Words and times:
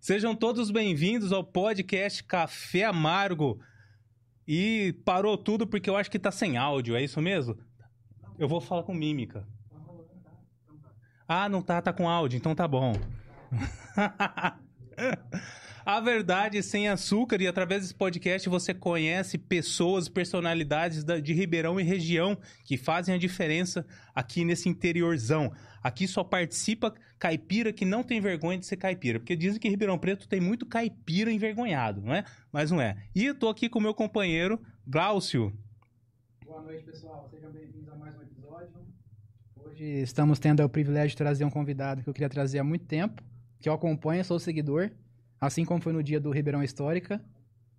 Sejam 0.00 0.36
todos 0.36 0.70
bem-vindos 0.70 1.32
ao 1.32 1.42
podcast 1.42 2.22
Café 2.22 2.84
Amargo. 2.84 3.58
E 4.46 4.94
parou 5.04 5.36
tudo 5.36 5.66
porque 5.66 5.90
eu 5.90 5.96
acho 5.96 6.10
que 6.10 6.18
tá 6.18 6.30
sem 6.30 6.56
áudio, 6.56 6.94
é 6.94 7.02
isso 7.02 7.20
mesmo? 7.20 7.58
Eu 8.38 8.46
vou 8.46 8.60
falar 8.60 8.84
com 8.84 8.94
mímica. 8.94 9.46
Ah, 11.26 11.48
não 11.48 11.60
tá, 11.60 11.82
tá 11.82 11.92
com 11.92 12.08
áudio, 12.08 12.36
então 12.36 12.54
tá 12.54 12.68
bom. 12.68 12.92
A 15.88 16.00
verdade 16.00 16.60
sem 16.64 16.88
açúcar 16.88 17.40
e 17.40 17.46
através 17.46 17.82
desse 17.82 17.94
podcast 17.94 18.48
você 18.48 18.74
conhece 18.74 19.38
pessoas, 19.38 20.08
personalidades 20.08 21.04
da- 21.04 21.20
de 21.20 21.32
Ribeirão 21.32 21.78
e 21.78 21.84
região 21.84 22.36
que 22.64 22.76
fazem 22.76 23.14
a 23.14 23.18
diferença 23.18 23.86
aqui 24.12 24.44
nesse 24.44 24.68
interiorzão. 24.68 25.52
Aqui 25.80 26.08
só 26.08 26.24
participa 26.24 26.92
caipira 27.20 27.72
que 27.72 27.84
não 27.84 28.02
tem 28.02 28.20
vergonha 28.20 28.58
de 28.58 28.66
ser 28.66 28.76
caipira, 28.78 29.20
porque 29.20 29.36
dizem 29.36 29.60
que 29.60 29.68
Ribeirão 29.68 29.96
Preto 29.96 30.26
tem 30.26 30.40
muito 30.40 30.66
caipira 30.66 31.30
envergonhado, 31.30 32.00
não 32.02 32.12
é? 32.12 32.24
Mas 32.50 32.72
não 32.72 32.80
é. 32.80 32.96
E 33.14 33.24
eu 33.24 33.36
tô 33.36 33.48
aqui 33.48 33.68
com 33.68 33.78
o 33.78 33.82
meu 33.82 33.94
companheiro 33.94 34.60
Glaucio. 34.84 35.56
Boa 36.44 36.62
noite, 36.62 36.82
pessoal. 36.82 37.28
Sejam 37.30 37.52
bem-vindos 37.52 37.88
a 37.90 37.94
mais 37.94 38.12
um 38.18 38.22
episódio. 38.22 38.74
Hoje 39.54 39.84
estamos 39.84 40.40
tendo 40.40 40.64
o 40.64 40.68
privilégio 40.68 41.10
de 41.10 41.16
trazer 41.16 41.44
um 41.44 41.50
convidado 41.50 42.02
que 42.02 42.08
eu 42.10 42.14
queria 42.14 42.28
trazer 42.28 42.58
há 42.58 42.64
muito 42.64 42.86
tempo, 42.86 43.22
que 43.60 43.68
eu 43.68 43.72
acompanho, 43.72 44.24
sou 44.24 44.40
seguidor, 44.40 44.90
assim 45.40 45.64
como 45.64 45.80
foi 45.80 45.92
no 45.92 46.02
dia 46.02 46.20
do 46.20 46.30
Ribeirão 46.30 46.62
Histórica. 46.62 47.20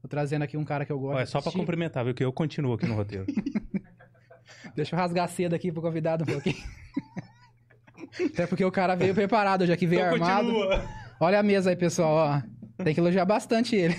Tô 0.02 0.08
trazendo 0.08 0.44
aqui 0.44 0.56
um 0.58 0.64
cara 0.64 0.86
que 0.86 0.92
eu 0.92 1.00
gosto. 1.00 1.16
Olha, 1.16 1.26
de 1.26 1.32
só 1.32 1.40
pra 1.40 1.50
assistir. 1.50 1.60
cumprimentar, 1.60 2.06
viu? 2.06 2.14
Que 2.14 2.24
eu 2.24 2.32
continuo 2.32 2.74
aqui 2.74 2.86
no 2.86 2.96
roteiro. 2.96 3.26
Deixa 4.76 4.96
eu 4.96 5.00
rasgar 5.00 5.28
cedo 5.28 5.54
aqui 5.56 5.72
pro 5.72 5.82
convidado 5.82 6.24
um 6.24 6.28
pouquinho. 6.28 6.56
Até 8.34 8.48
porque 8.48 8.64
o 8.64 8.72
cara 8.72 8.96
veio 8.96 9.14
preparado, 9.14 9.66
já 9.66 9.76
que 9.76 9.86
veio 9.88 10.02
Então 10.02 10.14
armado. 10.14 10.48
continua. 10.52 10.86
Olha 11.20 11.40
a 11.40 11.44
mesa 11.44 11.70
aí, 11.72 11.76
pessoal, 11.76 12.14
ó. 12.14 12.84
Tem 12.84 12.94
que 12.94 13.00
elogiar 13.00 13.26
bastante 13.26 13.76
ele. 13.76 13.96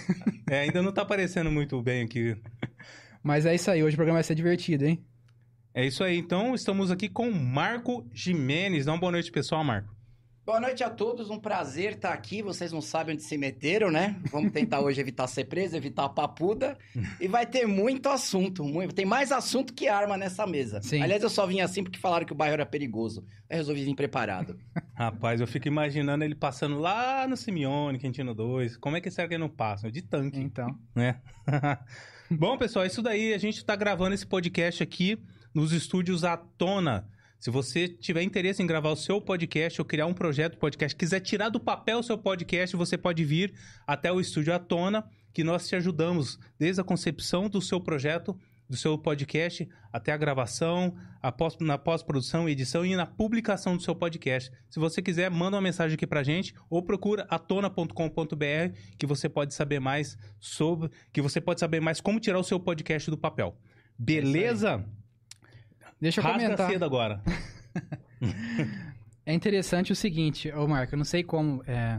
É, 0.48 0.60
ainda 0.60 0.80
não 0.82 0.92
tá 0.92 1.02
aparecendo 1.02 1.50
muito 1.50 1.80
bem 1.82 2.04
aqui. 2.04 2.36
Mas 3.22 3.44
é 3.44 3.54
isso 3.54 3.70
aí, 3.70 3.82
hoje 3.82 3.94
o 3.94 3.96
programa 3.98 4.16
vai 4.18 4.22
ser 4.22 4.34
divertido, 4.36 4.86
hein? 4.86 5.04
É 5.74 5.84
isso 5.84 6.02
aí. 6.02 6.16
Então, 6.16 6.54
estamos 6.54 6.90
aqui 6.90 7.08
com 7.08 7.30
Marco 7.30 8.08
Jimenez. 8.12 8.86
Dá 8.86 8.92
uma 8.92 8.98
boa 8.98 9.12
noite, 9.12 9.30
pessoal, 9.32 9.62
Marco. 9.64 9.94
Boa 10.48 10.60
noite 10.60 10.82
a 10.82 10.88
todos, 10.88 11.28
um 11.28 11.38
prazer 11.38 11.92
estar 11.92 12.10
aqui. 12.14 12.40
Vocês 12.40 12.72
não 12.72 12.80
sabem 12.80 13.12
onde 13.14 13.22
se 13.22 13.36
meteram, 13.36 13.90
né? 13.90 14.16
Vamos 14.32 14.50
tentar 14.50 14.80
hoje 14.80 14.98
evitar 14.98 15.26
ser 15.26 15.44
preso, 15.44 15.76
evitar 15.76 16.04
a 16.04 16.08
papuda. 16.08 16.78
E 17.20 17.28
vai 17.28 17.44
ter 17.44 17.66
muito 17.66 18.08
assunto. 18.08 18.64
muito- 18.64 18.94
Tem 18.94 19.04
mais 19.04 19.30
assunto 19.30 19.74
que 19.74 19.88
arma 19.88 20.16
nessa 20.16 20.46
mesa. 20.46 20.80
Sim. 20.80 21.02
Aliás, 21.02 21.22
eu 21.22 21.28
só 21.28 21.46
vim 21.46 21.60
assim 21.60 21.82
porque 21.82 21.98
falaram 21.98 22.24
que 22.24 22.32
o 22.32 22.34
bairro 22.34 22.54
era 22.54 22.64
perigoso. 22.64 23.26
Aí 23.50 23.58
resolvi 23.58 23.84
vir 23.84 23.94
preparado. 23.94 24.58
Rapaz, 24.94 25.38
eu 25.42 25.46
fico 25.46 25.68
imaginando 25.68 26.24
ele 26.24 26.34
passando 26.34 26.78
lá 26.78 27.28
no 27.28 27.36
Simeone, 27.36 27.98
Quintino 27.98 28.34
2. 28.34 28.78
Como 28.78 28.96
é 28.96 29.02
que 29.02 29.10
será 29.10 29.28
que 29.28 29.34
ele 29.34 29.42
não 29.42 29.50
passa? 29.50 29.92
De 29.92 30.00
tanque, 30.00 30.40
Então. 30.40 30.74
né? 30.94 31.20
Bom, 32.30 32.56
pessoal, 32.56 32.86
isso 32.86 33.02
daí. 33.02 33.34
A 33.34 33.38
gente 33.38 33.62
tá 33.62 33.76
gravando 33.76 34.14
esse 34.14 34.26
podcast 34.26 34.82
aqui 34.82 35.18
nos 35.52 35.72
estúdios 35.72 36.24
Atona. 36.24 37.06
Se 37.38 37.50
você 37.50 37.88
tiver 37.88 38.22
interesse 38.22 38.62
em 38.62 38.66
gravar 38.66 38.90
o 38.90 38.96
seu 38.96 39.20
podcast 39.20 39.80
ou 39.80 39.84
criar 39.84 40.06
um 40.06 40.14
projeto 40.14 40.52
de 40.54 40.58
podcast, 40.58 40.96
quiser 40.96 41.20
tirar 41.20 41.48
do 41.50 41.60
papel 41.60 42.00
o 42.00 42.02
seu 42.02 42.18
podcast, 42.18 42.74
você 42.76 42.98
pode 42.98 43.24
vir 43.24 43.54
até 43.86 44.10
o 44.10 44.20
estúdio 44.20 44.52
Atona, 44.52 45.04
que 45.32 45.44
nós 45.44 45.68
te 45.68 45.76
ajudamos 45.76 46.38
desde 46.58 46.80
a 46.80 46.84
concepção 46.84 47.48
do 47.48 47.62
seu 47.62 47.80
projeto, 47.80 48.36
do 48.68 48.76
seu 48.76 48.98
podcast, 48.98 49.66
até 49.92 50.12
a 50.12 50.16
gravação, 50.16 50.94
a 51.22 51.30
pós- 51.30 51.56
na 51.60 51.78
pós-produção, 51.78 52.48
edição 52.48 52.84
e 52.84 52.96
na 52.96 53.06
publicação 53.06 53.76
do 53.76 53.82
seu 53.82 53.94
podcast. 53.94 54.50
Se 54.68 54.80
você 54.80 55.00
quiser, 55.00 55.30
manda 55.30 55.56
uma 55.56 55.62
mensagem 55.62 55.94
aqui 55.94 56.06
pra 56.06 56.24
gente 56.24 56.52
ou 56.68 56.82
procura 56.82 57.24
atona.com.br 57.30 58.74
que 58.98 59.06
você 59.06 59.28
pode 59.28 59.54
saber 59.54 59.78
mais 59.80 60.18
sobre, 60.40 60.90
que 61.12 61.22
você 61.22 61.40
pode 61.40 61.60
saber 61.60 61.80
mais 61.80 62.00
como 62.00 62.20
tirar 62.20 62.38
o 62.38 62.44
seu 62.44 62.58
podcast 62.60 63.08
do 63.10 63.16
papel. 63.16 63.56
Beleza? 63.98 64.84
Deixa 66.00 66.20
eu 66.20 66.24
Rasga 66.24 66.42
comentar. 66.44 66.70
cedo 66.70 66.84
agora. 66.84 67.22
É 69.24 69.34
interessante 69.34 69.92
o 69.92 69.94
seguinte, 69.96 70.50
ô 70.52 70.66
Marco, 70.66 70.94
eu 70.94 70.96
não 70.96 71.04
sei 71.04 71.22
como. 71.22 71.62
é, 71.66 71.98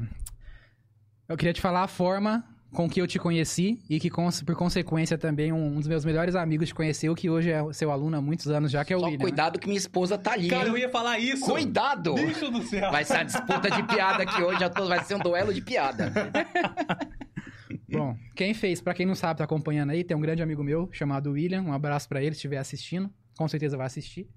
Eu 1.27 1.37
queria 1.37 1.53
te 1.53 1.61
falar 1.61 1.83
a 1.83 1.87
forma 1.87 2.43
com 2.73 2.89
que 2.89 2.99
eu 2.99 3.05
te 3.05 3.19
conheci 3.19 3.79
e 3.87 3.99
que, 3.99 4.09
por 4.09 4.55
consequência, 4.55 5.15
também 5.15 5.53
um, 5.53 5.75
dos 5.75 5.87
meus 5.87 6.03
melhores 6.03 6.35
amigos 6.35 6.69
te 6.69 6.73
conheceu, 6.75 7.13
que 7.13 7.29
hoje 7.29 7.51
é 7.51 7.61
seu 7.71 7.91
aluno 7.91 8.17
há 8.17 8.21
muitos 8.21 8.47
anos 8.47 8.71
já, 8.71 8.83
que 8.83 8.91
é 8.93 8.95
o 8.97 8.99
Só 8.99 9.05
William. 9.05 9.19
né? 9.19 9.23
cuidado 9.25 9.59
que 9.59 9.67
minha 9.67 9.77
esposa 9.77 10.17
tá 10.17 10.31
ali. 10.33 10.47
Cara, 10.49 10.63
hein? 10.63 10.69
eu 10.71 10.77
ia 10.79 10.89
falar 10.89 11.19
isso. 11.19 11.45
Cuidado! 11.45 12.15
Bicho 12.15 12.49
do 12.49 12.63
céu. 12.63 12.89
Vai 12.91 13.03
ser 13.05 13.17
a 13.17 13.23
disputa 13.23 13.69
de 13.69 13.83
piada 13.83 14.23
aqui 14.23 14.41
hoje. 14.41 14.67
tô- 14.71 14.87
Vai 14.87 15.03
ser 15.03 15.13
um 15.15 15.19
duelo 15.19 15.53
de 15.53 15.61
piada. 15.61 16.11
Bom, 17.91 18.17
quem 18.35 18.55
fez, 18.55 18.81
pra 18.81 18.93
quem 18.95 19.05
não 19.05 19.15
sabe, 19.15 19.37
tá 19.37 19.43
acompanhando 19.43 19.91
aí, 19.91 20.03
tem 20.03 20.17
um 20.17 20.21
grande 20.21 20.41
amigo 20.41 20.63
meu 20.63 20.89
chamado 20.91 21.31
William. 21.31 21.61
Um 21.61 21.73
abraço 21.73 22.09
pra 22.09 22.19
ele, 22.21 22.31
se 22.31 22.37
estiver 22.37 22.57
assistindo. 22.57 23.09
Com 23.39 23.47
certeza 23.47 23.77
vai 23.77 23.87
assistir. 23.87 24.27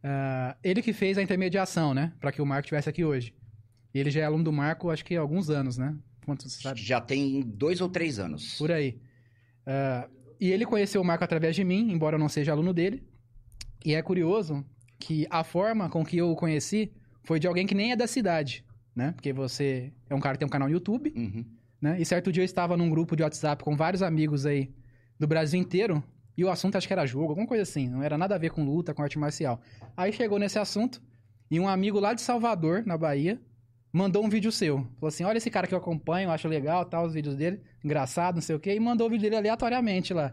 Ah, 0.00 0.56
ele 0.62 0.80
que 0.80 0.92
fez 0.92 1.18
a 1.18 1.22
intermediação, 1.22 1.92
né? 1.92 2.12
Pra 2.20 2.30
que 2.30 2.40
o 2.40 2.46
Marco 2.46 2.66
estivesse 2.66 2.88
aqui 2.88 3.04
hoje. 3.04 3.34
Ele 3.92 4.12
já 4.12 4.20
é 4.20 4.24
aluno 4.24 4.44
do 4.44 4.52
Marco, 4.52 4.90
acho 4.90 5.04
que 5.04 5.16
há 5.16 5.20
alguns 5.20 5.50
anos, 5.50 5.76
né? 5.76 5.96
Você 6.24 6.48
sabe? 6.48 6.80
Já 6.80 7.00
tem 7.00 7.40
dois 7.40 7.80
ou 7.80 7.88
três 7.88 8.20
anos. 8.20 8.56
Por 8.56 8.70
aí. 8.70 9.00
Ah, 9.66 10.08
e 10.40 10.52
ele 10.52 10.64
conheceu 10.64 11.00
o 11.00 11.04
Marco 11.04 11.24
através 11.24 11.56
de 11.56 11.64
mim, 11.64 11.90
embora 11.90 12.14
eu 12.14 12.20
não 12.20 12.28
seja 12.28 12.52
aluno 12.52 12.72
dele. 12.72 13.02
E 13.84 13.92
é 13.92 14.00
curioso 14.00 14.64
que 15.00 15.26
a 15.30 15.42
forma 15.42 15.88
com 15.88 16.04
que 16.04 16.16
eu 16.18 16.30
o 16.30 16.36
conheci 16.36 16.92
foi 17.24 17.40
de 17.40 17.48
alguém 17.48 17.66
que 17.66 17.74
nem 17.74 17.90
é 17.90 17.96
da 17.96 18.06
cidade, 18.06 18.64
né? 18.94 19.10
Porque 19.16 19.32
você 19.32 19.92
é 20.08 20.14
um 20.14 20.20
cara 20.20 20.34
que 20.36 20.38
tem 20.38 20.46
um 20.46 20.50
canal 20.50 20.68
no 20.68 20.74
YouTube, 20.74 21.12
Uhum. 21.16 21.44
né? 21.82 22.00
E 22.00 22.04
certo 22.04 22.30
dia 22.30 22.42
eu 22.42 22.44
estava 22.44 22.76
num 22.76 22.88
grupo 22.88 23.16
de 23.16 23.24
WhatsApp 23.24 23.64
com 23.64 23.74
vários 23.74 24.00
amigos 24.00 24.46
aí 24.46 24.72
do 25.18 25.26
Brasil 25.26 25.58
inteiro. 25.60 26.04
E 26.38 26.44
o 26.44 26.48
assunto 26.48 26.78
acho 26.78 26.86
que 26.86 26.92
era 26.92 27.04
jogo, 27.04 27.30
alguma 27.30 27.48
coisa 27.48 27.64
assim. 27.64 27.88
Não 27.88 28.00
era 28.00 28.16
nada 28.16 28.36
a 28.36 28.38
ver 28.38 28.50
com 28.50 28.64
luta, 28.64 28.94
com 28.94 29.02
arte 29.02 29.18
marcial. 29.18 29.60
Aí 29.96 30.12
chegou 30.12 30.38
nesse 30.38 30.56
assunto 30.56 31.02
e 31.50 31.58
um 31.58 31.66
amigo 31.66 31.98
lá 31.98 32.14
de 32.14 32.20
Salvador, 32.20 32.86
na 32.86 32.96
Bahia, 32.96 33.40
mandou 33.92 34.24
um 34.24 34.28
vídeo 34.28 34.52
seu. 34.52 34.76
Falou 34.94 35.08
assim: 35.08 35.24
olha 35.24 35.38
esse 35.38 35.50
cara 35.50 35.66
que 35.66 35.74
eu 35.74 35.78
acompanho, 35.78 36.30
acho 36.30 36.46
legal, 36.46 36.84
tal, 36.84 37.06
os 37.06 37.14
vídeos 37.14 37.34
dele, 37.34 37.60
engraçado, 37.84 38.36
não 38.36 38.42
sei 38.42 38.54
o 38.54 38.60
quê, 38.60 38.72
e 38.72 38.78
mandou 38.78 39.08
o 39.08 39.10
vídeo 39.10 39.22
dele 39.22 39.34
aleatoriamente 39.34 40.14
lá. 40.14 40.32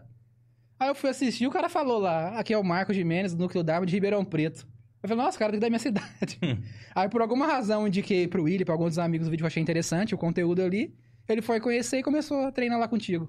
Aí 0.78 0.88
eu 0.88 0.94
fui 0.94 1.10
assistir, 1.10 1.48
o 1.48 1.50
cara 1.50 1.68
falou 1.68 1.98
lá, 1.98 2.38
aqui 2.38 2.54
é 2.54 2.58
o 2.58 2.62
Marcos 2.62 2.94
Jimenez, 2.94 3.34
do 3.34 3.42
Núcleo 3.42 3.64
d'Arma 3.64 3.84
de 3.84 3.92
Ribeirão 3.92 4.24
Preto. 4.24 4.64
Eu 5.02 5.08
falei, 5.08 5.24
nossa, 5.24 5.36
cara, 5.36 5.50
tem 5.50 5.58
que 5.58 5.66
da 5.66 5.70
minha 5.70 5.80
cidade. 5.80 6.38
Hum. 6.40 6.62
Aí 6.94 7.08
por 7.08 7.20
alguma 7.20 7.48
razão 7.48 7.80
eu 7.80 7.88
indiquei 7.88 8.28
pro 8.28 8.44
Willi, 8.44 8.64
pra 8.64 8.74
alguns 8.74 8.90
dos 8.90 8.98
amigos 9.00 9.26
do 9.26 9.30
vídeo 9.32 9.42
que 9.42 9.46
eu 9.46 9.48
achei 9.48 9.62
interessante, 9.62 10.14
o 10.14 10.18
conteúdo 10.18 10.62
ali. 10.62 10.94
Ele 11.28 11.42
foi 11.42 11.58
conhecer 11.58 11.98
e 11.98 12.02
começou 12.04 12.42
a 12.42 12.52
treinar 12.52 12.78
lá 12.78 12.86
contigo. 12.86 13.28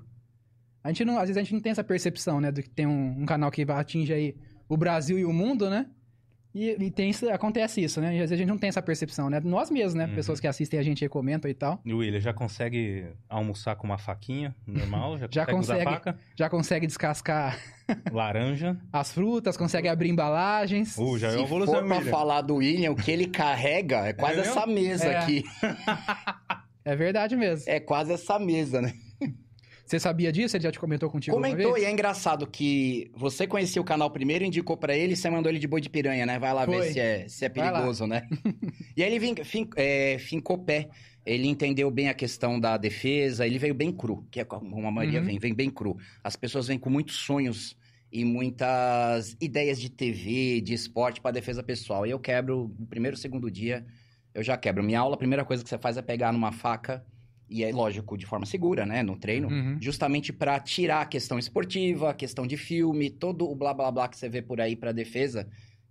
A 0.87 0.91
gente 0.93 1.03
não, 1.03 1.15
às 1.17 1.23
vezes 1.27 1.37
a 1.37 1.41
gente 1.43 1.53
não 1.53 1.59
tem 1.59 1.71
essa 1.73 1.83
percepção, 1.83 2.39
né, 2.39 2.49
do 2.49 2.63
que 2.63 2.69
tem 2.69 2.85
um, 2.87 3.21
um 3.21 3.25
canal 3.25 3.51
que 3.51 3.61
atinge 3.69 4.13
aí 4.13 4.35
o 4.69 4.77
Brasil 4.77 5.19
e 5.19 5.25
o 5.25 5.33
mundo, 5.33 5.69
né? 5.69 5.85
E, 6.55 6.69
e 6.85 6.89
tem, 6.89 7.09
isso- 7.09 7.29
acontece 7.29 7.83
isso, 7.83 7.99
né? 8.01 8.07
E 8.13 8.15
às 8.15 8.29
vezes 8.29 8.31
a 8.31 8.37
gente 8.37 8.47
não 8.47 8.57
tem 8.57 8.69
essa 8.69 8.81
percepção, 8.81 9.29
né? 9.29 9.39
Nós 9.43 9.69
mesmos, 9.69 9.93
né? 9.95 10.05
Uhum. 10.07 10.15
Pessoas 10.15 10.39
que 10.39 10.47
assistem 10.47 10.79
a 10.79 10.83
gente 10.83 11.03
aí 11.03 11.09
comentam 11.09 11.51
e 11.51 11.53
tal. 11.53 11.79
E 11.85 11.93
o 11.93 11.97
William 11.97 12.19
já 12.21 12.33
consegue 12.33 13.05
almoçar 13.29 13.75
com 13.75 13.85
uma 13.85 13.97
faquinha 13.97 14.55
normal? 14.65 15.17
Já, 15.19 15.27
Já 15.29 15.45
consegue, 15.45 15.59
usar 15.59 15.73
consegue. 15.75 15.91
faca? 15.91 16.19
Já 16.35 16.49
consegue 16.49 16.87
descascar 16.87 17.59
Laranja. 18.11 18.77
as 18.91 19.11
frutas, 19.11 19.55
consegue 19.57 19.87
abrir 19.89 20.09
embalagens. 20.09 20.97
Uh, 20.97 21.17
já 21.19 21.27
é 21.27 21.31
Se 21.31 21.41
evolução, 21.43 21.75
for 21.81 21.85
pra 21.85 21.97
William. 21.97 22.11
falar 22.11 22.41
do 22.41 22.55
William, 22.55 22.91
o 22.91 22.95
que 22.95 23.11
ele 23.11 23.27
carrega 23.27 24.07
é 24.07 24.13
quase 24.13 24.39
É 24.39 24.41
essa 24.43 24.65
mesa 24.65 25.05
É. 25.05 25.17
aqui. 25.17 25.43
É 26.83 26.95
verdade 26.95 27.35
mesmo. 27.35 27.69
É 27.69 27.81
quase 27.81 28.13
essa 28.13 28.39
mesa, 28.39 28.81
né? 28.81 28.93
Você 29.87 30.01
sabia 30.01 30.33
disso? 30.33 30.57
Ele 30.57 30.63
já 30.65 30.71
te 30.71 30.79
comentou 30.79 31.09
contigo 31.09 31.33
Comentou, 31.37 31.73
vez? 31.73 31.83
e 31.83 31.87
é 31.87 31.91
engraçado 31.91 32.45
que 32.45 33.09
você 33.15 33.47
conhecia 33.47 33.81
o 33.81 33.85
canal 33.85 34.11
primeiro, 34.11 34.43
indicou 34.43 34.75
pra 34.75 34.93
ele, 34.93 35.15
você 35.15 35.29
mandou 35.29 35.49
ele 35.49 35.59
de 35.59 35.67
boi 35.67 35.79
de 35.79 35.89
piranha, 35.89 36.25
né? 36.25 36.37
Vai 36.37 36.53
lá 36.53 36.65
Foi. 36.65 36.77
ver 36.81 36.91
se 36.91 36.99
é, 36.99 37.27
se 37.29 37.45
é 37.45 37.49
perigoso, 37.49 38.05
né? 38.05 38.27
e 38.97 39.01
aí 39.01 39.15
ele 39.15 39.43
fin- 39.45 39.69
é, 39.77 40.17
fincou 40.19 40.57
pé. 40.57 40.89
Ele 41.25 41.47
entendeu 41.47 41.89
bem 41.89 42.09
a 42.09 42.13
questão 42.13 42.59
da 42.59 42.75
defesa, 42.77 43.47
ele 43.47 43.57
veio 43.57 43.73
bem 43.73 43.91
cru, 43.91 44.27
que 44.29 44.41
é 44.41 44.45
como 44.45 44.85
a 44.85 44.91
maioria 44.91 45.19
Uhum. 45.21 45.25
vem, 45.25 45.39
vem 45.39 45.53
bem 45.53 45.69
cru. 45.69 45.97
As 46.21 46.35
pessoas 46.35 46.67
vêm 46.67 46.77
com 46.77 46.89
muitos 46.89 47.15
sonhos 47.15 47.73
e 48.11 48.25
muitas 48.25 49.37
ideias 49.39 49.79
de 49.79 49.89
TV, 49.89 50.59
de 50.61 50.73
esporte 50.73 51.21
pra 51.21 51.31
defesa 51.31 51.63
pessoal. 51.63 52.05
E 52.05 52.11
eu 52.11 52.19
quebro, 52.19 52.73
no 52.77 52.85
primeiro, 52.87 53.15
segundo 53.15 53.49
dia, 53.49 53.85
eu 54.33 54.43
já 54.43 54.57
quebro. 54.57 54.83
Minha 54.83 54.99
aula, 54.99 55.15
a 55.15 55.17
primeira 55.17 55.45
coisa 55.45 55.63
que 55.63 55.69
você 55.69 55.77
faz 55.77 55.95
é 55.97 56.01
pegar 56.01 56.31
numa 56.33 56.51
faca, 56.51 57.05
e 57.49 57.63
é 57.63 57.71
lógico, 57.71 58.17
de 58.17 58.25
forma 58.25 58.45
segura, 58.45 58.85
né, 58.85 59.01
no 59.03 59.17
treino, 59.17 59.47
Uhum. 59.47 59.77
justamente 59.81 60.31
pra 60.33 60.59
tirar 60.59 61.01
a 61.01 61.05
questão 61.05 61.39
esportiva, 61.39 62.09
a 62.09 62.13
questão 62.13 62.45
de 62.45 62.57
filme, 62.57 63.09
todo 63.09 63.49
o 63.49 63.55
blá 63.55 63.73
blá 63.73 63.91
blá 63.91 64.07
que 64.07 64.17
você 64.17 64.27
vê 64.29 64.41
por 64.41 64.59
aí 64.61 64.75
pra 64.75 64.91
defesa, 64.91 65.47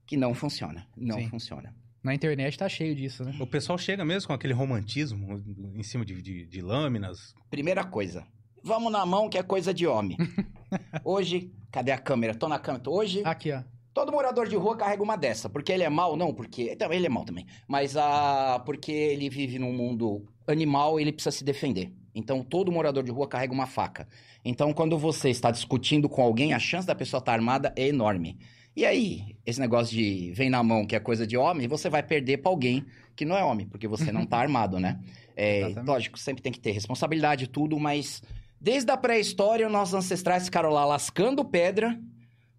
que 0.07 0.17
não 0.17 0.35
funciona. 0.35 0.87
Não 0.97 1.19
Sim. 1.19 1.29
funciona. 1.29 1.75
Na 2.03 2.15
internet 2.15 2.57
tá 2.57 2.69
cheio 2.69 2.95
disso, 2.95 3.25
né? 3.25 3.35
O 3.41 3.47
pessoal 3.47 3.77
chega 3.77 4.05
mesmo 4.05 4.29
com 4.29 4.33
aquele 4.33 4.53
romantismo 4.55 5.43
em 5.75 5.83
cima 5.83 6.05
de, 6.05 6.23
de- 6.23 6.47
de 6.47 6.61
lâminas. 6.61 7.35
Primeira 7.51 7.83
coisa, 7.85 8.25
vamos 8.63 8.93
na 8.93 9.05
mão 9.05 9.29
que 9.29 9.37
é 9.39 9.43
coisa 9.43 9.75
de 9.75 9.87
homem. 9.87 10.17
Hoje, 11.05 11.51
cadê 11.73 11.91
a 11.91 11.99
câmera? 11.99 12.35
Tô 12.35 12.49
na 12.49 12.59
câmera. 12.59 12.89
Hoje, 12.89 13.23
Aqui, 13.25 13.51
ó. 13.53 13.63
todo 13.93 14.13
morador 14.13 14.49
de 14.49 14.57
rua 14.57 14.77
carrega 14.77 15.03
uma 15.03 15.17
dessa. 15.17 15.49
Porque 15.49 15.73
ele 15.73 15.83
é 15.83 15.89
mau? 15.89 16.17
Não, 16.17 16.33
porque... 16.33 16.71
Então, 16.73 16.93
ele 16.93 17.07
é 17.07 17.09
mau 17.09 17.25
também. 17.25 17.47
Mas 17.67 17.97
ah, 17.97 18.63
porque 18.65 18.93
ele 18.93 19.29
vive 19.29 19.59
num 19.59 19.73
mundo 19.73 20.27
animal 20.53 20.99
ele 21.01 21.13
precisa 21.13 21.37
se 21.37 21.45
defender. 21.45 21.93
Então, 22.15 22.43
todo 22.43 22.73
morador 22.73 23.05
de 23.05 23.11
rua 23.11 23.29
carrega 23.29 23.53
uma 23.53 23.67
faca. 23.67 24.09
Então, 24.45 24.73
quando 24.73 24.97
você 24.99 25.29
está 25.29 25.51
discutindo 25.51 26.09
com 26.09 26.23
alguém, 26.23 26.55
a 26.55 26.59
chance 26.59 26.87
da 26.87 26.95
pessoa 26.95 27.19
estar 27.19 27.33
armada 27.33 27.73
é 27.77 27.89
enorme. 27.89 28.39
E 28.75 28.85
aí, 28.85 29.37
esse 29.45 29.59
negócio 29.59 29.97
de 29.97 30.33
vem 30.33 30.51
na 30.51 30.63
mão, 30.63 30.87
que 30.87 30.95
é 30.95 31.01
coisa 31.01 31.27
de 31.27 31.37
homem, 31.37 31.67
você 31.67 31.89
vai 31.89 32.03
perder 32.03 32.39
para 32.39 32.51
alguém 32.51 32.85
que 33.15 33.25
não 33.25 33.37
é 33.37 33.43
homem, 33.43 33.67
porque 33.67 33.89
você 33.89 34.13
não 34.13 34.27
tá 34.27 34.37
armado, 34.41 34.79
né? 34.79 35.01
É, 35.35 35.61
Exatamente. 35.61 35.89
lógico, 35.89 36.19
sempre 36.19 36.43
tem 36.43 36.53
que 36.53 36.61
ter 36.61 36.73
responsabilidade 36.73 37.45
e 37.45 37.47
tudo, 37.47 37.79
mas 37.79 38.23
desde 38.61 38.91
a 38.91 38.97
pré-história, 38.97 39.69
nossos 39.69 39.95
ancestrais 39.95 40.45
ficaram 40.45 40.71
lá 40.71 40.85
lascando 40.85 41.45
pedra 41.45 41.99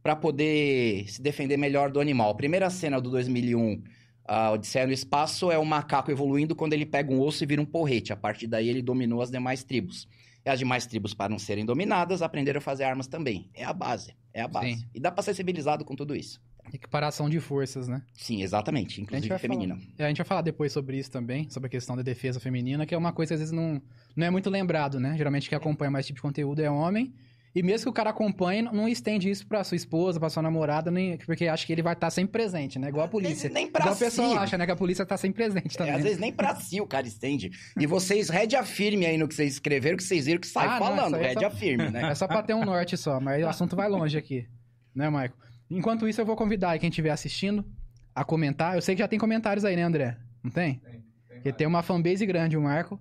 para 0.01 0.15
poder 0.15 1.07
se 1.07 1.21
defender 1.21 1.57
melhor 1.57 1.91
do 1.91 1.99
animal. 1.99 2.31
A 2.31 2.35
primeira 2.35 2.69
cena 2.69 2.99
do 2.99 3.09
2001, 3.11 3.83
a 4.27 4.51
Odisseia 4.51 4.85
no 4.85 4.91
Espaço, 4.91 5.49
é 5.49 5.57
o 5.57 5.65
macaco 5.65 6.11
evoluindo 6.11 6.55
quando 6.55 6.73
ele 6.73 6.85
pega 6.85 7.13
um 7.13 7.21
osso 7.21 7.43
e 7.43 7.47
vira 7.47 7.61
um 7.61 7.65
porrete. 7.65 8.11
A 8.11 8.17
partir 8.17 8.45
daí, 8.45 8.67
ele 8.67 8.81
dominou 8.81 9.21
as 9.21 9.31
demais 9.31 9.63
tribos. 9.63 10.07
E 10.45 10.49
as 10.49 10.59
demais 10.59 10.85
tribos, 10.85 11.13
para 11.13 11.29
não 11.29 11.39
serem 11.39 11.65
dominadas, 11.65 12.21
aprenderam 12.21 12.57
a 12.59 12.61
fazer 12.61 12.83
armas 12.83 13.07
também. 13.07 13.49
É 13.53 13.63
a 13.63 13.73
base, 13.73 14.15
é 14.33 14.41
a 14.41 14.47
base. 14.47 14.75
Sim. 14.75 14.85
E 14.93 14.99
dá 14.99 15.11
para 15.11 15.23
ser 15.23 15.33
civilizado 15.33 15.85
com 15.85 15.95
tudo 15.95 16.15
isso. 16.15 16.41
Equiparação 16.73 17.29
de 17.29 17.39
forças, 17.39 17.87
né? 17.87 18.01
Sim, 18.13 18.41
exatamente. 18.41 19.01
Inclusive 19.01 19.37
feminina. 19.39 19.79
É, 19.97 20.05
a 20.05 20.07
gente 20.09 20.17
vai 20.17 20.25
falar 20.25 20.41
depois 20.41 20.71
sobre 20.71 20.97
isso 20.97 21.09
também, 21.09 21.49
sobre 21.49 21.67
a 21.67 21.69
questão 21.69 21.95
da 21.95 22.01
defesa 22.01 22.39
feminina, 22.39 22.85
que 22.85 22.93
é 22.93 22.97
uma 22.97 23.13
coisa 23.13 23.29
que 23.29 23.33
às 23.35 23.39
vezes 23.39 23.53
não, 23.53 23.81
não 24.15 24.27
é 24.27 24.29
muito 24.29 24.49
lembrado, 24.49 24.99
né? 24.99 25.15
Geralmente 25.17 25.47
quem 25.47 25.57
acompanha 25.57 25.89
mais 25.89 26.05
esse 26.05 26.07
tipo 26.07 26.17
de 26.17 26.21
conteúdo 26.23 26.61
é 26.61 26.69
homem. 26.69 27.13
E 27.57 27.63
mesmo 27.63 27.85
que 27.85 27.89
o 27.89 27.93
cara 27.93 28.11
acompanhe, 28.11 28.61
não- 28.61 28.71
não 28.71 28.87
estende 28.87 29.29
isso 29.29 29.47
pra 29.47 29.63
sua 29.63 29.75
esposa, 29.75 30.19
pra 30.19 30.29
sua 30.29 30.43
namorada, 30.43 30.91
nem, 30.91 31.17
porque 31.17 31.47
acha 31.47 31.65
que 31.65 31.73
ele 31.73 31.81
vai 31.81 31.93
estar 31.93 32.09
sempre 32.11 32.33
presente, 32.33 32.77
né? 32.77 32.89
Igual 32.89 33.05
a 33.05 33.09
polícia. 33.09 33.49
Nem 33.49 33.67
pra 33.67 33.81
Igual 33.81 33.95
a 33.95 33.97
pessoa 33.97 34.29
si. 34.29 34.37
acha, 34.37 34.57
né? 34.59 34.65
Que 34.65 34.71
a 34.71 34.75
polícia 34.75 35.05
tá 35.05 35.17
sempre 35.17 35.43
presente 35.43 35.73
É, 35.75 35.77
também. 35.79 35.93
às 35.95 36.03
vezes 36.03 36.19
nem 36.19 36.31
pra 36.31 36.53
si 36.55 36.79
o 36.79 36.85
cara 36.85 37.07
estende. 37.07 37.49
E 37.79 37.87
vocês 37.87 38.29
rédea 38.29 38.63
firme 38.63 39.05
aí 39.07 39.17
no 39.17 39.27
que 39.27 39.33
vocês 39.33 39.53
escreveram, 39.53 39.97
que 39.97 40.03
vocês 40.03 40.25
viram 40.27 40.39
que 40.39 40.45
sai 40.47 40.67
Ah, 40.67 40.71
não, 40.71 40.77
falando. 40.77 41.07
isso 41.07 41.15
aí 41.15 41.23
é 41.23 41.27
rédea 41.29 41.49
só- 41.49 41.55
firme, 41.57 41.89
né? 41.89 42.01
É 42.11 42.15
só 42.15 42.27
pra 42.27 42.43
ter 42.43 42.53
um 42.53 42.63
norte 42.63 42.95
só, 42.95 43.19
mas 43.19 43.43
o 43.43 43.47
assunto 43.47 43.75
vai 43.75 43.89
longe 43.89 44.15
aqui. 44.17 44.45
Né, 44.95 45.09
Michael? 45.09 45.33
Enquanto 45.71 46.07
isso, 46.07 46.21
eu 46.21 46.25
vou 46.25 46.35
convidar 46.35 46.69
aí 46.71 46.79
quem 46.79 46.89
estiver 46.89 47.09
assistindo 47.09 47.65
a 48.13 48.23
comentar. 48.23 48.75
Eu 48.75 48.81
sei 48.83 48.93
que 48.95 48.99
já 48.99 49.07
tem 49.07 49.17
comentários 49.17 49.65
aí, 49.65 49.75
né, 49.75 49.81
André? 49.83 50.15
Não 50.43 50.51
tem? 50.51 50.79
Porque 51.27 51.51
tem 51.51 51.65
uma 51.67 51.81
fanbase 51.81 52.23
grande, 52.25 52.55
o 52.55 52.61
Marco. 52.61 52.99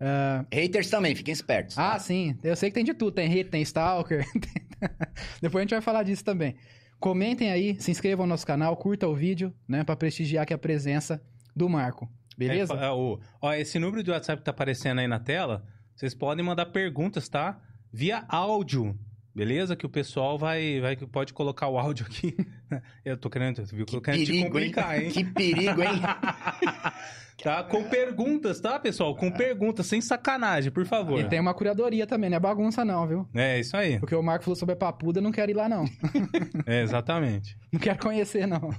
Ah, 0.00 0.44
Haters 0.52 0.88
também, 0.90 1.14
fiquem 1.14 1.32
espertos. 1.32 1.74
tá? 1.76 1.94
Ah, 1.94 1.98
sim. 1.98 2.36
Eu 2.42 2.54
sei 2.56 2.70
que 2.70 2.74
tem 2.74 2.84
de 2.84 2.94
tudo. 2.94 3.12
Tem 3.14 3.26
hate, 3.28 3.50
tem 3.50 3.62
stalker. 3.62 4.24
Depois 5.42 5.60
a 5.60 5.64
gente 5.64 5.70
vai 5.70 5.80
falar 5.80 6.02
disso 6.02 6.24
também. 6.24 6.54
Comentem 7.00 7.50
aí, 7.50 7.80
se 7.80 7.90
inscrevam 7.90 8.26
no 8.26 8.30
nosso 8.30 8.46
canal, 8.46 8.76
curta 8.76 9.06
o 9.06 9.14
vídeo, 9.14 9.52
né? 9.68 9.84
Pra 9.84 9.96
prestigiar 9.96 10.42
aqui 10.42 10.54
a 10.54 10.58
presença 10.58 11.22
do 11.54 11.68
Marco. 11.68 12.08
Beleza? 12.36 12.74
É, 12.74 12.86
é, 12.86 12.90
o- 12.90 13.18
ó, 13.40 13.52
esse 13.52 13.78
número 13.78 14.02
de 14.02 14.10
WhatsApp 14.10 14.40
que 14.40 14.44
tá 14.44 14.50
aparecendo 14.50 15.00
aí 15.00 15.08
na 15.08 15.18
tela, 15.18 15.64
vocês 15.94 16.14
podem 16.14 16.44
mandar 16.44 16.66
perguntas, 16.66 17.28
tá? 17.28 17.60
Via 17.92 18.24
áudio, 18.28 18.96
beleza? 19.38 19.76
Que 19.76 19.86
o 19.86 19.88
pessoal 19.88 20.36
vai, 20.36 20.80
vai 20.80 20.96
pode 20.96 21.32
colocar 21.32 21.68
o 21.68 21.78
áudio 21.78 22.04
aqui. 22.04 22.36
Eu 23.04 23.16
tô 23.16 23.30
querendo, 23.30 23.64
viu? 23.66 23.86
que 23.86 24.00
querendo 24.00 24.20
te 24.20 24.26
perigo, 24.26 24.44
hein? 24.44 24.50
complicar, 24.50 25.02
hein? 25.02 25.10
Que 25.10 25.24
perigo, 25.24 25.82
hein? 25.82 26.00
Tá? 27.40 27.62
Com 27.62 27.84
perguntas, 27.84 28.60
tá, 28.60 28.80
pessoal? 28.80 29.14
Com 29.14 29.30
perguntas, 29.30 29.86
sem 29.86 30.00
sacanagem, 30.00 30.72
por 30.72 30.84
favor. 30.84 31.20
E 31.20 31.28
tem 31.28 31.38
uma 31.38 31.54
curadoria 31.54 32.04
também, 32.04 32.28
não 32.28 32.36
é 32.36 32.40
bagunça 32.40 32.84
não, 32.84 33.06
viu? 33.06 33.28
É, 33.32 33.60
isso 33.60 33.76
aí. 33.76 34.00
Porque 34.00 34.12
o 34.12 34.20
Marco 34.20 34.44
falou 34.44 34.56
sobre 34.56 34.72
a 34.72 34.76
papuda, 34.76 35.20
não 35.20 35.30
quero 35.30 35.52
ir 35.52 35.54
lá 35.54 35.68
não. 35.68 35.84
É, 36.66 36.82
exatamente. 36.82 37.56
Não 37.70 37.78
quero 37.78 38.00
conhecer, 38.00 38.44
não. 38.44 38.74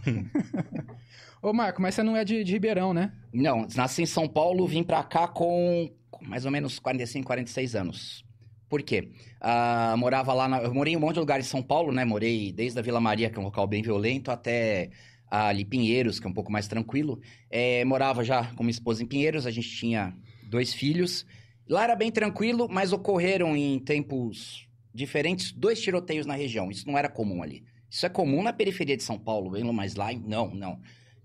Ô, 1.42 1.54
Marco, 1.54 1.82
mas 1.82 1.96
você 1.96 2.04
não 2.04 2.18
é 2.18 2.26
de, 2.26 2.44
de 2.44 2.52
Ribeirão, 2.52 2.94
né? 2.94 3.14
Não, 3.32 3.66
nasci 3.78 4.02
em 4.02 4.06
São 4.06 4.28
Paulo, 4.28 4.68
vim 4.68 4.84
pra 4.84 5.04
cá 5.04 5.26
com 5.26 5.90
com 6.20 6.26
mais 6.26 6.46
ou 6.46 6.52
menos 6.52 6.80
45, 6.80 7.26
46 7.26 7.76
anos. 7.76 8.26
Por 8.70 8.84
quê? 8.84 9.10
Ah, 9.42 9.96
morava 9.98 10.32
lá, 10.34 10.48
na- 10.48 10.62
eu 10.62 10.74
morei 10.74 10.94
em 10.94 10.98
um 10.98 11.00
monte 11.00 11.16
de 11.16 11.20
lugar 11.20 11.40
em 11.40 11.44
São 11.44 11.62
Paulo, 11.62 11.92
né? 11.92 12.06
Morei 12.06 12.52
desde 12.52 12.78
a 12.78 12.82
Vila 12.82 13.00
Maria, 13.02 13.30
que 13.30 13.38
é 13.38 13.42
um 13.42 13.46
local 13.46 13.66
bem 13.68 13.82
violento, 13.82 14.30
até 14.30 14.92
ali 15.30 15.66
Pinheiros, 15.66 16.20
que 16.20 16.28
é 16.28 16.30
um 16.30 16.34
pouco 16.34 16.52
mais 16.52 16.68
tranquilo. 16.68 17.20
É, 17.50 17.84
morava 17.86 18.24
já 18.24 18.46
com 18.54 18.64
minha 18.64 18.72
esposa 18.72 19.02
em 19.04 19.08
Pinheiros, 19.08 19.46
a 19.46 19.52
gente 19.52 19.70
tinha 19.70 20.16
dois 20.44 20.74
filhos. 20.74 21.26
Lá 21.68 21.84
era 21.84 21.96
bem 21.96 22.12
tranquilo, 22.12 22.68
mas 22.70 22.94
ocorreram 22.94 23.56
em 23.56 23.80
tempos 23.80 24.68
diferentes 24.94 25.52
dois 25.52 25.82
tiroteios 25.82 26.26
na 26.26 26.34
região. 26.36 26.70
Isso 26.72 26.88
não 26.88 26.98
era 26.98 27.10
comum 27.10 27.44
ali. 27.44 27.64
Isso 27.90 28.06
é 28.06 28.10
comum 28.10 28.44
na 28.44 28.54
periferia 28.54 28.96
de 28.98 29.04
São 29.04 29.18
Paulo, 29.18 29.52
mais 29.74 29.96
lá, 29.96 30.12
não, 30.14 30.54
não. 30.54 30.80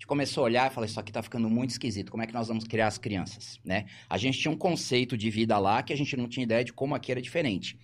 Gente 0.05 0.09
começou 0.09 0.43
a 0.43 0.45
olhar 0.45 0.71
e 0.71 0.75
falou, 0.75 0.85
isso 0.85 1.01
aqui 1.01 1.11
tá 1.11 1.23
ficando 1.23 1.49
muito 1.49 1.71
esquisito, 1.71 2.11
como 2.11 2.23
é 2.23 2.27
que 2.27 2.35
nós 2.35 2.47
vamos 2.49 2.65
criar 2.65 2.89
as 2.89 2.99
crianças, 2.99 3.59
né? 3.65 3.87
A 4.09 4.19
gente 4.19 4.39
tinha 4.39 4.53
um 4.53 4.56
conceito 4.56 5.17
de 5.17 5.31
vida 5.31 5.59
lá 5.59 5.83
que 5.83 5.95
a 5.95 5.97
gente 5.97 6.15
não 6.15 6.29
tinha 6.29 6.45
ideia 6.45 6.62
de 6.62 6.75
como 6.75 6.95
aqui 6.95 7.11
era 7.11 7.23
diferente. 7.23 7.79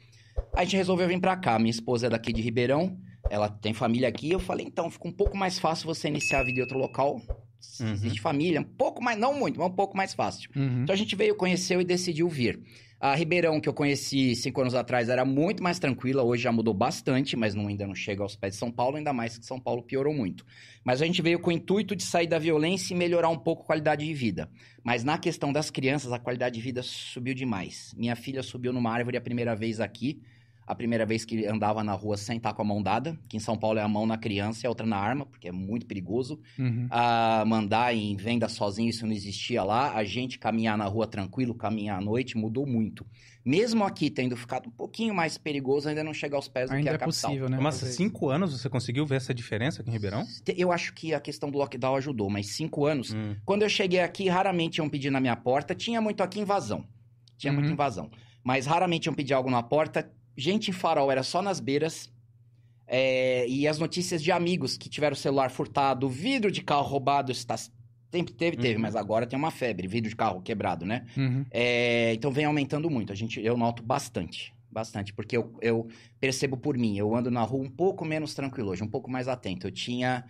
A 0.53 0.63
gente 0.63 0.77
resolveu 0.77 1.09
vir 1.09 1.19
pra 1.19 1.35
cá, 1.35 1.59
minha 1.59 1.71
esposa 1.71 2.09
é 2.09 2.11
daqui 2.11 2.31
de 2.31 2.43
Ribeirão, 2.43 2.99
ela 3.31 3.49
tem 3.49 3.73
família 3.73 4.07
aqui, 4.07 4.31
eu 4.31 4.39
falei, 4.39 4.67
então, 4.67 4.91
fica 4.91 5.09
um 5.09 5.13
pouco 5.13 5.35
mais 5.35 5.59
fácil 5.59 5.87
você 5.87 6.09
iniciar 6.09 6.41
a 6.41 6.45
vida 6.45 6.59
em 6.59 6.63
outro 6.63 6.79
local, 6.79 7.23
se 7.59 7.83
Uhum. 7.85 7.93
existe 7.93 8.21
família, 8.21 8.61
um 8.61 8.65
pouco 8.65 9.03
mais, 9.03 9.19
não 9.19 9.33
muito, 9.35 9.59
mas 9.59 9.69
um 9.71 9.75
pouco 9.75 9.97
mais 9.97 10.13
fácil. 10.13 10.51
Uhum. 10.55 10.83
Então 10.83 10.93
a 10.93 10.99
gente 10.99 11.17
veio, 11.17 11.35
conheceu 11.35 11.81
e 11.81 11.85
decidiu 11.85 12.29
vir. 12.29 12.61
A 13.03 13.15
Ribeirão, 13.15 13.59
que 13.59 13.67
eu 13.67 13.73
conheci 13.73 14.37
cinco 14.37 14.61
anos 14.61 14.75
atrás, 14.75 15.09
era 15.09 15.25
muito 15.25 15.63
mais 15.63 15.79
tranquila. 15.79 16.23
Hoje 16.23 16.43
já 16.43 16.53
mudou 16.53 16.75
bastante, 16.75 17.35
mas 17.35 17.55
não, 17.55 17.67
ainda 17.67 17.87
não 17.87 17.95
chega 17.95 18.23
aos 18.23 18.37
pés 18.37 18.53
de 18.53 18.59
São 18.59 18.71
Paulo, 18.71 18.99
ainda 18.99 19.11
mais 19.11 19.39
que 19.39 19.47
São 19.47 19.59
Paulo 19.59 19.83
piorou 19.83 20.13
muito. 20.13 20.45
Mas 20.85 21.01
a 21.01 21.07
gente 21.07 21.23
veio 21.23 21.39
com 21.39 21.49
o 21.49 21.53
intuito 21.53 21.97
de 21.97 22.03
sair 22.03 22.27
da 22.27 22.39
violência 22.39 22.93
e 22.93 22.97
melhorar 22.97 23.31
um 23.31 23.39
pouco 23.39 23.63
a 23.63 23.65
qualidade 23.65 24.05
de 24.05 24.13
vida. 24.13 24.51
Mas 24.85 25.03
na 25.03 25.17
questão 25.17 25.51
das 25.51 25.71
crianças, 25.71 26.13
a 26.13 26.19
qualidade 26.19 26.57
de 26.57 26.61
vida 26.61 26.83
subiu 26.83 27.33
demais. 27.33 27.95
Minha 27.97 28.15
filha 28.15 28.43
subiu 28.43 28.71
numa 28.71 28.93
árvore 28.93 29.17
a 29.17 29.21
primeira 29.23 29.57
vez 29.57 29.81
aqui. 29.81 30.21
A 30.71 30.75
primeira 30.75 31.05
vez 31.05 31.25
que 31.25 31.45
andava 31.47 31.83
na 31.83 31.93
rua 31.93 32.17
sem 32.17 32.37
estar 32.37 32.53
com 32.53 32.63
a 32.63 32.65
mão 32.65 32.81
dada, 32.83 33.19
que 33.29 33.37
em 33.37 33.41
São 33.41 33.57
Paulo 33.57 33.79
é 33.79 33.83
a 33.83 33.89
mão 33.89 34.07
na 34.07 34.17
criança 34.17 34.65
e 34.65 34.67
a 34.67 34.71
outra 34.71 34.87
na 34.87 34.97
arma, 34.97 35.27
porque 35.27 35.49
é 35.49 35.53
muito 35.53 35.85
perigoso 35.87 36.39
Uhum. 36.59 36.87
a 36.91 37.43
mandar 37.47 37.95
em 37.95 38.15
venda 38.17 38.49
sozinho, 38.49 38.89
isso 38.89 39.05
não 39.05 39.13
existia 39.13 39.65
lá. 39.65 39.93
A 39.95 40.05
gente 40.05 40.39
caminhar 40.39 40.79
na 40.79 40.85
rua 40.85 41.07
tranquilo, 41.07 41.55
caminhar 41.55 41.99
à 41.99 42.01
noite, 42.01 42.37
mudou 42.39 42.67
muito. 42.67 43.05
Mesmo 43.45 43.85
aqui 43.85 44.11
tendo 44.11 44.37
ficado 44.37 44.69
um 44.69 44.73
pouquinho 44.73 45.15
mais 45.15 45.37
perigoso, 45.39 45.89
ainda 45.89 46.05
não 46.05 46.15
chega 46.15 46.37
aos 46.37 46.47
pés 46.47 46.67
do 46.69 46.73
que 46.73 46.77
Ainda 46.79 46.91
a 46.91 46.95
é 46.95 46.99
capital. 46.99 47.31
possível, 47.31 47.49
né? 47.49 47.59
Mas 47.61 47.75
cinco 47.77 48.29
anos 48.29 48.53
você 48.59 48.69
conseguiu 48.69 49.05
ver 49.05 49.17
essa 49.17 49.35
diferença 49.35 49.81
aqui 49.81 49.91
em 49.91 49.93
Ribeirão? 49.93 50.25
Eu 50.57 50.71
acho 50.71 50.93
que 50.95 51.13
a 51.15 51.19
questão 51.21 51.51
do 51.51 51.59
lockdown 51.59 51.97
ajudou, 51.97 52.31
mas 52.31 52.49
cinco 52.55 52.87
anos. 52.87 53.13
Hum. 53.13 53.35
Quando 53.45 53.63
eu 53.63 53.69
cheguei 53.69 54.01
aqui, 54.01 54.29
raramente 54.29 54.79
iam 54.79 54.89
pedir 54.89 55.11
na 55.11 55.19
minha 55.21 55.35
porta. 55.37 55.75
Tinha 55.75 56.01
muito 56.01 56.23
aqui 56.23 56.39
invasão. 56.39 56.85
Tinha 57.37 57.53
muita 57.53 57.67
Uhum. 57.69 57.73
invasão. 57.75 58.11
Mas 58.45 58.67
raramente 58.67 59.07
iam 59.07 59.15
pedir 59.15 59.35
algo 59.35 59.51
na 59.51 59.63
porta. 59.63 60.11
Gente 60.37 60.71
em 60.71 60.73
farol 60.73 61.11
era 61.11 61.23
só 61.23 61.43
nas 61.43 61.61
beiras. 61.61 62.11
É, 62.87 63.47
e 63.49 63.69
as 63.69 63.79
notícias 63.79 64.23
de 64.23 64.33
amigos 64.33 64.77
que 64.77 64.89
tiveram 64.89 65.15
celular 65.15 65.51
furtado, 65.51 66.09
vidro 66.09 66.51
de 66.51 66.61
carro 66.63 66.83
roubado, 66.89 67.31
isso 67.31 67.47
tá, 67.47 67.57
sempre 67.57 68.35
teve, 68.35 68.57
teve, 68.57 68.75
Uhum. 68.75 68.83
mas 68.83 68.97
agora 68.97 69.27
tem 69.27 69.39
uma 69.39 69.53
febre, 69.53 69.87
vidro 69.87 70.11
de 70.11 70.17
carro 70.17 70.43
quebrado, 70.43 70.85
né? 70.85 71.07
Uhum. 71.17 71.45
É, 71.53 72.13
então 72.15 72.33
vem 72.33 72.45
aumentando 72.47 72.91
muito. 72.91 73.13
A 73.13 73.15
gente, 73.17 73.41
eu 73.41 73.57
noto 73.57 73.83
bastante. 73.83 74.53
Bastante, 74.73 75.13
porque 75.13 75.37
eu, 75.37 75.53
eu 75.61 75.89
percebo 76.21 76.57
por 76.57 76.77
mim, 76.79 76.97
eu 76.97 77.15
ando 77.15 77.29
na 77.31 77.43
rua 77.43 77.65
um 77.65 77.71
pouco 77.71 78.05
menos 78.05 78.35
tranquilo 78.35 78.71
hoje, 78.71 78.83
um 78.85 78.89
pouco 78.89 79.11
mais 79.11 79.27
atento. 79.29 79.67
Eu 79.67 79.71
tinha 79.73 80.25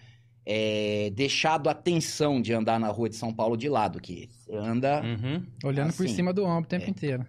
é, 0.47 1.11
deixado 1.15 1.69
a 1.69 1.75
tensão 1.75 2.41
de 2.41 2.53
andar 2.53 2.81
na 2.81 2.89
rua 2.89 3.09
de 3.09 3.17
São 3.17 3.33
Paulo 3.35 3.57
de 3.57 3.69
lado, 3.69 4.01
que 4.01 4.29
você 4.31 4.55
anda. 4.55 5.03
Uhum. 5.03 5.47
Olhando 5.65 5.93
por 5.95 6.05
Assim, 6.07 6.15
cima 6.15 6.33
do 6.33 6.45
ombro 6.45 6.65
o 6.65 6.69
tempo 6.69 6.87
é. 6.87 6.91
inteiro. 6.91 7.27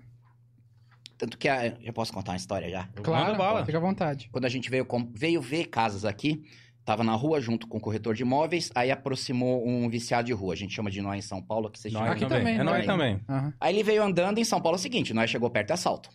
Tanto 1.21 1.37
que 1.37 1.47
a, 1.47 1.67
eu 1.83 1.93
posso 1.93 2.11
contar 2.11 2.31
uma 2.31 2.37
história 2.37 2.67
já? 2.67 2.87
Claro, 3.03 3.37
bala. 3.37 3.63
fica 3.63 3.77
à 3.77 3.81
vontade. 3.81 4.27
Quando 4.31 4.45
a 4.45 4.49
gente 4.49 4.71
veio, 4.71 4.83
com- 4.83 5.07
veio 5.13 5.39
ver 5.39 5.65
casas 5.65 6.03
aqui, 6.03 6.41
tava 6.83 7.03
na 7.03 7.13
rua 7.13 7.39
junto 7.39 7.67
com 7.67 7.77
o 7.77 7.79
corretor 7.79 8.15
de 8.15 8.23
imóveis, 8.23 8.71
aí 8.73 8.89
aproximou 8.89 9.63
um 9.67 9.87
viciado 9.87 10.25
de 10.25 10.33
rua. 10.33 10.53
A 10.53 10.57
gente 10.57 10.73
chama 10.73 10.89
de 10.89 10.99
nós 10.99 11.23
em 11.23 11.27
São 11.27 11.39
Paulo, 11.39 11.69
que 11.69 11.79
vocês 11.79 11.93
chamam 11.93 12.11
Aqui 12.11 12.21
também. 12.21 12.39
também, 12.39 12.59
É 12.59 12.63
nós 12.63 12.85
também. 12.87 13.19
Aham. 13.29 13.53
Aí 13.61 13.75
ele 13.75 13.83
veio 13.83 14.01
andando 14.01 14.39
em 14.39 14.43
São 14.43 14.59
Paulo 14.59 14.77
é 14.77 14.79
o 14.79 14.81
seguinte, 14.81 15.13
nós 15.13 15.29
chegou 15.29 15.47
perto 15.51 15.69
é 15.69 15.73
assalto. 15.73 16.09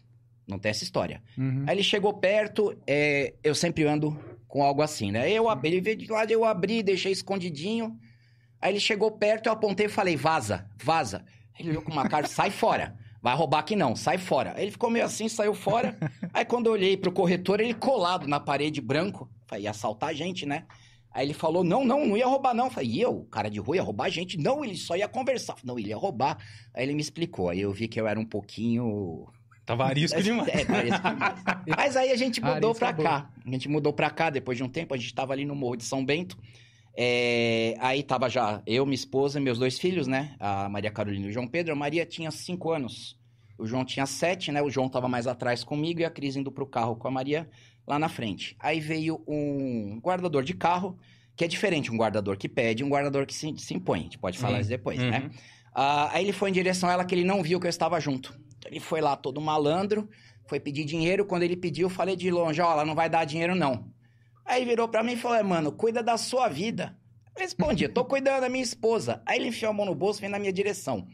Não 0.44 0.58
tem 0.58 0.70
essa 0.70 0.82
história. 0.82 1.22
Uhum. 1.38 1.62
Aí 1.68 1.76
ele 1.76 1.84
chegou 1.84 2.12
perto, 2.14 2.76
é, 2.84 3.32
eu 3.44 3.54
sempre 3.54 3.84
ando 3.84 4.18
com 4.48 4.64
algo 4.64 4.82
assim, 4.82 5.12
né? 5.12 5.30
Eu, 5.30 5.46
ele 5.62 5.80
veio 5.80 5.96
de 5.96 6.10
lado, 6.10 6.32
eu 6.32 6.44
abri, 6.44 6.82
deixei 6.82 7.12
escondidinho. 7.12 7.96
Aí 8.60 8.72
ele 8.72 8.80
chegou 8.80 9.12
perto, 9.12 9.46
eu 9.46 9.52
apontei 9.52 9.86
e 9.86 9.88
falei, 9.88 10.16
vaza, 10.16 10.68
vaza. 10.82 11.24
Ele 11.60 11.70
olhou 11.70 11.82
com 11.82 11.92
uma 11.92 12.08
cara, 12.08 12.26
sai 12.26 12.50
fora. 12.50 12.96
Vai 13.26 13.34
roubar 13.34 13.58
aqui 13.58 13.74
não, 13.74 13.96
sai 13.96 14.18
fora. 14.18 14.54
Aí 14.54 14.62
ele 14.62 14.70
ficou 14.70 14.88
meio 14.88 15.04
assim, 15.04 15.28
saiu 15.28 15.52
fora. 15.52 15.98
Aí 16.32 16.44
quando 16.44 16.66
eu 16.66 16.72
olhei 16.74 16.96
pro 16.96 17.10
corretor, 17.10 17.60
ele 17.60 17.74
colado 17.74 18.28
na 18.28 18.38
parede 18.38 18.80
branco. 18.80 19.28
Falei, 19.48 19.64
ia 19.64 19.70
assaltar 19.70 20.10
a 20.10 20.12
gente, 20.12 20.46
né? 20.46 20.64
Aí 21.10 21.26
ele 21.26 21.34
falou, 21.34 21.64
não, 21.64 21.84
não, 21.84 22.06
não 22.06 22.16
ia 22.16 22.24
roubar 22.24 22.54
não. 22.54 22.70
Falei, 22.70 22.88
e 22.88 23.00
eu, 23.00 23.24
cara 23.24 23.50
de 23.50 23.58
rua, 23.58 23.74
ia 23.74 23.82
roubar 23.82 24.04
a 24.04 24.08
gente? 24.08 24.38
Não, 24.38 24.64
ele 24.64 24.76
só 24.76 24.94
ia 24.94 25.08
conversar. 25.08 25.56
Não, 25.64 25.76
ele 25.76 25.88
ia 25.88 25.96
roubar. 25.96 26.38
Aí 26.72 26.84
ele 26.84 26.94
me 26.94 27.00
explicou. 27.00 27.48
Aí 27.48 27.60
eu 27.60 27.72
vi 27.72 27.88
que 27.88 28.00
eu 28.00 28.06
era 28.06 28.20
um 28.20 28.24
pouquinho 28.24 29.26
Tava 29.64 29.86
arisco 29.86 30.22
demais. 30.22 30.46
é, 30.46 30.64
parece 30.64 31.02
demais. 31.02 31.42
Mas 31.76 31.96
aí 31.96 32.12
a 32.12 32.16
gente 32.16 32.40
mudou 32.40 32.70
Arisco 32.70 32.78
pra 32.78 32.88
é 32.90 32.92
cá. 32.92 33.30
A 33.44 33.50
gente 33.50 33.68
mudou 33.68 33.92
pra 33.92 34.08
cá 34.08 34.30
depois 34.30 34.56
de 34.56 34.62
um 34.62 34.68
tempo. 34.68 34.94
A 34.94 34.96
gente 34.96 35.12
tava 35.12 35.32
ali 35.32 35.44
no 35.44 35.56
Morro 35.56 35.74
de 35.74 35.82
São 35.82 36.04
Bento. 36.04 36.38
É, 36.98 37.74
aí 37.78 38.02
tava 38.02 38.28
já 38.28 38.62
eu, 38.66 38.86
minha 38.86 38.94
esposa 38.94 39.38
e 39.38 39.42
meus 39.42 39.58
dois 39.58 39.78
filhos, 39.78 40.06
né? 40.06 40.34
A 40.40 40.68
Maria 40.68 40.90
Carolina 40.90 41.26
e 41.26 41.28
o 41.28 41.32
João 41.32 41.46
Pedro. 41.46 41.72
A 41.72 41.76
Maria 41.76 42.06
tinha 42.06 42.30
cinco 42.30 42.72
anos. 42.72 43.18
O 43.58 43.66
João 43.66 43.84
tinha 43.84 44.06
sete, 44.06 44.50
né? 44.50 44.62
O 44.62 44.70
João 44.70 44.88
tava 44.88 45.08
mais 45.08 45.26
atrás 45.26 45.62
comigo 45.62 46.00
e 46.00 46.04
a 46.04 46.10
Cris 46.10 46.36
indo 46.36 46.50
pro 46.50 46.66
carro 46.66 46.96
com 46.96 47.06
a 47.08 47.10
Maria 47.10 47.48
lá 47.86 47.98
na 47.98 48.08
frente. 48.08 48.56
Aí 48.58 48.80
veio 48.80 49.22
um 49.28 50.00
guardador 50.02 50.42
de 50.42 50.54
carro, 50.54 50.98
que 51.36 51.44
é 51.44 51.48
diferente 51.48 51.92
um 51.92 51.96
guardador 51.96 52.36
que 52.36 52.48
pede, 52.48 52.82
um 52.82 52.88
guardador 52.88 53.26
que 53.26 53.34
se, 53.34 53.54
se 53.58 53.74
impõe. 53.74 54.00
A 54.00 54.02
gente 54.04 54.18
pode 54.18 54.38
falar 54.38 54.54
Sim. 54.56 54.60
isso 54.62 54.70
depois, 54.70 54.98
Uhum. 55.00 55.10
né? 55.10 55.30
Ah, 55.74 56.10
aí 56.14 56.24
ele 56.24 56.32
foi 56.32 56.48
em 56.48 56.52
direção 56.54 56.88
a 56.88 56.92
ela 56.94 57.04
que 57.04 57.14
ele 57.14 57.24
não 57.24 57.42
viu 57.42 57.60
que 57.60 57.66
eu 57.66 57.70
estava 57.70 58.00
junto. 58.00 58.34
Então, 58.58 58.70
Ele 58.70 58.80
foi 58.80 59.02
lá 59.02 59.14
todo 59.14 59.38
malandro, 59.40 60.08
foi 60.48 60.58
pedir 60.58 60.84
dinheiro. 60.86 61.26
Quando 61.26 61.42
ele 61.42 61.56
pediu, 61.56 61.86
eu 61.86 61.90
falei 61.90 62.16
de 62.16 62.30
longe, 62.30 62.60
ó, 62.62 62.72
ela 62.72 62.84
não 62.84 62.94
vai 62.94 63.10
dar 63.10 63.24
dinheiro 63.26 63.54
não. 63.54 63.90
Aí 64.46 64.64
virou 64.64 64.88
pra 64.88 65.02
mim 65.02 65.12
e 65.12 65.16
falou, 65.16 65.36
é, 65.36 65.42
mano, 65.42 65.72
cuida 65.72 66.02
da 66.02 66.16
sua 66.16 66.48
vida. 66.48 66.96
Eu 67.34 67.42
respondi, 67.42 67.88
tô 67.88 68.04
cuidando 68.04 68.42
da 68.42 68.48
minha 68.48 68.62
esposa. 68.62 69.20
Aí 69.26 69.38
ele 69.38 69.48
enfiou 69.48 69.70
a 69.70 69.74
mão 69.74 69.84
no 69.84 69.94
bolso 69.94 70.20
e 70.20 70.22
veio 70.22 70.32
na 70.32 70.38
minha 70.38 70.52
direção. 70.52 71.06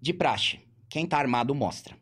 De 0.00 0.12
praxe, 0.12 0.60
quem 0.88 1.06
tá 1.06 1.18
armado 1.18 1.54
mostra. 1.54 1.96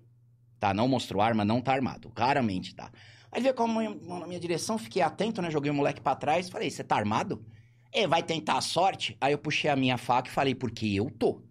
Tá, 0.59 0.73
não 0.73 0.89
mostrou 0.89 1.21
arma, 1.23 1.45
não 1.45 1.61
tá 1.61 1.73
armado. 1.73 2.11
Raramente 2.17 2.75
tá. 2.75 2.91
Aí 3.31 3.43
veio 3.43 3.55
com 3.55 3.65
a 3.65 3.67
mão 3.67 4.21
na 4.21 4.27
minha 4.27 4.41
direção, 4.41 4.79
fiquei 4.79 5.03
atento, 5.03 5.43
né? 5.43 5.51
Joguei 5.51 5.71
o 5.71 5.75
moleque 5.75 6.01
pra 6.01 6.15
trás, 6.15 6.49
falei, 6.49 6.71
você 6.71 6.83
tá 6.83 6.97
armado? 6.97 7.45
É, 7.93 8.07
vai 8.07 8.23
tentar 8.23 8.57
a 8.57 8.61
sorte? 8.61 9.17
Aí 9.21 9.33
eu 9.33 9.39
puxei 9.39 9.71
a 9.71 9.77
minha 9.77 9.99
faca 9.99 10.29
e 10.29 10.33
falei, 10.33 10.55
porque 10.55 10.87
eu 10.87 11.11
tô. 11.11 11.43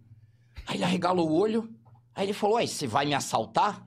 Aí 0.66 0.76
ele 0.76 0.84
arregalou 0.84 1.30
o 1.30 1.34
olho. 1.34 1.72
Aí 2.14 2.26
ele 2.26 2.32
falou, 2.32 2.56
ué, 2.56 2.66
você 2.66 2.86
vai 2.86 3.06
me 3.06 3.14
assaltar? 3.14 3.84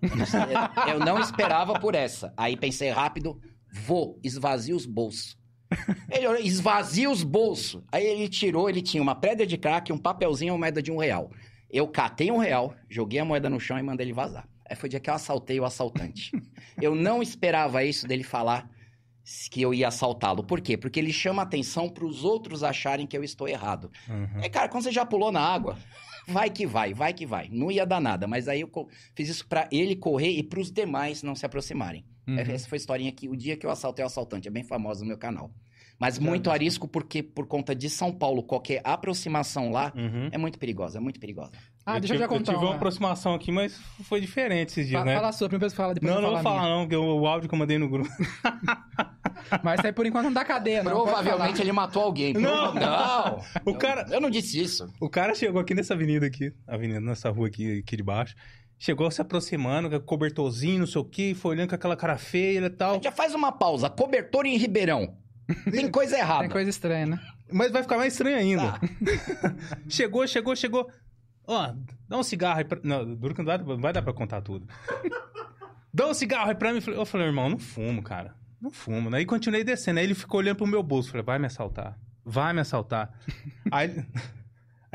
Eu 0.88 1.00
não 1.00 1.20
esperava 1.20 1.80
por 1.80 1.96
essa. 1.96 2.34
Aí 2.36 2.58
pensei 2.58 2.90
rápido, 2.90 3.40
vou, 3.72 4.20
esvazia 4.24 4.76
os 4.76 4.86
bolsos. 4.86 5.38
Ele 6.10 6.28
olhou, 6.28 6.42
esvazia 6.42 7.10
os 7.10 7.24
bolsos. 7.24 7.84
Aí 7.92 8.06
ele 8.06 8.30
tirou, 8.30 8.70
ele 8.70 8.82
tinha 8.82 9.04
uma 9.04 9.16
pedra 9.16 9.46
de 9.46 9.58
crack, 9.58 9.92
um 9.92 9.98
papelzinho 9.98 10.50
e 10.50 10.52
uma 10.52 10.60
moeda 10.60 10.82
de 10.82 10.92
um 10.92 10.98
real. 10.98 11.30
Eu 11.70 11.88
catei 11.88 12.32
um 12.32 12.38
real, 12.38 12.74
joguei 12.90 13.20
a 13.20 13.26
moeda 13.26 13.50
no 13.50 13.60
chão 13.60 13.78
e 13.78 13.84
mandei 13.84 14.06
ele 14.06 14.14
vazar. 14.14 14.48
Aí 14.70 14.76
foi 14.76 14.88
o 14.88 14.90
dia 14.90 15.00
que 15.00 15.10
eu 15.10 15.14
assaltei 15.14 15.60
o 15.60 15.66
assaltante. 15.66 16.32
eu 16.82 16.96
não 16.96 17.22
esperava 17.22 17.84
isso 17.84 18.08
dele 18.08 18.24
falar 18.24 18.70
que 19.52 19.62
eu 19.62 19.74
ia 19.74 19.90
assaltá-lo. 19.90 20.44
Por 20.44 20.62
quê? 20.62 20.78
Porque 20.78 21.00
ele 21.00 21.12
chama 21.12 21.42
atenção 21.42 21.90
para 21.90 22.06
os 22.06 22.24
outros 22.24 22.64
acharem 22.64 23.06
que 23.06 23.18
eu 23.18 23.24
estou 23.24 23.48
errado. 23.48 23.92
Uhum. 24.08 24.42
É, 24.42 24.48
cara, 24.48 24.70
quando 24.70 24.84
você 24.84 24.92
já 24.92 25.06
pulou 25.06 25.32
na 25.32 25.42
água, 25.42 25.78
vai 26.26 26.50
que 26.50 26.66
vai, 26.66 26.94
vai 26.94 27.14
que 27.14 27.26
vai. 27.26 27.50
Não 27.52 27.70
ia 27.70 27.86
dar 27.86 28.00
nada, 28.00 28.26
mas 28.26 28.48
aí 28.48 28.62
eu 28.62 28.72
fiz 29.14 29.28
isso 29.28 29.46
pra 29.46 29.68
ele 29.70 29.96
correr 29.96 30.32
e 30.32 30.44
pros 30.44 30.72
demais 30.72 31.24
não 31.24 31.36
se 31.36 31.46
aproximarem. 31.46 32.06
Uhum. 32.28 32.38
Essa 32.40 32.68
foi 32.68 32.76
a 32.76 32.80
historinha 32.80 33.12
que 33.12 33.30
o 33.30 33.36
dia 33.36 33.56
que 33.56 33.66
eu 33.66 33.70
assaltei 33.72 34.04
o 34.04 34.08
assaltante, 34.08 34.48
é 34.48 34.52
bem 34.52 34.64
famosa 34.64 35.02
no 35.02 35.08
meu 35.08 35.18
canal. 35.18 35.50
Mas 36.00 36.20
muito 36.20 36.52
arisco 36.52 36.88
porque 36.88 37.24
por 37.24 37.48
conta 37.48 37.74
de 37.74 37.90
São 37.90 38.12
Paulo, 38.12 38.44
qualquer 38.44 38.82
aproximação 38.84 39.72
lá 39.72 39.92
Uhum. 39.96 40.30
é 40.32 40.38
muito 40.38 40.60
perigosa, 40.60 41.00
é 41.00 41.02
muito 41.02 41.20
perigosa. 41.20 41.52
Ah, 41.84 41.94
deixa 41.98 42.14
eu 42.14 42.18
tive, 42.18 42.20
já 42.20 42.28
contar 42.28 42.52
tive 42.52 42.58
uma 42.64 42.72
uma. 42.72 42.76
aproximação 42.76 43.34
aqui, 43.34 43.52
mas 43.52 43.80
foi 44.04 44.22
diferente 44.22 44.70
esses 44.74 44.88
dias, 44.88 45.00
Fa- 45.00 45.06
né? 45.06 45.16
Fala 45.16 45.30
a 45.30 45.32
sua, 45.32 45.50
primeiro 45.50 45.74
fala, 45.74 45.94
depois 45.96 46.12
não, 46.12 46.20
eu 46.20 46.22
não 46.28 46.34
vou 46.36 46.44
falar 46.44 46.70
não, 46.70 46.82
porque 46.82 46.96
o, 46.98 47.22
o 47.22 47.26
áudio 47.26 47.50
que 47.50 47.56
eu 47.56 47.60
mandei 47.60 47.78
no 47.80 47.90
grupo. 47.90 48.10
Mas 49.64 49.80
isso 49.80 49.88
aí 49.88 49.94
por 49.94 50.06
enquanto 50.06 50.26
não 50.26 50.34
dá 50.34 50.44
cadeia, 50.44 50.84
não. 50.84 50.92
Provavelmente 50.92 51.62
ele 51.62 51.72
matou 51.72 52.04
alguém. 52.04 52.34
Não. 52.34 52.74
Não. 52.74 53.38
O 53.66 53.70
Eu- 53.72 53.76
cara- 53.76 54.06
Eu 54.12 54.20
não 54.20 54.30
disse 54.30 54.60
isso. 54.62 54.92
O 55.00 55.10
cara 55.10 55.34
chegou 55.34 55.62
aqui 55.62 55.74
nessa 55.74 55.94
avenida 55.94 56.26
aqui, 56.26 56.52
avenida, 56.68 57.00
nessa 57.00 57.30
rua 57.30 57.48
aqui, 57.48 57.80
aqui 57.80 57.96
de 57.98 58.04
baixo. 58.04 58.36
Chegou 58.80 59.10
se 59.10 59.22
aproximando, 59.22 59.90
com 59.90 60.00
cobertorzinho, 60.06 60.80
não 60.80 60.88
sei 60.88 61.02
o 61.02 61.06
que, 61.06 61.34
foi 61.34 61.56
olhando 61.56 61.70
com 61.70 61.76
aquela 61.76 61.96
cara 61.98 62.18
feia 62.18 62.60
e 62.66 62.70
tal. 62.70 63.02
Já 63.02 63.12
faz 63.12 63.34
uma 63.34 63.52
pausa. 63.52 63.90
Cobertor 63.90 64.46
em 64.46 64.56
Ribeirão. 64.58 65.18
Tem 65.72 65.90
coisa 65.92 66.18
errada. 66.18 66.42
Tem 66.42 66.50
coisa 66.50 66.70
estranha, 66.70 67.06
né? 67.08 67.20
Mas 67.52 67.72
vai 67.72 67.82
ficar 67.82 67.98
mais 67.98 68.14
estranho 68.14 68.38
ainda. 68.38 68.74
Tá. 68.74 68.80
chegou, 69.90 70.28
chegou, 70.28 70.56
chegou. 70.56 70.92
Ó, 71.48 71.74
dá 72.08 72.18
um 72.18 72.24
cigarro 72.24 72.60
aí 72.60 72.66
pra... 72.66 72.78
Não, 72.84 73.16
duro 73.16 73.34
que 73.34 73.42
não, 73.42 73.78
vai 73.78 73.94
dar 73.94 74.02
pra 74.02 74.14
contar 74.14 74.42
tudo. 74.42 74.68
dá 75.94 76.06
um 76.08 76.14
cigarro 76.14 76.50
aí 76.50 76.56
pra 76.56 76.74
mim. 76.74 76.82
Eu 76.86 77.06
falei, 77.06 77.28
irmão, 77.28 77.50
não 77.50 77.58
fumo, 77.58 78.04
cara. 78.04 78.36
Não 78.62 78.70
fumo. 78.70 79.14
Aí 79.16 79.26
continuei 79.26 79.64
descendo. 79.64 80.00
Aí 80.00 80.06
ele 80.06 80.14
ficou 80.14 80.40
olhando 80.40 80.58
pro 80.58 80.68
meu 80.68 80.84
bolso. 80.84 81.10
Falei, 81.10 81.24
vai 81.24 81.40
me 81.40 81.46
assaltar. 81.48 81.98
Vai 82.24 82.54
me 82.54 82.60
assaltar. 82.60 83.18
aí, 83.72 83.88
ele- 83.90 84.06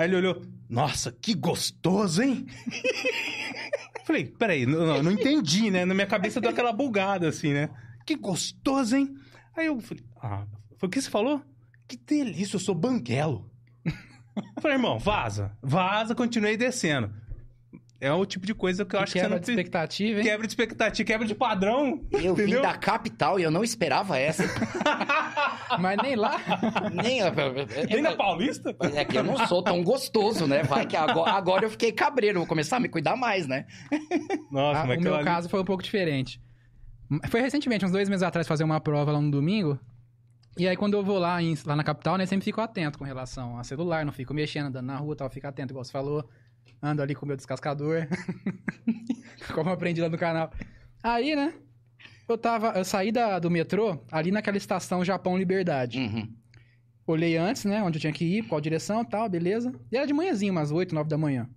aí 0.03 0.09
ele 0.09 0.17
olhou, 0.17 0.43
nossa, 0.69 1.13
que 1.13 1.35
gostoso, 1.35 2.23
hein? 2.23 2.47
Falei, 4.05 4.27
peraí, 4.27 4.67
não, 4.67 4.85
não, 4.85 5.03
não 5.05 5.13
entendi, 5.13 5.71
né? 5.71 5.85
Na 5.85 5.95
minha 5.95 6.07
cabeça 6.07 6.41
deu 6.41 6.51
aquela 6.51 6.73
bugada 6.73 7.29
assim, 7.29 7.53
né? 7.53 7.71
Que 8.05 8.17
gostoso, 8.17 8.97
hein? 8.97 9.15
Aí 9.57 9.67
eu 9.67 9.81
falei, 9.81 10.03
ah, 10.21 10.45
foi 10.77 10.89
o 10.89 10.91
que 10.91 11.01
você 11.01 11.09
falou? 11.09 11.41
Que 11.87 11.97
delícia, 11.97 12.57
eu 12.57 12.61
sou 12.61 12.75
banguelo. 12.75 13.51
Falei, 14.61 14.77
irmão, 14.77 14.99
vaza. 14.99 15.57
Vaza, 15.63 16.15
continuei 16.15 16.57
descendo. 16.57 17.13
É 18.05 18.13
o 18.13 18.27
tipo 18.27 18.45
de 18.45 18.53
coisa 18.53 18.85
que 18.85 18.97
eu 18.97 19.01
acho 19.01 19.13
que 19.13 19.21
você 19.21 19.25
quebra 19.25 19.37
não 19.37 19.41
de 19.41 19.45
precisa. 19.45 19.61
expectativa, 19.61 20.19
hein? 20.19 20.25
Quebra 20.25 20.45
de 20.49 20.51
expectativa, 20.53 21.07
quebra 21.07 21.25
de 21.27 21.35
padrão. 21.37 22.05
Eu 22.11 22.35
vim 22.35 22.61
da 22.61 22.77
capital 22.77 23.39
e 23.39 23.45
eu 23.45 23.51
não 23.51 23.63
esperava 23.63 24.19
essa. 24.19 24.43
Mas 25.79 25.97
nem 26.03 26.17
lá. 26.17 26.37
Nem, 26.93 27.21
Nem 27.89 28.03
na 28.03 28.17
Paulista? 28.17 28.75
É 28.95 29.05
que 29.05 29.17
eu 29.17 29.23
não 29.23 29.47
sou 29.47 29.63
tão 29.63 29.85
gostoso, 29.85 30.49
né? 30.49 30.65
Vai 30.65 30.85
que 30.85 30.97
agora, 30.97 31.31
agora 31.31 31.65
eu 31.65 31.71
fiquei 31.71 31.93
cabreiro, 31.93 32.41
vou 32.41 32.47
começar 32.49 32.79
a 32.79 32.81
me 32.81 32.89
cuidar 32.89 33.15
mais, 33.17 33.47
né? 33.47 33.67
Nossa, 34.51 34.81
Ah, 34.81 34.87
mas 34.87 34.99
o 34.99 35.01
meu 35.03 35.15
ali- 35.15 35.25
caso 35.25 35.49
foi 35.49 35.61
um 35.61 35.65
pouco 35.65 35.83
diferente. 35.83 36.41
Foi 37.29 37.41
recentemente, 37.41 37.85
uns 37.85 37.93
dois 37.93 38.09
meses 38.09 38.25
atrás, 38.25 38.49
fazer 38.49 38.65
uma 38.65 38.81
prova 38.81 39.13
lá 39.13 39.21
no 39.21 39.31
domingo. 39.31 39.79
E 40.59 40.67
aí, 40.67 40.77
quando 40.77 40.95
eu 40.95 41.05
vou 41.05 41.19
lá, 41.19 41.41
em- 41.41 41.57
lá 41.65 41.77
na 41.77 41.85
capital, 41.85 42.17
né, 42.19 42.27
sempre 42.27 42.45
fico 42.45 42.61
atento 42.61 42.99
com 42.99 43.05
relação 43.05 43.59
a 43.59 43.65
celular, 43.65 44.05
não 44.05 44.13
fico 44.13 44.35
mexendo, 44.35 44.67
andando 44.67 44.87
na 44.87 44.97
rua 44.97 45.15
e 45.15 45.17
tal, 45.17 45.31
fico 45.31 45.47
atento, 45.47 45.73
igual 45.73 45.85
você 45.85 45.93
falou. 45.93 46.29
Ando 46.83 47.01
ali 47.03 47.15
com 47.15 47.25
o 47.25 47.29
meu 47.29 47.37
descascador. 47.37 48.09
Como 49.55 49.71
eu 49.71 49.75
aprendi 49.75 50.01
lá 50.01 50.09
no 50.09 50.19
canal. 50.19 50.51
Aí, 51.03 51.35
né, 51.37 51.53
eu 52.29 52.37
tava, 52.39 52.69
eu 52.79 52.85
saí 52.85 53.13
da, 53.13 53.39
do 53.39 53.51
metrô, 53.51 53.99
ali 54.11 54.31
naquela 54.31 54.57
estação 54.57 55.05
Japão 55.05 55.37
Liberdade. 55.37 55.99
Uhum. 55.99 56.35
Olhei 57.07 57.37
antes, 57.37 57.65
né, 57.65 57.83
onde 57.83 57.99
eu 57.99 58.01
tinha 58.01 58.13
que 58.13 58.25
ir, 58.25 58.43
qual 58.45 58.61
direção 58.61 59.03
e 59.03 59.07
tal, 59.07 59.29
beleza. 59.29 59.73
E 59.91 59.97
era 59.97 60.07
de 60.07 60.13
manhãzinho, 60.13 60.53
umas 60.53 60.71
8, 60.71 60.95
9 60.95 61.09
da 61.09 61.19
manhã. 61.19 61.49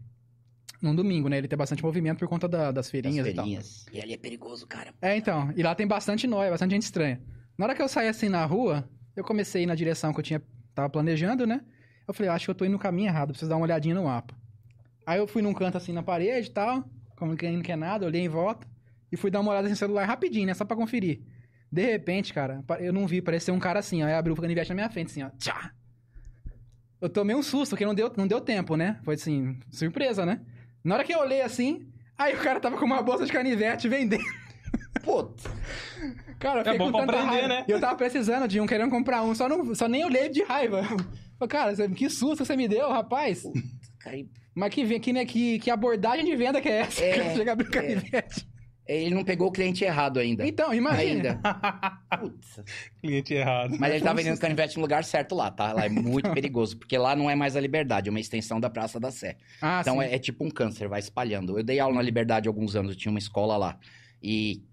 Num 0.82 0.96
domingo, 0.96 1.30
né, 1.30 1.38
ele 1.38 1.48
tem 1.48 1.58
bastante 1.58 1.84
movimento 1.84 2.20
por 2.20 2.28
conta 2.28 2.48
da- 2.48 2.66
das 2.66 2.74
Das 2.86 2.90
feirinhas 2.92 3.26
e 3.28 3.34
tal. 3.34 3.46
feirinhas. 3.46 3.86
E 3.92 4.02
ali 4.02 4.14
é 4.14 4.18
perigoso, 4.18 4.68
cara. 4.68 4.94
É, 5.02 5.16
então. 5.16 5.52
E 5.56 5.64
lá 5.64 5.74
tem 5.74 5.88
bastante 5.88 6.28
nóia, 6.28 6.52
bastante 6.52 6.72
gente 6.72 6.84
estranha. 6.84 7.22
Na 7.58 7.66
hora 7.66 7.76
que 7.76 7.82
eu 7.82 7.88
saí 7.88 8.08
assim 8.08 8.28
na 8.30 8.44
rua, 8.46 8.88
eu 9.16 9.24
comecei 9.24 9.62
a 9.62 9.64
ir 9.64 9.68
na 9.68 9.76
direção 9.76 10.12
que 10.14 10.20
eu 10.20 10.24
tinha, 10.24 10.44
tava 10.74 10.90
planejando, 10.90 11.48
né? 11.48 11.62
Eu 12.08 12.14
falei, 12.14 12.30
acho 12.30 12.46
que 12.46 12.52
eu 12.52 12.56
tô 12.56 12.66
indo 12.66 12.74
no 12.74 12.80
caminho 12.80 13.08
errado, 13.08 13.30
preciso 13.30 13.50
dar 13.50 13.56
uma 13.56 13.64
olhadinha 13.66 13.96
no 13.96 14.04
mapa. 14.04 14.36
Aí 15.06 15.20
eu 15.20 15.28
fui 15.28 15.42
num 15.42 15.54
canto 15.54 15.78
assim 15.78 15.92
na 15.94 16.02
parede 16.04 16.48
e 16.48 16.52
tal, 16.52 16.84
como 17.16 17.36
quem 17.36 17.54
não 17.56 17.62
quer 17.62 17.78
nada, 17.78 18.06
olhei 18.06 18.22
em 18.22 18.30
volta 18.30 18.68
e 19.12 19.16
fui 19.18 19.30
dar 19.30 19.40
uma 19.42 19.52
olhada 19.52 19.70
no 19.70 19.76
celular 19.76 20.06
rapidinho, 20.06 20.48
né? 20.48 20.54
Só 20.54 20.66
pra 20.66 20.76
conferir. 20.76 21.22
De 21.72 21.84
repente, 21.84 22.34
cara, 22.34 22.64
eu 22.80 22.94
não 22.94 23.06
vi, 23.06 23.22
parecia 23.22 23.54
um 23.54 23.60
cara 23.60 23.80
assim, 23.80 24.02
ó, 24.04 24.08
aí 24.08 24.14
abriu 24.14 24.34
o 24.34 24.40
canivete 24.40 24.70
na 24.70 24.76
minha 24.76 24.90
frente, 24.90 25.12
assim, 25.12 25.24
ó. 25.24 25.30
Tchá! 25.38 25.72
Eu 27.02 27.10
tomei 27.10 27.36
um 27.36 27.44
susto, 27.44 27.72
porque 27.72 27.86
não 27.86 27.94
deu, 27.94 28.12
não 28.18 28.28
deu 28.28 28.40
tempo, 28.42 28.76
né? 28.76 29.00
Foi 29.04 29.16
assim, 29.16 29.60
surpresa, 29.70 30.26
né? 30.26 30.42
Na 30.84 30.96
hora 30.96 31.04
que 31.04 31.14
eu 31.14 31.20
olhei 31.20 31.42
assim, 31.42 31.88
aí 32.18 32.34
o 32.34 32.40
cara 32.40 32.60
tava 32.60 32.78
com 32.78 32.86
uma 32.86 33.02
bolsa 33.02 33.26
de 33.26 33.32
canivete 33.32 33.88
vendendo. 33.90 34.24
Puta. 35.04 35.50
Cara, 36.40 36.62
eu 36.62 36.64
fiquei 36.64 36.76
É 36.76 36.78
bom 36.78 36.92
com 36.92 37.06
pra 37.06 37.06
tanta 37.06 37.20
aprender, 37.20 37.42
raiva. 37.42 37.48
né? 37.48 37.66
E 37.68 37.72
eu 37.72 37.80
tava 37.80 37.96
precisando 37.96 38.48
de 38.48 38.60
um, 38.60 38.66
querendo 38.66 38.90
comprar 38.90 39.22
um, 39.24 39.36
só, 39.36 39.48
não, 39.48 39.76
só 39.76 39.88
nem 39.88 40.04
olhei 40.06 40.30
de 40.30 40.44
raiva. 40.44 40.82
Falei, 41.38 41.50
Cara, 41.50 41.90
que 41.90 42.10
susto 42.10 42.46
você 42.46 42.56
me 42.56 42.68
deu, 42.68 42.90
rapaz. 42.90 43.44
Aí, 44.06 44.28
Mas 44.56 44.74
que, 44.74 44.86
ve- 44.86 45.00
que, 45.00 45.12
né, 45.14 45.26
que, 45.26 45.60
que 45.60 45.70
abordagem 45.70 46.24
de 46.26 46.36
venda 46.36 46.62
que 46.62 46.70
é 46.70 46.80
essa? 46.82 47.04
É, 47.04 47.12
que 47.20 47.24
você 47.30 47.36
chega 47.36 47.52
a 47.52 47.54
abrir 47.54 47.66
o 47.68 47.70
é. 47.70 47.72
canivete. 47.72 48.48
Ele 48.88 49.16
não 49.16 49.24
pegou 49.24 49.48
o 49.48 49.52
cliente 49.52 49.84
errado 49.84 50.20
ainda. 50.20 50.48
Então, 50.48 50.72
imagina. 50.72 51.40
Ainda. 51.44 52.00
Putz. 52.20 52.62
Cliente 53.02 53.34
errado. 53.34 53.76
Mas 53.80 53.92
ele 53.96 54.04
tá 54.04 54.14
vendendo 54.14 54.40
canivete 54.40 54.76
no 54.78 54.84
lugar 54.84 55.04
certo 55.04 55.34
lá, 55.34 55.50
tá? 55.50 55.74
Lá 55.74 55.86
é 55.86 55.90
muito 55.90 56.32
perigoso, 56.32 56.78
porque 56.78 56.96
lá 56.96 57.16
não 57.16 57.28
é 57.28 57.34
mais 57.34 57.56
a 57.56 57.60
Liberdade, 57.60 58.10
é 58.10 58.12
uma 58.12 58.20
extensão 58.20 58.60
da 58.60 58.70
Praça 58.70 59.00
da 59.00 59.10
Sé. 59.10 59.38
Ah, 59.60 59.80
Então 59.82 59.96
sim. 59.96 60.02
é, 60.04 60.14
é 60.14 60.20
tipo 60.20 60.46
um 60.46 60.52
câncer, 60.52 60.88
vai 60.88 61.00
espalhando. 61.00 61.58
Eu 61.58 61.64
dei 61.64 61.80
aula 61.80 61.96
na 61.96 62.02
Liberdade 62.04 62.48
há 62.48 62.50
alguns 62.52 62.76
anos, 62.76 62.92
eu 62.92 62.98
tinha 62.98 63.10
uma 63.10 63.18
escola 63.18 63.58
lá. 63.58 63.76
E 64.22 64.64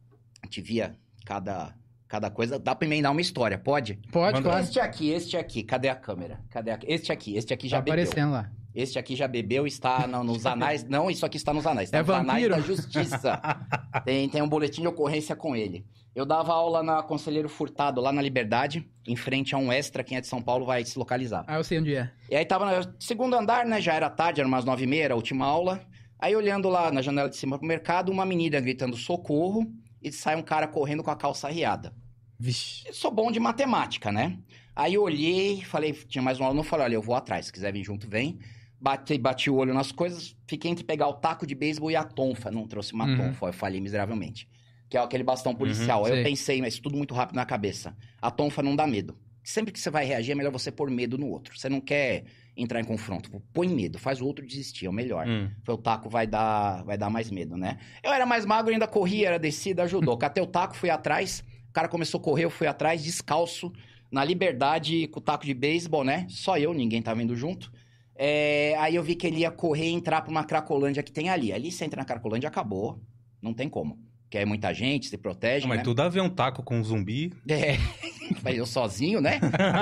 a 0.43 0.47
gente 0.47 0.61
via 0.61 0.95
cada, 1.25 1.75
cada 2.07 2.31
coisa. 2.31 2.59
Dá 2.59 2.75
pra 2.75 2.87
emendar 2.87 3.13
uma 3.13 3.21
história, 3.23 3.57
pode? 3.57 3.95
Pode, 4.13 4.35
Manda- 4.35 4.49
claro. 4.51 4.63
Este 4.63 4.79
aqui, 4.79 5.09
este 5.11 5.37
aqui, 5.39 5.63
cadê 5.63 5.89
a 5.89 5.95
câmera? 5.97 6.39
Cadê 6.51 6.71
a... 6.73 6.79
Este 6.87 7.11
aqui, 7.13 7.35
este 7.35 7.55
aqui 7.55 7.67
já 7.67 7.79
Tá 7.79 7.83
bebeu. 7.85 8.03
aparecendo 8.05 8.33
lá. 8.33 8.51
Este 8.75 8.99
aqui 8.99 9.15
já 9.15 9.29
bebeu, 9.29 9.67
está 9.67 10.07
no- 10.07 10.25
nos 10.25 10.47
anais. 10.47 10.83
Não, 10.89 11.11
isso 11.11 11.27
aqui 11.27 11.37
está 11.37 11.53
nos 11.53 11.67
anais. 11.67 11.89
Está 11.89 11.99
É 11.99 12.01
nos 12.03 12.11
anais 12.11 12.43
vampiro? 12.49 12.55
da 12.57 12.61
justiça. 12.61 13.41
tem, 14.05 14.29
tem 14.29 14.41
um 14.43 14.49
boletim 14.49 14.81
de 14.83 14.89
ocorrência 14.89 15.37
com 15.37 15.55
ele. 15.55 15.85
Eu 16.15 16.27
dava 16.27 16.53
aula 16.53 16.83
na 16.83 17.03
Conselheiro 17.03 17.49
Furtado, 17.49 18.01
lá 18.01 18.13
na 18.13 18.21
Liberdade, 18.21 18.87
em 19.07 19.17
frente 19.17 19.55
a 19.55 19.59
um 19.59 19.73
extra. 19.73 20.05
Quem 20.05 20.19
é 20.19 20.21
de 20.21 20.27
São 20.27 20.43
Paulo 20.43 20.67
vai 20.67 20.85
se 20.85 20.99
localizar. 20.99 21.45
Ah, 21.47 21.57
eu 21.57 21.65
sei 21.65 21.79
onde 21.81 21.95
é. 21.95 22.11
E 22.31 22.37
aí 22.37 22.45
tava 22.45 22.67
no 22.85 22.95
segundo 23.01 23.35
andar, 23.35 23.65
né? 23.65 23.81
Já 23.81 23.95
era 23.95 24.11
tarde, 24.11 24.41
era 24.41 24.49
umas 24.49 24.65
nove 24.65 24.85
e 24.85 24.87
meia, 24.87 25.13
a 25.13 25.17
última 25.17 25.47
aula. 25.47 25.81
Aí 26.19 26.37
olhando 26.37 26.69
lá 26.69 26.91
na 26.93 27.01
janela 27.03 27.29
de 27.31 27.37
cima 27.37 27.59
pro 27.59 27.67
mercado, 27.67 28.13
uma 28.13 28.25
menina 28.27 28.61
gritando 28.61 28.97
socorro 28.97 29.67
e 30.03 30.13
sai 30.13 30.37
um 30.37 30.43
cara 30.43 30.69
correndo 30.69 31.03
com 31.03 31.11
a 31.11 31.17
calça 31.17 31.49
riada. 31.49 31.95
Vixe. 32.39 32.87
Eu 32.87 32.93
sou 32.95 33.11
bom 33.11 33.31
de 33.33 33.41
matemática, 33.41 34.13
né? 34.13 34.39
Aí 34.77 34.95
eu 34.95 35.03
olhei, 35.03 35.63
falei, 35.63 35.93
tinha 35.93 36.23
mais 36.23 36.39
um 36.41 36.45
aluno, 36.45 36.63
falei, 36.63 36.87
olha, 36.87 36.95
eu 36.95 37.03
vou 37.03 37.15
atrás, 37.15 37.47
se 37.47 37.53
quiser 37.53 37.73
vir 37.73 37.85
junto, 37.85 38.09
vem. 38.09 38.39
Bati, 38.83 39.17
bati 39.17 39.49
o 39.49 39.55
olho 39.55 39.73
nas 39.73 39.93
coisas, 39.93 40.35
fiquei 40.45 40.69
entre 40.69 40.83
pegar 40.83 41.07
o 41.07 41.13
taco 41.13 41.47
de 41.47 41.55
beisebol 41.55 41.89
e 41.91 41.95
a 41.95 42.03
tonfa. 42.03 42.51
Não 42.51 42.67
trouxe 42.67 42.93
uma 42.93 43.07
Uhum. 43.07 43.17
tonfa, 43.17 43.47
eu 43.47 43.53
falhei 43.53 43.81
miseravelmente. 43.81 44.49
Que 44.91 44.97
é 44.97 45.01
aquele 45.01 45.23
bastão 45.23 45.55
policial. 45.55 46.05
Aí 46.05 46.11
sei. 46.11 46.21
eu 46.21 46.25
pensei, 46.25 46.61
mas 46.61 46.79
tudo 46.81 46.97
muito 46.97 47.15
rápido 47.15 47.37
na 47.37 47.47
cabeça. 47.47 47.97
A 48.21 48.29
tonfa 48.29 48.61
não 48.61 48.75
dá 48.75 48.85
medo. 48.85 49.17
Sempre 49.45 49.73
que 49.73 49.79
você 49.79 49.89
vai 49.89 50.05
reagir, 50.05 50.33
é 50.33 50.35
melhor 50.35 50.51
você 50.51 50.73
pôr 50.73 50.91
medo 50.91 51.17
no 51.17 51.29
outro. 51.29 51.57
Você 51.57 51.69
não 51.69 51.81
quer 51.81 52.25
entrar 52.57 52.81
em 52.81 52.85
confronto. 52.85 53.31
Põe 53.53 53.69
medo, 53.69 53.99
faz 54.01 54.21
o 54.21 54.27
outro 54.27 54.45
desistir, 54.45 54.87
é 54.87 54.89
o 54.89 54.93
melhor. 54.93 55.27
Hum. 55.29 55.49
Foi 55.63 55.75
o 55.75 55.79
taco 55.79 56.11
vai 56.11 56.27
dar, 56.27 56.83
vai 56.85 56.99
dar 56.99 57.09
mais 57.09 57.31
medo, 57.31 57.57
né? 57.57 57.79
Eu 58.03 58.13
era 58.13 58.27
mais 58.27 58.45
magro, 58.45 58.73
ainda 58.73 58.87
corria, 58.89 59.29
era 59.29 59.39
descida, 59.39 59.85
ajudou. 59.85 60.17
Catei 60.19 60.43
o 60.43 60.47
taco, 60.47 60.77
fui 60.77 60.91
atrás. 60.91 61.43
O 61.69 61.73
cara 61.73 61.89
começou 61.89 62.21
a 62.21 62.23
correr, 62.23 62.45
eu 62.45 62.51
fui 62.51 62.67
atrás, 62.67 63.03
descalço, 63.03 63.73
na 64.11 64.23
liberdade, 64.25 65.07
com 65.09 65.21
o 65.21 65.23
taco 65.23 65.47
de 65.47 65.55
beisebol, 65.55 66.05
né? 66.05 66.27
Só 66.29 66.59
eu, 66.59 66.75
ninguém 66.75 67.01
tava 67.01 67.23
indo 67.23 67.35
junto. 67.35 67.73
É, 68.15 68.77
aí 68.79 68.95
eu 68.95 69.03
vi 69.03 69.15
que 69.15 69.27
ele 69.27 69.41
ia 69.41 69.51
correr 69.51 69.89
e 69.89 69.93
entrar 69.93 70.21
pra 70.23 70.31
uma 70.31 70.45
cracolândia 70.45 71.03
que 71.03 71.13
tem 71.13 71.29
ali. 71.29 71.53
Ali 71.53 71.73
você 71.73 71.85
entra 71.85 72.01
na 72.01 72.05
cracolândia, 72.05 72.49
acabou. 72.49 73.01
Não 73.41 73.55
tem 73.55 73.69
como. 73.69 73.99
Porque 74.23 74.39
é 74.39 74.45
muita 74.47 74.73
gente, 74.73 75.09
se 75.09 75.19
protege, 75.19 75.67
Mas 75.67 75.79
né? 75.79 75.85
tudo 75.85 76.01
a 76.01 76.09
ver 76.09 76.23
um 76.23 76.31
taco 76.31 76.63
com 76.63 76.79
um 76.79 76.85
zumbi. 76.85 77.33
É, 77.49 77.77
mas 78.43 78.57
eu 78.57 78.65
sozinho, 78.65 79.21
né? 79.21 79.39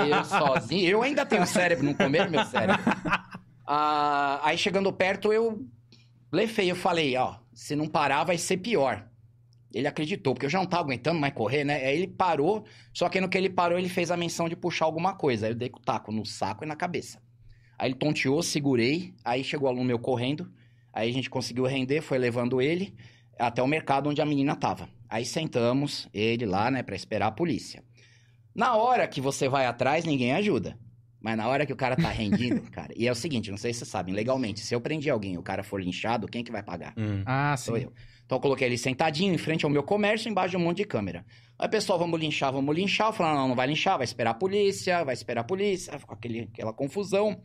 Eu 0.09 0.25
sozinho. 0.25 0.89
Eu 0.89 1.01
ainda 1.01 1.25
tenho 1.25 1.45
cérebro, 1.45 1.85
não 1.85 1.93
comer 1.93 2.29
meu 2.29 2.43
cérebro. 2.45 2.81
Ah, 3.65 4.41
aí 4.43 4.57
chegando 4.57 4.91
perto, 4.91 5.31
eu 5.31 5.65
blefei. 6.29 6.69
Eu 6.69 6.75
falei, 6.75 7.15
ó, 7.15 7.37
se 7.53 7.75
não 7.75 7.87
parar, 7.87 8.25
vai 8.25 8.37
ser 8.37 8.57
pior. 8.57 9.07
Ele 9.73 9.87
acreditou, 9.87 10.33
porque 10.33 10.45
eu 10.45 10.49
já 10.49 10.59
não 10.59 10.65
tava 10.65 10.83
aguentando 10.83 11.19
mais 11.19 11.33
correr, 11.33 11.63
né? 11.63 11.75
Aí 11.75 11.95
ele 11.95 12.07
parou, 12.07 12.65
só 12.93 13.07
que 13.07 13.21
no 13.21 13.29
que 13.29 13.37
ele 13.37 13.49
parou, 13.49 13.79
ele 13.79 13.87
fez 13.87 14.11
a 14.11 14.17
menção 14.17 14.49
de 14.49 14.55
puxar 14.55 14.83
alguma 14.83 15.15
coisa. 15.15 15.45
Aí 15.45 15.53
eu 15.53 15.55
dei 15.55 15.69
com 15.69 15.79
o 15.79 15.81
taco 15.81 16.11
no 16.11 16.25
saco 16.25 16.65
e 16.65 16.67
na 16.67 16.75
cabeça. 16.75 17.19
Aí 17.81 17.87
ele 17.89 17.95
tonteou, 17.95 18.43
segurei, 18.43 19.11
aí 19.25 19.43
chegou 19.43 19.67
o 19.67 19.71
aluno 19.71 19.83
meu 19.83 19.97
correndo. 19.97 20.47
Aí 20.93 21.09
a 21.09 21.11
gente 21.11 21.31
conseguiu 21.31 21.65
render, 21.65 21.99
foi 22.01 22.19
levando 22.19 22.61
ele 22.61 22.93
até 23.39 23.63
o 23.63 23.65
mercado 23.65 24.07
onde 24.07 24.21
a 24.21 24.25
menina 24.25 24.55
tava. 24.55 24.87
Aí 25.09 25.25
sentamos, 25.25 26.07
ele 26.13 26.45
lá, 26.45 26.69
né, 26.69 26.83
pra 26.83 26.95
esperar 26.95 27.25
a 27.25 27.31
polícia. 27.31 27.83
Na 28.53 28.75
hora 28.75 29.07
que 29.07 29.19
você 29.19 29.49
vai 29.49 29.65
atrás, 29.65 30.05
ninguém 30.05 30.31
ajuda. 30.31 30.77
Mas 31.19 31.35
na 31.35 31.47
hora 31.47 31.65
que 31.65 31.73
o 31.73 31.75
cara 31.75 31.95
tá 31.95 32.09
rendindo, 32.09 32.61
cara. 32.69 32.93
E 32.95 33.07
é 33.07 33.11
o 33.11 33.15
seguinte, 33.15 33.49
não 33.49 33.57
sei 33.57 33.73
se 33.73 33.79
vocês 33.79 33.89
sabem, 33.89 34.13
legalmente, 34.13 34.59
se 34.59 34.75
eu 34.75 34.79
prender 34.79 35.11
alguém 35.11 35.33
e 35.33 35.37
o 35.39 35.43
cara 35.43 35.63
for 35.63 35.81
linchado, 35.81 36.27
quem 36.27 36.43
que 36.43 36.51
vai 36.51 36.61
pagar? 36.61 36.93
Hum. 36.95 37.23
Ah, 37.25 37.57
Sou 37.57 37.77
sim. 37.77 37.85
eu. 37.85 37.93
Então 38.23 38.37
eu 38.37 38.41
coloquei 38.41 38.67
ele 38.67 38.77
sentadinho 38.77 39.33
em 39.33 39.39
frente 39.39 39.65
ao 39.65 39.71
meu 39.71 39.81
comércio, 39.81 40.29
embaixo 40.29 40.51
de 40.51 40.57
um 40.57 40.59
monte 40.59 40.77
de 40.77 40.85
câmera. 40.85 41.25
Aí, 41.57 41.67
pessoal, 41.67 41.97
vamos 41.97 42.19
linchar, 42.19 42.53
vamos 42.53 42.75
linchar. 42.75 43.07
Eu 43.07 43.13
falei, 43.13 43.33
não, 43.33 43.47
não 43.47 43.55
vai 43.55 43.65
linchar, 43.65 43.97
vai 43.97 44.05
esperar 44.05 44.31
a 44.31 44.35
polícia, 44.35 45.03
vai 45.03 45.15
esperar 45.15 45.41
a 45.41 45.43
polícia, 45.43 45.99
aquele, 46.07 46.41
aquela 46.53 46.71
confusão. 46.71 47.41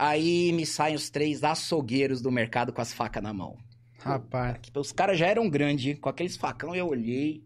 Aí 0.00 0.50
me 0.54 0.64
saem 0.64 0.96
os 0.96 1.10
três 1.10 1.44
açougueiros 1.44 2.22
do 2.22 2.32
mercado 2.32 2.72
com 2.72 2.80
as 2.80 2.90
facas 2.90 3.22
na 3.22 3.34
mão. 3.34 3.58
Rapaz. 3.98 4.56
Os 4.74 4.92
caras 4.92 5.18
já 5.18 5.26
eram 5.26 5.46
grandes, 5.50 5.98
com 5.98 6.08
aqueles 6.08 6.38
facão, 6.38 6.74
eu 6.74 6.88
olhei. 6.88 7.44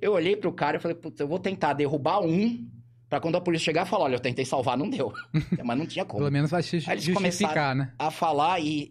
Eu 0.00 0.12
olhei 0.12 0.36
pro 0.36 0.52
cara 0.52 0.76
e 0.76 0.80
falei, 0.80 0.96
putz, 0.96 1.18
eu 1.18 1.26
vou 1.26 1.40
tentar 1.40 1.72
derrubar 1.72 2.20
um, 2.20 2.70
pra 3.08 3.18
quando 3.18 3.34
a 3.34 3.40
polícia 3.40 3.64
chegar, 3.64 3.84
falar, 3.84 4.04
olha, 4.04 4.14
eu 4.14 4.20
tentei 4.20 4.44
salvar, 4.44 4.78
não 4.78 4.88
deu. 4.88 5.12
Mas 5.64 5.76
não 5.76 5.84
tinha 5.84 6.04
como. 6.04 6.20
Pelo 6.20 6.30
menos 6.30 6.52
vai 6.52 6.62
se 6.62 6.76
Aí 6.76 6.94
eles 6.94 7.02
justificar, 7.02 7.74
né? 7.74 7.92
A 7.98 8.12
falar 8.12 8.60
e 8.60 8.88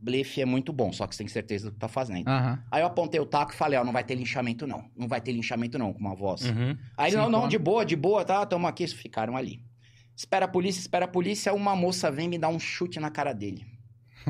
blefe 0.00 0.40
é 0.40 0.46
muito 0.46 0.72
bom, 0.72 0.90
só 0.94 1.06
que 1.06 1.14
você 1.14 1.22
tem 1.22 1.28
certeza 1.28 1.68
do 1.68 1.74
que 1.74 1.78
tá 1.78 1.88
fazendo. 1.88 2.26
Aham. 2.26 2.58
Aí 2.70 2.80
eu 2.80 2.86
apontei 2.86 3.20
o 3.20 3.26
taco 3.26 3.52
e 3.52 3.54
falei, 3.54 3.78
ó, 3.78 3.84
não 3.84 3.92
vai 3.92 4.02
ter 4.02 4.14
linchamento 4.14 4.66
não. 4.66 4.90
Não 4.96 5.06
vai 5.06 5.20
ter 5.20 5.32
linchamento 5.32 5.78
não, 5.78 5.92
com 5.92 6.00
uma 6.00 6.14
voz. 6.14 6.42
Uhum. 6.46 6.74
Aí, 6.96 7.10
Sim, 7.10 7.18
não, 7.18 7.28
não, 7.28 7.46
de 7.46 7.58
boa, 7.58 7.84
de 7.84 7.96
boa, 7.96 8.24
tá, 8.24 8.46
tamo 8.46 8.66
aqui. 8.66 8.86
Ficaram 8.86 9.36
ali. 9.36 9.62
Espera 10.20 10.44
a 10.44 10.48
polícia, 10.48 10.80
espera 10.80 11.06
a 11.06 11.08
polícia. 11.08 11.54
Uma 11.54 11.74
moça 11.74 12.10
vem 12.10 12.28
me 12.28 12.36
dar 12.36 12.50
um 12.50 12.60
chute 12.60 13.00
na 13.00 13.10
cara 13.10 13.32
dele. 13.32 13.64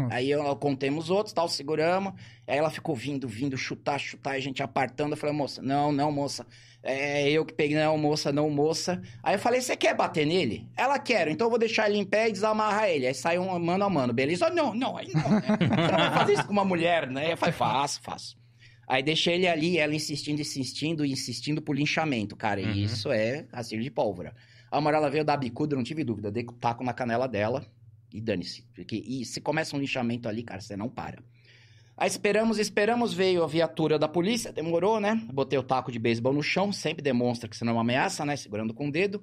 Aí 0.09 0.31
eu, 0.31 0.45
eu 0.45 0.55
contemos 0.55 1.07
os 1.07 1.11
outros, 1.11 1.33
tal, 1.33 1.49
seguramos. 1.49 2.13
Aí 2.47 2.57
ela 2.57 2.71
ficou 2.71 2.95
vindo, 2.95 3.27
vindo, 3.27 3.59
chutar, 3.59 3.99
chutar, 3.99 4.35
a 4.35 4.39
gente 4.39 4.63
apartando. 4.63 5.15
Eu 5.15 5.17
falei, 5.17 5.35
moça, 5.35 5.61
não, 5.61 5.91
não, 5.91 6.13
moça. 6.13 6.47
É 6.81 7.29
eu 7.29 7.45
que 7.45 7.53
peguei, 7.53 7.76
não, 7.76 7.99
moça, 7.99 8.31
não, 8.31 8.49
moça. 8.49 9.03
Aí 9.21 9.35
eu 9.35 9.39
falei, 9.41 9.61
você 9.61 9.76
quer 9.76 9.97
bater 9.97 10.25
nele? 10.25 10.69
Ela 10.76 10.97
quer, 10.97 11.26
então 11.26 11.49
eu 11.49 11.50
vou 11.50 11.59
deixar 11.59 11.91
ele 11.91 11.99
em 11.99 12.05
pé 12.05 12.29
e 12.29 12.33
desamarrar 12.33 12.89
ele. 12.89 13.09
Aí 13.09 13.15
saiu 13.15 13.43
um 13.43 13.59
mano 13.59 13.85
a 13.85 13.91
mano, 13.91 14.13
beleza? 14.13 14.49
Não, 14.49 14.73
não, 14.73 14.97
aí 14.97 15.09
não, 15.13 15.29
né? 15.29 15.43
Você 15.59 15.91
não 15.91 15.99
vai 15.99 16.15
fazer 16.15 16.33
isso 16.35 16.47
com 16.47 16.53
uma 16.53 16.65
mulher, 16.65 17.11
né? 17.11 17.33
Eu 17.33 17.37
falei, 17.37 17.53
faço, 17.53 18.00
faço. 18.00 18.39
Aí 18.87 19.03
deixei 19.03 19.35
ele 19.35 19.49
ali, 19.49 19.76
ela 19.76 19.93
insistindo, 19.95 20.41
insistindo, 20.41 21.05
insistindo 21.05 21.61
por 21.61 21.76
linchamento, 21.76 22.37
cara. 22.37 22.61
Uhum. 22.61 22.73
E 22.73 22.85
isso 22.85 23.11
é 23.11 23.45
assim 23.53 23.81
de 23.81 23.91
pólvora. 23.91 24.33
A 24.71 24.78
Amarela 24.78 25.11
veio 25.11 25.25
dar 25.25 25.37
bicuda, 25.37 25.75
não 25.75 25.83
tive 25.83 26.04
dúvida. 26.04 26.30
Dei 26.30 26.45
o 26.45 26.52
taco 26.52 26.85
na 26.85 26.93
canela 26.93 27.26
dela 27.26 27.67
e 28.13 28.21
dane-se. 28.21 28.63
Porque 28.75 28.97
e 28.97 29.25
se 29.25 29.41
começa 29.41 29.76
um 29.76 29.80
linchamento 29.80 30.28
ali, 30.28 30.43
cara, 30.43 30.61
você 30.61 30.76
não 30.76 30.89
para. 30.89 31.23
Aí 31.97 32.09
esperamos, 32.09 32.59
esperamos, 32.59 33.13
veio 33.13 33.45
a 33.45 33.47
viatura 33.47 33.99
da 33.99 34.09
polícia, 34.09 34.52
demorou, 34.52 34.99
né? 34.99 35.21
Botei 35.33 35.59
o 35.59 35.63
taco 35.63 35.93
de 35.93 35.99
beisebol 35.99 36.33
no 36.33 36.43
chão, 36.43 36.73
sempre 36.73 37.02
demonstra 37.02 37.49
que 37.49 37.54
você 37.54 37.65
não 37.65 37.73
é 37.73 37.76
uma 37.76 37.83
ameaça, 37.83 38.25
né? 38.25 38.37
Segurando 38.37 38.73
com 38.73 38.89
o 38.89 38.91
dedo. 38.91 39.23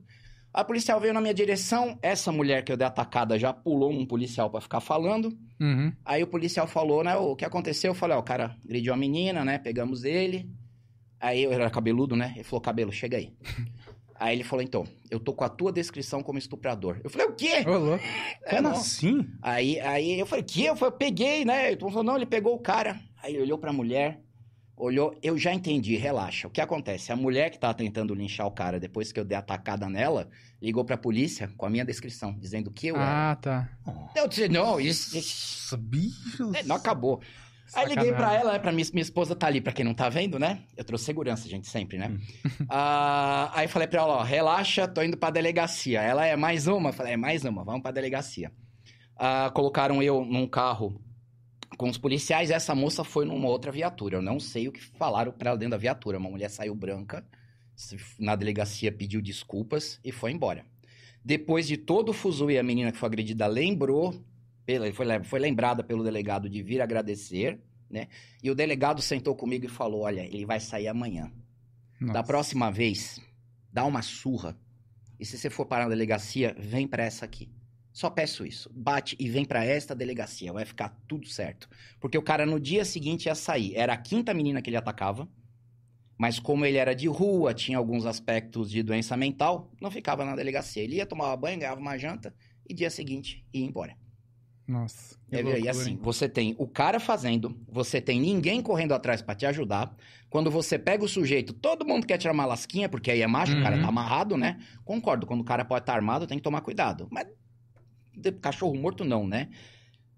A 0.54 0.64
policial 0.64 1.00
veio 1.00 1.14
na 1.14 1.22
minha 1.22 1.34
direção, 1.34 1.98
essa 2.02 2.32
mulher 2.32 2.64
que 2.64 2.72
eu 2.72 2.78
dei 2.78 2.86
atacada 2.86 3.38
já 3.38 3.52
pulou 3.52 3.92
num 3.92 4.06
policial 4.06 4.50
pra 4.50 4.62
ficar 4.62 4.80
falando. 4.80 5.36
Uhum. 5.60 5.92
Aí 6.06 6.24
o 6.24 6.28
policial 6.28 6.68
falou, 6.68 7.04
né? 7.04 7.16
O 7.16 7.36
que 7.36 7.46
aconteceu? 7.46 7.92
Eu 7.92 7.96
falei, 7.96 8.16
ó, 8.16 8.20
o 8.20 8.24
cara 8.24 8.56
agrediu 8.64 8.94
a 8.94 8.98
menina, 8.98 9.44
né? 9.44 9.58
Pegamos 9.58 10.04
ele. 10.04 10.50
Aí 11.20 11.44
eu 11.44 11.52
era 11.52 11.70
cabeludo, 11.70 12.16
né? 12.16 12.34
Ele 12.36 12.44
falou, 12.44 12.62
cabelo, 12.62 12.92
chega 12.92 13.18
aí. 13.18 13.34
aí 14.20 14.36
ele 14.36 14.44
falou, 14.44 14.64
então, 14.64 14.86
eu 15.10 15.20
tô 15.20 15.34
com 15.34 15.44
a 15.44 15.50
tua 15.50 15.72
descrição 15.72 16.22
como 16.24 16.38
estuprador. 16.40 17.00
Eu 17.04 17.10
falei, 17.10 17.28
o 17.28 17.34
quê? 17.34 17.64
Ô, 17.68 17.78
louco. 17.78 18.04
É, 18.44 18.50
Como 18.58 18.62
não. 18.64 18.72
assim? 18.72 19.28
Aí, 19.42 19.80
aí 19.80 20.20
eu 20.20 20.26
falei, 20.26 20.44
que? 20.44 20.66
Eu, 20.66 20.76
falei, 20.76 20.94
eu 20.94 20.98
peguei, 20.98 21.46
né? 21.46 21.72
Ele 21.72 21.80
falou, 21.80 22.04
não, 22.04 22.16
ele 22.16 22.26
pegou 22.26 22.54
o 22.56 22.60
cara. 22.60 23.00
Aí 23.22 23.34
ele 23.34 23.44
olhou 23.44 23.58
pra 23.58 23.74
mulher, 23.74 24.22
olhou, 24.76 25.16
eu 25.24 25.38
já 25.38 25.54
entendi, 25.54 25.96
relaxa. 25.96 26.48
O 26.48 26.52
que 26.52 26.62
acontece? 26.62 27.12
A 27.12 27.16
mulher 27.16 27.50
que 27.50 27.60
tava 27.60 27.74
tentando 27.74 28.14
linchar 28.14 28.46
o 28.48 28.52
cara 28.52 28.80
depois 28.80 29.12
que 29.12 29.20
eu 29.20 29.26
dei 29.26 29.36
a 29.36 29.40
atacada 29.40 29.90
nela, 29.90 30.30
ligou 30.62 30.86
pra 30.86 30.98
polícia 30.98 31.50
com 31.58 31.66
a 31.66 31.70
minha 31.70 31.86
descrição, 31.86 32.36
dizendo 32.38 32.72
que 32.72 32.88
eu 32.88 32.96
era. 32.96 33.32
Ah, 33.32 33.36
tá. 33.36 33.70
Eu 34.16 34.28
disse, 34.28 34.48
não, 34.50 34.80
isso, 34.80 35.18
isso 35.18 35.78
bichos. 35.78 36.54
é, 36.54 36.64
não 36.64 36.76
acabou. 36.76 37.22
Aí 37.74 37.88
liguei 37.88 38.12
Sacanagem. 38.12 38.14
pra 38.16 38.34
ela, 38.36 38.54
né, 38.54 38.60
pra 38.60 38.72
minha, 38.72 38.88
minha 38.94 39.02
esposa 39.02 39.36
tá 39.36 39.48
ali, 39.48 39.60
pra 39.62 39.74
quem 39.74 39.84
não 39.84 39.94
tá 39.94 40.08
vendo, 40.10 40.40
né? 40.40 40.64
Eu 40.76 40.84
trouxe 40.84 41.06
segurança, 41.06 41.48
gente, 41.50 41.68
sempre, 41.68 41.98
né? 41.98 42.18
Ah, 42.70 43.52
aí 43.54 43.68
falei 43.68 43.88
pra 43.88 44.02
ela, 44.02 44.16
ó, 44.18 44.24
relaxa, 44.24 44.88
tô 44.88 45.02
indo 45.02 45.18
pra 45.18 45.30
delegacia. 45.30 46.02
Ela 46.02 46.26
é 46.26 46.36
mais 46.36 46.68
uma? 46.68 46.90
Eu 46.90 46.94
falei, 46.94 47.14
é 47.14 47.18
mais 47.18 47.44
uma, 47.46 47.64
vamos 47.64 47.82
pra 47.82 47.92
delegacia. 47.92 48.52
Ah, 49.16 49.52
colocaram 49.54 50.02
eu 50.02 50.24
num 50.24 50.48
carro 50.48 51.02
com 51.78 51.90
os 51.90 51.98
policiais, 51.98 52.50
essa 52.50 52.74
moça 52.74 53.04
foi 53.04 53.26
numa 53.26 53.48
outra 53.48 53.72
viatura. 53.72 54.18
Eu 54.18 54.22
não 54.22 54.40
sei 54.40 54.68
o 54.68 54.72
que 54.72 54.80
falaram 54.82 55.32
pra 55.32 55.50
ela 55.50 55.58
dentro 55.58 55.72
da 55.72 55.78
viatura. 55.78 56.18
Uma 56.18 56.30
mulher 56.30 56.50
saiu 56.50 56.74
branca, 56.74 57.26
na 58.18 58.36
delegacia 58.36 58.92
pediu 58.92 59.22
desculpas 59.22 60.00
e 60.04 60.12
foi 60.12 60.32
embora. 60.32 60.66
Depois 61.24 61.68
de 61.68 61.76
todo 61.78 62.10
o 62.10 62.14
fuzuê, 62.14 62.58
a 62.58 62.64
menina 62.64 62.92
que 62.92 62.98
foi 62.98 63.08
agredida 63.08 63.46
lembrou, 63.48 64.14
pela, 64.68 64.92
foi, 64.92 65.24
foi 65.24 65.40
lembrada 65.40 65.82
pelo 65.82 66.04
delegado 66.04 66.50
de 66.50 66.62
vir 66.62 66.82
agradecer, 66.82 67.58
né? 67.90 68.10
E 68.44 68.52
o 68.52 68.56
delegado 68.56 69.02
sentou 69.02 69.34
comigo 69.34 69.66
e 69.66 69.70
falou: 69.70 70.02
Olha, 70.02 70.26
ele 70.26 70.46
vai 70.46 70.60
sair 70.60 70.90
amanhã. 70.90 71.32
Da 72.00 72.08
Nossa. 72.08 72.24
próxima 72.24 72.70
vez, 72.70 73.20
dá 73.72 73.86
uma 73.86 74.02
surra. 74.02 74.60
E 75.18 75.26
se 75.26 75.38
você 75.38 75.50
for 75.50 75.66
parar 75.66 75.86
na 75.86 75.92
delegacia, 75.92 76.54
vem 76.60 76.86
pra 76.86 77.04
essa 77.04 77.24
aqui. 77.24 77.50
Só 77.94 78.10
peço 78.10 78.46
isso. 78.46 78.70
Bate 78.76 79.16
e 79.18 79.28
vem 79.30 79.46
pra 79.46 79.64
esta 79.64 79.96
delegacia. 79.96 80.54
Vai 80.54 80.66
ficar 80.66 80.90
tudo 81.08 81.28
certo. 81.28 81.68
Porque 82.00 82.18
o 82.18 82.22
cara 82.22 82.46
no 82.46 82.60
dia 82.60 82.86
seguinte 82.86 83.26
ia 83.26 83.34
sair. 83.34 83.74
Era 83.74 83.94
a 83.94 83.98
quinta 83.98 84.34
menina 84.34 84.62
que 84.62 84.70
ele 84.70 84.78
atacava. 84.78 85.28
Mas 86.18 86.40
como 86.40 86.66
ele 86.66 86.78
era 86.78 86.94
de 86.94 87.08
rua, 87.08 87.54
tinha 87.54 87.78
alguns 87.78 88.06
aspectos 88.06 88.70
de 88.70 88.84
doença 88.84 89.16
mental, 89.16 89.72
não 89.82 89.90
ficava 89.90 90.26
na 90.26 90.36
delegacia. 90.36 90.84
Ele 90.84 90.98
ia 90.98 91.06
tomar 91.06 91.36
banho, 91.38 91.60
ganhava 91.60 91.80
uma 91.80 91.98
janta 91.98 92.36
e 92.68 92.74
dia 92.74 92.90
seguinte 92.90 93.46
ia 93.54 93.66
embora. 93.66 93.96
Nossa. 94.68 95.18
É, 95.32 95.40
e 95.40 95.44
loucura, 95.44 95.72
assim, 95.72 95.92
hein? 95.92 96.00
você 96.02 96.28
tem 96.28 96.56
o 96.58 96.68
cara 96.68 97.00
fazendo, 97.00 97.58
você 97.70 98.02
tem 98.02 98.20
ninguém 98.20 98.62
correndo 98.62 98.94
atrás 98.94 99.22
pra 99.22 99.34
te 99.34 99.46
ajudar. 99.46 99.96
Quando 100.30 100.52
você 100.52 100.78
pega 100.78 101.06
o 101.06 101.08
sujeito, 101.08 101.54
todo 101.54 101.86
mundo 101.86 102.06
quer 102.06 102.18
tirar 102.18 102.34
uma 102.34 102.46
lasquinha, 102.46 102.90
porque 102.90 103.10
aí 103.10 103.22
é 103.22 103.28
macho, 103.28 103.58
o 103.58 103.62
cara 103.64 103.78
Uhum. 103.78 103.82
tá 103.82 103.88
amarrado, 103.88 104.38
né? 104.38 104.60
Concordo, 104.84 105.26
quando 105.26 105.42
o 105.42 105.46
cara 105.46 105.64
pode 105.64 105.84
estar 105.84 105.94
armado, 105.94 106.28
tem 106.28 106.38
que 106.38 106.44
tomar 106.44 106.62
cuidado. 106.62 107.08
Mas 107.10 107.28
cachorro 108.42 108.76
morto 108.76 109.06
não, 109.06 109.26
né? 109.26 109.50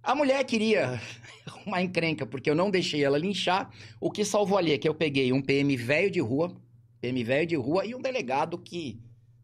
A 0.02 0.16
mulher 0.16 0.44
queria 0.46 1.00
uma 1.66 1.82
encrenca, 1.82 2.26
porque 2.26 2.50
eu 2.50 2.56
não 2.56 2.72
deixei 2.72 3.04
ela 3.04 3.18
linchar. 3.18 3.70
O 4.00 4.10
que 4.10 4.24
salvou 4.26 4.58
ali 4.58 4.74
é 4.74 4.78
que 4.78 4.88
eu 4.88 4.96
peguei 4.96 5.32
um 5.32 5.42
PM 5.42 5.76
velho 5.76 6.10
de 6.10 6.20
rua, 6.20 6.56
PM 7.02 7.24
velho 7.24 7.46
de 7.48 7.56
rua 7.56 7.86
e 7.86 7.94
um 7.94 8.02
delegado 8.02 8.58
que. 8.58 9.00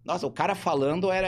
Nossa, 0.06 0.28
o 0.28 0.32
cara 0.32 0.54
falando 0.54 1.12
era. 1.12 1.28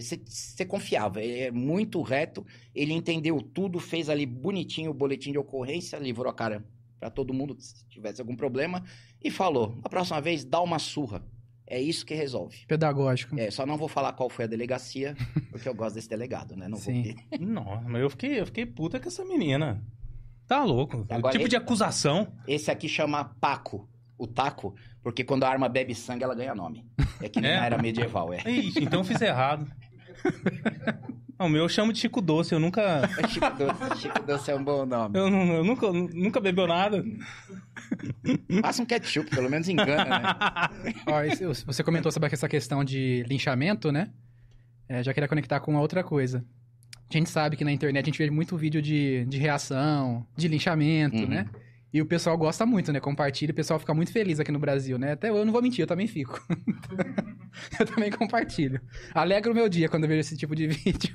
Você 0.00 0.64
confiava, 0.64 1.22
ele 1.22 1.40
é 1.40 1.50
muito 1.50 2.00
reto, 2.00 2.44
ele 2.74 2.92
entendeu 2.94 3.40
tudo, 3.42 3.78
fez 3.78 4.08
ali 4.08 4.24
bonitinho 4.24 4.90
o 4.90 4.94
boletim 4.94 5.32
de 5.32 5.38
ocorrência, 5.38 5.98
livrou 5.98 6.30
a 6.30 6.34
cara 6.34 6.64
pra 6.98 7.10
todo 7.10 7.34
mundo 7.34 7.54
se 7.60 7.86
tivesse 7.88 8.20
algum 8.20 8.34
problema 8.34 8.82
e 9.22 9.30
falou: 9.30 9.78
a 9.84 9.88
próxima 9.88 10.20
vez 10.20 10.44
dá 10.44 10.60
uma 10.60 10.78
surra. 10.78 11.22
É 11.70 11.78
isso 11.78 12.06
que 12.06 12.14
resolve. 12.14 12.64
Pedagógico. 12.66 13.38
É, 13.38 13.50
só 13.50 13.66
não 13.66 13.76
vou 13.76 13.88
falar 13.88 14.14
qual 14.14 14.30
foi 14.30 14.46
a 14.46 14.48
delegacia, 14.48 15.14
porque 15.52 15.68
eu 15.68 15.74
gosto 15.74 15.96
desse 15.96 16.08
delegado, 16.08 16.56
né? 16.56 16.66
Não 16.66 16.78
Sim. 16.78 17.14
vou... 17.30 17.38
Nossa, 17.46 17.86
mas 17.86 18.00
eu 18.00 18.08
fiquei, 18.08 18.40
eu 18.40 18.46
fiquei 18.46 18.64
puta 18.64 18.98
com 18.98 19.06
essa 19.08 19.22
menina. 19.22 19.84
Tá 20.46 20.64
louco. 20.64 21.04
Agora 21.10 21.30
tipo 21.32 21.42
ele- 21.42 21.50
de 21.50 21.56
acusação. 21.56 22.32
Esse 22.46 22.70
aqui 22.70 22.88
chama 22.88 23.22
Paco, 23.38 23.86
o 24.16 24.26
taco, 24.26 24.74
porque 25.08 25.24
quando 25.24 25.44
a 25.44 25.48
arma 25.48 25.70
bebe 25.70 25.94
sangue, 25.94 26.22
ela 26.22 26.34
ganha 26.34 26.54
nome. 26.54 26.84
É 27.22 27.30
que 27.30 27.40
nem 27.40 27.50
É? 27.50 27.56
na 27.60 27.64
era 27.66 27.78
medieval, 27.80 28.30
é. 28.30 28.42
Ixi, 28.46 28.84
então 28.84 29.00
eu 29.00 29.04
fiz 29.04 29.18
errado. 29.22 29.66
Não, 31.38 31.46
o 31.46 31.48
meu 31.48 31.62
eu 31.62 31.68
chamo 31.68 31.94
de 31.94 31.98
Chico 31.98 32.20
Doce, 32.20 32.52
eu 32.52 32.60
nunca. 32.60 33.08
Chico 33.30 33.48
Doce, 33.56 34.02
Chico 34.02 34.22
Doce 34.26 34.50
é 34.50 34.54
um 34.54 34.62
bom 34.62 34.84
nome. 34.84 35.18
Eu, 35.18 35.30
não- 35.30 35.52
eu 35.54 35.64
nunca, 35.64 35.90
nunca 35.90 36.40
bebeu 36.40 36.66
nada. 36.66 37.02
Passa 38.60 38.82
um 38.82 38.86
ketchup, 38.86 39.30
pelo 39.30 39.48
menos 39.48 39.66
engana, 39.68 40.04
né? 40.04 40.94
Ó, 41.06 41.22
você 41.64 41.82
comentou 41.82 42.12
sobre 42.12 42.28
essa 42.30 42.48
questão 42.48 42.84
de 42.84 43.22
linchamento, 43.26 43.90
né? 43.90 44.10
É, 44.88 45.02
já 45.02 45.14
queria 45.14 45.28
conectar 45.28 45.60
com 45.60 45.70
uma 45.70 45.80
outra 45.80 46.04
coisa. 46.04 46.44
A 47.10 47.16
gente 47.16 47.30
sabe 47.30 47.56
que 47.56 47.64
na 47.64 47.72
internet 47.72 48.04
a 48.04 48.06
gente 48.06 48.18
vê 48.18 48.28
muito 48.30 48.56
vídeo 48.58 48.82
de, 48.82 49.24
de 49.26 49.38
reação, 49.38 50.26
de 50.36 50.48
linchamento, 50.48 51.16
Uhum. 51.16 51.28
né? 51.28 51.46
E 51.92 52.02
o 52.02 52.06
pessoal 52.06 52.36
gosta 52.36 52.66
muito, 52.66 52.92
né? 52.92 53.00
Compartilha, 53.00 53.50
o 53.52 53.54
pessoal 53.54 53.78
fica 53.80 53.94
muito 53.94 54.12
feliz 54.12 54.38
aqui 54.38 54.52
no 54.52 54.58
Brasil, 54.58 54.98
né? 54.98 55.12
Até 55.12 55.30
eu 55.30 55.44
não 55.44 55.52
vou 55.52 55.62
mentir, 55.62 55.82
eu 55.82 55.86
também 55.86 56.06
fico. 56.06 56.38
eu 57.80 57.86
também 57.86 58.10
compartilho. 58.10 58.80
Alegra 59.14 59.50
o 59.50 59.54
meu 59.54 59.68
dia 59.68 59.88
quando 59.88 60.04
eu 60.04 60.08
vejo 60.08 60.20
esse 60.20 60.36
tipo 60.36 60.54
de 60.54 60.66
vídeo. 60.68 61.14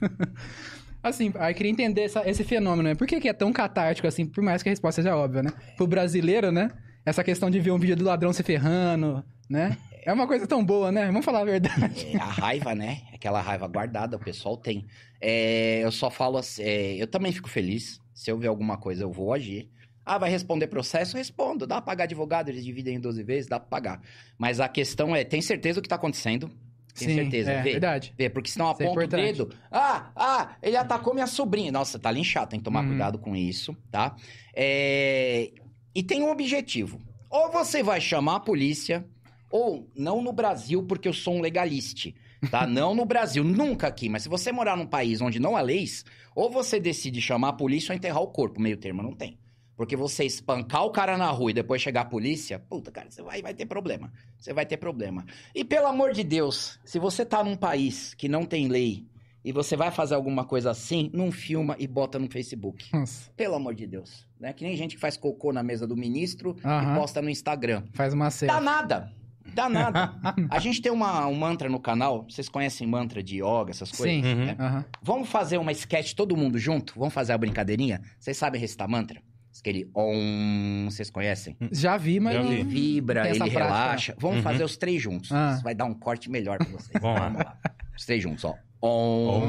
Assim, 1.01 1.31
aí 1.35 1.53
queria 1.53 1.71
entender 1.71 2.01
essa- 2.01 2.27
esse 2.27 2.43
fenômeno, 2.43 2.89
né? 2.89 2.95
Por 2.95 3.05
que, 3.05 3.19
que 3.19 3.27
é 3.29 3.33
tão 3.33 3.51
catártico, 3.51 4.07
assim, 4.07 4.25
por 4.25 4.43
mais 4.43 4.63
que 4.63 4.69
a 4.69 4.71
resposta 4.71 5.01
seja 5.01 5.15
óbvia, 5.15 5.43
né? 5.43 5.51
Pro 5.77 5.85
brasileiro, 5.85 6.51
né? 6.51 6.69
Essa 7.05 7.23
questão 7.23 7.51
de 7.51 7.59
ver 7.59 7.71
um 7.71 7.77
vídeo 7.79 7.95
do 7.97 8.05
ladrão 8.05 8.31
se 8.31 8.41
ferrando, 8.41 9.23
né? 9.49 9.77
É 10.05 10.11
uma 10.11 10.25
coisa 10.27 10.47
tão 10.47 10.63
boa, 10.65 10.91
né? 10.91 11.05
Vamos 11.07 11.23
falar 11.25 11.41
a 11.41 11.45
verdade. 11.45 12.07
É, 12.13 12.17
a 12.17 12.25
raiva, 12.25 12.73
né? 12.73 13.01
Aquela 13.13 13.41
raiva 13.41 13.67
guardada, 13.67 14.15
o 14.17 14.19
pessoal 14.19 14.57
tem. 14.57 14.85
É, 15.21 15.81
eu 15.83 15.91
só 15.91 16.09
falo 16.09 16.37
assim, 16.37 16.63
é, 16.63 16.95
eu 17.01 17.07
também 17.07 17.31
fico 17.31 17.49
feliz. 17.49 17.99
Se 18.13 18.31
eu 18.31 18.37
ver 18.37 18.47
alguma 18.47 18.77
coisa, 18.77 19.03
eu 19.03 19.11
vou 19.11 19.33
agir. 19.33 19.69
Ah, 20.05 20.17
vai 20.17 20.29
responder 20.29 20.67
processo? 20.67 21.15
Respondo. 21.17 21.65
Dá 21.65 21.75
pra 21.75 21.81
pagar 21.83 22.03
advogado, 22.05 22.49
eles 22.49 22.63
dividem 22.65 22.95
em 22.95 22.99
12 22.99 23.23
vezes, 23.23 23.47
dá 23.49 23.59
pra 23.59 23.69
pagar. 23.69 24.01
Mas 24.37 24.59
a 24.59 24.67
questão 24.67 25.15
é, 25.15 25.23
tem 25.23 25.41
certeza 25.41 25.79
do 25.79 25.83
que 25.83 25.89
tá 25.89 25.95
acontecendo? 25.95 26.51
Tem 26.95 27.09
certeza, 27.09 27.51
é 27.51 27.61
vê. 27.63 27.71
verdade. 27.71 28.13
Vê, 28.15 28.29
porque 28.29 28.49
senão 28.51 28.67
é 28.67 28.71
aponta 28.71 28.83
o 28.87 28.91
importante. 28.93 29.23
dedo. 29.37 29.49
Ah, 29.71 30.11
ah, 30.15 30.55
ele 30.61 30.75
atacou 30.77 31.13
minha 31.13 31.25
sobrinha. 31.25 31.71
Nossa, 31.71 31.97
tá 31.97 32.11
linchado, 32.11 32.51
tem 32.51 32.59
que 32.59 32.63
tomar 32.63 32.81
Uhum. 32.81 32.89
cuidado 32.89 33.17
com 33.17 33.35
isso, 33.35 33.75
tá? 33.89 34.15
É, 34.53 35.51
E 35.95 36.01
tem 36.03 36.21
um 36.23 36.29
objetivo. 36.31 36.99
Ou 37.29 37.51
você 37.51 37.81
vai 37.83 37.99
chamar 38.01 38.35
a 38.35 38.39
polícia, 38.39 39.05
ou 39.49 39.89
não 39.95 40.21
no 40.21 40.31
Brasil, 40.31 40.83
porque 40.83 41.07
eu 41.07 41.13
sou 41.13 41.35
um 41.35 41.41
legaliste, 41.41 42.15
tá? 42.51 42.65
não 42.67 42.93
no 42.95 43.05
Brasil, 43.05 43.43
nunca 43.43 43.87
aqui. 43.87 44.07
Mas 44.09 44.23
se 44.23 44.29
você 44.29 44.51
morar 44.51 44.75
num 44.77 44.85
país 44.87 45.21
onde 45.21 45.39
não 45.39 45.55
há 45.55 45.61
leis, 45.61 46.03
ou 46.35 46.49
você 46.51 46.79
decide 46.79 47.21
chamar 47.21 47.49
a 47.49 47.53
polícia 47.53 47.91
ou 47.91 47.95
enterrar 47.95 48.21
o 48.21 48.27
corpo. 48.27 48.59
Meio 48.61 48.77
termo 48.77 49.01
não 49.03 49.13
tem. 49.13 49.37
Porque 49.75 49.95
você 49.95 50.23
espancar 50.23 50.83
o 50.85 50.91
cara 50.91 51.17
na 51.17 51.29
rua 51.31 51.49
e 51.51 51.53
depois 51.53 51.81
chegar 51.81 52.01
a 52.01 52.05
polícia, 52.05 52.59
puta, 52.59 52.91
cara, 52.91 53.09
você 53.09 53.23
vai, 53.23 53.41
vai 53.41 53.53
ter 53.53 53.65
problema. 53.65 54.11
Você 54.37 54.53
vai 54.53 54.65
ter 54.65 54.77
problema. 54.77 55.25
E 55.55 55.63
pelo 55.65 55.87
amor 55.87 56.13
de 56.13 56.23
Deus, 56.23 56.79
se 56.85 56.99
você 56.99 57.25
tá 57.25 57.43
num 57.43 57.55
país 57.55 58.13
que 58.13 58.27
não 58.29 58.45
tem 58.45 58.67
lei 58.67 59.07
e 59.43 59.51
você 59.51 59.75
vai 59.75 59.89
fazer 59.91 60.13
alguma 60.15 60.45
coisa 60.45 60.69
assim, 60.71 61.09
não 61.13 61.31
filma 61.31 61.75
e 61.79 61.87
bota 61.87 62.19
no 62.19 62.29
Facebook. 62.31 62.87
Nossa, 62.93 63.31
Pelo 63.35 63.55
amor 63.55 63.73
de 63.73 63.87
Deus. 63.87 64.27
Né? 64.39 64.53
Que 64.53 64.63
nem 64.63 64.77
gente 64.77 64.95
que 64.95 65.01
faz 65.01 65.17
cocô 65.17 65.51
na 65.51 65.63
mesa 65.63 65.87
do 65.87 65.97
ministro 65.97 66.55
Aham. 66.63 66.93
e 66.95 66.99
posta 66.99 67.21
no 67.21 67.29
Instagram. 67.29 67.83
faz 67.93 68.13
uma 68.13 68.25
Dá 68.25 68.31
série. 68.31 68.59
nada. 68.61 69.11
Dá 69.53 69.67
nada. 69.67 70.13
A 70.49 70.59
gente 70.59 70.81
tem 70.81 70.91
uma, 70.91 71.27
um 71.27 71.35
mantra 71.35 71.67
no 71.67 71.79
canal. 71.79 72.25
Vocês 72.29 72.47
conhecem 72.47 72.87
mantra 72.87 73.21
de 73.21 73.37
yoga, 73.43 73.71
essas 73.71 73.91
coisas? 73.91 74.15
Sim. 74.15 74.23
Uhum. 74.23 74.45
né? 74.45 74.55
Aham. 74.59 74.85
Vamos 75.01 75.29
fazer 75.29 75.57
uma 75.57 75.71
sketch 75.71 76.13
todo 76.13 76.37
mundo 76.37 76.57
junto? 76.57 76.93
Vamos 76.97 77.13
fazer 77.13 77.33
a 77.33 77.37
brincadeirinha? 77.37 78.01
Vocês 78.19 78.37
sabem 78.37 78.61
recitar 78.61 78.87
mantra? 78.87 79.21
Aquele 79.63 79.89
om, 79.95 80.89
vocês 80.91 81.09
conhecem? 81.09 81.55
Já 81.71 81.95
vi, 81.95 82.19
mas. 82.19 82.33
Já 82.33 82.43
não- 82.43 82.49
vi. 82.49 82.55
Ele 82.55 82.63
vibra, 82.65 83.21
ele 83.21 83.29
essa 83.29 83.37
prática. 83.45 83.63
relaxa. 83.63 84.13
Vamos 84.19 84.37
Uhum. 84.37 84.43
fazer 84.43 84.63
os 84.65 84.75
três 84.75 85.01
juntos. 85.01 85.31
Ah. 85.31 85.53
Isso 85.53 85.63
vai 85.63 85.73
dar 85.73 85.85
um 85.85 85.93
corte 85.93 86.29
melhor 86.29 86.57
pra 86.57 86.67
vocês. 86.67 87.01
Vamos 87.01 87.17
lá. 87.17 87.29
Vamos 87.29 87.45
lá. 87.45 87.57
Os 87.97 88.05
três 88.05 88.21
juntos, 88.21 88.43
ó. 88.43 88.55
Om. 88.81 89.45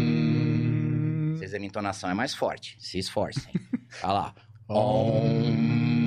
Hum. 0.00 1.34
Vocês 1.38 1.54
a 1.54 1.58
minha 1.58 1.68
entonação 1.68 2.10
é 2.10 2.14
mais 2.14 2.34
forte. 2.34 2.76
Se 2.80 2.98
esforcem. 2.98 3.52
Olha 4.02 4.12
lá. 4.12 4.34
Om. 4.68 5.99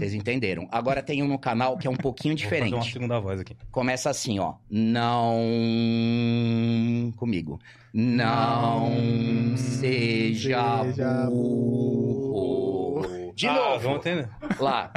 Vocês 0.00 0.14
entenderam. 0.14 0.66
Agora 0.72 1.02
tem 1.02 1.22
um 1.22 1.28
no 1.28 1.38
canal 1.38 1.76
que 1.76 1.86
é 1.86 1.90
um 1.90 1.96
pouquinho 1.96 2.34
Vou 2.34 2.44
fazer 2.44 2.56
uma 2.56 2.64
diferente. 2.68 2.92
segunda 2.94 3.20
voz 3.20 3.38
aqui. 3.38 3.54
Começa 3.70 4.08
assim, 4.08 4.38
ó. 4.38 4.54
Não. 4.70 5.36
Comigo. 7.16 7.60
Não 7.92 9.54
seja 9.58 10.84
seja 10.84 11.26
burro. 11.26 13.02
De 13.34 13.46
ah, 13.46 13.52
novo. 13.52 13.80
Vamos 13.80 13.98
entender. 13.98 14.30
Lá. 14.58 14.90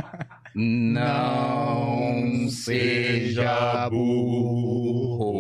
Não 0.56 2.48
seja 2.48 3.90
burro. 3.90 5.34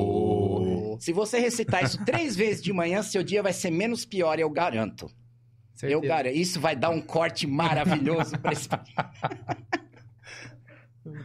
Se 0.99 1.13
você 1.13 1.39
recitar 1.39 1.85
isso 1.85 2.03
três 2.03 2.35
vezes 2.35 2.61
de 2.61 2.73
manhã, 2.73 3.01
seu 3.01 3.23
dia 3.23 3.41
vai 3.41 3.53
ser 3.53 3.71
menos 3.71 4.03
pior, 4.03 4.37
eu 4.39 4.49
garanto. 4.49 5.09
Eu 5.81 5.99
Certeza. 5.99 6.07
garanto. 6.07 6.35
Isso 6.35 6.59
vai 6.59 6.75
dar 6.75 6.89
um 6.89 7.01
corte 7.01 7.45
maravilhoso 7.47 8.37
pra 8.39 8.51
esse. 8.53 8.69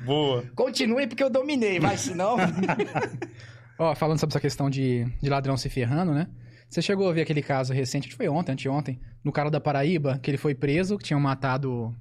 Boa. 0.05 0.45
Continue 0.57 1.07
porque 1.07 1.23
eu 1.23 1.31
dominei, 1.31 1.79
vai, 1.79 1.97
senão. 1.97 2.37
Ó, 3.79 3.95
falando 3.95 4.19
sobre 4.19 4.33
essa 4.33 4.41
questão 4.41 4.69
de, 4.69 5.05
de 5.23 5.29
ladrão 5.31 5.57
se 5.57 5.69
ferrando, 5.69 6.13
né? 6.13 6.27
Você 6.69 6.83
chegou 6.83 7.09
a 7.09 7.13
ver 7.13 7.23
aquele 7.23 7.41
caso 7.43 7.73
recente, 7.73 8.09
acho 8.09 8.11
que 8.11 8.17
foi 8.17 8.29
ontem, 8.29 8.53
anteontem, 8.53 9.01
no 9.23 9.31
cara 9.33 9.51
da 9.51 9.61
Paraíba, 9.61 10.19
que 10.19 10.31
ele 10.31 10.37
foi 10.37 10.55
preso, 10.55 10.99
que 10.99 11.05
tinham 11.05 11.21
matado. 11.21 11.95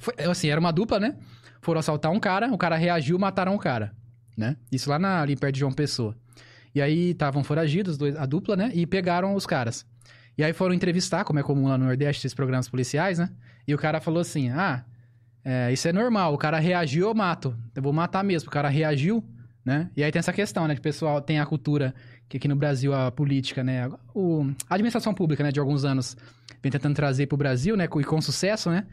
Foi, 0.00 0.14
assim, 0.30 0.48
era 0.48 0.60
uma 0.60 0.72
dupla, 0.72 1.00
né? 1.00 1.16
Foram 1.60 1.80
assaltar 1.80 2.12
um 2.12 2.20
cara, 2.20 2.52
o 2.52 2.56
cara 2.56 2.76
reagiu, 2.76 3.18
mataram 3.18 3.54
o 3.54 3.58
cara, 3.58 3.92
né? 4.36 4.56
Isso 4.70 4.88
lá 4.88 4.98
na, 4.98 5.20
ali 5.20 5.34
perto 5.36 5.54
de 5.54 5.60
João 5.60 5.72
Pessoa. 5.72 6.16
E 6.74 6.80
aí 6.80 7.10
estavam 7.10 7.42
foragidos, 7.42 7.98
dois- 7.98 8.14
a 8.16 8.24
dupla, 8.24 8.54
né? 8.56 8.70
E 8.72 8.86
pegaram 8.86 9.34
os 9.34 9.44
caras. 9.44 9.84
E 10.38 10.44
aí 10.44 10.52
foram 10.52 10.72
entrevistar, 10.72 11.24
como 11.24 11.40
é 11.40 11.42
comum 11.42 11.66
lá 11.66 11.76
no 11.76 11.84
Nordeste, 11.84 12.20
esses 12.20 12.32
programas 12.32 12.68
policiais, 12.68 13.18
né? 13.18 13.28
E 13.66 13.74
o 13.74 13.78
cara 13.78 14.00
falou 14.00 14.20
assim: 14.20 14.50
ah, 14.50 14.84
é, 15.44 15.72
isso 15.72 15.88
é 15.88 15.92
normal, 15.92 16.32
o 16.32 16.38
cara 16.38 16.60
reagiu, 16.60 17.08
eu 17.08 17.14
mato. 17.14 17.56
Eu 17.74 17.82
vou 17.82 17.92
matar 17.92 18.22
mesmo, 18.22 18.48
o 18.48 18.52
cara 18.52 18.68
reagiu, 18.68 19.24
né? 19.64 19.90
E 19.96 20.04
aí 20.04 20.12
tem 20.12 20.20
essa 20.20 20.32
questão, 20.32 20.68
né? 20.68 20.74
Que 20.74 20.80
o 20.80 20.82
pessoal 20.82 21.20
tem 21.20 21.40
a 21.40 21.44
cultura, 21.44 21.92
que 22.28 22.36
aqui 22.36 22.46
no 22.46 22.54
Brasil 22.54 22.94
a 22.94 23.10
política, 23.10 23.64
né? 23.64 23.90
O, 24.14 24.46
a 24.70 24.74
administração 24.76 25.12
pública, 25.12 25.42
né? 25.42 25.50
De 25.50 25.58
alguns 25.58 25.84
anos, 25.84 26.16
vem 26.62 26.70
tentando 26.70 26.94
trazer 26.94 27.26
pro 27.26 27.36
Brasil, 27.36 27.76
né? 27.76 27.84
E 27.84 28.04
com 28.04 28.20
sucesso, 28.20 28.70
né? 28.70 28.86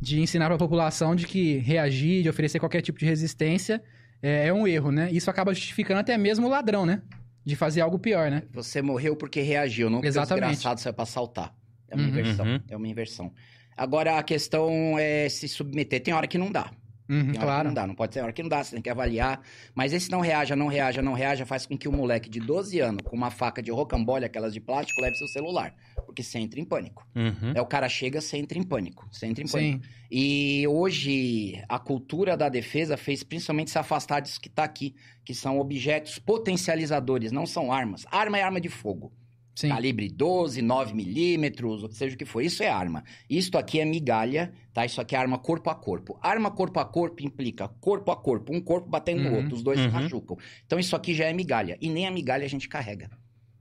De 0.00 0.20
ensinar 0.20 0.48
pra 0.48 0.58
população 0.58 1.14
de 1.14 1.28
que 1.28 1.58
reagir, 1.58 2.24
de 2.24 2.28
oferecer 2.28 2.58
qualquer 2.58 2.82
tipo 2.82 2.98
de 2.98 3.06
resistência 3.06 3.80
é, 4.20 4.48
é 4.48 4.52
um 4.52 4.66
erro, 4.66 4.90
né? 4.90 5.10
Isso 5.12 5.30
acaba 5.30 5.54
justificando 5.54 6.00
até 6.00 6.18
mesmo 6.18 6.46
o 6.46 6.50
ladrão, 6.50 6.84
né? 6.84 7.02
De 7.48 7.56
fazer 7.56 7.80
algo 7.80 7.98
pior, 7.98 8.30
né? 8.30 8.42
Você 8.52 8.82
morreu 8.82 9.16
porque 9.16 9.40
reagiu, 9.40 9.88
não 9.88 9.98
porque 9.98 10.08
Exatamente. 10.08 10.44
o 10.44 10.48
desgraçado 10.50 10.80
saiu 10.80 10.92
pra 10.92 11.04
assaltar. 11.04 11.54
É 11.88 11.94
uma 11.94 12.02
Uhum. 12.04 12.08
inversão. 12.10 12.46
Uhum. 12.46 12.60
É 12.68 12.76
uma 12.76 12.86
inversão. 12.86 13.32
Agora, 13.74 14.18
a 14.18 14.22
questão 14.22 14.98
é 14.98 15.28
se 15.30 15.48
submeter. 15.48 16.02
Tem 16.02 16.12
hora 16.12 16.26
que 16.26 16.36
não 16.36 16.52
dá. 16.52 16.70
Uhum, 17.08 17.18
Tem 17.18 17.28
hora 17.28 17.32
que 17.32 17.38
claro. 17.38 17.68
não 17.68 17.74
dá. 17.74 17.86
Não 17.86 17.94
pode 17.94 18.14
ser 18.14 18.20
hora 18.20 18.32
que 18.32 18.42
não 18.42 18.48
dá. 18.48 18.62
Você 18.62 18.72
tem 18.72 18.82
que 18.82 18.90
avaliar. 18.90 19.40
Mas 19.74 19.92
esse 19.92 20.10
não 20.10 20.20
reaja, 20.20 20.54
não 20.54 20.66
reaja, 20.66 21.00
não 21.00 21.12
reaja 21.14 21.46
faz 21.46 21.66
com 21.66 21.76
que 21.76 21.88
o 21.88 21.92
moleque 21.92 22.28
de 22.28 22.40
12 22.40 22.78
anos, 22.80 23.02
com 23.04 23.16
uma 23.16 23.30
faca 23.30 23.62
de 23.62 23.70
rocambole, 23.70 24.24
aquelas 24.24 24.52
de 24.52 24.60
plástico, 24.60 25.00
leve 25.00 25.16
seu 25.16 25.28
celular. 25.28 25.74
Porque 26.04 26.22
você 26.22 26.38
entra 26.38 26.60
em 26.60 26.64
pânico. 26.64 27.06
Uhum. 27.14 27.52
É 27.54 27.60
o 27.60 27.66
cara 27.66 27.88
chega, 27.88 28.20
você 28.20 28.36
entra 28.36 28.58
em 28.58 28.62
pânico. 28.62 29.08
Você 29.10 29.26
entra 29.26 29.42
em 29.42 29.48
pânico. 29.48 29.84
Sim. 29.84 29.90
E 30.10 30.66
hoje 30.68 31.62
a 31.68 31.78
cultura 31.78 32.36
da 32.36 32.48
defesa 32.48 32.96
fez 32.96 33.22
principalmente 33.22 33.70
se 33.70 33.78
afastar 33.78 34.20
disso 34.20 34.40
que 34.40 34.48
tá 34.48 34.64
aqui, 34.64 34.94
que 35.24 35.34
são 35.34 35.58
objetos 35.58 36.18
potencializadores, 36.18 37.32
não 37.32 37.46
são 37.46 37.72
armas. 37.72 38.06
Arma 38.10 38.38
é 38.38 38.42
arma 38.42 38.60
de 38.60 38.68
fogo. 38.68 39.12
Sim. 39.58 39.70
Calibre 39.70 40.08
12, 40.08 40.62
9 40.62 40.94
milímetros, 40.94 41.82
ou 41.82 41.90
seja 41.90 42.14
o 42.14 42.18
que 42.18 42.24
for. 42.24 42.40
Isso 42.40 42.62
é 42.62 42.68
arma. 42.68 43.02
Isto 43.28 43.58
aqui 43.58 43.80
é 43.80 43.84
migalha, 43.84 44.52
tá? 44.72 44.86
Isso 44.86 45.00
aqui 45.00 45.16
é 45.16 45.18
arma 45.18 45.36
corpo 45.36 45.68
a 45.68 45.74
corpo. 45.74 46.16
Arma 46.22 46.48
corpo 46.48 46.78
a 46.78 46.84
corpo 46.84 47.24
implica 47.24 47.66
corpo 47.80 48.12
a 48.12 48.16
corpo, 48.16 48.54
um 48.54 48.60
corpo 48.60 48.88
batendo 48.88 49.22
no 49.24 49.30
Uhum, 49.30 49.34
outro, 49.34 49.56
os 49.56 49.62
dois 49.64 49.80
se 49.80 49.86
uhum. 49.86 49.92
machucam. 49.94 50.36
Então 50.64 50.78
isso 50.78 50.94
aqui 50.94 51.12
já 51.12 51.24
é 51.24 51.32
migalha. 51.32 51.76
E 51.80 51.90
nem 51.90 52.06
a 52.06 52.10
migalha 52.12 52.44
a 52.44 52.48
gente 52.48 52.68
carrega. 52.68 53.10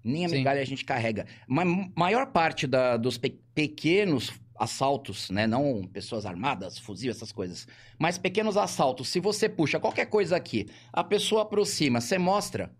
Nem 0.03 0.23
a 0.23 0.29
Sim. 0.29 0.35
migalha 0.37 0.61
a 0.61 0.65
gente 0.65 0.85
carrega. 0.85 1.25
Mas 1.47 1.67
maior 1.95 2.27
parte 2.27 2.67
da- 2.67 2.95
dos 2.95 3.17
pe- 3.17 3.41
pequenos 3.55 4.31
assaltos, 4.55 5.31
né? 5.31 5.47
Não 5.47 5.81
pessoas 5.91 6.27
armadas, 6.27 6.77
fuzil, 6.77 7.09
essas 7.09 7.31
coisas. 7.31 7.67
Mas 7.97 8.19
pequenos 8.19 8.55
assaltos, 8.55 9.07
se 9.09 9.19
você 9.19 9.49
puxa 9.49 9.79
qualquer 9.79 10.05
coisa 10.05 10.35
aqui, 10.35 10.67
a 10.93 11.03
pessoa 11.03 11.41
aproxima, 11.41 11.99
você 12.01 12.19
mostra. 12.19 12.71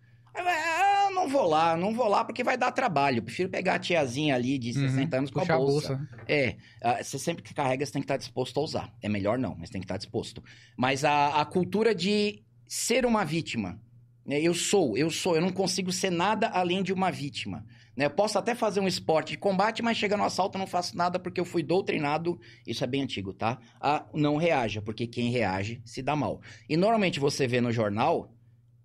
"Ah, 1.28 1.30
Não 1.30 1.40
vou 1.40 1.48
lá, 1.50 1.78
não 1.78 1.94
vou 1.94 2.08
lá 2.08 2.24
porque 2.26 2.44
vai 2.44 2.58
dar 2.58 2.72
trabalho. 2.72 3.18
Eu 3.20 3.24
prefiro 3.24 3.50
pegar 3.50 3.76
a 3.76 3.80
tiazinha 3.80 4.36
ali 4.36 4.58
de 4.58 4.70
Uhum. 4.80 4.90
60 4.90 5.18
anos 5.18 5.32
com 5.32 5.40
a 5.40 5.42
Puxar 5.44 5.56
a 5.56 5.58
bolsa. 5.58 5.96
bolsa. 5.96 6.10
É, 6.28 6.56
você 7.04 7.20
sempre 7.20 7.44
que 7.44 7.54
carrega, 7.54 7.86
você 7.86 7.92
tem 7.92 8.02
que 8.02 8.06
estar 8.06 8.18
disposto 8.18 8.60
a 8.60 8.64
usar. 8.64 8.94
É 9.02 9.10
melhor 9.10 9.38
não, 9.38 9.56
mas 9.60 9.70
tem 9.70 9.82
que 9.82 9.86
estar 9.86 9.98
disposto. 9.98 10.44
Mas 10.78 11.04
a, 11.04 11.42
a 11.42 11.46
cultura 11.46 11.94
de 11.94 12.44
ser 12.68 13.06
uma 13.06 13.24
vítima. 13.26 13.80
né? 14.26 14.40
Eu 14.42 14.54
sou, 14.54 14.98
eu 14.98 15.10
sou, 15.10 15.36
eu 15.36 15.42
não 15.42 15.52
consigo 15.52 15.92
ser 15.92 16.10
nada 16.12 16.48
além 16.50 16.84
de 16.84 16.92
uma 16.92 17.10
vítima. 17.12 17.66
né? 17.96 18.06
Eu 18.06 18.10
posso 18.12 18.38
até 18.38 18.54
fazer 18.54 18.80
um 18.82 18.88
esporte 18.88 19.32
de 19.32 19.38
combate, 19.38 19.82
mas 19.82 19.96
chega 19.98 20.18
no 20.18 20.24
assalto 20.26 20.58
eu 20.58 20.60
não 20.60 20.68
faço 20.68 20.96
nada 20.98 21.18
porque 21.18 21.40
eu 21.40 21.46
fui 21.46 21.64
doutrinado, 21.64 22.38
isso 22.66 22.84
é 22.84 22.88
bem 22.88 23.02
antigo, 23.04 23.34
tá? 23.34 23.58
A 23.80 24.06
não 24.14 24.36
reaja, 24.36 24.82
porque 24.82 25.08
quem 25.08 25.32
reage 25.32 25.82
se 25.86 26.02
dá 26.02 26.14
mal. 26.16 26.42
E 26.70 26.76
normalmente 26.78 27.20
você 27.20 27.48
vê 27.48 27.62
no 27.62 27.72
jornal 27.72 28.30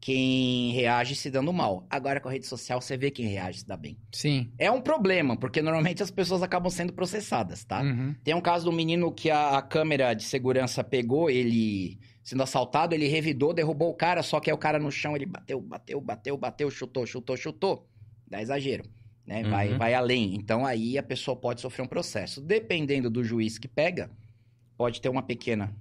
quem 0.02 0.72
reage 0.72 1.14
se 1.14 1.30
dando 1.30 1.52
mal. 1.52 1.86
Agora 1.88 2.20
com 2.20 2.28
a 2.28 2.32
rede 2.32 2.44
social 2.44 2.80
você 2.80 2.96
vê 2.96 3.08
quem 3.08 3.24
reage 3.28 3.60
se 3.60 3.66
dá 3.68 3.76
bem. 3.76 3.96
Sim. 4.10 4.50
É 4.58 4.68
um 4.68 4.80
problema, 4.80 5.36
porque 5.36 5.62
normalmente 5.62 6.02
as 6.02 6.10
pessoas 6.10 6.42
acabam 6.42 6.68
sendo 6.70 6.92
processadas, 6.92 7.64
tá? 7.64 7.80
Uhum. 7.82 8.12
Tem 8.24 8.34
um 8.34 8.40
caso 8.40 8.64
do 8.64 8.72
menino 8.72 9.12
que 9.12 9.30
a, 9.30 9.58
a 9.58 9.62
câmera 9.62 10.12
de 10.12 10.24
segurança 10.24 10.82
pegou, 10.82 11.30
ele 11.30 12.00
sendo 12.20 12.42
assaltado, 12.42 12.96
ele 12.96 13.06
revidou, 13.06 13.54
derrubou 13.54 13.90
o 13.90 13.94
cara, 13.94 14.24
só 14.24 14.40
que 14.40 14.50
aí 14.50 14.54
o 14.54 14.58
cara 14.58 14.76
no 14.80 14.90
chão, 14.90 15.14
ele 15.14 15.24
bateu, 15.24 15.60
bateu, 15.60 16.00
bateu, 16.00 16.36
bateu, 16.36 16.68
chutou, 16.68 17.06
chutou, 17.06 17.36
chutou. 17.36 17.88
Dá 18.26 18.42
exagero, 18.42 18.82
né? 19.24 19.44
Vai, 19.44 19.70
Uhum. 19.70 19.78
vai 19.78 19.94
além. 19.94 20.34
Então 20.34 20.66
aí 20.66 20.98
a 20.98 21.02
pessoa 21.04 21.36
pode 21.36 21.60
sofrer 21.60 21.84
um 21.84 21.88
processo. 21.88 22.40
Dependendo 22.40 23.08
do 23.08 23.22
juiz 23.22 23.56
que 23.56 23.68
pega, 23.68 24.10
pode 24.76 25.00
ter 25.00 25.08
uma 25.08 25.22
pequena 25.22 25.72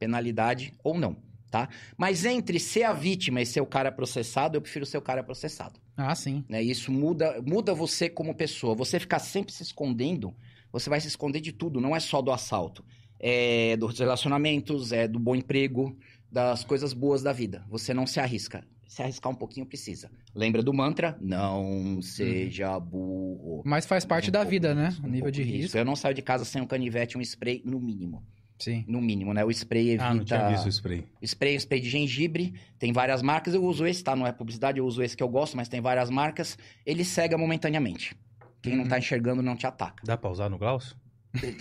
penalidade 0.00 0.72
ou 0.82 0.98
não, 0.98 1.16
tá? 1.50 1.68
Mas 1.96 2.24
entre 2.24 2.58
ser 2.60 2.84
a 2.84 2.92
vítima 2.92 3.40
e 3.40 3.46
ser 3.46 3.60
o 3.60 3.66
cara 3.66 3.90
processado, 3.92 4.56
eu 4.56 4.60
prefiro 4.62 4.84
ser 4.86 4.98
o 4.98 5.02
cara 5.02 5.22
processado 5.22 5.80
Ah, 5.96 6.14
sim. 6.14 6.44
né? 6.48 6.62
Isso 6.62 6.92
muda, 6.92 7.42
muda 7.46 7.74
você 7.74 8.08
como 8.08 8.34
pessoa. 8.34 8.74
Você 8.74 8.98
ficar 9.00 9.18
sempre 9.18 9.52
se 9.52 9.62
escondendo, 9.62 10.34
você 10.72 10.88
vai 10.90 11.00
se 11.00 11.08
esconder 11.08 11.40
de 11.40 11.52
tudo, 11.52 11.80
não 11.80 11.94
é 11.96 12.00
só 12.00 12.20
do 12.22 12.30
assalto. 12.30 12.84
É 13.20 13.76
dos 13.76 13.98
relacionamentos, 13.98 14.92
é 14.92 15.08
do 15.08 15.18
bom 15.18 15.34
emprego, 15.34 15.96
das 16.30 16.62
coisas 16.62 16.92
boas 16.92 17.22
da 17.22 17.32
vida. 17.32 17.64
Você 17.68 17.92
não 17.92 18.06
se 18.06 18.20
arrisca. 18.20 18.64
Se 18.86 19.02
arriscar 19.02 19.30
um 19.30 19.34
pouquinho 19.34 19.66
precisa. 19.66 20.10
Lembra 20.34 20.62
do 20.62 20.72
mantra? 20.72 21.18
Não 21.20 22.00
seja 22.00 22.78
burro. 22.80 23.62
Mas 23.66 23.84
faz 23.86 24.04
parte 24.04 24.28
Um 24.28 24.32
da 24.32 24.44
vida, 24.44 24.74
né? 24.74 24.96
um 25.04 25.08
nível 25.08 25.30
de 25.30 25.42
disso. 25.44 25.56
risco. 25.56 25.78
Eu 25.78 25.84
não 25.84 25.94
saio 25.96 26.14
de 26.14 26.22
casa 26.22 26.44
sem 26.44 26.62
um 26.62 26.66
canivete, 26.66 27.18
um 27.18 27.20
spray, 27.20 27.60
no 27.64 27.78
mínimo. 27.80 28.22
Sim. 28.58 28.84
No 28.88 29.00
mínimo, 29.00 29.32
né? 29.32 29.44
O 29.44 29.50
spray 29.50 29.90
evita... 29.90 30.06
Ah, 30.06 30.14
não 30.14 30.24
tinha 30.24 30.48
visto 30.48 30.66
o 30.66 30.68
spray. 30.68 31.04
Spray, 31.22 31.54
spray 31.60 31.80
de 31.80 31.88
gengibre, 31.88 32.54
tem 32.78 32.92
várias 32.92 33.22
marcas. 33.22 33.54
Eu 33.54 33.64
uso 33.64 33.86
esse, 33.86 34.02
tá? 34.02 34.16
Não 34.16 34.26
é 34.26 34.32
publicidade, 34.32 34.78
eu 34.78 34.86
uso 34.86 35.02
esse 35.02 35.16
que 35.16 35.22
eu 35.22 35.28
gosto, 35.28 35.56
mas 35.56 35.68
tem 35.68 35.80
várias 35.80 36.10
marcas. 36.10 36.58
Ele 36.84 37.04
cega 37.04 37.38
momentaneamente. 37.38 38.16
Quem 38.60 38.74
não 38.74 38.82
Uhum. 38.82 38.88
tá 38.88 38.98
enxergando 38.98 39.40
não 39.42 39.54
te 39.56 39.66
ataca. 39.66 40.02
Dá 40.04 40.16
pra 40.16 40.28
usar 40.30 40.48
no 40.50 40.58
Glaucio? 40.58 40.96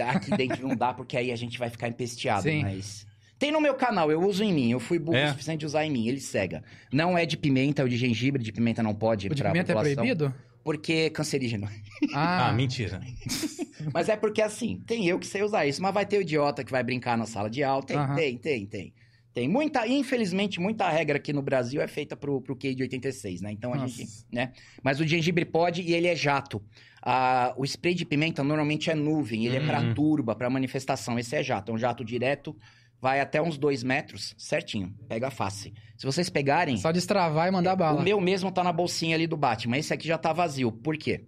Aqui 0.08 0.36
dentro 0.36 0.68
não 0.68 0.76
dá, 0.76 0.94
porque 0.94 1.16
aí 1.18 1.32
a 1.32 1.36
gente 1.36 1.60
vai 1.60 1.70
ficar 1.70 1.88
empesteado, 1.88 2.44
Sim. 2.44 2.62
mas. 2.64 3.06
Tem 3.38 3.52
no 3.52 3.62
meu 3.62 3.76
canal, 3.76 4.10
eu 4.12 4.20
uso 4.28 4.44
em 4.44 4.52
mim. 4.52 4.72
Eu 4.72 4.80
fui 4.80 4.98
burro 4.98 5.16
É? 5.18 5.26
o 5.28 5.30
suficiente 5.30 5.60
de 5.60 5.66
usar 5.68 5.86
em 5.86 5.92
mim. 5.92 6.08
Ele 6.08 6.20
cega. 6.20 6.64
Não 6.92 7.16
é 7.16 7.24
de 7.24 7.38
pimenta, 7.38 7.84
é 7.84 7.86
o 7.86 7.90
de 7.90 7.96
gengibre. 7.96 8.42
De 8.42 8.52
pimenta 8.52 8.82
não 8.82 8.96
pode 8.96 9.28
O 9.28 9.36
de 9.36 9.44
pimenta 9.44 9.60
é 9.72 9.76
população, 9.76 9.94
proibido? 9.96 10.34
Porque 10.68 10.92
é 10.94 11.10
cancerígeno. 11.10 11.70
Ah, 12.14 12.50
Ah, 12.50 12.52
mentira. 12.52 13.00
Mas 13.94 14.10
é 14.10 14.18
porque 14.18 14.42
assim, 14.42 14.82
tem 14.86 15.08
eu 15.08 15.18
que 15.18 15.26
sei 15.26 15.42
usar 15.42 15.66
isso, 15.66 15.82
mas 15.82 15.94
vai 15.94 16.06
ter 16.06 16.18
o 16.18 16.22
idiota 16.22 16.62
que 16.62 16.72
vai 16.72 16.84
brincar 16.84 17.18
na 17.18 17.26
sala 17.26 17.50
de 17.50 17.64
aula. 17.64 17.82
Tem, 17.84 17.96
Aham. 17.98 18.16
tem, 18.16 18.38
tem, 18.38 18.66
tem. 18.66 18.94
Tem 19.34 19.48
muita, 19.48 19.88
infelizmente, 19.88 20.60
muita 20.60 20.90
regra 20.90 21.16
aqui 21.16 21.32
no 21.32 21.42
Brasil 21.42 21.80
é 21.80 21.88
feita 21.88 22.18
pro, 22.18 22.42
pro 22.42 22.54
QI 22.54 22.76
de 22.76 22.84
86, 22.84 23.40
né? 23.40 23.50
Então 23.54 23.72
a 23.72 23.78
Nossa. 23.78 23.96
gente, 23.96 24.12
né? 24.30 24.52
Mas 24.84 25.00
o 25.00 25.08
gengibre 25.08 25.46
pode 25.46 25.84
e 25.84 25.94
ele 25.94 26.08
é 26.08 26.16
jato. 26.18 26.62
Ah, 27.02 27.54
o 27.56 27.64
spray 27.64 27.94
de 27.94 28.04
pimenta 28.06 28.44
normalmente 28.44 28.90
é 28.90 28.96
nuvem, 28.96 29.46
ele 29.46 29.56
é 29.56 29.60
Uhum. 29.62 29.66
pra 29.68 29.94
turba, 29.94 30.36
pra 30.36 30.50
manifestação. 30.50 31.18
Esse 31.18 31.34
é 31.38 31.44
jato, 31.44 31.72
é 31.72 31.76
um 31.76 31.78
jato 31.78 32.04
direto, 32.04 32.54
vai 33.02 33.20
até 33.20 33.42
uns 33.42 33.58
dois 33.58 33.84
metros, 33.84 34.34
certinho, 34.38 34.94
pega 35.08 35.28
a 35.28 35.32
face. 35.32 35.74
Se 35.98 36.06
vocês 36.06 36.30
pegarem, 36.30 36.78
só 36.78 36.92
destravar 36.92 37.48
e 37.48 37.52
mandar 37.52 37.76
bala. 37.76 38.00
o 38.00 38.04
meu 38.04 38.20
mesmo 38.22 38.52
tá 38.52 38.64
na 38.64 38.72
bolsinha 38.74 39.16
ali 39.16 39.28
do 39.28 39.38
Batman, 39.38 39.78
esse 39.78 39.94
aqui 39.94 40.08
já 40.08 40.18
tá 40.18 40.32
vazio. 40.34 40.72
Por 40.72 40.98
quê? 40.98 41.26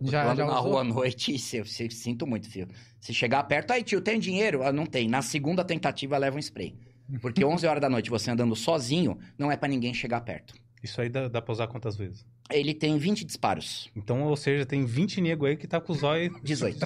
Já, 0.00 0.24
eu 0.24 0.30
ando 0.30 0.36
já 0.38 0.46
na 0.46 0.60
usou? 0.60 0.70
rua 0.72 0.80
à 0.82 0.84
noite 0.84 1.34
e 1.34 1.38
se- 1.38 1.64
se- 1.64 1.90
sinto 1.90 2.26
muito, 2.26 2.48
filho. 2.48 2.68
Se 3.00 3.12
chegar 3.12 3.42
perto, 3.44 3.72
aí, 3.72 3.82
tio, 3.82 4.00
tem 4.00 4.18
dinheiro? 4.20 4.62
Ah, 4.62 4.72
não 4.72 4.86
tem. 4.86 5.08
Na 5.08 5.22
segunda 5.22 5.64
tentativa, 5.64 6.16
leva 6.16 6.36
um 6.36 6.38
spray. 6.40 6.76
Porque 7.20 7.44
11 7.44 7.66
horas 7.66 7.80
da 7.80 7.88
noite, 7.88 8.08
você 8.10 8.30
andando 8.30 8.54
sozinho, 8.54 9.18
não 9.36 9.50
é 9.50 9.56
pra 9.56 9.68
ninguém 9.68 9.92
chegar 9.92 10.20
perto. 10.20 10.54
Isso 10.82 11.00
aí 11.00 11.08
dá, 11.08 11.26
dá 11.26 11.42
pra 11.42 11.50
usar 11.52 11.66
quantas 11.66 11.96
vezes? 11.96 12.24
Ele 12.50 12.72
tem 12.72 12.96
20 12.96 13.24
disparos. 13.24 13.90
Então, 13.96 14.22
ou 14.22 14.36
seja, 14.36 14.64
tem 14.64 14.84
20 14.84 15.20
nego 15.20 15.44
aí 15.46 15.56
que 15.56 15.66
tá 15.66 15.80
com 15.80 15.92
os 15.92 16.04
olhos 16.04 16.32
18. 16.42 16.78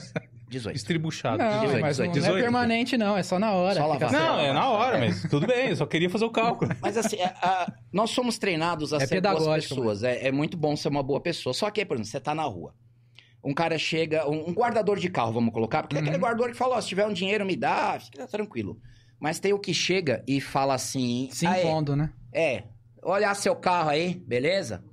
18. 0.53 0.77
estribuchados. 0.77 1.45
Não, 1.45 1.61
18, 1.63 1.81
mas 1.81 1.99
não, 1.99 2.13
18. 2.13 2.37
é 2.39 2.41
permanente, 2.43 2.97
não. 2.97 3.17
É 3.17 3.23
só 3.23 3.39
na 3.39 3.53
hora. 3.53 3.75
Só 3.81 3.87
lavar. 3.87 4.13
Não, 4.13 4.39
é 4.41 4.53
na 4.53 4.69
hora, 4.69 4.99
mas 4.99 5.23
tudo 5.29 5.47
bem, 5.47 5.71
eu 5.71 5.77
só 5.77 5.87
queria 5.87 6.09
fazer 6.09 6.25
o 6.25 6.31
cálculo. 6.31 6.71
Mas 6.81 6.97
assim, 6.97 7.17
é, 7.17 7.27
a- 7.43 7.73
nós 7.93 8.11
somos 8.11 8.39
treinados 8.39 8.93
a 8.93 8.99
É 8.99 9.07
ser 9.07 9.21
boas 9.21 9.67
pessoas. 9.67 10.03
É, 10.03 10.29
é 10.29 10.33
muito 10.33 10.57
bom 10.57 10.77
ser 10.77 10.89
uma 10.89 11.03
boa 11.03 11.21
pessoa. 11.21 11.53
Só 11.53 11.71
que, 11.71 11.85
por 11.85 11.95
exemplo, 11.95 12.11
você 12.11 12.21
tá 12.21 12.35
na 12.35 12.45
rua. 12.45 12.75
Um 13.45 13.53
cara 13.53 13.77
chega, 13.77 14.29
um, 14.31 14.51
um 14.51 14.53
guardador 14.53 14.99
de 14.99 15.09
carro, 15.09 15.33
vamos 15.33 15.53
colocar, 15.53 15.83
porque 15.83 15.97
tem 15.97 16.03
Uhum. 16.05 16.09
aquele 16.11 16.23
guardador 16.23 16.51
que 16.53 16.57
fala, 16.57 16.77
ó, 16.77 16.81
se 16.81 16.87
tiver 16.89 17.07
um 17.07 17.13
dinheiro, 17.13 17.45
me 17.45 17.57
dá, 17.57 17.99
fica 17.99 18.27
tranquilo. 18.29 18.79
Mas 19.19 19.41
tem 19.41 19.53
o 19.53 19.59
que 19.59 19.75
chega 19.75 20.23
e 20.29 20.41
fala 20.41 20.75
assim... 20.75 21.29
Se 21.33 21.45
"Ah, 21.47 21.59
é, 21.59 21.63
impondo, 21.65 21.97
né? 21.97 22.13
É, 22.33 22.65
olhar 23.03 23.35
seu 23.35 23.57
carro 23.57 23.91
aí, 23.91 24.15
beleza? 24.27 24.85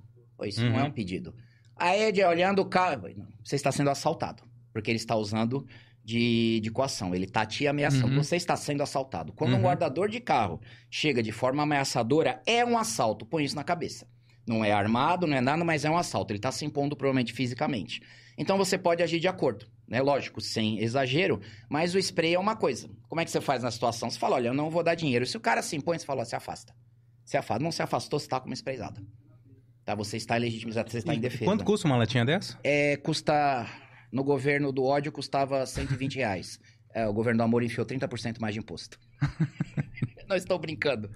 Isso 0.44 0.64
não 0.66 0.74
Uhum. 0.74 0.80
é 0.80 0.84
um 0.86 0.92
pedido. 0.92 1.36
Aí, 1.76 2.04
Ed, 2.06 2.24
olhando 2.24 2.60
o 2.62 2.66
carro, 2.66 3.08
não, 3.16 3.28
você 3.44 3.56
está 3.56 3.72
sendo 3.72 3.90
assaltado, 3.90 4.42
porque 4.80 4.90
ele 4.92 4.98
está 4.98 5.16
usando 5.16 5.68
de, 6.04 6.60
de 6.62 6.72
coação, 6.72 7.14
ele 7.14 7.26
está 7.26 7.46
te 7.46 7.68
ameaçando, 7.68 8.08
Uhum. 8.16 8.24
você 8.24 8.36
está 8.38 8.56
sendo 8.56 8.82
assaltado. 8.82 9.34
Quando 9.34 9.52
um 9.52 9.56
Uhum. 9.58 9.64
guardador 9.64 10.10
de 10.10 10.20
carro 10.20 10.60
chega 10.90 11.22
de 11.22 11.32
forma 11.32 11.62
ameaçadora, 11.64 12.42
é 12.48 12.66
um 12.66 12.78
assalto, 12.78 13.26
põe 13.26 13.44
isso 13.44 13.56
na 13.56 13.64
cabeça. 13.64 14.08
Não 14.48 14.64
é 14.66 14.72
armado, 14.72 15.28
não 15.28 15.36
é 15.38 15.42
nada, 15.42 15.64
mas 15.64 15.86
é 15.86 15.90
um 15.90 15.98
assalto, 15.98 16.32
ele 16.32 16.40
está 16.40 16.52
se 16.52 16.66
impondo 16.66 16.96
provavelmente 16.96 17.34
fisicamente. 17.34 18.02
Então 18.38 18.58
você 18.58 18.78
pode 18.78 19.04
agir 19.04 19.20
de 19.20 19.28
acordo, 19.28 19.68
né? 19.88 20.02
Lógico, 20.02 20.40
sem 20.42 20.82
exagero, 20.82 21.42
mas 21.70 21.94
o 21.94 22.00
spray 22.00 22.34
é 22.34 22.40
uma 22.40 22.56
coisa. 22.56 22.90
Como 23.10 23.20
é 23.22 23.26
que 23.26 23.30
você 23.32 23.42
faz 23.42 23.62
na 23.62 23.70
situação? 23.70 24.10
Você 24.10 24.18
fala, 24.18 24.38
olha, 24.38 24.48
eu 24.48 24.54
não 24.54 24.70
vou 24.72 24.82
dar 24.82 24.96
dinheiro. 24.96 25.26
Se 25.26 25.36
o 25.38 25.42
cara 25.42 25.62
se 25.62 25.76
impõe, 25.76 26.00
você 26.00 26.06
fala, 26.06 26.22
ó, 26.22 26.26
se 26.26 26.36
afasta. 26.36 26.74
Se 27.26 27.36
afasta. 27.38 27.62
Não 27.64 27.72
se 27.72 27.84
afastou, 27.84 28.18
você 28.18 28.28
tá 28.28 28.40
com 28.40 28.48
uma 28.48 28.54
sprayzada. 28.56 29.00
Tá? 29.86 29.94
Você 29.94 30.18
está 30.18 30.38
legitimizado, 30.38 30.90
você 30.90 31.00
está 31.00 31.14
em 31.14 31.20
defesa. 31.20 31.46
Quanto 31.46 31.64
custa 31.66 31.86
uma 31.86 31.98
latinha 31.98 32.24
dessa? 32.26 32.58
É, 32.64 32.96
custa... 32.98 33.68
No 34.12 34.24
governo 34.24 34.72
do 34.72 34.84
ódio, 34.84 35.12
custava 35.12 35.66
120 35.66 36.16
reais. 36.16 36.60
É, 36.94 37.08
o 37.08 37.14
governo 37.14 37.38
do 37.38 37.44
amor 37.44 37.64
enfiou 37.64 37.86
30% 37.86 38.40
mais 38.40 38.54
de 38.54 38.60
imposto. 38.60 39.00
Não 40.28 40.36
estou 40.36 40.58
brincando. 40.58 41.10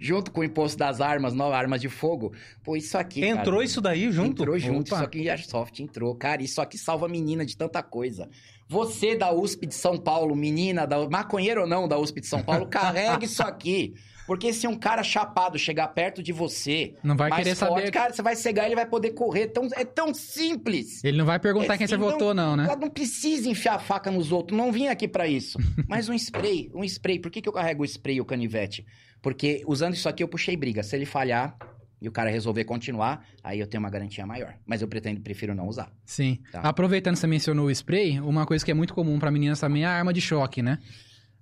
Junto 0.00 0.30
com 0.30 0.40
o 0.40 0.44
imposto 0.44 0.76
das 0.76 1.00
armas, 1.00 1.32
novas 1.34 1.56
armas 1.56 1.80
de 1.80 1.88
fogo. 1.88 2.32
Pô, 2.62 2.76
isso 2.76 2.98
aqui, 2.98 3.20
cara, 3.20 3.40
Entrou 3.40 3.62
isso 3.62 3.80
daí 3.80 4.10
junto? 4.10 4.42
Entrou 4.42 4.58
junto, 4.58 4.88
Opa. 4.88 4.96
isso 4.96 5.04
aqui 5.04 5.30
Airsoft 5.30 5.80
entrou. 5.80 6.14
Cara, 6.14 6.42
isso 6.42 6.60
aqui 6.60 6.76
salva 6.76 7.06
a 7.06 7.08
menina 7.08 7.46
de 7.46 7.56
tanta 7.56 7.82
coisa. 7.82 8.28
Você 8.68 9.16
da 9.16 9.32
USP 9.32 9.66
de 9.66 9.74
São 9.74 9.96
Paulo, 9.96 10.34
menina, 10.34 10.86
da, 10.86 11.08
maconheiro 11.08 11.62
ou 11.62 11.66
não 11.66 11.88
da 11.88 11.98
USP 11.98 12.20
de 12.20 12.26
São 12.26 12.42
Paulo, 12.42 12.66
carrega 12.68 13.24
isso 13.24 13.42
aqui. 13.42 13.94
Porque 14.28 14.52
se 14.52 14.66
um 14.68 14.76
cara 14.78 15.02
chapado 15.02 15.58
chegar 15.58 15.88
perto 15.88 16.22
de 16.22 16.32
você, 16.32 16.94
Não 17.02 17.16
vai 17.16 17.30
querer 17.32 17.54
forte, 17.56 17.80
saber. 17.80 17.90
cara, 17.90 18.12
você 18.12 18.20
vai 18.22 18.36
cegar 18.36 18.66
ele 18.66 18.74
vai 18.74 18.84
poder 18.86 19.12
correr. 19.12 19.46
Tão, 19.48 19.66
é 19.74 19.86
tão 19.86 20.12
simples. 20.12 21.02
Ele 21.02 21.16
não 21.16 21.24
vai 21.24 21.38
perguntar 21.38 21.74
É 21.74 21.78
quem 21.78 21.86
você 21.86 21.96
não- 21.96 22.10
votou, 22.10 22.34
não, 22.34 22.54
né? 22.54 22.68
Não 22.78 22.90
precisa 22.90 23.48
enfiar 23.48 23.76
a 23.76 23.78
faca 23.78 24.10
nos 24.10 24.30
outros. 24.30 24.56
Não 24.56 24.70
vim 24.70 24.88
aqui 24.88 25.08
pra 25.08 25.26
isso. 25.26 25.58
Mas 25.88 26.10
um 26.10 26.14
spray, 26.14 26.70
um 26.74 26.84
spray. 26.84 27.18
Por 27.18 27.30
que, 27.30 27.40
que 27.40 27.48
eu 27.48 27.52
carrego 27.54 27.82
o 27.82 27.86
spray 27.86 28.16
e 28.16 28.20
o 28.20 28.24
canivete? 28.24 28.84
Porque 29.22 29.64
usando 29.66 29.94
isso 29.94 30.08
aqui 30.08 30.22
eu 30.22 30.28
puxei 30.28 30.56
briga. 30.58 30.82
Se 30.82 30.94
ele 30.94 31.06
falhar 31.06 31.56
e 32.00 32.06
o 32.06 32.12
cara 32.12 32.30
resolver 32.30 32.64
continuar, 32.64 33.24
aí 33.42 33.58
eu 33.58 33.66
tenho 33.66 33.82
uma 33.82 33.90
garantia 33.90 34.26
maior. 34.26 34.54
Mas 34.66 34.82
eu 34.82 34.88
pretendo, 34.88 35.20
prefiro 35.22 35.54
não 35.54 35.66
usar. 35.66 35.90
Sim. 36.04 36.38
Tá. 36.52 36.60
Aproveitando 36.60 37.14
que 37.14 37.20
você 37.20 37.26
mencionou 37.26 37.66
o 37.66 37.70
spray, 37.70 38.20
uma 38.20 38.44
coisa 38.46 38.62
que 38.64 38.70
é 38.70 38.74
muito 38.74 38.92
comum 38.94 39.18
pra 39.18 39.30
meninas 39.30 39.58
também 39.58 39.84
é 39.84 39.86
a 39.86 39.90
arma 39.92 40.12
de 40.12 40.20
choque, 40.20 40.62
né? 40.62 40.78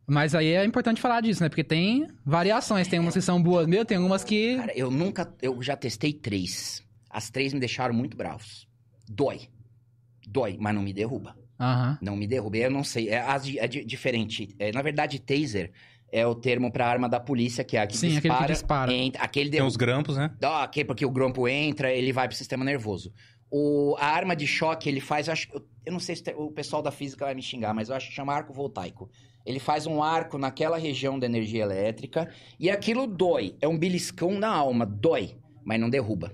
Mas 0.06 0.34
aí 0.34 0.48
é 0.52 0.64
importante 0.64 1.00
falar 1.00 1.20
disso, 1.20 1.42
né? 1.42 1.48
Porque 1.48 1.64
tem 1.64 2.06
variações. 2.24 2.86
Tem 2.86 2.98
umas 3.00 3.14
que 3.14 3.20
são 3.20 3.42
boas 3.42 3.66
mesmo, 3.66 3.84
tem 3.84 3.96
algumas 3.96 4.22
que. 4.22 4.56
Cara, 4.56 4.72
eu 4.76 4.90
nunca. 4.90 5.34
Eu 5.42 5.60
já 5.62 5.76
testei 5.76 6.12
três. 6.12 6.82
As 7.10 7.30
três 7.30 7.52
me 7.52 7.58
deixaram 7.60 7.94
muito 7.94 8.16
bravos. 8.16 8.68
Dói. 9.08 9.48
Dói, 10.28 10.56
mas 10.60 10.74
não 10.74 10.82
me 10.82 10.92
derruba. 10.92 11.36
Aham. 11.58 11.98
Não 12.02 12.16
me 12.16 12.26
derruba. 12.26 12.56
Eu 12.56 12.70
não 12.70 12.84
sei. 12.84 13.08
É, 13.08 13.24
é 13.58 13.68
di- 13.68 13.84
diferente. 13.84 14.54
É, 14.58 14.70
na 14.72 14.82
verdade, 14.82 15.18
taser 15.18 15.72
é 16.12 16.26
o 16.26 16.34
termo 16.34 16.70
pra 16.70 16.86
arma 16.86 17.08
da 17.08 17.18
polícia, 17.18 17.64
que 17.64 17.76
é 17.76 17.80
a 17.80 17.86
que 17.86 17.96
Sim, 17.96 18.16
aquele 18.16 18.34
que 18.36 18.46
dispara. 18.46 18.92
entra- 18.92 19.22
aquele 19.22 19.50
Tem 19.50 19.62
os 19.62 19.76
grampos, 19.76 20.16
né? 20.16 20.30
Ó, 20.42 20.64
ok, 20.64 20.84
porque 20.84 21.04
o 21.04 21.10
grampo 21.10 21.48
entra, 21.48 21.92
ele 21.92 22.12
vai 22.12 22.28
pro 22.28 22.36
sistema 22.36 22.64
nervoso. 22.64 23.12
O, 23.50 23.96
a 23.98 24.06
arma 24.06 24.34
de 24.36 24.46
choque, 24.46 24.88
ele 24.88 25.00
faz, 25.00 25.26
eu, 25.28 25.32
acho, 25.32 25.48
eu, 25.52 25.64
eu 25.86 25.92
não 25.92 26.00
sei 26.00 26.16
se 26.16 26.22
o 26.36 26.50
pessoal 26.50 26.82
da 26.82 26.90
física 26.90 27.24
vai 27.24 27.34
me 27.34 27.42
xingar, 27.42 27.72
mas 27.74 27.88
eu 27.88 27.94
acho 27.96 28.08
que 28.08 28.14
chama 28.14 28.34
arco 28.34 28.52
voltaico. 28.52 29.08
Ele 29.46 29.60
faz 29.60 29.86
um 29.86 30.02
arco 30.02 30.36
naquela 30.36 30.76
região 30.76 31.18
da 31.18 31.24
energia 31.26 31.62
elétrica 31.62 32.28
e 32.58 32.68
aquilo 32.68 33.06
dói. 33.06 33.54
É 33.60 33.68
um 33.68 33.78
beliscão 33.78 34.32
na 34.38 34.48
alma, 34.48 34.84
dói. 34.84 35.36
mas 35.64 35.80
não 35.80 35.88
derruba. 35.88 36.32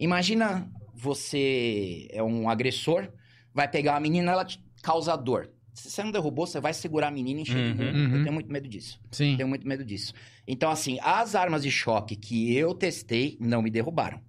Imagina 0.00 0.68
você 0.94 2.06
é 2.10 2.22
um 2.22 2.48
agressor, 2.48 3.08
vai 3.52 3.68
pegar 3.68 3.92
uma 3.92 4.00
menina, 4.00 4.32
ela 4.32 4.44
te 4.44 4.58
causa 4.82 5.14
dor. 5.16 5.50
Se 5.72 5.90
você 5.90 6.02
não 6.04 6.12
derrubou, 6.12 6.46
você 6.46 6.60
vai 6.60 6.72
segurar 6.72 7.08
a 7.08 7.10
menina 7.10 7.40
e 7.40 7.42
encher 7.42 7.74
de 7.74 7.82
Uhum. 7.82 7.88
Eu 7.88 7.94
Uhum. 7.94 8.22
tenho 8.22 8.32
muito 8.32 8.50
medo 8.52 8.68
disso. 8.68 9.00
Sim. 9.10 9.36
Tenho 9.36 9.48
muito 9.48 9.66
medo 9.66 9.84
disso. 9.84 10.12
Então, 10.46 10.70
assim, 10.70 10.98
as 11.02 11.34
armas 11.34 11.62
de 11.62 11.70
choque 11.70 12.14
que 12.14 12.54
eu 12.56 12.74
testei 12.74 13.36
não 13.40 13.60
me 13.60 13.70
derrubaram. 13.70 14.20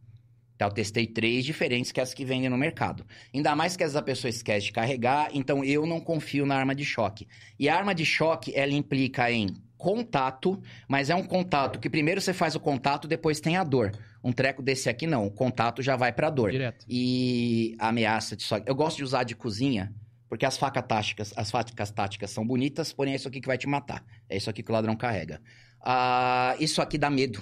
Tá, 0.58 0.66
eu 0.66 0.72
testei 0.72 1.06
três 1.06 1.44
diferentes 1.44 1.92
que 1.92 2.00
as 2.00 2.14
que 2.14 2.24
vendem 2.24 2.50
no 2.50 2.58
mercado. 2.58 3.06
Ainda 3.34 3.56
mais 3.56 3.76
que 3.76 3.84
essa 3.84 4.02
pessoa 4.02 4.30
esquece 4.30 4.68
de 4.68 4.72
carregar, 4.72 5.30
então 5.34 5.64
eu 5.64 5.86
não 5.86 6.00
confio 6.00 6.46
na 6.46 6.56
arma 6.56 6.74
de 6.74 6.86
choque. 6.86 7.28
E 7.60 7.68
a 7.68 7.76
arma 7.76 7.94
de 7.94 8.06
choque, 8.06 8.54
ela 8.56 8.72
implica 8.72 9.30
em 9.30 9.50
contato, 9.78 10.62
mas 10.88 11.10
é 11.10 11.16
um 11.16 11.24
contato 11.24 11.80
que 11.80 11.90
primeiro 11.90 12.22
você 12.22 12.34
faz 12.34 12.56
o 12.56 12.60
contato, 12.60 13.08
depois 13.08 13.40
tem 13.42 13.58
a 13.58 13.64
dor. 13.64 13.92
Um 14.24 14.32
treco 14.32 14.64
desse 14.64 14.90
aqui 14.90 15.06
não, 15.06 15.28
o 15.28 15.32
contato 15.32 15.82
já 15.82 15.96
vai 15.96 16.12
pra 16.12 16.30
dor. 16.30 16.52
Direto. 16.52 16.86
E 16.88 17.76
a 17.78 17.90
ameaça 17.90 18.36
de 18.36 18.44
choque. 18.44 18.68
Eu 18.68 18.76
gosto 18.76 18.98
de 18.98 19.04
usar 19.04 19.24
de 19.24 19.36
cozinha, 19.36 19.94
porque 20.30 20.46
as 20.46 20.58
facas 20.58 20.84
táticas, 20.88 21.34
as 21.36 21.52
facas 21.52 21.92
táticas 21.92 22.32
são 22.32 22.48
bonitas, 22.48 22.94
porém 22.94 23.14
é 23.14 23.16
isso 23.18 23.28
aqui 23.28 23.42
que 23.42 23.48
vai 23.48 23.58
te 23.58 23.68
matar. 23.68 24.04
É 24.30 24.38
isso 24.38 24.50
aqui 24.50 24.64
que 24.64 24.72
o 24.72 24.74
ladrão 24.74 24.96
carrega. 24.96 25.42
Ah, 25.82 26.56
isso 26.60 26.82
aqui 26.82 26.98
dá 26.98 27.10
medo. 27.10 27.42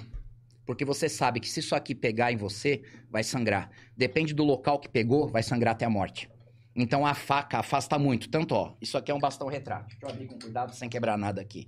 Porque 0.66 0.86
você 0.86 1.10
sabe 1.10 1.40
que 1.40 1.50
se 1.50 1.60
isso 1.60 1.76
aqui 1.76 1.94
pegar 1.94 2.32
em 2.32 2.38
você, 2.38 2.82
vai 3.10 3.24
sangrar. 3.24 3.70
Depende 3.98 4.34
do 4.34 4.44
local 4.44 4.80
que 4.80 4.88
pegou, 4.88 5.28
vai 5.28 5.44
sangrar 5.44 5.74
até 5.74 5.86
a 5.86 5.90
morte. 5.90 6.30
Então 6.76 7.06
a 7.06 7.14
faca 7.14 7.60
afasta 7.60 8.00
muito. 8.00 8.30
Tanto, 8.30 8.56
ó, 8.56 8.74
isso 8.82 8.98
aqui 8.98 9.12
é 9.12 9.14
um 9.14 9.20
bastão 9.20 9.48
retrátil. 9.48 9.90
Deixa 10.00 10.06
eu 10.06 10.10
abrir 10.10 10.28
com 10.28 10.40
cuidado 10.40 10.74
sem 10.74 10.90
quebrar 10.90 11.18
nada 11.18 11.42
aqui. 11.42 11.68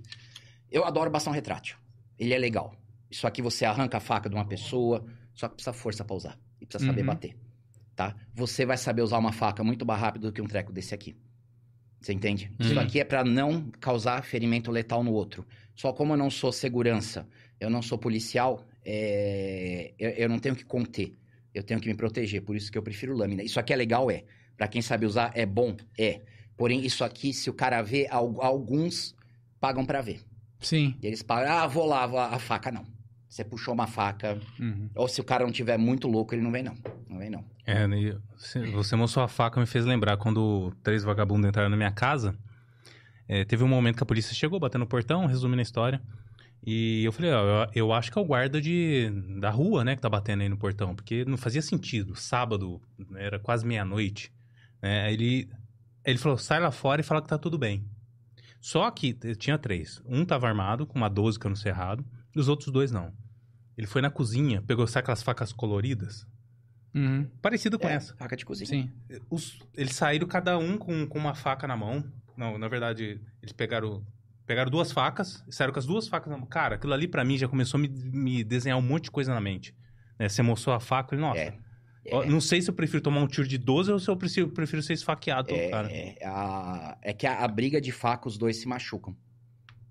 Eu 0.70 0.84
adoro 0.84 1.10
bastão 1.10 1.32
retrátil. 1.32 1.76
Ele 2.18 2.32
é 2.34 2.38
legal. 2.38 2.74
Isso 3.10 3.26
aqui 3.26 3.40
você 3.40 3.64
arranca 3.64 3.98
a 3.98 4.00
faca 4.00 4.28
de 4.28 4.34
uma 4.34 4.44
pessoa, 4.46 5.04
só 5.32 5.46
que 5.48 5.54
precisa 5.54 5.72
força 5.72 6.04
pra 6.04 6.16
usar. 6.16 6.38
E 6.60 6.66
precisa 6.66 6.86
saber 6.90 7.02
Uhum. 7.02 7.06
bater. 7.06 7.36
Tá? 7.94 8.16
Você 8.34 8.66
vai 8.66 8.76
saber 8.76 9.02
usar 9.02 9.18
uma 9.18 9.32
faca 9.32 9.62
muito 9.62 9.86
mais 9.86 10.00
rápido 10.00 10.22
do 10.28 10.32
que 10.32 10.42
um 10.42 10.46
treco 10.46 10.72
desse 10.72 10.94
aqui. 10.94 11.16
Você 12.00 12.12
entende? 12.12 12.52
Isso 12.58 12.70
Sim. 12.74 12.78
aqui 12.78 13.00
é 13.00 13.04
pra 13.04 13.24
não 13.24 13.70
causar 13.80 14.22
ferimento 14.24 14.70
letal 14.70 15.02
no 15.04 15.12
outro. 15.12 15.46
Só 15.74 15.92
como 15.92 16.12
eu 16.12 16.16
não 16.16 16.30
sou 16.30 16.52
segurança, 16.52 17.28
eu 17.60 17.70
não 17.70 17.80
sou 17.80 17.96
policial, 17.98 18.66
é, 18.88 19.92
eu, 19.98 20.10
eu 20.10 20.28
não 20.28 20.38
tenho 20.38 20.54
que 20.54 20.64
conter. 20.64 21.12
Eu 21.52 21.62
tenho 21.62 21.80
que 21.80 21.88
me 21.88 21.94
proteger. 21.94 22.42
Por 22.42 22.54
isso 22.54 22.70
que 22.70 22.78
eu 22.78 22.82
prefiro 22.82 23.16
lâmina. 23.16 23.42
Isso 23.42 23.58
aqui 23.58 23.72
é 23.72 23.76
legal, 23.76 24.10
é. 24.10 24.24
Pra 24.56 24.68
quem 24.68 24.80
sabe 24.80 25.04
usar, 25.06 25.32
é 25.34 25.44
bom, 25.44 25.76
é. 25.98 26.20
Porém, 26.56 26.84
isso 26.84 27.02
aqui, 27.04 27.32
se 27.32 27.50
o 27.50 27.52
cara 27.54 27.82
vê, 27.82 28.06
al- 28.10 28.40
alguns 28.42 29.14
pagam 29.60 29.84
pra 29.84 30.00
ver. 30.00 30.20
Sim. 30.60 30.94
E 31.02 31.06
eles 31.06 31.22
pagam, 31.22 31.52
ah, 31.52 31.66
vou 31.66 31.84
lá, 31.86 32.06
vou 32.06 32.16
lá. 32.18 32.28
a 32.34 32.38
faca 32.38 32.70
não. 32.70 32.84
Você 33.28 33.44
puxou 33.44 33.74
uma 33.74 33.86
faca, 33.86 34.38
Uhum. 34.58 34.88
ou 34.94 35.08
se 35.08 35.20
o 35.20 35.24
cara 35.24 35.44
não 35.44 35.52
tiver 35.52 35.76
muito 35.76 36.08
louco, 36.08 36.34
ele 36.34 36.40
não 36.42 36.50
vem 36.52 36.62
não. 36.62 36.74
Não 37.08 37.18
vem 37.18 37.28
não. 37.28 37.44
É, 37.66 37.86
né, 37.86 38.16
você- 38.36 38.64
você 38.70 38.96
mostrou 38.96 39.22
a 39.24 39.28
faca, 39.28 39.60
me 39.60 39.66
fez 39.66 39.84
lembrar 39.84 40.16
quando 40.16 40.72
três 40.82 41.02
vagabundos 41.04 41.46
entraram 41.48 41.68
na 41.68 41.76
minha 41.76 41.90
casa. 41.92 42.34
é, 43.28 43.44
teve 43.44 43.64
um 43.64 43.68
momento 43.68 43.96
que 43.96 44.02
a 44.04 44.06
polícia 44.06 44.32
chegou, 44.32 44.60
batendo 44.60 44.82
no 44.82 44.86
portão, 44.86 45.26
resumindo 45.26 45.58
a 45.58 45.62
história. 45.62 46.00
E 46.68 47.04
eu 47.04 47.12
falei, 47.12 47.30
ó, 47.30 47.64
eu, 47.64 47.70
eu 47.74 47.92
acho 47.92 48.10
que 48.10 48.18
é 48.18 48.20
o 48.20 48.24
guarda 48.24 48.60
de, 48.60 49.08
da 49.40 49.50
rua, 49.50 49.84
né, 49.84 49.94
que 49.94 50.02
tá 50.02 50.08
batendo 50.10 50.42
aí 50.42 50.48
no 50.48 50.56
portão. 50.58 50.96
Porque 50.96 51.24
não 51.24 51.36
fazia 51.36 51.62
sentido. 51.62 52.16
Sábado, 52.16 52.82
era 53.14 53.38
quase 53.38 53.64
meia-noite. 53.64 54.32
Né, 54.82 55.02
aí 55.04 55.14
ele, 55.14 55.48
ele 56.04 56.18
falou, 56.18 56.36
sai 56.36 56.58
lá 56.58 56.72
fora 56.72 57.00
e 57.00 57.04
fala 57.04 57.22
que 57.22 57.28
tá 57.28 57.38
tudo 57.38 57.56
bem. 57.56 57.88
Só 58.60 58.90
que 58.90 59.14
tinha 59.36 59.56
três. 59.56 60.02
Um 60.04 60.24
tava 60.24 60.48
armado, 60.48 60.86
com 60.86 60.98
uma 60.98 61.08
12 61.08 61.38
cano 61.38 61.54
cerrado. 61.56 62.04
E 62.34 62.40
os 62.40 62.48
outros 62.48 62.72
dois 62.72 62.90
não. 62.90 63.12
Ele 63.78 63.86
foi 63.86 64.02
na 64.02 64.10
cozinha, 64.10 64.60
pegou, 64.62 64.86
sabe 64.88 65.04
aquelas 65.04 65.22
facas 65.22 65.52
coloridas? 65.52 66.26
Uhum. 66.92 67.26
Parecido 67.40 67.78
com 67.78 67.86
É, 67.88 67.92
essa. 67.94 68.16
Faca 68.16 68.36
de 68.36 68.44
cozinha. 68.44 68.66
Sim. 68.66 68.90
Os- 69.30 69.58
eles 69.74 69.94
saíram 69.94 70.26
cada 70.26 70.58
um 70.58 70.76
com, 70.78 71.06
com 71.06 71.18
uma 71.18 71.34
faca 71.34 71.68
na 71.68 71.76
mão. 71.76 72.02
Não, 72.36 72.58
na 72.58 72.66
verdade, 72.68 73.20
eles 73.40 73.52
pegaram, 73.52 74.04
pegaram 74.46 74.70
duas 74.70 74.92
facas, 74.92 75.44
e 75.48 75.52
saíram 75.54 75.72
com 75.72 75.78
as 75.78 75.86
duas 75.86 76.06
facas 76.08 76.30
na 76.30 76.38
mão. 76.38 76.46
Cara, 76.46 76.76
aquilo 76.76 76.92
ali 76.92 77.06
pra 77.08 77.24
mim 77.24 77.36
já 77.36 77.48
começou 77.48 77.78
a 77.78 77.80
me, 77.82 77.88
me 77.88 78.44
desenhar 78.44 78.78
um 78.78 78.82
monte 78.82 79.04
de 79.04 79.10
coisa 79.10 79.34
na 79.34 79.40
mente. 79.40 79.74
Né, 80.18 80.28
Você 80.28 80.42
mostrou 80.42 80.74
a 80.74 80.80
faca, 80.80 81.10
falei, 81.10 81.24
nossa, 81.24 81.40
É. 81.40 81.54
ó, 82.12 82.24
não 82.24 82.40
sei 82.40 82.62
se 82.62 82.70
eu 82.70 82.74
prefiro 82.74 83.02
tomar 83.02 83.20
um 83.20 83.26
tiro 83.26 83.46
de 83.46 83.58
12 83.58 83.90
ou 83.92 83.98
se 83.98 84.08
eu 84.08 84.16
prefiro, 84.16 84.48
prefiro 84.48 84.82
ser 84.82 84.92
esfaqueado 84.94 85.52
É, 85.54 85.68
cara. 85.68 85.88
é, 85.92 86.16
a- 86.24 86.96
é 87.02 87.12
que 87.12 87.26
a, 87.26 87.44
a 87.44 87.48
briga 87.48 87.80
de 87.80 87.90
faca, 87.92 88.28
os 88.28 88.38
dois 88.38 88.56
se 88.56 88.68
machucam. 88.68 89.14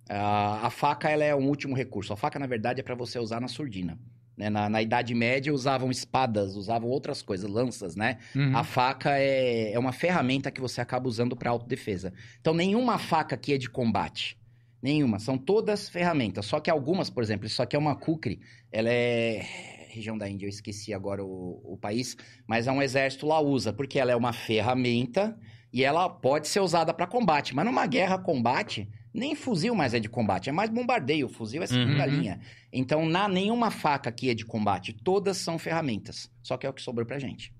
A, 0.10 0.68
a 0.68 0.70
faca, 0.70 1.10
ela 1.10 1.24
é 1.24 1.36
um 1.36 1.48
último 1.48 1.76
recurso. 1.76 2.13
A 2.13 2.18
faca, 2.18 2.38
na 2.39 2.46
verdade, 2.48 2.80
é 2.80 2.84
pra 2.84 2.96
você 2.96 3.18
usar 3.20 3.41
na 3.41 3.48
surdina. 3.48 3.98
né? 4.38 4.50
Na, 4.50 4.70
na 4.70 4.82
Idade 4.82 5.13
Média, 5.15 5.54
usavam 5.54 5.89
espadas, 5.89 6.56
usavam 6.56 6.89
outras 6.89 7.22
coisas, 7.22 7.50
lanças, 7.50 7.96
né? 7.96 8.18
Uhum. 8.36 8.56
A 8.56 8.63
faca 8.63 9.18
é, 9.18 9.72
é 9.74 9.80
uma 9.80 9.91
ferramenta 9.94 10.52
que 10.52 10.60
você 10.62 10.80
acaba 10.82 11.08
usando 11.08 11.36
para 11.36 11.50
autodefesa. 11.50 12.13
Então, 12.39 12.54
nenhuma 12.54 12.98
faca 13.00 13.34
aqui 13.36 13.54
é 13.54 13.58
de 13.58 13.70
combate. 13.70 14.38
Nenhuma. 14.86 15.17
São 15.17 15.36
todas 15.36 15.89
ferramentas. 15.89 16.45
Só 16.45 16.60
que 16.60 16.69
algumas, 16.69 17.10
por 17.10 17.24
exemplo, 17.24 17.48
isso 17.48 17.60
aqui 17.60 17.76
é 17.76 17.80
uma 17.80 17.95
kukri. 17.95 18.39
Ela 18.71 18.89
é. 18.91 19.43
Região 19.89 20.15
da 20.15 20.30
Índia, 20.30 20.45
eu 20.45 20.50
esqueci 20.50 20.93
agora 20.93 21.24
o, 21.26 21.60
o 21.63 21.76
país. 21.76 22.15
Mas 22.45 22.67
é 22.67 22.71
um 22.71 22.84
exército 22.84 23.26
lá 23.26 23.39
usa, 23.41 23.74
porque 23.74 23.98
ela 23.98 24.12
é 24.12 24.15
uma 24.15 24.32
ferramenta 24.32 25.36
e 25.74 25.84
ela 25.84 26.08
pode 26.08 26.48
ser 26.48 26.60
usada 26.60 26.93
para 26.93 27.08
combate. 27.08 27.56
Mas 27.56 27.65
numa 27.65 27.88
guerra, 27.88 28.19
combate, 28.19 28.88
nem 29.12 29.34
fuzil 29.34 29.74
mais 29.74 29.95
é 29.95 30.00
de 30.00 30.08
combate. 30.08 30.50
É 30.50 30.52
mais 30.52 30.69
bombardeio. 30.69 31.28
Fuzil 31.30 31.63
é 31.63 31.65
segunda 31.65 32.04
Uhum. 32.06 32.12
linha. 32.12 32.39
Então, 32.71 33.08
na, 33.08 33.28
nenhuma 33.28 33.71
faca 33.71 34.10
aqui 34.10 34.30
é 34.30 34.36
de 34.36 34.45
combate. 34.45 34.93
Todas 34.93 35.38
são 35.38 35.58
ferramentas. 35.58 36.30
Só 36.43 36.58
que 36.58 36.67
é 36.67 36.69
o 36.69 36.74
que 36.74 36.82
sobrou 36.84 37.08
pra 37.08 37.17
gente. 37.17 37.52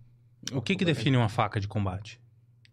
O 0.54 0.62
que 0.62 0.76
que 0.76 0.86
define 0.86 1.18
uma 1.18 1.30
faca 1.30 1.60
de 1.60 1.68
combate? 1.68 2.20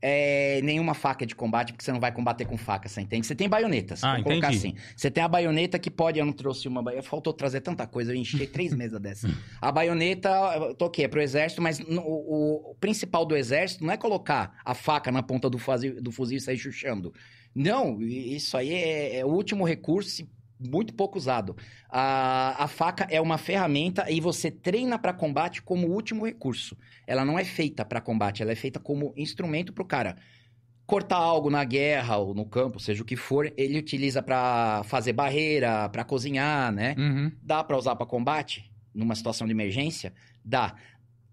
É, 0.03 0.61
nenhuma 0.63 0.93
faca 0.95 1.25
de 1.25 1.35
combate, 1.35 1.73
porque 1.73 1.85
você 1.85 1.93
não 1.93 2.01
vai 2.01 2.11
combater 2.13 2.45
com 2.45 2.57
faca, 2.59 2.89
você 2.89 3.01
entende? 3.01 3.25
Você 3.27 3.35
tem 3.37 3.49
baionetas, 3.49 4.03
Ah, 4.03 4.15
vou 4.17 4.25
colocar 4.25 4.49
assim. 4.59 4.75
Você 4.97 5.11
tem 5.11 5.23
a 5.23 5.29
baioneta 5.29 5.79
que 5.79 5.91
pode, 5.91 6.19
eu 6.19 6.27
não 6.27 6.33
trouxe 6.33 6.67
uma 6.67 6.83
baioneta, 6.83 7.09
faltou 7.09 7.33
trazer 7.33 7.61
tanta 7.61 7.87
coisa, 7.87 8.13
eu 8.13 8.17
enchi 8.17 8.47
três 8.47 8.75
mesas 8.77 9.01
dessa. 9.01 9.31
A 9.61 9.71
baioneta, 9.71 10.29
eu 10.57 10.75
toquei, 10.75 11.05
é 11.05 11.09
pro 11.09 11.23
exército, 11.23 11.63
mas 11.63 11.79
no- 11.79 12.03
o, 12.03 12.71
o 12.73 12.75
principal 12.81 13.25
do 13.25 13.37
exército 13.37 13.85
não 13.85 13.93
é 13.93 13.97
colocar 13.97 14.59
a 14.65 14.75
faca 14.75 15.13
na 15.13 15.23
ponta 15.23 15.49
do 15.49 15.57
fuzil, 15.59 16.03
do 16.03 16.11
fuzil 16.11 16.39
e 16.39 16.41
sair 16.41 16.59
chuchando. 16.59 17.15
Não, 17.55 18.01
isso 18.03 18.57
aí 18.57 18.73
é, 18.73 19.19
é 19.19 19.25
o 19.25 19.29
último 19.29 19.65
recurso 19.65 20.23
e 20.23 20.29
muito 20.71 20.95
pouco 20.95 21.19
usado. 21.19 21.57
A, 21.89 22.65
a 22.65 22.69
faca 22.69 23.07
é 23.11 23.21
uma 23.21 23.39
ferramenta 23.39 24.11
e 24.11 24.21
você 24.21 24.51
treina 24.51 24.99
para 24.99 25.13
combate 25.13 25.63
como 25.63 25.89
último 25.89 26.25
recurso. 26.25 26.77
Ela 27.07 27.25
não 27.25 27.39
é 27.39 27.45
feita 27.45 27.85
para 27.85 28.01
combate, 28.01 28.43
ela 28.43 28.53
é 28.53 28.57
feita 28.57 28.79
como 28.79 29.13
instrumento 29.17 29.73
pro 29.73 29.85
cara 29.85 30.17
cortar 30.87 31.17
algo 31.17 31.49
na 31.49 31.65
guerra 31.65 32.19
ou 32.19 32.35
no 32.35 32.45
campo, 32.45 32.79
seja 32.79 33.03
o 33.03 33.07
que 33.07 33.17
for, 33.17 33.51
ele 33.57 33.79
utiliza 33.79 34.23
para 34.23 34.83
fazer 34.85 35.13
barreira, 35.13 35.89
para 35.89 36.05
cozinhar, 36.05 36.71
né? 36.73 36.95
Uhum. 36.99 37.33
Dá 37.43 37.65
pra 37.65 37.79
usar 37.79 37.97
pra 37.97 38.05
combate 38.05 38.71
numa 38.95 39.15
situação 39.15 39.47
de 39.47 39.53
emergência? 39.53 40.13
Dá. 40.45 40.75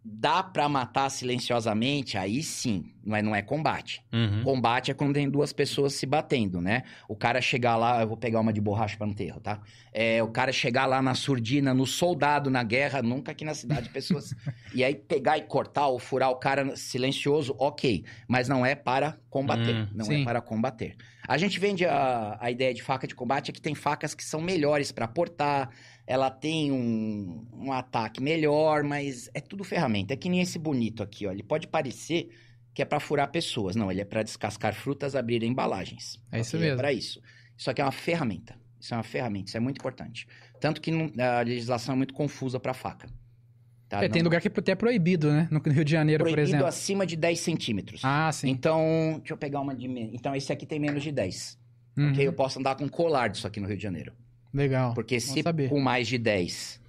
Dá 0.04 0.42
pra 0.42 0.70
matar 0.70 1.10
silenciosamente? 1.10 2.18
Aí 2.18 2.42
sim, 2.42 2.86
não 3.04 3.16
é, 3.16 3.22
não 3.22 3.36
é 3.36 3.42
combate. 3.42 4.02
Uhum. 4.14 4.44
Combate 4.44 4.92
é 4.92 4.94
quando 4.94 5.14
tem 5.14 5.30
duas 5.30 5.52
pessoas 5.52 5.94
se 5.94 6.06
batendo, 6.06 6.62
né? 6.62 6.84
O 7.08 7.16
cara 7.16 7.42
chegar 7.42 7.76
lá, 7.76 8.02
eu 8.02 8.08
vou 8.08 8.16
pegar 8.16 8.40
uma 8.40 8.54
de 8.54 8.62
borracha 8.62 8.98
para 8.98 9.08
enterro, 9.08 9.42
tá? 9.42 9.60
É, 9.92 10.24
o 10.24 10.30
cara 10.30 10.52
chegar 10.52 10.86
lá 10.86 11.02
na 11.02 11.14
surdina, 11.16 11.74
no 11.74 11.86
soldado 11.86 12.50
na 12.50 12.64
guerra, 12.64 13.02
nunca 13.02 13.34
aqui 13.34 13.44
na 13.44 13.54
cidade, 13.54 13.90
pessoas. 13.90 14.34
e 14.74 14.84
aí 14.84 14.96
pegar 14.96 15.38
e 15.38 15.42
cortar 15.42 15.88
ou 15.88 16.00
furar 16.00 16.30
o 16.30 16.36
cara 16.36 16.76
silencioso, 16.78 17.54
ok. 17.60 18.06
Mas 18.28 18.48
não 18.48 18.66
é 18.66 18.76
para 18.76 19.18
combater. 19.30 19.76
Hum, 19.76 19.88
não 19.94 20.06
sim. 20.06 20.22
é 20.22 20.24
para 20.24 20.40
combater. 20.40 20.96
A 21.28 21.38
gente 21.38 21.60
vende 21.60 21.86
a, 21.86 22.38
a 22.40 22.50
ideia 22.50 22.74
de 22.74 22.82
faca 22.82 23.06
de 23.06 23.14
combate 23.14 23.52
é 23.52 23.54
que 23.54 23.62
tem 23.62 23.76
facas 23.76 24.16
que 24.16 24.24
são 24.24 24.42
melhores 24.42 24.92
para 24.92 25.08
portar, 25.08 25.70
ela 26.12 26.32
tem 26.32 26.72
um, 26.72 27.46
um 27.54 27.72
ataque 27.72 28.20
melhor, 28.20 28.84
mas 28.84 29.30
é 29.32 29.40
tudo 29.40 29.64
ferramenta. 29.64 30.12
É 30.12 30.18
que 30.18 30.28
nem 30.28 30.42
esse 30.42 30.58
bonito 30.58 31.04
aqui, 31.04 31.28
ó. 31.28 31.32
Ele 31.32 31.44
pode 31.44 31.68
parecer 31.68 32.30
que 32.74 32.82
é 32.82 32.86
para 32.86 33.00
furar 33.00 33.30
pessoas. 33.30 33.76
Não, 33.76 33.92
ele 33.92 34.02
é 34.02 34.06
para 34.06 34.24
descascar 34.24 34.74
frutas, 34.74 35.16
abrir 35.16 35.44
embalagens. 35.44 36.20
É 36.32 36.40
isso 36.40 36.58
Ok? 36.58 36.66
mesmo. 36.68 36.78
para 36.78 36.92
isso. 36.92 37.22
Isso 37.56 37.70
aqui 37.70 37.80
é 37.80 37.86
uma 37.86 37.92
ferramenta. 37.92 38.56
Isso 38.80 38.92
é 38.92 38.98
uma 38.98 39.04
ferramenta, 39.04 39.50
isso 39.50 39.58
é 39.58 39.60
muito 39.60 39.78
importante. 39.78 40.26
Tanto 40.60 40.82
que 40.82 40.90
não- 40.90 41.12
a 41.24 41.42
legislação 41.42 41.94
é 41.94 41.98
muito 41.98 42.14
confusa 42.16 42.60
para 42.60 42.74
faca. 42.74 43.08
Tá? 43.88 44.04
É, 44.04 44.10
tem 44.10 44.22
Não- 44.24 44.28
lugar 44.30 44.42
que 44.42 44.48
até 44.48 44.72
é 44.72 44.76
proibido, 44.76 45.32
né? 45.32 45.48
No 45.52 45.60
Rio 45.60 45.86
de 45.86 45.92
Janeiro, 45.92 46.24
por 46.24 46.32
proibido 46.32 46.50
exemplo. 46.56 46.66
acima 46.68 47.06
de 47.06 47.16
10 47.16 47.40
centímetros. 47.40 48.02
Ah, 48.04 48.32
sim. 48.32 48.50
Então, 48.50 49.16
deixa 49.20 49.34
eu 49.34 49.38
pegar 49.38 49.60
uma 49.62 49.76
de... 49.76 49.86
Então, 49.88 50.36
esse 50.36 50.52
aqui 50.52 50.66
tem 50.66 50.80
menos 50.80 51.04
de 51.04 51.12
10. 51.12 51.60
Uhum. 51.98 52.12
Ok? 52.12 52.26
Eu 52.28 52.34
posso 52.34 52.58
andar 52.60 52.76
com 52.76 52.88
colar 52.90 53.28
disso 53.28 53.46
aqui 53.46 53.60
no 53.60 53.68
Rio 53.68 53.78
de 53.78 53.84
Janeiro. 53.84 54.14
Legal. 54.54 54.94
Porque 54.94 55.20
se 55.20 55.44
com 55.70 55.80
mais 55.80 56.08
de 56.08 56.18
10 56.18 56.80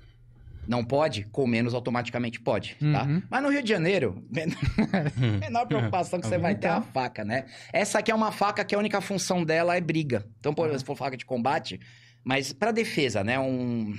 não 0.69 0.85
pode, 0.85 1.25
com 1.25 1.47
menos 1.47 1.75
automaticamente 1.75 2.39
pode, 2.41 2.77
tá? 2.93 3.03
Uhum. 3.05 3.23
Mas 3.29 3.43
no 3.43 3.49
Rio 3.51 3.63
de 3.63 3.69
Janeiro, 3.69 4.25
men- 4.31 4.55
menor 5.41 5.67
preocupação 5.67 6.21
que 6.21 6.27
você 6.29 6.39
vai 6.39 6.55
ter 6.55 6.69
é 6.69 6.71
a 6.71 6.81
faca, 6.83 7.25
né? 7.25 7.47
Essa 7.73 7.99
aqui 7.99 8.11
é 8.11 8.15
uma 8.15 8.31
faca 8.31 8.65
que 8.65 8.75
a 8.75 8.79
única 8.79 9.01
função 9.01 9.43
dela 9.45 9.77
é 9.77 9.81
briga. 9.81 10.25
Então, 10.39 10.55
por 10.55 10.63
Ah. 10.63 10.67
exemplo, 10.67 10.81
se 10.81 10.87
for 10.87 10.97
faca 10.97 11.17
de 11.17 11.25
combate, 11.27 11.81
mas 12.23 12.53
pra 12.53 12.71
defesa, 12.71 13.25
né? 13.25 13.39
Um 13.41 13.95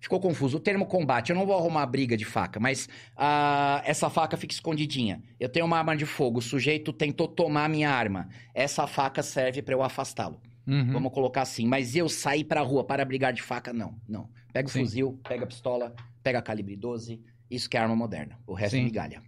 ficou 0.00 0.20
confuso. 0.20 0.56
O 0.56 0.60
termo 0.60 0.84
combate, 0.86 1.30
eu 1.30 1.36
não 1.36 1.46
vou 1.46 1.56
arrumar 1.56 1.86
briga 1.86 2.16
de 2.16 2.24
faca, 2.24 2.58
mas 2.60 2.88
ah, 3.16 3.82
essa 3.86 4.10
faca 4.10 4.36
fica 4.36 4.52
escondidinha. 4.52 5.22
Eu 5.40 5.48
tenho 5.48 5.64
uma 5.64 5.78
arma 5.78 5.96
de 5.96 6.04
fogo, 6.06 6.40
o 6.40 6.42
sujeito 6.42 6.92
tentou 6.92 7.26
tomar 7.28 7.68
minha 7.68 7.90
arma. 7.90 8.28
Essa 8.52 8.86
faca 8.86 9.22
serve 9.22 9.62
para 9.62 9.74
eu 9.74 9.82
afastá-lo. 9.82 10.40
Uhum. 10.66 10.92
Vamos 10.92 11.12
colocar 11.12 11.42
assim. 11.42 11.66
Mas 11.66 11.94
eu 11.94 12.08
sair 12.08 12.44
pra 12.44 12.60
rua 12.62 12.84
para 12.84 13.04
brigar 13.04 13.32
de 13.32 13.42
faca, 13.42 13.72
não. 13.72 13.96
Não. 14.08 14.28
Pega 14.52 14.68
o 14.68 14.70
Sim. 14.70 14.80
fuzil, 14.80 15.20
pega 15.28 15.44
a 15.44 15.46
pistola, 15.46 15.94
pega 16.22 16.38
a 16.38 16.42
calibre 16.42 16.76
12. 16.76 17.20
Isso 17.50 17.68
que 17.68 17.76
é 17.76 17.80
arma 17.80 17.94
moderna. 17.94 18.38
O 18.46 18.54
resto 18.54 18.74
é 18.76 18.78
Sim. 18.78 18.84
migalha. 18.84 19.22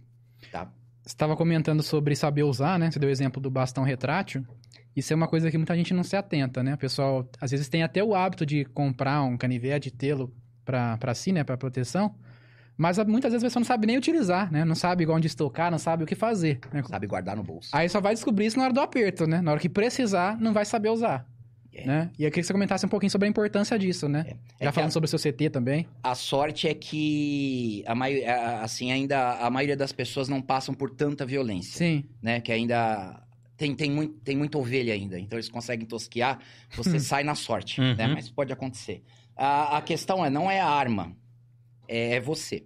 Tá? 0.51 0.71
Você 1.01 1.13
estava 1.13 1.37
comentando 1.37 1.81
sobre 1.83 2.15
saber 2.15 2.43
usar, 2.43 2.77
né? 2.77 2.91
Você 2.91 2.99
deu 2.99 3.07
o 3.07 3.11
exemplo 3.11 3.41
do 3.41 3.49
bastão 3.49 3.83
retrátil. 3.83 4.45
Isso 4.95 5.13
é 5.13 5.15
uma 5.15 5.27
coisa 5.27 5.51
que 5.51 5.57
muita 5.57 5.75
gente 5.75 5.93
não 5.93 6.03
se 6.03 6.15
atenta, 6.15 6.63
né? 6.63 6.73
O 6.73 6.77
pessoal, 6.77 7.29
às 7.39 7.51
vezes, 7.51 7.69
tem 7.69 7.83
até 7.83 8.03
o 8.03 8.15
hábito 8.15 8.45
de 8.45 8.65
comprar 8.65 9.21
um 9.21 9.37
canivete 9.37 9.91
tê-lo 9.91 10.35
pra, 10.65 10.97
pra 10.97 11.13
si, 11.13 11.31
né? 11.31 11.43
Pra 11.43 11.55
proteção. 11.55 12.15
Mas 12.77 12.97
muitas 12.99 13.31
vezes 13.31 13.43
a 13.43 13.47
pessoa 13.47 13.61
não 13.61 13.65
sabe 13.67 13.87
nem 13.87 13.97
utilizar, 13.97 14.51
né? 14.51 14.63
Não 14.63 14.75
sabe 14.75 15.01
igual 15.03 15.17
onde 15.17 15.25
estocar, 15.27 15.71
não 15.71 15.79
sabe 15.79 16.03
o 16.03 16.05
que 16.07 16.13
fazer. 16.15 16.59
né? 16.71 16.83
Sabe 16.83 17.07
guardar 17.07 17.35
no 17.35 17.43
bolso. 17.43 17.69
Aí 17.73 17.89
só 17.89 17.99
vai 17.99 18.13
descobrir 18.13 18.45
isso 18.45 18.57
na 18.57 18.65
hora 18.65 18.73
do 18.73 18.79
aperto, 18.79 19.25
né? 19.25 19.41
Na 19.41 19.51
hora 19.51 19.59
que 19.59 19.67
precisar, 19.69 20.39
não 20.39 20.53
vai 20.53 20.63
saber 20.63 20.89
usar. 20.89 21.25
É. 21.73 21.85
Né? 21.85 22.09
E 22.17 22.23
eu 22.23 22.29
queria 22.31 22.41
que 22.41 22.43
você 22.47 22.53
comentasse 22.53 22.85
um 22.85 22.89
pouquinho 22.89 23.11
sobre 23.11 23.27
a 23.27 23.29
importância 23.29 23.77
disso, 23.77 24.07
né? 24.09 24.25
É 24.59 24.65
Já 24.65 24.71
que 24.71 24.75
falando 24.75 24.89
a- 24.89 24.91
sobre 24.91 25.05
o 25.05 25.09
seu 25.09 25.19
CT 25.19 25.49
também. 25.51 25.87
A 26.03 26.15
sorte 26.15 26.67
é 26.67 26.73
que 26.73 27.83
a 27.85 27.93
mai... 27.93 28.23
assim 28.25 28.91
ainda 28.91 29.33
a 29.33 29.49
maioria 29.49 29.75
das 29.77 29.91
pessoas 29.91 30.27
não 30.27 30.41
passam 30.41 30.73
por 30.73 30.89
tanta 30.89 31.25
violência, 31.25 31.77
Sim. 31.77 32.03
né? 32.21 32.41
Que 32.41 32.51
ainda 32.51 33.21
tem, 33.55 33.75
tem, 33.75 33.91
muito, 33.91 34.13
tem 34.23 34.35
muita 34.35 34.57
ovelha 34.57 34.93
ainda, 34.93 35.19
então 35.19 35.37
eles 35.37 35.49
conseguem 35.49 35.85
tosquear, 35.85 36.39
você 36.75 36.97
sai 36.99 37.23
na 37.23 37.35
sorte, 37.35 37.79
Uhum. 37.81 37.95
né? 37.95 38.07
Mas 38.07 38.29
pode 38.29 38.51
acontecer. 38.53 39.03
A, 39.35 39.77
a 39.77 39.81
questão 39.81 40.25
é, 40.25 40.29
não 40.31 40.49
é 40.49 40.59
a 40.59 40.67
arma, 40.67 41.11
é, 41.87 42.15
é 42.15 42.19
você. 42.19 42.65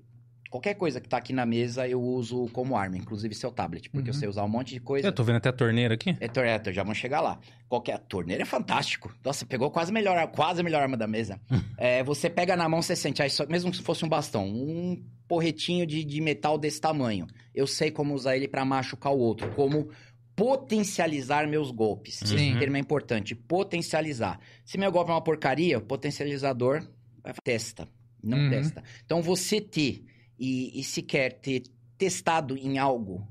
Qualquer 0.50 0.74
coisa 0.74 1.00
que 1.00 1.08
tá 1.08 1.16
aqui 1.16 1.32
na 1.32 1.46
mesa 1.46 1.88
eu 1.88 2.02
uso 2.02 2.50
como 2.52 2.76
arma, 2.76 2.98
inclusive 2.98 3.34
seu 3.34 3.50
tablet, 3.54 3.90
porque 3.90 4.10
eu 4.10 4.14
Uhum. 4.14 4.20
sei 4.20 4.28
usar 4.28 4.44
um 4.44 4.50
monte 4.50 4.74
de 4.74 4.82
coisa. 4.82 5.08
Eu 5.08 5.14
tô 5.14 5.24
vendo 5.24 5.38
até 5.38 5.48
a 5.48 5.54
torneira 5.54 5.94
aqui. 5.94 6.14
É, 6.20 6.28
tor- 6.28 6.44
é, 6.46 6.62
já 6.74 6.84
vamos 6.84 6.98
chegar 6.98 7.22
lá. 7.22 7.40
Qualquer 7.70 7.98
torneira 8.00 8.44
é 8.44 8.46
fantástico. 8.46 9.16
Nossa, 9.24 9.46
pegou 9.46 9.72
quase 9.72 9.92
a 9.92 9.94
melhor, 9.94 10.28
quase 10.28 10.60
a 10.60 10.64
melhor 10.64 10.82
arma 10.82 10.98
da 10.98 11.08
mesa. 11.08 11.40
É, 11.78 12.04
você 12.04 12.30
pega 12.30 12.58
na 12.58 12.68
mão, 12.68 12.82
você 12.82 12.98
sente, 12.98 13.24
aí 13.24 13.30
só- 13.30 13.46
mesmo 13.48 13.74
se 13.74 13.82
fosse 13.82 14.04
um 14.04 14.10
bastão, 14.10 14.46
um 14.46 15.02
porretinho 15.26 15.88
de, 15.88 16.04
de 16.04 16.20
metal 16.20 16.58
desse 16.58 16.82
tamanho. 16.82 17.28
Eu 17.56 17.66
sei 17.66 17.90
como 17.90 18.14
usar 18.14 18.36
ele 18.36 18.48
pra 18.50 18.66
machucar 18.66 19.14
o 19.14 19.18
outro, 19.20 19.50
como 19.56 19.88
potencializar 20.36 21.48
meus 21.48 21.72
golpes. 21.72 22.16
Sim. 22.16 22.36
Esse 22.50 22.60
termo 22.60 22.76
é 22.76 22.80
importante, 22.80 23.34
potencializar. 23.36 24.38
Se 24.66 24.78
meu 24.78 24.92
golpe 24.92 25.12
é 25.12 25.14
uma 25.14 25.22
porcaria, 25.24 25.78
o 25.78 25.82
potencializador 25.82 26.84
vai 27.24 27.34
testa, 27.44 27.88
não 28.24 28.40
Uhum. 28.40 28.50
testa. 28.50 28.84
Então 29.06 29.22
você 29.22 29.60
ter 29.62 30.06
e, 30.40 30.80
e 30.80 30.84
sequer 30.84 31.40
ter 31.40 31.64
testado 31.98 32.58
em 32.58 32.78
algo 32.80 33.28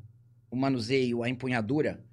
o 0.50 0.56
manuseio, 0.56 1.22
a 1.22 1.28
empunhadura, 1.28 2.04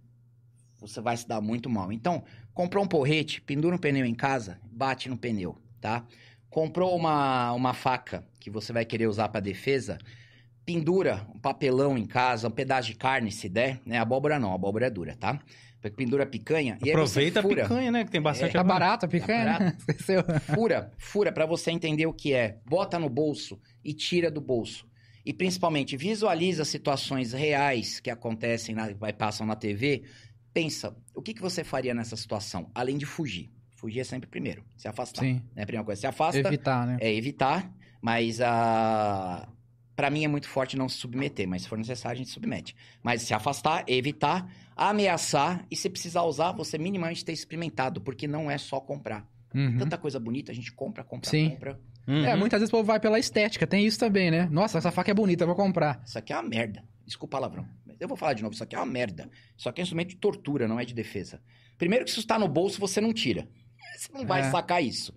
você 0.79 1.01
vai 1.01 1.17
se 1.17 1.27
dar 1.27 1.41
muito 1.41 1.69
mal. 1.69 1.91
Então, 1.91 2.23
comprou 2.53 2.83
um 2.83 2.87
porrete, 2.87 3.41
pendura 3.41 3.75
um 3.75 3.79
pneu 3.79 4.05
em 4.05 4.13
casa, 4.13 4.59
bate 4.63 5.09
no 5.09 5.17
pneu, 5.17 5.57
tá? 5.81 6.05
Comprou 6.49 6.95
uma, 6.95 7.51
uma 7.53 7.73
faca 7.73 8.27
que 8.39 8.49
você 8.49 8.71
vai 8.71 8.85
querer 8.85 9.07
usar 9.07 9.29
para 9.29 9.41
defesa, 9.41 9.97
pendura 10.65 11.25
um 11.33 11.39
papelão 11.39 11.97
em 11.97 12.05
casa, 12.05 12.47
um 12.47 12.51
pedaço 12.51 12.89
de 12.89 12.95
carne, 12.95 13.31
se 13.31 13.49
der, 13.49 13.81
né? 13.85 13.97
Abóbora 13.99 14.39
não, 14.39 14.53
abóbora 14.53 14.87
é 14.87 14.89
dura, 14.89 15.15
tá? 15.15 15.39
Pendura 15.95 16.25
picanha 16.25 16.77
e 16.83 16.85
aí 16.85 16.91
Aproveita 16.91 17.39
a 17.39 17.43
picanha, 17.43 17.91
né? 17.91 18.03
Que 18.03 18.11
tem 18.11 18.21
bastante. 18.21 18.53
Tá 18.53 18.59
agora. 18.59 18.79
barato 18.79 19.05
a 19.05 19.09
picanha? 19.09 19.75
Esqueceu. 19.77 20.23
fura, 20.55 20.91
fura 20.97 21.31
para 21.31 21.45
você 21.45 21.71
entender 21.71 22.05
o 22.05 22.13
que 22.13 22.33
é. 22.33 22.59
Bota 22.65 22.97
no 22.97 23.09
bolso 23.09 23.59
e 23.83 23.93
tira 23.93 24.29
do 24.31 24.41
bolso. 24.41 24.87
E 25.25 25.33
principalmente 25.33 25.95
visualiza 25.97 26.63
situações 26.65 27.33
reais 27.33 27.99
que 27.99 28.09
acontecem, 28.09 28.73
na, 28.73 28.87
passam 29.13 29.45
na 29.45 29.55
TV. 29.55 30.03
Pensa, 30.53 30.95
o 31.13 31.21
que, 31.21 31.33
que 31.33 31.41
você 31.41 31.63
faria 31.63 31.93
nessa 31.93 32.15
situação? 32.15 32.71
Além 32.73 32.97
de 32.97 33.05
fugir. 33.05 33.51
Fugir 33.77 33.99
é 33.99 34.03
sempre 34.03 34.27
primeiro, 34.27 34.63
se 34.75 34.87
afastar. 34.87 35.21
Sim. 35.21 35.41
Né? 35.55 35.63
Primeira 35.65 35.85
coisa, 35.85 36.01
se 36.01 36.07
afasta, 36.07 36.39
Evitar, 36.39 36.87
né? 36.87 36.97
é 36.99 37.13
evitar, 37.13 37.71
mas 38.01 38.41
a. 38.41 39.47
Pra 39.97 40.09
mim 40.11 40.23
é 40.23 40.27
muito 40.27 40.47
forte 40.47 40.77
não 40.77 40.87
se 40.87 40.95
submeter, 40.97 41.47
mas 41.47 41.63
se 41.63 41.67
for 41.67 41.77
necessário 41.77 42.15
a 42.15 42.17
gente 42.19 42.29
submete. 42.29 42.73
Mas 43.03 43.23
se 43.23 43.33
afastar, 43.33 43.83
evitar, 43.87 44.47
ameaçar 44.75 45.65
e 45.69 45.75
se 45.75 45.89
precisar 45.89 46.21
usar, 46.21 46.51
você 46.53 46.77
minimamente 46.77 47.25
ter 47.25 47.33
experimentado, 47.33 47.99
porque 47.99 48.27
não 48.27 48.49
é 48.49 48.57
só 48.59 48.79
comprar. 48.79 49.27
Uhum. 49.53 49.75
Tanta 49.77 49.97
coisa 49.97 50.19
bonita, 50.19 50.51
a 50.51 50.55
gente 50.55 50.71
compra, 50.71 51.03
compra, 51.03 51.29
Sim. 51.29 51.49
compra. 51.49 51.79
Uhum. 52.07 52.23
É, 52.23 52.35
muitas 52.35 52.59
vezes 52.61 52.69
o 52.69 52.77
povo 52.77 52.83
vai 52.85 52.99
pela 52.99 53.19
estética, 53.19 53.65
tem 53.67 53.85
isso 53.85 53.99
também, 53.99 54.29
né? 54.31 54.47
Nossa, 54.51 54.77
essa 54.77 54.91
faca 54.91 55.11
é 55.11 55.13
bonita, 55.13 55.43
eu 55.43 55.47
vou 55.47 55.55
comprar. 55.55 56.01
Isso 56.05 56.17
aqui 56.17 56.31
é 56.31 56.35
uma 56.37 56.47
merda. 56.47 56.83
Desculpa 57.05 57.35
o 57.35 57.39
palavrão. 57.39 57.67
Mas 57.85 57.97
Eu 57.99 58.07
vou 58.07 58.15
falar 58.15 58.33
de 58.33 58.43
novo, 58.43 58.53
isso 58.53 58.63
aqui 58.63 58.75
é 58.75 58.79
uma 58.79 58.85
merda. 58.85 59.29
Isso 59.57 59.67
aqui 59.67 59.81
é 59.81 59.83
um 59.83 59.83
instrumento 59.83 60.09
de 60.09 60.17
tortura, 60.17 60.67
não 60.67 60.79
é 60.79 60.85
de 60.85 60.93
defesa. 60.93 61.41
Primeiro 61.77 62.05
que 62.05 62.11
se 62.11 62.19
isso 62.19 62.27
tá 62.27 62.37
no 62.37 62.47
bolso, 62.47 62.79
você 62.79 63.01
não 63.01 63.11
tira. 63.11 63.47
Você 63.97 64.09
não 64.13 64.25
vai 64.27 64.41
É. 64.41 64.51
sacar 64.51 64.83
isso. 64.83 65.11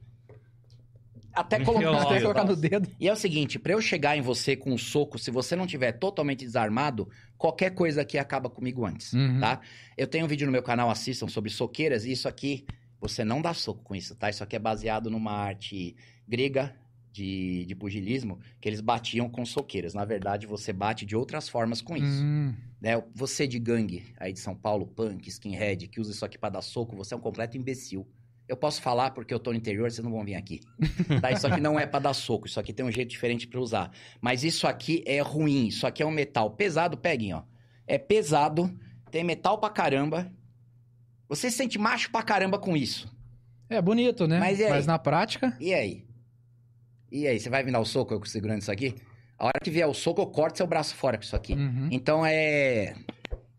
Até 1.34 1.64
colocar, 1.64 2.02
Até 2.02 2.14
dedo. 2.14 2.22
colocar 2.22 2.44
no 2.44 2.56
dedo. 2.56 2.88
E 2.98 3.08
é 3.08 3.12
o 3.12 3.16
seguinte, 3.16 3.58
pra 3.58 3.72
eu 3.72 3.80
chegar 3.80 4.16
em 4.16 4.20
você 4.20 4.56
com 4.56 4.72
um 4.72 4.78
soco, 4.78 5.18
se 5.18 5.30
você 5.30 5.54
não 5.56 5.66
tiver 5.66 5.92
totalmente 5.92 6.44
desarmado, 6.44 7.08
qualquer 7.38 7.70
coisa 7.70 8.02
aqui 8.02 8.18
acaba 8.18 8.50
comigo 8.50 8.84
antes, 8.84 9.12
Uhum. 9.12 9.38
tá? 9.40 9.60
Eu 9.96 10.06
tenho 10.06 10.24
um 10.24 10.28
vídeo 10.28 10.46
no 10.46 10.52
meu 10.52 10.62
canal, 10.62 10.90
assistam, 10.90 11.28
sobre 11.28 11.50
soqueiras, 11.50 12.04
e 12.04 12.12
isso 12.12 12.26
aqui, 12.28 12.64
você 13.00 13.24
não 13.24 13.40
dá 13.40 13.54
soco 13.54 13.82
com 13.82 13.94
isso, 13.94 14.14
tá? 14.14 14.28
Isso 14.28 14.42
aqui 14.42 14.56
é 14.56 14.58
baseado 14.58 15.08
numa 15.10 15.32
arte 15.32 15.94
grega 16.28 16.74
de, 17.12 17.64
de 17.64 17.74
pugilismo, 17.74 18.38
que 18.60 18.68
eles 18.68 18.80
batiam 18.80 19.28
com 19.28 19.44
soqueiras. 19.44 19.94
Na 19.94 20.04
verdade, 20.04 20.46
você 20.46 20.72
bate 20.72 21.04
de 21.06 21.16
outras 21.16 21.48
formas 21.48 21.80
com 21.80 21.96
isso, 21.96 22.22
Hum, 22.22 22.54
né? 22.80 23.02
Você 23.14 23.46
de 23.46 23.58
gangue 23.58 24.04
aí 24.18 24.32
de 24.32 24.38
São 24.40 24.54
Paulo, 24.54 24.86
punk, 24.86 25.28
skinhead, 25.28 25.88
que 25.88 26.00
usa 26.00 26.12
isso 26.12 26.24
aqui 26.24 26.38
pra 26.38 26.50
dar 26.50 26.62
soco, 26.62 26.94
você 26.96 27.14
é 27.14 27.16
um 27.16 27.20
completo 27.20 27.56
imbecil. 27.56 28.06
Eu 28.50 28.56
posso 28.56 28.82
falar 28.82 29.12
porque 29.12 29.32
eu 29.32 29.38
tô 29.38 29.52
no 29.52 29.56
interior, 29.56 29.88
vocês 29.88 30.04
não 30.04 30.10
vão 30.10 30.24
vir 30.24 30.34
aqui. 30.34 30.60
Tá? 31.20 31.30
Isso 31.30 31.46
aqui 31.46 31.60
não 31.60 31.78
é 31.78 31.86
pra 31.86 32.00
dar 32.00 32.12
soco, 32.12 32.48
isso 32.48 32.58
aqui 32.58 32.72
tem 32.72 32.84
um 32.84 32.90
jeito 32.90 33.08
diferente 33.08 33.46
pra 33.46 33.60
usar. 33.60 33.92
Mas 34.20 34.42
isso 34.42 34.66
aqui 34.66 35.04
é 35.06 35.20
ruim, 35.20 35.68
isso 35.68 35.86
aqui 35.86 36.02
é 36.02 36.06
um 36.06 36.10
metal 36.10 36.50
pesado, 36.50 36.96
peguem, 36.96 37.32
ó. 37.32 37.44
É 37.86 37.96
pesado, 37.96 38.68
tem 39.08 39.22
metal 39.22 39.58
pra 39.58 39.70
caramba. 39.70 40.32
Você 41.28 41.48
se 41.48 41.58
sente 41.58 41.78
macho 41.78 42.10
pra 42.10 42.24
caramba 42.24 42.58
com 42.58 42.76
isso. 42.76 43.08
É 43.68 43.80
bonito, 43.80 44.26
né? 44.26 44.40
Mas 44.40 44.60
aí? 44.60 44.84
na 44.84 44.98
prática. 44.98 45.56
E 45.60 45.72
aí? 45.72 46.04
E 47.08 47.28
aí, 47.28 47.38
você 47.38 47.48
vai 47.48 47.64
dar 47.64 47.78
o 47.78 47.84
soco 47.84 48.14
eu 48.14 48.24
segurando 48.24 48.62
isso 48.62 48.72
aqui? 48.72 48.96
A 49.38 49.44
hora 49.46 49.60
que 49.62 49.70
vier 49.70 49.86
o 49.86 49.94
soco, 49.94 50.20
eu 50.20 50.26
corto 50.26 50.56
seu 50.56 50.66
braço 50.66 50.96
fora 50.96 51.16
com 51.16 51.22
isso 51.22 51.36
aqui. 51.36 51.54
Uhum. 51.54 51.88
Então 51.92 52.26
é. 52.26 52.96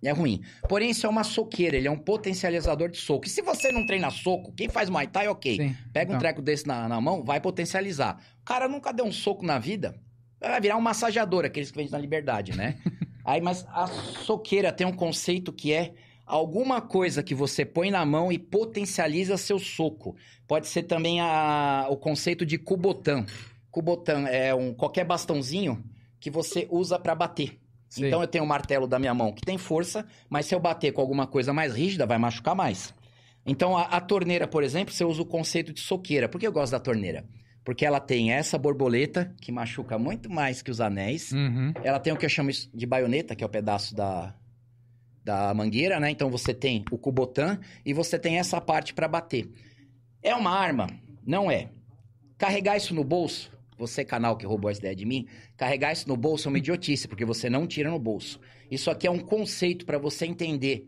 É 0.04 0.12
ruim. 0.12 0.41
Porém, 0.68 0.89
isso 0.89 1.06
é 1.06 1.10
uma 1.10 1.24
soqueira, 1.24 1.78
ele 1.78 1.88
é 1.88 1.91
um 1.91 1.97
potencializador 1.97 2.89
de 2.89 2.97
soco. 2.97 3.28
E 3.28 3.30
se 3.30 3.41
você 3.41 3.72
não 3.72 3.86
treina 3.86 4.10
soco, 4.10 4.52
quem 4.54 4.68
faz 4.68 4.89
Muay 4.89 5.08
Thai, 5.08 5.28
ok. 5.28 5.56
Sim. 5.58 5.76
Pega 5.93 6.12
um 6.12 6.16
Então, 6.16 6.20
treco 6.20 6.41
desse 6.41 6.66
na, 6.68 6.88
na 6.88 6.99
mão, 6.99 7.24
vai 7.24 7.39
potencializar. 7.39 8.20
O 8.41 8.43
cara 8.45 8.68
nunca 8.68 8.91
deu 8.91 9.06
um 9.06 9.12
soco 9.12 9.45
na 9.45 9.60
vida, 9.60 9.95
vai 10.39 10.60
virar 10.60 10.76
um 10.78 10.82
massageador, 10.82 11.45
aqueles 11.45 11.70
que 11.70 11.78
vendem 11.78 11.91
na 11.91 11.99
liberdade, 11.99 12.56
né? 12.58 12.80
Aí, 13.24 13.39
mas 13.39 13.64
a 13.70 13.86
soqueira 13.86 14.72
tem 14.72 14.88
um 14.88 14.91
conceito 14.91 15.54
que 15.54 15.72
é 15.72 15.93
alguma 16.26 16.82
coisa 16.82 17.22
que 17.22 17.36
você 17.36 17.64
põe 17.64 17.91
na 17.91 18.04
mão 18.04 18.32
e 18.32 18.39
potencializa 18.39 19.38
seu 19.38 19.60
soco. 19.60 20.16
Pode 20.47 20.68
ser 20.68 20.84
também 20.84 21.22
a, 21.22 21.86
o 21.89 21.97
conceito 21.97 22.43
de 22.43 22.58
kubotan. 22.58 23.24
Kubotan 23.70 24.28
é 24.28 24.54
um 24.56 24.74
qualquer 24.74 25.06
bastãozinho 25.06 25.84
que 26.20 26.32
você 26.32 26.68
usa 26.72 26.97
pra 26.97 27.14
bater. 27.14 27.61
Sim. 27.92 28.08
Então 28.08 28.22
eu 28.22 28.28
tenho 28.28 28.46
um 28.46 28.48
martelo 28.48 28.88
da 28.88 28.98
minha 28.98 29.14
mão 29.14 29.34
que 29.34 29.42
tem 29.42 29.58
força, 29.58 30.06
mas 30.30 30.46
se 30.46 30.56
eu 30.56 30.60
bater 30.62 30.94
com 30.94 31.02
alguma 31.02 31.28
coisa 31.28 31.52
mais 31.52 31.76
rígida, 31.76 32.06
vai 32.06 32.18
machucar 32.18 32.56
mais. 32.56 32.94
Então 33.46 33.76
a, 33.76 33.84
a 33.84 34.00
torneira, 34.00 34.48
por 34.48 34.64
exemplo, 34.64 34.94
você 34.94 35.04
usa 35.04 35.22
o 35.22 35.26
conceito 35.26 35.74
de 35.74 35.82
soqueira. 35.82 36.30
Por 36.30 36.39
que 36.39 36.48
eu 36.48 36.54
gosto 36.54 36.72
da 36.72 36.80
torneira? 36.80 37.26
Porque 37.66 37.86
ela 37.86 38.00
tem 38.00 38.32
essa 38.32 38.58
borboleta, 38.58 39.36
que 39.42 39.52
machuca 39.52 40.00
muito 40.00 40.30
mais 40.30 40.62
que 40.62 40.72
os 40.72 40.80
anéis. 40.80 41.34
Uhum. 41.34 41.74
Ela 41.84 42.00
tem 42.00 42.14
o 42.14 42.18
que 42.18 42.26
eu 42.26 42.30
chamo 42.30 42.50
de 42.50 42.86
baioneta, 42.86 43.36
que 43.36 43.44
é 43.44 43.46
o 43.46 43.50
pedaço 43.50 43.94
da, 43.94 44.34
da 45.22 45.54
mangueira, 45.54 46.00
né? 46.00 46.10
Então 46.10 46.30
você 46.30 46.54
tem 46.54 46.86
o 46.89 46.98
cubotan 46.98 47.60
e 47.86 47.94
você 47.94 48.18
tem 48.18 48.39
essa 48.39 48.62
parte 48.62 48.94
para 48.94 49.06
bater. 49.06 49.52
É 50.24 50.34
uma 50.34 50.58
arma? 50.58 50.88
Não 51.28 51.52
é. 51.52 51.68
Carregar 52.38 52.78
isso 52.78 52.96
no 52.96 53.04
bolso, 53.04 53.52
você 53.82 54.06
canal 54.06 54.38
que 54.38 54.46
roubou 54.46 54.70
essa 54.70 54.80
ideia 54.80 54.96
de 54.96 55.06
mim, 55.06 55.28
carregar 55.58 55.92
isso 55.92 56.08
no 56.08 56.16
bolso 56.16 56.48
é 56.48 56.50
uma 56.50 56.60
idiotice, 56.60 57.08
porque 57.08 57.26
você 57.26 57.50
não 57.50 57.66
tira 57.66 57.90
no 57.90 57.98
bolso. 57.98 58.40
Isso 58.70 58.92
aqui 58.92 59.08
é 59.08 59.12
um 59.12 59.20
conceito 59.20 59.86
para 59.86 59.98
você 59.98 60.26
entender. 60.26 60.88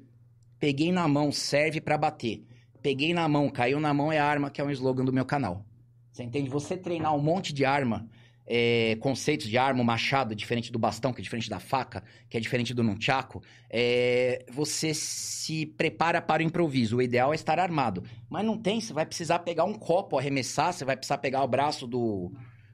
Peguei 0.60 0.92
na 0.92 1.08
mão, 1.08 1.32
serve 1.32 1.82
para 1.82 1.98
bater. 1.98 2.46
Peguei 2.82 3.14
na 3.14 3.28
mão, 3.28 3.50
caiu 3.50 3.80
na 3.80 3.94
mão 3.94 4.12
é 4.12 4.20
arma, 4.20 4.52
que 4.52 4.62
é 4.62 4.64
um 4.64 4.70
slogan 4.70 5.04
do 5.04 5.12
meu 5.12 5.26
canal. 5.26 5.66
Você 6.12 6.24
entende? 6.24 6.50
Você 6.50 6.78
treinar 6.78 7.16
um 7.16 7.22
monte 7.22 7.52
de 7.52 7.66
arma, 7.66 8.08
é, 8.46 8.96
conceitos 9.00 9.48
de 9.48 9.58
arma, 9.58 9.84
machado, 9.84 10.36
diferente 10.36 10.72
do 10.72 10.78
bastão, 10.78 11.12
que 11.12 11.20
é 11.20 11.24
diferente 11.24 11.50
da 11.50 11.60
faca, 11.60 12.04
que 12.30 12.38
é 12.38 12.40
diferente 12.40 12.74
do 12.74 12.84
nunchaku, 12.84 13.42
é, 13.70 14.46
você 14.52 14.94
se 14.94 15.66
prepara 15.66 16.22
para 16.22 16.44
o 16.44 16.46
improviso. 16.46 16.98
O 16.98 17.02
ideal 17.02 17.32
é 17.32 17.36
estar 17.36 17.60
armado. 17.60 18.04
Mas 18.30 18.46
não 18.46 18.58
tem, 18.58 18.80
você 18.80 18.94
vai 18.94 19.06
precisar 19.06 19.40
pegar 19.40 19.64
um 19.64 19.74
copo, 19.74 20.18
arremessar, 20.18 20.74
você 20.74 20.86
vai 20.86 20.96
precisar 20.96 21.18
pegar 21.18 21.44
o 21.44 21.48
braço 21.48 21.88
do, 21.88 22.32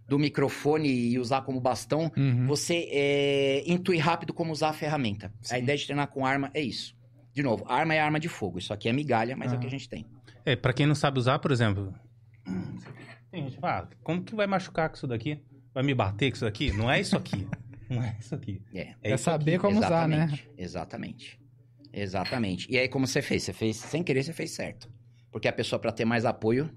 do 0.10 0.20
microfone 0.20 0.90
e 0.90 1.20
usar 1.20 1.42
como 1.44 1.62
bastão, 1.62 2.12
Uhum. 2.18 2.48
você 2.48 2.88
é, 2.92 3.64
intui 3.72 3.98
rápido 3.98 4.34
como 4.34 4.52
usar 4.52 4.70
a 4.70 4.74
ferramenta. 4.74 5.32
Sim. 5.42 5.56
A 5.56 5.60
ideia 5.60 5.78
de 5.78 5.86
treinar 5.86 6.08
com 6.08 6.26
arma 6.26 6.50
é 6.54 6.62
isso. 6.62 6.98
De 7.32 7.44
novo, 7.44 7.64
arma 7.68 7.94
é 7.94 8.00
arma 8.00 8.20
de 8.20 8.28
fogo. 8.28 8.58
Isso 8.58 8.74
aqui 8.74 8.90
é 8.90 8.94
migalha, 8.94 9.38
mas 9.38 9.54
é 9.54 9.56
o 9.56 9.60
que 9.60 9.66
a 9.68 9.70
Aham. 9.70 9.78
gente 9.78 9.88
tem. 9.88 10.06
É, 10.46 10.56
pra 10.56 10.74
quem 10.74 10.86
não 10.88 10.96
sabe 10.96 11.20
usar, 11.20 11.38
por 11.40 11.52
exemplo. 11.52 11.94
Tem 13.32 13.44
gente 13.44 13.56
que 13.56 13.62
fala, 13.62 13.88
"Ah, 13.92 13.96
como 14.04 14.24
que 14.24 14.36
vai 14.36 14.48
machucar 14.48 14.90
com 14.90 14.96
isso 14.96 15.06
daqui? 15.08 15.40
Vai 15.74 15.84
me 15.84 15.94
bater 15.94 16.32
com 16.32 16.36
isso 16.36 16.46
daqui? 16.46 16.72
Não 16.74 16.90
é 16.92 17.00
isso 17.00 17.16
aqui. 17.16 17.48
Não 17.90 18.04
é 18.04 18.16
isso 18.20 18.36
aqui. 18.36 18.62
É. 18.74 18.82
É 18.82 19.12
É 19.12 19.16
isso 19.16 19.24
saber 19.24 19.52
aqui. 19.56 19.60
como 19.62 19.78
usar, 19.80 20.08
né? 20.08 20.18
Exatamente, 20.26 20.50
Exatamente. 20.58 21.40
Exatamente. 21.92 22.68
E 22.72 22.78
aí, 22.78 22.88
como 22.88 23.08
você 23.08 23.22
fez? 23.22 23.44
Você 23.44 23.54
fez 23.54 23.78
sem 23.78 24.04
querer, 24.04 24.24
você 24.24 24.32
fez 24.34 24.52
certo. 24.52 24.88
Porque 25.32 25.48
a 25.48 25.54
pessoa, 25.54 25.80
pra 25.80 25.92
ter 25.92 26.06
mais 26.06 26.24
apoio, 26.26 26.70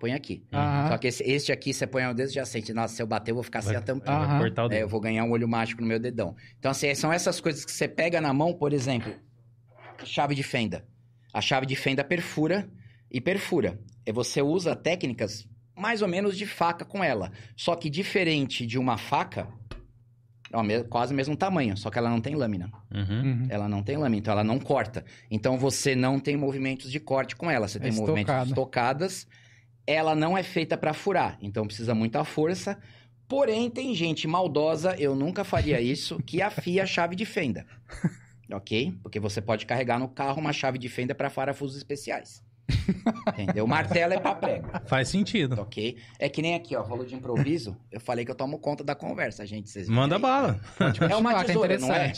põe 0.00 0.12
aqui. 0.14 0.42
Aham. 0.52 0.88
Só 0.88 0.98
que 0.98 1.06
esse, 1.06 1.22
este 1.22 1.52
aqui, 1.52 1.72
você 1.74 1.86
põe 1.86 2.04
o 2.06 2.14
dedo 2.14 2.32
já 2.32 2.44
sente. 2.46 2.72
Nossa, 2.72 2.96
se 2.96 3.02
eu 3.02 3.06
bater, 3.06 3.30
eu 3.30 3.34
vou 3.36 3.44
ficar 3.44 3.60
sem 3.60 3.76
a 3.76 3.80
tampinha. 3.82 4.16
O 4.16 4.20
É, 4.74 4.82
eu 4.82 4.88
vou 4.88 4.98
ganhar 4.98 5.22
um 5.24 5.30
olho 5.30 5.46
mágico 5.46 5.82
no 5.82 5.86
meu 5.86 6.00
dedão. 6.00 6.34
Então, 6.58 6.70
assim, 6.70 6.92
são 6.94 7.12
essas 7.12 7.40
coisas 7.40 7.64
que 7.64 7.70
você 7.70 7.86
pega 7.86 8.20
na 8.20 8.32
mão, 8.32 8.54
por 8.54 8.72
exemplo, 8.72 9.12
chave 10.02 10.34
de 10.34 10.42
fenda. 10.42 10.84
A 11.32 11.40
chave 11.40 11.66
de 11.66 11.76
fenda 11.76 12.02
perfura 12.02 12.68
e 13.10 13.20
perfura. 13.20 13.78
E 14.04 14.10
você 14.10 14.40
usa 14.42 14.74
técnicas 14.74 15.46
mais 15.76 16.02
ou 16.02 16.08
menos 16.08 16.36
de 16.36 16.46
faca 16.46 16.84
com 16.84 17.04
ela. 17.04 17.30
Só 17.54 17.76
que 17.76 17.88
diferente 17.90 18.66
de 18.66 18.78
uma 18.78 18.96
faca, 18.98 19.48
é 20.52 20.82
quase 20.82 21.12
o 21.12 21.16
mesmo 21.16 21.36
tamanho, 21.36 21.76
só 21.76 21.90
que 21.90 21.98
ela 21.98 22.10
não 22.10 22.20
tem 22.20 22.34
lâmina. 22.34 22.70
Uhum. 22.92 23.22
Uhum. 23.22 23.46
Ela 23.48 23.68
não 23.68 23.82
tem 23.82 23.96
lâmina, 23.96 24.18
então 24.18 24.32
ela 24.32 24.42
não 24.42 24.58
corta. 24.58 25.04
Então 25.30 25.56
você 25.56 25.94
não 25.94 26.18
tem 26.18 26.36
movimentos 26.36 26.90
de 26.90 26.98
corte 26.98 27.36
com 27.36 27.50
ela. 27.50 27.68
Você 27.68 27.78
É 27.78 27.82
tem 27.82 27.92
movimentos 27.92 28.20
estocada. 28.22 28.44
de 28.44 28.50
estocadas. 28.50 29.26
Ela 29.90 30.14
não 30.14 30.38
é 30.38 30.42
feita 30.44 30.78
para 30.78 30.94
furar, 30.94 31.36
então 31.42 31.66
precisa 31.66 31.96
muita 31.96 32.22
força. 32.24 32.78
Porém, 33.26 33.68
tem 33.68 33.92
gente 33.92 34.28
maldosa, 34.28 34.94
eu 34.96 35.16
nunca 35.16 35.42
faria 35.42 35.80
isso, 35.82 36.22
que 36.22 36.40
afia 36.40 36.84
a 36.84 36.86
chave 36.86 37.16
de 37.16 37.24
fenda. 37.24 37.66
ok? 38.52 38.94
Porque 39.02 39.18
você 39.18 39.42
pode 39.42 39.66
carregar 39.66 39.98
no 39.98 40.08
carro 40.08 40.40
uma 40.40 40.52
chave 40.52 40.78
de 40.78 40.88
fenda 40.88 41.12
para 41.12 41.28
parafusos 41.28 41.76
especiais. 41.76 42.40
Entendeu? 43.36 43.66
Martelo 43.68 44.12
é 44.14 44.20
para 44.20 44.36
prego. 44.36 44.68
Faz 44.86 45.08
sentido. 45.08 45.60
Ok? 45.60 45.96
É 46.20 46.28
que 46.28 46.40
nem 46.40 46.54
aqui, 46.54 46.76
ó, 46.76 46.84
falou 46.84 47.04
de 47.04 47.16
improviso. 47.16 47.76
Eu 47.90 47.98
falei 47.98 48.24
que 48.24 48.30
eu 48.30 48.36
tomo 48.36 48.60
conta 48.60 48.84
da 48.84 48.94
conversa, 48.94 49.44
gente. 49.44 49.70
Vocês 49.70 49.88
Manda 49.88 50.14
aí? 50.16 50.22
bala. 50.22 50.60
É 51.10 51.16
uma 51.16 51.34
tesoura, 51.44 51.78
não 51.78 51.92
é? 51.92 52.12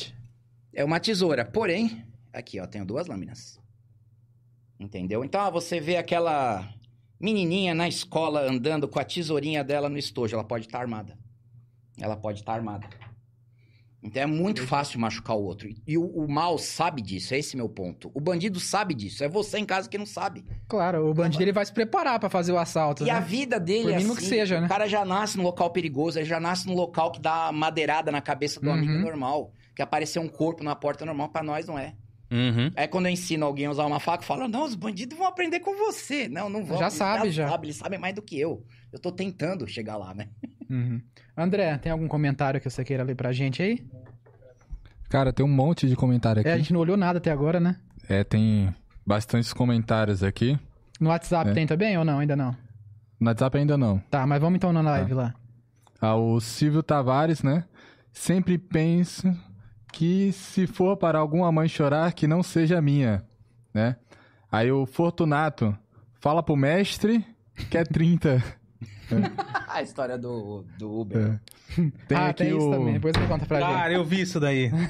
É 0.74 0.84
uma 0.84 1.00
tesoura. 1.00 1.46
Porém, 1.46 2.04
aqui, 2.34 2.60
ó, 2.60 2.66
tenho 2.66 2.84
duas 2.84 3.06
lâminas. 3.06 3.58
Entendeu? 4.78 5.24
Então, 5.24 5.40
ah, 5.40 5.48
você 5.48 5.80
vê 5.80 5.96
aquela 5.96 6.68
menininha 7.22 7.74
na 7.74 7.88
escola 7.88 8.42
andando 8.42 8.88
com 8.88 8.98
a 8.98 9.04
tesourinha 9.04 9.62
dela 9.62 9.88
no 9.88 9.96
estojo. 9.96 10.34
Ela 10.34 10.44
pode 10.44 10.66
estar 10.66 10.80
armada. 10.80 11.16
Ela 11.98 12.16
pode 12.16 12.40
estar 12.40 12.52
armada. 12.54 12.86
Então 14.04 14.20
é 14.20 14.26
muito 14.26 14.66
fácil 14.66 14.98
machucar 14.98 15.36
o 15.36 15.44
outro. 15.44 15.68
E 15.86 15.96
o, 15.96 16.04
o 16.04 16.28
mal 16.28 16.58
sabe 16.58 17.00
disso, 17.00 17.34
é 17.34 17.38
esse 17.38 17.56
meu 17.56 17.68
ponto. 17.68 18.10
O 18.12 18.20
bandido 18.20 18.58
sabe 18.58 18.94
disso, 18.94 19.22
é 19.22 19.28
você 19.28 19.58
em 19.58 19.64
casa 19.64 19.88
que 19.88 19.96
não 19.96 20.04
sabe. 20.06 20.44
Claro, 20.66 21.08
o 21.08 21.14
bandido 21.14 21.44
ele 21.44 21.52
vai 21.52 21.64
se 21.64 21.72
preparar 21.72 22.18
pra 22.18 22.28
fazer 22.28 22.50
o 22.50 22.58
assalto, 22.58 23.04
E 23.04 23.06
né? 23.06 23.12
a 23.12 23.20
vida 23.20 23.60
dele 23.60 23.84
Por 23.84 23.92
é 23.92 23.96
mínimo 23.98 24.14
assim, 24.14 24.22
que 24.22 24.26
seja, 24.28 24.58
né? 24.60 24.66
O 24.66 24.68
cara 24.68 24.88
já 24.88 25.04
nasce 25.04 25.36
num 25.36 25.44
local 25.44 25.70
perigoso, 25.70 26.18
ele 26.18 26.26
já 26.26 26.40
nasce 26.40 26.66
num 26.66 26.74
local 26.74 27.12
que 27.12 27.20
dá 27.20 27.52
madeirada 27.52 28.10
na 28.10 28.20
cabeça 28.20 28.58
do 28.58 28.66
Uhum. 28.66 28.72
amigo 28.74 28.92
normal. 28.94 29.52
Que 29.76 29.82
aparecer 29.82 30.18
um 30.18 30.28
corpo 30.28 30.64
na 30.64 30.74
porta 30.74 31.06
normal, 31.06 31.28
pra 31.28 31.42
nós 31.44 31.66
não 31.66 31.78
é. 31.78 31.94
Uhum. 32.32 32.72
Aí 32.74 32.88
quando 32.88 33.06
eu 33.06 33.12
ensino 33.12 33.44
alguém 33.44 33.66
a 33.66 33.70
usar 33.70 33.84
uma 33.84 34.00
faca, 34.00 34.22
eu 34.22 34.26
falo, 34.26 34.48
não, 34.48 34.64
os 34.64 34.74
bandidos 34.74 35.18
vão 35.18 35.26
aprender 35.26 35.60
com 35.60 35.76
você. 35.76 36.28
Não, 36.30 36.48
não 36.48 36.64
vão. 36.64 36.78
Já 36.78 36.86
eles 36.86 36.94
sabe, 36.94 37.30
já. 37.30 37.48
Sabe, 37.48 37.66
eles 37.66 37.76
sabem 37.76 37.98
mais 37.98 38.14
do 38.14 38.22
que 38.22 38.40
eu. 38.40 38.64
Eu 38.90 38.98
tô 38.98 39.12
tentando 39.12 39.66
chegar 39.68 39.98
lá, 39.98 40.14
né? 40.14 40.28
Uhum. 40.70 41.00
André, 41.36 41.76
tem 41.76 41.92
algum 41.92 42.08
comentário 42.08 42.58
que 42.58 42.68
você 42.70 42.82
queira 42.82 43.02
ler 43.02 43.14
pra 43.14 43.32
gente 43.32 43.62
aí? 43.62 43.86
Cara, 45.10 45.30
tem 45.30 45.44
um 45.44 45.48
monte 45.48 45.86
de 45.86 45.94
comentário 45.94 46.40
aqui. 46.40 46.48
É, 46.48 46.54
a 46.54 46.56
gente 46.58 46.72
não 46.72 46.80
olhou 46.80 46.96
nada 46.96 47.18
até 47.18 47.30
agora, 47.30 47.60
né? 47.60 47.76
É, 48.08 48.24
tem 48.24 48.74
bastantes 49.06 49.52
comentários 49.52 50.22
aqui. 50.22 50.58
No 50.98 51.10
WhatsApp 51.10 51.50
É. 51.50 51.52
tem 51.52 51.66
também 51.66 51.98
ou 51.98 52.04
não? 52.04 52.18
Ainda 52.20 52.34
não. 52.34 52.56
No 53.20 53.28
WhatsApp 53.28 53.58
ainda 53.58 53.76
não. 53.76 53.98
Tá, 54.10 54.26
mas 54.26 54.40
vamos 54.40 54.56
então 54.56 54.72
na 54.72 54.80
live 54.80 55.12
lá. 55.12 55.34
Ah, 56.00 56.16
o 56.16 56.40
Silvio 56.40 56.82
Tavares, 56.82 57.42
né? 57.42 57.64
Sempre 58.10 58.56
penso 58.56 59.36
que 59.92 60.32
se 60.32 60.66
for 60.66 60.96
para 60.96 61.18
alguma 61.18 61.52
mãe 61.52 61.68
chorar, 61.68 62.12
que 62.12 62.26
não 62.26 62.42
seja 62.42 62.80
minha, 62.80 63.24
né? 63.72 63.96
Aí 64.50 64.72
o 64.72 64.86
Fortunato, 64.86 65.76
fala 66.20 66.42
pro 66.42 66.56
mestre 66.56 67.24
que 67.70 67.78
é 67.78 67.84
30. 67.84 68.42
a 69.68 69.82
história 69.82 70.18
do, 70.18 70.64
do 70.78 71.00
Uber. 71.00 71.38
É. 71.78 71.82
Tem 72.06 72.18
ah, 72.18 72.28
aqui 72.28 72.44
tem 72.44 72.56
isso 72.56 72.68
o, 72.68 72.70
também. 72.70 72.94
Depois 72.94 73.14
você 73.16 73.26
conta 73.26 73.46
pra 73.46 73.60
gente. 73.60 73.72
Cara, 73.72 73.92
eu 73.94 74.04
vi 74.04 74.20
isso 74.20 74.40
daí. 74.40 74.70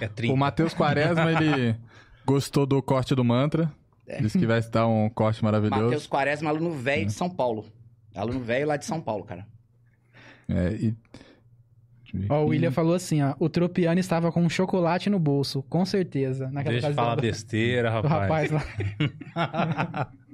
É 0.00 0.06
o 0.06 0.10
30. 0.10 0.36
Matheus 0.36 0.74
Quaresma, 0.74 1.30
ele 1.30 1.76
gostou 2.26 2.66
do 2.66 2.82
corte 2.82 3.14
do 3.14 3.22
mantra. 3.22 3.72
É. 4.08 4.20
Disse 4.20 4.36
que 4.36 4.44
vai 4.44 4.60
dar 4.60 4.88
um 4.88 5.08
corte 5.08 5.42
maravilhoso. 5.44 5.84
Matheus 5.84 6.06
Quaresma, 6.08 6.50
aluno 6.50 6.74
É. 6.74 6.78
velho 6.78 7.06
de 7.06 7.12
São 7.12 7.30
Paulo. 7.30 7.64
Aluno 8.12 8.40
velho 8.40 8.66
lá 8.66 8.76
de 8.76 8.84
São 8.84 9.00
Paulo, 9.00 9.22
cara. 9.22 9.46
É, 10.48 10.72
e... 10.72 10.96
Ó, 12.28 12.42
o. 12.44 12.46
William 12.48 12.70
falou 12.70 12.94
assim, 12.94 13.22
ó. 13.22 13.34
O 13.38 13.48
Tropiano 13.48 13.98
estava 14.00 14.30
com 14.30 14.40
um 14.42 14.48
chocolate 14.48 15.08
no 15.10 15.18
bolso, 15.18 15.62
com 15.64 15.84
certeza. 15.84 16.48
Naquela 16.50 16.72
Deixa 16.74 16.88
eu 16.88 16.94
falar 16.94 17.14
do- 17.16 17.22
besteira, 17.22 17.90
do 17.90 18.08
rapaz. 18.08 18.50
rapaz 18.50 18.66
lá. 19.36 20.10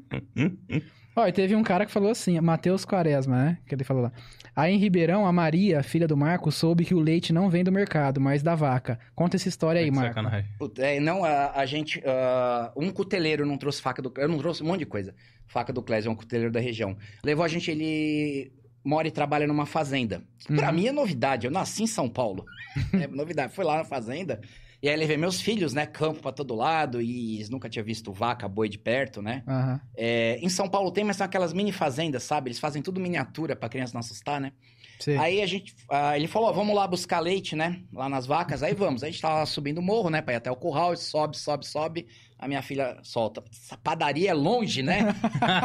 Ó, 1.16 1.26
e 1.26 1.32
teve 1.32 1.56
um 1.56 1.62
cara 1.62 1.84
que 1.84 1.90
falou 1.92 2.10
assim, 2.10 2.38
Matheus 2.40 2.84
Quaresma, 2.84 3.36
né? 3.44 3.58
Que 3.66 3.74
ele 3.74 3.82
falou 3.84 4.04
lá. 4.04 4.12
Aí 4.54 4.72
em 4.72 4.78
Ribeirão, 4.78 5.26
a 5.26 5.32
Maria, 5.32 5.82
filha 5.82 6.06
do 6.06 6.16
Marco, 6.16 6.52
soube 6.52 6.84
que 6.84 6.94
o 6.94 7.00
leite 7.00 7.32
não 7.32 7.50
vem 7.50 7.64
do 7.64 7.72
mercado, 7.72 8.20
mas 8.20 8.42
da 8.42 8.54
vaca. 8.54 8.98
Conta 9.14 9.36
essa 9.36 9.48
história 9.48 9.80
aí, 9.80 9.86
Que 9.86 9.90
Marco. 9.96 10.14
sacanagem. 10.14 10.48
É, 10.78 11.00
não, 11.00 11.24
a, 11.24 11.52
a 11.52 11.66
gente. 11.66 12.00
ah, 12.06 12.72
um 12.76 12.90
cuteleiro 12.90 13.44
não 13.44 13.58
trouxe 13.58 13.82
faca 13.82 14.00
do. 14.00 14.12
Eu 14.16 14.28
não 14.28 14.38
trouxe 14.38 14.62
um 14.62 14.66
monte 14.66 14.80
de 14.80 14.86
coisa. 14.86 15.14
Faca 15.46 15.72
do 15.72 15.82
Clésio, 15.82 16.08
é 16.08 16.12
um 16.12 16.16
cuteleiro 16.16 16.52
da 16.52 16.60
região. 16.60 16.96
Levou 17.24 17.44
a 17.44 17.48
gente, 17.48 17.70
ele 17.70 18.52
mora 18.84 19.06
e 19.08 19.10
trabalha 19.10 19.46
numa 19.46 19.66
fazenda. 19.66 20.22
Pra 20.46 20.68
Uhum. 20.68 20.74
mim 20.74 20.86
é 20.88 20.92
novidade. 20.92 21.46
Eu 21.46 21.50
nasci 21.52 21.82
em 21.82 21.86
São 21.86 22.08
Paulo. 22.08 22.44
é 23.04 23.06
novidade. 23.06 23.52
Fui 23.52 23.64
lá 23.64 23.76
na 23.78 23.84
fazenda. 23.84 24.40
E 24.82 24.88
aí 24.88 24.96
levei 24.96 25.18
meus 25.18 25.40
filhos, 25.42 25.74
né? 25.74 25.84
Campo 25.84 26.22
pra 26.22 26.32
todo 26.32 26.54
lado. 26.54 27.02
E 27.02 27.36
eles 27.36 27.50
nunca 27.50 27.68
tinham 27.68 27.84
visto 27.84 28.12
vaca, 28.12 28.48
boi 28.48 28.68
de 28.68 28.78
perto, 28.78 29.20
né? 29.20 29.42
Aham. 29.46 29.80
É, 29.96 30.38
em 30.40 30.48
São 30.48 30.68
Paulo 30.68 30.90
tem, 30.90 31.04
mas 31.04 31.16
são 31.16 31.26
aquelas 31.26 31.52
mini 31.52 31.70
fazendas, 31.72 32.22
sabe? 32.22 32.48
Eles 32.48 32.58
fazem 32.58 32.80
tudo 32.80 32.98
miniatura 32.98 33.54
pra 33.54 33.68
criança 33.68 33.92
não 33.92 34.00
assustar, 34.00 34.40
né? 34.40 34.52
Sei. 35.00 35.16
Aí 35.16 35.40
a 35.40 35.46
gente, 35.46 35.74
ah, 35.88 36.14
ele 36.16 36.28
falou, 36.28 36.50
ó, 36.50 36.52
vamos 36.52 36.76
lá 36.76 36.86
buscar 36.86 37.20
leite, 37.20 37.56
né? 37.56 37.82
Lá 37.92 38.08
nas 38.08 38.26
vacas. 38.26 38.62
Aí 38.62 38.74
vamos. 38.74 39.02
A 39.02 39.06
gente 39.06 39.20
tava 39.20 39.44
subindo 39.46 39.78
o 39.78 39.82
morro, 39.82 40.10
né? 40.10 40.20
Pra 40.20 40.34
ir 40.34 40.36
até 40.36 40.50
o 40.50 40.56
curral. 40.56 40.94
Sobe, 40.96 41.36
sobe, 41.38 41.66
sobe. 41.66 42.06
A 42.38 42.46
minha 42.46 42.62
filha 42.62 42.98
solta. 43.02 43.42
Essa 43.50 43.76
padaria 43.78 44.30
é 44.30 44.34
longe, 44.34 44.82
né? 44.82 45.14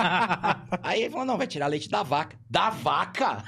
Aí 0.81 1.01
ele 1.01 1.11
falou, 1.11 1.25
não, 1.25 1.37
vai 1.37 1.47
tirar 1.47 1.67
leite 1.67 1.89
da 1.89 2.01
vaca. 2.01 2.37
Da 2.49 2.69
vaca? 2.69 3.43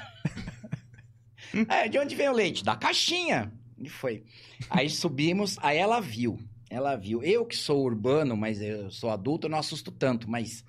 é, 1.68 1.88
de 1.88 1.98
onde 1.98 2.14
vem 2.14 2.28
o 2.28 2.32
leite? 2.32 2.62
Da 2.62 2.76
caixinha. 2.76 3.50
E 3.78 3.88
foi. 3.88 4.24
Aí 4.68 4.90
subimos, 4.90 5.56
aí 5.62 5.78
ela 5.78 6.00
viu. 6.00 6.38
Ela 6.68 6.96
viu. 6.96 7.22
Eu 7.22 7.46
que 7.46 7.56
sou 7.56 7.84
urbano, 7.84 8.36
mas 8.36 8.60
eu 8.60 8.90
sou 8.90 9.10
adulto, 9.10 9.46
eu 9.46 9.50
não 9.50 9.58
assusto 9.58 9.90
tanto. 9.90 10.28
Mas 10.28 10.64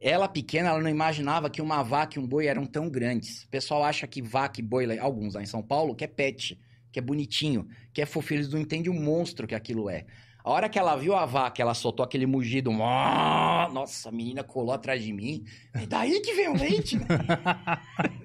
ela 0.00 0.26
pequena, 0.26 0.70
ela 0.70 0.80
não 0.80 0.88
imaginava 0.88 1.50
que 1.50 1.60
uma 1.60 1.82
vaca 1.82 2.18
e 2.18 2.22
um 2.22 2.26
boi 2.26 2.46
eram 2.46 2.64
tão 2.64 2.88
grandes. 2.88 3.44
O 3.44 3.48
pessoal 3.48 3.84
acha 3.84 4.06
que 4.06 4.22
vaca 4.22 4.58
e 4.58 4.62
boi, 4.62 4.98
alguns 4.98 5.34
lá 5.34 5.42
em 5.42 5.46
São 5.46 5.62
Paulo, 5.62 5.94
que 5.94 6.04
é 6.04 6.06
pet, 6.06 6.58
que 6.90 6.98
é 6.98 7.02
bonitinho, 7.02 7.68
que 7.92 8.00
é 8.00 8.06
fofinho. 8.06 8.38
Eles 8.38 8.52
não 8.52 8.60
entendem 8.60 8.90
o 8.90 8.98
monstro 8.98 9.46
que 9.46 9.54
aquilo 9.54 9.90
é. 9.90 10.06
A 10.42 10.50
hora 10.50 10.70
que 10.70 10.78
ela 10.78 10.96
viu 10.96 11.14
a 11.14 11.26
vaca, 11.26 11.60
ela 11.60 11.74
soltou 11.74 12.02
aquele 12.02 12.24
mugido. 12.24 12.72
Nossa, 12.72 14.08
a 14.08 14.12
menina 14.12 14.42
colou 14.42 14.72
atrás 14.72 15.02
de 15.02 15.12
mim. 15.12 15.44
É 15.74 15.84
daí 15.84 16.18
que 16.20 16.32
vem 16.32 16.48
o 16.48 16.56
leite. 16.56 16.96
né? 16.96 17.06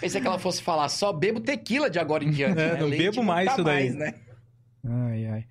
Pensei 0.00 0.20
que 0.20 0.26
ela 0.26 0.38
fosse 0.38 0.62
falar, 0.62 0.88
só 0.88 1.12
bebo 1.12 1.40
tequila 1.40 1.90
de 1.90 1.98
agora 1.98 2.24
em 2.24 2.30
diante. 2.30 2.60
É, 2.60 2.74
né? 2.74 2.80
não 2.80 2.86
Leite 2.86 3.04
bebo 3.04 3.22
mais 3.24 3.48
nunca 3.48 3.56
isso 3.56 3.64
daí. 3.64 3.90
mais, 3.90 3.94
né? 3.96 4.14
Ai, 4.84 5.26
ai. 5.26 5.44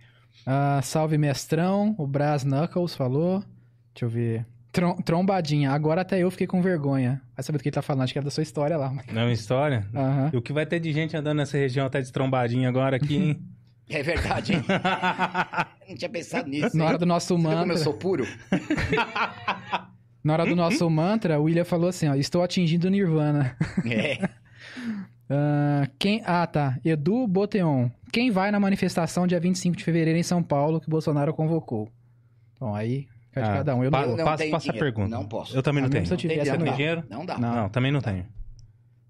Ah, 0.46 0.82
salve, 0.82 1.18
mestrão. 1.18 1.94
O 1.98 2.08
Brás 2.08 2.44
Knuckles 2.44 2.96
falou. 2.96 3.42
Deixa 3.94 4.06
eu 4.06 4.10
ver. 4.10 4.46
Trom- 4.78 4.96
trombadinha. 4.98 5.72
Agora 5.72 6.02
até 6.02 6.20
eu 6.20 6.30
fiquei 6.30 6.46
com 6.46 6.62
vergonha. 6.62 7.20
Vai 7.36 7.44
saber 7.44 7.58
do 7.58 7.62
que 7.64 7.70
ele 7.70 7.74
tá 7.74 7.82
falando. 7.82 8.04
Acho 8.04 8.14
que 8.14 8.20
era 8.20 8.26
da 8.26 8.30
sua 8.32 8.44
história 8.44 8.78
lá. 8.78 8.92
mas- 8.92 9.08
Não 9.08 9.22
é 9.22 9.26
uma 9.26 9.32
história? 9.32 9.88
Aham. 9.96 10.30
E 10.32 10.38
o 10.38 10.42
que 10.42 10.54
vai 10.54 10.66
ter 10.68 10.80
de 10.80 10.94
gente 10.94 11.18
andando 11.18 11.38
nessa 11.38 11.58
região 11.58 11.88
até 11.88 12.00
de 12.00 12.12
trombadinha 12.12 12.70
agora 12.70 12.96
aqui, 12.98 13.16
hein? 13.16 13.42
É 13.90 14.04
verdade, 14.04 14.54
hein? 14.54 14.64
Não 15.88 15.96
tinha 15.96 16.10
pensado 16.10 16.50
nisso. 16.50 16.76
Na 16.76 16.84
hein? 16.84 16.90
hora 16.90 16.98
do 16.98 17.06
nosso 17.06 17.28
Você 17.28 17.36
viu 17.36 17.44
como 17.50 17.62
eu 17.64 17.68
mantra. 17.68 17.78
sou 17.84 17.94
puro? 17.94 18.28
Na 20.24 20.34
hora 20.34 20.46
do 20.46 20.56
nosso 20.58 20.90
mantra, 20.90 21.40
o 21.40 21.44
William 21.44 21.64
falou 21.64 21.88
assim: 21.88 22.08
ó, 22.10 22.16
estou 22.16 22.44
atingindo 22.44 22.88
o 22.88 22.90
Nirvana. 22.90 23.56
É. 23.86 24.28
Ah, 25.30 25.88
quem... 25.98 26.22
ah, 26.26 26.46
tá. 26.46 26.78
Edu 26.84 27.26
Boteon. 27.28 27.90
Quem 28.12 28.30
vai 28.30 28.52
na 28.52 28.60
manifestação 28.60 29.26
dia 29.26 29.40
25 29.40 29.76
de 29.78 29.84
fevereiro 29.84 30.20
em 30.20 30.24
São 30.24 30.44
Paulo 30.44 30.80
que 30.82 30.90
Bolsonaro 30.90 31.34
convocou? 31.34 31.90
Bom, 32.60 32.76
aí 32.76 33.08
fica 33.38 33.46
de 33.46 33.54
Ah, 33.54 33.58
cada 33.58 33.76
um. 33.76 33.84
Eu 33.84 33.92
pa- 33.92 34.06
não 34.06 34.18
não 34.18 34.26
passa 34.26 34.44
a 34.72 34.74
pergunta. 34.74 35.10
Não 35.10 35.26
posso. 35.26 35.56
Eu 35.58 35.64
também 35.64 35.82
não 35.82 35.88
Ah, 35.88 35.92
tenho. 35.92 36.06
se 36.06 36.14
eu 36.14 36.18
tivesse, 36.18 36.42
Tem 36.44 36.54
eu 36.54 36.60
não 36.66 36.74
dinheiro? 36.74 37.04
Não 37.10 37.26
dá. 37.26 37.38
Não. 37.38 37.56
Não, 37.56 37.70
também 37.70 37.92
não 37.92 38.02
tenho. 38.02 38.26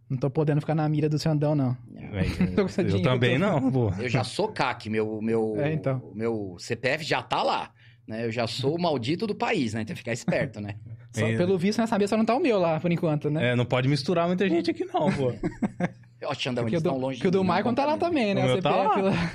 Não 0.10 0.18
tô 0.18 0.30
podendo 0.30 0.62
ficar 0.62 0.74
na 0.76 0.88
mira 0.88 1.10
do 1.10 1.20
Xandão, 1.20 1.54
não. 1.54 1.76
Esse 2.66 2.82
eu 2.82 2.86
dinheiro, 2.86 3.02
também 3.04 3.40
tô- 3.40 3.46
não, 3.46 3.72
pô. 3.72 3.92
Eu 4.00 4.08
já 4.10 4.24
sou 4.24 4.48
CAC, 4.50 4.90
meu, 4.90 5.22
meu, 5.22 5.56
É, 5.60 5.74
então. 5.74 6.02
meu 6.16 6.56
CPF 6.60 7.04
já 7.04 7.22
tá 7.22 7.44
lá. 7.44 7.72
Né? 8.08 8.26
Eu 8.26 8.32
já 8.32 8.48
sou 8.48 8.76
o 8.78 8.82
maldito 8.82 9.28
do 9.28 9.36
país, 9.36 9.74
né? 9.74 9.84
Tem 9.84 9.94
que 9.94 10.00
ficar 10.00 10.14
esperto, 10.14 10.62
né? 10.62 10.76
Só, 11.12 11.26
É. 11.28 11.36
pelo 11.36 11.58
visto, 11.58 11.80
nessa 11.80 11.98
mesa 12.00 12.16
não 12.16 12.24
tá 12.24 12.36
o 12.36 12.40
meu 12.40 12.58
lá, 12.58 12.80
por 12.80 12.90
enquanto, 12.92 13.30
né? 13.30 13.52
É, 13.52 13.56
não 13.56 13.66
pode 13.66 13.90
misturar 13.90 14.28
muita 14.28 14.48
gente 14.48 14.72
aqui 14.72 14.86
não, 14.86 15.12
pô. 15.12 15.34
Ó, 16.24 16.34
Xandão, 16.34 16.66
eles 16.68 16.78
estão 16.78 16.98
longe 16.98 17.18
porque 17.18 17.28
o 17.28 17.32
de 17.32 17.38
do 17.38 17.44
mim, 17.44 17.48
não 17.48 17.54
Maicon 17.54 17.74
tá 17.74 17.86
lá 17.86 17.98
também, 17.98 18.34
né? 18.34 18.42
O 18.42 18.46
O 18.46 18.48
meu 18.54 18.62
tá 18.62 18.72
CPF 18.72 19.02
lá. 19.02 19.32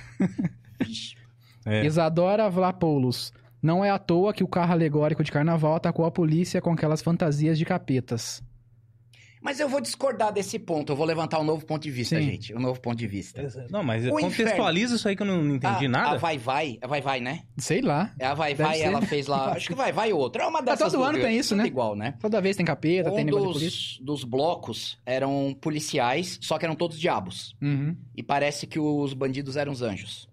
É. 1.67 1.85
Isadora 1.85 2.49
Vlapoulos. 2.51 3.33
Não 3.63 3.85
é 3.85 3.91
à 3.91 3.99
toa 3.99 4.33
que 4.33 4.43
o 4.43 4.49
carro 4.49 4.73
alegórico 4.73 5.23
de 5.23 5.31
carnaval 5.31 5.77
atacou 5.77 6.05
a 6.05 6.11
polícia 6.11 6.61
com 6.61 6.73
aquelas 6.73 7.01
fantasias 7.01 7.57
de 7.57 7.65
capetas. 7.65 8.43
Mas 9.45 9.59
eu 9.59 9.69
vou 9.69 9.81
discordar 9.81 10.33
desse 10.33 10.57
ponto. 10.57 10.93
Eu 10.93 10.97
vou 10.97 11.05
levantar 11.05 11.41
um 11.41 11.45
novo 11.45 11.67
ponto 11.67 11.83
de 11.83 11.91
vista, 11.91 12.17
Sim. 12.17 12.23
gente. 12.23 12.55
Um 12.55 12.61
novo 12.61 12.81
ponto 12.81 12.97
de 12.97 13.09
vista. 13.09 13.45
Não, 13.71 13.83
mas 13.83 14.07
O 14.07 14.11
contextualiza 14.11 14.95
isso 14.95 15.09
aí 15.09 15.17
que 15.17 15.23
eu 15.23 15.27
não 15.27 15.57
entendi 15.57 15.87
a, 15.87 15.89
nada. 15.89 16.11
A 16.15 16.17
Vai 16.17 16.39
Vai, 16.39 16.79
a 16.81 16.87
Vai 16.87 17.01
Vai, 17.01 17.21
né? 17.21 17.41
Sei 17.59 17.81
lá. 17.81 18.13
É 18.21 18.27
a 18.27 18.35
Vai 18.35 18.55
Vai, 18.55 18.79
ser. 18.79 18.85
ela 18.85 19.03
fez 19.03 19.27
lá. 19.27 19.51
Acho 19.53 19.67
que 19.67 19.75
Vai 19.75 19.91
Vai 19.91 20.13
outra. 20.13 20.45
É 20.45 20.47
uma 20.47 20.63
dessas. 20.63 20.93
todo 20.93 21.01
do 21.01 21.05
ano 21.05 21.19
tem 21.19 21.37
isso, 21.37 21.57
né? 21.57 21.67
igual, 21.67 21.97
né? 21.97 22.15
Toda 22.21 22.41
vez 22.41 22.57
tem 22.57 22.65
capeta, 22.65 23.11
tem 23.11 23.23
Um 23.23 23.27
negócio 23.27 23.47
de 23.49 23.53
polícia. 23.55 23.99
dos, 23.99 24.21
dos 24.21 24.25
blocos 24.25 24.97
eram 25.05 25.57
policiais, 25.61 26.39
só 26.41 26.57
que 26.57 26.65
eram 26.65 26.77
todos 26.77 26.97
diabos. 26.99 27.57
Uhum. 27.61 27.97
E 28.17 28.23
parece 28.23 28.65
que 28.65 28.79
os 28.79 29.13
bandidos 29.13 29.57
eram 29.57 29.73
os 29.73 29.83
anjos. 29.83 30.29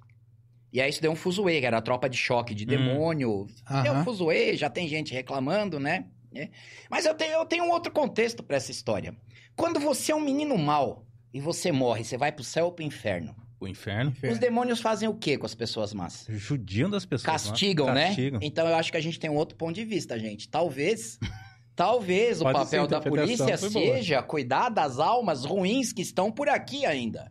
E 0.71 0.79
aí 0.79 0.89
isso 0.89 1.01
deu 1.01 1.11
um 1.11 1.15
fuzuê, 1.15 1.59
que 1.59 1.65
era 1.65 1.77
a 1.77 1.81
tropa 1.81 2.09
de 2.09 2.17
choque 2.17 2.53
de 2.53 2.65
demônio. 2.65 3.47
Deu 3.83 3.93
um 3.93 4.03
fuzuê, 4.03 4.55
já 4.55 4.69
tem 4.69 4.87
gente 4.87 5.13
reclamando, 5.13 5.79
né? 5.79 6.05
É. 6.33 6.49
Mas 6.89 7.05
eu 7.05 7.15
tenho, 7.15 7.33
eu 7.33 7.45
tenho 7.45 7.63
um 7.63 7.71
outro 7.71 7.91
contexto 7.91 8.43
pra 8.43 8.57
essa 8.57 8.71
história. 8.71 9.15
Quando 9.55 9.79
você 9.79 10.11
é 10.11 10.15
um 10.15 10.21
menino 10.21 10.57
mau 10.57 11.05
e 11.33 11.41
você 11.41 11.71
morre, 11.71 12.03
você 12.03 12.17
vai 12.17 12.31
pro 12.31 12.43
céu 12.43 12.65
ou 12.65 12.71
pro 12.71 12.85
inferno. 12.85 13.35
O 13.59 13.67
inferno. 13.67 14.13
Os 14.23 14.39
demônios 14.39 14.79
fazem 14.79 15.09
o 15.09 15.13
quê 15.13 15.37
com 15.37 15.45
as 15.45 15.53
pessoas 15.53 15.93
más? 15.93 16.25
Judiam 16.29 16.89
das 16.89 17.05
pessoas. 17.05 17.25
Castigam, 17.25 17.87
né? 17.87 17.93
né? 17.93 18.07
Castigam. 18.07 18.39
Então 18.41 18.67
eu 18.67 18.75
acho 18.75 18.91
que 18.91 18.97
a 18.97 19.01
gente 19.01 19.19
tem 19.19 19.29
um 19.29 19.35
outro 19.35 19.57
ponto 19.57 19.75
de 19.75 19.83
vista, 19.83 20.17
gente. 20.17 20.47
Talvez, 20.47 21.19
talvez 21.75 22.39
o 22.39 22.45
papel 22.45 22.87
da 22.87 23.01
polícia 23.01 23.57
boa. 23.57 23.57
seja 23.57 24.23
cuidar 24.23 24.69
das 24.69 24.97
almas 24.97 25.43
ruins 25.43 25.91
que 25.91 26.01
estão 26.01 26.31
por 26.31 26.47
aqui 26.47 26.85
ainda. 26.85 27.29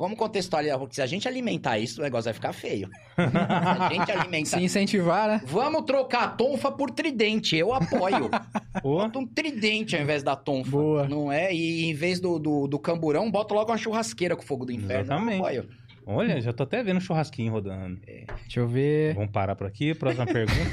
Vamos 0.00 0.16
contextualizar, 0.16 0.78
porque 0.78 0.94
se 0.94 1.02
a 1.02 1.06
gente 1.06 1.28
alimentar 1.28 1.78
isso, 1.78 2.00
o 2.00 2.02
negócio 2.02 2.24
vai 2.24 2.32
ficar 2.32 2.54
feio. 2.54 2.88
se 3.14 3.22
a 3.36 3.88
gente 3.92 4.10
alimentar. 4.10 4.56
Se 4.56 4.64
incentivar, 4.64 5.28
né? 5.28 5.42
Vamos 5.44 5.82
trocar 5.82 6.22
a 6.24 6.28
tonfa 6.28 6.72
por 6.72 6.90
tridente, 6.90 7.54
eu 7.54 7.74
apoio. 7.74 8.30
Bota 8.82 9.18
um 9.18 9.26
tridente 9.26 9.94
ao 9.94 10.00
invés 10.00 10.22
da 10.22 10.34
tonfa. 10.34 10.70
Boa. 10.70 11.06
Não 11.06 11.30
é? 11.30 11.52
E 11.52 11.84
em 11.84 11.92
vez 11.92 12.18
do, 12.18 12.38
do, 12.38 12.66
do 12.66 12.78
camburão, 12.78 13.30
bota 13.30 13.52
logo 13.52 13.70
uma 13.70 13.76
churrasqueira 13.76 14.34
com 14.34 14.42
fogo 14.42 14.64
do 14.64 14.72
inferno. 14.72 15.02
Exatamente. 15.02 15.38
Eu 15.38 15.44
apoio. 15.44 15.68
olha, 16.06 16.40
já 16.40 16.54
tô 16.54 16.62
até 16.62 16.82
vendo 16.82 16.96
um 16.96 17.00
churrasquinho 17.00 17.52
rodando. 17.52 18.00
Deixa 18.00 18.58
eu 18.60 18.66
ver. 18.66 19.14
Vamos 19.14 19.32
parar 19.32 19.54
por 19.54 19.66
aqui. 19.66 19.94
Próxima 19.94 20.24
pergunta. 20.26 20.70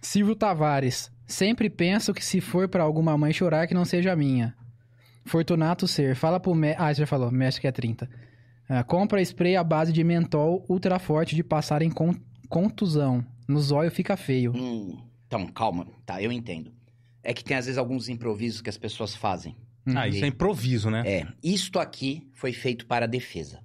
Silvio 0.00 0.34
Tavares. 0.34 1.12
Sempre 1.28 1.70
penso 1.70 2.12
que 2.12 2.24
se 2.24 2.40
for 2.40 2.66
pra 2.66 2.82
alguma 2.82 3.16
mãe 3.16 3.32
chorar, 3.32 3.68
que 3.68 3.74
não 3.74 3.84
seja 3.84 4.10
a 4.10 4.16
minha. 4.16 4.52
Fortunato 5.26 5.86
Ser. 5.86 6.14
Fala 6.16 6.38
pro 6.40 6.54
mestre. 6.54 6.82
Ah, 6.84 6.94
você 6.94 7.00
já 7.02 7.06
falou. 7.06 7.30
Mestre 7.30 7.60
que 7.60 7.66
é 7.66 7.72
30. 7.72 8.08
Ah, 8.68 8.82
compra 8.82 9.20
spray 9.22 9.56
à 9.56 9.62
base 9.64 9.92
de 9.92 10.02
mentol 10.02 10.64
ultra 10.68 10.98
forte 10.98 11.36
de 11.36 11.42
passar 11.44 11.82
em 11.82 11.90
con- 11.90 12.14
contusão. 12.48 13.24
No 13.46 13.60
zóio 13.60 13.90
fica 13.90 14.16
feio. 14.16 14.52
Hum, 14.56 14.98
então, 15.26 15.46
calma. 15.46 15.86
Tá, 16.04 16.20
eu 16.22 16.32
entendo. 16.32 16.72
É 17.22 17.32
que 17.34 17.44
tem 17.44 17.56
às 17.56 17.66
vezes 17.66 17.78
alguns 17.78 18.08
improvisos 18.08 18.60
que 18.60 18.70
as 18.70 18.78
pessoas 18.78 19.14
fazem. 19.14 19.56
Ah, 19.94 20.08
isso 20.08 20.24
é 20.24 20.28
improviso, 20.28 20.90
né? 20.90 21.02
É, 21.06 21.26
isto 21.42 21.78
aqui 21.78 22.28
foi 22.34 22.52
feito 22.52 22.86
para 22.86 23.04
a 23.04 23.08
defesa. 23.08 23.60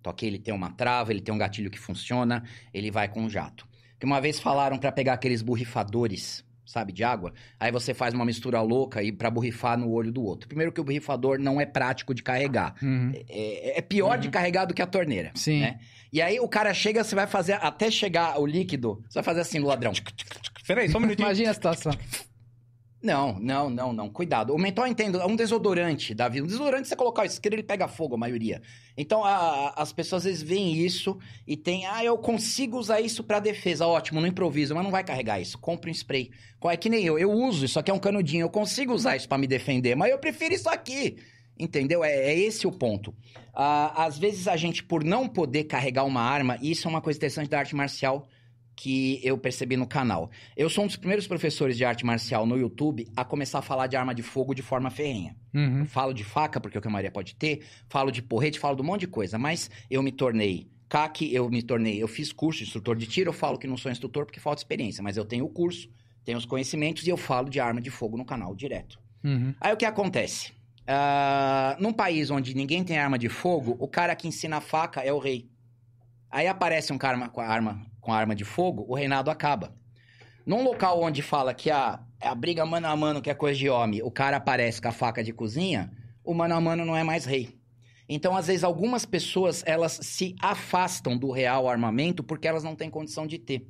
Então, 0.00 0.12
aqui 0.12 0.24
ele 0.26 0.38
tem 0.38 0.54
uma 0.54 0.70
trava, 0.70 1.10
ele 1.10 1.20
tem 1.20 1.34
um 1.34 1.38
gatilho 1.38 1.68
que 1.70 1.78
funciona, 1.78 2.44
ele 2.72 2.88
vai 2.92 3.08
com 3.08 3.22
um 3.22 3.28
jato. 3.30 3.66
Que 3.98 4.06
uma 4.06 4.20
vez 4.20 4.38
falaram 4.38 4.78
para 4.78 4.92
pegar 4.92 5.14
aqueles 5.14 5.42
borrifadores, 5.42 6.44
sabe, 6.66 6.92
de 6.92 7.04
água, 7.04 7.32
aí 7.58 7.70
você 7.70 7.94
faz 7.94 8.12
uma 8.12 8.24
mistura 8.24 8.60
louca 8.60 9.02
e 9.02 9.12
para 9.12 9.30
borrifar 9.30 9.78
no 9.78 9.90
olho 9.90 10.12
do 10.12 10.22
outro. 10.22 10.48
Primeiro 10.48 10.72
que 10.72 10.80
o 10.80 10.84
borrifador 10.84 11.38
não 11.38 11.60
é 11.60 11.64
prático 11.64 12.12
de 12.12 12.22
carregar. 12.22 12.74
Uhum. 12.82 13.12
É, 13.28 13.78
é 13.78 13.82
pior 13.82 14.18
de 14.18 14.28
carregar 14.28 14.64
do 14.64 14.74
que 14.74 14.82
a 14.82 14.86
torneira. 14.86 15.30
Sim. 15.34 15.60
né? 15.60 15.78
E 16.12 16.20
aí 16.20 16.40
o 16.40 16.48
cara 16.48 16.72
chega, 16.74 17.04
você 17.04 17.14
vai 17.14 17.26
fazer, 17.26 17.54
até 17.54 17.90
chegar 17.90 18.40
o 18.40 18.46
líquido, 18.46 19.02
você 19.08 19.14
vai 19.14 19.24
fazer 19.24 19.40
assim 19.40 19.58
no 19.58 19.66
ladrão. 19.66 19.92
Peraí, 20.66 20.88
só 20.88 20.98
um 20.98 21.00
minutinho. 21.02 21.26
Imagina 21.28 21.50
a 21.50 21.54
situação. 21.54 21.92
Não, 23.02 23.38
não, 23.38 23.70
não, 23.70 23.92
não. 23.92 24.08
Cuidado. 24.08 24.54
O 24.54 24.58
mentol, 24.58 24.86
entendo, 24.86 25.20
é 25.20 25.26
um 25.26 25.36
desodorante 25.36 26.14
da 26.14 26.28
vida. 26.28 26.44
Um 26.44 26.48
desodorante, 26.48 26.88
você 26.88 26.96
colocar 26.96 27.22
o 27.22 27.26
isqueiro, 27.26 27.54
ele 27.54 27.62
pega 27.62 27.86
fogo, 27.86 28.14
a 28.14 28.18
maioria. 28.18 28.62
Então, 28.96 29.22
a- 29.24 29.74
as 29.76 29.92
pessoas 29.92 30.22
às 30.22 30.24
vezes 30.24 30.42
veem 30.42 30.74
isso 30.74 31.16
e 31.46 31.56
tem, 31.56 31.86
ah, 31.86 32.02
eu 32.02 32.16
consigo 32.18 32.78
usar 32.78 33.00
isso 33.00 33.22
pra 33.22 33.38
defesa. 33.38 33.86
Ótimo, 33.86 34.20
não 34.20 34.26
improviso, 34.26 34.74
mas 34.74 34.82
não 34.82 34.90
vai 34.90 35.04
carregar 35.04 35.38
isso. 35.40 35.58
Compre 35.58 35.90
um 35.90 35.94
spray. 35.94 36.30
É 36.64 36.76
que 36.76 36.88
nem 36.88 37.04
eu, 37.04 37.16
eu 37.16 37.30
uso, 37.30 37.64
isso 37.64 37.78
aqui 37.78 37.92
é 37.92 37.94
um 37.94 37.98
canudinho, 37.98 38.42
eu 38.42 38.50
consigo 38.50 38.92
usar 38.92 39.14
isso 39.14 39.28
pra 39.28 39.38
me 39.38 39.46
defender, 39.46 39.94
mas 39.94 40.10
eu 40.10 40.18
prefiro 40.18 40.52
isso 40.52 40.68
aqui. 40.68 41.16
Entendeu? 41.58 42.02
É, 42.02 42.10
é 42.12 42.36
esse 42.38 42.66
o 42.66 42.72
ponto. 42.72 43.14
Ah, 43.54 44.04
às 44.04 44.18
vezes 44.18 44.48
a 44.48 44.56
gente, 44.56 44.82
por 44.82 45.04
não 45.04 45.28
poder 45.28 45.64
carregar 45.64 46.04
uma 46.04 46.20
arma, 46.20 46.58
e 46.60 46.72
isso 46.72 46.88
é 46.88 46.90
uma 46.90 47.00
coisa 47.00 47.18
interessante 47.18 47.48
da 47.48 47.58
arte 47.60 47.76
marcial 47.76 48.26
que 48.76 49.18
eu 49.24 49.38
percebi 49.38 49.76
no 49.76 49.86
canal. 49.86 50.30
Eu 50.54 50.68
sou 50.68 50.84
um 50.84 50.86
dos 50.86 50.96
primeiros 50.96 51.26
professores 51.26 51.78
de 51.78 51.84
arte 51.84 52.04
marcial 52.04 52.46
no 52.46 52.58
YouTube 52.58 53.08
a 53.16 53.24
começar 53.24 53.60
a 53.60 53.62
falar 53.62 53.86
de 53.86 53.96
arma 53.96 54.14
de 54.14 54.22
fogo 54.22 54.54
de 54.54 54.62
forma 54.62 54.90
ferrenha. 54.90 55.34
Uhum. 55.54 55.86
Falo 55.86 56.12
de 56.12 56.22
faca, 56.22 56.60
porque 56.60 56.76
é 56.76 56.78
o 56.78 56.82
que 56.82 56.88
a 56.88 56.90
Maria 56.90 57.10
pode 57.10 57.34
ter, 57.34 57.62
falo 57.88 58.10
de 58.10 58.22
porrete, 58.22 58.58
falo 58.58 58.76
de 58.76 58.82
um 58.82 58.84
monte 58.84 59.00
de 59.00 59.06
coisa, 59.06 59.38
mas 59.38 59.70
eu 59.90 60.02
me 60.02 60.12
tornei 60.12 60.70
CAC, 60.88 61.34
eu 61.34 61.48
me 61.48 61.62
tornei, 61.62 62.00
eu 62.00 62.06
fiz 62.06 62.32
curso 62.32 62.58
de 62.58 62.66
instrutor 62.66 62.96
de 62.96 63.06
tiro, 63.06 63.30
eu 63.30 63.32
falo 63.32 63.58
que 63.58 63.66
não 63.66 63.76
sou 63.76 63.90
instrutor 63.90 64.26
porque 64.26 64.38
falta 64.38 64.60
experiência, 64.60 65.02
mas 65.02 65.16
eu 65.16 65.24
tenho 65.24 65.46
o 65.46 65.48
curso, 65.48 65.88
tenho 66.22 66.36
os 66.36 66.44
conhecimentos 66.44 67.06
e 67.06 67.10
eu 67.10 67.16
falo 67.16 67.48
de 67.48 67.58
arma 67.58 67.80
de 67.80 67.90
fogo 67.90 68.16
no 68.16 68.24
canal 68.24 68.54
direto. 68.54 69.00
Uhum. 69.24 69.54
Aí 69.60 69.72
o 69.72 69.76
que 69.76 69.86
acontece? 69.86 70.52
Ah, 70.86 71.76
num 71.80 71.92
país 71.92 72.30
onde 72.30 72.54
ninguém 72.54 72.84
tem 72.84 72.98
arma 72.98 73.18
de 73.18 73.28
fogo, 73.28 73.74
o 73.80 73.88
cara 73.88 74.14
que 74.14 74.28
ensina 74.28 74.58
a 74.58 74.60
faca 74.60 75.00
é 75.00 75.12
o 75.12 75.18
rei. 75.18 75.48
Aí 76.30 76.46
aparece 76.46 76.92
um 76.92 76.98
cara 76.98 77.28
com 77.28 77.40
a 77.40 77.46
arma, 77.46 77.84
com 78.06 78.12
arma 78.12 78.36
de 78.36 78.44
fogo, 78.44 78.86
o 78.88 78.94
reinado 78.94 79.32
acaba. 79.32 79.74
Num 80.46 80.62
local 80.62 81.02
onde 81.02 81.22
fala 81.22 81.52
que 81.52 81.72
a, 81.72 81.98
a 82.22 82.34
briga 82.36 82.64
mano 82.64 82.86
a 82.86 82.94
mano, 82.94 83.20
que 83.20 83.28
é 83.28 83.34
coisa 83.34 83.58
de 83.58 83.68
homem, 83.68 84.00
o 84.00 84.12
cara 84.12 84.36
aparece 84.36 84.80
com 84.80 84.86
a 84.86 84.92
faca 84.92 85.24
de 85.24 85.32
cozinha, 85.32 85.90
o 86.22 86.32
mano 86.32 86.54
a 86.54 86.60
mano 86.60 86.84
não 86.84 86.96
é 86.96 87.02
mais 87.02 87.24
rei. 87.24 87.58
Então, 88.08 88.36
às 88.36 88.46
vezes, 88.46 88.62
algumas 88.62 89.04
pessoas, 89.04 89.64
elas 89.66 89.98
se 90.00 90.36
afastam 90.40 91.18
do 91.18 91.32
real 91.32 91.68
armamento 91.68 92.22
porque 92.22 92.46
elas 92.46 92.62
não 92.62 92.76
têm 92.76 92.88
condição 92.88 93.26
de 93.26 93.38
ter. 93.38 93.66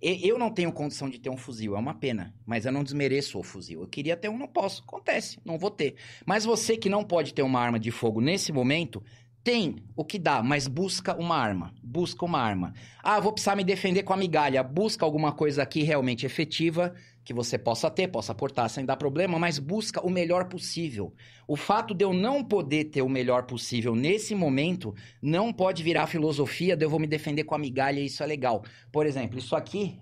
Eu 0.00 0.38
não 0.38 0.50
tenho 0.50 0.72
condição 0.72 1.10
de 1.10 1.18
ter 1.18 1.30
um 1.30 1.36
fuzil, 1.36 1.74
é 1.74 1.78
uma 1.78 1.94
pena. 1.94 2.32
Mas 2.46 2.64
eu 2.64 2.70
não 2.70 2.84
desmereço 2.84 3.36
o 3.40 3.42
fuzil. 3.42 3.82
Eu 3.82 3.88
queria 3.88 4.16
ter 4.16 4.28
um, 4.28 4.38
não 4.38 4.46
posso. 4.46 4.84
Acontece, 4.86 5.40
não 5.44 5.58
vou 5.58 5.70
ter. 5.70 5.96
Mas 6.24 6.44
você 6.44 6.76
que 6.76 6.88
não 6.88 7.02
pode 7.02 7.34
ter 7.34 7.42
uma 7.42 7.60
arma 7.60 7.80
de 7.80 7.90
fogo 7.90 8.20
nesse 8.20 8.52
momento, 8.52 9.02
tem 9.44 9.76
o 9.96 10.04
que 10.04 10.18
dá, 10.18 10.42
mas 10.42 10.66
busca 10.68 11.16
uma 11.16 11.36
arma. 11.36 11.74
Busca 11.82 12.24
uma 12.24 12.40
arma. 12.40 12.72
Ah, 13.02 13.18
vou 13.18 13.32
precisar 13.32 13.56
me 13.56 13.64
defender 13.64 14.04
com 14.04 14.12
a 14.12 14.16
migalha. 14.16 14.62
Busca 14.62 15.04
alguma 15.04 15.32
coisa 15.32 15.62
aqui 15.62 15.82
realmente 15.82 16.24
efetiva 16.24 16.94
que 17.24 17.32
você 17.32 17.56
possa 17.56 17.90
ter, 17.90 18.08
possa 18.08 18.34
portar 18.34 18.68
sem 18.68 18.84
dar 18.84 18.96
problema, 18.96 19.38
mas 19.38 19.58
busca 19.58 20.04
o 20.04 20.10
melhor 20.10 20.46
possível. 20.48 21.14
O 21.46 21.56
fato 21.56 21.94
de 21.94 22.04
eu 22.04 22.12
não 22.12 22.44
poder 22.44 22.84
ter 22.84 23.02
o 23.02 23.08
melhor 23.08 23.44
possível 23.44 23.94
nesse 23.94 24.34
momento 24.34 24.94
não 25.20 25.52
pode 25.52 25.82
virar 25.82 26.06
filosofia 26.06 26.76
de 26.76 26.84
eu 26.84 26.90
vou 26.90 26.98
me 26.98 27.06
defender 27.06 27.44
com 27.44 27.54
a 27.54 27.58
migalha 27.58 28.00
e 28.00 28.06
isso 28.06 28.22
é 28.22 28.26
legal. 28.26 28.64
Por 28.90 29.06
exemplo, 29.06 29.38
isso 29.38 29.54
aqui, 29.54 30.00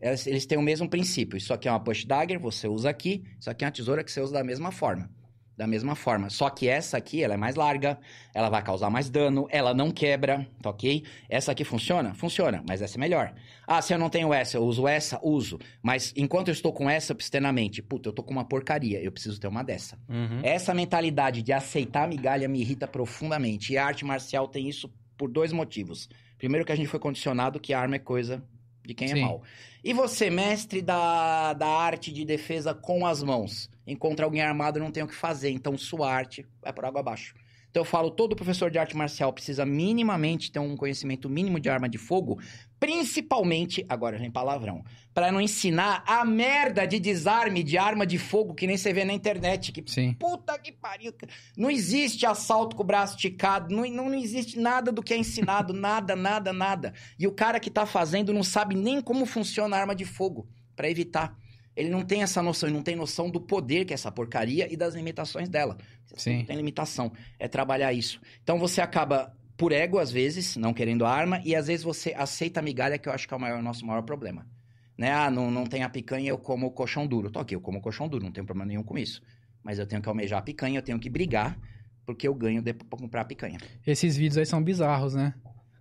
eles 0.00 0.46
têm 0.46 0.58
o 0.58 0.62
mesmo 0.62 0.88
princípio. 0.88 1.36
Isso 1.36 1.52
aqui 1.52 1.68
é 1.68 1.70
uma 1.70 1.80
push 1.80 2.04
dagger, 2.04 2.40
você 2.40 2.66
usa 2.66 2.90
aqui. 2.90 3.22
Isso 3.38 3.50
aqui 3.50 3.64
é 3.64 3.66
uma 3.66 3.72
tesoura 3.72 4.02
que 4.02 4.10
você 4.10 4.20
usa 4.20 4.32
da 4.32 4.44
mesma 4.44 4.72
forma. 4.72 5.08
Da 5.62 5.66
mesma 5.68 5.94
forma. 5.94 6.28
Só 6.28 6.50
que 6.50 6.66
essa 6.66 6.96
aqui, 6.96 7.22
ela 7.22 7.34
é 7.34 7.36
mais 7.36 7.54
larga, 7.54 7.96
ela 8.34 8.50
vai 8.50 8.60
causar 8.64 8.90
mais 8.90 9.08
dano, 9.08 9.46
ela 9.48 9.72
não 9.72 9.92
quebra, 9.92 10.44
tá 10.60 10.70
ok? 10.70 11.04
Essa 11.28 11.52
aqui 11.52 11.62
funciona? 11.62 12.12
Funciona, 12.14 12.64
mas 12.66 12.82
essa 12.82 12.98
é 12.98 13.00
melhor. 13.00 13.32
Ah, 13.64 13.80
se 13.80 13.94
eu 13.94 13.98
não 13.98 14.10
tenho 14.10 14.34
essa, 14.34 14.56
eu 14.56 14.64
uso 14.64 14.88
essa? 14.88 15.20
Uso. 15.22 15.60
Mas 15.80 16.12
enquanto 16.16 16.48
eu 16.48 16.52
estou 16.52 16.72
com 16.72 16.90
essa, 16.90 17.12
eu 17.12 17.14
preciso 17.14 17.30
ter 17.30 17.40
na 17.40 17.52
mente, 17.52 17.80
puta, 17.80 18.08
eu 18.08 18.12
tô 18.12 18.24
com 18.24 18.32
uma 18.32 18.44
porcaria, 18.44 19.00
eu 19.00 19.12
preciso 19.12 19.38
ter 19.38 19.46
uma 19.46 19.62
dessa. 19.62 19.96
Uhum. 20.08 20.40
Essa 20.42 20.74
mentalidade 20.74 21.42
de 21.42 21.52
aceitar 21.52 22.02
a 22.02 22.08
migalha 22.08 22.48
me 22.48 22.60
irrita 22.60 22.88
profundamente. 22.88 23.72
E 23.72 23.78
a 23.78 23.86
arte 23.86 24.04
marcial 24.04 24.48
tem 24.48 24.68
isso 24.68 24.92
por 25.16 25.30
dois 25.30 25.52
motivos. 25.52 26.08
Primeiro 26.38 26.66
que 26.66 26.72
a 26.72 26.76
gente 26.76 26.88
foi 26.88 26.98
condicionado 26.98 27.60
que 27.60 27.72
a 27.72 27.78
arma 27.78 27.94
é 27.94 28.00
coisa 28.00 28.42
de 28.84 28.94
quem 28.94 29.06
Sim. 29.06 29.20
é 29.20 29.24
mal. 29.26 29.44
E 29.84 29.92
você, 29.92 30.28
mestre 30.28 30.82
da, 30.82 31.52
da 31.52 31.68
arte 31.68 32.12
de 32.12 32.24
defesa 32.24 32.74
com 32.74 33.06
as 33.06 33.22
mãos, 33.22 33.70
encontra 33.86 34.24
alguém 34.24 34.42
armado 34.42 34.78
não 34.78 34.90
tem 34.90 35.02
o 35.02 35.08
que 35.08 35.14
fazer, 35.14 35.50
então 35.50 35.76
sua 35.76 36.12
arte 36.12 36.46
vai 36.60 36.72
por 36.72 36.84
água 36.84 37.00
abaixo. 37.00 37.34
Então 37.72 37.80
eu 37.80 37.86
falo, 37.86 38.10
todo 38.10 38.36
professor 38.36 38.70
de 38.70 38.78
arte 38.78 38.94
marcial 38.94 39.32
precisa 39.32 39.64
minimamente 39.64 40.52
ter 40.52 40.58
um 40.58 40.76
conhecimento 40.76 41.26
mínimo 41.30 41.58
de 41.58 41.70
arma 41.70 41.88
de 41.88 41.96
fogo, 41.96 42.38
principalmente, 42.78 43.82
agora 43.88 44.18
vem 44.18 44.30
palavrão, 44.30 44.84
para 45.14 45.32
não 45.32 45.40
ensinar 45.40 46.04
a 46.06 46.22
merda 46.22 46.86
de 46.86 47.00
desarme 47.00 47.62
de 47.62 47.78
arma 47.78 48.06
de 48.06 48.18
fogo 48.18 48.52
que 48.52 48.66
nem 48.66 48.76
você 48.76 48.92
vê 48.92 49.06
na 49.06 49.14
internet, 49.14 49.72
que 49.72 49.82
Sim. 49.90 50.12
Puta 50.12 50.58
que 50.58 50.70
pariu. 50.70 51.14
Não 51.56 51.70
existe 51.70 52.26
assalto 52.26 52.76
com 52.76 52.82
o 52.82 52.86
braço 52.86 53.16
esticado, 53.16 53.74
não, 53.74 53.88
não, 53.88 54.10
não 54.10 54.18
existe 54.18 54.58
nada 54.58 54.92
do 54.92 55.02
que 55.02 55.14
é 55.14 55.16
ensinado, 55.16 55.72
nada, 55.74 56.14
nada, 56.14 56.52
nada. 56.52 56.92
E 57.18 57.26
o 57.26 57.32
cara 57.32 57.58
que 57.58 57.70
tá 57.70 57.86
fazendo 57.86 58.34
não 58.34 58.42
sabe 58.42 58.74
nem 58.74 59.00
como 59.00 59.24
funciona 59.24 59.78
a 59.78 59.80
arma 59.80 59.94
de 59.94 60.04
fogo, 60.04 60.46
pra 60.76 60.90
evitar. 60.90 61.38
Ele 61.74 61.88
não 61.88 62.02
tem 62.02 62.22
essa 62.22 62.42
noção, 62.42 62.68
ele 62.68 62.76
não 62.76 62.82
tem 62.82 62.94
noção 62.94 63.30
do 63.30 63.40
poder 63.40 63.84
que 63.84 63.92
é 63.92 63.94
essa 63.94 64.12
porcaria 64.12 64.70
e 64.72 64.76
das 64.76 64.94
limitações 64.94 65.48
dela. 65.48 65.78
Sim. 66.16 66.38
Não 66.38 66.44
tem 66.44 66.56
limitação, 66.56 67.12
é 67.38 67.48
trabalhar 67.48 67.92
isso. 67.92 68.20
Então 68.42 68.58
você 68.58 68.80
acaba 68.80 69.34
por 69.56 69.72
ego, 69.72 69.98
às 69.98 70.10
vezes, 70.10 70.56
não 70.56 70.74
querendo 70.74 71.06
a 71.06 71.10
arma, 71.10 71.40
e 71.44 71.54
às 71.54 71.68
vezes 71.68 71.84
você 71.84 72.12
aceita 72.14 72.60
a 72.60 72.62
migalha, 72.62 72.98
que 72.98 73.08
eu 73.08 73.12
acho 73.12 73.28
que 73.28 73.34
é 73.34 73.36
o 73.36 73.40
maior, 73.40 73.62
nosso 73.62 73.86
maior 73.86 74.02
problema. 74.02 74.46
Né? 74.98 75.12
Ah, 75.12 75.30
não, 75.30 75.50
não 75.50 75.64
tem 75.64 75.82
a 75.82 75.88
picanha, 75.88 76.28
eu 76.28 76.38
como 76.38 76.66
o 76.66 76.70
colchão 76.70 77.06
duro. 77.06 77.30
Tô 77.30 77.40
ok, 77.40 77.56
eu 77.56 77.60
como 77.60 77.78
o 77.78 77.80
colchão 77.80 78.08
duro, 78.08 78.24
não 78.24 78.32
tenho 78.32 78.44
problema 78.46 78.66
nenhum 78.66 78.82
com 78.82 78.98
isso. 78.98 79.22
Mas 79.62 79.78
eu 79.78 79.86
tenho 79.86 80.02
que 80.02 80.08
almejar 80.08 80.40
a 80.40 80.42
picanha, 80.42 80.78
eu 80.78 80.82
tenho 80.82 80.98
que 80.98 81.08
brigar, 81.08 81.58
porque 82.04 82.26
eu 82.26 82.34
ganho 82.34 82.60
depois 82.60 82.88
pra 82.88 82.98
comprar 82.98 83.20
a 83.20 83.24
picanha. 83.24 83.58
Esses 83.86 84.16
vídeos 84.16 84.38
aí 84.38 84.46
são 84.46 84.62
bizarros, 84.62 85.14
né? 85.14 85.34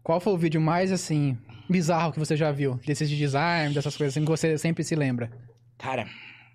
Qual 0.04 0.20
foi 0.20 0.34
o 0.34 0.38
vídeo 0.38 0.62
mais, 0.62 0.92
assim, 0.92 1.38
bizarro 1.70 2.12
que 2.12 2.20
você 2.20 2.36
já 2.36 2.52
viu? 2.52 2.76
Desses 2.86 3.10
de 3.10 3.18
design, 3.18 3.74
dessas 3.74 3.96
coisas 3.96 4.14
assim, 4.16 4.24
que 4.24 4.32
você 4.32 4.58
sempre 4.58 4.84
se 4.84 4.96
lembra? 4.96 5.32
Cara, 5.82 6.08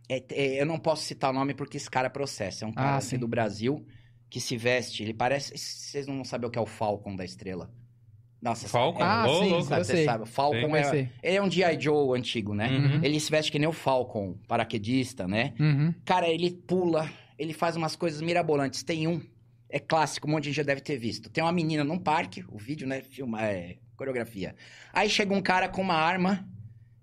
é- 0.09 0.23
é- 0.31 0.61
eu 0.61 0.67
não 0.67 0.79
posso 0.79 1.03
citar 1.03 1.31
o 1.31 1.35
nome 1.35 1.53
porque 1.55 1.77
esse 1.77 1.91
cara 1.91 2.09
processa. 2.09 2.65
É 2.65 2.69
um 2.69 2.73
cara 2.73 2.91
Ah, 2.91 2.97
aqui 2.99 3.07
sim. 3.07 3.19
do 3.19 3.27
Brasil 3.27 3.85
que 4.31 4.41
se 4.41 4.57
veste, 4.57 5.03
ele 5.03 5.13
parece... 5.15 5.57
Vocês 5.57 6.07
não 6.07 6.23
sabem 6.25 6.49
o 6.49 6.51
que 6.51 6.59
é 6.59 6.63
o 6.63 6.67
Falcon 6.67 7.15
da 7.17 7.25
Estrela? 7.25 7.71
Nossa, 8.41 8.69
Falcon? 8.69 9.03
Ah, 9.03 9.27
Ô, 9.27 9.43
sim, 9.43 9.49
louco. 9.51 9.65
Você 9.65 9.85
sei. 9.85 10.05
sabe, 10.05 10.23
o 10.25 10.27
Falcon. 10.27 10.57
Eu 10.59 10.77
é, 10.77 11.11
ele 11.23 11.37
é 11.37 11.43
um 11.43 11.51
G.I. 11.51 11.81
Joe 11.81 12.17
antigo, 12.17 12.55
né? 12.55 12.69
Uhum. 12.69 13.01
Ele 13.03 13.19
se 13.19 13.31
veste 13.31 13.51
que 13.51 13.59
nem 13.59 13.67
o 13.69 13.73
Falcon, 13.73 14.35
paraquedista, 14.47 15.27
né? 15.27 15.55
Uhum. 15.59 15.93
Cara, 16.05 16.29
ele 16.29 16.51
pula, 16.51 17.11
ele 17.39 17.53
faz 17.53 17.75
umas 17.77 17.97
coisas 17.97 18.21
mirabolantes. 18.21 18.83
Tem 18.85 19.09
um, 19.09 19.21
é 19.71 19.81
clássico, 19.81 20.29
um 20.29 20.33
monte 20.33 20.45
de 20.45 20.49
gente 20.51 20.57
já 20.59 20.63
deve 20.63 20.81
ter 20.83 20.97
visto. 20.99 21.31
Tem 21.31 21.43
uma 21.43 21.51
menina 21.53 21.83
num 21.83 21.99
parque, 21.99 22.45
o 22.49 22.59
vídeo, 22.59 22.87
né? 22.87 23.01
Filma, 23.01 23.43
é, 23.43 23.79
coreografia. 23.97 24.55
Aí 24.93 25.09
chega 25.09 25.35
um 25.35 25.43
cara 25.43 25.69
com 25.69 25.81
uma 25.83 25.95
arma, 25.95 26.47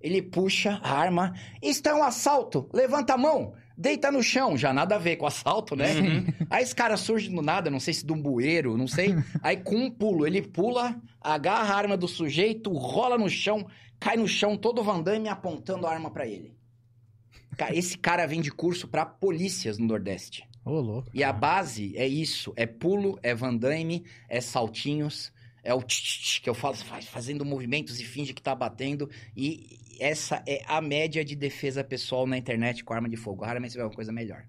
ele 0.03 0.21
puxa 0.21 0.79
a 0.83 0.93
arma. 0.93 1.33
Isso 1.61 1.81
é 1.87 1.93
um 1.95 2.03
assalto, 2.03 2.69
levanta 2.73 3.13
a 3.13 3.17
mão, 3.17 3.53
deita 3.77 4.11
no 4.11 4.21
chão. 4.21 4.57
Já 4.57 4.71
nada 4.73 4.95
a 4.95 4.99
ver 4.99 5.15
com 5.15 5.25
assalto, 5.25 5.75
né? 5.75 5.93
Uhum. 5.95 6.25
Aí 6.49 6.61
esse 6.61 6.75
cara 6.75 6.97
surge 6.97 7.29
do 7.29 7.41
nada, 7.41 7.71
não 7.71 7.79
sei 7.79 7.93
se 7.93 8.05
de 8.05 8.11
um 8.13 8.21
bueiro, 8.21 8.77
não 8.77 8.87
sei. 8.87 9.15
Aí 9.41 9.57
com 9.57 9.75
um 9.77 9.89
pulo, 9.89 10.27
ele 10.27 10.41
pula, 10.41 10.95
agarra 11.21 11.73
a 11.73 11.77
arma 11.77 11.97
do 11.97 12.07
sujeito, 12.07 12.71
rola 12.73 13.17
no 13.17 13.29
chão, 13.29 13.65
cai 13.99 14.17
no 14.17 14.27
chão 14.27 14.57
todo 14.57 14.83
Van 14.83 15.01
Damme 15.01 15.29
apontando 15.29 15.87
a 15.87 15.91
arma 15.91 16.11
pra 16.11 16.27
ele. 16.27 16.53
Esse 17.71 17.97
cara 17.97 18.25
vem 18.25 18.41
de 18.41 18.51
curso 18.51 18.87
pra 18.87 19.05
polícias 19.05 19.77
no 19.77 19.85
Nordeste. 19.85 20.43
Ô, 20.65 20.79
louco. 20.79 21.09
E 21.13 21.23
a 21.23 21.31
base 21.31 21.95
é 21.95 22.07
isso, 22.07 22.51
é 22.55 22.65
pulo, 22.65 23.19
é 23.21 23.35
Van 23.35 23.55
Damme, 23.55 24.03
é 24.29 24.41
saltinhos, 24.41 25.31
é 25.63 25.73
o 25.73 25.81
tch, 25.83 26.01
tch, 26.01 26.19
tch, 26.21 26.41
que 26.41 26.49
eu 26.49 26.53
falo, 26.55 26.75
faz- 26.75 27.05
fazendo 27.05 27.45
movimentos 27.45 27.99
e 27.99 28.03
finge 28.03 28.33
que 28.33 28.41
tá 28.41 28.55
batendo. 28.55 29.09
E 29.35 29.77
essa 29.99 30.43
é 30.47 30.61
a 30.67 30.81
média 30.81 31.23
de 31.23 31.35
defesa 31.35 31.83
pessoal 31.83 32.25
na 32.27 32.37
internet 32.37 32.83
com 32.83 32.93
arma 32.93 33.09
de 33.09 33.17
fogo. 33.17 33.43
Raramente 33.43 33.73
você 33.73 33.79
vê 33.79 33.83
uma 33.83 33.91
coisa 33.91 34.11
melhor. 34.11 34.45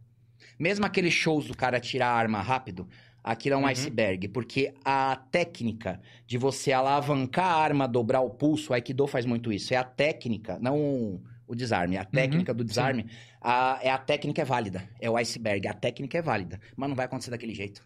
Mesmo 0.59 0.85
aqueles 0.87 1.13
shows 1.13 1.47
do 1.47 1.57
cara 1.57 1.81
tirar 1.81 2.09
a 2.09 2.15
arma 2.15 2.41
rápido, 2.41 2.89
aquilo 3.23 3.55
é 3.55 3.59
um 3.59 3.63
Uhum. 3.63 3.67
iceberg, 3.69 4.29
porque 4.29 4.73
a 4.85 5.17
técnica 5.31 6.01
de 6.27 6.39
você 6.39 6.73
alavancar 6.73 7.47
a 7.47 7.57
arma, 7.57 7.89
dobrar 7.89 8.21
o 8.21 8.31
pulso, 8.31 8.73
o 8.73 8.75
Aikido 8.75 9.07
faz 9.07 9.25
muito 9.27 9.53
isso. 9.53 9.75
É 9.75 9.77
a 9.77 9.85
técnica, 9.85 10.59
não 10.61 11.21
o 11.47 11.55
desarme. 11.55 11.97
A 11.97 12.05
técnica 12.05 12.55
do 12.55 12.65
desarme 12.65 13.07
a, 13.41 13.79
é 13.83 13.91
a 13.91 13.99
técnica 13.99 14.43
é 14.43 14.45
válida. 14.45 14.89
É 15.01 15.11
o 15.11 15.17
iceberg. 15.17 15.69
A 15.69 15.75
técnica 15.75 16.17
é 16.19 16.23
válida. 16.23 16.59
Mas 16.77 16.89
não 16.89 16.97
vai 16.97 17.05
acontecer 17.07 17.31
daquele 17.31 17.55
jeito. 17.55 17.85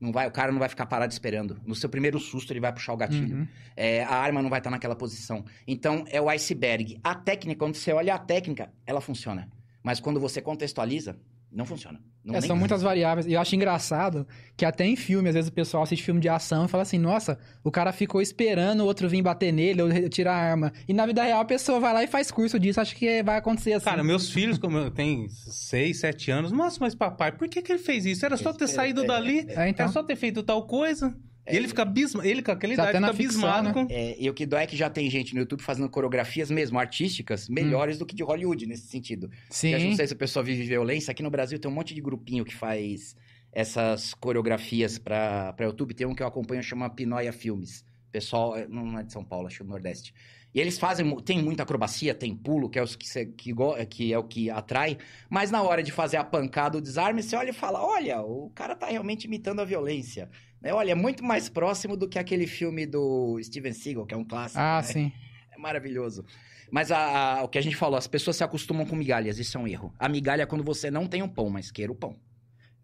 Não 0.00 0.12
vai, 0.12 0.28
o 0.28 0.30
cara 0.30 0.52
não 0.52 0.58
vai 0.58 0.68
ficar 0.68 0.86
parado 0.86 1.12
esperando. 1.12 1.60
No 1.66 1.74
seu 1.74 1.88
primeiro 1.88 2.18
susto, 2.20 2.52
ele 2.52 2.60
vai 2.60 2.72
puxar 2.72 2.92
o 2.92 2.96
gatilho. 2.96 3.38
Uhum. 3.38 3.48
É, 3.76 4.04
a 4.04 4.14
arma 4.14 4.40
não 4.40 4.48
vai 4.48 4.60
estar 4.60 4.70
naquela 4.70 4.94
posição. 4.94 5.44
Então, 5.66 6.04
é 6.08 6.20
o 6.20 6.28
iceberg. 6.28 7.00
A 7.02 7.14
técnica, 7.14 7.58
quando 7.58 7.74
você 7.74 7.92
olha 7.92 8.14
a 8.14 8.18
técnica, 8.18 8.72
ela 8.86 9.00
funciona. 9.00 9.48
Mas 9.82 9.98
quando 9.98 10.20
você 10.20 10.40
contextualiza, 10.40 11.18
não 11.50 11.64
funciona. 11.64 11.98
Não 12.24 12.34
É, 12.34 12.40
são 12.42 12.54
muitas 12.56 12.82
variáveis. 12.82 13.26
E 13.26 13.32
eu 13.32 13.40
acho 13.40 13.54
engraçado 13.54 14.26
que 14.54 14.64
até 14.64 14.84
em 14.84 14.96
filme, 14.96 15.30
às 15.30 15.34
vezes 15.34 15.48
o 15.48 15.52
pessoal 15.52 15.82
assiste 15.82 16.02
filme 16.04 16.20
de 16.20 16.28
ação 16.28 16.66
e 16.66 16.68
fala 16.68 16.82
assim: 16.82 16.98
nossa, 16.98 17.38
o 17.64 17.70
cara 17.70 17.90
ficou 17.90 18.20
esperando 18.20 18.80
o 18.80 18.84
outro 18.84 19.08
vir 19.08 19.22
bater 19.22 19.50
nele 19.52 19.80
ou 19.80 20.08
tirar 20.10 20.34
a 20.34 20.50
arma. 20.50 20.72
E 20.86 20.92
na 20.92 21.06
vida 21.06 21.22
real 21.22 21.40
a 21.40 21.44
pessoa 21.44 21.80
vai 21.80 21.94
lá 21.94 22.04
e 22.04 22.06
faz 22.06 22.30
curso 22.30 22.58
disso. 22.58 22.80
Acho 22.80 22.94
que 22.94 23.22
vai 23.22 23.38
acontecer 23.38 23.72
assim. 23.72 23.84
Cara, 23.86 24.04
meus 24.04 24.30
filhos, 24.30 24.58
como 24.58 24.76
eu 24.76 24.90
tenho 24.90 25.26
6, 25.30 26.00
7 26.00 26.30
anos, 26.30 26.52
nossa, 26.52 26.76
mas 26.80 26.94
papai, 26.94 27.32
por 27.32 27.48
que, 27.48 27.62
que 27.62 27.72
ele 27.72 27.78
fez 27.78 28.04
isso? 28.04 28.26
Era 28.26 28.36
só 28.36 28.52
ter 28.52 28.68
saído 28.68 29.06
dali, 29.06 29.46
É, 29.48 29.68
então. 29.68 29.84
era 29.84 29.88
só 29.92 30.02
ter 30.02 30.16
feito 30.16 30.42
tal 30.42 30.66
coisa. 30.66 31.16
E 31.52 31.56
ele 31.56 31.68
fica 31.68 31.82
abismado, 31.82 32.26
ele 32.28 32.42
com 32.42 32.50
aquela 32.52 32.74
Já 32.74 32.90
idade 32.90 32.96
fica 32.98 33.10
abismado 33.10 33.68
né? 33.68 33.72
com... 33.74 33.86
É, 33.90 34.16
e 34.18 34.28
o 34.28 34.34
que 34.34 34.44
dói 34.46 34.62
é 34.62 34.66
que 34.66 34.76
já 34.76 34.88
tem 34.90 35.08
gente 35.10 35.34
no 35.34 35.40
YouTube 35.40 35.62
fazendo 35.62 35.88
coreografias 35.88 36.50
mesmo, 36.50 36.78
artísticas, 36.78 37.48
melhores 37.48 37.98
do 37.98 38.04
que 38.06 38.14
de 38.14 38.22
Hollywood 38.22 38.66
nesse 38.66 38.86
sentido. 38.88 39.30
Sim. 39.50 39.70
Eu 39.74 39.80
não 39.80 39.94
sei 39.96 40.06
se 40.06 40.12
o 40.12 40.16
pessoal 40.16 40.44
vive 40.44 40.62
violência. 40.64 41.10
Aqui 41.10 41.22
no 41.22 41.30
Brasil 41.30 41.58
tem 41.58 41.70
um 41.70 41.74
monte 41.74 41.94
de 41.94 42.00
grupinho 42.00 42.44
que 42.44 42.54
faz 42.54 43.16
essas 43.52 44.14
coreografias 44.14 44.98
pra, 44.98 45.52
pra 45.54 45.66
YouTube. 45.66 45.94
Tem 45.94 46.06
um 46.06 46.14
que 46.14 46.22
eu 46.22 46.26
acompanho, 46.26 46.62
chama 46.62 46.88
Pinóia 46.90 47.32
Filmes. 47.32 47.84
Pessoal, 48.12 48.56
é, 48.56 48.66
não 48.68 48.98
é 48.98 49.02
de 49.02 49.12
São 49.12 49.24
Paulo, 49.24 49.46
acho 49.46 49.56
que 49.56 49.62
é 49.62 49.66
do 49.66 49.70
Nordeste. 49.70 50.14
E 50.54 50.60
eles 50.60 50.78
fazem, 50.78 51.14
tem 51.20 51.42
muita 51.42 51.62
acrobacia, 51.62 52.14
tem 52.14 52.34
pulo, 52.34 52.70
que 52.70 52.78
é, 52.78 52.82
os 52.82 52.96
que, 52.96 53.06
cê- 53.06 53.26
que, 53.26 53.52
go- 53.52 53.76
que 53.86 54.12
é 54.14 54.18
o 54.18 54.24
que 54.24 54.48
atrai. 54.48 54.96
Mas 55.28 55.50
na 55.50 55.62
hora 55.62 55.82
de 55.82 55.92
fazer 55.92 56.16
a 56.16 56.24
pancada, 56.24 56.78
o 56.78 56.80
desarme, 56.80 57.22
você 57.22 57.36
olha 57.36 57.50
e 57.50 57.52
fala, 57.52 57.84
olha, 57.84 58.22
o 58.22 58.50
cara 58.54 58.74
tá 58.74 58.86
realmente 58.86 59.24
imitando 59.26 59.60
a 59.60 59.64
violência. 59.64 60.30
Né? 60.62 60.72
Olha, 60.72 60.92
é 60.92 60.94
muito 60.94 61.24
mais 61.24 61.48
próximo 61.48 61.96
do 61.96 62.08
que 62.08 62.18
aquele 62.18 62.46
filme 62.46 62.86
do 62.86 63.38
Steven 63.42 63.72
Seagal, 63.72 64.06
que 64.06 64.14
é 64.14 64.16
um 64.16 64.24
clássico. 64.24 64.60
Ah, 64.60 64.76
né? 64.78 64.82
sim. 64.82 65.12
É 65.54 65.58
maravilhoso. 65.58 66.24
Mas 66.70 66.90
a- 66.92 67.38
a- 67.38 67.42
o 67.44 67.48
que 67.48 67.58
a 67.58 67.62
gente 67.62 67.76
falou, 67.76 67.96
as 67.96 68.06
pessoas 68.06 68.36
se 68.36 68.44
acostumam 68.44 68.84
com 68.84 68.94
migalhas, 68.94 69.38
isso 69.38 69.56
é 69.56 69.60
um 69.60 69.66
erro. 69.66 69.92
A 69.98 70.08
migalha 70.08 70.42
é 70.42 70.46
quando 70.46 70.62
você 70.64 70.90
não 70.90 71.06
tem 71.06 71.22
um 71.22 71.28
pão, 71.28 71.48
mas 71.48 71.70
queira 71.70 71.90
o 71.90 71.94
pão. 71.94 72.16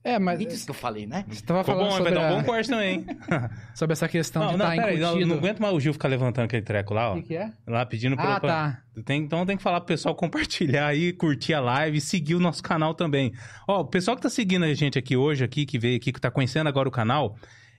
É, 0.07 0.19
mas 0.19 0.37
Bonito 0.39 0.55
isso 0.55 0.67
que 0.67 0.71
eu 0.71 0.75
falei, 0.75 1.07
né? 1.07 1.25
você 1.27 1.43
tava 1.43 1.65
Ficou 1.65 1.77
falando 1.77 1.85
bom, 1.87 2.03
vai 2.05 2.13
sobre, 2.13 2.15
dar 2.15 2.21
um 2.31 2.35
a- 2.37 2.37
bom 2.43 2.45
corte 2.45 2.69
também. 2.69 3.07
sobre 3.75 3.95
essa 3.95 4.07
questão 4.07 4.43
não, 4.45 4.53
de 4.53 4.59
não, 4.59 4.71
estar 4.71 4.83
peraí, 4.83 4.99
não, 5.01 5.19
não 5.21 5.37
aguento 5.37 5.61
mais 5.61 5.75
o 5.75 5.81
Gil 5.81 5.95
ficar 5.95 6.09
levantando 6.09 6.45
aquele 6.45 6.61
treco 6.61 6.93
lá, 6.93 7.11
ó. 7.11 7.13
O 7.15 7.23
que, 7.23 7.29
que 7.29 7.37
é? 7.37 7.51
Lá 7.67 7.87
pedindo 7.87 8.15
pra... 8.15 8.37
Ah, 8.37 8.41
pra- 8.41 8.49
tá. 8.51 8.83
Tem- 9.03 9.23
então 9.23 9.47
tem 9.47 9.57
que 9.57 9.63
falar 9.63 9.81
pro 9.81 9.87
pessoal 9.89 10.15
compartilhar 10.15 10.89
aí, 10.89 11.11
curtir 11.15 11.55
a 11.55 11.61
live 11.61 11.97
e 11.97 12.01
seguir 12.03 12.35
o 12.35 12.39
nosso 12.41 12.63
canal 12.63 12.95
também. 12.95 13.33
Ó, 13.67 13.81
o 13.81 13.85
pessoal 13.87 14.15
que 14.15 14.23
tá 14.23 14.29
seguindo 14.29 14.65
a 14.67 14.75
gente 14.75 14.99
aqui 14.99 15.17
hoje, 15.17 15.43
aqui, 15.43 15.65
que 15.65 15.79
veio 15.79 15.97
aqui, 15.97 16.13
que 16.13 16.21
tá 16.21 16.31
conhecendo 16.31 16.69
agora 16.69 16.87
o 16.87 16.93
canal, 16.93 17.35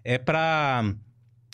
é 0.06 0.20
pra. 0.20 0.94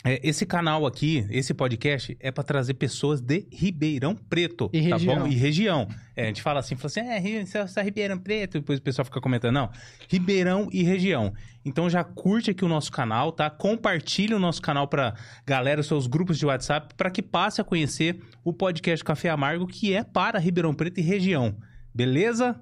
é, 0.04 0.20
esse 0.22 0.44
canal 0.44 0.84
aqui, 0.84 1.26
esse 1.30 1.54
podcast, 1.54 2.14
é 2.20 2.30
pra 2.30 2.44
trazer 2.44 2.74
pessoas 2.74 3.20
de 3.22 3.46
Ribeirão 3.50 4.14
Preto. 4.14 4.68
E 4.72 4.88
tá 4.90 4.96
região. 4.96 5.18
bom? 5.20 5.26
E 5.26 5.34
região. 5.34 5.88
É, 6.14 6.24
a 6.24 6.26
gente 6.26 6.42
fala 6.42 6.60
assim, 6.60 6.76
fala 6.76 6.86
assim, 6.88 7.00
é, 7.00 7.44
você 7.44 7.80
é 7.80 7.82
Ribeirão 7.82 8.18
Preto, 8.18 8.60
depois 8.60 8.78
o 8.78 8.82
pessoal 8.82 9.06
fica 9.06 9.20
comentando, 9.22 9.54
não. 9.54 9.70
Ribeirão 10.08 10.68
e 10.70 10.82
região. 10.82 11.32
Então 11.64 11.88
já 11.88 12.04
curte 12.04 12.50
aqui 12.50 12.64
o 12.64 12.68
nosso 12.68 12.92
canal, 12.92 13.32
tá? 13.32 13.48
Compartilha 13.48 14.36
o 14.36 14.40
nosso 14.40 14.60
canal 14.60 14.86
pra 14.86 15.14
galera, 15.46 15.80
os 15.80 15.86
seus 15.86 16.06
grupos 16.06 16.38
de 16.38 16.44
WhatsApp, 16.44 16.94
para 16.94 17.10
que 17.10 17.22
passe 17.22 17.60
a 17.60 17.64
conhecer 17.64 18.20
o 18.44 18.52
podcast 18.52 19.02
Café 19.02 19.30
Amargo, 19.30 19.66
que 19.66 19.94
é 19.94 20.04
para 20.04 20.38
Ribeirão 20.38 20.74
Preto 20.74 20.98
e 20.98 21.02
região. 21.02 21.56
Beleza? 21.94 22.60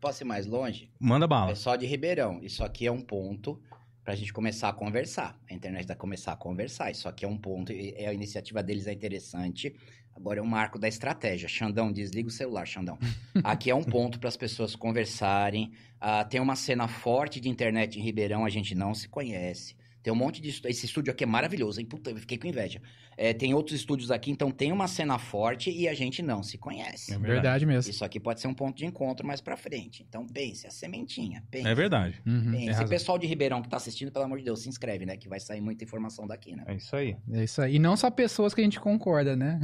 Posso 0.00 0.22
ir 0.22 0.26
mais 0.26 0.46
longe? 0.46 0.90
Manda 1.00 1.26
bala. 1.26 1.48
Pessoal 1.48 1.76
de 1.78 1.86
Ribeirão, 1.86 2.38
isso 2.42 2.62
aqui 2.62 2.86
é 2.86 2.92
um 2.92 3.00
ponto 3.00 3.58
pra 4.04 4.14
gente 4.14 4.32
começar 4.32 4.68
a 4.68 4.72
conversar. 4.72 5.40
A 5.50 5.54
internet 5.54 5.86
vai 5.86 5.96
começar 5.96 6.32
a 6.32 6.36
conversar. 6.36 6.90
Isso 6.90 7.08
aqui 7.08 7.24
é 7.24 7.28
um 7.28 7.38
ponto, 7.38 7.72
e 7.72 8.04
a 8.04 8.12
iniciativa 8.12 8.62
deles 8.62 8.86
é 8.86 8.92
interessante. 8.92 9.74
Agora 10.14 10.38
é 10.38 10.42
um 10.42 10.46
marco 10.46 10.78
da 10.78 10.86
estratégia. 10.86 11.48
Xandão, 11.48 11.90
desliga 11.90 12.28
o 12.28 12.30
celular, 12.30 12.66
Xandão. 12.66 12.98
Aqui 13.42 13.70
é 13.70 13.74
um 13.74 13.82
ponto 13.82 14.20
para 14.20 14.28
as 14.28 14.36
pessoas 14.36 14.76
conversarem. 14.76 15.72
Ah, 16.00 16.24
tem 16.24 16.40
uma 16.40 16.54
cena 16.54 16.86
forte 16.86 17.40
de 17.40 17.48
internet 17.48 17.98
em 17.98 18.02
Ribeirão, 18.02 18.44
a 18.44 18.50
gente 18.50 18.74
não 18.74 18.94
se 18.94 19.08
conhece. 19.08 19.74
Tem 20.04 20.12
um 20.12 20.16
monte 20.16 20.40
de. 20.40 20.50
estu- 20.50 20.68
Esse 20.68 20.84
estúdio 20.86 21.10
aqui 21.10 21.24
é 21.24 21.26
maravilhoso, 21.26 21.80
hein? 21.80 21.86
Puta, 21.86 22.10
eu 22.10 22.16
fiquei 22.18 22.36
com 22.38 22.46
inveja. 22.46 22.80
É, 23.16 23.32
tem 23.32 23.54
outros 23.54 23.74
estúdios 23.80 24.10
aqui, 24.10 24.30
então 24.30 24.50
tem 24.50 24.70
uma 24.70 24.86
cena 24.86 25.18
forte 25.18 25.70
e 25.70 25.88
a 25.88 25.94
gente 25.94 26.20
não 26.22 26.42
se 26.42 26.58
conhece. 26.58 27.14
É 27.14 27.18
Verdade 27.18 27.64
mesmo. 27.64 27.90
Isso 27.90 28.04
aqui 28.04 28.20
pode 28.20 28.40
ser 28.40 28.46
um 28.48 28.52
ponto 28.54 28.76
de 28.76 28.84
encontro 28.84 29.26
mais 29.26 29.40
pra 29.40 29.56
frente. 29.56 30.04
Então 30.06 30.26
pense, 30.26 30.66
a 30.66 30.70
sementinha. 30.70 31.42
Pense. 31.50 31.66
É 31.66 31.74
verdade. 31.74 32.20
Uhum. 32.26 32.42
Pense. 32.42 32.56
Tem 32.56 32.64
E 32.66 32.70
razão. 32.70 32.88
pessoal 32.88 33.18
de 33.18 33.26
Ribeirão 33.26 33.62
que 33.62 33.68
tá 33.68 33.78
assistindo, 33.78 34.12
pelo 34.12 34.26
amor 34.26 34.38
de 34.38 34.44
Deus, 34.44 34.60
se 34.62 34.68
inscreve, 34.68 35.06
né? 35.06 35.16
Que 35.16 35.26
vai 35.28 35.40
sair 35.40 35.62
muita 35.62 35.82
informação 35.84 36.26
daqui, 36.26 36.54
né? 36.54 36.64
É 36.66 36.74
isso 36.74 36.94
aí. 36.94 37.16
É 37.32 37.42
isso 37.44 37.62
aí. 37.62 37.76
E 37.76 37.78
não 37.78 37.96
só 37.96 38.10
pessoas 38.10 38.52
que 38.52 38.60
a 38.60 38.64
gente 38.64 38.78
concorda, 38.78 39.34
né? 39.34 39.58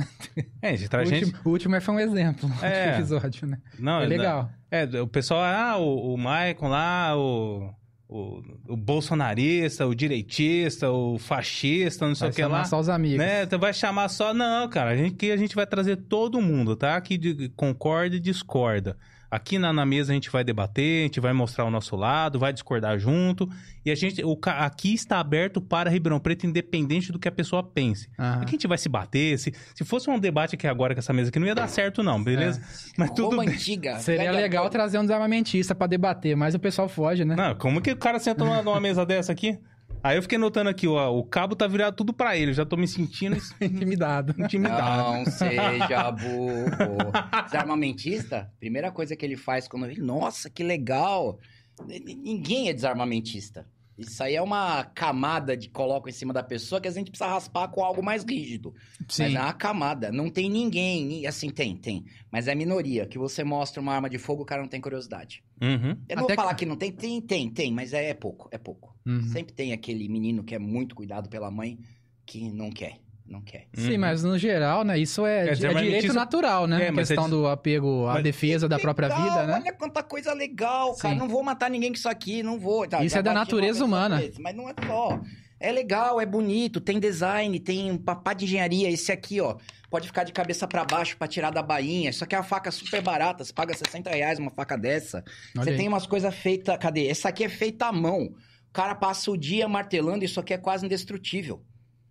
É, 0.63 0.69
a 0.71 0.77
gente 0.77 0.87
O 0.87 0.91
traz 0.91 1.09
gente. 1.09 1.25
último, 1.27 1.41
o 1.45 1.49
último 1.51 1.81
foi 1.83 1.95
um 1.95 2.01
exemplo 2.01 2.49
É. 2.65 2.93
do 2.93 2.97
episódio, 2.97 3.47
né? 3.47 3.61
Não, 3.79 4.01
É 4.01 4.07
legal. 4.07 4.51
É, 4.71 4.85
o 5.03 5.07
pessoal, 5.09 5.41
ah, 5.43 5.77
o, 5.77 6.15
o 6.15 6.17
Maicon 6.17 6.69
lá, 6.69 7.17
o, 7.19 7.75
o, 8.11 8.43
o 8.69 8.77
bolsonarista, 8.77 9.87
o 9.87 9.95
direitista, 9.95 10.91
o 10.91 11.17
fascista, 11.19 12.07
não 12.09 12.15
sei 12.15 12.27
Vai 12.27 12.31
o 12.31 12.35
que 12.35 12.43
chamar 12.43 12.59
lá. 12.59 12.65
só 12.65 12.81
os 12.81 12.89
amigos. 12.89 13.19
Né? 13.19 13.47
Tu 13.47 13.59
vai 13.59 13.73
chamar 13.73 14.09
só. 14.09 14.35
Não, 14.35 14.69
cara. 14.69 14.91
A 14.91 14.97
gente, 14.97 15.15
que 15.15 15.31
a 15.31 15.37
gente 15.37 15.55
vai 15.55 15.67
trazer 15.67 15.97
todo 15.97 16.41
mundo, 16.41 16.75
tá? 16.75 17.01
Que 17.01 17.17
de- 17.17 17.49
concorda 17.51 18.17
e 18.17 18.21
discorda. 18.21 18.97
Aqui 19.31 19.59
na, 19.59 19.73
na 19.73 19.87
mesa 19.87 20.13
a 20.13 20.15
gente 20.15 20.29
vai 20.29 20.43
debater, 20.43 21.01
a 21.01 21.03
gente 21.05 21.21
vai 21.21 21.33
mostrar 21.33 21.65
o 21.65 21.71
nosso 21.71 21.95
lado, 21.95 22.39
vai 22.39 22.53
discordar 22.53 22.99
junto. 22.99 23.49
E 23.85 23.91
a 23.91 23.95
gente. 23.95 24.25
O, 24.25 24.37
aqui 24.45 24.93
está 24.93 25.21
aberto 25.21 25.61
para 25.61 25.89
Ribeirão 25.89 26.19
Preto, 26.19 26.47
independente 26.47 27.13
do 27.13 27.19
que 27.19 27.29
a 27.29 27.33
pessoa 27.33 27.63
pense. 27.63 28.09
Aqui 28.19 28.45
a 28.45 28.51
gente 28.51 28.67
vai 28.67 28.77
se 28.77 28.89
bater. 28.89 29.39
Se, 29.39 29.55
se 29.75 29.85
fosse 29.85 30.11
um 30.11 30.19
debate 30.19 30.57
aqui 30.57 30.67
agora 30.67 30.95
com 30.95 30.99
essa 30.99 31.13
mesa 31.13 31.31
aqui, 31.31 31.39
não 31.39 31.47
ia 31.47 31.55
dar 31.55 31.69
certo, 31.69 32.03
não, 32.03 32.23
beleza? 32.23 32.61
Mas 32.99 33.11
tudo 33.11 33.31
Roma 33.31 33.45
bem. 33.45 33.55
antiga. 33.55 33.99
Seria 34.01 34.25
gladiador. 34.25 34.43
legal 34.43 34.71
trazer 34.71 34.99
um 34.99 35.03
desarmamentista 35.03 35.75
pra 35.75 35.87
debater, 35.87 36.37
mas 36.37 36.55
o 36.55 36.59
pessoal 36.59 36.89
foge, 36.89 37.25
né? 37.25 37.37
Não, 37.37 37.55
como 37.55 37.81
que 37.81 37.93
o 37.93 37.97
cara 37.97 38.19
senta 38.19 38.45
numa, 38.45 38.63
numa 38.63 38.81
mesa 38.81 39.07
dessa 39.07 39.31
aqui? 39.31 39.59
Aí 40.03 40.17
eu 40.17 40.23
fiquei 40.23 40.39
notando 40.39 40.71
aqui, 40.71 40.87
ó, 40.89 41.11
o 41.15 41.23
cabo 41.23 41.55
tá 41.55 41.67
virado 41.67 41.95
tudo 41.95 42.13
pra 42.13 42.37
ele. 42.37 42.53
Eu 42.53 42.55
já 42.55 42.65
tô 42.65 42.77
me 42.77 42.89
sentindo 42.89 43.37
Intimidado. 43.61 44.35
intimidado. 44.39 45.13
Não 45.13 45.25
seja 45.27 46.11
burro. 46.13 47.13
Desarmamentista, 47.45 48.51
primeira 48.59 48.91
coisa 48.91 49.15
que 49.15 49.25
ele 49.25 49.37
faz 49.37 49.69
quando 49.69 49.87
ele. 49.87 50.01
Nossa, 50.01 50.49
que 50.49 50.63
legal! 50.63 51.39
Ninguém 51.87 52.69
é 52.69 52.73
desarmamentista. 52.73 53.67
Isso 54.01 54.23
aí 54.23 54.35
é 54.35 54.43
uma 54.43 54.85
camada 54.85 55.57
de 55.57 55.69
coloco 55.69 56.09
em 56.09 56.13
cima 56.13 56.33
da 56.33 56.43
pessoa 56.43 56.81
que 56.81 56.89
a 56.89 56.91
gente 56.91 57.11
precisa 57.11 57.29
raspar 57.31 57.69
com 57.69 57.83
algo 57.85 58.03
mais 58.03 58.25
rígido. 58.25 58.75
Mas 59.01 59.15
Sim. 59.15 59.37
é 59.37 59.41
uma 59.41 59.53
camada. 59.53 60.11
Não 60.11 60.31
tem 60.31 60.49
ninguém. 60.51 61.27
Assim, 61.27 61.51
tem, 61.51 61.77
tem. 61.77 62.05
Mas 62.31 62.49
é 62.49 62.55
minoria. 62.55 63.07
Que 63.07 63.19
você 63.19 63.45
mostra 63.45 63.81
uma 63.81 63.95
arma 63.95 64.09
de 64.09 64.19
fogo, 64.19 64.43
o 64.43 64.47
cara 64.47 64.63
não 64.63 64.69
tem 64.69 64.81
curiosidade. 64.81 65.43
Uhum. 65.63 65.97
Eu 66.09 66.17
não 66.17 66.25
Até 66.25 66.35
vou 66.35 66.35
falar 66.35 66.55
que- 66.55 66.65
que 66.65 66.67
não 66.67 66.77
tem, 66.77 66.91
tem, 66.93 67.21
tem, 67.21 67.51
tem, 67.51 67.73
mas 67.73 67.93
é, 67.93 68.09
é 68.11 68.15
pouco, 68.15 68.49
é 68.51 68.59
pouco. 68.59 68.95
Uhum. 69.07 69.23
Sempre 69.29 69.53
tem 69.53 69.73
aquele 69.73 70.09
menino 70.09 70.43
que 70.43 70.55
é 70.55 70.59
muito 70.59 70.95
cuidado 70.95 71.29
pela 71.29 71.51
mãe 71.51 71.79
que 72.27 72.51
não 72.51 72.71
quer, 72.71 72.99
não 73.31 73.41
quer. 73.41 73.67
Sim, 73.73 73.93
Uhum. 73.93 73.99
mas 74.01 74.23
no 74.25 74.37
geral, 74.37 74.83
né? 74.85 74.99
Isso 74.99 75.25
é, 75.25 75.49
É, 75.49 75.53
é 75.53 75.55
direito 75.55 76.13
natural, 76.13 76.67
né? 76.67 76.85
É, 76.85 76.89
é 76.89 76.93
questão 76.93 77.31
do 77.31 77.47
apego 77.47 78.07
à 78.09 78.15
mas- 78.15 78.23
defesa 78.25 78.69
da 78.69 78.79
própria 78.79 79.09
Legal, 79.09 79.23
vida, 79.23 79.47
né? 79.47 79.55
Olha 79.63 79.73
quanta 79.73 80.03
coisa 80.03 80.33
legal, 80.35 80.95
cara. 80.97 81.15
Sim. 81.15 81.21
Não 81.21 81.29
vou 81.29 81.43
matar 81.43 81.71
ninguém 81.71 81.91
com 81.91 81.97
isso 81.97 82.09
aqui, 82.09 82.43
não 82.43 82.59
vou. 82.59 82.87
Tá, 82.89 83.05
Isso 83.05 83.15
já 83.15 83.21
é 83.21 83.23
da 83.23 83.33
natureza 83.33 83.85
humana. 83.85 84.21
Mas 84.41 84.55
não 84.57 84.69
é 84.69 84.75
só. 84.87 85.21
É 85.63 85.71
legal, 85.71 86.19
é 86.21 86.25
bonito, 86.25 86.81
tem 86.81 86.99
design, 86.99 87.61
tem 87.61 87.91
um 87.93 87.99
papá 87.99 88.33
de 88.33 88.47
engenharia. 88.47 88.91
Esse 88.91 89.13
aqui, 89.13 89.41
ó, 89.43 89.57
pode 89.91 90.07
ficar 90.07 90.25
de 90.25 90.33
cabeça 90.33 90.67
pra 90.67 90.85
baixo 90.87 91.17
pra 91.19 91.29
tirar 91.29 91.51
da 91.51 91.63
bainha. 91.63 92.09
Isso 92.09 92.25
aqui 92.25 92.35
é 92.35 92.39
uma 92.39 92.45
faca 92.45 92.71
super 92.71 93.03
barata, 93.03 93.45
você 93.45 93.53
paga 93.53 93.75
60 93.75 94.09
reais 94.11 94.39
uma 94.39 94.51
faca 94.51 94.77
dessa. 94.79 95.19
Olha 95.55 95.65
Você 95.65 95.71
aí. 95.71 95.77
tem 95.77 95.87
umas 95.87 96.07
coisas 96.07 96.35
feitas. 96.35 96.79
Cadê? 96.79 97.09
Essa 97.09 97.29
aqui 97.29 97.45
é 97.45 97.49
feita 97.51 97.87
à 97.87 97.93
mão. 97.93 98.23
O 98.25 98.73
cara 98.73 98.95
passa 98.95 99.31
o 99.31 99.37
dia 99.37 99.69
martelando, 99.69 100.25
isso 100.25 100.41
aqui 100.41 100.55
é 100.55 100.59
quase 100.59 100.87
indestrutível. 100.87 101.61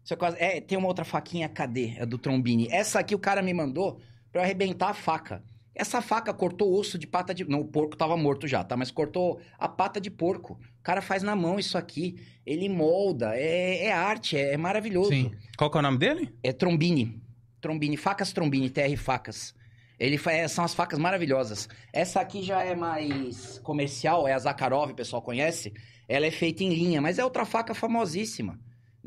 É, 0.09 0.15
quase... 0.15 0.37
é, 0.39 0.61
tem 0.61 0.77
uma 0.77 0.87
outra 0.87 1.05
faquinha, 1.05 1.47
cadê? 1.49 1.93
É 1.97 2.05
do 2.05 2.17
Trombini. 2.17 2.67
Essa 2.71 2.99
aqui 2.99 3.13
o 3.15 3.19
cara 3.19 3.41
me 3.41 3.53
mandou 3.53 3.99
pra 4.31 4.41
eu 4.41 4.45
arrebentar 4.45 4.89
a 4.89 4.93
faca. 4.93 5.43
Essa 5.75 6.01
faca 6.01 6.33
cortou 6.33 6.73
osso 6.77 6.97
de 6.97 7.07
pata 7.07 7.33
de. 7.33 7.47
Não, 7.49 7.61
o 7.61 7.65
porco 7.65 7.95
tava 7.95 8.17
morto 8.17 8.47
já, 8.47 8.63
tá? 8.63 8.75
Mas 8.75 8.91
cortou 8.91 9.39
a 9.57 9.67
pata 9.69 9.99
de 10.01 10.09
porco. 10.11 10.53
O 10.79 10.83
cara 10.83 11.01
faz 11.01 11.23
na 11.23 11.35
mão 11.35 11.57
isso 11.57 11.77
aqui. 11.77 12.19
Ele 12.45 12.67
molda. 12.67 13.31
É, 13.35 13.85
é 13.85 13.91
arte, 13.91 14.35
é, 14.35 14.53
é 14.53 14.57
maravilhoso. 14.57 15.09
Sim. 15.11 15.31
Qual 15.57 15.69
que 15.71 15.77
é 15.77 15.79
o 15.79 15.83
nome 15.83 15.97
dele? 15.97 16.33
É 16.43 16.51
Trombini. 16.51 17.21
Trombini, 17.61 17.95
facas 17.95 18.33
Trombini, 18.33 18.69
TR 18.69 18.97
Facas. 18.97 19.53
Ele 19.99 20.17
fa- 20.17 20.31
é, 20.31 20.47
são 20.47 20.63
as 20.65 20.73
facas 20.73 20.97
maravilhosas. 20.97 21.67
Essa 21.93 22.19
aqui 22.21 22.41
já 22.41 22.63
é 22.63 22.73
mais 22.75 23.59
comercial, 23.59 24.27
é 24.27 24.33
a 24.33 24.39
Zakharov, 24.39 24.91
o 24.91 24.95
pessoal 24.95 25.21
conhece. 25.21 25.73
Ela 26.07 26.25
é 26.25 26.31
feita 26.31 26.63
em 26.63 26.69
linha, 26.73 27.01
mas 27.01 27.19
é 27.19 27.23
outra 27.23 27.45
faca 27.45 27.73
famosíssima. 27.73 28.57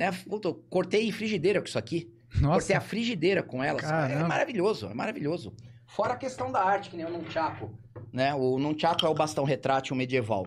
Né? 0.03 0.11
Puta, 0.29 0.53
cortei 0.69 1.13
frigideira 1.13 1.61
com 1.61 1.69
isso 1.69 1.79
aqui. 1.79 2.11
Cortei 2.33 2.49
Nossa, 2.49 2.79
a 2.79 2.81
frigideira 2.81 3.41
com 3.41 3.63
ela. 3.63 3.79
É 3.79 3.83
Caramba. 3.83 4.27
maravilhoso, 4.29 4.87
é 4.87 4.95
maravilhoso. 4.95 5.53
Fora 5.87 6.15
a 6.15 6.17
questão 6.17 6.51
da 6.51 6.61
arte, 6.61 6.91
que 6.91 6.97
nem 6.97 7.07
o 7.07 7.11
Nunchaku. 7.11 7.71
Né? 8.13 8.35
O 8.35 8.59
Nunchaku 8.59 9.07
é 9.07 9.09
o 9.09 9.15
bastão 9.15 9.45
retrátil 9.45 9.95
medieval. 9.95 10.47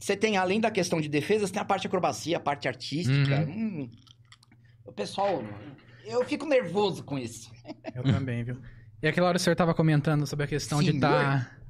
Você 0.00 0.16
tem, 0.16 0.36
além 0.36 0.60
da 0.60 0.72
questão 0.72 1.00
de 1.00 1.08
defesa, 1.08 1.46
você 1.46 1.52
tem 1.52 1.62
a 1.62 1.64
parte 1.64 1.86
acrobacia, 1.86 2.36
a 2.36 2.40
parte 2.40 2.66
artística. 2.66 3.46
Hum. 3.48 3.88
O 4.84 4.92
pessoal, 4.92 5.44
eu 6.04 6.24
fico 6.24 6.44
nervoso 6.44 7.04
com 7.04 7.16
isso. 7.16 7.52
eu 7.94 8.02
também, 8.02 8.42
viu? 8.42 8.56
E 9.00 9.06
aquela 9.06 9.28
hora 9.28 9.36
o 9.36 9.40
senhor 9.40 9.54
tava 9.54 9.72
comentando 9.72 10.26
sobre 10.26 10.46
a 10.46 10.48
questão 10.48 10.80
de 10.80 10.90
Senhor? 10.90 10.96
estar 10.96 11.64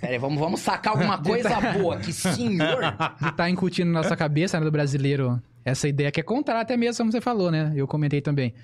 Pera 0.00 0.12
aí, 0.12 0.18
vamos, 0.18 0.38
vamos 0.38 0.60
sacar 0.60 0.92
alguma 0.92 1.18
coisa 1.22 1.60
boa 1.72 1.96
aqui, 1.96 2.12
senhor. 2.12 2.82
de 3.20 3.32
tá 3.32 3.48
incutindo 3.48 3.90
na 3.90 4.02
nossa 4.02 4.16
cabeça, 4.16 4.58
né, 4.58 4.64
do 4.64 4.70
brasileiro, 4.70 5.42
essa 5.68 5.88
ideia 5.88 6.10
que 6.10 6.20
é 6.20 6.22
contrária 6.22 6.62
até 6.62 6.76
mesmo, 6.76 6.98
como 6.98 7.12
você 7.12 7.20
falou, 7.20 7.50
né? 7.50 7.72
Eu 7.74 7.86
comentei 7.86 8.20
também. 8.20 8.54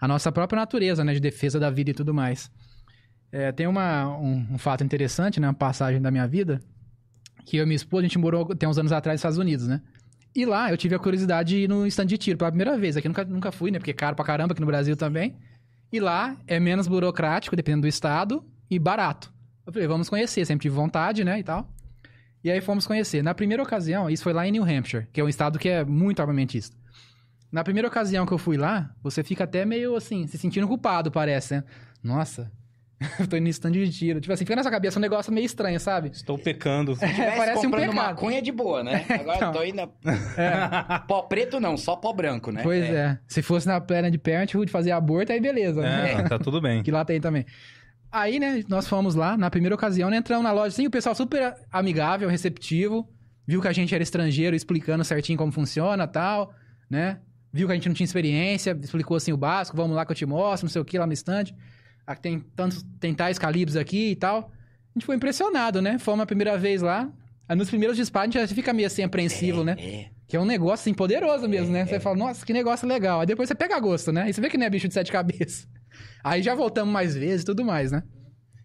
A 0.00 0.08
nossa 0.08 0.30
própria 0.32 0.60
natureza, 0.60 1.04
né? 1.04 1.14
De 1.14 1.20
defesa 1.20 1.58
da 1.58 1.70
vida 1.70 1.90
e 1.90 1.94
tudo 1.94 2.12
mais. 2.12 2.50
É, 3.32 3.50
tem 3.52 3.66
uma, 3.66 4.16
um, 4.16 4.46
um 4.52 4.58
fato 4.58 4.84
interessante, 4.84 5.40
né? 5.40 5.48
Uma 5.48 5.54
passagem 5.54 6.00
da 6.00 6.10
minha 6.10 6.26
vida. 6.26 6.60
Que 7.44 7.56
eu 7.56 7.64
e 7.64 7.66
minha 7.66 7.76
esposa, 7.76 8.00
a 8.00 8.08
gente 8.08 8.18
morou 8.18 8.54
tem 8.54 8.68
uns 8.68 8.78
anos 8.78 8.92
atrás 8.92 9.16
nos 9.16 9.20
Estados 9.20 9.38
Unidos, 9.38 9.66
né? 9.66 9.82
E 10.34 10.44
lá 10.44 10.70
eu 10.70 10.76
tive 10.76 10.94
a 10.94 10.98
curiosidade 10.98 11.50
de 11.50 11.64
ir 11.64 11.68
no 11.68 11.86
stand 11.86 12.06
de 12.06 12.18
tiro 12.18 12.38
pela 12.38 12.50
primeira 12.50 12.76
vez. 12.76 12.96
Aqui 12.96 13.06
nunca, 13.06 13.24
nunca 13.24 13.52
fui, 13.52 13.70
né? 13.70 13.78
Porque 13.78 13.92
é 13.92 13.94
caro 13.94 14.16
pra 14.16 14.24
caramba 14.24 14.52
aqui 14.52 14.60
no 14.60 14.66
Brasil 14.66 14.96
também. 14.96 15.36
E 15.92 16.00
lá 16.00 16.36
é 16.46 16.58
menos 16.58 16.88
burocrático, 16.88 17.54
dependendo 17.54 17.82
do 17.82 17.88
estado, 17.88 18.44
e 18.68 18.78
barato. 18.78 19.32
Eu 19.66 19.72
falei, 19.72 19.86
vamos 19.86 20.08
conhecer, 20.08 20.44
sempre 20.44 20.62
tive 20.62 20.74
vontade, 20.74 21.24
né? 21.24 21.38
E 21.38 21.42
tal. 21.42 21.73
E 22.44 22.50
aí 22.50 22.60
fomos 22.60 22.86
conhecer. 22.86 23.22
Na 23.22 23.34
primeira 23.34 23.62
ocasião, 23.62 24.08
isso 24.10 24.22
foi 24.22 24.34
lá 24.34 24.46
em 24.46 24.52
New 24.52 24.62
Hampshire, 24.62 25.06
que 25.12 25.20
é 25.20 25.24
um 25.24 25.28
estado 25.28 25.58
que 25.58 25.68
é 25.68 25.82
muito 25.84 26.20
armamentista. 26.20 26.76
Na 27.50 27.64
primeira 27.64 27.88
ocasião 27.88 28.26
que 28.26 28.32
eu 28.32 28.38
fui 28.38 28.56
lá, 28.58 28.90
você 29.02 29.22
fica 29.22 29.44
até 29.44 29.64
meio 29.64 29.96
assim, 29.96 30.26
se 30.26 30.36
sentindo 30.36 30.68
culpado, 30.68 31.10
parece, 31.10 31.54
né? 31.54 31.64
Nossa, 32.02 32.50
eu 33.18 33.26
tô 33.28 33.36
indo 33.36 33.46
em 33.46 33.50
stand 33.50 33.70
de 33.72 33.90
tiro. 33.90 34.20
Tipo 34.20 34.32
assim, 34.34 34.44
fica 34.44 34.56
nessa 34.56 34.70
cabeça 34.70 34.98
um 34.98 35.02
negócio 35.02 35.32
meio 35.32 35.46
estranho, 35.46 35.78
sabe? 35.80 36.10
Estou 36.12 36.36
pecando. 36.36 36.94
Se 36.96 37.08
tivesse 37.08 37.36
parece 37.36 37.66
um 37.66 37.70
pecado. 37.70 37.94
maconha 37.94 38.42
de 38.42 38.52
boa, 38.52 38.82
né? 38.82 39.06
Agora 39.08 39.36
Então. 39.36 39.52
tô 39.52 39.62
indo... 39.64 39.88
Pó 41.08 41.22
preto 41.22 41.58
não, 41.60 41.76
só 41.76 41.96
pó 41.96 42.12
branco, 42.12 42.50
né? 42.50 42.62
Pois 42.62 42.84
é. 42.84 43.18
Se 43.26 43.40
fosse 43.40 43.66
na 43.66 43.80
Planned 43.80 44.18
Parenthood 44.18 44.70
fazer 44.70 44.90
aborto, 44.90 45.32
aí 45.32 45.40
beleza. 45.40 45.80
né? 45.80 46.12
É, 46.12 46.22
tá 46.28 46.38
tudo 46.38 46.60
bem. 46.60 46.82
Que 46.82 46.90
lá 46.90 47.04
tem 47.04 47.20
também. 47.20 47.46
Aí, 48.14 48.38
né, 48.38 48.62
nós 48.68 48.86
fomos 48.86 49.16
lá, 49.16 49.36
na 49.36 49.50
primeira 49.50 49.74
ocasião, 49.74 50.08
né, 50.08 50.18
entramos 50.18 50.44
na 50.44 50.52
loja, 50.52 50.68
assim, 50.68 50.86
o 50.86 50.90
pessoal 50.90 51.16
super 51.16 51.52
amigável, 51.72 52.28
receptivo, 52.28 53.08
viu 53.44 53.60
que 53.60 53.66
a 53.66 53.72
gente 53.72 53.92
era 53.92 54.04
estrangeiro, 54.04 54.54
explicando 54.54 55.02
certinho 55.02 55.36
como 55.36 55.50
funciona 55.50 56.06
tal, 56.06 56.54
né? 56.88 57.18
Viu 57.52 57.66
que 57.66 57.72
a 57.72 57.74
gente 57.74 57.88
não 57.88 57.94
tinha 57.94 58.04
experiência, 58.04 58.78
explicou 58.80 59.16
assim 59.16 59.32
o 59.32 59.36
básico, 59.36 59.76
vamos 59.76 59.96
lá 59.96 60.06
que 60.06 60.12
eu 60.12 60.16
te 60.16 60.24
mostro, 60.24 60.66
não 60.66 60.70
sei 60.70 60.80
o 60.80 60.84
que, 60.84 60.96
lá 60.96 61.08
no 61.08 61.12
stand. 61.12 61.46
Aqui 62.06 62.22
tem 62.22 62.38
tantos, 62.38 62.84
tem 63.00 63.12
tais 63.12 63.36
calibres 63.36 63.74
aqui 63.76 64.12
e 64.12 64.16
tal. 64.16 64.52
A 64.94 64.98
gente 64.98 65.06
foi 65.06 65.16
impressionado, 65.16 65.82
né? 65.82 65.98
Fomos 65.98 66.22
a 66.22 66.26
primeira 66.26 66.56
vez 66.56 66.82
lá. 66.82 67.10
Aí 67.48 67.56
nos 67.56 67.68
primeiros 67.68 67.96
disparos 67.96 68.36
a 68.36 68.38
gente 68.38 68.48
já 68.48 68.54
fica 68.54 68.72
meio 68.72 68.86
assim 68.86 69.02
apreensivo, 69.02 69.64
né? 69.64 69.76
É. 69.76 70.06
Que 70.28 70.36
é 70.36 70.40
um 70.40 70.44
negócio 70.44 70.84
assim 70.84 70.94
poderoso 70.94 71.48
mesmo, 71.48 71.72
né? 71.72 71.84
Você 71.84 71.98
fala, 71.98 72.16
nossa, 72.16 72.46
que 72.46 72.52
negócio 72.52 72.86
legal. 72.86 73.20
Aí 73.20 73.26
depois 73.26 73.48
você 73.48 73.56
pega 73.56 73.78
gosto, 73.80 74.12
né? 74.12 74.30
E 74.30 74.32
você 74.32 74.40
vê 74.40 74.48
que 74.48 74.56
não 74.56 74.66
é 74.66 74.70
bicho 74.70 74.86
de 74.86 74.94
sete 74.94 75.10
cabeças. 75.10 75.66
Aí 76.22 76.42
já 76.42 76.54
voltamos 76.54 76.92
mais 76.92 77.14
vezes 77.14 77.42
e 77.42 77.46
tudo 77.46 77.64
mais, 77.64 77.92
né? 77.92 78.02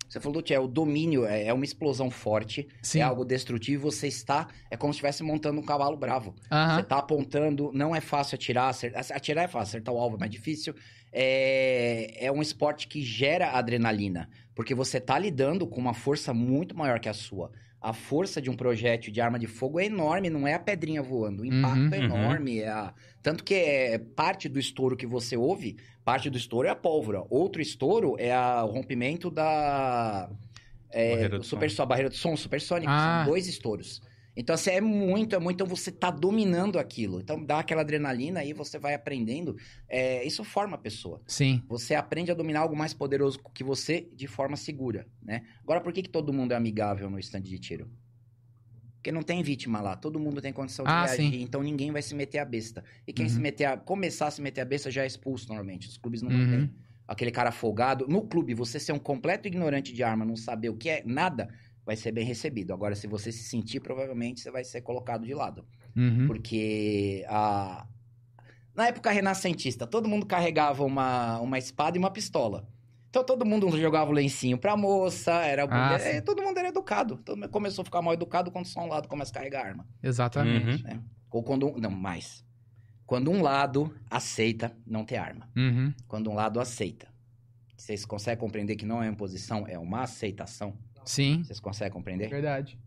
Você 0.08 0.20
falou, 0.20 0.42
Tia, 0.42 0.60
o 0.60 0.68
domínio 0.68 1.24
é, 1.26 1.46
é 1.46 1.54
uma 1.54 1.64
explosão 1.64 2.10
forte, 2.10 2.68
Sim. 2.82 3.00
é 3.00 3.04
algo 3.04 3.24
destrutivo, 3.24 3.92
você 3.92 4.08
está... 4.08 4.48
É 4.72 4.76
como 4.76 4.92
se 4.92 4.98
estivesse 4.98 5.22
montando 5.22 5.62
um 5.62 5.64
cavalo 5.64 5.96
bravo. 5.96 6.34
Você 6.42 6.50
Aham. 6.50 6.84
tá 6.84 6.98
apontando, 6.98 7.72
não 7.76 7.96
é 7.96 8.02
fácil 8.02 8.34
atirar, 8.34 8.70
acer- 8.70 8.92
atirar 8.96 9.44
é 9.46 9.48
fácil, 9.48 9.78
acertar 9.78 9.94
o 9.94 10.00
alvo 10.00 10.16
é 10.16 10.20
mais 10.22 10.32
difícil. 10.32 10.74
É, 11.12 12.26
é 12.26 12.32
um 12.32 12.42
esporte 12.42 12.88
que 12.88 13.04
gera 13.04 13.52
adrenalina, 13.52 14.28
porque 14.56 14.74
você 14.74 15.00
tá 15.00 15.18
lidando 15.20 15.68
com 15.68 15.80
uma 15.80 15.94
força 15.94 16.34
muito 16.34 16.76
maior 16.76 17.00
que 17.00 17.10
a 17.10 17.14
sua. 17.14 17.52
A 17.82 17.94
força 17.94 18.42
de 18.42 18.50
um 18.50 18.56
projétil 18.58 19.12
de 19.12 19.22
arma 19.22 19.40
de 19.40 19.48
fogo 19.48 19.80
é 19.80 19.86
enorme, 19.86 20.30
não 20.30 20.46
é 20.46 20.54
a 20.54 20.60
pedrinha 20.60 21.02
voando. 21.02 21.44
O 21.44 21.46
impacto 21.46 21.78
Uhum, 21.80 21.94
é 21.94 21.98
uhum. 22.00 22.06
enorme. 22.06 22.60
é 22.60 22.68
a- 22.68 22.94
Tanto 23.24 23.44
que 23.44 23.54
é 23.54 23.98
parte 23.98 24.50
do 24.50 24.60
estouro 24.60 24.98
que 24.98 25.08
você 25.08 25.38
ouve, 25.38 25.78
parte 26.04 26.30
do 26.30 26.38
estouro 26.38 26.68
é 26.68 26.72
a 26.72 26.76
pólvora. 26.76 27.24
Outro 27.30 27.62
estouro 27.62 28.16
é 28.20 28.34
a- 28.34 28.64
o 28.66 28.72
rompimento 28.72 29.32
da. 29.32 30.30
É, 30.92 31.12
Barreira 31.12 31.38
do 31.38 31.44
super, 31.46 31.70
a 31.82 31.86
barreira 31.86 32.10
do 32.10 32.16
som 32.16 32.36
supersônico. 32.36 32.92
Ah. 32.92 33.22
São 33.24 33.32
dois 33.32 33.48
estouros. 33.48 34.02
Então, 34.36 34.54
assim, 34.54 34.70
é 34.72 34.80
muito, 34.82 35.36
é 35.36 35.40
muito. 35.40 35.56
Então, 35.56 35.68
você 35.68 35.92
tá 35.92 36.10
dominando 36.12 36.80
aquilo. 36.80 37.20
Então, 37.20 37.44
dá 37.44 37.60
aquela 37.60 37.82
adrenalina 37.82 38.40
aí, 38.40 38.54
você 38.54 38.80
vai 38.80 38.94
aprendendo. 38.94 39.56
É, 39.88 40.26
isso 40.26 40.44
forma 40.44 40.76
a 40.76 40.80
pessoa. 40.80 41.22
Sim. 41.28 41.62
Você 41.68 41.94
aprende 41.96 42.32
a 42.32 42.34
dominar 42.36 42.62
algo 42.62 42.76
mais 42.76 42.94
poderoso 42.94 43.40
que 43.54 43.64
você 43.64 44.10
de 44.14 44.28
forma 44.28 44.56
segura, 44.56 45.08
né? 45.22 45.42
Agora, 45.64 45.82
por 45.82 45.92
que, 45.92 46.02
que 46.04 46.10
todo 46.10 46.32
mundo 46.34 46.54
é 46.54 46.56
amigável 46.56 47.10
no 47.10 47.20
stand 47.20 47.42
de 47.42 47.60
tiro? 47.60 47.92
Porque 48.98 49.12
não 49.14 49.24
tem 49.24 49.42
vítima 49.42 49.80
lá, 49.82 49.96
todo 49.96 50.20
mundo 50.20 50.42
tem 50.42 50.52
condição 50.52 50.86
de 50.86 50.92
Ah, 50.92 51.06
reagir, 51.06 51.32
sim. 51.34 51.42
então 51.42 51.64
ninguém 51.64 51.90
vai 51.92 52.02
se 52.02 52.14
meter 52.14 52.40
a 52.40 52.46
besta. 52.46 52.84
E 53.08 53.14
quem 53.14 53.26
Uhum. 53.28 53.30
se 53.30 53.40
meter 53.40 53.66
a, 53.66 53.78
começar 53.78 54.28
a 54.28 54.32
se 54.32 54.42
meter 54.42 54.60
a 54.62 54.66
besta 54.66 54.92
já 54.92 55.04
é 55.04 55.08
expulso 55.08 55.48
normalmente. 55.48 55.88
Os 55.88 55.98
clubes 55.98 56.22
não 56.22 56.30
Uhum. 56.30 56.38
mantêm. 56.40 56.74
Aquele 57.08 57.32
cara 57.32 57.52
folgado. 57.52 58.08
No 58.08 58.28
clube, 58.28 58.54
você 58.54 58.78
ser 58.80 58.92
um 58.92 59.00
completo 59.00 59.48
ignorante 59.48 59.94
de 59.94 60.04
arma, 60.04 60.26
não 60.26 60.36
saber 60.36 60.70
o 60.70 60.76
que 60.78 60.90
é 60.90 61.02
nada, 61.06 61.48
vai 61.90 61.96
ser 61.96 62.12
bem 62.12 62.24
recebido. 62.24 62.72
Agora, 62.72 62.94
se 62.94 63.08
você 63.08 63.32
se 63.32 63.42
sentir, 63.42 63.80
provavelmente 63.80 64.42
você 64.42 64.52
vai 64.52 64.64
ser 64.64 64.82
colocado 64.82 65.26
de 65.26 65.34
lado. 65.34 65.66
Uhum. 65.98 66.28
Porque 66.28 67.26
a... 67.28 67.88
na 68.76 68.90
época 68.90 69.10
renascentista, 69.10 69.88
todo 69.88 70.08
mundo 70.08 70.24
carregava 70.24 70.86
uma, 70.86 71.40
uma 71.40 71.58
espada 71.58 71.98
e 71.98 72.00
uma 72.00 72.12
pistola. 72.12 72.70
Então 73.10 73.24
todo 73.24 73.44
mundo 73.44 73.76
jogava 73.76 74.12
o 74.12 74.14
lencinho 74.14 74.56
pra 74.56 74.78
moça, 74.78 75.32
era 75.42 75.66
Ah, 75.68 75.98
é, 76.00 76.22
todo 76.22 76.44
mundo 76.44 76.60
era 76.60 76.68
educado. 76.68 77.18
Todo 77.26 77.40
mundo 77.40 77.50
começou 77.50 77.82
a 77.82 77.86
ficar 77.86 78.04
mal 78.04 78.14
educado 78.14 78.52
quando 78.52 78.68
só 78.68 78.82
um 78.82 78.88
lado 78.88 79.08
começa 79.08 79.32
a 79.32 79.34
carregar 79.34 79.66
arma. 79.66 79.88
Exatamente. 80.04 80.86
Uhum. 80.86 81.04
Ou 81.32 81.42
quando 81.42 81.76
não, 81.80 81.90
mais. 81.90 82.46
Quando 83.08 83.32
um 83.32 83.42
lado 83.42 83.92
aceita 84.12 84.78
não 84.86 85.04
ter 85.04 85.18
arma. 85.18 85.50
Uhum. 85.58 85.92
Quando 86.08 86.30
um 86.30 86.36
lado 86.36 86.60
aceita. 86.60 87.08
Vocês 87.76 88.06
conseguem 88.06 88.40
compreender 88.40 88.76
que 88.76 88.86
não 88.86 89.02
é 89.02 89.08
imposição, 89.08 89.66
é 89.68 89.80
uma 89.80 90.04
aceitação? 90.04 90.78
Sim. 91.10 91.42
Vocês 91.44 91.60
conseguem 91.60 91.92
compreender? 91.92 92.30
Verdade. 92.30 92.78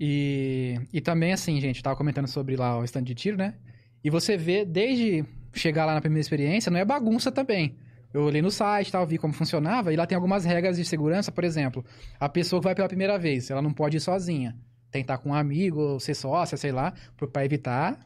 E, 0.00 0.80
e 0.92 1.00
também, 1.00 1.32
assim, 1.32 1.60
gente, 1.60 1.76
eu 1.76 1.82
tava 1.82 1.94
comentando 1.96 2.26
sobre 2.26 2.56
lá 2.56 2.76
o 2.78 2.84
stand 2.84 3.04
de 3.04 3.14
tiro, 3.14 3.36
né? 3.36 3.54
E 4.02 4.10
você 4.10 4.36
vê, 4.36 4.64
desde 4.64 5.24
chegar 5.54 5.84
lá 5.84 5.94
na 5.94 6.00
primeira 6.00 6.20
experiência, 6.20 6.70
não 6.72 6.80
é 6.80 6.84
bagunça 6.84 7.30
também. 7.30 7.76
Eu 8.12 8.22
olhei 8.22 8.42
no 8.42 8.50
site, 8.50 8.90
tal, 8.90 9.06
vi 9.06 9.16
como 9.16 9.32
funcionava, 9.32 9.92
e 9.92 9.96
lá 9.96 10.04
tem 10.06 10.16
algumas 10.16 10.44
regras 10.44 10.76
de 10.76 10.84
segurança, 10.84 11.30
por 11.30 11.44
exemplo, 11.44 11.84
a 12.18 12.28
pessoa 12.28 12.60
que 12.60 12.64
vai 12.64 12.74
pela 12.74 12.88
primeira 12.88 13.16
vez, 13.16 13.48
ela 13.48 13.62
não 13.62 13.72
pode 13.72 13.96
ir 13.96 14.00
sozinha. 14.00 14.56
Tem 14.90 15.02
que 15.02 15.04
estar 15.04 15.18
com 15.18 15.30
um 15.30 15.34
amigo, 15.34 15.80
ou 15.80 16.00
ser 16.00 16.14
sócia, 16.14 16.56
sei 16.58 16.72
lá, 16.72 16.92
pra 17.32 17.44
evitar, 17.44 17.98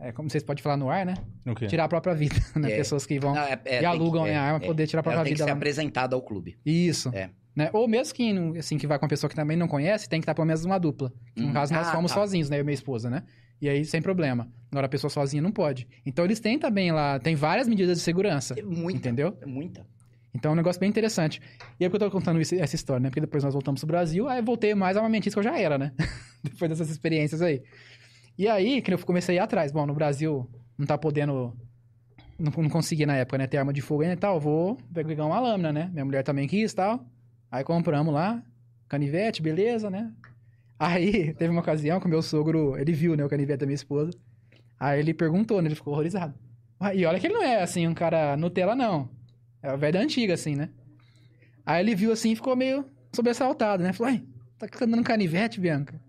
é, 0.00 0.12
como 0.12 0.30
vocês 0.30 0.42
podem 0.42 0.62
falar 0.62 0.76
no 0.78 0.88
ar, 0.88 1.04
né? 1.04 1.14
O 1.46 1.54
quê? 1.54 1.66
Tirar 1.66 1.84
a 1.84 1.88
própria 1.88 2.14
vida, 2.14 2.34
né? 2.56 2.72
É. 2.72 2.76
Pessoas 2.78 3.04
que 3.04 3.20
vão 3.20 3.34
Não, 3.34 3.42
é- 3.42 3.52
é, 3.52 3.76
e 3.76 3.78
tem 3.80 3.84
alugam 3.84 4.24
que- 4.24 4.30
né, 4.30 4.36
a 4.36 4.42
arma 4.42 4.64
é, 4.64 4.66
poder 4.66 4.86
tirar 4.86 5.00
a 5.00 5.02
Ela 5.02 5.02
própria 5.12 5.24
tem 5.24 5.32
que 5.34 5.36
vida. 5.36 5.44
ser 5.44 5.50
lá. 5.50 5.56
apresentada 5.56 6.16
ao 6.16 6.22
clube. 6.22 6.56
Isso. 6.64 7.10
É. 7.14 7.28
Né? 7.58 7.70
Ou 7.72 7.88
mesmo 7.88 8.14
que, 8.14 8.30
assim, 8.56 8.78
que 8.78 8.86
vai 8.86 9.00
com 9.00 9.04
uma 9.04 9.08
pessoa 9.08 9.28
que 9.28 9.34
também 9.34 9.56
não 9.56 9.66
conhece, 9.66 10.08
tem 10.08 10.20
que 10.20 10.22
estar 10.22 10.32
pelo 10.32 10.46
menos 10.46 10.64
numa 10.64 10.78
dupla. 10.78 11.12
Que, 11.34 11.42
no 11.42 11.48
Hum. 11.48 11.52
caso, 11.52 11.74
nós 11.74 11.88
Ah, 11.88 11.92
fomos 11.92 12.12
tá. 12.12 12.20
sozinhos, 12.20 12.48
né? 12.48 12.56
Eu 12.58 12.60
e 12.60 12.64
minha 12.64 12.72
esposa, 12.74 13.10
né? 13.10 13.24
E 13.60 13.68
aí, 13.68 13.84
sem 13.84 14.00
problema. 14.00 14.48
Agora, 14.70 14.86
a 14.86 14.88
pessoa 14.88 15.10
sozinha 15.10 15.42
não 15.42 15.50
pode. 15.50 15.88
Então, 16.06 16.24
eles 16.24 16.38
têm 16.38 16.56
também 16.56 16.92
lá... 16.92 17.18
Tem 17.18 17.34
várias 17.34 17.66
medidas 17.66 17.98
de 17.98 18.04
segurança. 18.04 18.54
É 18.56 18.62
muita. 18.62 18.98
Entendeu? 18.98 19.36
É 19.42 19.46
muita. 19.46 19.84
Então, 20.32 20.50
é 20.50 20.54
um 20.54 20.56
negócio 20.56 20.78
bem 20.78 20.88
interessante. 20.88 21.40
E 21.80 21.84
é 21.84 21.88
porque 21.88 22.04
eu 22.04 22.08
tô 22.08 22.16
contando 22.16 22.40
isso- 22.40 22.54
essa 22.54 22.76
história, 22.76 23.00
né? 23.02 23.08
Porque 23.10 23.20
depois 23.22 23.42
nós 23.42 23.52
voltamos 23.52 23.80
pro 23.80 23.88
Brasil, 23.88 24.28
aí 24.28 24.38
eu 24.38 24.44
voltei 24.44 24.72
mais 24.76 24.96
armamentista 24.96 25.40
que 25.40 25.48
eu 25.48 25.52
já 25.52 25.58
era, 25.58 25.76
né? 25.76 25.90
depois 26.44 26.68
dessas 26.68 26.88
experiências 26.90 27.42
aí. 27.42 27.60
E 28.38 28.46
aí, 28.46 28.80
que 28.80 28.94
eu 28.94 28.98
comecei 29.00 29.36
a 29.36 29.42
ir 29.42 29.42
atrás. 29.42 29.72
Bom, 29.72 29.84
no 29.84 29.94
Brasil, 29.94 30.48
não 30.78 30.86
tá 30.86 30.96
podendo... 30.96 31.52
Não, 32.38 32.52
não 32.62 32.70
conseguia 32.70 33.04
na 33.04 33.16
época, 33.16 33.36
né? 33.36 33.48
Ter 33.48 33.56
arma 33.56 33.72
de 33.72 33.80
fogo 33.80 34.02
ainda 34.02 34.14
e 34.14 34.16
tal. 34.18 34.38
Vou 34.38 34.76
pegar 34.94 35.26
uma 35.26 35.40
lâmina, 35.40 35.72
né? 35.72 35.90
Minha 35.92 36.04
mulher 36.04 36.22
também 36.22 36.46
quis 36.46 36.70
e 36.70 36.76
tal. 36.76 37.04
Aí 37.50 37.64
compramos 37.64 38.12
lá, 38.12 38.42
canivete, 38.88 39.42
beleza, 39.42 39.90
né? 39.90 40.12
Aí, 40.78 41.32
teve 41.38 41.50
uma 41.50 41.60
ocasião 41.60 41.98
que 41.98 42.06
o 42.06 42.08
meu 42.08 42.22
sogro, 42.22 42.76
ele 42.78 42.92
viu, 42.92 43.16
né, 43.16 43.24
o 43.24 43.28
canivete 43.28 43.60
da 43.60 43.66
minha 43.66 43.74
esposa. 43.74 44.12
Aí 44.78 45.00
ele 45.00 45.12
perguntou, 45.12 45.60
né? 45.60 45.68
Ele 45.68 45.74
ficou 45.74 45.92
horrorizado. 45.92 46.34
E 46.94 47.04
olha 47.04 47.18
que 47.18 47.26
ele 47.26 47.34
não 47.34 47.42
é, 47.42 47.60
assim, 47.62 47.86
um 47.86 47.94
cara 47.94 48.36
Nutella, 48.36 48.76
não. 48.76 49.10
É 49.60 49.72
o 49.72 49.78
velho 49.78 49.94
da 49.94 50.00
antiga, 50.00 50.34
assim, 50.34 50.54
né? 50.54 50.68
Aí 51.66 51.82
ele 51.82 51.94
viu 51.94 52.12
assim 52.12 52.30
e 52.30 52.36
ficou 52.36 52.54
meio 52.54 52.84
sobressaltado, 53.12 53.82
né? 53.82 53.92
Falou, 53.92 54.12
ai, 54.12 54.22
tá 54.56 54.68
dando 54.86 55.02
canivete, 55.02 55.60
Bianca? 55.60 56.00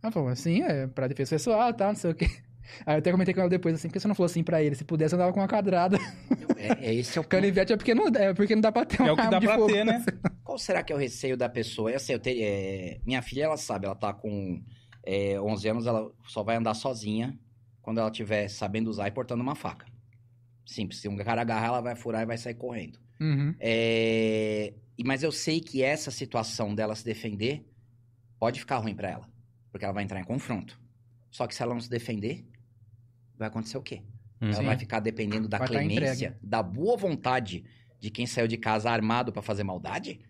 Ela 0.00 0.12
falou, 0.12 0.28
assim, 0.28 0.62
é 0.62 0.86
pra 0.86 1.08
defesa 1.08 1.30
pessoal 1.30 1.70
e 1.70 1.74
tal, 1.74 1.88
não 1.88 1.96
sei 1.96 2.10
o 2.12 2.14
quê. 2.14 2.30
Aí 2.86 2.94
eu 2.94 2.98
até 2.98 3.10
comentei 3.10 3.34
com 3.34 3.40
ela 3.40 3.48
depois, 3.50 3.74
assim, 3.74 3.88
por 3.88 3.94
que 3.94 4.00
você 4.00 4.08
não 4.08 4.14
falou 4.14 4.26
assim 4.26 4.42
pra 4.42 4.62
ele? 4.62 4.74
Se 4.74 4.84
pudesse, 4.84 5.14
eu 5.14 5.16
andava 5.18 5.32
com 5.32 5.40
uma 5.40 5.48
quadrada. 5.48 5.98
É, 6.56 6.90
é 6.90 6.94
esse 6.94 7.18
é 7.18 7.20
o. 7.20 7.24
Canivete 7.28 7.72
é 7.72 7.76
porque 7.76 7.94
não, 7.94 8.06
é 8.08 8.32
porque 8.34 8.54
não 8.54 8.62
dá 8.62 8.70
pra 8.72 8.84
ter 8.84 9.00
uma 9.02 9.08
É 9.08 9.12
o 9.12 9.16
que 9.16 9.28
dá 9.28 9.40
pra 9.40 9.54
fogo. 9.54 9.66
ter, 9.66 9.84
né? 9.84 10.04
Qual 10.44 10.58
será 10.58 10.82
que 10.82 10.92
é 10.92 10.96
o 10.96 10.98
receio 10.98 11.36
da 11.36 11.48
pessoa? 11.48 11.90
É 11.90 11.96
assim, 11.96 12.12
eu 12.12 12.18
te- 12.18 12.42
é, 12.42 13.00
minha 13.04 13.20
filha, 13.22 13.44
ela 13.44 13.56
sabe, 13.56 13.86
ela 13.86 13.94
tá 13.94 14.12
com 14.12 14.62
é, 15.04 15.40
11 15.40 15.68
anos, 15.68 15.86
ela 15.86 16.10
só 16.28 16.42
vai 16.42 16.56
andar 16.56 16.74
sozinha 16.74 17.38
quando 17.80 17.98
ela 17.98 18.10
tiver 18.10 18.48
sabendo 18.48 18.88
usar 18.88 19.08
e 19.08 19.10
portando 19.10 19.42
uma 19.42 19.54
faca. 19.54 19.86
Simples, 20.64 21.00
se 21.00 21.08
um 21.08 21.16
cara 21.16 21.40
agarrar, 21.40 21.66
ela 21.68 21.80
vai 21.80 21.96
furar 21.96 22.22
e 22.22 22.26
vai 22.26 22.38
sair 22.38 22.54
correndo. 22.54 22.98
Uhum. 23.20 23.54
É, 23.58 24.72
mas 25.04 25.22
eu 25.22 25.32
sei 25.32 25.60
que 25.60 25.82
essa 25.82 26.10
situação 26.10 26.74
dela 26.74 26.94
se 26.94 27.04
defender 27.04 27.64
pode 28.38 28.60
ficar 28.60 28.78
ruim 28.78 28.94
pra 28.94 29.10
ela, 29.10 29.28
porque 29.70 29.84
ela 29.84 29.94
vai 29.94 30.04
entrar 30.04 30.20
em 30.20 30.24
confronto. 30.24 30.80
Só 31.30 31.46
que 31.46 31.54
se 31.54 31.62
ela 31.62 31.72
não 31.74 31.80
se 31.80 31.88
defender, 31.90 32.44
vai 33.42 33.48
acontecer 33.48 33.76
o 33.76 33.82
quê? 33.82 34.02
Ela 34.40 34.54
Sim. 34.54 34.64
vai 34.64 34.76
ficar 34.76 35.00
dependendo 35.00 35.46
da 35.48 35.58
Vai 35.58 35.68
tá 35.68 35.74
clemência, 35.74 36.36
da 36.42 36.62
boa 36.62 36.96
vontade 36.96 37.64
de 38.00 38.10
quem 38.10 38.26
saiu 38.26 38.48
de 38.48 38.56
casa 38.56 38.90
armado 38.90 39.32
pra 39.32 39.40
fazer 39.40 39.62
maldade? 39.62 40.20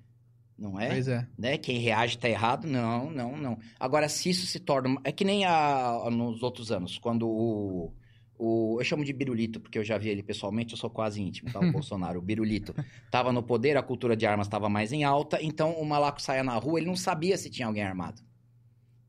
Não 0.59 0.79
é? 0.79 0.91
Pois 0.91 1.09
é. 1.09 1.27
né? 1.39 1.57
Quem 1.57 1.79
reage 1.79 2.19
tá 2.19 2.29
errado? 2.29 2.67
Não, 2.67 3.11
não, 3.11 3.37
não. 3.37 3.59
Agora, 3.81 4.09
se 4.09 4.29
isso 4.29 4.47
se 4.47 4.61
torna. 4.61 4.97
É 5.03 5.11
que 5.11 5.25
nem 5.25 5.45
a, 5.47 6.09
nos 6.11 6.43
outros 6.43 6.71
anos, 6.71 6.99
quando 6.99 7.27
o, 7.27 7.93
o. 8.39 8.77
Eu 8.79 8.85
chamo 8.85 9.03
de 9.03 9.15
Birulito, 9.15 9.59
porque 9.59 9.79
eu 9.79 9.85
já 9.85 9.97
vi 9.97 10.11
ele 10.11 10.23
pessoalmente, 10.23 10.75
eu 10.75 10.79
sou 10.79 10.91
quase 10.91 11.23
íntimo, 11.23 11.51
tá? 11.51 11.59
O 11.59 11.73
Bolsonaro, 11.73 12.19
o 12.19 12.23
Birulito. 12.23 12.75
Tava 13.11 13.33
no 13.33 13.43
poder, 13.43 13.79
a 13.79 13.83
cultura 13.83 14.15
de 14.15 14.27
armas 14.27 14.47
estava 14.47 14.69
mais 14.69 14.93
em 14.93 15.05
alta, 15.05 15.39
então 15.43 15.73
o 15.73 15.87
malaco 15.87 16.21
saia 16.21 16.45
na 16.45 16.55
rua, 16.57 16.79
ele 16.79 16.87
não 16.87 16.97
sabia 16.97 17.37
se 17.39 17.49
tinha 17.49 17.67
alguém 17.67 17.83
armado. 17.83 18.23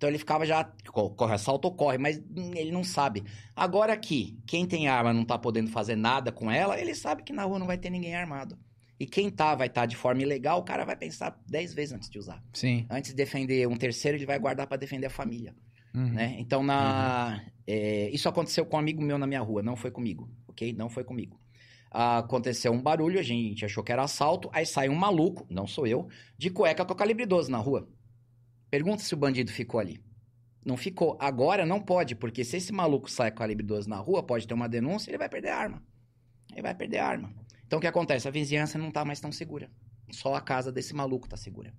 Então 0.03 0.09
ele 0.09 0.17
ficava 0.19 0.45
já. 0.45 0.65
co- 0.91 1.11
Corre, 1.11 1.33
assalto 1.35 1.65
ou 1.69 1.73
corre, 1.73 1.97
mas 1.97 2.21
ele 2.57 2.71
não 2.73 2.83
sabe. 2.83 3.23
Agora 3.55 3.93
aqui, 3.93 4.37
quem 4.45 4.65
tem 4.65 4.89
arma 4.89 5.13
não 5.13 5.23
tá 5.23 5.37
podendo 5.39 5.71
fazer 5.71 5.95
nada 5.95 6.29
com 6.29 6.51
ela, 6.51 6.77
ele 6.77 6.93
sabe 6.93 7.23
que 7.23 7.31
na 7.31 7.43
rua 7.45 7.57
não 7.57 7.65
vai 7.65 7.77
ter 7.77 7.89
ninguém 7.89 8.13
armado. 8.13 8.57
E 8.99 9.05
quem 9.05 9.29
tá, 9.29 9.55
vai 9.55 9.67
estar 9.67 9.85
de 9.85 9.95
forma 9.95 10.21
ilegal, 10.21 10.59
o 10.59 10.63
cara 10.63 10.83
vai 10.83 10.97
pensar 10.97 11.41
dez 11.47 11.73
vezes 11.73 11.93
antes 11.93 12.09
de 12.09 12.19
usar. 12.19 12.43
Sim. 12.51 12.85
Antes 12.89 13.11
de 13.11 13.15
defender 13.15 13.65
um 13.65 13.77
terceiro, 13.77 14.17
ele 14.17 14.25
vai 14.25 14.37
guardar 14.37 14.67
para 14.67 14.75
defender 14.75 15.07
a 15.07 15.09
família, 15.09 15.55
Uhum. 15.95 16.09
né? 16.11 16.35
Então, 16.37 16.61
na... 16.61 17.41
é, 17.65 18.09
isso 18.09 18.27
aconteceu 18.27 18.65
com 18.65 18.75
um 18.75 18.79
amigo 18.79 19.01
meu 19.01 19.17
na 19.17 19.25
minha 19.25 19.41
rua, 19.41 19.63
não 19.63 19.77
foi 19.77 19.89
comigo, 19.89 20.29
ok? 20.49 20.73
Não 20.73 20.89
foi 20.89 21.05
comigo. 21.05 21.39
Aconteceu 21.89 22.73
um 22.73 22.81
barulho, 22.81 23.19
a 23.19 23.23
gente 23.23 23.63
achou 23.63 23.83
que 23.83 23.91
era 23.91 24.03
assalto, 24.03 24.49
aí 24.51 24.65
sai 24.65 24.89
um 24.89 24.95
maluco, 24.95 25.45
não 25.49 25.65
sou 25.65 25.87
eu, 25.87 26.07
de 26.37 26.49
cueca 26.49 26.83
com 26.83 26.93
calibre 26.93 27.25
12 27.25 27.49
na 27.49 27.57
rua. 27.59 27.87
Pergunta 28.73 29.03
se 29.03 29.13
o 29.13 29.17
bandido 29.17 29.51
ficou 29.51 29.79
ali. 29.79 30.03
Não 30.65 30.75
ficou. 30.75 31.15
Agora 31.19 31.63
não 31.63 31.79
pode, 31.79 32.15
porque 32.15 32.43
se 32.43 32.57
esse 32.57 32.73
maluco 32.73 33.07
sai 33.07 33.29
com 33.29 33.37
calibre 33.37 33.63
12 33.63 33.87
na 33.87 33.97
rua, 33.97 34.23
pode 34.23 34.47
ter 34.47 34.55
uma 34.55 34.67
denúncia, 34.67 35.11
ele 35.11 35.19
vai 35.19 35.29
perder 35.29 35.49
a 35.49 35.57
arma. 35.57 35.83
Ele 36.51 36.63
vai 36.63 36.73
perder 36.73 36.97
a 36.97 37.05
arma. 37.05 37.31
Então 37.67 37.77
o 37.77 37.79
que 37.79 37.85
acontece? 37.85 38.27
A 38.27 38.31
vizinhança 38.31 38.79
não 38.79 38.89
tá 38.89 39.05
mais 39.05 39.19
tão 39.19 39.31
segura. 39.31 39.69
Só 40.09 40.33
a 40.33 40.41
casa 40.41 40.71
desse 40.71 40.91
maluco 40.95 41.29
tá 41.29 41.37
segura. 41.37 41.71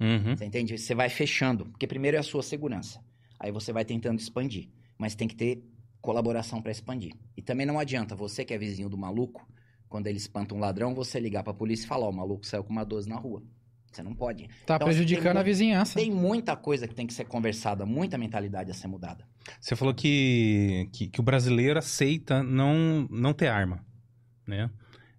Uhum. 0.00 0.34
Você 0.34 0.46
entende? 0.46 0.78
Você 0.78 0.94
vai 0.94 1.10
fechando, 1.10 1.66
porque 1.66 1.86
primeiro 1.86 2.16
é 2.16 2.20
a 2.20 2.22
sua 2.22 2.42
segurança. 2.42 2.98
Aí 3.38 3.52
você 3.52 3.70
vai 3.70 3.84
tentando 3.84 4.18
expandir, 4.18 4.70
mas 4.96 5.14
tem 5.14 5.28
que 5.28 5.36
ter 5.36 5.62
colaboração 6.00 6.62
para 6.62 6.72
expandir. 6.72 7.12
E 7.36 7.42
também 7.42 7.66
não 7.66 7.78
adianta 7.78 8.16
você 8.16 8.42
que 8.42 8.54
é 8.54 8.58
vizinho 8.58 8.88
do 8.88 8.96
maluco, 8.96 9.46
quando 9.86 10.06
ele 10.06 10.16
espanta 10.16 10.54
um 10.54 10.58
ladrão, 10.58 10.94
você 10.94 11.20
ligar 11.20 11.42
pra 11.42 11.52
polícia 11.52 11.84
e 11.84 11.88
falar, 11.88 12.08
o 12.08 12.12
maluco 12.12 12.46
saiu 12.46 12.64
com 12.64 12.72
uma 12.72 12.84
12 12.84 13.06
na 13.06 13.16
rua. 13.16 13.42
Você 13.90 14.02
não 14.02 14.14
pode. 14.14 14.48
Tá 14.66 14.76
Então, 14.76 14.86
prejudicando 14.86 15.32
tem 15.32 15.40
a 15.40 15.42
vizinhança. 15.42 15.94
Tem 15.98 16.10
muita 16.10 16.56
coisa 16.56 16.86
que 16.86 16.94
tem 16.94 17.06
que 17.06 17.14
ser 17.14 17.24
conversada, 17.24 17.86
muita 17.86 18.18
mentalidade 18.18 18.70
a 18.70 18.74
ser 18.74 18.88
mudada. 18.88 19.24
Você 19.60 19.74
falou 19.74 19.94
que, 19.94 20.88
que, 20.92 21.08
que 21.08 21.20
o 21.20 21.22
brasileiro 21.22 21.78
aceita 21.78 22.42
não, 22.42 23.08
não 23.10 23.32
ter 23.32 23.48
arma, 23.48 23.84
né? 24.46 24.70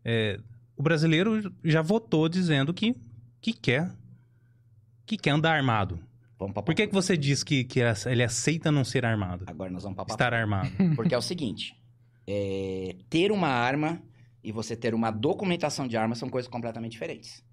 É, 0.06 0.40
o 0.78 0.84
brasileiro 0.84 1.54
já 1.64 1.82
votou 1.82 2.30
dizendo 2.30 2.74
que, 2.74 2.96
que 3.42 3.54
quer 3.54 3.92
que 5.06 5.18
quer 5.18 5.32
andar 5.32 5.56
armado. 5.56 6.00
Vamos 6.38 6.54
pra 6.54 6.62
Por 6.62 6.76
que, 6.76 6.88
que 6.88 6.94
você 6.94 7.18
diz 7.18 7.44
que, 7.44 7.64
que 7.64 7.80
ele 8.06 8.24
aceita 8.24 8.72
não 8.72 8.86
ser 8.86 9.04
armado? 9.04 9.44
Agora 9.48 9.72
nós 9.72 9.84
vamos 9.84 9.96
pra 9.96 10.06
Estar 10.08 10.34
armado. 10.34 10.70
Porque 10.96 11.16
é 11.16 11.18
o 11.18 11.22
seguinte: 11.22 11.76
é, 12.28 12.96
ter 13.10 13.32
uma 13.32 13.50
arma 13.50 14.02
e 14.44 14.52
você 14.52 14.76
ter 14.76 14.94
uma 14.94 15.12
documentação 15.12 15.88
de 15.88 15.98
arma 15.98 16.16
são 16.16 16.30
coisas 16.30 16.50
completamente 16.50 16.94
diferentes. 16.94 17.44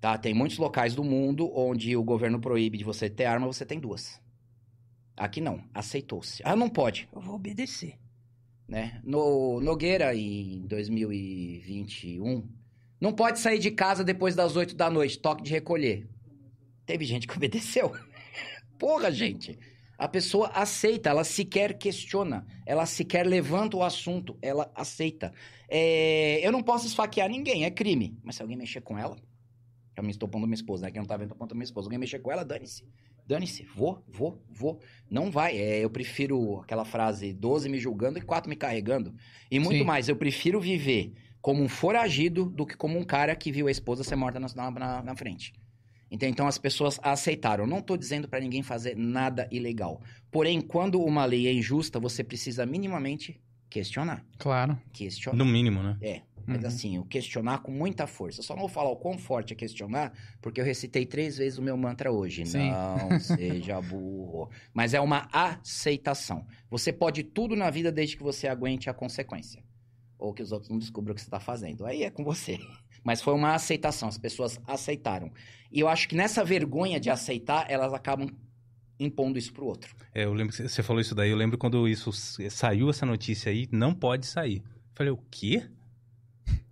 Tá? 0.00 0.16
Tem 0.16 0.32
muitos 0.32 0.56
locais 0.56 0.94
do 0.94 1.04
mundo 1.04 1.50
onde 1.54 1.94
o 1.94 2.02
governo 2.02 2.40
proíbe 2.40 2.78
de 2.78 2.84
você 2.84 3.10
ter 3.10 3.26
arma, 3.26 3.46
você 3.46 3.66
tem 3.66 3.78
duas. 3.78 4.20
Aqui 5.16 5.40
não, 5.40 5.62
aceitou-se. 5.74 6.42
Ah, 6.44 6.56
não 6.56 6.70
pode. 6.70 7.06
Eu 7.12 7.20
vou 7.20 7.34
obedecer. 7.34 7.98
Né? 8.66 9.00
No 9.04 9.60
Nogueira, 9.60 10.14
em 10.14 10.66
2021, 10.66 12.48
não 12.98 13.12
pode 13.12 13.38
sair 13.38 13.58
de 13.58 13.70
casa 13.70 14.02
depois 14.02 14.34
das 14.34 14.56
8 14.56 14.74
da 14.74 14.88
noite, 14.88 15.18
toque 15.18 15.42
de 15.42 15.50
recolher. 15.50 16.08
Teve 16.86 17.04
gente 17.04 17.26
que 17.26 17.36
obedeceu. 17.36 17.92
Porra, 18.78 19.12
gente. 19.12 19.58
A 19.98 20.08
pessoa 20.08 20.48
aceita, 20.54 21.10
ela 21.10 21.24
sequer 21.24 21.76
questiona, 21.76 22.46
ela 22.64 22.86
sequer 22.86 23.26
levanta 23.26 23.76
o 23.76 23.82
assunto, 23.82 24.38
ela 24.40 24.72
aceita. 24.74 25.30
É, 25.68 26.40
eu 26.42 26.50
não 26.50 26.62
posso 26.62 26.86
esfaquear 26.86 27.28
ninguém, 27.28 27.66
é 27.66 27.70
crime. 27.70 28.18
Mas 28.24 28.36
se 28.36 28.42
alguém 28.42 28.56
mexer 28.56 28.80
com 28.80 28.96
ela, 28.96 29.18
eu 30.00 30.04
me 30.04 30.10
estou 30.10 30.28
pondo 30.28 30.46
minha 30.46 30.54
esposa, 30.54 30.86
né? 30.86 30.90
Quem 30.90 31.00
não 31.00 31.06
tá 31.06 31.16
vendo, 31.16 31.28
tô 31.30 31.34
pondo 31.34 31.54
minha 31.54 31.64
esposa. 31.64 31.86
Alguém 31.86 31.98
mexer 31.98 32.18
com 32.18 32.30
ela, 32.32 32.44
dane-se. 32.44 32.84
Dane-se, 33.26 33.64
vou, 33.76 34.02
vou, 34.08 34.42
vou. 34.50 34.80
Não 35.08 35.30
vai. 35.30 35.56
É, 35.56 35.84
eu 35.84 35.90
prefiro 35.90 36.60
aquela 36.60 36.84
frase 36.84 37.32
12 37.32 37.68
me 37.68 37.78
julgando 37.78 38.18
e 38.18 38.22
4 38.22 38.48
me 38.50 38.56
carregando. 38.56 39.14
E 39.50 39.58
muito 39.60 39.78
Sim. 39.78 39.84
mais, 39.84 40.08
eu 40.08 40.16
prefiro 40.16 40.60
viver 40.60 41.12
como 41.40 41.62
um 41.62 41.68
foragido 41.68 42.46
do 42.50 42.66
que 42.66 42.76
como 42.76 42.98
um 42.98 43.04
cara 43.04 43.34
que 43.36 43.52
viu 43.52 43.66
a 43.68 43.70
esposa 43.70 44.02
ser 44.02 44.16
morta 44.16 44.40
na, 44.40 44.48
na, 44.70 45.02
na- 45.02 45.16
frente. 45.16 45.52
Então, 46.10 46.28
então 46.28 46.46
as 46.48 46.58
pessoas 46.58 46.98
aceitaram. 47.02 47.66
Não 47.68 47.78
estou 47.78 47.96
dizendo 47.96 48.28
para 48.28 48.40
ninguém 48.40 48.62
fazer 48.62 48.96
nada 48.96 49.48
ilegal. 49.52 50.02
Porém, 50.30 50.60
quando 50.60 51.00
uma 51.00 51.24
lei 51.24 51.46
é 51.46 51.52
injusta, 51.52 52.00
você 52.00 52.24
precisa 52.24 52.66
minimamente 52.66 53.40
questionar. 53.70 54.26
Claro. 54.38 54.76
Questionar. 54.92 55.38
No 55.38 55.44
mínimo, 55.46 55.80
né? 55.82 55.96
É. 56.02 56.22
Mas 56.50 56.62
Uhum. 56.62 56.66
assim, 56.68 56.98
o 56.98 57.04
questionar 57.04 57.58
com 57.58 57.70
muita 57.70 58.06
força. 58.08 58.40
Eu 58.40 58.44
só 58.44 58.54
não 58.54 58.60
vou 58.60 58.68
falar 58.68 58.90
o 58.90 58.96
quão 58.96 59.16
forte 59.16 59.52
é 59.52 59.56
questionar, 59.56 60.12
porque 60.42 60.60
eu 60.60 60.64
recitei 60.64 61.06
três 61.06 61.38
vezes 61.38 61.58
o 61.58 61.62
meu 61.62 61.76
mantra 61.76 62.10
hoje. 62.10 62.44
Sim. 62.44 62.70
Não 62.70 63.20
seja 63.20 63.80
burro. 63.82 64.50
Mas 64.74 64.92
é 64.92 65.00
uma 65.00 65.28
aceitação. 65.32 66.44
Você 66.68 66.92
pode 66.92 67.22
tudo 67.22 67.54
na 67.54 67.70
vida 67.70 67.92
desde 67.92 68.16
que 68.16 68.22
você 68.22 68.48
aguente 68.48 68.90
a 68.90 68.94
consequência. 68.94 69.62
Ou 70.18 70.34
que 70.34 70.42
os 70.42 70.50
outros 70.52 70.68
não 70.70 70.78
descubram 70.78 71.12
o 71.12 71.14
que 71.14 71.20
você 71.20 71.28
está 71.28 71.38
fazendo. 71.40 71.86
Aí 71.86 72.02
é 72.02 72.10
com 72.10 72.24
você. 72.24 72.58
Mas 73.04 73.22
foi 73.22 73.32
uma 73.34 73.54
aceitação. 73.54 74.08
As 74.08 74.18
pessoas 74.18 74.58
aceitaram. 74.66 75.30
E 75.70 75.78
eu 75.80 75.88
acho 75.88 76.08
que 76.08 76.16
nessa 76.16 76.44
vergonha 76.44 76.98
de 76.98 77.08
aceitar, 77.10 77.64
elas 77.70 77.94
acabam 77.94 78.28
impondo 78.98 79.38
isso 79.38 79.52
pro 79.52 79.64
outro. 79.64 79.94
É, 80.14 80.24
eu 80.24 80.34
lembro 80.34 80.54
que 80.54 80.68
você 80.68 80.82
falou 80.82 81.00
isso 81.00 81.14
daí. 81.14 81.30
Eu 81.30 81.36
lembro 81.36 81.56
quando 81.56 81.88
isso 81.88 82.10
saiu 82.50 82.90
essa 82.90 83.06
notícia 83.06 83.50
aí, 83.50 83.66
não 83.72 83.94
pode 83.94 84.26
sair. 84.26 84.62
Falei, 84.94 85.10
o 85.12 85.16
quê? 85.30 85.66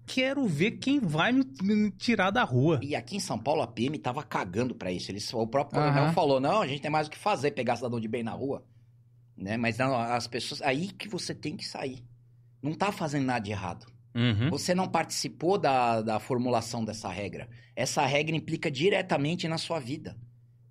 Quero 0.09 0.47
ver 0.47 0.73
quem 0.73 0.99
vai 0.99 1.33
me, 1.33 1.45
me 1.63 1.91
tirar 1.91 2.31
da 2.31 2.43
rua. 2.43 2.81
E 2.83 2.97
aqui 2.97 3.17
em 3.17 3.21
São 3.21 3.39
Paulo, 3.39 3.61
a 3.61 3.67
PM 3.67 3.99
tava 3.99 4.23
cagando 4.23 4.75
pra 4.75 4.91
isso. 4.91 5.11
Eles, 5.11 5.33
o 5.33 5.47
próprio 5.47 5.81
coronel 5.81 6.13
falou: 6.15 6.41
não, 6.41 6.63
a 6.63 6.67
gente 6.67 6.81
tem 6.81 6.91
mais 6.91 7.07
o 7.07 7.11
que 7.11 7.19
fazer, 7.19 7.51
pegar 7.51 7.77
cidadão 7.77 8.01
de 8.01 8.09
bem 8.09 8.23
na 8.23 8.33
rua. 8.33 8.65
Né? 9.37 9.57
Mas 9.57 9.77
não, 9.77 9.95
as 9.95 10.27
pessoas. 10.27 10.63
Aí 10.63 10.89
que 10.89 11.09
você 11.09 11.35
tem 11.35 11.57
que 11.57 11.67
sair. 11.67 12.03
Não 12.63 12.75
tá 12.75 12.91
fazendo 12.91 13.27
nada 13.27 13.41
de 13.41 13.51
errado. 13.51 13.87
Uhum. 14.15 14.51
Você 14.51 14.75
não 14.75 14.89
participou 14.89 15.59
da, 15.59 16.01
da 16.01 16.19
formulação 16.19 16.85
dessa 16.85 17.09
regra. 17.09 17.49
Essa 17.77 18.05
regra 18.05 18.35
implica 18.35 18.71
diretamente 18.71 19.47
na 19.47 19.59
sua 19.59 19.79
vida. 19.79 20.17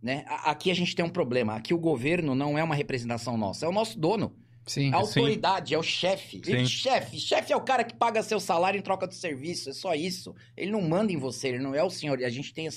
Né? 0.01 0.25
Aqui 0.27 0.69
a 0.69 0.73
gente 0.73 0.95
tem 0.95 1.05
um 1.05 1.09
problema. 1.09 1.55
Aqui 1.55 1.73
o 1.73 1.79
governo 1.79 2.35
não 2.35 2.57
é 2.57 2.63
uma 2.63 2.75
representação 2.75 3.37
nossa, 3.37 3.65
é 3.65 3.69
o 3.69 3.71
nosso 3.71 3.97
dono. 3.99 4.35
Sim. 4.67 4.93
A 4.93 4.97
autoridade, 4.97 5.73
é 5.73 5.77
o 5.77 5.83
chefe. 5.83 6.41
Sim. 6.43 6.51
Ele- 6.51 6.65
Chefe, 6.67 7.19
chefe 7.19 7.51
é 7.53 7.55
o 7.55 7.61
cara 7.61 7.83
que 7.83 7.95
paga 7.95 8.21
seu 8.21 8.39
salário 8.39 8.77
em 8.77 8.81
troca 8.83 9.07
de 9.07 9.15
serviço, 9.15 9.69
é 9.69 9.73
só 9.73 9.95
isso. 9.95 10.35
Ele 10.55 10.71
não 10.71 10.81
manda 10.81 11.11
em 11.11 11.17
você, 11.17 11.47
ele 11.47 11.59
não 11.59 11.73
é 11.73 11.83
o 11.83 11.89
senhor. 11.89 12.21
A 12.23 12.29
gente 12.29 12.53
tem 12.53 12.67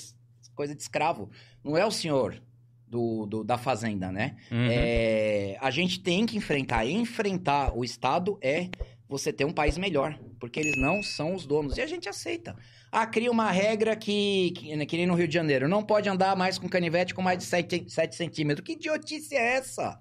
coisa 0.55 0.73
de 0.75 0.81
escravo. 0.81 1.29
Não 1.63 1.77
é 1.77 1.85
o 1.85 1.91
senhor 1.91 2.41
do, 2.87 3.25
do- 3.25 3.43
da 3.43 3.57
fazenda, 3.57 4.11
né? 4.11 4.35
Uhum. 4.51 4.67
É, 4.69 5.57
a 5.61 5.69
gente 5.71 5.99
tem 5.99 6.25
que 6.25 6.37
enfrentar. 6.37 6.85
E 6.85 6.91
enfrentar 6.93 7.77
o 7.77 7.83
Estado 7.85 8.37
é 8.41 8.69
você 9.07 9.31
ter 9.33 9.45
um 9.45 9.51
país 9.53 9.77
melhor. 9.77 10.17
Porque 10.39 10.59
eles 10.59 10.75
não 10.77 11.03
são 11.03 11.35
os 11.35 11.45
donos. 11.45 11.77
E 11.77 11.81
a 11.81 11.87
gente 11.87 12.07
aceita. 12.09 12.55
Ah, 12.91 13.05
cria 13.05 13.31
uma 13.31 13.49
regra 13.51 13.95
que, 13.95 14.51
que, 14.55 14.85
que 14.85 14.97
nem 14.97 15.05
no 15.07 15.15
Rio 15.15 15.27
de 15.27 15.33
Janeiro. 15.33 15.67
Não 15.69 15.83
pode 15.83 16.09
andar 16.09 16.35
mais 16.35 16.57
com 16.57 16.67
canivete 16.67 17.13
com 17.13 17.21
mais 17.21 17.37
de 17.37 17.43
7, 17.45 17.85
centímetros. 18.15 18.65
Que 18.65 18.73
idiotice 18.73 19.35
é 19.35 19.53
essa? 19.55 19.97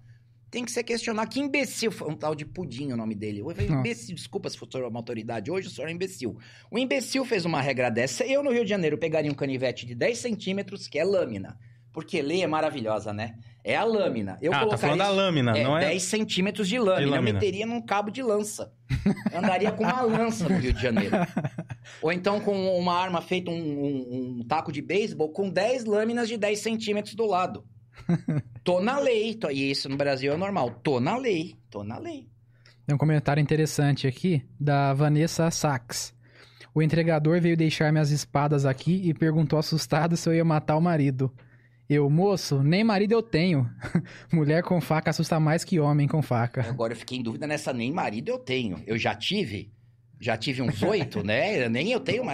Tem 0.50 0.64
que 0.64 0.70
ser 0.72 0.82
questionar. 0.82 1.26
Que 1.26 1.38
imbecil. 1.40 1.92
Foi 1.92 2.10
um 2.10 2.16
tal 2.16 2.34
de 2.34 2.44
Pudim 2.44 2.92
o 2.92 2.96
nome 2.96 3.14
dele. 3.14 3.40
Eu 3.40 3.50
falei, 3.50 3.68
imbecil, 3.70 4.14
desculpa 4.14 4.50
se 4.50 4.58
for 4.58 4.68
uma 4.84 4.98
autoridade. 4.98 5.50
Hoje 5.50 5.68
o 5.68 5.70
senhor 5.70 5.88
é 5.88 5.92
imbecil. 5.92 6.36
O 6.70 6.78
imbecil 6.78 7.24
fez 7.24 7.44
uma 7.44 7.60
regra 7.60 7.88
dessa. 7.90 8.24
Eu, 8.24 8.42
no 8.42 8.50
Rio 8.50 8.64
de 8.64 8.70
Janeiro, 8.70 8.98
pegaria 8.98 9.30
um 9.30 9.34
canivete 9.34 9.86
de 9.86 9.94
10 9.94 10.18
centímetros, 10.18 10.88
que 10.88 10.98
é 10.98 11.04
lâmina. 11.04 11.56
Porque 11.92 12.20
lei 12.22 12.42
é 12.42 12.46
maravilhosa, 12.46 13.12
né? 13.12 13.36
É 13.62 13.76
a 13.76 13.84
lâmina. 13.84 14.38
Eu 14.40 14.54
ah, 14.54 14.64
tá 14.66 14.78
falando 14.78 14.98
da 14.98 15.10
lâmina, 15.10 15.56
é, 15.58 15.62
não 15.64 15.76
é? 15.76 15.88
10 15.88 16.02
centímetros 16.02 16.68
de 16.68 16.78
lâmina. 16.78 17.00
De 17.04 17.06
lâmina. 17.06 17.30
Eu 17.30 17.34
meteria 17.34 17.66
num 17.66 17.82
cabo 17.82 18.10
de 18.10 18.22
lança. 18.22 18.72
Eu 19.32 19.38
andaria 19.38 19.70
com 19.72 19.84
uma 19.84 20.00
lança 20.02 20.48
no 20.48 20.56
Rio 20.56 20.72
de 20.72 20.80
Janeiro. 20.80 21.14
Ou 22.00 22.12
então 22.12 22.40
com 22.40 22.76
uma 22.78 22.94
arma 22.94 23.20
feita, 23.20 23.50
um, 23.50 23.54
um- 23.54 24.38
um 24.40 24.44
taco 24.46 24.72
de 24.72 24.80
beisebol, 24.80 25.30
com 25.30 25.50
10 25.50 25.84
lâminas 25.84 26.28
de 26.28 26.36
10 26.36 26.58
centímetros 26.60 27.14
do 27.14 27.26
lado. 27.26 27.64
Tô 28.64 28.80
na 28.80 28.98
lei. 28.98 29.34
Tô- 29.34 29.50
e 29.50 29.70
isso 29.70 29.88
no 29.88 29.96
Brasil 29.96 30.32
é 30.32 30.36
normal. 30.36 30.70
Tô 30.82 31.00
na 31.00 31.16
lei. 31.16 31.56
Tô 31.70 31.82
na 31.84 31.98
lei. 31.98 32.28
Tem 32.86 32.94
um 32.94 32.98
comentário 32.98 33.40
interessante 33.40 34.06
aqui 34.06 34.42
da 34.58 34.92
Vanessa 34.92 35.50
Sachs. 35.50 36.12
O 36.74 36.82
entregador 36.82 37.40
veio 37.40 37.56
deixar 37.56 37.92
minhas 37.92 38.10
espadas 38.10 38.64
aqui 38.64 39.00
e 39.08 39.12
perguntou 39.14 39.58
assustado 39.58 40.16
se 40.16 40.28
eu 40.28 40.34
ia 40.34 40.44
matar 40.44 40.76
o 40.76 40.80
marido. 40.80 41.32
Eu, 41.88 42.08
moço, 42.08 42.62
nem 42.62 42.84
marido 42.84 43.12
eu 43.12 43.22
tenho. 43.22 43.68
Mulher 44.32 44.62
com 44.62 44.80
faca 44.80 45.10
assusta 45.10 45.40
mais 45.40 45.64
que 45.64 45.80
homem 45.80 46.06
com 46.06 46.22
faca. 46.22 46.62
Agora 46.68 46.92
eu 46.92 46.96
fiquei 46.96 47.18
em 47.18 47.22
dúvida 47.22 47.46
nessa 47.48 47.72
nem 47.72 47.92
marido 47.92 48.28
eu 48.28 48.38
tenho. 48.38 48.80
Eu 48.86 48.96
já 48.96 49.14
tive. 49.14 49.72
Já 50.20 50.36
tive 50.36 50.62
uns 50.62 50.80
oito, 50.82 51.24
né? 51.24 51.68
Nem 51.68 51.90
eu 51.90 51.98
tenho, 51.98 52.24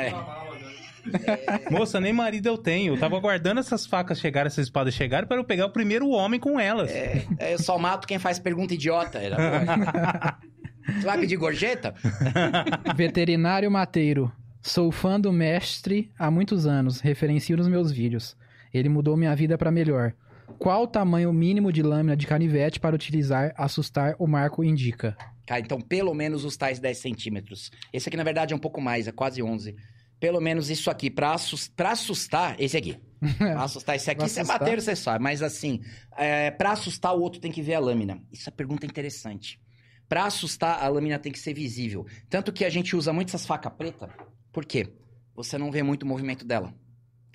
mas. 1.07 1.70
Moça, 1.70 2.00
nem 2.00 2.12
marido 2.12 2.46
eu 2.46 2.59
tenho. 2.59 2.94
Eu 2.94 3.00
tava 3.00 3.16
aguardando 3.16 3.61
essas 3.61 3.86
facas 3.86 4.18
chegarem, 4.18 4.46
essas 4.46 4.66
espadas 4.66 4.94
chegarem, 4.94 5.26
para 5.26 5.36
eu 5.36 5.44
pegar 5.44 5.66
o 5.66 5.70
primeiro 5.70 6.09
homem 6.09 6.38
com 6.38 6.59
elas. 6.59 6.90
É, 6.90 7.24
eu 7.52 7.59
só 7.59 7.78
mato 7.78 8.07
quem 8.07 8.18
faz 8.18 8.38
pergunta 8.38 8.74
idiota. 8.74 9.18
Era... 9.18 10.38
Você 10.86 11.00
vai 11.07 11.18
pedir 11.18 11.36
gorjeta? 11.36 11.94
Veterinário 12.94 13.70
Mateiro. 13.70 14.32
Sou 14.61 14.90
fã 14.90 15.20
do 15.20 15.32
mestre 15.32 16.11
há 16.18 16.30
muitos 16.30 16.66
anos, 16.66 17.00
referencio 17.00 17.57
nos 17.57 17.68
meus 17.68 17.92
vídeos. 17.92 18.36
Ele 18.74 18.88
mudou 18.88 19.16
minha 19.16 19.34
vida 19.34 19.57
pra 19.57 19.70
melhor. 19.70 20.12
Qual 20.59 20.82
o 20.82 20.86
tamanho 20.86 21.32
mínimo 21.32 21.72
de 21.72 21.82
lâmina 21.82 22.16
de 22.16 22.26
canivete 22.26 22.80
para 22.80 22.94
utilizar, 22.94 23.52
assustar, 23.57 24.16
o 24.18 24.26
marco 24.26 24.64
indica? 24.64 25.16
Cara, 25.46 25.61
então 25.61 25.80
pelo 25.80 26.12
menos 26.14 26.44
os 26.44 26.57
tais 26.57 26.80
10 26.80 26.98
centímetros. 26.98 27.70
Esse 27.92 28.09
aqui, 28.09 28.16
na 28.16 28.24
verdade, 28.24 28.52
é 28.52 28.57
um 28.57 28.61
pouco 28.61 28.80
mais, 28.80 29.07
é 29.07 29.12
quase 29.12 29.42
11. 29.42 29.76
Pelo 30.19 30.41
menos 30.41 30.71
isso 30.71 30.91
aqui, 30.91 31.11
pra, 31.11 31.37
pra 31.77 31.93
assustar, 31.93 32.61
esse 32.61 32.77
aqui. 32.77 32.99
Pra 33.39 33.62
assustar 33.62 33.97
esse 33.97 34.11
aqui, 34.11 34.29
você 34.29 34.41
é 34.41 34.45
bater, 34.45 34.81
você 34.81 34.97
sabe. 34.97 35.23
Mas 35.23 35.43
assim, 35.43 35.81
é, 36.17 36.51
pra 36.51 36.73
assustar, 36.73 37.14
o 37.14 37.21
outro 37.21 37.41
tem 37.41 37.53
que 37.53 37.62
ver 37.62 37.75
a 37.75 37.81
lâmina. 37.81 38.23
Isso 38.33 38.49
é 38.49 38.53
pergunta 38.53 38.87
interessante. 38.87 39.61
Pra 40.09 40.25
assustar, 40.25 40.83
a 40.83 40.89
lâmina 40.89 41.19
tem 41.19 41.33
que 41.33 41.39
ser 41.39 41.53
visível. 41.53 42.07
Tanto 42.31 42.53
que 42.53 42.64
a 42.64 42.71
gente 42.71 42.95
usa 42.95 43.12
muito 43.12 43.29
essas 43.29 43.47
facas 43.47 43.73
pretas. 43.73 44.09
Por 44.53 44.64
quê? 44.64 44.89
Você 45.35 45.59
não 45.59 45.71
vê 45.71 45.83
muito 45.83 46.05
o 46.05 46.07
movimento 46.07 46.45
dela. 46.45 46.73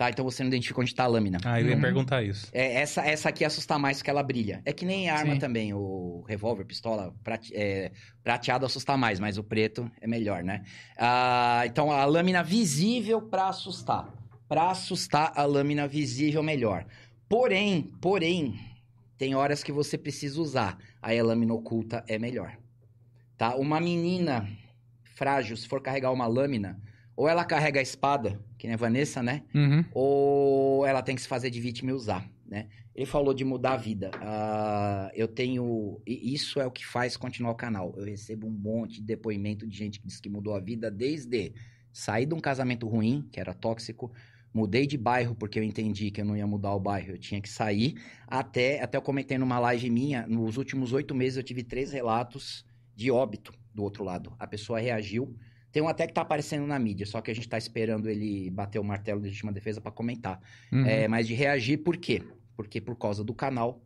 Tá? 0.01 0.09
Então 0.09 0.25
você 0.25 0.41
não 0.41 0.47
identifica 0.47 0.81
onde 0.81 0.95
tá 0.95 1.03
a 1.03 1.07
lâmina. 1.07 1.37
Ah, 1.45 1.61
eu 1.61 1.67
ia 1.69 1.75
Uhum. 1.75 1.81
perguntar 1.81 2.23
isso. 2.23 2.47
É, 2.51 2.73
essa, 2.81 3.03
essa 3.05 3.29
aqui 3.29 3.45
assusta 3.45 3.77
mais 3.77 3.97
porque 3.97 4.09
ela 4.09 4.23
brilha. 4.23 4.59
É 4.65 4.73
que 4.73 4.83
nem 4.83 5.07
a 5.11 5.15
arma 5.15 5.33
Sim. 5.33 5.39
também, 5.39 5.75
o 5.75 6.25
revólver, 6.27 6.65
pistola, 6.65 7.13
prate- 7.23 7.53
é, 7.55 7.91
prateado 8.23 8.65
assusta 8.65 8.97
mais, 8.97 9.19
mas 9.19 9.37
o 9.37 9.43
preto 9.43 9.91
é 10.01 10.07
melhor, 10.07 10.43
né? 10.43 10.63
Ah, 10.97 11.61
então 11.67 11.91
a 11.91 12.03
lâmina 12.05 12.43
visível 12.43 13.21
pra 13.21 13.49
assustar. 13.49 14.11
Pra 14.49 14.71
assustar, 14.71 15.33
a 15.35 15.43
lâmina 15.45 15.87
visível 15.87 16.41
melhor. 16.41 16.83
Porém, 17.29 17.83
porém, 18.01 18.59
tem 19.19 19.35
horas 19.35 19.63
que 19.63 19.71
você 19.71 19.99
precisa 19.99 20.41
usar. 20.41 20.79
Aí 20.99 21.19
a 21.19 21.23
lâmina 21.23 21.53
oculta 21.53 22.03
é 22.07 22.17
melhor. 22.17 22.57
Tá? 23.37 23.55
Uma 23.55 23.79
menina 23.79 24.49
frágil, 25.13 25.55
se 25.55 25.67
for 25.67 25.79
carregar 25.79 26.11
uma 26.11 26.25
lâmina, 26.25 26.81
ou 27.15 27.27
ela 27.27 27.43
carrega 27.43 27.79
a 27.79 27.83
espada, 27.83 28.39
que 28.57 28.67
nem 28.67 28.73
a 28.73 28.77
Vanessa, 28.77 29.21
né? 29.21 29.43
Uhum. 29.53 29.85
ou 29.93 30.85
ela 30.85 31.01
tem 31.01 31.15
que 31.15 31.21
se 31.21 31.27
fazer 31.27 31.49
de 31.49 31.59
vítima 31.59 31.91
e 31.91 31.93
usar, 31.93 32.29
né? 32.47 32.67
Ele 32.93 33.05
falou 33.05 33.33
de 33.33 33.45
mudar 33.45 33.73
a 33.73 33.77
vida. 33.77 34.11
Ah, 34.15 35.09
eu 35.15 35.27
tenho... 35.27 36.01
e 36.05 36.33
Isso 36.33 36.59
é 36.59 36.65
o 36.65 36.71
que 36.71 36.85
faz 36.85 37.15
continuar 37.15 37.51
o 37.51 37.55
canal. 37.55 37.93
Eu 37.95 38.03
recebo 38.03 38.47
um 38.47 38.51
monte 38.51 38.95
de 38.95 39.03
depoimento 39.03 39.65
de 39.65 39.77
gente 39.77 39.99
que 39.99 40.05
diz 40.05 40.19
que 40.19 40.29
mudou 40.29 40.53
a 40.53 40.59
vida 40.59 40.91
desde 40.91 41.53
sair 41.93 42.25
de 42.25 42.33
um 42.33 42.39
casamento 42.39 42.87
ruim, 42.87 43.27
que 43.31 43.39
era 43.39 43.53
tóxico, 43.53 44.11
mudei 44.53 44.85
de 44.85 44.97
bairro 44.97 45.35
porque 45.35 45.59
eu 45.59 45.63
entendi 45.63 46.11
que 46.11 46.21
eu 46.21 46.25
não 46.25 46.35
ia 46.35 46.45
mudar 46.45 46.73
o 46.73 46.79
bairro, 46.79 47.11
eu 47.11 47.17
tinha 47.17 47.41
que 47.41 47.49
sair, 47.49 47.95
até, 48.27 48.81
até 48.81 48.97
eu 48.97 49.01
comentei 49.01 49.37
numa 49.37 49.59
live 49.59 49.89
minha, 49.89 50.27
nos 50.27 50.57
últimos 50.57 50.93
oito 50.93 51.15
meses 51.15 51.37
eu 51.37 51.43
tive 51.43 51.63
três 51.63 51.91
relatos 51.91 52.65
de 52.95 53.09
óbito 53.09 53.53
do 53.73 53.83
outro 53.83 54.03
lado. 54.03 54.33
A 54.37 54.45
pessoa 54.45 54.79
reagiu, 54.79 55.35
tem 55.71 55.81
um 55.81 55.87
até 55.87 56.05
que 56.05 56.13
tá 56.13 56.21
aparecendo 56.21 56.67
na 56.67 56.77
mídia, 56.77 57.05
só 57.05 57.21
que 57.21 57.31
a 57.31 57.33
gente 57.33 57.47
tá 57.47 57.57
esperando 57.57 58.09
ele 58.09 58.49
bater 58.49 58.79
o 58.79 58.83
martelo 58.83 59.21
de 59.21 59.27
legítima 59.27 59.51
defesa 59.51 59.79
pra 59.79 59.91
comentar. 59.91 60.41
Uhum. 60.71 60.85
É, 60.85 61.07
mas 61.07 61.27
de 61.27 61.33
reagir, 61.33 61.77
por 61.77 61.95
quê? 61.97 62.21
Porque 62.55 62.81
por 62.81 62.95
causa 62.97 63.23
do 63.23 63.33
canal, 63.33 63.81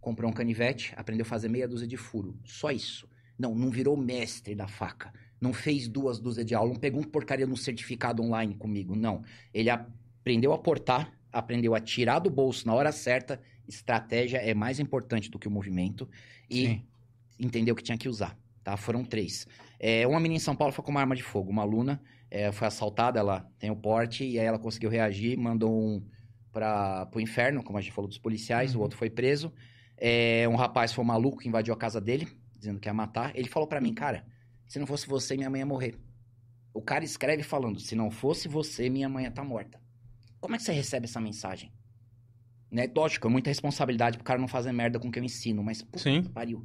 comprou 0.00 0.30
um 0.30 0.34
canivete, 0.34 0.92
aprendeu 0.96 1.24
a 1.24 1.28
fazer 1.28 1.48
meia 1.48 1.66
dúzia 1.66 1.88
de 1.88 1.96
furo. 1.96 2.38
Só 2.44 2.70
isso. 2.70 3.08
Não, 3.38 3.54
não 3.54 3.70
virou 3.70 3.96
mestre 3.96 4.54
da 4.54 4.68
faca. 4.68 5.12
Não 5.40 5.52
fez 5.52 5.88
duas 5.88 6.20
dúzias 6.20 6.46
de 6.46 6.54
aula, 6.54 6.72
não 6.72 6.78
pegou 6.78 7.00
um 7.00 7.04
porcaria 7.04 7.46
no 7.46 7.56
certificado 7.56 8.22
online 8.22 8.54
comigo. 8.54 8.94
Não. 8.94 9.24
Ele 9.52 9.70
aprendeu 9.70 10.52
a 10.52 10.58
portar, 10.58 11.12
aprendeu 11.32 11.74
a 11.74 11.80
tirar 11.80 12.20
do 12.20 12.30
bolso 12.30 12.66
na 12.66 12.74
hora 12.74 12.92
certa. 12.92 13.40
Estratégia 13.66 14.38
é 14.38 14.54
mais 14.54 14.78
importante 14.78 15.28
do 15.30 15.38
que 15.38 15.48
o 15.48 15.50
movimento. 15.50 16.08
E 16.48 16.66
Sim. 16.66 16.82
entendeu 17.40 17.74
que 17.74 17.82
tinha 17.82 17.98
que 17.98 18.08
usar. 18.08 18.38
Tá? 18.64 18.76
Foram 18.76 19.04
três. 19.04 19.46
É, 19.78 20.06
uma 20.06 20.18
menina 20.18 20.36
em 20.38 20.40
São 20.40 20.56
Paulo 20.56 20.72
foi 20.72 20.82
com 20.82 20.90
uma 20.90 21.00
arma 21.00 21.14
de 21.14 21.22
fogo. 21.22 21.50
Uma 21.50 21.62
aluna 21.62 22.02
é, 22.30 22.50
foi 22.50 22.66
assaltada, 22.66 23.20
ela 23.20 23.46
tem 23.58 23.70
o 23.70 23.76
porte, 23.76 24.24
e 24.24 24.40
aí 24.40 24.46
ela 24.46 24.58
conseguiu 24.58 24.88
reagir, 24.90 25.36
mandou 25.36 25.70
um 25.72 26.02
para 26.50 27.08
o 27.14 27.20
inferno, 27.20 27.62
como 27.62 27.76
a 27.76 27.80
gente 27.80 27.92
falou 27.92 28.08
dos 28.08 28.16
policiais, 28.18 28.74
o 28.74 28.78
Uhum. 28.78 28.82
outro 28.84 28.96
foi 28.96 29.10
preso. 29.10 29.52
É, 29.96 30.48
um 30.48 30.54
rapaz 30.54 30.92
foi 30.92 31.04
um 31.04 31.06
maluco 31.06 31.38
que 31.38 31.48
invadiu 31.48 31.74
a 31.74 31.76
casa 31.76 32.00
dele, 32.00 32.26
dizendo 32.56 32.80
que 32.80 32.88
ia 32.88 32.94
matar. 32.94 33.36
Ele 33.36 33.48
falou 33.48 33.68
pra 33.68 33.80
mim, 33.80 33.92
cara, 33.92 34.24
se 34.66 34.78
não 34.78 34.86
fosse 34.86 35.06
você, 35.06 35.36
minha 35.36 35.50
mãe 35.50 35.60
ia 35.60 35.66
morrer. 35.66 35.96
O 36.72 36.80
cara 36.80 37.04
escreve 37.04 37.42
falando, 37.42 37.78
se 37.80 37.94
não 37.94 38.10
fosse 38.10 38.48
você, 38.48 38.88
minha 38.88 39.08
mãe 39.08 39.24
ia 39.24 39.28
estar 39.30 39.44
morta. 39.44 39.80
Como 40.40 40.54
é 40.54 40.58
que 40.58 40.64
você 40.64 40.72
recebe 40.72 41.06
essa 41.06 41.20
mensagem? 41.20 41.72
Né? 42.70 42.90
Lógico, 42.94 43.26
é 43.26 43.30
muita 43.30 43.50
responsabilidade 43.50 44.16
pro 44.16 44.24
cara 44.24 44.40
não 44.40 44.48
fazer 44.48 44.72
merda 44.72 44.98
com 44.98 45.08
o 45.08 45.10
que 45.10 45.18
eu 45.18 45.24
ensino, 45.24 45.62
mas 45.62 45.82
puta 45.82 45.98
Sim. 45.98 46.22
pariu. 46.24 46.64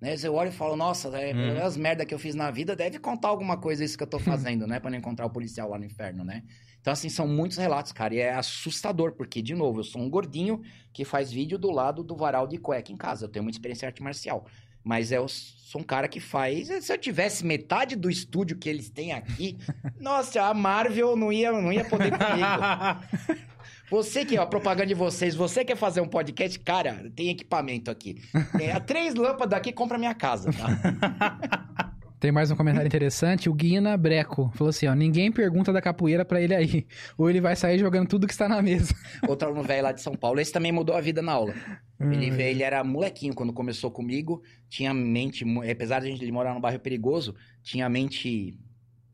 Né? 0.00 0.14
Eu 0.22 0.34
olho 0.34 0.48
e 0.50 0.52
falo, 0.52 0.76
nossa, 0.76 1.08
é, 1.18 1.34
Hum. 1.34 1.64
as 1.64 1.76
merda 1.76 2.04
que 2.06 2.14
eu 2.14 2.18
fiz 2.18 2.34
na 2.34 2.50
vida, 2.50 2.76
deve 2.76 2.98
contar 2.98 3.28
alguma 3.28 3.56
coisa 3.56 3.84
isso 3.84 3.96
que 3.96 4.02
eu 4.04 4.06
tô 4.08 4.18
fazendo, 4.54 4.66
né? 4.66 4.78
Pra 4.78 4.90
não 4.90 4.98
encontrar 4.98 5.26
o 5.26 5.30
policial 5.30 5.68
lá 5.70 5.78
no 5.78 5.84
inferno, 5.84 6.24
né? 6.24 6.42
Então, 6.80 6.92
assim, 6.92 7.08
são 7.08 7.26
muitos 7.26 7.58
relatos, 7.58 7.90
cara, 7.92 8.14
e 8.14 8.18
é 8.18 8.32
assustador, 8.32 9.12
porque, 9.12 9.42
de 9.42 9.54
novo, 9.54 9.80
eu 9.80 9.84
sou 9.84 10.00
um 10.00 10.08
gordinho 10.08 10.62
que 10.92 11.04
faz 11.04 11.30
vídeo 11.30 11.58
do 11.58 11.70
lado 11.70 12.04
do 12.04 12.14
varal 12.16 12.46
de 12.46 12.56
cueca 12.58 12.92
em 12.92 12.96
casa. 12.96 13.24
Eu 13.24 13.28
tenho 13.28 13.42
muita 13.42 13.58
experiência 13.58 13.84
em 13.86 13.88
arte 13.88 14.02
marcial. 14.02 14.46
Mas 14.84 15.10
eu 15.12 15.26
sou 15.28 15.80
um 15.80 15.84
cara 15.84 16.06
que 16.08 16.20
faz. 16.20 16.68
Se 16.82 16.92
eu 16.92 16.96
tivesse 16.96 17.44
metade 17.44 17.94
do 17.96 18.08
estúdio 18.08 18.56
que 18.56 18.68
eles 18.68 18.88
têm 18.88 19.12
aqui, 19.12 19.58
nossa, 20.00 20.40
a 20.44 20.54
Marvel 20.54 21.14
não 21.16 21.32
ia, 21.32 21.50
não 21.52 21.72
ia 21.72 21.84
poder 21.84 22.12
comigo. 22.12 23.48
Você 23.90 24.24
que, 24.24 24.38
ó, 24.38 24.42
a 24.42 24.46
propaganda 24.46 24.86
de 24.86 24.94
vocês, 24.94 25.34
você 25.34 25.64
quer 25.64 25.76
fazer 25.76 26.00
um 26.00 26.08
podcast, 26.08 26.58
cara, 26.58 27.10
tem 27.16 27.30
equipamento 27.30 27.90
aqui. 27.90 28.20
É, 28.60 28.78
três 28.80 29.14
lâmpadas 29.14 29.58
aqui, 29.58 29.72
compra 29.72 29.96
minha 29.98 30.14
casa, 30.14 30.50
tá? 30.52 31.88
Tem 32.20 32.32
mais 32.32 32.50
um 32.50 32.56
comentário 32.56 32.88
interessante. 32.88 33.48
O 33.48 33.54
Guina 33.54 33.96
Breco 33.96 34.50
falou 34.56 34.70
assim: 34.70 34.88
ó, 34.88 34.94
ninguém 34.94 35.30
pergunta 35.30 35.72
da 35.72 35.80
capoeira 35.80 36.24
pra 36.24 36.40
ele 36.42 36.52
aí. 36.52 36.84
Ou 37.16 37.30
ele 37.30 37.40
vai 37.40 37.54
sair 37.54 37.78
jogando 37.78 38.08
tudo 38.08 38.26
que 38.26 38.32
está 38.32 38.48
na 38.48 38.60
mesa. 38.60 38.92
Outro 39.28 39.46
aluno 39.46 39.62
velho 39.62 39.84
lá 39.84 39.92
de 39.92 40.02
São 40.02 40.16
Paulo, 40.16 40.40
esse 40.40 40.52
também 40.52 40.72
mudou 40.72 40.96
a 40.96 41.00
vida 41.00 41.22
na 41.22 41.30
aula. 41.30 41.54
Ele, 42.00 42.28
veio, 42.32 42.50
ele 42.50 42.64
era 42.64 42.82
molequinho 42.82 43.32
quando 43.32 43.52
começou 43.52 43.88
comigo, 43.92 44.42
tinha 44.68 44.92
mente, 44.92 45.44
mu- 45.44 45.62
apesar 45.62 46.00
de 46.00 46.08
a 46.08 46.10
gente 46.10 46.20
ele 46.24 46.32
morar 46.32 46.54
num 46.54 46.60
bairro 46.60 46.80
perigoso, 46.80 47.36
tinha 47.62 47.88
mente 47.88 48.58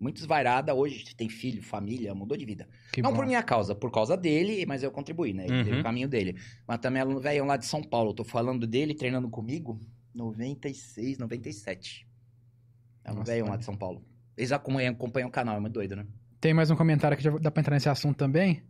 muito 0.00 0.18
esvairada. 0.18 0.74
Hoje 0.74 1.14
tem 1.16 1.28
filho, 1.28 1.62
família, 1.62 2.14
mudou 2.14 2.36
de 2.36 2.44
vida. 2.44 2.68
Que 2.92 3.00
Não 3.02 3.10
bom. 3.10 3.16
por 3.16 3.26
minha 3.26 3.42
causa, 3.42 3.74
por 3.74 3.90
causa 3.90 4.16
dele, 4.16 4.64
mas 4.66 4.82
eu 4.82 4.90
contribuí, 4.90 5.32
né? 5.32 5.44
Ele 5.46 5.58
teve 5.64 5.72
Uhum. 5.76 5.80
o 5.80 5.82
caminho 5.82 6.08
dele. 6.08 6.36
Mas 6.66 6.78
também 6.78 7.00
aluno 7.00 7.20
velho 7.20 7.44
lá 7.44 7.56
de 7.56 7.66
São 7.66 7.82
Paulo. 7.82 8.10
Eu 8.10 8.14
tô 8.14 8.24
falando 8.24 8.66
dele 8.66 8.94
treinando 8.94 9.28
comigo 9.28 9.80
96, 10.14 11.18
97. 11.18 12.06
É 13.04 13.12
um 13.12 13.22
velho 13.22 13.46
lá 13.46 13.56
de 13.56 13.64
São 13.64 13.76
Paulo. 13.76 14.02
Eles 14.36 14.52
acompanham, 14.52 14.92
acompanham 14.92 15.28
o 15.28 15.32
canal, 15.32 15.56
é 15.56 15.60
muito 15.60 15.74
doido, 15.74 15.96
né? 15.96 16.06
Tem 16.40 16.52
mais 16.52 16.70
um 16.70 16.76
comentário 16.76 17.16
que 17.16 17.22
já 17.22 17.30
dá 17.38 17.50
pra 17.50 17.60
entrar 17.60 17.74
nesse 17.74 17.88
assunto 17.88 18.16
também. 18.16 18.62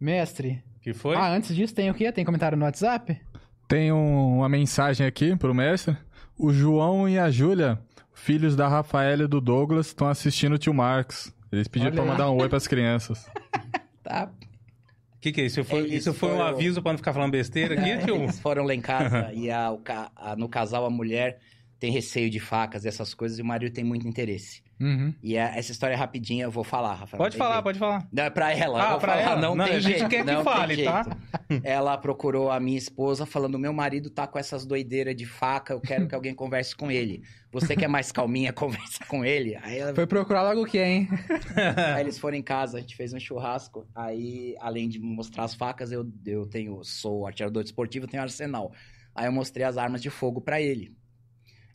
Mestre. 0.00 0.62
que 0.80 0.92
foi? 0.92 1.14
Ah, 1.14 1.28
antes 1.32 1.54
disso, 1.54 1.72
tem 1.72 1.88
o 1.90 1.94
quê? 1.94 2.10
Tem 2.10 2.24
comentário 2.24 2.58
no 2.58 2.64
WhatsApp? 2.64 3.20
Tem 3.68 3.92
um- 3.92 4.38
uma 4.38 4.48
mensagem 4.48 5.06
aqui 5.06 5.36
pro 5.36 5.54
mestre. 5.54 5.96
O 6.36 6.52
João 6.52 7.08
e 7.08 7.16
a 7.18 7.30
Júlia, 7.30 7.80
filhos 8.22 8.54
da 8.56 8.68
Rafaela 8.68 9.24
e 9.24 9.26
do 9.26 9.40
Douglas, 9.40 9.86
estão 9.88 10.08
assistindo 10.08 10.54
o 10.54 10.58
tio 10.58 10.72
Marcos. 10.72 11.32
Eles 11.50 11.68
pediram 11.68 12.02
aí. 12.02 12.08
mandar 12.08 12.30
um 12.30 12.36
oi 12.40 12.48
pras 12.48 12.66
crianças. 12.66 13.26
Tá. 14.02 14.28
O 15.14 15.20
que, 15.20 15.30
que 15.30 15.40
é 15.40 15.44
isso? 15.46 15.60
Isso 15.60 15.68
foi, 15.70 15.78
Eles 15.80 15.92
isso 15.92 16.12
foi 16.12 16.30
um 16.30 16.32
foram- 16.32 16.46
aviso 16.48 16.82
pra 16.82 16.90
não 16.92 16.98
ficar 16.98 17.12
falando 17.12 17.30
besteira 17.30 17.74
aqui, 17.80 17.98
tio? 18.04 18.16
Eles 18.16 18.40
foram 18.40 18.64
lá 18.64 18.74
em 18.74 18.80
casa 18.80 19.30
e 19.32 19.48
a- 19.48 19.72
a- 20.16 20.34
no 20.36 20.48
casal 20.48 20.84
a 20.84 20.90
mulher 20.90 21.38
tem 21.82 21.90
receio 21.90 22.30
de 22.30 22.38
facas 22.38 22.84
e 22.84 22.88
essas 22.88 23.12
coisas 23.12 23.40
e 23.40 23.42
o 23.42 23.44
marido 23.44 23.72
tem 23.72 23.82
muito 23.82 24.06
interesse. 24.06 24.62
Uhum. 24.80 25.12
E 25.20 25.36
a- 25.36 25.56
essa 25.56 25.72
história 25.72 25.94
é 25.94 25.96
rapidinha, 25.96 26.44
eu 26.44 26.50
vou 26.50 26.62
falar, 26.62 26.94
Rafael. 26.94 27.18
Pode 27.18 27.36
falar, 27.36 27.54
jeito. 27.54 27.64
pode 27.64 27.78
falar. 27.80 28.06
Não, 28.12 28.22
é 28.22 28.30
pra 28.30 28.52
ela, 28.56 28.80
Ah, 28.80 28.84
eu 28.84 28.90
vou 28.92 29.00
pra 29.00 29.12
falar, 29.14 29.22
ela? 29.32 29.40
não, 29.40 29.54
Não, 29.56 29.64
tem 29.64 29.74
a 29.74 29.80
gente 29.80 29.98
jeito. 29.98 30.08
quer 30.08 30.24
que 30.24 30.30
não 30.32 30.44
fale, 30.44 30.84
tá? 30.84 31.04
Ela 31.64 31.98
procurou 31.98 32.52
a 32.52 32.60
minha 32.60 32.78
esposa 32.78 33.26
falando: 33.26 33.58
meu 33.58 33.72
marido 33.72 34.10
tá 34.10 34.28
com 34.28 34.38
essas 34.38 34.64
doideiras 34.64 35.16
de 35.16 35.26
faca, 35.26 35.72
eu 35.74 35.80
quero 35.80 36.06
que 36.06 36.14
alguém 36.14 36.32
converse 36.34 36.74
com 36.76 36.88
ele. 36.88 37.22
Você 37.50 37.74
que 37.74 37.84
é 37.84 37.88
mais 37.88 38.12
calminha, 38.12 38.52
conversa 38.54 39.04
com 39.08 39.24
ele. 39.24 39.56
Aí, 39.62 39.78
ela- 39.78 39.92
Foi 39.94 40.06
procurar 40.06 40.42
logo 40.42 40.62
o 40.62 40.66
quê, 40.66 40.78
hein? 40.84 41.08
aí 41.96 42.00
eles 42.02 42.16
foram 42.16 42.36
em 42.36 42.42
casa, 42.42 42.78
a 42.78 42.80
gente 42.80 42.94
fez 42.94 43.12
um 43.12 43.18
churrasco. 43.18 43.86
Aí, 43.92 44.54
além 44.60 44.88
de 44.88 45.00
mostrar 45.00 45.42
as 45.44 45.54
facas, 45.54 45.90
eu, 45.90 46.08
eu 46.24 46.46
tenho, 46.46 46.82
sou 46.84 47.26
atirador 47.26 47.62
esportivo, 47.64 48.06
tenho 48.06 48.22
arsenal. 48.22 48.72
Aí 49.14 49.26
eu 49.26 49.32
mostrei 49.32 49.66
as 49.66 49.76
armas 49.76 50.00
de 50.00 50.08
fogo 50.10 50.40
pra 50.40 50.60
ele. 50.60 50.92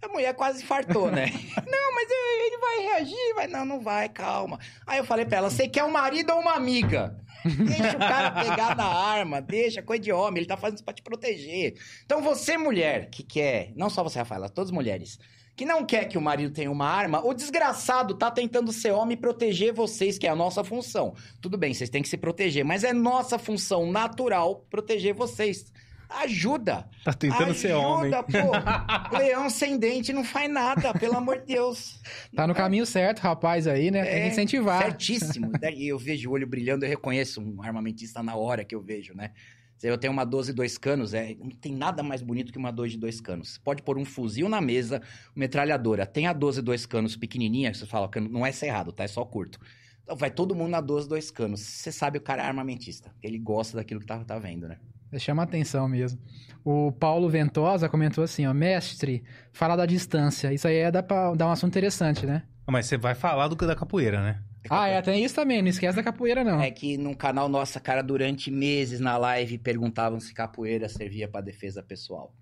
A 0.01 0.07
mulher 0.07 0.33
quase 0.35 0.63
infartou, 0.63 1.09
né? 1.09 1.25
não, 1.65 1.95
mas 1.95 2.07
ele 2.09 2.57
vai 2.57 2.79
reagir, 2.79 3.33
vai. 3.35 3.47
Não, 3.47 3.65
não 3.65 3.79
vai, 3.79 4.07
calma. 4.09 4.59
Aí 4.85 4.99
eu 4.99 5.05
falei 5.05 5.25
pra 5.25 5.39
ela: 5.39 5.49
você 5.49 5.67
quer 5.67 5.83
um 5.83 5.91
marido 5.91 6.31
ou 6.33 6.39
uma 6.39 6.53
amiga? 6.53 7.17
Deixa 7.45 7.95
o 7.95 7.99
cara 7.99 8.31
pegar 8.31 8.75
na 8.75 8.85
arma, 8.85 9.41
deixa, 9.41 9.81
coisa 9.81 10.03
de 10.03 10.11
homem, 10.11 10.39
ele 10.39 10.47
tá 10.47 10.57
fazendo 10.57 10.77
isso 10.77 10.83
pra 10.83 10.93
te 10.93 11.01
proteger. 11.01 11.75
Então 12.05 12.21
você, 12.21 12.57
mulher, 12.57 13.09
que 13.09 13.23
quer, 13.23 13.71
não 13.75 13.89
só 13.89 14.03
você, 14.03 14.19
Rafaela, 14.19 14.49
todas 14.49 14.69
as 14.69 14.75
mulheres, 14.75 15.19
que 15.55 15.65
não 15.65 15.85
quer 15.85 16.05
que 16.05 16.17
o 16.17 16.21
marido 16.21 16.53
tenha 16.53 16.71
uma 16.71 16.87
arma, 16.87 17.25
o 17.25 17.33
desgraçado 17.33 18.15
tá 18.15 18.29
tentando 18.29 18.71
ser 18.71 18.91
homem 18.91 19.15
e 19.15 19.19
proteger 19.19 19.73
vocês, 19.73 20.17
que 20.17 20.27
é 20.27 20.29
a 20.29 20.35
nossa 20.35 20.63
função. 20.63 21.15
Tudo 21.41 21.57
bem, 21.57 21.73
vocês 21.73 21.89
têm 21.89 22.01
que 22.01 22.09
se 22.09 22.17
proteger, 22.17 22.65
mas 22.65 22.83
é 22.83 22.93
nossa 22.93 23.39
função 23.39 23.91
natural 23.91 24.65
proteger 24.69 25.13
vocês. 25.13 25.71
Ajuda! 26.09 26.89
Tá 27.03 27.13
tentando 27.13 27.53
ser 27.53 27.73
homem. 27.73 28.13
Ajuda, 28.13 28.23
pô! 28.23 28.51
Leão 29.17 29.49
sem 29.49 29.77
dente 29.77 30.13
não 30.13 30.23
faz 30.23 30.49
nada, 30.51 30.93
pelo 30.93 31.17
amor 31.17 31.39
de 31.39 31.53
Deus. 31.53 31.99
Tá 32.35 32.47
no 32.47 32.55
caminho 32.55 32.85
certo, 32.85 33.19
rapaz, 33.19 33.67
aí, 33.67 33.91
né? 33.91 34.03
Tem 34.03 34.13
que 34.13 34.19
É, 34.19 34.27
incentivar. 34.27 34.81
Certíssimo. 34.83 35.51
Daí 35.59 35.87
eu 35.87 35.97
vejo 35.99 36.29
o 36.29 36.33
olho 36.33 36.47
brilhando, 36.47 36.85
eu 36.85 36.89
reconheço 36.89 37.41
um 37.41 37.61
armamentista 37.61 38.23
na 38.23 38.35
hora 38.35 38.63
que 38.63 38.73
eu 38.73 38.81
vejo, 38.81 39.13
né? 39.13 39.31
Se 39.77 39.87
Eu 39.87 39.97
tenho 39.97 40.11
uma 40.11 40.25
12 40.25 40.53
dois 40.53 40.75
canos, 40.75 41.13
é, 41.13 41.35
não 41.39 41.51
tem 41.51 41.71
nada 41.71 42.01
mais 42.01 42.23
bonito 42.23 42.51
que 42.51 42.57
uma 42.57 42.71
12 42.71 42.93
de 42.93 42.97
dois 42.97 43.21
canos. 43.21 43.53
Você 43.53 43.59
pode 43.63 43.83
pôr 43.83 43.97
um 43.97 44.05
fuzil 44.05 44.49
na 44.49 44.59
mesa, 44.59 45.01
metralhadora. 45.35 46.03
Tem 46.05 46.25
a 46.25 46.33
12 46.33 46.63
dois 46.63 46.85
canos 46.87 47.15
pequenininha, 47.15 47.71
que 47.71 47.77
você 47.77 47.85
fala 47.85 48.09
não 48.29 48.43
é 48.43 48.51
cerrado, 48.51 48.91
tá? 48.91 49.03
É 49.03 49.07
só 49.07 49.23
curto. 49.23 49.59
Então 50.01 50.15
vai 50.15 50.31
todo 50.31 50.55
mundo 50.55 50.69
na 50.71 50.81
12 50.81 51.07
dois 51.07 51.29
canos. 51.29 51.61
Você 51.61 51.91
sabe 51.91 52.17
o 52.17 52.21
cara 52.21 52.41
é 52.41 52.45
armamentista. 52.47 53.13
Ele 53.21 53.37
gosta 53.37 53.77
daquilo 53.77 53.99
que 53.99 54.05
tá, 54.07 54.23
tá 54.23 54.39
vendo, 54.39 54.67
né? 54.67 54.77
Chama 55.17 55.43
atenção 55.43 55.87
mesmo. 55.87 56.19
O 56.63 56.91
Paulo 56.91 57.29
Ventosa 57.29 57.87
comentou 57.87 58.23
assim, 58.23 58.45
ó, 58.45 58.53
mestre, 58.53 59.23
fala 59.53 59.75
da 59.75 59.85
distância. 59.85 60.51
Isso 60.53 60.67
aí 60.67 60.77
é 60.77 60.91
dá 60.91 61.01
pra 61.01 61.33
dar 61.33 61.47
um 61.47 61.51
assunto 61.51 61.71
interessante, 61.71 62.25
né? 62.25 62.43
Mas 62.67 62.85
você 62.87 62.97
vai 62.97 63.15
falar 63.15 63.47
do, 63.47 63.55
da 63.55 63.75
capoeira, 63.75 64.21
né? 64.21 64.43
Ah, 64.69 64.87
é, 64.87 65.01
tem 65.01 65.23
isso 65.23 65.35
também, 65.35 65.61
não 65.61 65.69
esquece 65.69 65.95
da 65.95 66.03
capoeira, 66.03 66.43
não. 66.43 66.59
É 66.59 66.69
que 66.69 66.97
no 66.97 67.15
canal 67.15 67.47
Nossa 67.47 67.79
Cara, 67.79 68.01
durante 68.01 68.51
meses 68.51 68.99
na 68.99 69.17
live, 69.17 69.57
perguntavam 69.57 70.19
se 70.19 70.33
capoeira 70.33 70.89
servia 70.89 71.27
pra 71.27 71.39
defesa 71.39 71.81
pessoal. 71.81 72.33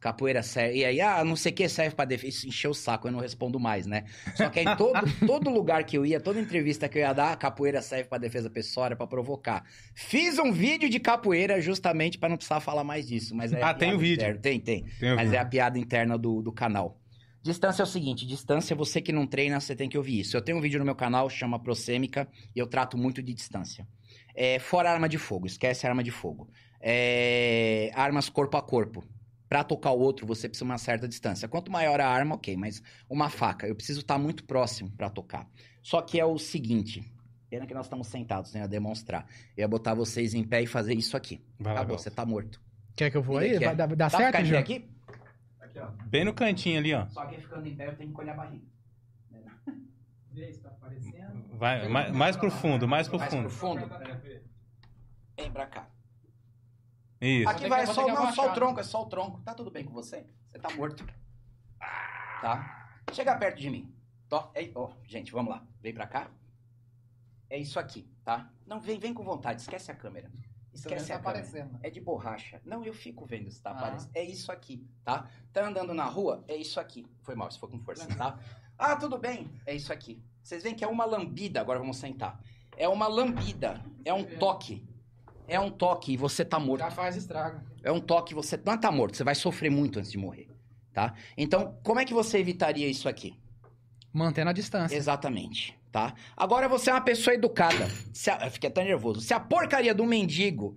Capoeira 0.00 0.42
serve. 0.42 0.78
E 0.78 0.84
aí, 0.84 1.00
ah, 1.00 1.24
não 1.24 1.34
sei 1.34 1.50
o 1.50 1.54
que 1.54 1.68
serve 1.68 1.94
pra 1.94 2.04
defesa. 2.04 2.28
Isso 2.28 2.46
encheu 2.46 2.70
o 2.70 2.74
saco, 2.74 3.08
eu 3.08 3.12
não 3.12 3.18
respondo 3.20 3.58
mais, 3.58 3.86
né? 3.86 4.04
Só 4.36 4.48
que 4.48 4.60
aí, 4.60 4.76
todo, 4.76 5.00
todo 5.26 5.50
lugar 5.50 5.82
que 5.84 5.98
eu 5.98 6.06
ia, 6.06 6.20
toda 6.20 6.40
entrevista 6.40 6.88
que 6.88 6.98
eu 6.98 7.02
ia 7.02 7.12
dar, 7.12 7.36
capoeira 7.36 7.82
serve 7.82 8.08
pra 8.08 8.18
defesa 8.18 8.48
pessoal, 8.48 8.86
era 8.86 8.96
pra 8.96 9.06
provocar. 9.06 9.64
Fiz 9.94 10.38
um 10.38 10.52
vídeo 10.52 10.88
de 10.88 11.00
capoeira 11.00 11.60
justamente 11.60 12.16
pra 12.18 12.28
não 12.28 12.36
precisar 12.36 12.60
falar 12.60 12.84
mais 12.84 13.06
disso. 13.06 13.34
Mas 13.34 13.52
é 13.52 13.62
Ah, 13.62 13.74
tem 13.74 13.92
o 13.92 13.98
vídeo. 13.98 14.22
interno. 14.22 14.40
Tem, 14.40 14.60
tem. 14.60 14.84
Tem 15.00 15.16
Mas 15.16 15.32
é 15.32 15.38
a 15.38 15.44
piada 15.44 15.78
interna 15.78 16.16
do, 16.16 16.42
do 16.42 16.52
canal. 16.52 17.00
Distância 17.42 17.82
é 17.82 17.84
o 17.84 17.86
seguinte, 17.86 18.26
distância, 18.26 18.74
você 18.76 19.00
que 19.00 19.12
não 19.12 19.26
treina, 19.26 19.58
você 19.60 19.74
tem 19.74 19.88
que 19.88 19.96
ouvir 19.96 20.20
isso. 20.20 20.36
Eu 20.36 20.42
tenho 20.42 20.58
um 20.58 20.60
vídeo 20.60 20.78
no 20.78 20.84
meu 20.84 20.94
canal, 20.94 21.30
chama 21.30 21.58
Prosêmica, 21.58 22.28
e 22.54 22.58
eu 22.58 22.66
trato 22.66 22.98
muito 22.98 23.22
de 23.22 23.32
distância. 23.32 23.86
É, 24.34 24.58
fora 24.58 24.90
arma 24.90 25.08
de 25.08 25.18
fogo, 25.18 25.46
esquece 25.46 25.86
arma 25.86 26.02
de 26.02 26.10
fogo. 26.10 26.48
É, 26.80 27.90
armas 27.94 28.28
corpo 28.28 28.56
a 28.56 28.62
corpo. 28.62 29.04
Pra 29.48 29.64
tocar 29.64 29.92
o 29.92 29.98
outro, 29.98 30.26
você 30.26 30.48
precisa 30.48 30.64
de 30.66 30.70
uma 30.70 30.78
certa 30.78 31.08
distância. 31.08 31.48
Quanto 31.48 31.70
maior 31.72 32.00
a 32.00 32.06
arma, 32.08 32.34
ok, 32.34 32.56
mas 32.56 32.82
uma 33.08 33.30
faca, 33.30 33.66
eu 33.66 33.74
preciso 33.74 34.00
estar 34.00 34.18
muito 34.18 34.44
próximo 34.44 34.90
pra 34.90 35.08
tocar. 35.08 35.48
Só 35.82 36.02
que 36.02 36.20
é 36.20 36.24
o 36.24 36.38
seguinte, 36.38 37.10
pena 37.48 37.66
que 37.66 37.72
nós 37.72 37.86
estamos 37.86 38.08
sentados, 38.08 38.52
né, 38.52 38.62
a 38.62 38.66
demonstrar. 38.66 39.26
Eu 39.56 39.62
ia 39.62 39.68
botar 39.68 39.94
vocês 39.94 40.34
em 40.34 40.44
pé 40.44 40.62
e 40.62 40.66
fazer 40.66 40.94
isso 40.94 41.16
aqui. 41.16 41.40
Vai 41.58 41.72
lá, 41.72 41.80
Acabou, 41.80 41.96
Gal. 41.96 42.02
você 42.02 42.10
tá 42.10 42.26
morto. 42.26 42.60
Quer 42.94 43.10
que 43.10 43.16
eu 43.16 43.22
vou 43.22 43.38
aí? 43.38 43.58
quer. 43.58 43.66
Vai 43.66 43.76
dar, 43.76 43.86
dá 43.86 43.94
Dá 43.94 44.10
pra 44.10 44.18
certo, 44.18 44.26
ficar 44.26 44.40
em 44.40 44.42
pé 44.44 44.48
João? 44.48 44.60
aqui? 44.60 44.90
Bem 46.06 46.24
no 46.24 46.34
cantinho 46.34 46.78
ali, 46.78 46.92
ó. 46.92 47.06
Só 47.08 47.24
que 47.26 47.40
ficando 47.40 47.66
em 47.66 47.74
pé 47.76 47.86
eu 47.88 47.96
tenho 47.96 48.12
que 48.12 48.20
olhar 48.20 48.32
a 48.32 48.36
barriga. 48.36 48.64
Vai, 51.52 51.88
mais, 51.88 52.12
mais 52.12 52.36
pro 52.36 52.50
fundo, 52.50 52.86
mais 52.86 53.08
pro 53.08 53.18
Mais 53.18 53.32
fundo. 53.32 53.48
pro 53.48 53.50
fundo. 53.50 53.88
Vem 55.36 55.50
pra 55.52 55.66
cá. 55.66 55.88
Isso. 57.20 57.48
Aqui 57.48 57.68
vai 57.68 57.80
que- 57.80 57.86
vou 57.86 57.94
só, 57.94 58.06
não, 58.08 58.32
só 58.32 58.50
o 58.50 58.54
tronco, 58.54 58.80
é 58.80 58.82
só 58.82 59.02
o 59.02 59.06
tronco. 59.06 59.40
Tá 59.40 59.54
tudo 59.54 59.70
bem 59.70 59.84
com 59.84 59.92
você? 59.92 60.24
Você 60.50 60.58
tá 60.58 60.70
morto. 60.76 61.04
Tá? 62.40 62.90
Chega 63.12 63.36
perto 63.36 63.58
de 63.58 63.70
mim. 63.70 63.92
Tó, 64.28 64.50
ei, 64.54 64.70
ó, 64.74 64.90
gente, 65.04 65.32
vamos 65.32 65.50
lá. 65.52 65.64
Vem 65.80 65.92
pra 65.94 66.06
cá. 66.06 66.28
É 67.50 67.58
isso 67.58 67.78
aqui, 67.78 68.06
tá? 68.24 68.50
Não, 68.66 68.78
vem, 68.80 68.98
vem 68.98 69.14
com 69.14 69.22
vontade. 69.24 69.60
Esquece 69.62 69.90
a 69.90 69.94
câmera. 69.94 70.30
Esquece 70.72 71.12
a 71.12 71.18
câmera. 71.18 71.70
É 71.82 71.90
de 71.90 72.00
borracha. 72.00 72.60
Não, 72.64 72.84
eu 72.84 72.92
fico 72.92 73.24
vendo 73.24 73.50
se 73.50 73.60
tá 73.60 73.70
Ah. 73.70 73.72
aparecendo. 73.78 74.10
É 74.14 74.22
isso 74.22 74.52
aqui, 74.52 74.86
tá? 75.02 75.28
Tá 75.52 75.66
andando 75.66 75.94
na 75.94 76.04
rua? 76.04 76.44
É 76.46 76.54
isso 76.54 76.78
aqui. 76.78 77.06
Foi 77.22 77.34
mal, 77.34 77.50
se 77.50 77.58
for 77.58 77.68
com 77.70 77.78
força, 77.80 78.06
tá? 78.16 78.38
Ah, 78.80 78.94
tudo 78.94 79.18
bem. 79.18 79.50
É 79.66 79.74
isso 79.74 79.92
aqui. 79.92 80.22
Vocês 80.40 80.62
veem 80.62 80.72
que 80.72 80.84
é 80.84 80.86
uma 80.86 81.04
lambida. 81.04 81.60
Agora 81.60 81.80
vamos 81.80 81.96
sentar. 81.96 82.40
É 82.76 82.88
uma 82.88 83.08
lambida. 83.08 83.84
É 84.04 84.14
um 84.14 84.22
toque. 84.38 84.87
É 85.48 85.58
um 85.58 85.70
toque 85.70 86.12
e 86.12 86.16
você 86.16 86.44
tá 86.44 86.60
morto. 86.60 86.82
Já 86.82 86.90
faz 86.90 87.16
estrago. 87.16 87.60
É 87.82 87.90
um 87.90 88.00
toque, 88.00 88.34
você 88.34 88.60
não 88.64 88.78
tá 88.78 88.92
morto, 88.92 89.16
você 89.16 89.24
vai 89.24 89.34
sofrer 89.34 89.70
muito 89.70 89.98
antes 89.98 90.12
de 90.12 90.18
morrer, 90.18 90.48
tá? 90.92 91.14
Então, 91.36 91.78
como 91.82 91.98
é 91.98 92.04
que 92.04 92.12
você 92.12 92.38
evitaria 92.38 92.86
isso 92.86 93.08
aqui? 93.08 93.34
Mantendo 94.12 94.50
a 94.50 94.52
distância. 94.52 94.94
Exatamente, 94.94 95.78
tá? 95.90 96.14
Agora 96.36 96.68
você 96.68 96.90
é 96.90 96.92
uma 96.92 97.00
pessoa 97.00 97.34
educada. 97.34 97.88
Se 98.12 98.30
a... 98.30 98.44
Eu 98.44 98.50
fiquei 98.50 98.68
até 98.68 98.84
nervoso. 98.84 99.20
Se 99.22 99.32
a 99.32 99.40
porcaria 99.40 99.94
do 99.94 100.04
mendigo 100.04 100.76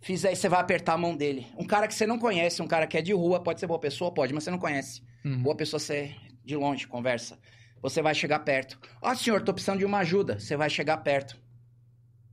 fizer, 0.00 0.34
você 0.34 0.48
vai 0.48 0.60
apertar 0.60 0.94
a 0.94 0.98
mão 0.98 1.14
dele. 1.14 1.46
Um 1.56 1.66
cara 1.66 1.86
que 1.86 1.94
você 1.94 2.06
não 2.06 2.18
conhece, 2.18 2.62
um 2.62 2.66
cara 2.66 2.86
que 2.86 2.96
é 2.96 3.02
de 3.02 3.12
rua, 3.12 3.40
pode 3.40 3.60
ser 3.60 3.66
boa 3.66 3.78
pessoa, 3.78 4.12
pode, 4.12 4.32
mas 4.32 4.44
você 4.44 4.50
não 4.50 4.58
conhece. 4.58 5.02
Uhum. 5.24 5.42
Boa 5.42 5.54
pessoa 5.54 5.78
você 5.78 6.14
de 6.44 6.56
longe, 6.56 6.86
conversa. 6.86 7.38
Você 7.82 8.00
vai 8.00 8.14
chegar 8.14 8.38
perto. 8.40 8.78
Ó, 9.00 9.14
senhor, 9.14 9.42
tô 9.42 9.52
precisando 9.52 9.80
de 9.80 9.84
uma 9.84 9.98
ajuda. 9.98 10.38
Você 10.38 10.56
vai 10.56 10.70
chegar 10.70 10.98
perto. 10.98 11.41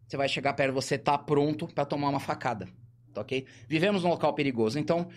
Você 0.10 0.18
vai 0.18 0.28
chegar 0.28 0.54
perto, 0.54 0.74
você 0.74 0.98
tá 0.98 1.16
pronto 1.20 1.68
pra 1.68 1.86
tomar 1.86 2.10
uma 2.10 2.20
facada. 2.20 2.68
Tá 3.14 3.22
ok? 3.22 3.46
Vivemos 3.68 4.02
num 4.02 4.10
local 4.10 4.34
perigoso. 4.34 4.80
Então, 4.80 5.08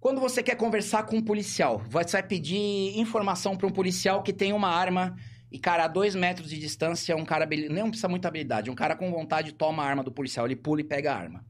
quando 0.00 0.18
você 0.18 0.42
quer 0.42 0.56
conversar 0.56 1.02
com 1.02 1.16
um 1.16 1.22
policial, 1.22 1.82
você 1.90 2.12
vai 2.12 2.22
pedir 2.22 2.98
informação 2.98 3.54
pra 3.54 3.66
um 3.66 3.70
policial 3.70 4.22
que 4.22 4.32
tem 4.32 4.54
uma 4.54 4.68
arma 4.68 5.14
e, 5.52 5.58
cara, 5.58 5.84
a 5.84 5.88
dois 5.88 6.14
metros 6.14 6.48
de 6.48 6.58
distância, 6.58 7.14
um 7.14 7.24
cara 7.24 7.46
não 7.68 7.90
precisa 7.90 8.08
muita 8.08 8.28
habilidade. 8.28 8.70
Um 8.70 8.74
cara 8.74 8.96
com 8.96 9.10
vontade 9.10 9.52
toma 9.52 9.82
a 9.82 9.86
arma 9.86 10.02
do 10.02 10.10
policial, 10.10 10.46
ele 10.46 10.56
pula 10.56 10.80
e 10.80 10.84
pega 10.84 11.12
a 11.12 11.18
arma. 11.18 11.44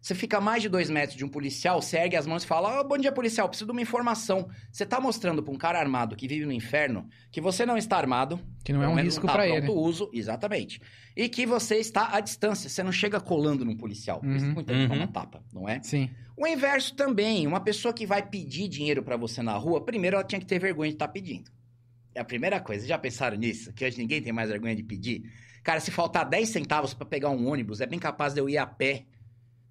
Você 0.00 0.14
fica 0.14 0.38
a 0.38 0.40
mais 0.40 0.62
de 0.62 0.68
dois 0.70 0.88
metros 0.88 1.14
de 1.16 1.24
um 1.26 1.28
policial, 1.28 1.82
você 1.82 1.98
ergue 1.98 2.16
as 2.16 2.26
mãos 2.26 2.42
e 2.42 2.46
fala: 2.46 2.80
"Ó, 2.80 2.84
bom 2.84 2.96
dia, 2.96 3.12
policial, 3.12 3.46
preciso 3.48 3.66
de 3.66 3.72
uma 3.72 3.82
informação. 3.82 4.48
Você 4.72 4.86
tá 4.86 4.98
mostrando 4.98 5.42
pra 5.42 5.52
um 5.52 5.58
cara 5.58 5.78
armado 5.78 6.16
que 6.16 6.26
vive 6.26 6.46
no 6.46 6.52
inferno 6.52 7.06
que 7.30 7.38
você 7.40 7.66
não 7.66 7.76
está 7.76 7.98
armado, 7.98 8.40
Que 8.64 8.72
não 8.72 8.82
é 8.82 8.88
um 8.88 8.94
risco 8.94 9.26
tá 9.26 9.32
pra 9.34 9.44
pronto 9.44 9.56
ele. 9.64 9.70
uso, 9.72 10.10
exatamente. 10.14 10.80
E 11.14 11.28
que 11.28 11.44
você 11.44 11.76
está 11.76 12.16
à 12.16 12.20
distância, 12.20 12.70
você 12.70 12.82
não 12.82 12.92
chega 12.92 13.20
colando 13.20 13.62
num 13.62 13.76
policial. 13.76 14.20
Por 14.20 14.30
isso 14.30 14.44
Uhum. 14.46 14.50
que 14.50 14.54
muita 14.54 14.72
gente 14.74 14.90
Uhum. 14.90 14.98
toma 15.00 15.06
tapa, 15.12 15.42
não 15.52 15.68
é? 15.68 15.82
Sim. 15.82 16.08
O 16.34 16.46
inverso 16.46 16.94
também, 16.94 17.46
uma 17.46 17.60
pessoa 17.60 17.92
que 17.92 18.06
vai 18.06 18.26
pedir 18.26 18.68
dinheiro 18.68 19.02
pra 19.02 19.18
você 19.18 19.42
na 19.42 19.52
rua, 19.58 19.84
primeiro 19.84 20.16
ela 20.16 20.24
tinha 20.24 20.40
que 20.40 20.46
ter 20.46 20.58
vergonha 20.58 20.88
de 20.88 20.94
estar 20.94 21.08
pedindo. 21.08 21.50
É 22.14 22.20
a 22.20 22.24
primeira 22.24 22.58
coisa. 22.58 22.86
Já 22.86 22.96
pensaram 22.96 23.36
nisso? 23.36 23.70
Que 23.74 23.84
hoje 23.84 23.98
ninguém 23.98 24.22
tem 24.22 24.32
mais 24.32 24.48
vergonha 24.48 24.74
de 24.74 24.82
pedir? 24.82 25.30
Cara, 25.62 25.78
se 25.78 25.90
faltar 25.90 26.26
10 26.26 26.48
centavos 26.48 26.94
pra 26.94 27.04
pegar 27.04 27.28
um 27.28 27.46
ônibus, 27.46 27.82
é 27.82 27.86
bem 27.86 27.98
capaz 27.98 28.32
de 28.32 28.40
eu 28.40 28.48
ir 28.48 28.56
a 28.56 28.64
pé 28.66 29.04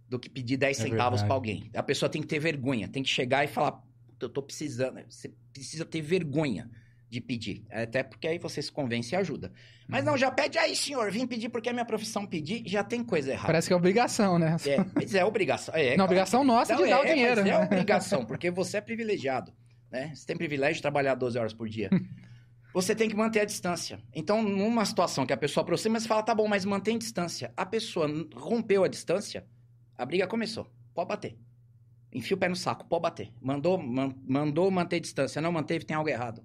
do 0.10 0.18
que 0.19 0.30
pedir 0.30 0.57
10 0.57 0.80
É 0.80 0.84
centavos 0.84 1.22
pra 1.23 1.34
alguém. 1.34 1.69
A 1.73 1.84
pessoa 1.84 2.10
tem 2.10 2.22
que 2.22 2.27
ter 2.27 2.40
vergonha, 2.40 2.88
tem 2.88 3.03
que 3.03 3.10
chegar 3.10 3.44
e 3.44 3.48
falar: 3.48 3.73
"Puta, 3.73 4.26
eu 4.26 4.30
tô 4.30 4.41
precisando. 4.41 4.99
Você 5.10 5.31
precisa 5.53 5.86
ter 5.86 6.02
vergonha 6.02 6.69
de 7.10 7.22
pedir. 7.22 7.65
Até 7.72 8.03
porque 8.03 8.27
aí 8.27 8.38
você 8.38 8.61
se 8.61 8.72
convence 8.72 9.14
e 9.14 9.15
ajuda. 9.15 9.52
Mas 9.88 10.02
Uhum. 10.02 10.11
não, 10.11 10.18
já 10.18 10.30
pede 10.30 10.60
aí, 10.60 10.76
senhor, 10.76 11.10
vim 11.11 11.26
pedir 11.26 11.49
porque 11.49 11.68
é 11.69 11.73
minha 11.73 11.86
profissão 11.86 12.23
pedir, 12.26 12.61
já 12.68 12.84
tem 12.84 13.03
coisa 13.03 13.31
errada. 13.31 13.48
Parece 13.48 13.68
que 13.68 13.73
é 13.73 13.76
obrigação, 13.76 14.38
né? 14.38 14.56
É, 14.68 14.77
mas 14.94 15.15
é 15.15 15.26
obrigação. 15.26 15.73
É, 15.73 15.98
Não, 15.98 16.06
obrigação 16.06 16.44
nossa 16.44 16.76
Não, 16.76 16.84
de 16.84 16.90
dar 16.90 17.02
o 17.02 17.06
é, 17.06 17.14
dinheiro. 17.14 17.41
mas 17.41 17.49
é 17.49 17.57
né? 17.57 17.65
obrigação, 17.65 18.23
porque 18.26 18.52
você 18.52 18.77
é 18.77 18.81
privilegiado, 18.81 19.52
né? 19.91 20.11
Você 20.14 20.26
tem 20.27 20.38
privilégio 20.38 20.76
de 20.76 20.81
trabalhar 20.84 21.15
12 21.15 21.38
horas 21.40 21.53
por 21.53 21.68
dia. 21.68 21.90
Você 22.72 22.94
tem 22.94 23.10
que 23.10 23.15
manter 23.15 23.40
a 23.40 23.45
distância. 23.45 23.99
Então, 24.14 24.44
numa 24.44 24.86
situação 24.86 25.26
que 25.26 25.34
a 25.34 25.38
pessoa 25.38 25.64
aproxima, 25.64 25.99
você 25.99 26.07
fala, 26.07 26.22
tá 26.22 26.36
bom, 26.36 26.48
mas 26.48 26.64
mantém 26.65 26.99
distância. 26.99 27.52
A 27.57 27.65
pessoa 27.65 28.07
rompeu 28.36 28.84
a 28.84 28.88
distância, 28.88 29.44
a 30.01 30.05
briga 30.05 30.27
começou. 30.27 30.71
Pode 30.93 31.07
bater. 31.09 31.38
Enfia 32.11 32.35
o 32.35 32.39
pé 32.39 32.49
no 32.49 32.55
saco, 32.55 32.85
pode 32.85 33.03
bater. 33.03 33.31
Mandou, 33.41 33.77
man- 33.77 34.15
mandou 34.27 34.69
manter 34.71 34.99
distância, 34.99 35.41
não 35.41 35.51
manteve, 35.51 35.85
tem 35.85 35.95
algo 35.95 36.09
errado. 36.09 36.43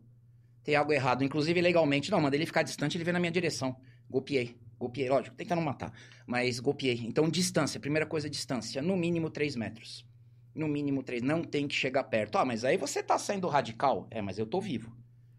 Tem 0.62 0.76
algo 0.76 0.92
errado. 0.92 1.24
Inclusive, 1.24 1.60
legalmente, 1.60 2.10
não, 2.10 2.20
mandei 2.20 2.38
ele 2.38 2.46
ficar 2.46 2.62
distante, 2.62 2.96
ele 2.96 3.04
veio 3.04 3.12
na 3.14 3.20
minha 3.20 3.32
direção. 3.32 3.76
Golpeei. 4.08 4.56
Golpeei, 4.78 5.08
lógico, 5.08 5.36
tenta 5.36 5.54
não 5.54 5.62
matar. 5.62 5.92
Mas 6.26 6.58
golpeei. 6.60 7.00
Então, 7.06 7.28
distância. 7.28 7.80
Primeira 7.80 8.06
coisa, 8.06 8.28
distância. 8.28 8.82
No 8.82 8.96
mínimo 8.96 9.30
3 9.30 9.56
metros. 9.56 10.06
No 10.54 10.68
mínimo 10.68 11.02
3. 11.02 11.22
Não 11.22 11.42
tem 11.42 11.66
que 11.66 11.74
chegar 11.74 12.04
perto. 12.04 12.36
Ah, 12.36 12.44
mas 12.44 12.64
aí 12.64 12.76
você 12.76 13.02
tá 13.02 13.18
saindo 13.18 13.48
radical. 13.48 14.06
É, 14.10 14.20
mas 14.20 14.38
eu 14.38 14.46
tô 14.46 14.60
vivo. 14.60 14.94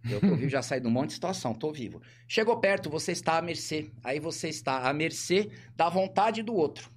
Eu 0.08 0.22
tô 0.22 0.36
vivo, 0.36 0.50
já 0.50 0.62
saí 0.62 0.80
de 0.80 0.88
um 0.88 0.92
monte 0.92 1.08
de 1.10 1.14
situação, 1.16 1.54
tô 1.54 1.72
vivo. 1.72 2.00
Chegou 2.28 2.60
perto, 2.60 2.90
você 2.92 3.12
está 3.12 3.38
à 3.38 3.42
mercê. 3.42 3.92
Aí 4.04 4.20
você 4.20 4.50
está 4.50 4.88
à 4.88 4.94
mercê 4.94 5.50
da 5.76 5.90
vontade 5.90 6.44
do 6.44 6.54
outro. 6.54 6.92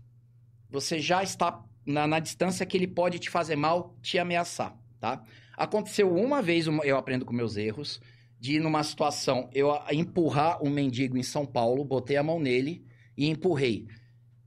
Você 0.70 0.98
já 0.98 1.22
está 1.22 1.64
na, 1.86 2.06
na 2.06 2.18
distância 2.18 2.66
que 2.66 2.76
ele 2.76 2.86
pode 2.86 3.18
te 3.18 3.30
fazer 3.30 3.56
mal, 3.56 3.96
te 4.02 4.18
ameaçar, 4.18 4.76
tá? 5.00 5.22
Aconteceu 5.56 6.14
uma 6.14 6.40
vez, 6.42 6.66
eu 6.66 6.96
aprendo 6.96 7.24
com 7.24 7.32
meus 7.32 7.56
erros, 7.56 8.00
de 8.38 8.56
ir 8.56 8.60
numa 8.60 8.82
situação, 8.84 9.50
eu 9.52 9.70
empurrar 9.90 10.62
um 10.62 10.70
mendigo 10.70 11.16
em 11.16 11.22
São 11.22 11.44
Paulo, 11.44 11.84
botei 11.84 12.16
a 12.16 12.22
mão 12.22 12.38
nele 12.38 12.84
e 13.16 13.28
empurrei. 13.28 13.86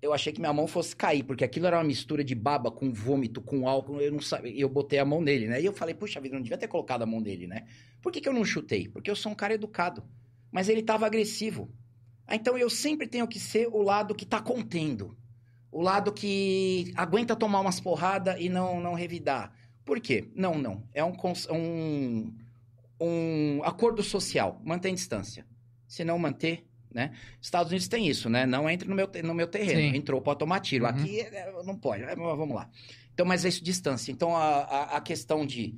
Eu 0.02 0.14
achei 0.14 0.32
que 0.32 0.40
minha 0.40 0.54
mão 0.54 0.66
fosse 0.66 0.96
cair, 0.96 1.24
porque 1.24 1.44
aquilo 1.44 1.68
era 1.68 1.78
uma 1.78 1.84
mistura 1.84 2.24
de 2.24 2.34
baba 2.34 2.72
com 2.72 2.92
vômito, 2.92 3.42
com 3.42 3.68
álcool, 3.68 4.00
eu 4.02 4.12
não 4.12 4.22
sabia, 4.22 4.54
eu 4.58 4.70
botei 4.70 4.98
a 4.98 5.06
mão 5.06 5.22
nele, 5.22 5.48
né? 5.48 5.62
E 5.62 5.66
eu 5.66 5.74
falei, 5.74 5.94
puxa 5.94 6.22
vida, 6.22 6.36
não 6.36 6.42
devia 6.42 6.58
ter 6.58 6.68
colocado 6.68 7.02
a 7.04 7.06
mão 7.06 7.20
nele, 7.20 7.46
né? 7.46 7.66
Por 8.02 8.12
que, 8.12 8.22
que 8.22 8.30
eu 8.30 8.34
não 8.34 8.46
chutei? 8.46 8.88
Porque 8.88 9.12
eu 9.12 9.16
sou 9.16 9.32
um 9.32 9.36
cara 9.36 9.54
educado. 9.54 10.04
Mas 10.52 10.70
ele 10.70 10.80
estava 10.80 11.06
agressivo. 11.06 11.72
Ah, 12.26 12.36
Então 12.36 12.58
eu 12.58 12.70
sempre 12.70 13.08
tenho 13.08 13.28
que 13.28 13.40
ser 13.40 13.68
o 13.68 13.82
lado 13.82 14.16
que 14.16 14.26
tá 14.26 14.42
contendo. 14.42 15.16
O 15.72 15.82
lado 15.82 16.12
que 16.12 16.92
aguenta 16.96 17.36
tomar 17.36 17.62
umas 17.62 17.80
porradas 17.80 18.36
e 18.40 18.50
não, 18.50 18.82
não 18.82 18.94
revidar. 18.94 19.54
Por 19.86 20.00
quê? 20.00 20.30
Não, 20.36 20.58
não. 20.58 20.84
É 20.94 21.04
um, 21.04 21.14
um, 21.52 22.34
um 23.00 23.62
acordo 23.64 24.04
social. 24.04 24.60
Mantém 24.64 24.94
distância. 24.94 25.46
Se 25.88 26.04
não 26.04 26.20
manter, 26.20 26.66
né? 26.94 27.12
Estados 27.42 27.72
Unidos 27.72 27.88
tem 27.88 28.08
isso, 28.08 28.30
né? 28.30 28.46
Não 28.46 28.70
entre 28.70 28.88
no 28.88 28.96
meu, 28.96 29.10
no 29.24 29.34
meu 29.34 29.48
terreno. 29.48 29.80
Sim. 29.80 29.98
Entrou, 29.98 30.22
pode 30.22 30.40
tomar 30.40 30.60
tiro. 30.60 30.84
Uhum. 30.84 30.90
Aqui 30.90 31.22
é, 31.22 31.52
não 31.64 31.78
pode. 31.78 32.04
É, 32.04 32.16
vamos 32.16 32.56
lá. 32.56 32.70
Então, 33.14 33.26
mas 33.26 33.46
é 33.46 33.50
isso, 33.50 33.64
distância. 33.64 34.12
Então, 34.12 34.36
a, 34.36 34.62
a, 34.62 34.98
a 34.98 35.02
questão 35.02 35.46
de 35.46 35.76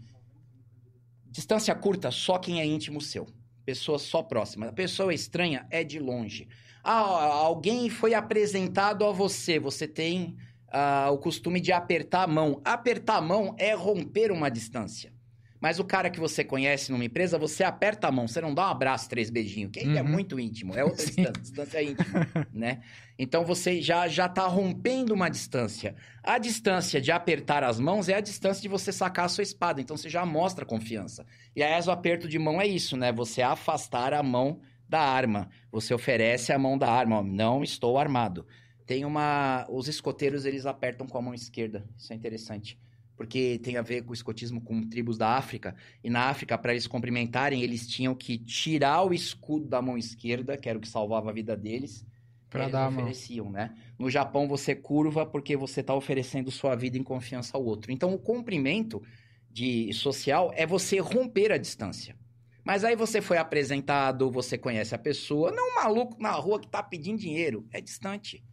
distância 1.29 1.73
curta, 1.75 2.11
só 2.11 2.37
quem 2.37 2.59
é 2.59 2.65
íntimo 2.65 2.99
seu. 3.01 3.27
Pessoa 3.65 3.97
só 3.97 4.21
próxima. 4.21 4.67
A 4.67 4.73
pessoa 4.73 5.13
estranha 5.13 5.65
é 5.69 5.83
de 5.83 5.99
longe. 5.99 6.47
Ah, 6.83 6.91
alguém 6.91 7.89
foi 7.89 8.13
apresentado 8.13 9.05
a 9.05 9.11
você. 9.11 9.57
Você 9.59 9.87
tem 9.87 10.35
ah, 10.71 11.09
o 11.11 11.17
costume 11.17 11.59
de 11.61 11.71
apertar 11.71 12.23
a 12.23 12.27
mão. 12.27 12.61
Apertar 12.65 13.17
a 13.17 13.21
mão 13.21 13.55
é 13.57 13.73
romper 13.73 14.31
uma 14.31 14.49
distância. 14.49 15.13
Mas 15.61 15.79
o 15.79 15.85
cara 15.85 16.09
que 16.09 16.19
você 16.19 16.43
conhece 16.43 16.91
numa 16.91 17.05
empresa, 17.05 17.37
você 17.37 17.63
aperta 17.63 18.09
a 18.09 18.11
mão, 18.11 18.27
você 18.27 18.41
não 18.41 18.53
dá 18.53 18.67
um 18.67 18.71
abraço, 18.71 19.07
três 19.07 19.29
beijinhos, 19.29 19.71
que 19.71 19.79
é 19.79 20.01
Uhum. 20.01 20.09
muito 20.09 20.37
íntimo, 20.37 20.75
é 20.75 20.83
outra 20.83 21.05
distância, 21.07 21.41
distância 21.41 21.77
é 21.77 21.83
íntima, 21.85 22.27
né? 22.51 22.81
Então 23.17 23.45
você 23.45 23.81
já 23.81 24.05
já 24.09 24.27
tá 24.27 24.45
rompendo 24.45 25.13
uma 25.13 25.29
distância. 25.29 25.95
A 26.21 26.37
distância 26.37 26.99
de 26.99 27.13
apertar 27.13 27.63
as 27.63 27.79
mãos 27.79 28.09
é 28.09 28.15
a 28.15 28.19
distância 28.19 28.61
de 28.61 28.67
você 28.67 28.91
sacar 28.91 29.23
a 29.23 29.29
sua 29.29 29.41
espada, 29.43 29.79
então 29.79 29.95
você 29.95 30.09
já 30.09 30.25
mostra 30.25 30.65
confiança. 30.65 31.25
E 31.55 31.63
aí 31.63 31.81
o 31.87 31.91
aperto 31.91 32.27
de 32.27 32.37
mão 32.37 32.59
é 32.59 32.67
isso, 32.67 32.97
né? 32.97 33.13
Você 33.13 33.41
afastar 33.41 34.13
a 34.13 34.21
mão 34.21 34.59
da 34.93 35.01
arma. 35.01 35.49
Você 35.71 35.91
oferece 35.91 36.53
a 36.53 36.59
mão 36.59 36.77
da 36.77 36.87
arma, 36.87 37.17
ó, 37.17 37.23
não 37.23 37.63
estou 37.63 37.97
armado. 37.97 38.45
Tem 38.85 39.03
uma. 39.03 39.65
Os 39.67 39.87
escoteiros 39.87 40.45
eles 40.45 40.67
apertam 40.67 41.07
com 41.07 41.17
a 41.17 41.21
mão 41.21 41.33
esquerda. 41.33 41.83
Isso 41.97 42.13
é 42.13 42.15
interessante. 42.15 42.77
Porque 43.15 43.59
tem 43.63 43.77
a 43.77 43.81
ver 43.81 44.03
com 44.03 44.11
o 44.11 44.13
escotismo 44.13 44.61
com 44.61 44.87
tribos 44.87 45.17
da 45.17 45.29
África. 45.29 45.75
E 46.03 46.09
na 46.11 46.25
África, 46.25 46.57
para 46.57 46.73
eles 46.73 46.85
cumprimentarem, 46.85 47.63
eles 47.63 47.87
tinham 47.87 48.13
que 48.13 48.37
tirar 48.37 49.01
o 49.03 49.13
escudo 49.13 49.67
da 49.67 49.81
mão 49.81 49.97
esquerda, 49.97 50.57
que 50.57 50.69
era 50.69 50.77
o 50.77 50.81
que 50.81 50.87
salvava 50.87 51.31
a 51.31 51.33
vida 51.33 51.57
deles. 51.57 52.05
Pra 52.49 52.63
eles 52.63 52.73
dar 52.73 52.89
ofereciam, 52.89 53.49
né? 53.49 53.75
No 53.97 54.11
Japão, 54.11 54.47
você 54.47 54.75
curva 54.75 55.25
porque 55.25 55.57
você 55.57 55.79
está 55.81 55.95
oferecendo 55.95 56.51
sua 56.51 56.75
vida 56.75 56.99
em 56.99 57.03
confiança 57.03 57.57
ao 57.57 57.65
outro. 57.65 57.91
Então, 57.91 58.13
o 58.13 58.19
cumprimento 58.19 59.01
de 59.49 59.91
social 59.93 60.51
é 60.55 60.67
você 60.67 60.99
romper 60.99 61.51
a 61.51 61.57
distância. 61.57 62.15
Mas 62.63 62.83
aí 62.83 62.95
você 62.95 63.21
foi 63.21 63.37
apresentado, 63.37 64.31
você 64.31 64.57
conhece 64.57 64.95
a 64.95 64.97
pessoa, 64.97 65.51
não 65.51 65.71
um 65.71 65.75
maluco 65.75 66.21
na 66.21 66.31
rua 66.31 66.59
que 66.59 66.67
tá 66.67 66.81
pedindo 66.81 67.19
dinheiro, 67.19 67.67
é 67.71 67.81
distante. 67.81 68.43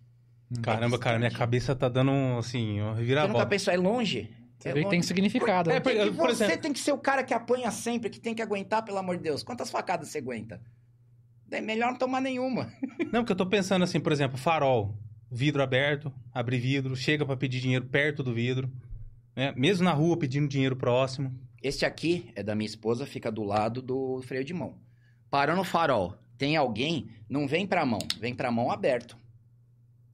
Caramba, 0.63 0.99
cara, 0.99 1.17
minha 1.19 1.31
cabeça 1.31 1.77
tá 1.77 1.89
dando 1.89 2.11
um, 2.11 2.39
assim, 2.39 2.81
uma 2.81 2.89
Você 2.89 2.89
nunca 2.91 3.01
reviravolta. 3.01 3.47
pensou, 3.47 3.73
é 3.73 3.77
longe? 3.77 4.31
É 4.65 4.75
longe. 4.75 4.89
tem 4.89 5.01
significado. 5.03 5.71
É, 5.71 5.75
né? 5.75 5.81
por- 5.81 5.93
Tem 5.93 6.11
que 6.11 6.17
por 6.17 6.27
você 6.29 6.45
exemplo- 6.45 6.63
tem 6.63 6.73
que 6.73 6.81
ser 6.81 6.93
o 6.93 6.99
cara 6.99 7.23
que 7.23 7.33
apanha 7.33 7.71
sempre, 7.71 8.11
que 8.11 8.19
tem 8.21 8.35
que 8.35 8.43
aguentar, 8.43 8.85
pelo 8.85 8.99
amor 8.99 9.17
de 9.17 9.23
Deus. 9.23 9.43
Quantas 9.45 9.71
facadas 9.71 10.09
você 10.09 10.19
aguenta? 10.19 10.61
É 11.53 11.61
melhor 11.61 11.93
não 11.93 11.99
tomar 11.99 12.21
nenhuma. 12.21 12.73
Não, 13.13 13.23
porque 13.23 13.33
eu 13.33 13.37
tô 13.37 13.47
pensando 13.47 13.83
assim, 13.83 13.99
por 14.01 14.13
exemplo, 14.13 14.37
farol, 14.39 14.97
vidro 15.31 15.63
aberto, 15.63 16.13
abre 16.33 16.59
vidro, 16.59 16.95
chega 16.95 17.25
pra 17.25 17.37
pedir 17.37 17.61
dinheiro 17.61 17.87
perto 17.87 18.23
do 18.23 18.33
vidro, 18.35 18.71
né? 19.35 19.53
Mesmo 19.57 19.85
na 19.85 19.93
rua 19.93 20.17
pedindo 20.17 20.47
dinheiro 20.49 20.77
próximo. 20.77 21.33
Este 21.63 21.85
aqui 21.85 22.31
é 22.35 22.43
da 22.43 22.55
minha 22.55 22.67
esposa, 22.67 23.05
fica 23.07 23.31
do 23.31 23.43
lado 23.43 23.83
do 23.83 24.23
freio 24.23 24.45
de 24.45 24.55
mão. 24.55 24.79
Parou 25.31 25.55
no 25.55 25.65
farol, 25.65 26.17
tem 26.39 26.57
alguém, 26.57 27.11
não 27.29 27.47
vem 27.47 27.67
pra 27.67 27.85
mão, 27.85 28.01
vem 28.19 28.35
pra 28.35 28.51
mão 28.51 28.71
aberto. 28.71 29.17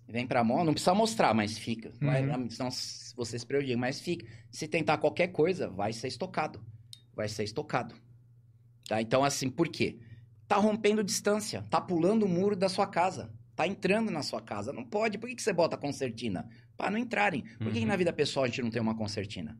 Vem 0.08 0.26
pra 0.26 0.44
mão, 0.44 0.64
não 0.64 0.72
precisa 0.72 0.94
mostrar, 0.94 1.34
mas 1.34 1.58
fica. 1.58 1.92
Vai, 2.00 2.24
Uhum. 2.24 2.48
senão 2.50 2.70
você 3.16 3.38
se 3.38 3.46
prejudica, 3.46 3.78
mas 3.78 4.00
fica. 4.00 4.24
Se 4.50 4.68
tentar 4.68 4.98
qualquer 4.98 5.28
coisa, 5.28 5.68
vai 5.68 5.92
ser 5.92 6.08
estocado. 6.08 6.60
Vai 7.14 7.28
ser 7.28 7.44
estocado. 7.44 7.94
Tá? 8.88 9.00
Então, 9.00 9.24
assim, 9.24 9.48
por 9.50 9.68
quê? 9.68 9.98
Tá 10.46 10.56
rompendo 10.56 11.02
distância, 11.02 11.62
tá 11.70 11.80
pulando 11.80 12.24
o 12.24 12.28
muro 12.28 12.54
da 12.54 12.68
sua 12.68 12.86
casa, 12.86 13.32
tá 13.56 13.66
entrando 13.66 14.12
na 14.12 14.22
sua 14.22 14.40
casa. 14.40 14.72
Não 14.72 14.84
pode. 14.84 15.18
Por 15.18 15.28
que, 15.28 15.34
que 15.34 15.42
você 15.42 15.52
bota 15.52 15.76
concertina? 15.76 16.48
Pra 16.76 16.88
não 16.88 16.98
entrarem. 16.98 17.42
Por 17.58 17.66
que, 17.68 17.72
que 17.72 17.80
Uhum. 17.80 17.86
na 17.86 17.96
vida 17.96 18.12
pessoal 18.12 18.44
a 18.44 18.48
gente 18.48 18.62
não 18.62 18.70
tem 18.70 18.80
uma 18.80 18.94
concertina? 18.96 19.58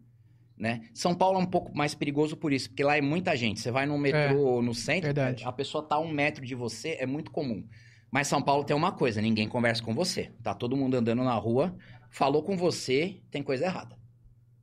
Né? 0.59 0.83
São 0.95 1.15
Paulo 1.15 1.39
é 1.39 1.43
um 1.43 1.47
pouco 1.47 1.77
mais 1.77 1.95
perigoso 1.95 2.37
por 2.37 2.53
isso, 2.53 2.69
porque 2.71 2.83
lá 2.83 2.97
é 2.97 3.01
muita 3.01 3.37
gente. 3.37 3.61
Você 3.61 3.71
vai 3.71 3.87
no 3.87 3.99
metrô, 3.99 4.63
no 4.63 4.75
centro, 4.75 5.07
verdade. 5.07 5.45
a 5.45 5.53
pessoa 5.53 5.83
tá 5.85 5.97
a 5.97 6.01
um 6.01 6.11
metro 6.11 6.45
de 6.45 6.55
você, 6.55 6.97
é 6.99 7.07
muito 7.07 7.31
comum. 7.31 7.65
Mas 8.11 8.29
São 8.29 8.41
Paulo 8.41 8.65
tem 8.65 8.75
uma 8.75 8.93
coisa, 8.93 9.21
ninguém 9.21 9.49
conversa 9.49 9.83
com 9.83 9.95
você. 9.95 10.31
Tá 10.43 10.55
todo 10.55 10.77
mundo 10.77 10.97
andando 10.97 11.23
na 11.23 11.35
rua, 11.35 11.77
falou 12.11 12.43
com 12.43 12.57
você, 12.57 13.21
tem 13.31 13.43
coisa 13.43 13.67
errada. 13.67 13.97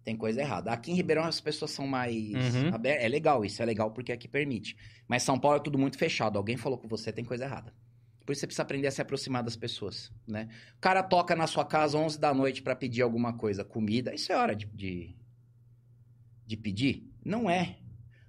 Tem 0.03 0.17
coisa 0.17 0.41
errada. 0.41 0.71
Aqui 0.71 0.91
em 0.91 0.95
Ribeirão 0.95 1.23
as 1.23 1.39
pessoas 1.39 1.71
são 1.71 1.87
mais... 1.87 2.15
Uhum. 2.15 2.71
É 2.83 3.07
legal 3.07 3.45
isso, 3.45 3.61
é 3.61 3.65
legal 3.65 3.91
porque 3.91 4.11
aqui 4.11 4.27
permite. 4.27 4.75
Mas 5.07 5.23
São 5.23 5.39
Paulo 5.39 5.57
é 5.57 5.61
tudo 5.61 5.77
muito 5.77 5.97
fechado. 5.97 6.37
Alguém 6.37 6.57
falou 6.57 6.77
com 6.77 6.87
você, 6.87 7.11
tem 7.11 7.23
coisa 7.23 7.45
errada. 7.45 7.73
Por 8.25 8.31
isso 8.31 8.39
você 8.39 8.47
precisa 8.47 8.63
aprender 8.63 8.87
a 8.87 8.91
se 8.91 9.01
aproximar 9.01 9.43
das 9.43 9.55
pessoas, 9.55 10.11
né? 10.25 10.47
O 10.77 10.79
cara 10.79 11.03
toca 11.03 11.35
na 11.35 11.45
sua 11.45 11.65
casa 11.65 11.97
11 11.97 12.19
da 12.19 12.33
noite 12.33 12.61
pra 12.61 12.75
pedir 12.75 13.01
alguma 13.01 13.33
coisa, 13.33 13.65
comida. 13.65 14.13
Isso 14.13 14.31
é 14.31 14.37
hora 14.37 14.55
de, 14.55 14.65
de, 14.67 15.15
de 16.55 16.61
pedir? 16.61 17.03
Não 17.25 17.49
é. 17.49 17.77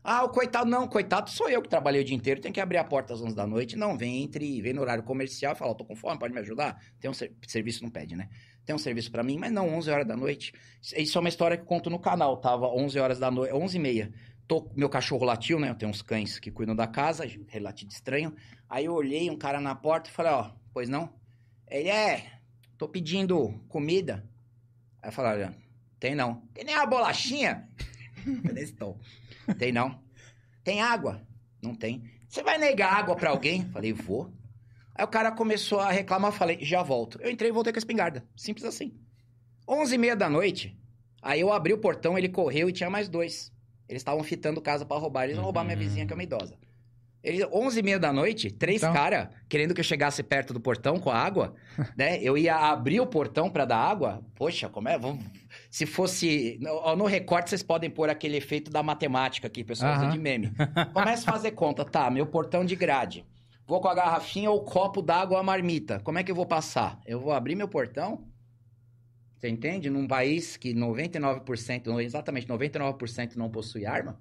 Ah, 0.02 0.22
o 0.24 0.28
coitado, 0.28 0.68
não, 0.68 0.86
coitado 0.86 1.30
sou 1.30 1.48
eu 1.48 1.62
que 1.62 1.68
trabalhei 1.68 2.02
o 2.02 2.04
dia 2.04 2.14
inteiro, 2.14 2.40
tem 2.40 2.52
que 2.52 2.60
abrir 2.60 2.76
a 2.76 2.84
porta 2.84 3.14
às 3.14 3.22
11 3.22 3.34
da 3.34 3.46
noite. 3.46 3.74
Não, 3.76 3.96
vem 3.96 4.22
entre, 4.22 4.60
vem 4.60 4.72
no 4.74 4.82
horário 4.82 5.02
comercial 5.02 5.54
e 5.54 5.56
fala, 5.56 5.70
"Ó, 5.70 5.74
tô 5.74 5.84
com 5.84 5.96
fome, 5.96 6.18
pode 6.18 6.34
me 6.34 6.40
ajudar? 6.40 6.78
Tem 7.00 7.10
um 7.10 7.14
ser- 7.14 7.34
serviço, 7.46 7.82
não 7.82 7.90
pede, 7.90 8.14
né? 8.14 8.28
Tem 8.66 8.74
um 8.74 8.78
serviço 8.78 9.10
pra 9.10 9.22
mim, 9.22 9.38
mas 9.38 9.50
não, 9.50 9.68
11 9.74 9.90
horas 9.90 10.06
da 10.06 10.14
noite. 10.16 10.52
Isso 10.94 11.16
é 11.16 11.20
uma 11.20 11.28
história 11.28 11.56
que 11.56 11.62
eu 11.62 11.66
conto 11.66 11.88
no 11.88 11.98
canal, 11.98 12.36
tava 12.36 12.66
11 12.68 12.98
horas 12.98 13.18
da 13.18 13.30
noite, 13.30 13.54
11 13.54 13.76
e 13.78 13.80
meia. 13.80 14.12
Tô, 14.46 14.70
meu 14.76 14.90
cachorro 14.90 15.24
latiu, 15.24 15.58
né? 15.58 15.70
Eu 15.70 15.74
tenho 15.74 15.90
uns 15.90 16.02
cães 16.02 16.38
que 16.38 16.50
cuidam 16.50 16.76
da 16.76 16.86
casa, 16.86 17.24
relativo 17.48 17.90
estranho. 17.90 18.34
Aí 18.68 18.84
eu 18.84 18.92
olhei 18.92 19.30
um 19.30 19.38
cara 19.38 19.58
na 19.58 19.74
porta 19.74 20.10
e 20.10 20.12
falei, 20.12 20.32
ó, 20.32 20.50
pois 20.70 20.86
não? 20.86 21.14
Ele 21.66 21.88
é, 21.88 22.30
tô 22.76 22.86
pedindo 22.86 23.58
comida. 23.68 24.28
Aí 25.02 25.08
eu 25.08 25.12
falei, 25.12 25.32
olha, 25.44 25.56
tem 25.98 26.14
não. 26.14 26.42
Tem 26.52 26.62
nem 26.62 26.74
uma 26.74 26.84
bolachinha? 26.86 27.66
Tem 29.58 29.72
não. 29.72 30.00
Tem 30.62 30.80
água? 30.80 31.20
Não 31.62 31.74
tem. 31.74 32.04
Você 32.28 32.42
vai 32.42 32.58
negar 32.58 32.92
água 32.92 33.14
pra 33.16 33.30
alguém? 33.30 33.64
Falei, 33.70 33.92
vou. 33.92 34.32
Aí 34.94 35.04
o 35.04 35.08
cara 35.08 35.30
começou 35.32 35.80
a 35.80 35.90
reclamar, 35.90 36.32
falei, 36.32 36.58
já 36.62 36.82
volto. 36.82 37.18
Eu 37.20 37.30
entrei 37.30 37.50
e 37.50 37.52
voltei 37.52 37.72
com 37.72 37.78
a 37.78 37.80
espingarda. 37.80 38.24
Simples 38.36 38.64
assim. 38.64 38.94
Onze 39.68 39.94
e 39.94 39.98
meia 39.98 40.14
da 40.14 40.28
noite, 40.28 40.78
aí 41.22 41.40
eu 41.40 41.52
abri 41.52 41.72
o 41.72 41.78
portão, 41.78 42.16
ele 42.18 42.28
correu 42.28 42.68
e 42.68 42.72
tinha 42.72 42.90
mais 42.90 43.08
dois. 43.08 43.52
Eles 43.88 44.00
estavam 44.00 44.22
fitando 44.22 44.60
casa 44.60 44.84
pra 44.84 44.96
roubar. 44.96 45.24
Eles 45.24 45.36
vão 45.36 45.44
roubar 45.44 45.64
minha 45.64 45.76
Uhum. 45.76 45.82
vizinha, 45.82 46.06
que 46.06 46.12
é 46.12 46.16
uma 46.16 46.22
idosa. 46.22 46.56
Eles, 47.24 47.46
onze 47.52 47.80
e 47.80 47.82
meia 47.82 47.98
da 47.98 48.12
noite, 48.12 48.50
três 48.50 48.82
Então- 48.82 48.92
caras 48.92 49.28
querendo 49.48 49.72
que 49.74 49.80
eu 49.80 49.84
chegasse 49.84 50.22
perto 50.22 50.52
do 50.52 50.60
portão 50.60 50.98
com 51.00 51.10
a 51.10 51.16
água, 51.16 51.54
né? 51.96 52.20
Eu 52.22 52.36
ia 52.36 52.54
abrir 52.54 53.00
o 53.00 53.06
portão 53.06 53.48
pra 53.50 53.64
dar 53.64 53.78
água. 53.78 54.22
Poxa, 54.34 54.68
como 54.68 54.88
é? 54.88 54.98
Vamos... 54.98 55.24
Se 55.70 55.86
fosse... 55.86 56.58
No, 56.60 56.94
no 56.96 57.04
recorte, 57.06 57.50
vocês 57.50 57.62
podem 57.62 57.88
pôr 57.88 58.10
aquele 58.10 58.36
efeito 58.36 58.70
da 58.70 58.82
matemática 58.82 59.46
aqui, 59.46 59.64
pessoal, 59.64 59.94
Aham. 59.94 60.10
de 60.10 60.18
meme. 60.18 60.52
Começa 60.92 61.28
a 61.28 61.32
fazer 61.32 61.52
conta. 61.52 61.84
Tá, 61.84 62.10
meu 62.10 62.26
portão 62.26 62.64
de 62.64 62.76
grade. 62.76 63.24
Vou 63.66 63.80
com 63.80 63.88
a 63.88 63.94
garrafinha 63.94 64.50
ou 64.50 64.62
copo 64.62 65.00
d'água, 65.00 65.40
a 65.40 65.42
marmita. 65.42 65.98
Como 66.00 66.18
é 66.18 66.22
que 66.22 66.30
eu 66.30 66.36
vou 66.36 66.44
passar? 66.46 67.00
Eu 67.06 67.18
vou 67.18 67.32
abrir 67.32 67.54
meu 67.54 67.66
portão? 67.66 68.26
Você 69.38 69.48
entende? 69.48 69.88
Num 69.90 70.06
país 70.06 70.56
que 70.56 70.74
99%, 70.74 71.86
não, 71.86 72.00
exatamente 72.00 72.46
99% 72.46 73.36
não 73.36 73.50
possui 73.50 73.84
arma. 73.86 74.20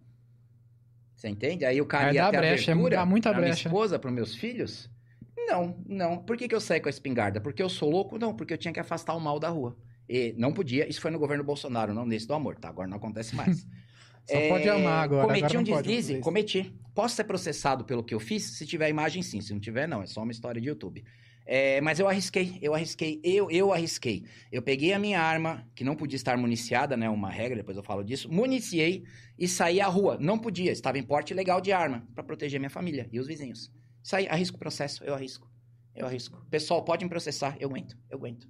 Você 1.23 1.29
entende? 1.29 1.63
Aí 1.63 1.79
o 1.79 1.85
cara 1.85 2.09
Aí 2.09 2.15
ia 2.15 2.29
ter 2.29 2.37
brecha, 2.37 2.71
é 2.71 2.73
abertura 2.73 2.97
dá 2.97 3.05
muita 3.05 3.29
pra 3.29 3.39
minha 3.39 3.51
brecha. 3.53 3.69
esposa, 3.69 3.97
para 3.97 4.11
meus 4.11 4.35
filhos? 4.35 4.89
Não, 5.37 5.81
não. 5.87 6.17
Por 6.17 6.35
que, 6.35 6.49
que 6.49 6.53
eu 6.53 6.59
saí 6.59 6.81
com 6.81 6.89
a 6.89 6.89
espingarda? 6.89 7.39
Porque 7.39 7.63
eu 7.63 7.69
sou 7.69 7.89
louco? 7.89 8.19
Não, 8.19 8.35
porque 8.35 8.53
eu 8.53 8.57
tinha 8.57 8.73
que 8.73 8.79
afastar 8.81 9.15
o 9.15 9.21
mal 9.21 9.39
da 9.39 9.47
rua. 9.47 9.77
E 10.09 10.35
não 10.37 10.51
podia. 10.51 10.85
Isso 10.85 10.99
foi 10.99 11.11
no 11.11 11.17
governo 11.17 11.41
Bolsonaro, 11.41 11.93
não 11.93 12.05
nesse 12.05 12.27
do 12.27 12.33
amor, 12.33 12.57
tá? 12.57 12.67
Agora 12.67 12.89
não 12.89 12.97
acontece 12.97 13.37
mais. 13.37 13.65
Só 14.29 14.37
pode 14.49 14.67
amar 14.67 15.01
agora, 15.01 15.27
Cometi 15.27 15.45
agora 15.45 15.59
um 15.59 15.63
deslize? 15.63 16.19
Cometi. 16.19 16.75
Posso 16.93 17.15
ser 17.15 17.23
processado 17.23 17.85
pelo 17.85 18.03
que 18.03 18.13
eu 18.13 18.19
fiz? 18.19 18.43
Se 18.43 18.65
tiver 18.65 18.89
imagem, 18.89 19.23
sim. 19.23 19.39
Se 19.39 19.53
não 19.53 19.61
tiver, 19.61 19.87
não. 19.87 20.03
É 20.03 20.05
só 20.05 20.23
uma 20.23 20.31
história 20.33 20.59
de 20.59 20.67
YouTube. 20.67 21.05
É, 21.45 21.81
mas 21.81 21.99
eu 21.99 22.07
arrisquei, 22.07 22.57
eu 22.61 22.73
arrisquei, 22.73 23.19
eu, 23.23 23.51
eu 23.51 23.73
arrisquei. 23.73 24.25
Eu 24.51 24.61
peguei 24.61 24.93
a 24.93 24.99
minha 24.99 25.21
arma, 25.21 25.67
que 25.75 25.83
não 25.83 25.95
podia 25.95 26.15
estar 26.15 26.37
municiada, 26.37 26.95
né? 26.95 27.09
Uma 27.09 27.29
regra, 27.29 27.57
depois 27.57 27.75
eu 27.75 27.83
falo 27.83 28.03
disso. 28.03 28.31
Municiei 28.31 29.03
e 29.37 29.47
saí 29.47 29.81
à 29.81 29.87
rua. 29.87 30.17
Não 30.19 30.39
podia, 30.39 30.71
estava 30.71 30.97
em 30.97 31.03
porte 31.03 31.33
legal 31.33 31.59
de 31.59 31.71
arma, 31.71 32.07
para 32.15 32.23
proteger 32.23 32.59
minha 32.59 32.69
família 32.69 33.09
e 33.11 33.19
os 33.19 33.27
vizinhos. 33.27 33.71
Saí, 34.01 34.27
arrisco 34.27 34.55
o 34.55 34.59
processo, 34.59 35.03
eu 35.03 35.13
arrisco. 35.13 35.51
Eu 35.95 36.07
arrisco. 36.07 36.45
Pessoal, 36.49 36.83
pode 36.83 37.03
me 37.03 37.09
processar, 37.09 37.55
eu 37.59 37.69
aguento, 37.69 37.97
eu 38.09 38.17
aguento. 38.17 38.47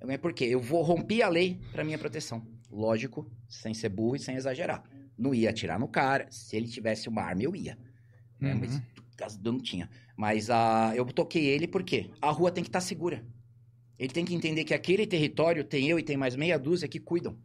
Eu 0.00 0.06
aguento 0.06 0.20
por 0.20 0.32
quê? 0.32 0.44
Eu 0.44 0.60
vou 0.60 0.82
romper 0.82 1.22
a 1.22 1.28
lei 1.28 1.60
para 1.72 1.84
minha 1.84 1.98
proteção. 1.98 2.46
Lógico, 2.70 3.30
sem 3.48 3.74
ser 3.74 3.90
burro 3.90 4.16
e 4.16 4.18
sem 4.18 4.36
exagerar. 4.36 4.82
Não 5.18 5.34
ia 5.34 5.50
atirar 5.50 5.78
no 5.78 5.86
cara. 5.86 6.26
Se 6.30 6.56
ele 6.56 6.66
tivesse 6.66 7.08
uma 7.08 7.22
arma, 7.22 7.42
eu 7.42 7.54
ia. 7.54 7.78
Né? 8.40 8.54
Uhum. 8.54 8.60
Mas 8.60 8.82
não 9.42 9.58
tinha. 9.58 9.88
Mas 10.16 10.50
ah, 10.50 10.92
eu 10.94 11.04
toquei 11.06 11.44
ele 11.46 11.66
porque 11.66 12.10
a 12.20 12.30
rua 12.30 12.50
tem 12.50 12.62
que 12.62 12.68
estar 12.68 12.80
segura. 12.80 13.24
Ele 13.98 14.12
tem 14.12 14.24
que 14.24 14.34
entender 14.34 14.64
que 14.64 14.74
aquele 14.74 15.06
território 15.06 15.62
tem 15.64 15.88
eu 15.88 15.98
e 15.98 16.02
tem 16.02 16.16
mais 16.16 16.34
meia 16.34 16.58
dúzia 16.58 16.88
que 16.88 16.98
cuidam. 16.98 17.36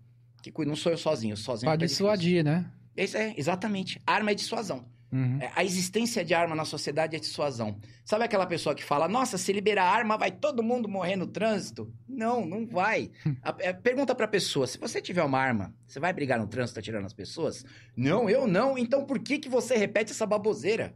Que 0.42 0.52
cuidam. 0.52 0.72
Não 0.72 0.76
sou 0.78 0.92
eu 0.92 0.98
sozinho, 0.98 1.36
sozinho. 1.38 1.72
Fica 1.72 1.78
difícil. 1.78 2.06
dissuadir, 2.06 2.44
né? 2.44 2.72
Isso 2.96 3.16
é, 3.18 3.34
exatamente. 3.38 4.02
Arma 4.08 4.32
é 4.32 4.36
dissuasão. 4.36 4.86
Uhum. 5.12 5.38
É, 5.42 5.52
A 5.56 5.64
existência 5.64 6.26
de 6.26 6.34
arma 6.34 6.54
na 6.56 6.66
sociedade 6.66 7.16
é 7.16 7.20
dissuasão. 7.20 7.80
Sabe 8.04 8.26
aquela 8.26 8.46
pessoa 8.46 8.74
que 8.76 8.84
fala, 8.84 9.08
nossa, 9.08 9.38
se 9.38 9.54
liberar 9.54 9.86
arma, 9.86 10.18
vai 10.18 10.32
todo 10.32 10.62
mundo 10.64 10.90
morrer 10.90 11.16
no 11.16 11.28
trânsito? 11.28 11.94
Não, 12.10 12.46
não 12.46 12.66
vai. 12.66 13.12
A- 13.42 13.56
é, 13.60 13.72
pergunta 13.72 14.14
pra 14.16 14.28
pessoa, 14.28 14.68
se 14.68 14.78
você 14.78 15.00
tiver 15.02 15.24
uma 15.24 15.40
arma, 15.40 15.74
você 15.88 16.00
vai 16.00 16.12
brigar 16.12 16.40
no 16.40 16.48
trânsito 16.48 16.80
atirando 16.80 17.06
as 17.06 17.14
pessoas? 17.14 17.64
Não, 17.96 18.30
eu 18.30 18.48
não. 18.48 18.78
Então 18.78 19.06
por 19.06 19.20
que, 19.20 19.38
que 19.40 19.48
você 19.48 19.78
repete 19.78 20.12
essa 20.12 20.26
baboseira? 20.26 20.94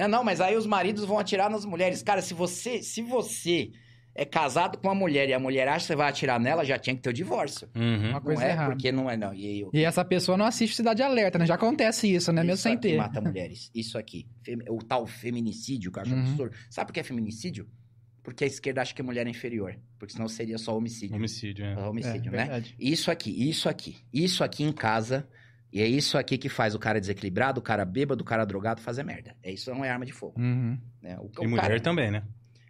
Não, 0.00 0.08
não, 0.18 0.24
mas 0.24 0.40
aí 0.40 0.56
os 0.56 0.66
maridos 0.66 1.04
vão 1.04 1.18
atirar 1.18 1.50
nas 1.50 1.64
mulheres. 1.64 2.02
Cara, 2.02 2.22
se 2.22 2.32
você, 2.34 2.82
se 2.82 3.02
você 3.02 3.70
é 4.14 4.24
casado 4.24 4.76
com 4.78 4.88
uma 4.88 4.94
mulher 4.94 5.28
e 5.28 5.32
a 5.32 5.38
mulher 5.38 5.68
acha 5.68 5.80
que 5.84 5.86
você 5.88 5.96
vai 5.96 6.08
atirar 6.08 6.40
nela, 6.40 6.64
já 6.64 6.78
tinha 6.78 6.96
que 6.96 7.02
ter 7.02 7.10
o 7.10 7.12
divórcio. 7.12 7.68
Uhum. 7.76 7.96
Uma 8.08 8.12
Não 8.14 8.20
coisa 8.20 8.44
é 8.44 8.50
errada. 8.50 8.72
porque 8.72 8.90
não 8.90 9.08
é, 9.10 9.16
não. 9.16 9.32
E 9.32 9.60
eu, 9.60 9.70
E 9.72 9.84
essa 9.84 10.04
pessoa 10.04 10.36
não 10.36 10.44
assiste 10.46 10.74
Cidade 10.74 11.02
Alerta, 11.02 11.38
né? 11.38 11.46
Já 11.46 11.54
acontece 11.54 12.12
isso, 12.12 12.32
né? 12.32 12.42
Mesmo 12.42 12.54
Isso 12.54 12.62
sem 12.64 12.72
aqui 12.72 12.88
ter. 12.88 12.96
mata 12.96 13.20
mulheres. 13.22 13.70
Isso 13.74 13.96
aqui. 13.96 14.26
O 14.68 14.78
tal 14.82 15.06
feminicídio, 15.06 15.92
que 15.92 15.98
eu 15.98 16.02
acho 16.02 16.12
Uhum. 16.14 16.20
absurdo. 16.22 16.56
Sabe 16.68 16.88
por 16.88 16.92
que 16.94 17.00
é 17.00 17.04
feminicídio? 17.04 17.68
Porque 18.22 18.44
a 18.44 18.46
esquerda 18.46 18.82
acha 18.82 18.94
que 18.94 19.00
a 19.00 19.04
mulher 19.04 19.26
é 19.26 19.30
inferior. 19.30 19.76
Porque 19.98 20.12
senão 20.12 20.28
seria 20.28 20.58
só 20.58 20.76
homicídio. 20.76 21.16
Homicídio, 21.16 21.64
é. 21.64 21.72
É 21.72 21.78
homicídio, 21.78 22.28
é, 22.28 22.32
né? 22.32 22.38
verdade. 22.44 22.74
Isso 22.78 23.10
aqui, 23.10 23.48
isso 23.48 23.68
aqui. 23.68 23.96
Isso 24.12 24.42
aqui 24.44 24.62
em 24.64 24.72
casa. 24.72 25.26
E 25.72 25.80
é 25.82 25.86
isso 25.86 26.18
aqui 26.18 26.36
que 26.36 26.48
faz 26.48 26.74
o 26.74 26.78
cara 26.78 27.00
desequilibrado, 27.00 27.60
o 27.60 27.62
cara 27.62 27.84
bêbado, 27.84 28.22
o 28.22 28.24
cara 28.24 28.44
drogado 28.44 28.80
fazer 28.80 29.04
merda. 29.04 29.36
É 29.42 29.52
isso 29.52 29.70
não 29.72 29.84
é 29.84 29.90
arma 29.90 30.04
de 30.04 30.12
fogo. 30.12 30.40
Uhum. 30.40 30.76
Né? 31.00 31.16
O, 31.18 31.30
E 31.42 31.46
o 31.46 31.50
mulher 31.50 31.62
cara- 31.62 31.80
também, 31.80 32.10
né? 32.10 32.22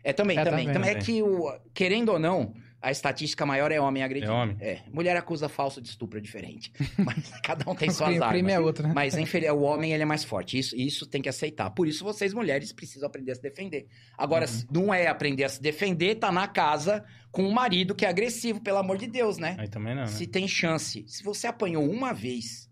É 0.05 0.13
também, 0.13 0.39
É, 0.39 0.45
também. 0.45 0.73
também. 0.73 0.91
É 0.91 0.95
que, 0.97 1.23
o, 1.23 1.53
querendo 1.75 2.11
ou 2.13 2.19
não, 2.19 2.55
a 2.81 2.91
estatística 2.91 3.45
maior 3.45 3.71
é 3.71 3.79
homem 3.79 4.03
agredido. 4.03 4.33
É 4.33 4.35
homem. 4.35 4.57
É. 4.59 4.79
Mulher 4.91 5.15
acusa 5.17 5.47
falso 5.47 5.81
de 5.81 5.89
estupro, 5.89 6.19
é 6.19 6.23
diferente. 6.23 6.73
Mas 6.97 7.31
cada 7.43 7.71
um 7.71 7.75
tem 7.75 7.91
suas 7.91 8.09
crime, 8.09 8.19
o 8.21 8.23
armas. 8.25 8.35
crime 8.39 8.53
é 8.53 8.59
outro, 8.61 8.89
né? 8.89 8.93
Mas 8.95 9.15
inferi- 9.19 9.51
o 9.51 9.61
homem 9.61 9.93
ele 9.93 10.03
é 10.03 10.07
mais 10.07 10.25
forte. 10.25 10.59
Isso, 10.59 10.75
isso 10.75 11.07
tem 11.07 11.21
que 11.21 11.29
aceitar. 11.29 11.69
Por 11.71 11.87
isso 11.87 12.03
vocês 12.03 12.33
mulheres 12.33 12.73
precisam 12.73 13.07
aprender 13.07 13.33
a 13.33 13.35
se 13.35 13.43
defender. 13.43 13.87
Agora, 14.17 14.47
Uhum. 14.47 14.51
se 14.53 14.67
não 14.71 14.93
é 14.95 15.07
aprender 15.07 15.45
a 15.45 15.49
se 15.51 15.61
defender, 15.61 16.15
tá 16.15 16.33
na 16.33 16.49
casa 16.49 17.05
com 17.31 17.43
um 17.43 17.51
marido 17.53 17.95
que 17.95 18.07
é 18.07 18.09
agressivo, 18.09 18.61
pelo 18.63 18.79
amor 18.79 18.97
de 18.97 19.07
Deus, 19.07 19.37
né? 19.37 19.57
Aí 19.59 19.69
também 19.69 19.95
não, 19.95 20.03
né? 20.03 20.07
Se 20.09 20.27
tem 20.27 20.49
chance. 20.49 21.05
Se 21.07 21.23
você 21.23 21.47
apanhou 21.47 21.85
uma 21.91 22.15
vez, 22.15 22.70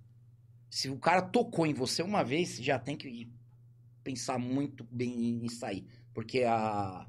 se 0.71 0.89
o 0.91 0.99
cara 0.99 1.23
tocou 1.23 1.67
em 1.67 1.75
você 1.75 2.03
uma 2.03 2.23
vez, 2.23 2.57
já 2.57 2.79
tem 2.79 2.97
que 2.97 3.31
pensar 4.03 4.39
muito 4.39 4.85
bem 4.91 5.45
em 5.45 5.49
sair. 5.49 5.87
Porque 6.15 6.43
a, 6.45 7.07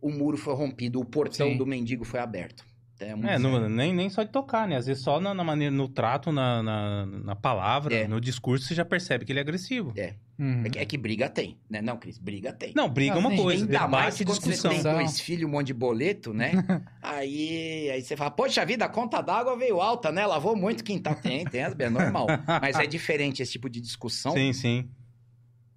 o 0.00 0.10
muro 0.10 0.36
foi 0.36 0.54
rompido, 0.54 1.00
o 1.00 1.04
portão 1.04 1.50
Sim. 1.50 1.56
do 1.56 1.66
mendigo 1.66 2.04
foi 2.04 2.20
aberto. 2.20 2.64
É, 2.98 3.10
É, 3.10 3.38
não- 3.38 3.68
nem, 3.68 3.92
nem 3.94 4.08
só 4.08 4.22
de 4.22 4.30
tocar, 4.30 4.66
né? 4.66 4.76
Às 4.76 4.86
vezes 4.86 5.02
só 5.02 5.20
na, 5.20 5.34
na 5.34 5.44
maneira, 5.44 5.74
no 5.74 5.86
trato, 5.88 6.32
na, 6.32 6.62
na, 6.62 7.06
na 7.06 7.36
palavra, 7.36 7.94
É. 7.94 8.08
no 8.08 8.20
discurso, 8.20 8.64
você 8.66 8.74
já 8.74 8.84
percebe 8.84 9.24
que 9.24 9.32
ele 9.32 9.38
é 9.38 9.42
agressivo. 9.42 9.92
Uhum. 10.38 10.62
É 10.64 10.70
que, 10.70 10.78
é 10.78 10.84
que 10.84 10.98
briga 10.98 11.28
tem, 11.30 11.58
né? 11.68 11.80
Não, 11.82 11.96
Cris, 11.96 12.18
briga 12.18 12.52
tem. 12.52 12.72
Não, 12.74 12.88
briga 12.88 13.14
é 13.14 13.18
uma 13.18 13.34
coisa, 13.34 13.64
Ainda 13.64 13.88
mais 13.88 14.16
discussão. 14.16 14.70
você 14.70 14.82
tem 14.82 14.82
dois 14.82 15.18
filhos, 15.20 15.48
um 15.48 15.52
monte 15.52 15.68
de 15.68 15.74
boleto, 15.74 16.32
né? 16.34 16.52
aí, 17.02 17.90
aí 17.90 18.02
você 18.02 18.16
fala, 18.16 18.30
poxa 18.30 18.64
vida, 18.64 18.84
a 18.84 18.88
conta 18.88 19.20
d'água 19.22 19.56
veio 19.56 19.80
alta, 19.80 20.10
né? 20.12 20.26
Lavou 20.26 20.54
muito 20.56 20.84
quintal. 20.84 21.14
Tem, 21.16 21.44
tem, 21.44 21.62
é 21.62 21.90
normal. 21.90 22.26
Mas 22.60 22.78
é 22.78 22.86
diferente 22.86 23.42
esse 23.42 23.52
tipo 23.52 23.68
de 23.70 23.80
discussão 23.80 24.32
Sim, 24.32 24.52
sim. 24.52 24.88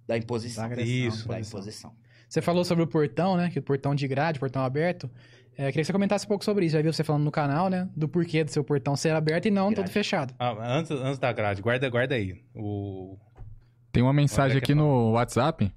da 0.06 0.16
imposição. 0.16 0.64
Da 0.64 0.72
agressão, 0.74 0.92
Isso. 0.94 1.28
Da 1.28 1.34
imposição. 1.38 1.60
imposição. 1.60 1.94
Você 2.28 2.40
falou 2.40 2.64
sobre 2.64 2.84
o 2.84 2.86
portão, 2.86 3.36
né? 3.36 3.50
Que 3.50 3.58
o 3.58 3.62
portão 3.62 3.92
de 3.94 4.06
grade, 4.06 4.38
portão 4.38 4.62
aberto. 4.62 5.10
É, 5.60 5.66
queria 5.66 5.82
que 5.82 5.84
você 5.84 5.92
comentasse 5.92 6.24
um 6.24 6.28
pouco 6.28 6.42
sobre 6.42 6.64
isso. 6.64 6.72
Já 6.72 6.80
viu 6.80 6.90
você 6.90 7.04
falando 7.04 7.22
no 7.22 7.30
canal, 7.30 7.68
né? 7.68 7.86
Do 7.94 8.08
porquê 8.08 8.42
do 8.42 8.50
seu 8.50 8.64
portão 8.64 8.96
ser 8.96 9.10
aberto 9.10 9.44
e 9.44 9.50
não 9.50 9.66
Grade. 9.66 9.82
todo 9.82 9.92
fechado. 9.92 10.34
Ah, 10.38 10.56
antes, 10.78 10.90
antes 10.90 11.18
da 11.18 11.30
grade, 11.34 11.60
guarda, 11.60 11.86
guarda 11.90 12.14
aí. 12.14 12.34
O... 12.54 13.18
Tem 13.92 14.02
uma 14.02 14.14
mensagem 14.14 14.56
que 14.56 14.64
aqui 14.64 14.74
no 14.74 15.10
WhatsApp. 15.10 15.70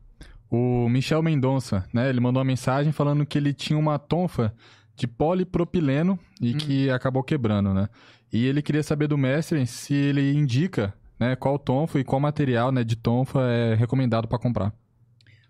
O 0.49 0.88
Michel 0.88 1.22
Mendonça, 1.22 1.85
né? 1.93 2.07
Ele 2.07 2.22
mandou 2.22 2.39
uma 2.39 2.45
mensagem 2.45 2.93
falando 2.93 3.26
que 3.26 3.38
ele 3.38 3.53
tinha 3.53 3.77
uma 3.77 3.99
tonfa 3.99 4.53
de 4.95 5.05
polipropileno 5.05 6.18
e 6.39 6.53
Hum. 6.53 6.57
que 6.57 6.89
acabou 6.89 7.22
quebrando, 7.22 7.73
né? 7.73 7.89
E 8.31 8.45
ele 8.45 8.61
queria 8.61 8.84
saber 8.84 9.07
do 9.07 9.18
mestre 9.18 9.65
se 9.68 9.93
ele 9.93 10.31
indica, 10.31 10.93
né, 11.19 11.35
qual 11.35 11.60
tonfa 11.60 11.99
e 11.99 12.05
qual 12.05 12.22
material, 12.22 12.72
né, 12.72 12.85
de 12.85 12.95
tonfa 12.95 13.41
é 13.41 13.76
recomendado 13.76 14.30
para 14.30 14.39
comprar. 14.39 14.73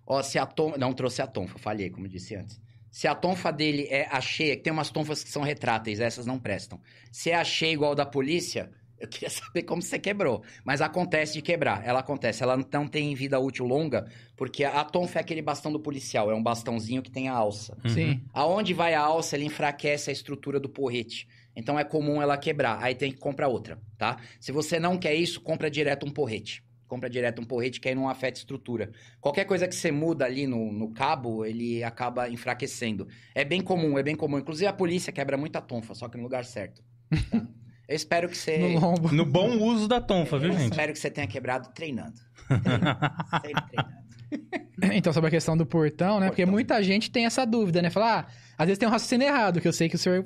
Ó, 0.07 0.21
se 0.23 0.39
a 0.39 0.45
tonfa... 0.47 0.77
Não 0.77 0.91
trouxe 0.91 1.21
a 1.21 1.27
tonfa, 1.27 1.59
falhei, 1.59 1.91
como 1.91 2.07
disse 2.07 2.35
antes. 2.35 2.62
Se 2.93 3.07
a 3.07 3.15
tonfa 3.15 3.51
dele 3.51 3.87
é 3.89 4.07
a 4.11 4.21
cheia, 4.21 4.55
que 4.55 4.61
tem 4.61 4.71
umas 4.71 4.91
tonfas 4.91 5.23
que 5.23 5.29
são 5.31 5.41
retráteis, 5.41 5.99
essas 5.99 6.27
não 6.27 6.37
prestam. 6.37 6.79
Se 7.11 7.31
é 7.31 7.35
a 7.35 7.43
cheia 7.43 7.73
igual 7.73 7.95
da 7.95 8.05
polícia, 8.05 8.69
eu 8.99 9.07
queria 9.07 9.31
saber 9.31 9.63
como 9.63 9.81
você 9.81 9.97
quebrou. 9.97 10.43
Mas 10.63 10.79
acontece 10.79 11.33
de 11.33 11.41
quebrar, 11.41 11.81
ela 11.83 12.01
acontece. 12.01 12.43
Ela 12.43 12.55
não 12.55 12.87
tem 12.87 13.15
vida 13.15 13.39
útil 13.39 13.65
longa, 13.65 14.05
porque 14.37 14.63
a 14.63 14.83
tonfa 14.83 15.17
é 15.17 15.21
aquele 15.21 15.41
bastão 15.41 15.71
do 15.71 15.79
policial, 15.79 16.29
é 16.29 16.35
um 16.35 16.43
bastãozinho 16.43 17.01
que 17.01 17.09
tem 17.09 17.29
a 17.29 17.33
alça. 17.33 17.75
Uhum. 17.83 17.89
Sim. 17.89 18.21
Aonde 18.31 18.75
vai 18.75 18.93
a 18.93 19.01
alça, 19.01 19.35
ele 19.35 19.45
enfraquece 19.45 20.11
a 20.11 20.13
estrutura 20.13 20.59
do 20.59 20.69
porrete. 20.69 21.27
Então 21.55 21.79
é 21.79 21.83
comum 21.83 22.21
ela 22.21 22.37
quebrar. 22.37 22.77
Aí 22.79 22.93
tem 22.93 23.11
que 23.11 23.17
comprar 23.17 23.47
outra, 23.47 23.79
tá? 23.97 24.17
Se 24.39 24.51
você 24.51 24.79
não 24.79 24.99
quer 24.99 25.15
isso, 25.15 25.41
compra 25.41 25.69
direto 25.69 26.05
um 26.05 26.11
porrete. 26.11 26.63
Compra 26.93 27.09
direto 27.09 27.41
um 27.41 27.43
porrete 27.43 27.79
que 27.79 27.89
aí 27.89 27.95
não 27.95 28.07
afeta 28.07 28.37
a 28.37 28.41
estrutura. 28.41 28.91
Qualquer 29.19 29.45
coisa 29.45 29.67
que 29.67 29.73
você 29.73 29.91
muda 29.91 30.25
ali 30.25 30.45
no, 30.45 30.71
no 30.71 30.91
cabo, 30.91 31.43
ele 31.43 31.83
acaba 31.83 32.29
enfraquecendo. 32.29 33.07
É 33.33 33.43
bem 33.43 33.61
comum, 33.61 33.97
é 33.97 34.03
bem 34.03 34.15
comum. 34.15 34.37
Inclusive 34.37 34.67
a 34.67 34.73
polícia 34.73 35.11
quebra 35.11 35.35
muita 35.35 35.59
tonfa, 35.59 35.95
só 35.95 36.07
que 36.07 36.17
no 36.17 36.23
lugar 36.23 36.45
certo. 36.45 36.83
tá? 37.31 37.47
Eu 37.89 37.95
espero 37.95 38.29
que 38.29 38.37
você. 38.37 38.59
No 38.59 38.79
lombo. 38.79 39.11
No 39.11 39.25
bom 39.25 39.57
uso 39.57 39.87
da 39.87 39.99
tonfa, 39.99 40.37
viu, 40.37 40.51
eu 40.51 40.57
gente? 40.57 40.71
espero 40.71 40.93
que 40.93 40.99
você 40.99 41.11
tenha 41.11 41.27
quebrado 41.27 41.69
treinando. 41.73 42.13
Treinando. 42.47 42.85
Sempre 43.43 43.63
treinando. 43.71 44.03
Então, 44.93 45.13
sobre 45.13 45.27
a 45.27 45.31
questão 45.31 45.55
do 45.55 45.65
portão, 45.65 46.19
né? 46.19 46.27
Porque 46.27 46.41
Portão. 46.41 46.53
muita 46.53 46.81
gente 46.81 47.11
tem 47.11 47.25
essa 47.25 47.45
dúvida, 47.45 47.81
né? 47.81 47.89
Falar, 47.89 48.27
ah, 48.27 48.63
às 48.63 48.65
vezes 48.65 48.79
tem 48.79 48.87
um 48.87 48.91
raciocínio 48.91 49.27
errado, 49.27 49.61
que 49.61 49.67
eu 49.67 49.71
sei 49.71 49.87
que 49.87 49.95
o 49.95 49.99
senhor 49.99 50.25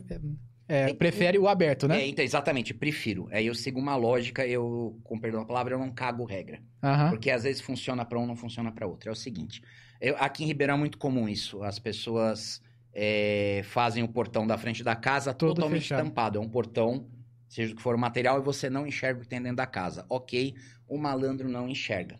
é, 0.68 0.94
prefere 0.94 1.38
o 1.39 1.48
aberto, 1.48 1.88
né? 1.88 2.02
É, 2.02 2.07
então, 2.07 2.23
exatamente, 2.23 2.73
prefiro. 2.73 3.27
Aí 3.31 3.48
eu 3.48 3.56
sigo 3.56 3.80
uma 3.80 3.95
lógica, 3.95 4.45
eu, 4.45 4.99
com 5.03 5.19
perdão 5.19 5.41
da 5.41 5.45
palavra, 5.45 5.73
eu 5.76 5.80
não 5.80 5.91
cago 5.91 6.26
regra. 6.26 6.61
Aham. 6.84 7.10
Porque 7.10 7.31
às 7.31 7.44
vezes 7.44 7.61
funciona 7.61 8.03
para 8.06 8.19
um, 8.19 8.26
não 8.26 8.35
funciona 8.35 8.72
para 8.72 8.85
outro. 8.88 9.10
É 9.10 9.11
o 9.11 9.15
seguinte, 9.15 9.61
eu- 10.02 10.15
aqui 10.18 10.44
em 10.44 10.48
Ribeirão 10.48 10.76
é 10.76 10.77
muito 10.77 10.98
comum 10.98 11.27
isso. 11.30 11.64
As 11.64 11.80
pessoas 11.80 12.61
é, 12.94 13.61
fazem 13.65 14.03
o 14.03 14.07
portão 14.07 14.45
da 14.48 14.57
frente 14.57 14.84
da 14.84 14.95
casa 14.95 15.34
Todo 15.34 15.56
totalmente 15.56 15.81
fechado. 15.84 16.03
tampado. 16.03 16.39
É 16.39 16.41
um 16.41 16.49
portão, 16.49 17.07
seja 17.48 17.73
o 17.73 17.76
que 17.76 17.81
for 17.81 17.95
o 17.95 17.99
material, 17.99 18.39
e 18.39 18.44
você 18.44 18.69
não 18.69 18.88
enxerga 18.88 19.19
o 19.19 19.22
que 19.23 19.27
tem 19.30 19.41
dentro 19.41 19.57
da 19.57 19.68
casa. 19.68 20.06
Ok, 20.10 20.56
o 20.88 20.98
malandro 20.98 21.48
não 21.48 21.69
enxerga. 21.69 22.19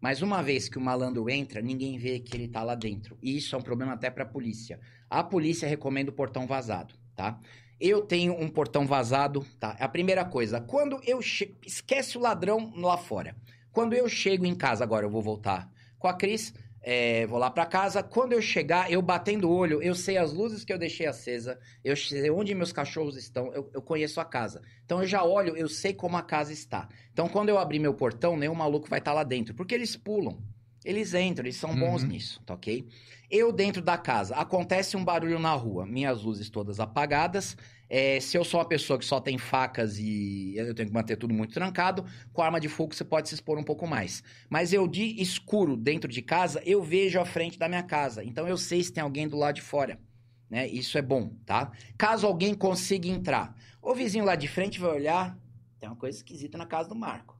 Mas 0.00 0.22
uma 0.22 0.42
vez 0.42 0.68
que 0.68 0.78
o 0.78 0.80
malandro 0.80 1.28
entra, 1.28 1.60
ninguém 1.60 1.98
vê 1.98 2.18
que 2.20 2.36
ele 2.36 2.48
tá 2.48 2.62
lá 2.62 2.74
dentro. 2.74 3.18
E 3.22 3.36
isso 3.36 3.54
é 3.54 3.58
um 3.58 3.62
problema 3.62 3.92
até 3.94 4.10
pra 4.10 4.24
polícia. 4.24 4.78
A 5.08 5.22
polícia 5.24 5.68
recomenda 5.68 6.10
o 6.10 6.14
portão 6.14 6.46
vazado, 6.46 6.94
tá? 7.14 7.38
Eu 7.80 8.02
tenho 8.02 8.32
um 8.34 8.48
portão 8.48 8.86
vazado, 8.86 9.44
tá? 9.60 9.76
A 9.78 9.88
primeira 9.88 10.24
coisa, 10.24 10.60
quando 10.60 11.00
eu 11.04 11.20
che... 11.20 11.56
esquece 11.66 12.16
o 12.16 12.20
ladrão 12.20 12.72
lá 12.76 12.96
fora. 12.96 13.36
Quando 13.70 13.92
eu 13.94 14.08
chego 14.08 14.46
em 14.46 14.54
casa, 14.54 14.82
agora 14.82 15.04
eu 15.04 15.10
vou 15.10 15.20
voltar 15.20 15.70
com 15.98 16.08
a 16.08 16.14
Cris, 16.14 16.54
é, 16.80 17.26
vou 17.26 17.38
lá 17.38 17.50
pra 17.50 17.66
casa. 17.66 18.02
Quando 18.02 18.32
eu 18.32 18.40
chegar, 18.40 18.90
eu 18.90 19.02
batendo 19.02 19.48
o 19.50 19.54
olho, 19.54 19.82
eu 19.82 19.94
sei 19.94 20.16
as 20.16 20.32
luzes 20.32 20.64
que 20.64 20.72
eu 20.72 20.78
deixei 20.78 21.06
acesa, 21.06 21.58
eu 21.84 21.94
sei 21.96 22.30
onde 22.30 22.54
meus 22.54 22.72
cachorros 22.72 23.16
estão, 23.16 23.52
eu, 23.52 23.70
eu 23.74 23.82
conheço 23.82 24.20
a 24.20 24.24
casa. 24.24 24.62
Então 24.84 25.02
eu 25.02 25.06
já 25.06 25.22
olho, 25.22 25.54
eu 25.56 25.68
sei 25.68 25.92
como 25.92 26.16
a 26.16 26.22
casa 26.22 26.52
está. 26.52 26.88
Então 27.12 27.28
quando 27.28 27.50
eu 27.50 27.58
abrir 27.58 27.78
meu 27.78 27.92
portão, 27.92 28.36
nenhum 28.36 28.54
maluco 28.54 28.88
vai 28.88 29.00
estar 29.00 29.12
lá 29.12 29.24
dentro, 29.24 29.54
porque 29.54 29.74
eles 29.74 29.96
pulam. 29.96 30.38
Eles 30.84 31.12
entram, 31.14 31.44
eles 31.44 31.56
são 31.56 31.74
bons 31.74 32.02
Uhum. 32.02 32.08
nisso, 32.08 32.40
tá 32.46 32.54
ok? 32.54 32.86
Eu 33.30 33.52
dentro 33.52 33.82
da 33.82 33.98
casa, 33.98 34.36
acontece 34.36 34.96
um 34.96 35.04
barulho 35.04 35.38
na 35.38 35.52
rua, 35.52 35.84
minhas 35.84 36.22
luzes 36.22 36.48
todas 36.48 36.78
apagadas. 36.78 37.56
É, 37.88 38.18
se 38.20 38.36
eu 38.36 38.44
sou 38.44 38.58
uma 38.60 38.66
pessoa 38.66 38.98
que 38.98 39.04
só 39.04 39.20
tem 39.20 39.38
facas 39.38 39.98
e 39.98 40.54
eu 40.56 40.74
tenho 40.74 40.88
que 40.88 40.94
manter 40.94 41.16
tudo 41.16 41.32
muito 41.32 41.54
trancado, 41.54 42.04
com 42.32 42.42
arma 42.42 42.60
de 42.60 42.68
fogo 42.68 42.94
você 42.94 43.04
pode 43.04 43.28
se 43.28 43.34
expor 43.34 43.58
um 43.58 43.64
pouco 43.64 43.86
mais. 43.86 44.22
Mas 44.48 44.72
eu 44.72 44.86
de 44.88 45.20
escuro 45.20 45.76
dentro 45.76 46.10
de 46.10 46.22
casa, 46.22 46.62
eu 46.64 46.82
vejo 46.82 47.20
a 47.20 47.24
frente 47.24 47.58
da 47.58 47.68
minha 47.68 47.82
casa. 47.82 48.24
Então 48.24 48.46
eu 48.46 48.56
sei 48.56 48.82
se 48.82 48.92
tem 48.92 49.02
alguém 49.02 49.28
do 49.28 49.36
lado 49.36 49.56
de 49.56 49.62
fora. 49.62 50.00
Né? 50.48 50.68
Isso 50.68 50.96
é 50.96 51.02
bom, 51.02 51.32
tá? 51.44 51.72
Caso 51.98 52.26
alguém 52.26 52.54
consiga 52.54 53.08
entrar, 53.08 53.56
o 53.82 53.94
vizinho 53.94 54.24
lá 54.24 54.36
de 54.36 54.46
frente 54.46 54.78
vai 54.78 54.90
olhar, 54.90 55.38
tem 55.78 55.88
uma 55.88 55.96
coisa 55.96 56.18
esquisita 56.18 56.56
na 56.56 56.66
casa 56.66 56.88
do 56.88 56.94
Marco. 56.94 57.36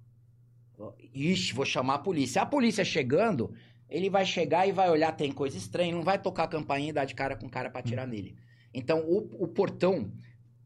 Ixi, 1.15 1.55
vou 1.55 1.65
chamar 1.65 1.95
a 1.95 1.99
polícia. 1.99 2.43
A 2.43 2.47
polícia 2.47 2.85
chegando, 2.85 3.55
ele 3.89 4.11
vai 4.11 4.25
chegar 4.27 4.67
e 4.69 4.73
vai 4.73 4.91
olhar, 4.91 5.13
tem 5.13 5.31
coisa 5.33 5.57
estranha, 5.57 5.95
não 5.95 6.03
vai 6.03 6.19
tocar 6.21 6.45
a 6.45 6.49
campainha 6.49 6.91
e 6.91 6.93
dar 6.93 7.05
de 7.05 7.15
cara 7.15 7.37
com 7.37 7.49
cara 7.49 7.71
pra 7.71 7.81
atirar 7.81 8.07
nele. 8.07 8.37
Então, 8.75 9.01
o, 9.01 9.45
o 9.45 9.49
portão 9.49 10.13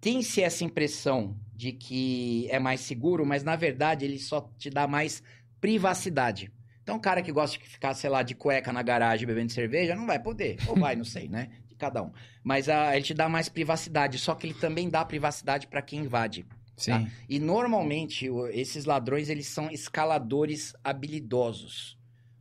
tem-se 0.01 0.42
essa 0.42 0.64
impressão 0.64 1.36
de 1.55 1.72
que 1.72 2.48
é 2.51 2.59
mais 2.59 2.80
seguro, 2.80 3.24
mas 3.26 3.42
na 3.44 3.55
verdade 3.56 4.05
ele 4.05 4.18
só 4.18 4.51
te 4.59 4.70
dá 4.70 4.86
mais 4.88 5.22
privacidade. 5.60 6.51
Então, 6.82 6.97
o 6.97 7.01
cara 7.01 7.22
que 7.22 7.30
gosta 7.30 7.56
de 7.59 7.64
ficar, 7.68 7.94
sei 7.94 8.09
lá, 8.10 8.22
de 8.22 8.34
cueca 8.34 8.72
na 8.72 8.82
garagem 8.82 9.26
bebendo 9.26 9.52
cerveja, 9.52 9.94
não 9.94 10.06
vai 10.06 10.18
poder. 10.18 10.56
Ou 10.66 10.74
vai, 10.74 10.97
não 10.97 11.05
sei, 11.05 11.28
né? 11.28 11.51
De 11.68 11.74
cada 11.76 12.02
um. 12.02 12.10
Mas 12.42 12.68
ah, 12.68 12.97
ele 12.97 13.05
te 13.05 13.14
dá 13.14 13.28
mais 13.28 13.48
privacidade, 13.48 14.18
só 14.18 14.34
que 14.34 14.47
ele 14.47 14.55
também 14.55 14.88
dá 14.88 15.05
privacidade 15.05 15.66
pra 15.68 15.82
quem 15.82 16.01
invade. 16.01 16.47
Sim. 16.76 17.09
E 17.28 17.38
normalmente 17.38 18.28
o- 18.30 18.47
esses 18.48 18.86
ladrões 18.86 19.28
eles 19.28 19.47
são 19.47 19.70
escaladores 19.70 20.74
habilidosos, 20.82 21.98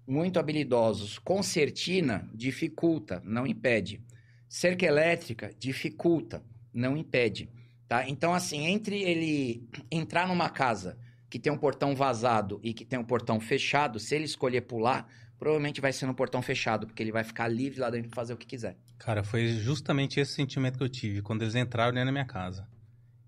muito 0.10 0.40
habilidosos. 0.40 1.20
Concertina 1.20 2.28
dificulta, 2.34 3.22
não 3.24 3.46
impede. 3.46 4.02
Cerca 4.48 4.86
elétrica 4.86 5.54
dificulta, 5.60 6.44
não 6.74 6.98
impede, 6.98 7.48
tá? 7.88 8.10
Então 8.10 8.34
assim, 8.34 8.66
entre 8.66 9.00
ele 9.04 9.70
entrar 9.92 10.28
numa 10.28 10.50
casa 10.50 10.98
que 11.30 11.38
tem 11.38 11.54
um 11.54 11.58
portão 11.58 11.96
vazado 11.96 12.60
e 12.64 12.74
que 12.74 12.84
tem 12.84 12.98
um 12.98 13.04
portão 13.04 13.40
fechado, 13.40 14.00
se 14.00 14.16
ele 14.16 14.26
escolher 14.26 14.62
pular, 14.62 15.08
provavelmente 15.38 15.80
vai 15.80 15.94
ser 15.94 16.08
no 16.08 16.16
portão 16.16 16.42
fechado, 16.42 16.88
porque 16.88 17.04
ele 17.04 17.12
vai 17.12 17.24
ficar 17.24 17.48
livre 17.48 17.80
lá 17.80 17.92
dentro 17.92 18.10
pra 18.10 18.16
fazer 18.16 18.34
o 18.34 18.38
que 18.38 18.48
quiser. 18.48 18.76
Cara, 18.98 19.24
foi 19.24 19.48
justamente 19.48 20.20
esse 20.20 20.34
sentimento 20.34 20.80
que 20.80 20.84
eu 20.84 20.90
tive 20.90 21.22
quando 21.22 21.44
eles 21.44 21.54
entraram 21.54 21.94
dentro 21.94 22.08
da 22.08 22.12
minha 22.12 22.26
casa. 22.26 22.68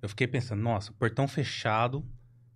Eu 0.01 0.09
fiquei 0.09 0.25
pensando, 0.27 0.63
nossa, 0.63 0.91
portão 0.93 1.27
fechado, 1.27 2.03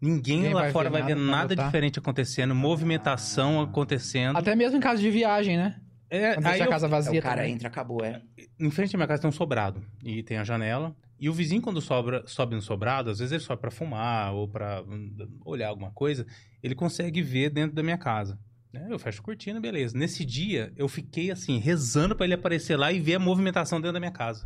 ninguém 0.06 0.38
Ninguém 0.38 0.54
lá 0.54 0.62
vai 0.64 0.72
fora 0.72 0.90
ver 0.90 1.00
vai 1.00 1.08
ver 1.08 1.16
nada 1.16 1.56
nada 1.56 1.56
diferente 1.56 2.00
acontecendo, 2.00 2.54
movimentação 2.56 3.62
acontecendo. 3.62 4.38
Até 4.38 4.56
mesmo 4.56 4.78
em 4.78 4.82
caso 4.82 5.02
de 5.02 5.10
viagem, 5.10 5.58
né? 5.58 5.80
É, 6.10 6.36
Quando 6.36 6.46
aí 6.48 6.62
a 6.62 6.66
eu- 6.66 6.70
casa 6.70 6.88
vazia 6.88 7.20
o 7.20 7.24
cara 7.24 7.38
também. 7.42 7.54
entra, 7.56 7.68
acabou, 7.68 8.04
é. 8.06 8.22
em 8.60 8.70
frente 8.72 8.96
à 8.96 8.98
minha 8.98 9.08
casa 9.08 9.22
tem 9.22 9.30
um 9.30 9.34
sobrado 9.34 9.84
e 10.04 10.22
tem 10.24 10.38
a 10.38 10.44
janela. 10.44 10.96
E 11.20 11.30
o 11.30 11.34
vizinho, 11.34 11.62
quando 11.62 11.82
sobra, 11.82 12.24
sobe 12.28 12.56
no 12.56 12.62
sobrado, 12.62 13.10
às 13.10 13.20
vezes 13.20 13.32
ele 13.32 13.42
sobe 13.42 13.62
pra 13.62 13.72
fumar 13.72 14.34
ou 14.34 14.48
pra 14.48 14.82
hum, 14.84 15.16
olhar 15.46 15.70
alguma 15.70 15.90
coisa, 15.92 16.26
ele 16.62 16.76
consegue 16.76 17.22
ver 17.22 17.50
dentro 17.50 17.76
da 17.76 17.82
minha 17.82 17.98
casa. 17.98 18.38
né? 18.72 18.88
Eu 18.90 19.00
fecho 19.00 19.22
a 19.22 19.24
cortina, 19.24 19.60
beleza. 19.62 19.98
Nesse 19.98 20.26
dia, 20.26 20.74
eu 20.76 20.90
fiquei 20.90 21.32
assim, 21.32 21.58
rezando 21.58 22.14
pra 22.16 22.26
ele 22.26 22.34
aparecer 22.34 22.76
lá 22.76 22.92
e 22.92 23.00
ver 23.00 23.16
a 23.16 23.20
movimentação 23.20 23.80
dentro 23.80 23.94
da 23.94 24.00
minha 24.02 24.12
casa. 24.12 24.46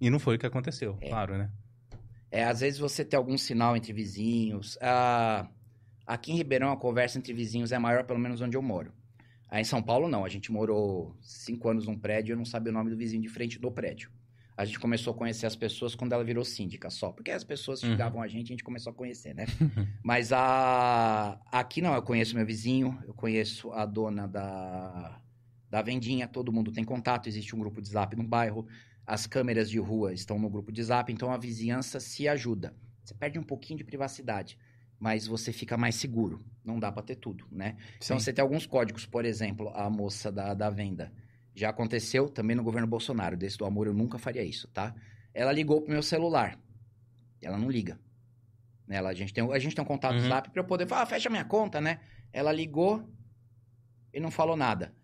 E 0.00 0.10
não 0.10 0.18
foi 0.18 0.34
o 0.34 0.38
que 0.38 0.46
aconteceu, 0.46 0.98
É. 1.00 1.08
claro, 1.08 1.38
né? 1.38 1.48
É, 2.30 2.44
às 2.44 2.60
vezes 2.60 2.78
você 2.78 3.04
tem 3.04 3.16
algum 3.16 3.36
sinal 3.36 3.76
entre 3.76 3.92
vizinhos. 3.92 4.78
Ah, 4.80 5.48
aqui 6.06 6.32
em 6.32 6.36
Ribeirão, 6.36 6.70
a 6.72 6.76
conversa 6.76 7.18
entre 7.18 7.32
vizinhos 7.32 7.72
é 7.72 7.78
maior, 7.78 8.04
pelo 8.04 8.18
menos 8.20 8.40
onde 8.40 8.56
eu 8.56 8.62
moro. 8.62 8.92
Aí 9.48 9.62
em 9.62 9.64
São 9.64 9.82
Paulo, 9.82 10.08
não. 10.08 10.24
A 10.24 10.28
gente 10.28 10.52
morou 10.52 11.16
cinco 11.20 11.68
anos 11.68 11.86
num 11.86 11.98
prédio 11.98 12.30
e 12.30 12.34
eu 12.34 12.36
não 12.38 12.44
sabia 12.44 12.70
o 12.70 12.74
nome 12.74 12.88
do 12.90 12.96
vizinho 12.96 13.22
de 13.22 13.28
frente 13.28 13.58
do 13.58 13.70
prédio. 13.70 14.10
A 14.56 14.64
gente 14.64 14.78
começou 14.78 15.12
a 15.12 15.16
conhecer 15.16 15.46
as 15.46 15.56
pessoas 15.56 15.94
quando 15.94 16.12
ela 16.12 16.22
virou 16.22 16.44
síndica 16.44 16.88
só. 16.90 17.10
Porque 17.10 17.30
as 17.32 17.42
pessoas 17.42 17.82
Uhum. 17.82 17.90
chegavam 17.90 18.22
a 18.22 18.28
gente 18.28 18.48
e 18.48 18.50
a 18.50 18.54
gente 18.54 18.62
começou 18.62 18.90
a 18.92 18.94
conhecer, 18.94 19.34
né? 19.34 19.46
Mas 20.04 20.32
a... 20.32 21.40
aqui 21.50 21.80
não, 21.80 21.94
eu 21.94 22.02
conheço 22.02 22.36
meu 22.36 22.44
vizinho, 22.46 22.96
eu 23.06 23.14
conheço 23.14 23.72
a 23.72 23.84
dona 23.86 24.28
da, 24.28 25.18
da 25.68 25.82
vendinha, 25.82 26.28
todo 26.28 26.52
mundo 26.52 26.70
tem 26.70 26.84
contato, 26.84 27.26
existe 27.28 27.56
um 27.56 27.58
grupo 27.58 27.80
de 27.80 27.88
zap 27.88 28.14
no 28.14 28.22
bairro, 28.22 28.66
as 29.10 29.26
câmeras 29.26 29.68
de 29.68 29.76
rua 29.80 30.12
estão 30.12 30.38
no 30.38 30.48
grupo 30.48 30.70
de 30.70 30.80
zap, 30.84 31.12
então 31.12 31.32
a 31.32 31.36
vizinhança 31.36 31.98
se 31.98 32.28
ajuda. 32.28 32.72
Você 33.02 33.12
perde 33.12 33.40
um 33.40 33.42
pouquinho 33.42 33.76
de 33.76 33.82
privacidade, 33.82 34.56
mas 35.00 35.26
você 35.26 35.52
fica 35.52 35.76
mais 35.76 35.96
seguro. 35.96 36.44
Não 36.64 36.78
dá 36.78 36.92
pra 36.92 37.02
ter 37.02 37.16
tudo, 37.16 37.44
né? 37.50 37.76
Então 37.96 38.16
Sim. 38.16 38.24
você 38.24 38.32
tem 38.32 38.40
alguns 38.40 38.66
códigos, 38.66 39.04
por 39.04 39.24
exemplo, 39.24 39.68
a 39.70 39.90
moça 39.90 40.30
da, 40.30 40.54
da 40.54 40.70
venda. 40.70 41.12
Já 41.52 41.70
aconteceu 41.70 42.28
também 42.28 42.54
no 42.54 42.62
governo 42.62 42.86
Bolsonaro, 42.86 43.36
desse 43.36 43.58
do 43.58 43.64
amor 43.64 43.88
eu 43.88 43.92
nunca 43.92 44.16
faria 44.16 44.44
isso, 44.44 44.68
tá? 44.68 44.94
Ela 45.34 45.50
ligou 45.50 45.82
pro 45.82 45.90
meu 45.90 46.04
celular. 46.04 46.56
Ela 47.42 47.58
não 47.58 47.68
liga. 47.68 47.98
Né, 48.86 48.94
Ela, 48.94 49.10
a, 49.10 49.14
gente 49.14 49.34
tem, 49.34 49.42
a 49.52 49.58
gente 49.58 49.74
tem 49.74 49.82
um 49.82 49.88
contato 49.88 50.14
Uhum. 50.14 50.28
zap 50.28 50.48
pra 50.50 50.62
eu 50.62 50.66
poder 50.66 50.86
falar, 50.86 51.02
ah, 51.02 51.06
fecha 51.06 51.28
minha 51.28 51.44
conta, 51.44 51.80
né? 51.80 51.98
Ela 52.32 52.52
ligou 52.52 53.12
e 54.14 54.20
não 54.20 54.30
falou 54.30 54.56
nada. 54.56 54.94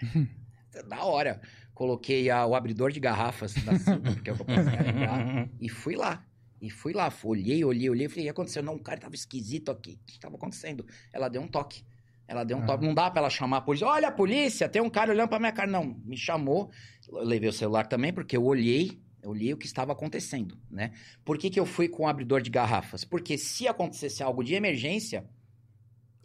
da 0.88 1.04
hora. 1.04 1.40
Coloquei 1.76 2.30
a- 2.30 2.46
o 2.46 2.54
abridor 2.54 2.90
de 2.90 2.98
garrafas 2.98 3.52
da 3.52 3.78
Silva, 3.78 4.00
porque 4.14 4.30
é 4.30 4.32
o 4.32 4.36
que 4.36 4.42
eu 4.42 4.46
posso 4.46 4.64
carregar. 4.64 5.48
E 5.60 5.68
fui 5.68 5.94
lá. 5.94 6.24
E 6.58 6.70
fui 6.70 6.94
lá. 6.94 7.12
Olhei, 7.22 7.62
olhei, 7.66 7.90
olhei. 7.90 8.08
Falei, 8.08 8.24
o 8.24 8.26
que 8.26 8.30
aconteceu? 8.30 8.62
Não, 8.62 8.76
o 8.76 8.78
cara 8.82 8.98
tava 8.98 9.14
esquisito 9.14 9.70
aqui. 9.70 10.00
O 10.02 10.06
que 10.10 10.18
tava 10.18 10.36
acontecendo? 10.36 10.86
Ela 11.12 11.28
deu 11.28 11.42
um 11.42 11.46
toque. 11.46 11.84
Ela 12.26 12.44
deu 12.44 12.56
um 12.56 12.62
Ah. 12.62 12.66
toque. 12.66 12.84
Não 12.86 12.94
dá 12.94 13.10
pra 13.10 13.20
ela 13.20 13.28
chamar 13.30 13.58
a 13.58 13.60
polícia. 13.60 13.86
Olha 13.86 14.08
a 14.08 14.12
polícia, 14.12 14.68
tem 14.70 14.80
um 14.80 14.88
cara 14.88 15.12
olhando 15.12 15.28
pra 15.28 15.38
minha 15.38 15.52
cara. 15.52 15.70
Não, 15.70 15.84
me 16.02 16.16
chamou. 16.16 16.70
Eu 17.06 17.18
levei 17.22 17.50
o 17.50 17.52
celular 17.52 17.84
também, 17.86 18.10
porque 18.10 18.34
eu 18.38 18.42
olhei, 18.44 18.98
eu 19.22 19.30
olhei 19.30 19.52
o 19.52 19.56
que 19.58 19.66
estava 19.66 19.92
acontecendo, 19.92 20.56
né? 20.70 20.92
Por 21.26 21.36
que, 21.36 21.50
que 21.50 21.60
eu 21.60 21.66
fui 21.66 21.88
com 21.90 22.04
o 22.04 22.08
abridor 22.08 22.40
de 22.40 22.48
garrafas? 22.50 23.04
Porque 23.04 23.36
se 23.36 23.68
acontecesse 23.68 24.22
algo 24.22 24.42
de 24.42 24.54
emergência, 24.54 25.26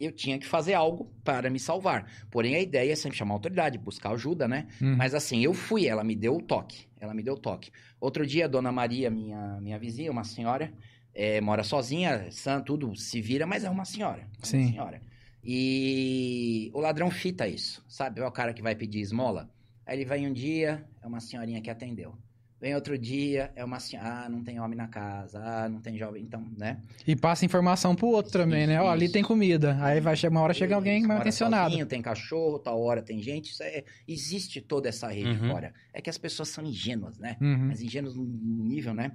eu 0.04 0.12
tinha 0.12 0.38
que 0.38 0.46
fazer 0.46 0.74
algo 0.74 1.12
para 1.22 1.48
me 1.48 1.58
salvar. 1.58 2.10
Porém, 2.30 2.56
a 2.56 2.60
ideia 2.60 2.92
é 2.92 2.96
sempre 2.96 3.16
chamar 3.16 3.34
a 3.34 3.36
autoridade, 3.36 3.78
buscar 3.78 4.10
ajuda, 4.12 4.48
né? 4.48 4.66
Uhum. 4.80 4.96
Mas 4.96 5.14
assim, 5.14 5.40
eu 5.40 5.54
fui, 5.54 5.86
ela 5.86 6.02
me 6.02 6.16
deu 6.16 6.36
o 6.36 6.42
toque. 6.42 6.86
Ela 7.00 7.14
me 7.14 7.22
deu 7.22 7.34
o 7.34 7.38
toque. 7.38 7.70
Outro 8.00 8.26
dia, 8.26 8.46
a 8.46 8.48
dona 8.48 8.72
Maria, 8.72 9.10
minha, 9.10 9.60
minha 9.60 9.78
vizinha, 9.78 10.10
uma 10.10 10.24
senhora, 10.24 10.72
eh, 11.14 11.40
mora 11.40 11.62
sozinha, 11.62 12.30
sã, 12.30 12.60
tudo 12.60 12.94
se 12.96 13.20
vira, 13.20 13.46
mas 13.46 13.64
é 13.64 13.70
uma 13.70 13.84
senhora. 13.84 14.28
É 14.42 14.46
Sim. 14.46 14.62
Uma 14.62 14.70
senhora. 14.70 15.02
E 15.44 16.70
o 16.72 16.80
ladrão 16.80 17.10
fita 17.10 17.46
isso, 17.48 17.84
sabe? 17.88 18.20
É 18.20 18.26
o 18.26 18.30
cara 18.30 18.52
que 18.52 18.62
vai 18.62 18.74
pedir 18.74 19.00
esmola. 19.00 19.50
Aí 19.84 19.96
ele 19.96 20.04
vem 20.04 20.28
um 20.28 20.32
dia, 20.32 20.84
é 21.02 21.06
uma 21.06 21.20
senhorinha 21.20 21.60
que 21.60 21.70
atendeu. 21.70 22.16
Vem 22.62 22.76
outro 22.76 22.96
dia, 22.96 23.50
é 23.56 23.64
uma 23.64 23.80
senhora. 23.80 24.08
Ah, 24.08 24.28
não 24.28 24.44
tem 24.44 24.60
homem 24.60 24.76
na 24.76 24.86
casa. 24.86 25.42
Ah, 25.44 25.68
não 25.68 25.80
tem 25.80 25.98
jovem. 25.98 26.22
Então, 26.22 26.46
né? 26.56 26.80
E 27.04 27.16
passa 27.16 27.44
informação 27.44 27.92
pro 27.96 28.06
outro 28.06 28.30
também, 28.30 28.68
né? 28.68 28.80
Ó, 28.80 28.88
ali 28.88 29.06
Isso. 29.06 29.14
tem 29.14 29.22
comida. 29.24 29.76
Aí 29.80 30.00
vai 30.00 30.14
chegar 30.14 30.30
uma 30.30 30.42
hora 30.42 30.54
chega 30.54 30.76
alguém 30.76 30.98
Isso, 31.00 31.08
mal 31.08 31.16
mora 31.16 31.28
intencionado. 31.28 31.70
sozinho, 31.70 31.86
tem 31.86 32.00
cachorro, 32.00 32.60
tal 32.60 32.80
hora 32.80 33.02
tem 33.02 33.20
gente. 33.20 33.50
Isso 33.50 33.64
é, 33.64 33.82
existe 34.06 34.60
toda 34.60 34.88
essa 34.88 35.08
rede 35.08 35.42
Uhum. 35.42 35.48
fora. 35.50 35.74
É 35.92 36.00
que 36.00 36.08
as 36.08 36.16
pessoas 36.16 36.50
são 36.50 36.64
ingênuas, 36.64 37.18
né? 37.18 37.36
Uhum. 37.40 37.66
Mas 37.66 37.82
ingênuos 37.82 38.14
no 38.14 38.24
nível, 38.24 38.94
né? 38.94 39.10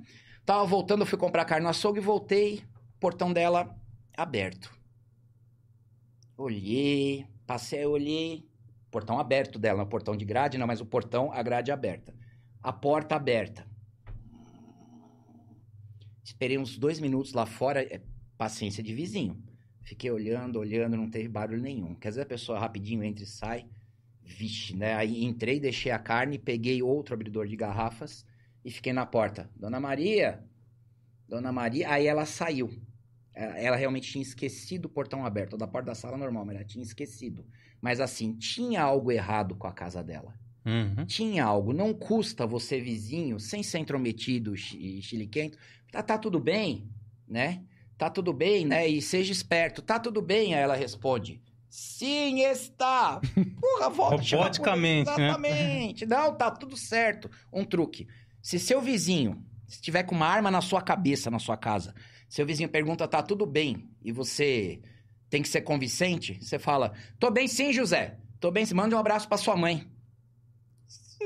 Tava 0.46 0.66
voltando, 0.66 1.04
eu 1.04 1.06
fui 1.06 1.18
comprar 1.18 1.46
carne 1.46 1.64
no 1.64 1.70
açougue 1.70 2.00
e 2.00 2.04
voltei. 2.04 2.62
Portão 3.00 3.32
dela 3.32 3.74
aberto. 4.18 4.70
Olhei, 6.38 7.26
passei, 7.46 7.86
olhei. 7.86 8.46
Portão 8.92 9.20
aberto 9.20 9.58
dela, 9.58 9.78
não 9.78 9.86
é 9.86 9.90
portão 9.90 10.18
de 10.18 10.26
grade, 10.26 10.58
não, 10.58 10.68
mas 10.68 10.82
o 10.82 10.86
portão, 10.86 11.32
a 11.32 11.42
grade 11.42 11.72
aberta. 11.72 12.14
A 12.68 12.74
porta 12.74 13.16
aberta. 13.16 13.66
Esperei 16.22 16.58
uns 16.58 16.78
dois 16.78 17.00
minutos 17.00 17.32
lá 17.32 17.46
fora, 17.46 17.82
é 17.82 18.02
paciência 18.38 18.84
de 18.84 18.94
vizinho. 18.94 19.42
Fiquei 19.84 20.12
olhando, 20.12 20.60
olhando, 20.60 20.98
não 20.98 21.10
teve 21.10 21.30
barulho 21.30 21.62
nenhum. 21.62 21.96
Quer 21.96 22.10
dizer, 22.10 22.22
a 22.24 22.26
pessoa 22.26 22.60
rapidinho 22.60 23.06
entra 23.06 23.24
e 23.24 23.26
sai. 23.26 23.70
Vixe, 24.22 24.76
né? 24.76 24.96
Aí 24.96 25.24
entrei, 25.24 25.62
deixei 25.62 25.94
a 25.94 25.98
carne, 25.98 26.38
peguei 26.38 26.84
outro 26.84 27.14
abridor 27.14 27.48
de 27.48 27.56
garrafas 27.56 28.26
e 28.66 28.70
fiquei 28.70 28.92
na 28.92 29.06
porta. 29.06 29.50
Dona 29.56 29.80
Maria, 29.80 30.44
Dona 31.26 31.54
Maria. 31.54 31.90
Aí 31.90 32.06
ela 32.06 32.26
saiu. 32.26 32.70
Ela 33.34 33.58
ela 33.58 33.78
realmente 33.78 34.12
tinha 34.12 34.22
esquecido 34.22 34.88
o 34.88 34.90
portão 34.90 35.26
aberto. 35.26 35.56
Da 35.56 35.68
porta 35.68 35.86
da 35.86 35.96
sala 35.96 36.18
normal, 36.18 36.44
mas 36.44 36.58
ela 36.58 36.66
tinha 36.66 36.84
esquecido. 36.84 37.48
Mas 37.80 38.02
assim, 38.02 38.38
tinha 38.38 38.82
algo 38.82 39.10
errado 39.10 39.56
com 39.56 39.68
a 39.68 39.72
casa 39.72 40.04
dela. 40.04 40.38
Uhum. 40.68 41.06
Tinha 41.06 41.46
algo. 41.46 41.72
Não 41.72 41.94
custa 41.94 42.46
você, 42.46 42.82
vizinho, 42.82 43.40
sem 43.40 43.64
ser 43.64 43.80
intrometido 43.80 44.54
e 44.54 45.02
chiliquento. 45.02 45.58
Tá, 45.90 46.04
tá 46.04 46.18
tudo 46.18 46.42
bem, 46.42 46.92
né? 47.26 47.64
Tá 47.98 48.10
tudo 48.10 48.34
bem, 48.34 48.66
né? 48.66 48.86
E 48.86 49.02
seja 49.02 49.32
esperto. 49.32 49.82
Tá 49.82 49.98
tudo 49.98 50.22
bem, 50.22 50.54
aí 50.54 50.62
ela 50.62 50.76
responde. 50.76 51.42
Sim, 51.70 52.42
está. 52.42 53.22
Porra, 53.62 53.90
volta. 53.90 54.24
Roboticamente, 54.36 55.10
né? 55.18 55.28
Exatamente. 55.28 56.06
Não, 56.06 56.36
tá 56.36 56.52
tudo 56.52 56.76
certo. 56.76 57.32
Um 57.52 57.64
truque. 57.64 58.08
Se 58.42 58.60
seu 58.60 58.82
vizinho 58.82 59.42
estiver 59.68 60.04
com 60.04 60.16
uma 60.16 60.28
arma 60.28 60.52
na 60.52 60.62
sua 60.62 60.82
cabeça, 60.82 61.32
na 61.32 61.40
sua 61.40 61.58
casa, 61.58 61.94
seu 62.28 62.46
vizinho 62.46 62.70
pergunta, 62.70 63.08
tá 63.08 63.22
tudo 63.22 63.46
bem, 63.46 63.90
e 64.02 64.12
você 64.12 64.82
tem 65.30 65.42
que 65.42 65.50
ser 65.50 65.62
convincente, 65.62 66.38
você 66.42 66.58
fala, 66.58 66.94
tô 67.20 67.30
bem 67.30 67.48
sim, 67.48 67.74
José. 67.74 68.18
Tô 68.40 68.52
bem, 68.52 68.66
sim. 68.66 68.74
manda 68.74 68.96
um 68.96 69.00
abraço 69.00 69.28
pra 69.28 69.38
sua 69.38 69.56
mãe. 69.58 69.86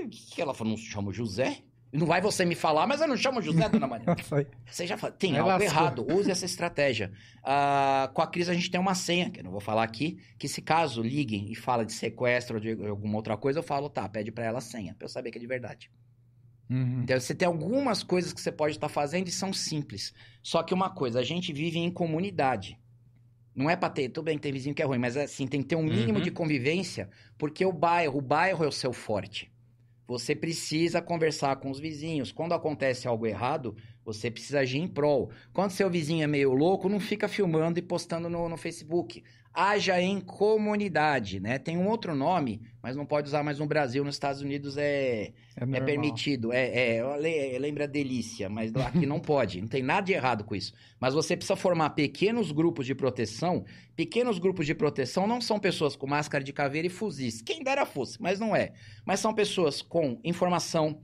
O 0.05 0.09
que 0.09 0.41
ela 0.41 0.53
falou? 0.53 0.71
Não 0.71 0.77
chamo 0.77 1.11
José? 1.13 1.59
Não 1.93 2.05
vai 2.07 2.21
você 2.21 2.45
me 2.45 2.55
falar, 2.55 2.87
mas 2.87 3.01
eu 3.01 3.07
não 3.07 3.17
chamo 3.17 3.41
José, 3.41 3.67
dona 3.67 3.85
Maria. 3.85 4.05
Você 4.65 4.87
já 4.87 4.97
fala, 4.97 5.11
tem 5.11 5.35
algo 5.37 5.49
lascou. 5.49 5.65
errado, 5.67 6.07
use 6.09 6.31
essa 6.31 6.45
estratégia. 6.45 7.11
Ah, 7.43 8.09
com 8.13 8.21
a 8.21 8.27
Cris 8.27 8.47
a 8.47 8.53
gente 8.53 8.71
tem 8.71 8.79
uma 8.79 8.95
senha, 8.95 9.29
que 9.29 9.41
eu 9.41 9.43
não 9.43 9.51
vou 9.51 9.59
falar 9.59 9.83
aqui, 9.83 10.17
que 10.39 10.47
se 10.47 10.61
caso 10.61 11.01
liguem 11.03 11.51
e 11.51 11.55
fala 11.55 11.85
de 11.85 11.91
sequestro 11.91 12.55
ou 12.55 12.61
de 12.61 12.71
alguma 12.87 13.17
outra 13.17 13.35
coisa, 13.35 13.59
eu 13.59 13.63
falo, 13.63 13.89
tá, 13.89 14.07
pede 14.07 14.31
pra 14.31 14.45
ela 14.45 14.59
a 14.59 14.61
senha, 14.61 14.95
pra 14.97 15.03
eu 15.05 15.09
saber 15.09 15.31
que 15.31 15.37
é 15.37 15.41
de 15.41 15.47
verdade. 15.47 15.91
Uhum. 16.69 17.01
Então 17.03 17.19
você 17.19 17.35
tem 17.35 17.45
algumas 17.45 18.03
coisas 18.03 18.31
que 18.31 18.39
você 18.39 18.53
pode 18.53 18.75
estar 18.77 18.87
fazendo 18.87 19.27
e 19.27 19.31
são 19.31 19.51
simples. 19.51 20.13
Só 20.41 20.63
que 20.63 20.73
uma 20.73 20.89
coisa, 20.89 21.19
a 21.19 21.23
gente 21.23 21.51
vive 21.51 21.77
em 21.77 21.91
comunidade. 21.91 22.79
Não 23.53 23.69
é 23.69 23.75
pra 23.75 23.89
ter, 23.89 24.07
tudo 24.07 24.23
bem 24.23 24.37
que 24.37 24.43
tem 24.43 24.53
vizinho 24.53 24.73
que 24.73 24.81
é 24.81 24.85
ruim, 24.85 24.97
mas 24.97 25.17
assim, 25.17 25.45
tem 25.45 25.61
que 25.61 25.67
ter 25.67 25.75
um 25.75 25.83
mínimo 25.83 26.19
Uhum. 26.19 26.23
de 26.23 26.31
convivência, 26.31 27.09
porque 27.37 27.65
o 27.65 27.73
bairro, 27.73 28.19
o 28.19 28.21
bairro 28.21 28.63
é 28.63 28.67
o 28.69 28.71
seu 28.71 28.93
forte. 28.93 29.51
Você 30.11 30.35
precisa 30.35 31.01
conversar 31.01 31.55
com 31.55 31.71
os 31.71 31.79
vizinhos. 31.79 32.33
Quando 32.33 32.53
acontece 32.53 33.07
algo 33.07 33.25
errado, 33.25 33.77
você 34.03 34.29
precisa 34.29 34.59
agir 34.59 34.79
em 34.79 34.85
prol. 34.85 35.31
Quando 35.53 35.71
seu 35.71 35.89
vizinho 35.89 36.21
é 36.21 36.27
meio 36.27 36.51
louco, 36.51 36.89
não 36.89 36.99
fica 36.99 37.29
filmando 37.29 37.79
e 37.79 37.81
postando 37.81 38.29
no, 38.29 38.49
no 38.49 38.57
Facebook. 38.57 39.23
Haja 39.53 40.01
em 40.01 40.21
comunidade, 40.21 41.39
né? 41.41 41.59
Tem 41.59 41.77
um 41.77 41.87
outro 41.89 42.15
nome, 42.15 42.61
mas 42.81 42.95
não 42.95 43.05
pode 43.05 43.27
usar 43.27 43.43
mais 43.43 43.59
no 43.59 43.65
Brasil. 43.65 44.01
Nos 44.03 44.15
Estados 44.15 44.41
Unidos 44.41 44.77
é, 44.77 45.33
é 45.57 45.65
normal. 45.65 45.85
permitido. 45.85 46.53
É, 46.53 46.67
é, 46.67 47.01
eu 47.01 47.15
le- 47.19 47.55
eu 47.55 47.59
lembro 47.59 47.83
a 47.83 47.85
delícia, 47.87 48.47
mas 48.49 48.73
aqui 48.75 49.05
não 49.05 49.19
pode. 49.21 49.59
Não 49.59 49.67
tem 49.67 49.83
nada 49.83 50.05
de 50.05 50.13
errado 50.13 50.45
com 50.45 50.55
isso. 50.55 50.71
Mas 51.01 51.13
você 51.13 51.35
precisa 51.35 51.57
formar 51.57 51.89
pequenos 51.91 52.51
grupos 52.53 52.85
de 52.85 52.95
proteção. 52.95 53.65
Pequenos 53.93 54.39
grupos 54.39 54.65
de 54.65 54.73
proteção 54.73 55.27
não 55.27 55.41
são 55.41 55.59
pessoas 55.59 55.97
com 55.97 56.07
máscara 56.07 56.41
de 56.43 56.53
caveira 56.53 56.87
e 56.87 56.89
fuzis. 56.89 57.41
Quem 57.41 57.61
dera 57.61 57.85
fosse, 57.85 58.21
mas 58.21 58.39
não 58.39 58.55
é. 58.55 58.71
Mas 59.05 59.19
são 59.19 59.33
pessoas 59.33 59.81
com 59.81 60.17
informação, 60.23 61.01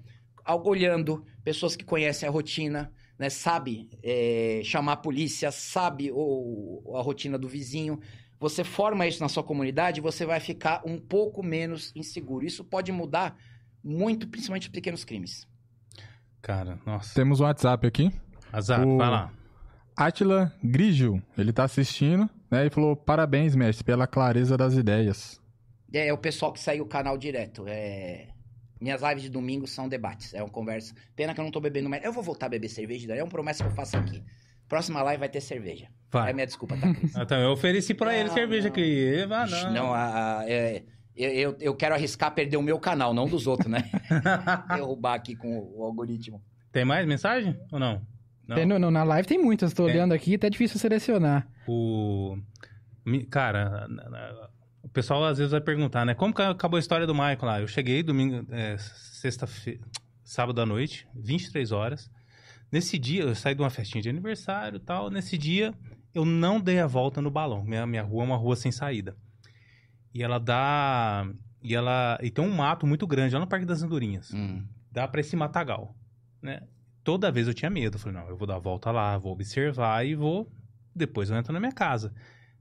olhando, 0.63 1.25
pessoas 1.43 1.75
que 1.75 1.83
conhecem 1.83 2.27
a 2.27 2.31
rotina, 2.31 2.91
né? 3.19 3.29
Sabe 3.29 3.89
é, 4.01 4.61
chamar 4.63 4.93
a 4.93 4.97
polícia, 4.97 5.51
sabe 5.51 6.11
o, 6.13 6.93
a 6.95 7.01
rotina 7.01 7.37
do 7.37 7.47
vizinho. 7.47 7.99
Você 8.39 8.63
forma 8.63 9.07
isso 9.07 9.21
na 9.21 9.29
sua 9.29 9.43
comunidade, 9.43 9.99
você 10.01 10.25
vai 10.25 10.39
ficar 10.39 10.81
um 10.85 10.99
pouco 10.99 11.41
menos 11.41 11.91
inseguro. 11.95 12.45
Isso 12.45 12.63
pode 12.63 12.91
mudar 12.91 13.35
muito, 13.83 14.27
principalmente 14.27 14.63
os 14.67 14.71
pequenos 14.71 15.03
crimes. 15.03 15.47
Cara, 16.41 16.79
nossa. 16.85 17.13
Temos 17.15 17.39
um 17.39 17.43
WhatsApp 17.43 17.87
aqui. 17.87 18.11
Azar, 18.51 18.85
O- 18.87 18.97
vai 18.97 19.09
lá. 19.09 19.33
Atila 19.95 20.53
Grigio, 20.63 21.21
ele 21.35 21.51
tá 21.51 21.63
assistindo, 21.63 22.29
né? 22.51 22.67
E 22.67 22.69
falou: 22.69 22.95
parabéns, 22.95 23.55
mestre, 23.55 23.83
pela 23.83 24.05
clareza 24.05 24.55
das 24.55 24.75
ideias. 24.75 25.41
É, 25.91 26.07
é 26.07 26.13
o 26.13 26.17
pessoal 26.17 26.53
que 26.53 26.59
segue 26.59 26.81
o 26.81 26.85
canal 26.85 27.17
direto. 27.17 27.63
É... 27.67 28.27
Minhas 28.79 29.01
lives 29.01 29.23
de 29.23 29.29
domingo 29.29 29.65
são 29.65 29.89
debates, 29.89 30.35
é 30.35 30.43
uma 30.43 30.51
conversa. 30.51 30.93
Pena 31.15 31.33
que 31.33 31.39
eu 31.39 31.43
não 31.43 31.49
tô 31.51 31.59
bebendo 31.59 31.89
mais. 31.89 32.03
Eu 32.03 32.13
vou 32.13 32.21
voltar 32.21 32.45
a 32.45 32.49
beber 32.49 32.69
cerveja, 32.69 33.11
é 33.11 33.23
uma 33.23 33.29
promessa 33.29 33.63
que 33.63 33.69
eu 33.71 33.73
faço 33.75 33.97
aqui. 33.97 34.23
Próxima 34.67 35.01
live 35.03 35.19
vai 35.19 35.29
ter 35.29 35.41
cerveja. 35.41 35.87
Vai. 36.11 36.29
É 36.31 36.33
minha 36.33 36.45
desculpa, 36.45 36.75
tá, 36.77 36.93
Cris? 36.93 37.13
Ah, 37.17 37.23
então, 37.23 37.37
eu 37.39 37.51
ofereci 37.51 37.93
pra 37.93 38.15
ele 38.15 38.27
Não, 38.29 38.33
cerveja 38.35 38.63
não. 38.67 38.71
aqui. 38.71 39.25
Ah, 39.31 39.45
Ixi, 39.45 39.63
não. 39.65 39.73
Não, 39.73 39.93
a- 39.93 40.39
a- 40.39 40.49
é, 40.49 40.83
eu, 41.15 41.31
eu, 41.31 41.57
eu 41.59 41.75
quero 41.75 41.95
arriscar 41.95 42.33
perder 42.33 42.57
o 42.57 42.61
meu 42.61 42.79
canal, 42.79 43.13
não 43.13 43.27
dos 43.27 43.47
outros, 43.47 43.69
né? 43.71 43.89
Derrubar 44.73 45.15
aqui 45.15 45.35
com 45.35 45.57
o, 45.57 45.79
o 45.79 45.83
algoritmo. 45.83 46.41
Tem 46.71 46.85
mais 46.85 47.05
mensagem 47.07 47.57
ou 47.71 47.79
não? 47.79 48.01
Não. 48.47 48.55
Tem 48.55 48.65
no- 48.65 48.79
no- 48.79 48.91
na 48.91 49.03
live 49.03 49.27
tem 49.27 49.37
muitas, 49.41 49.73
tô 49.73 49.85
Tem. 49.85 49.95
olhando 49.95 50.13
aqui, 50.13 50.35
até 50.35 50.49
difícil 50.49 50.79
selecionar. 50.79 51.47
O. 51.67 52.37
Cara, 53.29 53.87
o 54.83 54.89
pessoal 54.89 55.23
às 55.25 55.37
vezes 55.37 55.51
vai 55.51 55.61
perguntar, 55.61 56.05
né? 56.05 56.13
Como 56.13 56.33
que 56.33 56.41
acabou 56.41 56.77
a 56.77 56.79
história 56.79 57.07
do 57.07 57.13
Michael 57.13 57.37
lá? 57.43 57.61
Eu 57.61 57.67
cheguei 57.67 58.03
domingo, 58.03 58.45
é, 58.51 58.77
sexta-feira, 58.77 59.79
sábado 60.23 60.61
à 60.61 60.65
noite, 60.65 61.07
23 61.15 61.71
horas. 61.71 62.09
Nesse 62.71 62.97
dia, 62.97 63.23
eu 63.23 63.35
saí 63.35 63.55
de 63.55 63.61
uma 63.61 63.69
festinha 63.69 64.01
de 64.01 64.09
aniversário 64.09 64.77
e 64.77 64.79
tal. 64.79 65.09
Nesse 65.09 65.37
dia, 65.37 65.73
eu 66.13 66.25
não 66.25 66.59
dei 66.59 66.79
a 66.79 66.87
volta 66.87 67.21
no 67.21 67.31
balão. 67.31 67.63
Minha, 67.63 67.85
minha 67.87 68.03
rua 68.03 68.23
é 68.23 68.25
uma 68.25 68.35
rua 68.37 68.55
sem 68.55 68.71
saída. 68.71 69.15
E 70.13 70.21
ela 70.21 70.39
dá. 70.39 71.27
E 71.61 71.73
ela. 71.75 72.17
E 72.21 72.29
tem 72.29 72.43
um 72.43 72.53
mato 72.53 72.85
muito 72.85 73.07
grande 73.07 73.33
lá 73.33 73.39
no 73.39 73.47
Parque 73.47 73.65
das 73.65 73.81
Andorinhas. 73.83 74.33
Hum. 74.33 74.65
dá 74.91 75.07
pra 75.07 75.21
esse 75.21 75.35
matagal, 75.35 75.95
né? 76.41 76.61
Toda 77.03 77.31
vez 77.31 77.47
eu 77.47 77.53
tinha 77.53 77.69
medo, 77.69 77.95
eu 77.95 77.99
falei, 77.99 78.19
não, 78.19 78.27
eu 78.27 78.35
vou 78.35 78.45
dar 78.45 78.55
a 78.55 78.59
volta 78.59 78.91
lá, 78.91 79.17
vou 79.17 79.31
observar 79.31 80.05
e 80.05 80.13
vou 80.13 80.51
depois 80.93 81.29
eu 81.29 81.37
entro 81.37 81.53
na 81.53 81.59
minha 81.59 81.71
casa. 81.71 82.11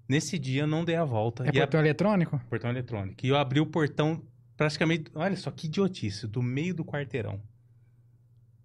Nesse 0.09 0.39
dia 0.39 0.63
eu 0.63 0.67
não 0.67 0.85
dei 0.85 0.95
a 0.95 1.05
volta 1.05 1.45
É 1.45 1.49
e 1.49 1.53
portão 1.53 1.81
eletrônico? 1.81 2.37
a 2.37 2.39
portão 2.41 2.71
eletrônico. 2.71 3.25
E 3.25 3.29
eu 3.29 3.37
abri 3.37 3.59
o 3.59 3.67
portão 3.67 4.23
praticamente, 4.57 5.11
olha 5.15 5.35
só 5.37 5.51
que 5.51 5.67
idiotice, 5.67 6.29
do 6.29 6.43
meio 6.43 6.75
do 6.75 6.85
quarteirão. 6.85 7.41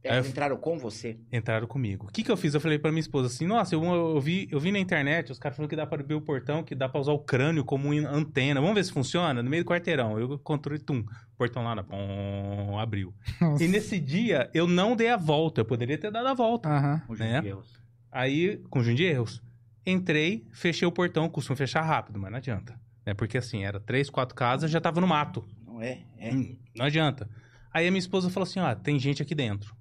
Eles 0.03 0.25
eu- 0.25 0.31
entraram 0.31 0.57
com 0.57 0.79
você? 0.79 1.17
Entraram 1.31 1.67
comigo. 1.67 2.07
O 2.07 2.11
que 2.11 2.23
que 2.23 2.31
eu 2.31 2.35
fiz? 2.37 2.53
Eu 2.55 2.59
falei 2.61 2.79
pra 2.79 2.91
minha 2.91 3.01
esposa 3.01 3.27
assim, 3.27 3.45
nossa, 3.45 3.75
eu, 3.75 3.83
eu 3.83 4.19
vi, 4.19 4.47
eu 4.51 4.59
vi 4.59 4.71
na 4.71 4.79
internet, 4.79 5.31
os 5.31 5.37
caras 5.37 5.55
falando 5.55 5.69
que 5.69 5.75
dá 5.75 5.85
pra 5.85 5.99
abrir 6.01 6.15
o 6.15 6.21
portão, 6.21 6.63
que 6.63 6.73
dá 6.73 6.89
pra 6.89 6.99
usar 6.99 7.11
o 7.11 7.19
crânio 7.19 7.63
como 7.63 7.91
antena. 7.91 8.59
Vamos 8.59 8.75
ver 8.75 8.83
se 8.83 8.91
funciona? 8.91 9.43
No 9.43 9.49
meio 9.49 9.63
do 9.63 9.67
quarteirão. 9.69 10.19
Eu 10.19 10.39
controlei, 10.39 10.81
tum, 10.81 11.05
portão 11.37 11.63
lá, 11.63 11.75
na, 11.75 11.83
pum, 11.83 12.79
abriu. 12.79 13.13
Nossa. 13.39 13.63
E 13.63 13.67
nesse 13.67 13.99
dia, 13.99 14.49
eu 14.53 14.65
não 14.67 14.95
dei 14.95 15.09
a 15.09 15.17
volta. 15.17 15.61
Eu 15.61 15.65
poderia 15.65 15.97
ter 15.97 16.11
dado 16.11 16.27
a 16.27 16.33
volta. 16.33 16.67
Aham. 16.69 17.01
Com 17.05 17.13
Né? 17.13 17.35
judeus. 17.37 17.79
Aí, 18.11 18.57
conjunto 18.69 18.97
de 18.97 19.03
erros. 19.03 19.41
Entrei, 19.85 20.45
fechei 20.51 20.87
o 20.87 20.91
portão. 20.91 21.29
Costumo 21.29 21.55
fechar 21.55 21.81
rápido, 21.81 22.19
mas 22.19 22.31
não 22.31 22.37
adianta. 22.37 22.79
Né? 23.05 23.13
Porque 23.13 23.37
assim, 23.37 23.63
era 23.63 23.79
três, 23.79 24.09
quatro 24.09 24.35
casas, 24.35 24.69
já 24.71 24.81
tava 24.81 24.99
no 25.01 25.07
mato. 25.07 25.45
Não 25.65 25.81
é? 25.81 25.99
É. 26.17 26.31
Não 26.75 26.85
adianta. 26.85 27.29
Aí 27.73 27.87
a 27.87 27.91
minha 27.91 27.99
esposa 27.99 28.29
falou 28.29 28.43
assim, 28.47 28.59
ó, 28.59 28.75
tem 28.75 28.99
gente 28.99 29.21
aqui 29.21 29.33
dentro. 29.33 29.75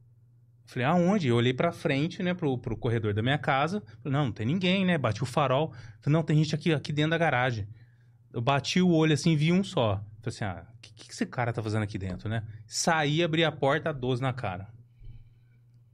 Falei, 0.71 0.87
aonde? 0.87 1.27
Eu 1.27 1.35
olhei 1.35 1.53
pra 1.53 1.73
frente, 1.73 2.23
né, 2.23 2.33
pro, 2.33 2.57
pro 2.57 2.77
corredor 2.77 3.13
da 3.13 3.21
minha 3.21 3.37
casa. 3.37 3.83
Falei, 4.01 4.17
não, 4.17 4.27
não 4.27 4.33
tem 4.33 4.47
ninguém, 4.47 4.87
né? 4.87 4.97
Bati 4.97 5.21
o 5.21 5.27
farol. 5.27 5.73
Falei, 6.01 6.17
não, 6.17 6.23
tem 6.23 6.37
gente 6.37 6.55
aqui, 6.55 6.73
aqui 6.73 6.93
dentro 6.93 7.11
da 7.11 7.19
garagem. 7.19 7.67
Eu 8.33 8.41
bati 8.41 8.81
o 8.81 8.89
olho 8.89 9.13
assim, 9.13 9.35
vi 9.35 9.51
um 9.51 9.65
só. 9.65 9.97
Falei 10.23 10.29
assim, 10.29 10.45
ah, 10.45 10.65
o 10.73 10.81
que, 10.81 10.93
que 10.93 11.11
esse 11.11 11.27
cara 11.27 11.53
tá 11.53 11.61
fazendo 11.61 11.83
aqui 11.83 11.99
dentro, 11.99 12.29
né? 12.29 12.45
Saí, 12.69 13.21
abri 13.21 13.43
a 13.43 13.51
porta, 13.51 13.93
12 13.93 14.23
na 14.23 14.33
cara. 14.33 14.69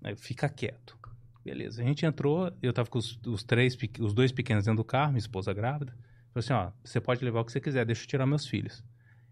Aí, 0.04 0.14
fica 0.14 0.46
quieto. 0.46 0.94
Beleza, 1.42 1.80
a 1.80 1.84
gente 1.86 2.04
entrou, 2.04 2.52
eu 2.60 2.70
tava 2.70 2.90
com 2.90 2.98
os, 2.98 3.18
os 3.24 3.42
três, 3.42 3.78
os 3.98 4.12
dois 4.12 4.30
pequenos 4.30 4.66
dentro 4.66 4.82
do 4.82 4.84
carro, 4.84 5.12
minha 5.12 5.20
esposa 5.20 5.54
grávida. 5.54 5.96
Falei 6.34 6.44
assim, 6.44 6.52
ó, 6.52 6.70
você 6.84 7.00
pode 7.00 7.24
levar 7.24 7.40
o 7.40 7.46
que 7.46 7.52
você 7.52 7.60
quiser, 7.60 7.86
deixa 7.86 8.02
eu 8.02 8.08
tirar 8.08 8.26
meus 8.26 8.46
filhos. 8.46 8.84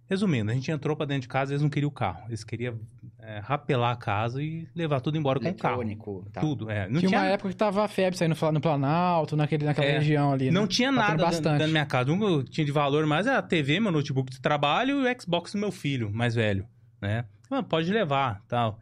Resumindo, 0.07 0.51
a 0.51 0.55
gente 0.55 0.71
entrou 0.71 0.97
pra 0.97 1.05
dentro 1.05 1.23
de 1.23 1.29
casa, 1.29 1.53
eles 1.53 1.61
não 1.61 1.69
queriam 1.69 1.89
o 1.89 1.93
carro. 1.93 2.25
Eles 2.29 2.45
queriam 2.45 2.81
é, 3.27 3.39
rapelar 3.39 3.93
a 3.93 3.97
casa 3.97 4.43
e 4.43 4.69
levar 4.75 5.01
tudo 5.01 5.17
embora 5.17 5.41
com 5.41 5.49
o 5.49 5.55
carro. 5.55 5.83
Tá. 6.31 6.41
Tudo, 6.43 6.71
é. 6.71 6.87
Não 6.89 7.01
tinha, 7.01 7.09
tinha, 7.09 7.21
uma 7.21 7.27
época 7.27 7.49
que 7.49 7.57
tava 7.57 7.83
a 7.83 7.89
febre 7.89 8.19
saindo 8.19 8.37
no 8.53 8.61
Planalto, 8.61 9.35
naquele, 9.35 9.65
naquela 9.65 9.87
É, 9.87 9.99
região 9.99 10.33
ali. 10.33 10.51
não 10.51 10.63
né? 10.63 10.69
tinha 10.69 10.93
nada 10.93 11.13
dentro, 11.13 11.25
bastante. 11.25 11.53
dentro 11.53 11.67
da 11.67 11.69
minha 11.69 11.87
casa. 11.87 12.13
Um 12.13 12.19
que 12.19 12.25
eu 12.25 12.45
tinha 12.45 12.65
de 12.65 12.73
valor 12.73 13.07
mais 13.07 13.27
é 13.27 13.35
a 13.35 13.41
TV, 13.41 13.81
meu 13.81 13.91
notebook 13.91 14.31
de 14.31 14.41
trabalho 14.41 15.07
e 15.07 15.11
o 15.11 15.21
Xbox 15.21 15.53
do 15.53 15.59
meu 15.59 15.73
filho, 15.73 16.13
mais 16.13 16.35
velho, 16.35 16.67
né? 17.01 17.25
Ah, 17.51 17.63
pode 17.63 17.91
levar, 17.91 18.43
tal. 18.47 18.79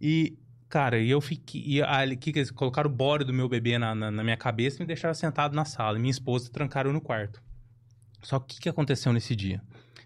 E, 0.00 0.36
cara, 0.68 0.98
e 0.98 1.08
eu 1.08 1.20
fiquei... 1.20 1.62
E 1.64 1.82
ali, 1.82 2.16
que, 2.16 2.32
que 2.32 2.40
eles 2.40 2.50
colocaram 2.50 2.90
o 2.90 2.92
bode 2.92 3.24
do 3.24 3.32
meu 3.32 3.48
bebê 3.48 3.78
na, 3.78 3.94
na, 3.94 4.10
na 4.10 4.24
minha 4.24 4.36
cabeça 4.36 4.78
e 4.78 4.80
me 4.80 4.86
deixaram 4.86 5.14
sentado 5.14 5.54
na 5.54 5.64
sala. 5.64 5.96
E 5.96 6.00
minha 6.00 6.10
esposa 6.10 6.50
trancaram 6.50 6.92
no 6.92 7.00
quarto. 7.00 7.40
Só 8.22 8.38
que 8.40 8.44
o 8.44 8.48
que, 8.48 8.60
que 8.62 8.68
aconteceu 8.68 9.12
nesse 9.12 9.36
dia? 9.36 9.62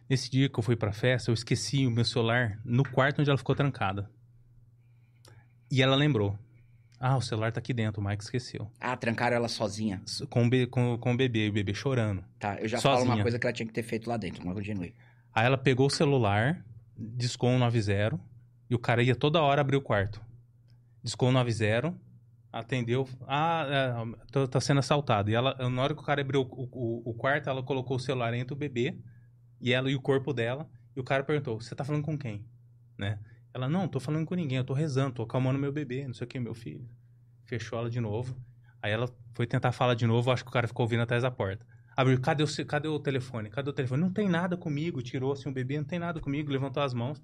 Nesse 0.08 0.30
dia 0.30 0.48
que 0.48 0.58
eu 0.58 0.62
fui 0.62 0.76
pra 0.76 0.92
festa, 0.92 1.30
eu 1.30 1.34
esqueci 1.34 1.86
o 1.86 1.90
meu 1.90 2.04
celular 2.04 2.60
no 2.64 2.82
quarto 2.88 3.20
onde 3.20 3.30
ela 3.30 3.38
ficou 3.38 3.54
trancada. 3.54 4.10
E 5.70 5.82
ela 5.82 5.96
lembrou. 5.96 6.38
Ah, 7.00 7.16
o 7.16 7.20
celular 7.20 7.52
tá 7.52 7.58
aqui 7.58 7.72
dentro, 7.74 8.00
o 8.00 8.04
Mike 8.04 8.22
esqueceu. 8.22 8.70
Ah, 8.80 8.96
trancaram 8.96 9.36
ela 9.36 9.48
sozinha. 9.48 10.00
Com 10.30 10.46
o, 10.46 10.48
be- 10.50 10.66
com, 10.66 10.96
com 10.98 11.12
o 11.12 11.16
bebê, 11.16 11.48
o 11.48 11.52
bebê 11.52 11.74
chorando. 11.74 12.24
Tá, 12.38 12.56
eu 12.60 12.68
já 12.68 12.80
falo 12.80 12.98
Sozinha. 12.98 13.14
uma 13.16 13.22
coisa 13.22 13.38
que 13.38 13.46
ela 13.46 13.52
tinha 13.52 13.66
que 13.66 13.72
ter 13.72 13.82
feito 13.82 14.08
lá 14.08 14.16
dentro, 14.16 14.44
mas 14.46 14.54
continue. 14.54 14.94
Aí 15.34 15.44
ela 15.44 15.58
pegou 15.58 15.86
o 15.86 15.90
celular, 15.90 16.64
discou 16.96 17.50
um 17.50 17.58
90 17.58 18.18
e 18.70 18.74
o 18.74 18.78
cara 18.78 19.02
ia 19.02 19.14
toda 19.16 19.42
hora 19.42 19.60
abrir 19.60 19.76
o 19.76 19.82
quarto. 19.82 20.20
Discou 21.02 21.28
um 21.28 21.32
90, 21.32 21.92
atendeu. 22.52 23.06
Ah, 23.26 23.66
é, 24.32 24.46
tá 24.46 24.60
sendo 24.60 24.78
assaltado. 24.78 25.30
E 25.30 25.34
ela, 25.34 25.54
na 25.68 25.82
hora 25.82 25.94
que 25.94 26.00
o 26.00 26.04
cara 26.04 26.20
abriu 26.22 26.42
o, 26.42 26.68
o- 26.72 27.10
o 27.10 27.14
quarto, 27.14 27.50
ela 27.50 27.62
colocou 27.62 27.96
o 27.96 28.00
celular 28.00 28.32
entre 28.34 28.54
o 28.54 28.56
bebê 28.56 28.96
e 29.64 29.72
ela 29.72 29.90
e 29.90 29.96
o 29.96 30.00
corpo 30.00 30.34
dela. 30.34 30.68
E 30.94 31.00
o 31.00 31.02
cara 31.02 31.24
perguntou: 31.24 31.58
Você 31.58 31.74
tá 31.74 31.82
falando 31.82 32.04
com 32.04 32.18
quem? 32.18 32.44
Né? 32.98 33.18
Ela, 33.54 33.68
não, 33.68 33.88
tô 33.88 33.98
falando 33.98 34.26
com 34.26 34.34
ninguém, 34.34 34.58
eu 34.58 34.64
tô 34.64 34.74
rezando, 34.74 35.14
tô 35.14 35.22
acalmando 35.22 35.58
meu 35.58 35.72
bebê, 35.72 36.06
não 36.06 36.12
sei 36.12 36.26
o 36.26 36.28
que, 36.28 36.38
meu 36.38 36.54
filho. 36.54 36.86
Fechou 37.46 37.78
ela 37.78 37.88
de 37.88 38.00
novo. 38.00 38.36
Aí 38.82 38.92
ela 38.92 39.08
foi 39.32 39.46
tentar 39.46 39.72
falar 39.72 39.94
de 39.94 40.06
novo, 40.06 40.30
acho 40.30 40.44
que 40.44 40.50
o 40.50 40.52
cara 40.52 40.68
ficou 40.68 40.84
ouvindo 40.84 41.02
atrás 41.02 41.22
da 41.22 41.30
porta. 41.30 41.66
Abriu, 41.96 42.20
cadê 42.20 42.42
o, 42.42 42.66
cadê 42.66 42.88
o 42.88 42.98
telefone? 42.98 43.48
Cadê 43.48 43.70
o 43.70 43.72
telefone? 43.72 44.02
Não 44.02 44.12
tem 44.12 44.28
nada 44.28 44.56
comigo. 44.56 45.00
Tirou 45.00 45.32
assim 45.32 45.48
o 45.48 45.52
bebê, 45.52 45.78
não 45.78 45.84
tem 45.84 45.98
nada 45.98 46.20
comigo, 46.20 46.50
levantou 46.50 46.82
as 46.82 46.92
mãos. 46.92 47.22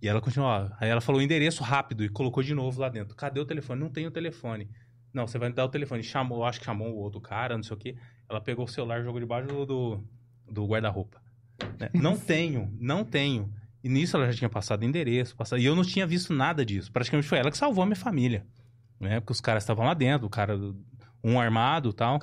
E 0.00 0.08
ela 0.08 0.20
continuou. 0.20 0.70
Aí 0.80 0.88
ela 0.88 1.00
falou 1.00 1.20
o 1.20 1.24
endereço 1.24 1.62
rápido 1.62 2.02
e 2.02 2.08
colocou 2.08 2.42
de 2.42 2.54
novo 2.54 2.80
lá 2.80 2.88
dentro. 2.88 3.14
Cadê 3.14 3.38
o 3.38 3.44
telefone? 3.44 3.80
Não 3.80 3.90
tem 3.90 4.06
o 4.06 4.10
telefone. 4.10 4.70
Não, 5.12 5.26
você 5.26 5.38
vai 5.38 5.50
me 5.50 5.54
dar 5.54 5.66
o 5.66 5.68
telefone. 5.68 6.02
Chamou, 6.02 6.44
acho 6.44 6.58
que 6.58 6.64
chamou 6.64 6.88
o 6.92 6.96
outro 6.96 7.20
cara, 7.20 7.56
não 7.56 7.62
sei 7.62 7.76
o 7.76 7.78
quê. 7.78 7.96
Ela 8.28 8.40
pegou 8.40 8.64
o 8.64 8.68
celular 8.68 9.02
jogou 9.02 9.20
debaixo 9.20 9.46
do, 9.66 10.02
do 10.50 10.66
guarda-roupa. 10.66 11.23
Né? 11.78 11.88
Não 11.94 12.16
tenho, 12.16 12.72
não 12.80 13.04
tenho. 13.04 13.52
E 13.82 13.88
nisso 13.88 14.16
ela 14.16 14.26
já 14.30 14.38
tinha 14.38 14.48
passado 14.48 14.84
endereço, 14.84 15.36
passado... 15.36 15.60
e 15.60 15.64
eu 15.64 15.76
não 15.76 15.84
tinha 15.84 16.06
visto 16.06 16.32
nada 16.32 16.64
disso. 16.64 16.90
Praticamente 16.90 17.28
foi 17.28 17.38
ela 17.38 17.50
que 17.50 17.58
salvou 17.58 17.82
a 17.82 17.86
minha 17.86 17.96
família. 17.96 18.46
Né? 18.98 19.20
Porque 19.20 19.32
os 19.32 19.40
caras 19.40 19.62
estavam 19.62 19.84
lá 19.84 19.92
dentro, 19.92 20.26
o 20.26 20.30
cara, 20.30 20.58
um 21.22 21.38
armado 21.38 21.90
e 21.90 21.92
tal. 21.92 22.20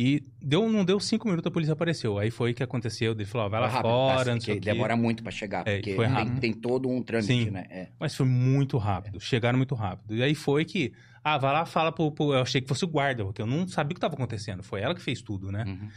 E 0.00 0.22
deu, 0.40 0.68
não 0.70 0.84
deu 0.84 1.00
cinco 1.00 1.26
minutos, 1.26 1.48
a 1.48 1.50
polícia 1.50 1.72
apareceu. 1.72 2.18
Aí 2.18 2.30
foi 2.30 2.54
que 2.54 2.62
aconteceu. 2.62 3.12
Ele 3.12 3.24
falou: 3.24 3.48
ó, 3.48 3.50
vai 3.50 3.60
lá 3.60 3.66
rápido, 3.66 3.88
fora, 3.90 4.20
assim, 4.20 4.30
não 4.30 4.40
sei 4.40 4.54
que 4.54 4.60
demora 4.60 4.96
muito 4.96 5.24
pra 5.24 5.32
chegar, 5.32 5.66
É, 5.66 5.76
porque 5.78 5.96
tem, 5.96 6.36
tem 6.36 6.52
todo 6.52 6.88
um 6.88 7.02
trâmite, 7.02 7.26
Sim. 7.46 7.50
né? 7.50 7.66
É. 7.68 7.88
Mas 7.98 8.14
foi 8.14 8.24
muito 8.24 8.78
rápido. 8.78 9.18
Chegaram 9.18 9.56
muito 9.58 9.74
rápido. 9.74 10.14
E 10.14 10.22
aí 10.22 10.36
foi 10.36 10.64
que. 10.64 10.92
Ah, 11.24 11.36
vai 11.36 11.52
lá, 11.52 11.66
fala 11.66 11.90
pro. 11.90 12.12
pro- 12.12 12.32
eu 12.32 12.42
achei 12.42 12.60
que 12.60 12.68
fosse 12.68 12.84
o 12.84 12.88
guarda, 12.88 13.24
porque 13.24 13.42
eu 13.42 13.46
não 13.46 13.66
sabia 13.66 13.90
o 13.90 13.94
que 13.94 13.98
estava 13.98 14.14
acontecendo. 14.14 14.62
Foi 14.62 14.80
ela 14.80 14.94
que 14.94 15.02
fez 15.02 15.20
tudo, 15.20 15.50
né? 15.50 15.64
Uhum. 15.66 15.88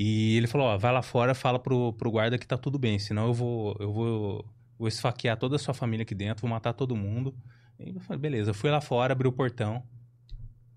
E 0.00 0.36
ele 0.36 0.46
falou: 0.46 0.68
ó, 0.68 0.78
vai 0.78 0.92
lá 0.92 1.02
fora, 1.02 1.34
fala 1.34 1.58
pro, 1.58 1.92
pro 1.94 2.08
guarda 2.08 2.38
que 2.38 2.46
tá 2.46 2.56
tudo 2.56 2.78
bem, 2.78 3.00
senão 3.00 3.26
eu 3.26 3.34
vou. 3.34 3.76
Eu 3.80 3.92
vou. 3.92 4.44
Vou 4.78 4.86
esfaquear 4.86 5.36
toda 5.36 5.56
a 5.56 5.58
sua 5.58 5.74
família 5.74 6.04
aqui 6.04 6.14
dentro, 6.14 6.42
vou 6.42 6.50
matar 6.50 6.72
todo 6.72 6.94
mundo. 6.94 7.34
E 7.80 7.88
eu 7.88 8.00
falei, 8.00 8.20
beleza, 8.20 8.50
eu 8.50 8.54
fui 8.54 8.70
lá 8.70 8.80
fora, 8.80 9.12
abri 9.12 9.26
o 9.26 9.32
portão. 9.32 9.82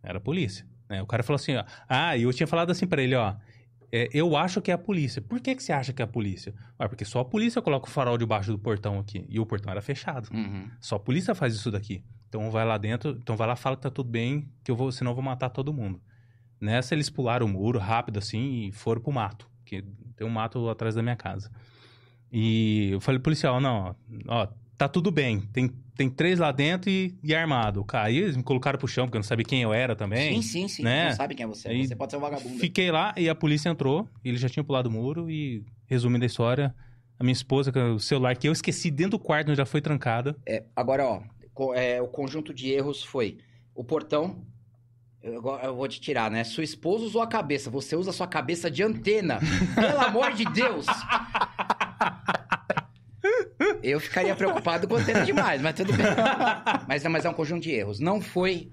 Era 0.01 0.17
a 0.17 0.21
polícia. 0.21 0.65
Né? 0.89 1.03
O 1.03 1.05
cara 1.05 1.21
falou 1.21 1.35
assim, 1.35 1.55
ó. 1.55 1.63
Ah, 1.87 2.17
e 2.17 2.23
eu 2.23 2.33
tinha 2.33 2.47
falado 2.47 2.71
assim 2.71 2.87
pra 2.87 3.03
ele, 3.03 3.13
ó. 3.13 3.35
é, 3.91 4.09
eu 4.11 4.35
acho 4.35 4.59
que 4.59 4.71
é 4.71 4.73
a 4.73 4.77
polícia. 4.77 5.21
Por 5.21 5.39
que, 5.39 5.53
que 5.53 5.61
você 5.61 5.71
acha 5.71 5.93
que 5.93 6.01
é 6.01 6.05
a 6.05 6.07
polícia? 6.07 6.51
Ah, 6.79 6.89
porque 6.89 7.05
só 7.05 7.19
a 7.19 7.25
polícia 7.25 7.61
coloca 7.61 7.87
o 7.87 7.91
farol 7.91 8.17
debaixo 8.17 8.51
do 8.51 8.57
portão 8.57 8.97
aqui. 8.97 9.23
E 9.29 9.39
o 9.39 9.45
portão 9.45 9.71
era 9.71 9.83
fechado. 9.83 10.29
Uhum. 10.33 10.67
Só 10.79 10.95
a 10.95 10.99
polícia 10.99 11.35
faz 11.35 11.53
isso 11.53 11.69
daqui. 11.69 12.03
Então 12.27 12.49
vai 12.49 12.65
lá 12.65 12.79
dentro, 12.79 13.11
então 13.21 13.37
vai 13.37 13.47
lá, 13.47 13.55
fala 13.55 13.75
que 13.75 13.83
tá 13.83 13.91
tudo 13.91 14.09
bem, 14.09 14.49
que 14.63 14.71
eu 14.71 14.75
vou, 14.75 14.91
senão 14.91 15.11
eu 15.11 15.15
vou 15.15 15.23
matar 15.23 15.49
todo 15.49 15.71
mundo. 15.71 16.01
Nessa 16.61 16.93
eles 16.93 17.09
pularam 17.09 17.47
o 17.47 17.49
muro 17.49 17.79
rápido 17.79 18.19
assim 18.19 18.67
e 18.67 18.71
foram 18.71 19.01
pro 19.01 19.11
mato, 19.11 19.49
que 19.65 19.83
tem 20.15 20.27
um 20.27 20.29
mato 20.29 20.69
atrás 20.69 20.93
da 20.93 21.01
minha 21.01 21.15
casa. 21.15 21.51
E 22.31 22.91
eu 22.91 23.01
falei 23.01 23.17
pro 23.17 23.25
policial, 23.25 23.59
não, 23.59 23.95
ó, 24.27 24.43
ó, 24.43 24.47
tá 24.77 24.87
tudo 24.87 25.11
bem, 25.11 25.41
tem, 25.51 25.69
tem 25.95 26.09
três 26.09 26.39
lá 26.39 26.51
dentro 26.51 26.89
e, 26.89 27.17
e 27.23 27.35
armado. 27.35 27.83
Cara, 27.83 28.11
eles 28.11 28.37
me 28.37 28.43
colocaram 28.43 28.79
pro 28.79 28.87
chão, 28.87 29.05
porque 29.05 29.17
eu 29.17 29.19
não 29.19 29.27
sabia 29.27 29.43
quem 29.43 29.63
eu 29.63 29.73
era 29.73 29.95
também. 29.95 30.35
Sim, 30.35 30.41
sim, 30.41 30.67
sim. 30.67 30.83
né? 30.83 31.09
Não 31.09 31.15
sabe 31.15 31.35
quem 31.35 31.43
é 31.43 31.47
você. 31.47 31.67
Aí 31.67 31.87
Você 31.87 31.95
pode 31.95 32.11
ser 32.11 32.17
um 32.17 32.21
vagabundo. 32.21 32.59
Fiquei 32.59 32.91
lá 32.91 33.13
e 33.17 33.27
a 33.27 33.35
polícia 33.35 33.69
entrou, 33.69 34.07
e 34.23 34.29
ele 34.29 34.37
já 34.37 34.47
tinha 34.47 34.63
pulado 34.63 34.87
o 34.87 34.91
muro 34.91 35.29
e, 35.29 35.65
resumindo 35.87 36.23
a 36.23 36.27
história, 36.27 36.73
a 37.19 37.23
minha 37.23 37.33
esposa, 37.33 37.71
com 37.71 37.95
o 37.95 37.99
celular 37.99 38.35
que 38.35 38.47
eu 38.47 38.51
esqueci 38.51 38.89
dentro 38.89 39.11
do 39.11 39.19
quarto 39.19 39.49
onde 39.49 39.57
já 39.57 39.65
foi 39.65 39.81
trancada, 39.81 40.35
É, 40.47 40.63
agora, 40.75 41.05
ó, 41.05 41.21
é, 41.75 42.01
o 42.01 42.07
conjunto 42.07 42.53
de 42.53 42.71
erros 42.71 43.03
foi 43.03 43.37
o 43.75 43.83
portão. 43.83 44.43
Eu, 45.23 45.41
vou 45.75 45.87
te 45.87 46.01
tirar, 46.01 46.31
né? 46.31 46.43
Sua 46.43 46.63
esposa 46.63 47.05
usou 47.05 47.21
a 47.21 47.27
cabeça. 47.27 47.69
Você 47.69 47.95
usa 47.95 48.09
a 48.09 48.13
sua 48.13 48.27
cabeça 48.27 48.71
de 48.71 48.81
antena. 48.81 49.39
Pelo 49.75 49.99
amor 49.99 50.33
de 50.33 50.45
Deus! 50.45 50.85
Eu 53.83 53.99
ficaria 53.99 54.35
preocupado 54.35 54.87
com 54.87 54.95
antena 54.95 55.23
demais, 55.23 55.61
mas 55.61 55.75
tudo 55.75 55.93
bem. 55.93 56.05
Mas, 56.87 57.03
mas 57.03 57.25
é 57.25 57.29
um 57.29 57.33
conjunto 57.33 57.63
de 57.63 57.71
erros. 57.71 57.99
Não 57.99 58.19
foi 58.19 58.71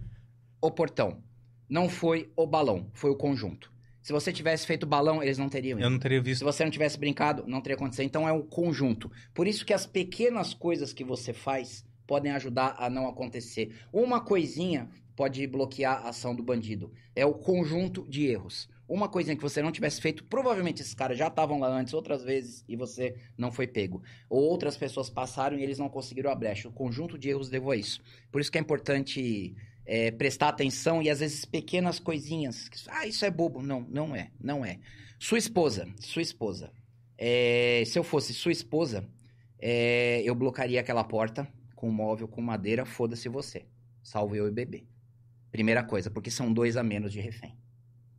o 0.61 0.71
portão. 0.71 1.23
Não 1.69 1.89
foi 1.89 2.31
o 2.37 2.47
balão. 2.47 2.91
Foi 2.95 3.11
o 3.11 3.17
conjunto. 3.17 3.71
Se 4.03 4.13
você 4.13 4.33
tivesse 4.33 4.67
feito 4.67 4.85
o 4.85 4.87
balão, 4.87 5.23
eles 5.23 5.37
não 5.37 5.51
teriam 5.51 5.79
ido. 5.79 5.87
eu 5.87 5.91
não 5.91 5.99
teria 5.99 6.19
Se 6.19 6.25
visto 6.25 6.45
você 6.45 6.65
não 6.65 6.71
tivesse 6.71 6.99
brincado, 6.99 7.45
não 7.47 7.61
teria 7.61 7.77
acontecido. 7.77 8.07
Então 8.07 8.27
é 8.27 8.33
um 8.33 8.43
conjunto. 8.43 9.11
Por 9.35 9.47
isso 9.47 9.67
que 9.67 9.75
as 9.75 9.87
pequenas 9.87 10.55
coisas 10.55 10.95
que 10.95 11.05
você 11.05 11.35
faz 11.35 11.85
podem 12.07 12.33
ajudar 12.33 12.75
a 12.79 12.89
não 12.89 13.07
acontecer. 13.07 13.77
Uma 13.93 14.21
coisinha 14.21 14.89
pode 15.19 15.45
bloquear 15.49 16.07
a 16.07 16.11
ação 16.11 16.33
do 16.33 16.45
bandido. 16.45 16.93
É 17.13 17.27
o 17.27 17.35
conjunto 17.35 18.07
de 18.09 18.25
erros. 18.27 18.69
Uma 18.89 19.09
coisinha 19.09 19.35
que 19.35 19.43
você 19.43 19.61
não 19.61 19.73
tivesse 19.73 20.01
feito, 20.01 20.23
provavelmente 20.23 20.81
esses 20.81 20.95
caras 20.95 21.19
já 21.19 21.27
estavam 21.27 21.59
lá 21.59 21.67
antes 21.69 21.93
outras 21.93 22.23
vezes 22.23 22.65
e 22.69 22.77
você 22.77 23.17
não 23.37 23.51
foi 23.51 23.67
pego. 23.67 24.01
Ou 24.31 24.45
outras 24.45 24.77
pessoas 24.77 25.11
passaram 25.11 25.59
e 25.59 25.63
eles 25.65 25.77
não 25.77 25.89
conseguiram 25.89 26.31
a 26.31 26.37
brecha. 26.37 26.69
O 26.69 26.73
conjunto 26.73 27.19
de 27.19 27.31
erros 27.31 27.51
levou 27.51 27.73
a 27.73 27.77
isso. 27.77 28.01
Por 28.31 28.41
isso 28.41 28.53
que 28.53 28.59
é 28.59 28.61
importante 28.61 29.57
é, 29.85 30.13
prestar 30.13 30.51
atenção 30.51 31.03
e 31.03 31.11
às 31.11 31.19
vezes 31.19 31.45
pequenas 31.45 31.99
coisinhas. 31.99 32.71
Ah, 32.87 33.05
isso 33.05 33.25
é 33.25 33.31
bobo. 33.31 33.61
Não, 33.61 33.85
não 33.91 34.15
é. 34.15 34.31
Não 34.41 34.65
é. 34.65 34.79
Sua 35.19 35.39
esposa, 35.39 35.89
sua 35.99 36.23
esposa. 36.23 36.71
É, 37.19 37.83
se 37.85 37.99
eu 37.99 38.05
fosse 38.05 38.33
sua 38.33 38.53
esposa, 38.53 39.05
é, 39.59 40.23
eu 40.25 40.37
blocaria 40.37 40.79
aquela 40.79 41.03
porta 41.03 41.53
com 41.75 41.91
móvel, 41.91 42.29
com 42.29 42.41
madeira, 42.41 42.87
foda-se 42.87 43.29
você. 43.29 43.67
Salvo 44.01 44.37
eu 44.37 44.47
e 44.47 44.53
bebê. 44.53 44.87
Primeira 45.51 45.83
coisa, 45.83 46.11
porque 46.11 46.31
são 46.31 46.53
dois 46.53 46.77
a 46.77 46.83
menos 46.83 47.13
de 47.13 47.21
refém. 47.21 47.57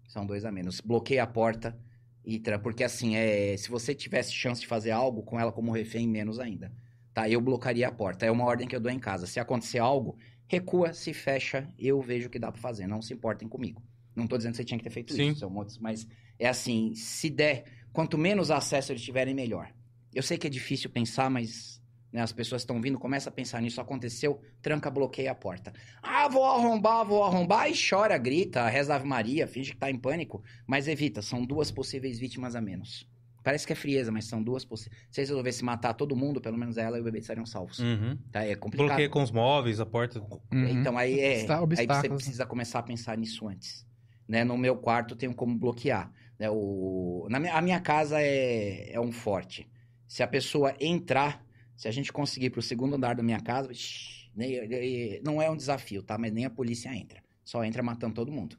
São 0.07 0.25
dois 0.25 0.45
a 0.45 0.51
menos. 0.51 0.81
Bloqueia 0.81 1.23
a 1.23 1.27
porta 1.27 1.77
e 2.25 2.39
tra... 2.39 2.57
porque 2.59 2.83
assim, 2.83 3.15
é, 3.15 3.55
se 3.57 3.69
você 3.69 3.93
tivesse 3.93 4.33
chance 4.33 4.61
de 4.61 4.67
fazer 4.67 4.91
algo 4.91 5.23
com 5.23 5.39
ela 5.39 5.51
como 5.51 5.71
refém, 5.71 6.07
menos 6.07 6.39
ainda. 6.39 6.71
Tá? 7.13 7.29
Eu 7.29 7.41
blocaria 7.41 7.87
a 7.87 7.91
porta. 7.91 8.25
É 8.25 8.31
uma 8.31 8.45
ordem 8.45 8.67
que 8.67 8.75
eu 8.75 8.79
dou 8.79 8.91
em 8.91 8.99
casa. 8.99 9.27
Se 9.27 9.39
acontecer 9.39 9.79
algo, 9.79 10.17
recua, 10.47 10.93
se 10.93 11.13
fecha, 11.13 11.71
eu 11.77 12.01
vejo 12.01 12.27
o 12.27 12.29
que 12.29 12.39
dá 12.39 12.51
pra 12.51 12.61
fazer. 12.61 12.87
Não 12.87 13.01
se 13.01 13.13
importem 13.13 13.47
comigo. 13.47 13.83
Não 14.15 14.27
tô 14.27 14.35
dizendo 14.37 14.53
que 14.53 14.57
você 14.57 14.63
tinha 14.65 14.77
que 14.77 14.83
ter 14.83 14.89
feito 14.89 15.13
Sim. 15.13 15.29
isso, 15.31 15.49
mas 15.79 16.07
é 16.37 16.47
assim, 16.47 16.93
se 16.95 17.29
der, 17.29 17.63
quanto 17.93 18.17
menos 18.17 18.51
acesso 18.51 18.91
eles 18.91 19.01
tiverem, 19.01 19.33
melhor. 19.33 19.71
Eu 20.13 20.23
sei 20.23 20.37
que 20.37 20.47
é 20.47 20.49
difícil 20.49 20.89
pensar, 20.89 21.29
mas 21.29 21.78
né, 22.11 22.21
as 22.21 22.31
pessoas 22.31 22.61
estão 22.61 22.81
vindo, 22.81 22.97
começa 22.97 23.29
a 23.29 23.31
pensar 23.31 23.61
nisso, 23.61 23.79
aconteceu, 23.79 24.41
tranca, 24.61 24.89
bloqueia 24.89 25.31
a 25.31 25.35
porta. 25.35 25.73
Ah, 26.01 26.27
vou 26.27 26.43
arrombar, 26.45 27.05
vou 27.05 27.23
arrombar, 27.23 27.69
e 27.69 27.73
chora, 27.73 28.17
grita, 28.17 28.67
reza 28.67 28.95
Ave 28.95 29.07
Maria, 29.07 29.47
finge 29.47 29.71
que 29.71 29.77
tá 29.77 29.89
em 29.89 29.97
pânico, 29.97 30.43
mas 30.65 30.87
evita, 30.87 31.21
são 31.21 31.45
duas 31.45 31.71
possíveis 31.71 32.19
vítimas 32.19 32.55
a 32.55 32.61
menos. 32.61 33.07
Parece 33.43 33.65
que 33.65 33.73
é 33.73 33.75
frieza, 33.75 34.11
mas 34.11 34.25
são 34.25 34.43
duas 34.43 34.65
possibilidades. 34.65 35.07
Se 35.11 35.21
eles 35.21 35.29
resolvessem 35.29 35.65
matar 35.65 35.93
todo 35.93 36.15
mundo, 36.15 36.41
pelo 36.41 36.57
menos 36.57 36.77
ela 36.77 36.97
e 36.97 37.01
o 37.01 37.03
bebê 37.03 37.19
estariam 37.19 37.45
salvos. 37.45 37.79
Uhum. 37.79 38.17
Tá? 38.31 38.43
É 38.43 38.55
complicado. 38.55 38.87
Bloqueia 38.87 39.09
com 39.09 39.23
os 39.23 39.31
móveis, 39.31 39.79
a 39.79 39.85
porta. 39.85 40.19
Uhum. 40.51 40.67
Então 40.67 40.97
aí 40.97 41.19
é. 41.19 41.45
Aí 41.77 41.87
você 41.87 42.09
precisa 42.09 42.45
começar 42.45 42.79
a 42.79 42.83
pensar 42.83 43.17
nisso 43.17 43.47
antes. 43.47 43.87
Né? 44.27 44.43
No 44.43 44.57
meu 44.57 44.75
quarto 44.75 45.13
eu 45.13 45.17
tenho 45.17 45.33
como 45.33 45.57
bloquear. 45.57 46.11
Né? 46.37 46.49
O... 46.49 47.27
Na 47.29 47.39
minha, 47.39 47.55
a 47.55 47.61
minha 47.61 47.79
casa 47.79 48.21
é, 48.21 48.91
é 48.91 48.99
um 48.99 49.11
forte. 49.11 49.69
Se 50.05 50.21
a 50.21 50.27
pessoa 50.27 50.75
entrar, 50.79 51.43
se 51.79 51.87
a 51.87 51.91
gente 51.91 52.11
conseguir 52.11 52.49
pro 52.49 52.61
segundo 52.61 52.97
andar 52.97 53.15
da 53.15 53.23
minha 53.23 53.39
casa, 53.39 53.73
shh, 53.73 54.29
nem- 54.35 55.21
não 55.23 55.41
é 55.41 55.49
um 55.49 55.55
desafio, 55.55 56.03
tá? 56.03 56.17
Mas 56.17 56.29
nem 56.33 56.43
a 56.43 56.49
polícia 56.49 56.93
entra. 56.93 57.23
Só 57.41 57.63
entra 57.63 57.81
matando 57.81 58.15
todo 58.15 58.29
mundo. 58.33 58.57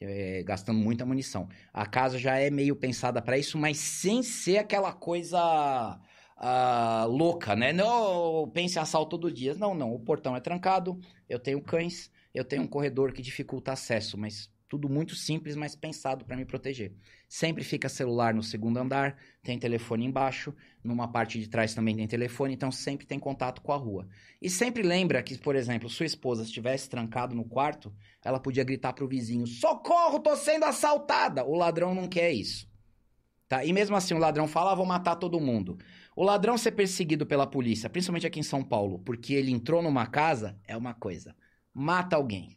É, 0.00 0.44
gastando 0.44 0.78
muita 0.78 1.04
munição. 1.04 1.48
A 1.72 1.84
casa 1.86 2.18
já 2.20 2.38
é 2.38 2.50
meio 2.50 2.76
pensada 2.76 3.20
pra 3.20 3.36
isso, 3.36 3.58
mas 3.58 3.78
sem 3.78 4.22
ser 4.22 4.58
aquela 4.58 4.92
coisa 4.92 6.00
ah, 6.36 7.04
louca, 7.08 7.56
né? 7.56 7.72
Não 7.72 8.48
pense 8.54 8.78
assalto 8.78 9.10
todo 9.18 9.32
dia. 9.32 9.54
Não, 9.54 9.74
não. 9.74 9.92
O 9.92 9.98
portão 9.98 10.36
é 10.36 10.40
trancado, 10.40 11.00
eu 11.28 11.40
tenho 11.40 11.60
cães, 11.60 12.12
eu 12.32 12.44
tenho 12.44 12.62
um 12.62 12.68
corredor 12.68 13.12
que 13.12 13.22
dificulta 13.22 13.72
acesso, 13.72 14.16
mas 14.16 14.48
tudo 14.72 14.88
muito 14.88 15.14
simples, 15.14 15.54
mas 15.54 15.76
pensado 15.76 16.24
para 16.24 16.34
me 16.34 16.46
proteger. 16.46 16.94
Sempre 17.28 17.62
fica 17.62 17.90
celular 17.90 18.32
no 18.32 18.42
segundo 18.42 18.78
andar, 18.78 19.18
tem 19.42 19.58
telefone 19.58 20.06
embaixo, 20.06 20.54
numa 20.82 21.06
parte 21.06 21.38
de 21.38 21.46
trás 21.46 21.74
também 21.74 21.94
tem 21.94 22.08
telefone, 22.08 22.54
então 22.54 22.72
sempre 22.72 23.04
tem 23.04 23.18
contato 23.18 23.60
com 23.60 23.70
a 23.70 23.76
rua. 23.76 24.08
E 24.40 24.48
sempre 24.48 24.82
lembra 24.82 25.22
que, 25.22 25.36
por 25.36 25.56
exemplo, 25.56 25.90
sua 25.90 26.06
esposa 26.06 26.42
estivesse 26.42 26.88
trancado 26.88 27.34
no 27.34 27.44
quarto, 27.44 27.94
ela 28.24 28.40
podia 28.40 28.64
gritar 28.64 28.94
pro 28.94 29.06
vizinho: 29.06 29.46
"Socorro, 29.46 30.20
tô 30.20 30.34
sendo 30.36 30.64
assaltada". 30.64 31.44
O 31.44 31.54
ladrão 31.54 31.94
não 31.94 32.08
quer 32.08 32.32
isso. 32.32 32.66
Tá? 33.46 33.62
E 33.66 33.74
mesmo 33.74 33.94
assim 33.94 34.14
o 34.14 34.18
ladrão 34.18 34.48
fala: 34.48 34.72
ah, 34.72 34.74
"Vou 34.74 34.86
matar 34.86 35.16
todo 35.16 35.38
mundo". 35.38 35.76
O 36.16 36.24
ladrão 36.24 36.56
ser 36.56 36.72
perseguido 36.72 37.26
pela 37.26 37.46
polícia, 37.46 37.90
principalmente 37.90 38.26
aqui 38.26 38.40
em 38.40 38.42
São 38.42 38.64
Paulo, 38.64 39.00
porque 39.00 39.34
ele 39.34 39.50
entrou 39.50 39.82
numa 39.82 40.06
casa, 40.06 40.58
é 40.64 40.74
uma 40.74 40.94
coisa. 40.94 41.36
Mata 41.74 42.16
alguém. 42.16 42.56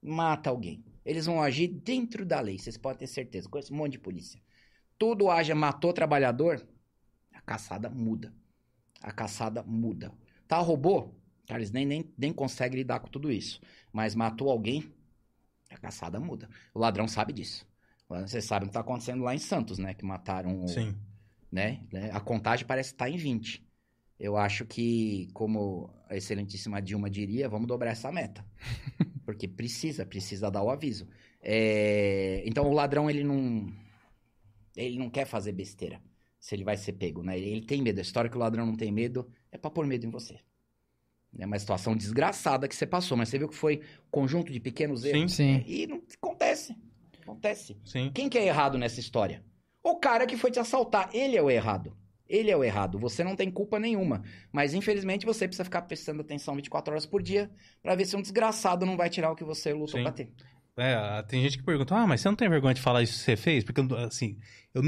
Mata 0.00 0.48
alguém. 0.48 0.84
Eles 1.04 1.26
vão 1.26 1.42
agir 1.42 1.68
dentro 1.68 2.24
da 2.24 2.40
lei, 2.40 2.58
vocês 2.58 2.76
podem 2.76 2.98
ter 2.98 3.06
certeza. 3.06 3.48
Conheço 3.48 3.72
um 3.72 3.76
monte 3.76 3.92
de 3.92 3.98
polícia. 3.98 4.40
Tudo 4.98 5.30
haja, 5.30 5.54
matou 5.54 5.92
trabalhador, 5.92 6.66
a 7.32 7.40
caçada 7.40 7.88
muda. 7.88 8.34
A 9.02 9.10
caçada 9.10 9.62
muda. 9.62 10.12
Tá, 10.46 10.58
roubou? 10.58 11.18
Cara, 11.46 11.60
eles 11.60 11.70
nem, 11.70 11.86
nem, 11.86 12.12
nem 12.18 12.32
conseguem 12.32 12.78
lidar 12.78 13.00
com 13.00 13.08
tudo 13.08 13.32
isso. 13.32 13.60
Mas 13.92 14.14
matou 14.14 14.50
alguém, 14.50 14.92
a 15.70 15.78
caçada 15.78 16.20
muda. 16.20 16.48
O 16.74 16.78
ladrão 16.78 17.08
sabe 17.08 17.32
disso. 17.32 17.66
Vocês 18.08 18.44
sabem 18.44 18.66
o 18.66 18.68
que 18.68 18.74
tá 18.74 18.80
acontecendo 18.80 19.22
lá 19.22 19.34
em 19.34 19.38
Santos, 19.38 19.78
né? 19.78 19.94
Que 19.94 20.04
mataram 20.04 20.64
o, 20.64 20.68
Sim. 20.68 20.96
né? 21.50 21.80
né? 21.92 22.10
A 22.12 22.20
contagem 22.20 22.66
parece 22.66 22.92
estar 22.92 23.08
em 23.08 23.16
20. 23.16 23.64
Eu 24.18 24.36
acho 24.36 24.66
que, 24.66 25.28
como 25.32 25.94
a 26.08 26.16
excelentíssima 26.16 26.82
Dilma 26.82 27.08
diria, 27.08 27.48
vamos 27.48 27.66
dobrar 27.68 27.92
essa 27.92 28.12
meta. 28.12 28.44
Porque 29.32 29.48
precisa, 29.48 30.04
precisa 30.04 30.50
dar 30.50 30.62
o 30.62 30.70
aviso. 30.70 31.08
É, 31.40 32.42
Então 32.46 32.68
o 32.68 32.72
ladrão, 32.72 33.08
ele 33.10 33.24
não. 33.24 33.72
Ele 34.76 34.98
não 34.98 35.10
quer 35.10 35.24
fazer 35.26 35.52
besteira. 35.52 36.00
Se 36.38 36.54
ele 36.54 36.64
vai 36.64 36.76
ser 36.76 36.92
pego, 36.94 37.22
né? 37.22 37.38
Ele 37.38 37.60
tem 37.60 37.82
medo. 37.82 37.98
A 37.98 38.02
história 38.02 38.30
que 38.30 38.36
o 38.36 38.40
ladrão 38.40 38.64
não 38.64 38.76
tem 38.76 38.90
medo 38.90 39.30
é 39.52 39.58
pra 39.58 39.70
pôr 39.70 39.86
medo 39.86 40.06
em 40.06 40.10
você. 40.10 40.38
É 41.38 41.46
uma 41.46 41.58
situação 41.58 41.96
desgraçada 41.96 42.66
que 42.66 42.74
você 42.74 42.86
passou, 42.86 43.16
mas 43.16 43.28
você 43.28 43.38
viu 43.38 43.48
que 43.48 43.54
foi 43.54 43.78
um 44.06 44.10
conjunto 44.10 44.52
de 44.52 44.58
pequenos 44.58 45.04
erros. 45.04 45.32
Sim. 45.34 45.62
E 45.66 45.86
não 45.86 46.02
acontece. 46.20 46.74
Acontece. 47.22 47.76
Sim. 47.84 48.10
Quem 48.12 48.28
que 48.28 48.38
é 48.38 48.46
errado 48.46 48.78
nessa 48.78 48.98
história? 48.98 49.44
O 49.82 49.96
cara 49.96 50.26
que 50.26 50.36
foi 50.36 50.50
te 50.50 50.58
assaltar. 50.58 51.10
Ele 51.14 51.36
é 51.36 51.42
o 51.42 51.50
errado. 51.50 51.96
Ele 52.30 52.48
é 52.50 52.56
o 52.56 52.62
errado. 52.62 52.96
Você 53.00 53.24
não 53.24 53.34
tem 53.34 53.50
culpa 53.50 53.78
nenhuma. 53.80 54.22
Mas, 54.52 54.72
infelizmente, 54.72 55.26
você 55.26 55.48
precisa 55.48 55.64
ficar 55.64 55.82
prestando 55.82 56.20
atenção 56.20 56.54
24 56.54 56.92
horas 56.92 57.04
por 57.04 57.20
dia 57.20 57.50
pra 57.82 57.96
ver 57.96 58.04
se 58.04 58.14
um 58.16 58.22
desgraçado 58.22 58.86
não 58.86 58.96
vai 58.96 59.10
tirar 59.10 59.32
o 59.32 59.34
que 59.34 59.42
você 59.42 59.72
lutou 59.72 59.98
Sim. 59.98 60.02
pra 60.04 60.12
ter. 60.12 60.30
É, 60.76 61.22
tem 61.24 61.42
gente 61.42 61.58
que 61.58 61.64
pergunta, 61.64 61.94
ah, 61.96 62.06
mas 62.06 62.20
você 62.20 62.28
não 62.28 62.36
tem 62.36 62.48
vergonha 62.48 62.72
de 62.72 62.80
falar 62.80 63.02
isso 63.02 63.14
que 63.14 63.18
você 63.24 63.36
fez? 63.36 63.64
Porque, 63.64 63.80
assim, 64.06 64.38
eu, 64.72 64.80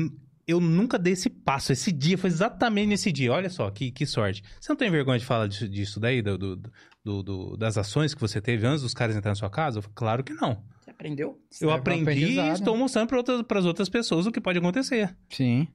eu 0.47 0.61
nunca 0.61 0.97
dei 0.97 1.15
esse 1.15 1.29
passo. 1.29 1.73
Esse 1.73 1.91
dia 1.91 2.17
foi 2.17 2.31
exatamente 2.31 2.87
nesse 2.89 3.11
dia. 3.11 3.33
Olha 3.33 3.51
só, 3.51 3.69
que, 3.71 3.91
que 3.91 4.07
sorte. 4.07 4.43
Você 4.61 4.71
não 4.71 4.77
tem 4.77 4.89
vergonha 4.89 5.19
de 5.19 5.25
falar 5.27 5.49
disso, 5.49 5.69
disso 5.69 5.99
daí, 5.99 6.23
do, 6.23 6.39
do- 6.39 6.57
do- 7.05 7.23
do- 7.25 7.57
das 7.57 7.77
ações 7.77 8.15
que 8.15 8.21
você 8.21 8.41
teve 8.41 8.65
antes 8.65 8.83
dos 8.83 8.95
caras 8.95 9.17
entrarem 9.17 9.33
na 9.33 9.39
sua 9.41 9.51
casa? 9.51 9.79
Eu 9.79 9.83
falei, 9.83 9.95
claro 9.97 10.23
que 10.25 10.33
não. 10.33 10.63
Você 10.81 10.91
aprendeu? 10.91 11.41
Eu 11.61 11.69
Leva 11.69 11.79
um 11.79 11.81
aprendi 11.81 12.39
e 12.41 12.49
estou 12.51 12.77
mostrando 12.77 13.09
para 13.09 13.17
outras, 13.19 13.43
pras 13.43 13.65
outras 13.65 13.89
pessoas 13.89 14.27
o 14.27 14.31
que 14.33 14.41
pode 14.41 14.59
acontecer. 14.59 15.15
Sim. 15.29 15.67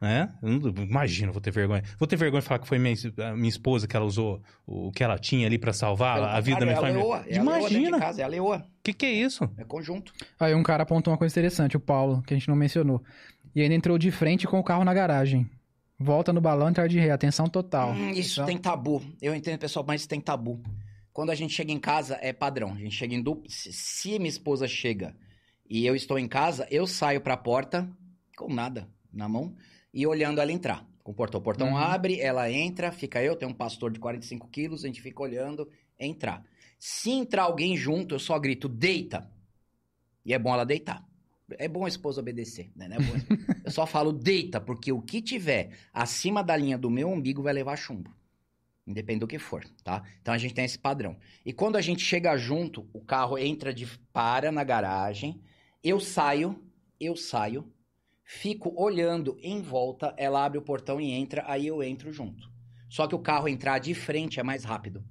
Né? 0.00 0.34
Eu 0.42 0.48
não, 0.50 0.82
imagina, 0.82 1.32
vou 1.32 1.40
ter 1.40 1.50
vergonha. 1.50 1.82
Vou 1.98 2.06
ter 2.06 2.16
vergonha 2.16 2.42
de 2.42 2.46
falar 2.46 2.58
que 2.58 2.68
foi 2.68 2.78
minha, 2.78 2.94
a 3.18 3.34
minha 3.34 3.48
esposa 3.48 3.86
que 3.88 3.96
ela 3.96 4.04
usou 4.04 4.42
o 4.66 4.90
que 4.92 5.02
ela 5.02 5.18
tinha 5.18 5.46
ali 5.46 5.56
pra 5.58 5.72
salvar 5.72 6.22
a 6.22 6.40
vida 6.40 6.60
da 6.60 6.66
minha 6.66 6.74
é 6.74 6.78
a 6.78 6.80
família. 6.80 7.02
leoa. 7.02 7.24
É 7.26 7.38
a 7.38 7.40
Imagina! 7.40 7.98
casa, 7.98 8.20
é 8.20 8.24
a 8.24 8.28
leoa. 8.28 8.58
O 8.58 8.82
que, 8.82 8.92
que 8.92 9.06
é 9.06 9.12
isso? 9.12 9.48
É 9.56 9.64
conjunto. 9.64 10.12
Aí 10.38 10.54
um 10.54 10.62
cara 10.62 10.82
apontou 10.82 11.10
uma 11.12 11.16
coisa 11.16 11.32
interessante, 11.32 11.76
o 11.76 11.80
Paulo, 11.80 12.22
que 12.26 12.34
a 12.34 12.36
gente 12.36 12.48
não 12.48 12.56
mencionou. 12.56 13.02
E 13.54 13.62
ainda 13.62 13.74
entrou 13.74 13.96
de 13.96 14.10
frente 14.10 14.46
com 14.46 14.58
o 14.58 14.64
carro 14.64 14.84
na 14.84 14.92
garagem. 14.92 15.48
Volta 15.98 16.32
no 16.32 16.40
balão, 16.40 16.68
entrar 16.68 16.88
de 16.88 16.98
ré, 16.98 17.10
atenção 17.12 17.46
total. 17.46 17.92
Hum, 17.92 18.10
isso 18.10 18.34
Então, 18.40 18.46
tem 18.46 18.58
tabu. 18.58 19.00
Eu 19.22 19.34
entendo, 19.34 19.58
pessoal, 19.58 19.84
mas 19.86 20.02
isso 20.02 20.08
tem 20.08 20.20
tabu. 20.20 20.60
Quando 21.12 21.30
a 21.30 21.34
gente 21.36 21.54
chega 21.54 21.70
em 21.72 21.78
casa, 21.78 22.18
é 22.20 22.32
padrão. 22.32 22.72
A 22.72 22.78
gente 22.78 22.94
chega 22.94 23.14
em 23.14 23.22
duplo. 23.22 23.48
Se, 23.48 23.72
se 23.72 24.18
minha 24.18 24.28
esposa 24.28 24.66
chega 24.66 25.14
e 25.70 25.86
eu 25.86 25.94
estou 25.94 26.18
em 26.18 26.26
casa, 26.28 26.66
eu 26.70 26.86
saio 26.86 27.20
pra 27.20 27.36
porta 27.36 27.88
com 28.36 28.52
nada 28.52 28.88
na 29.12 29.28
mão 29.28 29.54
e 29.94 30.06
olhando 30.06 30.40
ela 30.40 30.52
entrar. 30.52 30.86
Com 31.02 31.12
o 31.12 31.14
portão. 31.14 31.38
O 31.40 31.42
portão 31.42 31.68
Uhum. 31.68 31.76
abre, 31.76 32.18
ela 32.20 32.50
entra, 32.50 32.90
fica 32.90 33.22
eu, 33.22 33.36
tem 33.36 33.46
um 33.48 33.52
pastor 33.54 33.90
de 33.92 33.98
45 34.00 34.48
quilos, 34.48 34.84
a 34.84 34.88
gente 34.88 35.00
fica 35.00 35.22
olhando, 35.22 35.68
entrar. 35.98 36.44
Se 36.78 37.10
entrar 37.10 37.44
alguém 37.44 37.76
junto, 37.76 38.14
eu 38.14 38.18
só 38.18 38.38
grito, 38.38 38.68
deita. 38.68 39.30
E 40.24 40.32
é 40.34 40.38
bom 40.38 40.52
ela 40.52 40.64
deitar. 40.64 41.06
É 41.58 41.68
bom 41.68 41.84
a 41.84 41.88
esposa 41.88 42.20
obedecer, 42.22 42.70
né? 42.74 42.88
É 42.90 42.98
bom- 42.98 43.12
eu 43.64 43.70
só 43.70 43.86
falo 43.86 44.12
deita, 44.12 44.60
porque 44.60 44.90
o 44.92 45.00
que 45.02 45.20
tiver 45.20 45.70
acima 45.92 46.42
da 46.42 46.56
linha 46.56 46.78
do 46.78 46.88
meu 46.90 47.08
umbigo 47.10 47.42
vai 47.42 47.52
levar 47.52 47.76
chumbo. 47.76 48.10
Independe 48.86 49.20
do 49.20 49.26
que 49.26 49.38
for, 49.38 49.64
tá? 49.82 50.02
Então 50.20 50.32
a 50.34 50.38
gente 50.38 50.54
tem 50.54 50.64
esse 50.64 50.78
padrão. 50.78 51.16
E 51.44 51.52
quando 51.52 51.76
a 51.76 51.80
gente 51.82 52.02
chega 52.02 52.36
junto, 52.36 52.88
o 52.92 53.00
carro 53.00 53.38
entra 53.38 53.72
de 53.74 53.86
para 54.12 54.50
na 54.50 54.64
garagem, 54.64 55.40
eu 55.82 56.00
saio, 56.00 56.62
eu 57.00 57.14
saio, 57.16 57.70
fico 58.24 58.72
olhando 58.80 59.36
em 59.42 59.60
volta, 59.60 60.14
ela 60.18 60.44
abre 60.44 60.58
o 60.58 60.62
portão 60.62 61.00
e 61.00 61.10
entra, 61.12 61.44
aí 61.46 61.66
eu 61.66 61.82
entro 61.82 62.12
junto. 62.12 62.48
Só 62.88 63.06
que 63.06 63.14
o 63.14 63.18
carro 63.18 63.48
entrar 63.48 63.78
de 63.78 63.94
frente 63.94 64.40
é 64.40 64.42
mais 64.42 64.64
rápido. 64.64 65.04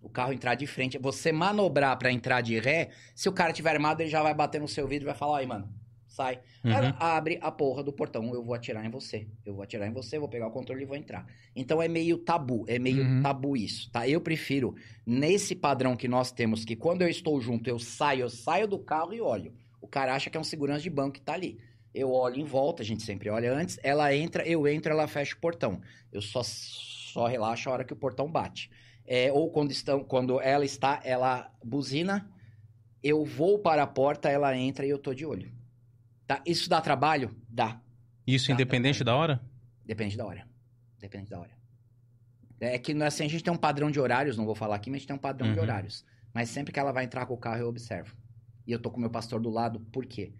O 0.00 0.08
carro 0.10 0.32
entrar 0.32 0.54
de 0.54 0.66
frente, 0.66 0.98
você 0.98 1.32
manobrar 1.32 1.98
pra 1.98 2.12
entrar 2.12 2.40
de 2.40 2.58
ré, 2.60 2.90
se 3.14 3.28
o 3.28 3.32
cara 3.32 3.52
tiver 3.52 3.70
armado, 3.70 4.02
ele 4.02 4.10
já 4.10 4.22
vai 4.22 4.34
bater 4.34 4.60
no 4.60 4.68
seu 4.68 4.86
vidro 4.86 5.04
e 5.04 5.10
vai 5.10 5.14
falar: 5.16 5.38
"Aí, 5.38 5.46
mano, 5.46 5.74
sai". 6.06 6.40
Uhum. 6.64 6.92
Ela 6.92 6.96
abre 6.98 7.38
a 7.42 7.50
porra 7.50 7.82
do 7.82 7.92
portão, 7.92 8.32
eu 8.32 8.42
vou 8.44 8.54
atirar 8.54 8.84
em 8.84 8.90
você. 8.90 9.28
Eu 9.44 9.54
vou 9.54 9.62
atirar 9.64 9.88
em 9.88 9.92
você, 9.92 10.18
vou 10.18 10.28
pegar 10.28 10.46
o 10.46 10.50
controle 10.52 10.82
e 10.82 10.86
vou 10.86 10.96
entrar. 10.96 11.26
Então 11.54 11.82
é 11.82 11.88
meio 11.88 12.18
tabu, 12.18 12.64
é 12.68 12.78
meio 12.78 13.04
Uhum. 13.04 13.20
tabu 13.20 13.56
isso, 13.56 13.90
tá? 13.90 14.08
Eu 14.08 14.20
prefiro 14.20 14.74
nesse 15.04 15.54
padrão 15.56 15.96
que 15.96 16.06
nós 16.08 16.30
temos 16.32 16.64
que 16.64 16.76
quando 16.76 17.02
eu 17.02 17.08
estou 17.08 17.40
junto, 17.40 17.68
eu 17.68 17.78
saio, 17.78 18.22
eu 18.22 18.30
saio 18.30 18.68
do 18.68 18.78
carro 18.78 19.12
e 19.12 19.20
olho. 19.20 19.54
O 19.80 19.88
cara 19.88 20.14
acha 20.14 20.30
que 20.30 20.36
é 20.36 20.40
um 20.40 20.44
segurança 20.44 20.82
de 20.82 20.90
banco 20.90 21.14
que 21.14 21.20
tá 21.22 21.34
ali. 21.34 21.58
Eu 21.96 22.12
olho 22.12 22.38
em 22.38 22.44
volta, 22.44 22.82
a 22.82 22.84
gente 22.84 23.02
sempre 23.02 23.30
olha 23.30 23.50
antes, 23.50 23.78
ela 23.82 24.14
entra, 24.14 24.46
eu 24.46 24.68
entro, 24.68 24.92
ela 24.92 25.08
fecha 25.08 25.34
o 25.34 25.40
portão. 25.40 25.80
Eu 26.12 26.20
só 26.20 26.42
só 26.42 27.26
relaxo 27.26 27.70
a 27.70 27.72
hora 27.72 27.84
que 27.84 27.92
o 27.94 27.96
portão 27.96 28.30
bate. 28.30 28.70
É, 29.06 29.32
ou 29.32 29.50
quando 29.50 29.70
estão, 29.70 30.04
quando 30.04 30.38
ela 30.38 30.64
está, 30.64 31.00
ela 31.02 31.50
buzina, 31.64 32.30
eu 33.02 33.24
vou 33.24 33.58
para 33.60 33.82
a 33.82 33.86
porta, 33.86 34.28
ela 34.28 34.54
entra 34.54 34.84
e 34.84 34.90
eu 34.90 34.98
tô 34.98 35.14
de 35.14 35.24
olho. 35.24 35.50
Tá? 36.26 36.42
Isso 36.44 36.68
dá 36.68 36.82
trabalho? 36.82 37.34
Dá. 37.48 37.80
Isso 38.26 38.48
Tá, 38.48 38.52
independente 38.52 39.02
da 39.02 39.16
hora? 39.16 39.40
Depende 39.82 40.18
da 40.18 40.26
hora. 40.26 40.46
Depende 40.98 41.30
da 41.30 41.40
hora. 41.40 41.56
É 42.60 42.78
que 42.78 42.92
assim, 43.02 43.24
a 43.24 43.28
gente 43.28 43.42
tem 43.42 43.52
um 43.52 43.56
padrão 43.56 43.90
de 43.90 43.98
horários, 43.98 44.36
não 44.36 44.44
vou 44.44 44.54
falar 44.54 44.76
aqui, 44.76 44.90
mas 44.90 44.96
a 44.96 44.98
gente 44.98 45.08
tem 45.08 45.16
um 45.16 45.20
padrão 45.20 45.50
de 45.50 45.56
Uhum. 45.56 45.62
horários. 45.62 46.04
Mas 46.34 46.50
sempre 46.50 46.72
que 46.74 46.78
ela 46.78 46.92
vai 46.92 47.04
entrar 47.04 47.24
com 47.24 47.32
o 47.32 47.38
carro, 47.38 47.60
eu 47.60 47.68
observo. 47.68 48.14
E 48.66 48.72
eu 48.72 48.78
tô 48.78 48.90
com 48.90 48.98
o 48.98 49.00
meu 49.00 49.10
pastor 49.10 49.40
do 49.40 49.48
lado, 49.48 49.80
por 49.80 50.04
quê? 50.04 50.34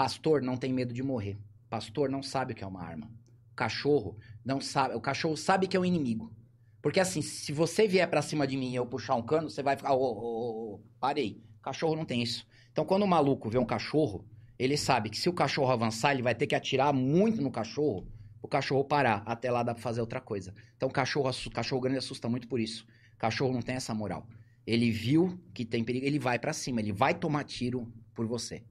Pastor 0.00 0.40
não 0.40 0.56
tem 0.56 0.72
medo 0.72 0.94
de 0.94 1.02
morrer. 1.02 1.36
Pastor 1.68 2.08
não 2.08 2.22
sabe 2.22 2.54
o 2.54 2.56
que 2.56 2.64
é 2.64 2.66
uma 2.66 2.82
arma. 2.82 3.12
O 3.52 3.54
cachorro 3.54 4.16
não 4.42 4.58
sabe. 4.58 4.94
O 4.94 5.00
cachorro 5.00 5.36
sabe 5.36 5.66
que 5.66 5.76
é 5.76 5.80
um 5.80 5.84
inimigo. 5.84 6.32
Porque 6.80 6.98
assim, 6.98 7.20
se 7.20 7.52
você 7.52 7.86
vier 7.86 8.08
pra 8.08 8.22
cima 8.22 8.46
de 8.46 8.56
mim 8.56 8.70
e 8.70 8.76
eu 8.76 8.86
puxar 8.86 9.14
um 9.14 9.22
cano, 9.22 9.50
você 9.50 9.62
vai 9.62 9.76
ficar, 9.76 9.92
ô, 9.92 10.00
ô, 10.00 10.74
ô, 10.76 10.80
parei. 10.98 11.44
Cachorro 11.60 11.96
não 11.96 12.06
tem 12.06 12.22
isso. 12.22 12.46
Então, 12.72 12.82
quando 12.82 13.02
o 13.02 13.06
maluco 13.06 13.50
vê 13.50 13.58
um 13.58 13.66
cachorro, 13.66 14.24
ele 14.58 14.74
sabe 14.74 15.10
que 15.10 15.18
se 15.18 15.28
o 15.28 15.34
cachorro 15.34 15.70
avançar, 15.70 16.12
ele 16.12 16.22
vai 16.22 16.34
ter 16.34 16.46
que 16.46 16.54
atirar 16.54 16.94
muito 16.94 17.42
no 17.42 17.50
cachorro 17.50 18.08
o 18.40 18.48
cachorro 18.48 18.82
parar. 18.82 19.22
Até 19.26 19.50
lá 19.50 19.62
dá 19.62 19.74
pra 19.74 19.82
fazer 19.82 20.00
outra 20.00 20.18
coisa. 20.18 20.54
Então, 20.78 20.88
o 20.88 20.92
cachorro, 20.92 21.30
cachorro 21.52 21.82
grande 21.82 21.98
assusta 21.98 22.26
muito 22.26 22.48
por 22.48 22.58
isso. 22.58 22.86
Cachorro 23.18 23.52
não 23.52 23.60
tem 23.60 23.74
essa 23.74 23.92
moral. 23.92 24.26
Ele 24.66 24.90
viu 24.90 25.38
que 25.52 25.62
tem 25.62 25.84
perigo, 25.84 26.06
ele 26.06 26.18
vai 26.18 26.38
pra 26.38 26.54
cima, 26.54 26.80
ele 26.80 26.90
vai 26.90 27.12
tomar 27.12 27.44
tiro 27.44 27.92
por 28.14 28.26
você. 28.26 28.64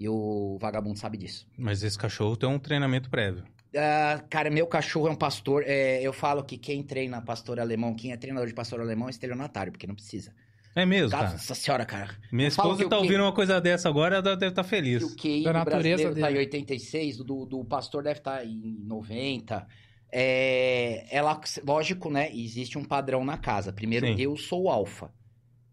E 0.00 0.08
o 0.08 0.56
vagabundo 0.58 0.98
sabe 0.98 1.18
disso. 1.18 1.46
Mas 1.58 1.82
esse 1.82 1.98
cachorro 1.98 2.34
tem 2.34 2.48
um 2.48 2.58
treinamento 2.58 3.10
prévio. 3.10 3.44
Ah, 3.76 4.24
cara, 4.30 4.50
meu 4.50 4.66
cachorro 4.66 5.08
é 5.08 5.10
um 5.10 5.16
pastor. 5.16 5.62
é, 5.66 6.02
eu 6.02 6.12
falo 6.12 6.42
que 6.42 6.56
quem 6.56 6.82
treina 6.82 7.20
pastor 7.20 7.60
alemão, 7.60 7.94
quem 7.94 8.10
é 8.10 8.16
treinador 8.16 8.48
de 8.48 8.54
pastor 8.54 8.80
alemão 8.80 9.08
é 9.08 9.10
estelionatário, 9.10 9.70
porque 9.70 9.86
não 9.86 9.94
precisa. 9.94 10.32
É 10.74 10.86
mesmo, 10.86 11.10
cara. 11.10 11.32
Nossa 11.32 11.54
senhora, 11.54 11.84
cara. 11.84 12.16
Minha 12.32 12.48
esposa 12.48 12.82
que 12.82 12.88
tá 12.88 12.96
ouvindo 12.96 13.14
QI 13.14 13.20
uma 13.20 13.32
coisa 13.32 13.60
dessa 13.60 13.88
agora, 13.88 14.16
ela 14.16 14.36
deve 14.36 14.52
estar 14.52 14.64
feliz. 14.64 15.04
que 15.04 15.12
o 15.12 15.16
QI 15.16 15.42
Da 15.42 15.52
do 15.52 15.58
natureza 15.58 15.80
brasileiro 15.80 16.14
tá 16.14 16.30
em 16.30 16.34
dele. 16.34 16.38
86, 16.46 17.16
do, 17.18 17.44
do 17.44 17.64
pastor 17.64 18.02
deve 18.02 18.20
estar 18.20 18.44
em 18.46 18.78
90. 18.84 19.66
É, 20.12 21.06
ela, 21.10 21.40
lógico, 21.64 22.10
né? 22.10 22.30
Existe 22.34 22.78
um 22.78 22.84
padrão 22.84 23.24
na 23.24 23.36
casa. 23.36 23.72
Primeiro, 23.72 24.06
Sim. 24.06 24.16
eu 24.18 24.36
sou 24.36 24.64
o 24.64 24.70
alfa. 24.70 25.12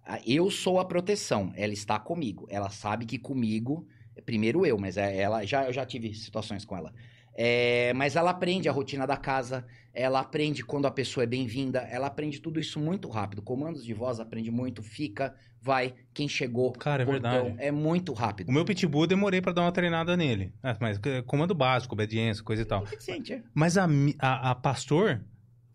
Ah, 0.04 0.20
Eu 0.26 0.50
sou 0.50 0.80
a 0.80 0.86
proteção. 0.86 1.52
Ela 1.56 1.74
está 1.74 2.00
comigo. 2.00 2.48
Ela 2.50 2.70
sabe 2.70 3.06
que 3.06 3.20
comigo, 3.20 3.88
primeiro 4.26 4.66
eu, 4.66 4.78
mas 4.78 4.98
é- 4.98 5.18
ela 5.18 5.46
já 5.46 5.66
eu 5.66 5.74
já 5.74 5.86
tive 5.86 6.14
situações 6.14 6.66
com 6.66 6.76
ela. 6.78 6.94
É, 7.40 7.94
mas 7.94 8.16
ela 8.16 8.32
aprende 8.32 8.68
a 8.68 8.72
rotina 8.72 9.06
da 9.06 9.16
casa, 9.16 9.64
ela 9.94 10.20
aprende 10.20 10.64
quando 10.64 10.88
a 10.88 10.92
pessoa 10.92 11.24
é 11.24 11.28
bem-vinda, 11.28 11.80
ela 11.82 12.08
aprende 12.08 12.40
tudo 12.40 12.60
isso 12.60 12.80
muito 12.80 13.08
rápido. 13.10 13.44
Comandos 13.44 13.86
de 13.86 13.94
voz 13.94 14.20
aprende 14.20 14.50
muito, 14.50 14.82
fica, 14.82 15.36
vai, 15.62 15.94
quem 16.16 16.28
chegou, 16.28 16.72
Cara, 16.72 17.04
é 17.04 17.06
portão, 17.06 17.44
verdade. 17.44 17.56
é 17.60 17.72
muito 17.72 18.12
rápido. 18.12 18.50
O 18.50 18.52
meu 18.52 18.66
pitbull 18.66 19.04
eu 19.04 19.08
demorei 19.08 19.40
pra 19.40 19.52
dar 19.52 19.62
uma 19.62 19.72
treinada 19.72 20.18
nele. 20.18 20.52
Ah, 20.64 20.76
Mas 20.82 21.00
é 21.06 21.22
comando 21.22 21.54
básico, 21.54 21.94
obediência, 21.94 22.44
coisa 22.44 22.64
e 22.64 22.66
tal. 22.66 22.84
É. 23.30 23.42
Mas 23.54 23.78
a, 23.78 23.88
a, 24.18 24.52
a 24.52 24.56
pastor, 24.56 25.24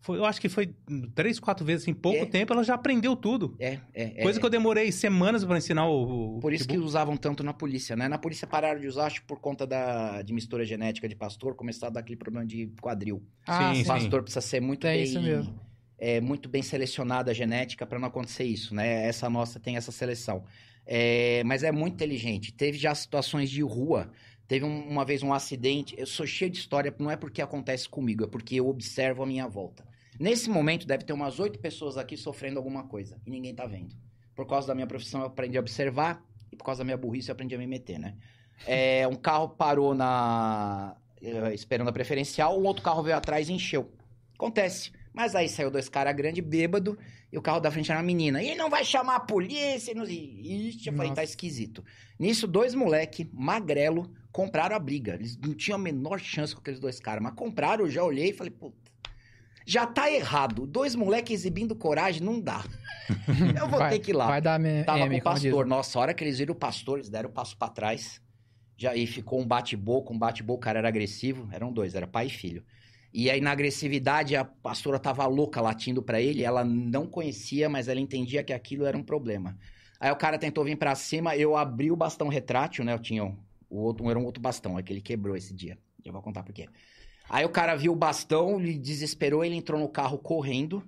foi- 0.03 0.17
eu 0.19 0.25
acho 0.25 0.39
que 0.39 0.47
foi 0.49 0.71
três, 1.15 1.39
quatro 1.39 1.65
vezes 1.65 1.87
em 1.87 1.93
pouco 1.93 2.19
É. 2.19 2.25
tempo, 2.25 2.53
ela 2.53 2.63
já 2.63 2.75
aprendeu 2.75 3.15
tudo. 3.15 3.55
É, 3.57 3.79
é, 3.93 4.21
Coisa 4.21 4.37
é. 4.37 4.39
que 4.39 4.45
eu 4.45 4.49
demorei 4.49 4.91
semanas 4.91 5.43
pra 5.43 5.57
ensinar 5.57 5.87
o, 5.87 6.35
o 6.37 6.39
Por 6.39 6.53
isso 6.53 6.65
que 6.65 6.73
pitbull. 6.73 6.85
usavam 6.87 7.17
tanto 7.17 7.41
na 7.43 7.53
polícia, 7.53 7.95
né? 7.95 8.07
Na 8.07 8.17
polícia 8.19 8.45
pararam 8.45 8.79
de 8.79 8.87
usar, 8.87 9.07
acho, 9.07 9.23
por 9.23 9.39
conta 9.39 9.65
da, 9.65 10.21
de 10.21 10.31
mistura 10.33 10.63
genética 10.63 11.07
de 11.09 11.15
pastor, 11.15 11.55
começar 11.55 11.87
a 11.87 11.89
dar 11.89 12.01
aquele 12.01 12.17
problema 12.17 12.45
de 12.45 12.67
quadril. 12.81 13.23
Ah, 13.47 13.73
Sim, 13.73 13.81
O 13.81 13.83
sim. 13.83 13.87
pastor 13.87 14.21
precisa 14.21 14.41
ser 14.41 14.59
muito 14.61 14.85
É 14.85 14.93
bem... 14.93 15.03
isso 15.03 15.19
mesmo. 15.21 15.59
É, 15.97 16.19
muito 16.19 16.49
bem 16.49 16.61
selecionada 16.61 17.31
a 17.31 17.33
genética 17.33 17.85
para 17.85 17.97
não 17.97 18.09
acontecer 18.09 18.43
isso, 18.43 18.75
né? 18.75 19.07
Essa 19.07 19.29
nossa 19.29 19.57
tem 19.57 19.77
essa 19.77 19.91
seleção. 19.91 20.43
É, 20.85 21.41
mas 21.45 21.63
é 21.63 21.71
muito 21.71 21.93
inteligente. 21.93 22.51
Teve 22.53 22.77
já 22.77 22.93
situações 22.93 23.49
de 23.49 23.61
rua. 23.61 24.11
Teve 24.45 24.65
um- 24.65 24.85
uma 24.89 25.05
vez 25.05 25.23
um 25.23 25.31
acidente. 25.33 25.95
Eu 25.97 26.05
sou 26.05 26.25
cheio 26.27 26.51
de 26.51 26.57
história, 26.57 26.93
não 26.99 27.09
é 27.09 27.15
porque 27.15 27.41
acontece 27.41 27.87
comigo, 27.87 28.25
é 28.25 28.27
porque 28.27 28.55
eu 28.55 28.67
observo 28.67 29.23
a 29.23 29.25
minha 29.25 29.47
volta. 29.47 29.85
Nesse 30.19 30.49
momento, 30.49 30.85
deve 30.85 31.03
ter 31.03 31.13
umas 31.13 31.39
oito 31.39 31.59
pessoas 31.59 31.97
aqui 31.97 32.15
sofrendo 32.15 32.57
alguma 32.57 32.83
coisa 32.83 33.19
e 33.25 33.29
ninguém 33.29 33.53
tá 33.53 33.65
vendo. 33.65 33.95
Por 34.35 34.47
causa 34.47 34.67
da 34.67 34.75
minha 34.75 34.87
profissão, 34.87 35.21
eu 35.21 35.27
aprendi 35.27 35.57
a 35.57 35.61
observar 35.61 36.23
e 36.51 36.55
por 36.55 36.63
causa 36.63 36.79
da 36.79 36.85
minha 36.85 36.97
burrice, 36.97 37.29
eu 37.29 37.33
aprendi 37.33 37.55
a 37.55 37.57
me 37.57 37.67
meter, 37.67 37.99
né? 37.99 38.15
É, 38.67 39.07
um 39.07 39.15
carro 39.15 39.49
parou 39.49 39.93
na. 39.93 40.95
eh, 41.21 41.53
esperando 41.53 41.87
a 41.89 41.93
preferencial, 41.93 42.59
um 42.59 42.65
outro 42.65 42.83
carro 42.83 43.03
veio 43.03 43.17
atrás 43.17 43.49
e 43.49 43.53
encheu. 43.53 43.91
Acontece. 44.35 44.91
Mas 45.13 45.35
aí 45.35 45.47
saiu 45.47 45.69
dois 45.69 45.87
caras 45.89 46.15
grandes, 46.15 46.43
bêbado, 46.43 46.97
e 47.31 47.37
o 47.37 47.41
carro 47.41 47.59
da 47.59 47.69
frente 47.69 47.91
era 47.91 47.99
uma 47.99 48.05
menina. 48.05 48.41
E 48.41 48.55
não 48.55 48.69
vai 48.69 48.83
chamar 48.83 49.15
a 49.15 49.19
polícia? 49.19 49.91
E 49.91 49.95
não... 49.95 50.03
Ixi, 50.03 50.87
eu 50.87 50.93
falei, 50.93 51.09
Nossa. 51.09 51.21
tá 51.21 51.23
esquisito. 51.23 51.83
Nisso, 52.19 52.47
dois 52.47 52.73
moleque, 52.73 53.29
magrelo, 53.31 54.11
compraram 54.31 54.75
a 54.75 54.79
briga. 54.79 55.13
Eles 55.13 55.37
não 55.37 55.53
tinham 55.53 55.75
a 55.77 55.81
menor 55.81 56.19
chance 56.19 56.53
com 56.53 56.61
aqueles 56.61 56.79
dois 56.79 56.99
caras, 56.99 57.21
mas 57.21 57.33
compraram, 57.35 57.85
eu 57.85 57.91
já 57.91 58.03
olhei 58.03 58.29
e 58.29 58.33
falei, 58.33 58.51
puta. 58.51 58.82
Já 59.65 59.85
tá 59.85 60.11
errado. 60.11 60.65
Dois 60.65 60.95
moleques 60.95 61.41
exibindo 61.41 61.75
coragem, 61.75 62.21
não 62.21 62.39
dá. 62.39 62.63
Eu 63.59 63.67
vou 63.67 63.79
vai, 63.79 63.91
ter 63.91 63.99
que 63.99 64.11
ir 64.11 64.13
lá. 64.13 64.27
Vai 64.27 64.41
dar 64.41 64.59
me, 64.59 64.83
Tava 64.83 64.99
M, 64.99 65.15
com 65.15 65.29
o 65.29 65.33
pastor. 65.33 65.65
Nossa, 65.65 65.97
a 65.97 66.01
hora 66.01 66.13
que 66.13 66.23
eles 66.23 66.37
viram 66.39 66.53
o 66.53 66.57
pastor, 66.57 66.97
eles 66.97 67.09
deram 67.09 67.29
o 67.29 67.31
passo 67.33 67.57
pra 67.57 67.69
trás. 67.69 68.21
Já, 68.77 68.95
e 68.95 69.05
ficou 69.05 69.39
um 69.39 69.45
bate-boca, 69.45 70.11
um 70.11 70.17
bate-boca, 70.17 70.57
o 70.57 70.61
cara 70.61 70.79
era 70.79 70.87
agressivo. 70.87 71.47
Eram 71.51 71.71
dois, 71.71 71.95
era 71.95 72.07
pai 72.07 72.27
e 72.27 72.29
filho. 72.29 72.63
E 73.13 73.29
aí, 73.29 73.39
na 73.39 73.51
agressividade, 73.51 74.35
a 74.35 74.43
pastora 74.43 74.97
tava 74.97 75.25
louca 75.27 75.61
latindo 75.61 76.01
pra 76.01 76.19
ele. 76.19 76.43
Ela 76.43 76.63
não 76.63 77.05
conhecia, 77.05 77.69
mas 77.69 77.87
ela 77.87 77.99
entendia 77.99 78.43
que 78.43 78.51
aquilo 78.51 78.85
era 78.85 78.97
um 78.97 79.03
problema. 79.03 79.57
Aí 79.99 80.11
o 80.11 80.15
cara 80.15 80.37
tentou 80.37 80.65
vir 80.65 80.75
pra 80.75 80.95
cima, 80.95 81.35
eu 81.37 81.55
abri 81.55 81.89
o 81.89 81.95
bastão 81.95 82.27
retrátil, 82.27 82.83
né? 82.83 82.93
Eu 82.93 82.99
tinha 82.99 83.23
um, 83.23 83.37
o 83.69 83.77
outro, 83.77 84.09
era 84.09 84.19
um 84.19 84.25
outro 84.25 84.41
bastão, 84.41 84.77
é 84.77 84.83
que 84.83 84.91
ele 84.91 84.99
quebrou 84.99 85.35
esse 85.35 85.53
dia. 85.53 85.77
Já 86.03 86.11
vou 86.11 86.21
contar 86.21 86.43
por 86.43 86.51
quê. 86.53 86.67
Aí 87.29 87.45
o 87.45 87.49
cara 87.49 87.75
viu 87.75 87.93
o 87.93 87.95
bastão, 87.95 88.59
ele 88.59 88.77
desesperou, 88.77 89.43
ele 89.43 89.55
entrou 89.55 89.79
no 89.79 89.89
carro 89.89 90.17
correndo, 90.17 90.83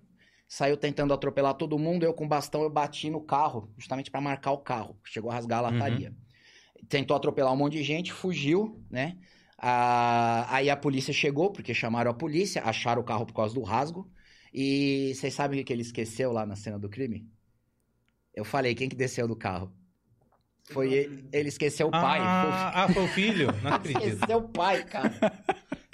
saiu 0.47 0.77
tentando 0.77 1.13
atropelar 1.13 1.53
todo 1.55 1.79
mundo. 1.79 2.03
Eu 2.03 2.13
com 2.13 2.25
o 2.25 2.27
bastão 2.27 2.61
eu 2.61 2.69
bati 2.69 3.09
no 3.09 3.21
carro, 3.21 3.71
justamente 3.77 4.11
pra 4.11 4.21
marcar 4.21 4.51
o 4.51 4.57
carro. 4.57 4.97
Chegou 5.03 5.31
a 5.31 5.35
rasgar 5.35 5.59
a 5.59 5.69
lataria. 5.69 6.13
Tentou 6.89 7.15
atropelar 7.15 7.53
um 7.53 7.57
monte 7.57 7.73
de 7.73 7.83
gente, 7.83 8.13
fugiu, 8.13 8.83
né? 8.89 9.17
Ah, 9.57 10.45
aí 10.49 10.69
a 10.69 10.75
polícia 10.75 11.13
chegou, 11.13 11.51
porque 11.51 11.73
chamaram 11.73 12.11
a 12.11 12.13
polícia, 12.13 12.61
acharam 12.63 13.01
o 13.01 13.05
carro 13.05 13.25
por 13.25 13.33
causa 13.33 13.55
do 13.55 13.63
rasgo. 13.63 14.09
E 14.53 15.13
vocês 15.15 15.33
sabem 15.33 15.59
o 15.59 15.65
que 15.65 15.73
ele 15.73 15.81
esqueceu 15.81 16.31
lá 16.31 16.45
na 16.45 16.55
cena 16.55 16.77
do 16.77 16.89
crime? 16.89 17.27
Eu 18.33 18.45
falei, 18.45 18.75
quem 18.75 18.87
que 18.89 18.95
desceu 18.95 19.27
do 19.27 19.35
carro? 19.35 19.73
Foi 20.71 20.93
ele, 20.93 21.29
ele 21.31 21.49
esqueceu 21.49 21.87
o 21.87 21.91
pai. 21.91 22.19
Foi 22.19 22.27
Ah, 22.27 22.83
ah, 22.83 22.87
foi 22.93 23.03
o 23.03 23.07
filho? 23.07 23.47
Não 23.61 23.71
acredito. 23.75 24.07
Esqueceu 24.07 24.37
o 24.37 24.49
pai, 24.49 24.83
cara. 24.83 25.43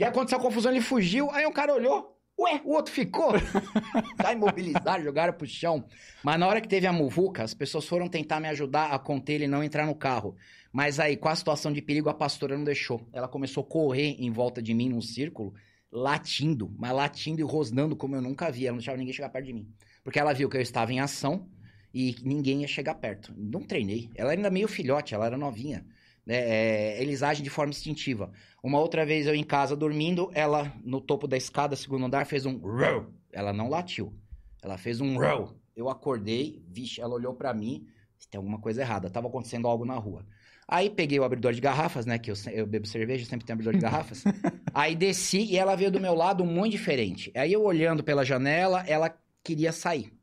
Que 0.02 0.07
aconteceu 0.10 0.40
a 0.40 0.41
confusão, 0.41 0.72
ele 0.72 0.82
fugiu, 0.82 1.30
aí 1.32 1.45
um 1.45 1.52
cara 1.52 1.73
olhou. 1.73 2.18
Ué, 2.40 2.60
o 2.65 2.72
outro 2.72 2.91
ficou. 2.91 3.34
tá 4.18 4.34
imobilizado, 4.34 5.03
jogaram 5.03 5.34
pro 5.34 5.45
chão. 5.45 5.86
Mas 6.23 6.40
na 6.40 6.48
hora 6.48 6.60
que 6.60 6.68
teve 6.68 6.88
a 6.88 6.94
muvuca, 6.94 7.44
as 7.44 7.53
pessoas 7.53 7.86
foram 7.86 8.07
tentar 8.07 8.40
me 8.40 8.48
ajudar 8.48 8.91
a 8.91 8.98
conter 8.98 9.34
ele 9.34 9.44
e 9.44 9.48
não 9.48 9.64
entrar 9.64 9.86
no 9.86 9.94
carro. 9.94 10.36
Mas 10.73 10.99
aí, 10.99 11.15
com 11.15 11.30
a 11.30 11.36
situação 11.36 11.72
de 11.72 11.84
perigo, 11.84 12.10
a 12.10 12.14
pastora 12.14 12.57
não 12.57 12.64
deixou. 12.64 13.07
Ela 13.14 13.28
começou 13.28 13.61
a 13.61 13.68
correr 13.68 14.15
em 14.18 14.32
volta 14.32 14.60
de 14.60 14.73
mim 14.73 14.90
num 14.90 15.02
círculo, 15.02 15.53
latindo, 15.91 16.73
mas 16.80 16.91
latindo 16.94 17.41
e 17.41 17.44
rosnando 17.44 17.95
como 17.95 18.15
eu 18.15 18.22
nunca 18.22 18.49
vi. 18.49 18.65
Ela 18.65 18.72
não 18.72 18.78
deixava 18.78 18.98
ninguém 18.98 19.14
chegar 19.14 19.30
perto 19.30 19.45
de 19.45 19.53
mim. 19.53 19.68
Porque 20.03 20.19
ela 20.19 20.34
viu 20.34 20.49
que 20.49 20.57
eu 20.57 20.61
estava 20.61 20.91
em 20.91 20.99
ação 20.99 21.48
e 21.94 22.15
ninguém 22.23 22.61
ia 22.61 22.68
chegar 22.68 22.95
perto. 22.95 23.32
Não 23.38 23.61
treinei. 23.61 24.10
Ela 24.15 24.32
era 24.32 24.40
ainda 24.40 24.49
meio 24.49 24.68
filhote, 24.68 25.14
ela 25.14 25.28
era 25.28 25.38
novinha. 25.38 25.86
Né? 26.26 26.35
É, 26.35 27.02
eles 27.02 27.23
agem 27.23 27.43
de 27.43 27.49
forma 27.49 27.72
instintiva. 27.72 28.31
Uma 28.64 28.80
outra 28.80 29.06
vez 29.06 29.27
eu 29.27 29.35
em 29.35 29.43
casa 29.43 29.76
dormindo, 29.76 30.30
ela 30.34 30.73
no 30.84 31.02
topo 31.02 31.27
da 31.27 31.38
escada, 31.38 31.76
segundo 31.76 32.06
andar, 32.06 32.26
fez 32.26 32.45
um 32.45 32.57
row. 32.57 33.07
Ela 33.31 33.52
não 33.53 33.69
latiu. 33.69 34.14
Ela 34.61 34.77
fez 34.77 35.02
um 35.02 35.18
row. 35.18 35.56
Eu 35.76 35.89
acordei, 35.89 36.64
vixe, 36.68 37.02
ela 37.02 37.15
olhou 37.15 37.34
pra 37.34 37.53
mim, 37.53 37.88
tem 38.30 38.38
alguma 38.38 38.60
coisa 38.60 38.81
errada, 38.81 39.10
tava 39.10 39.27
acontecendo 39.27 39.68
algo 39.68 39.85
na 39.85 39.95
rua. 39.95 40.26
Aí 40.68 40.89
peguei 40.89 41.19
o 41.19 41.23
abridor 41.23 41.52
de 41.52 41.60
garrafas, 41.60 42.06
né, 42.06 42.18
que 42.18 42.31
eu, 42.31 42.35
eu 42.53 42.65
bebo 42.65 42.88
cerveja, 42.88 43.26
sempre 43.26 43.45
tem 43.45 43.53
abridor 43.53 43.73
de 43.73 43.80
garrafas. 43.80 44.23
Aí 44.73 44.95
desci 44.95 45.43
e 45.43 45.57
ela 45.57 45.76
veio 45.76 45.91
do 45.91 45.99
meu 45.99 46.15
lado 46.15 46.45
muito 46.45 46.72
diferente. 46.72 47.31
Aí 47.35 47.52
eu 47.52 47.61
olhando 47.61 48.03
pela 48.03 48.23
janela, 48.23 48.84
ela 48.88 49.14
queria 49.43 49.73
sair. 49.73 50.14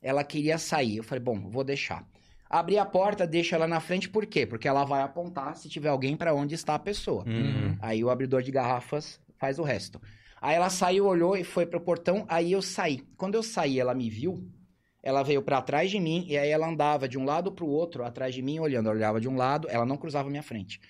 Ela 0.00 0.22
queria 0.22 0.58
sair. 0.58 0.98
Eu 0.98 1.02
falei, 1.02 1.22
bom, 1.22 1.50
vou 1.50 1.64
deixar. 1.64 2.06
Abri 2.50 2.76
a 2.76 2.84
porta, 2.84 3.28
deixo 3.28 3.54
ela 3.54 3.68
na 3.68 3.78
frente, 3.78 4.08
por 4.08 4.26
quê? 4.26 4.44
Porque 4.44 4.66
ela 4.66 4.84
vai 4.84 5.02
apontar 5.02 5.56
se 5.56 5.68
tiver 5.68 5.88
alguém 5.88 6.16
pra 6.16 6.34
onde 6.34 6.56
está 6.56 6.74
a 6.74 6.80
pessoa. 6.80 7.24
Uhum. 7.24 7.78
Aí 7.80 8.02
o 8.02 8.10
abridor 8.10 8.42
de 8.42 8.50
garrafas 8.50 9.20
faz 9.38 9.60
o 9.60 9.62
resto. 9.62 10.02
Aí 10.42 10.56
ela 10.56 10.68
saiu, 10.68 11.06
olhou 11.06 11.36
e 11.36 11.44
foi 11.44 11.64
pro 11.64 11.80
portão, 11.80 12.26
aí 12.28 12.50
eu 12.50 12.60
saí. 12.60 13.06
Quando 13.16 13.36
eu 13.36 13.42
saí, 13.44 13.78
ela 13.78 13.94
me 13.94 14.10
viu, 14.10 14.50
ela 15.00 15.22
veio 15.22 15.42
pra 15.42 15.62
trás 15.62 15.92
de 15.92 16.00
mim 16.00 16.24
e 16.26 16.36
aí 16.36 16.48
ela 16.50 16.68
andava 16.68 17.08
de 17.08 17.16
um 17.16 17.24
lado 17.24 17.52
pro 17.52 17.68
outro, 17.68 18.04
atrás 18.04 18.34
de 18.34 18.42
mim, 18.42 18.58
olhando. 18.58 18.88
Ela 18.88 18.96
olhava 18.96 19.20
de 19.20 19.28
um 19.28 19.36
lado, 19.36 19.68
ela 19.70 19.86
não 19.86 19.96
cruzava 19.96 20.28
minha 20.28 20.42
frente. 20.42 20.80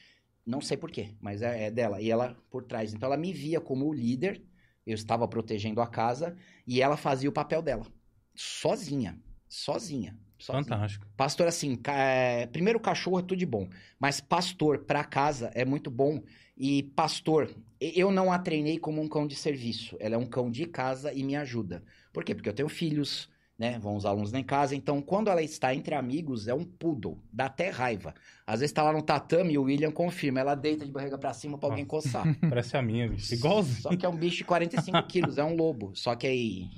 Não 0.47 0.63
sei 0.63 0.79
porquê, 0.79 1.11
mas 1.21 1.43
é, 1.43 1.65
é 1.65 1.71
dela. 1.71 2.01
E 2.01 2.11
ela 2.11 2.35
por 2.51 2.65
trás. 2.65 2.95
Então 2.95 3.07
ela 3.07 3.19
me 3.19 3.35
via 3.35 3.61
como 3.61 3.87
o 3.87 3.93
líder, 3.93 4.43
eu 4.87 4.95
estava 4.95 5.29
protegendo 5.29 5.83
a 5.83 5.87
casa 5.87 6.35
e 6.67 6.81
ela 6.81 6.97
fazia 6.97 7.29
o 7.29 7.33
papel 7.33 7.61
dela. 7.61 7.87
Sozinha. 8.35 9.21
Sozinha. 9.47 10.17
Sozinha. 10.41 10.65
Fantástico. 10.65 11.07
Pastor, 11.17 11.47
assim, 11.47 11.79
é, 11.87 12.47
primeiro 12.47 12.81
cachorro 12.81 13.19
é 13.19 13.23
tudo 13.23 13.37
de 13.37 13.47
bom, 13.47 13.69
mas 13.99 14.21
pastor 14.21 14.81
pra 14.81 15.05
casa 15.05 15.51
é 15.55 15.65
muito 15.65 15.91
bom. 15.91 16.23
E 16.57 16.83
pastor, 16.83 17.51
eu 17.81 18.11
não 18.11 18.31
a 18.31 18.39
treinei 18.39 18.79
como 18.79 19.01
um 19.01 19.09
cão 19.09 19.27
de 19.27 19.35
serviço. 19.35 19.97
Ela 19.99 20.17
é 20.17 20.19
um 20.19 20.27
cão 20.27 20.51
de 20.51 20.67
casa 20.67 21.11
e 21.13 21.23
me 21.23 21.35
ajuda. 21.35 21.83
Por 22.13 22.23
quê? 22.23 22.35
Porque 22.35 22.51
eu 22.51 22.53
tenho 22.53 22.69
filhos, 22.69 23.31
né? 23.59 23.79
Vão 23.79 23.97
os 23.97 24.05
alunos 24.05 24.31
lá 24.31 24.39
em 24.39 24.45
casa. 24.45 24.77
Então, 24.77 25.01
quando 25.01 25.29
ela 25.29 25.43
está 25.43 25.75
entre 25.75 25.95
amigos, 25.95 26.49
é 26.49 26.55
um 26.55 26.65
poodle. 26.65 27.19
Dá 27.33 27.47
até 27.47 27.71
raiva. 27.71 28.15
Às 28.47 28.61
vezes 28.61 28.75
tá 28.75 28.83
lá 28.83 28.93
no 28.93 29.01
tatame 29.01 29.55
e 29.55 29.59
o 29.59 29.63
William 29.63 29.91
confirma. 29.91 30.41
Ela 30.41 30.55
deita 30.55 30.85
de 30.85 30.93
barriga 30.93 31.17
pra 31.17 31.33
cima 31.33 31.57
pra 31.57 31.71
alguém 31.71 31.87
coçar. 31.87 32.25
Parece 32.47 32.77
a 32.77 32.83
minha, 32.83 33.09
bicho. 33.09 33.33
Igualzinho. 33.33 33.81
Só 33.81 33.97
que 33.97 34.05
é 34.05 34.09
um 34.09 34.17
bicho 34.17 34.39
de 34.39 34.45
45 34.45 35.03
quilos, 35.05 35.39
é 35.39 35.45
um 35.45 35.57
lobo. 35.57 35.93
Só 35.95 36.15
que 36.15 36.27
aí, 36.27 36.69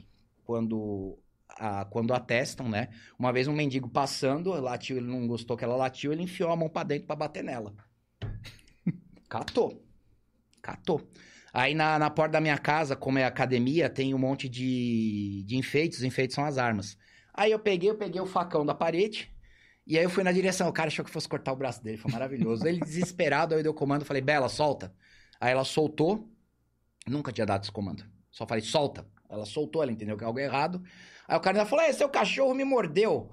quando, 0.45 1.19
a, 1.59 1.85
quando 1.85 2.15
atestam, 2.15 2.69
né? 2.69 2.89
Uma 3.19 3.33
vez 3.33 3.49
um 3.49 3.53
mendigo 3.53 3.89
passando, 3.89 4.51
latiu, 4.53 4.97
ele 4.97 5.07
não 5.07 5.27
gostou 5.27 5.57
que 5.57 5.65
ela 5.65 5.77
latiu, 5.77 6.12
ele 6.12 6.23
enfiou 6.23 6.51
a 6.51 6.57
mão 6.57 6.69
pra 6.69 6.83
dentro 6.83 7.07
pra 7.07 7.16
bater 7.16 7.43
nela. 7.43 7.74
Catou. 9.29 9.85
Catou. 10.61 11.09
Aí 11.53 11.74
na, 11.74 11.99
na 11.99 12.09
porta 12.09 12.33
da 12.33 12.41
minha 12.41 12.57
casa, 12.57 12.97
como 12.97 13.19
é 13.19 13.24
academia, 13.24 13.91
tem 13.91 14.15
um 14.15 14.19
monte 14.19 14.49
de, 14.49 15.43
de 15.47 15.57
enfeites. 15.57 15.99
Os 15.99 16.05
enfeites 16.05 16.35
são 16.35 16.45
as 16.45 16.57
armas. 16.57 16.97
Aí 17.35 17.51
eu 17.53 17.59
peguei, 17.59 17.91
eu 17.91 17.97
peguei 17.97 18.20
o 18.20 18.27
facão 18.27 18.65
da 18.65 18.74
parede. 18.74 19.31
E 19.87 19.99
aí 19.99 20.05
eu 20.05 20.11
fui 20.11 20.23
na 20.23 20.33
direção. 20.33 20.69
O 20.69 20.73
cara 20.73 20.89
achou 20.89 21.05
que 21.05 21.11
fosse 21.11 21.29
cortar 21.29 21.53
o 21.53 21.57
braço 21.57 21.83
dele. 21.83 21.99
Foi 21.99 22.11
maravilhoso. 22.11 22.66
Ele 22.66 22.81
desesperado, 22.81 23.55
aí 23.55 23.61
eu 23.61 23.62
dei 23.62 23.70
o 23.70 23.74
comando. 23.74 24.05
Falei, 24.05 24.23
Bela, 24.23 24.49
solta. 24.49 24.95
Aí 25.41 25.53
ela 25.53 25.65
soltou. 25.65 26.31
Nunca 27.07 27.33
tinha 27.33 27.47
dado 27.47 27.65
esse 27.65 27.73
comando. 27.73 28.05
Só 28.31 28.47
falei, 28.47 28.62
solta. 28.62 29.07
Ela 29.29 29.45
soltou, 29.45 29.83
ela 29.83 29.91
entendeu 29.91 30.16
que 30.16 30.24
é 30.24 30.27
algo 30.27 30.39
errado. 30.39 30.83
Aí 31.33 31.39
o 31.39 31.41
cara 31.41 31.65
falou, 31.65 31.83
é, 31.83 31.91
seu 31.95 32.11
cachorro 32.11 32.53
me 32.53 32.63
mordeu. 32.63 33.31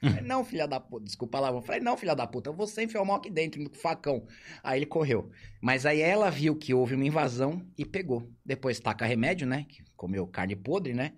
Eu 0.00 0.08
falei, 0.08 0.24
não, 0.24 0.42
filha 0.42 0.66
da 0.66 0.80
puta, 0.80 1.04
desculpa 1.04 1.38
lá. 1.38 1.60
Falei, 1.60 1.82
não, 1.82 1.94
filha 1.94 2.14
da 2.16 2.26
puta, 2.26 2.48
eu 2.48 2.54
vou 2.54 2.66
enfiar 2.78 3.02
o 3.02 3.04
mal 3.04 3.18
aqui 3.18 3.28
dentro, 3.28 3.62
no 3.62 3.68
facão. 3.74 4.26
Aí 4.64 4.78
ele 4.78 4.86
correu. 4.86 5.30
Mas 5.60 5.84
aí 5.84 6.00
ela 6.00 6.30
viu 6.30 6.56
que 6.56 6.72
houve 6.72 6.94
uma 6.94 7.04
invasão 7.04 7.60
e 7.76 7.84
pegou. 7.84 8.26
Depois 8.42 8.80
taca 8.80 9.04
remédio, 9.04 9.46
né? 9.46 9.66
Comeu 9.94 10.26
carne 10.26 10.56
podre, 10.56 10.94
né? 10.94 11.12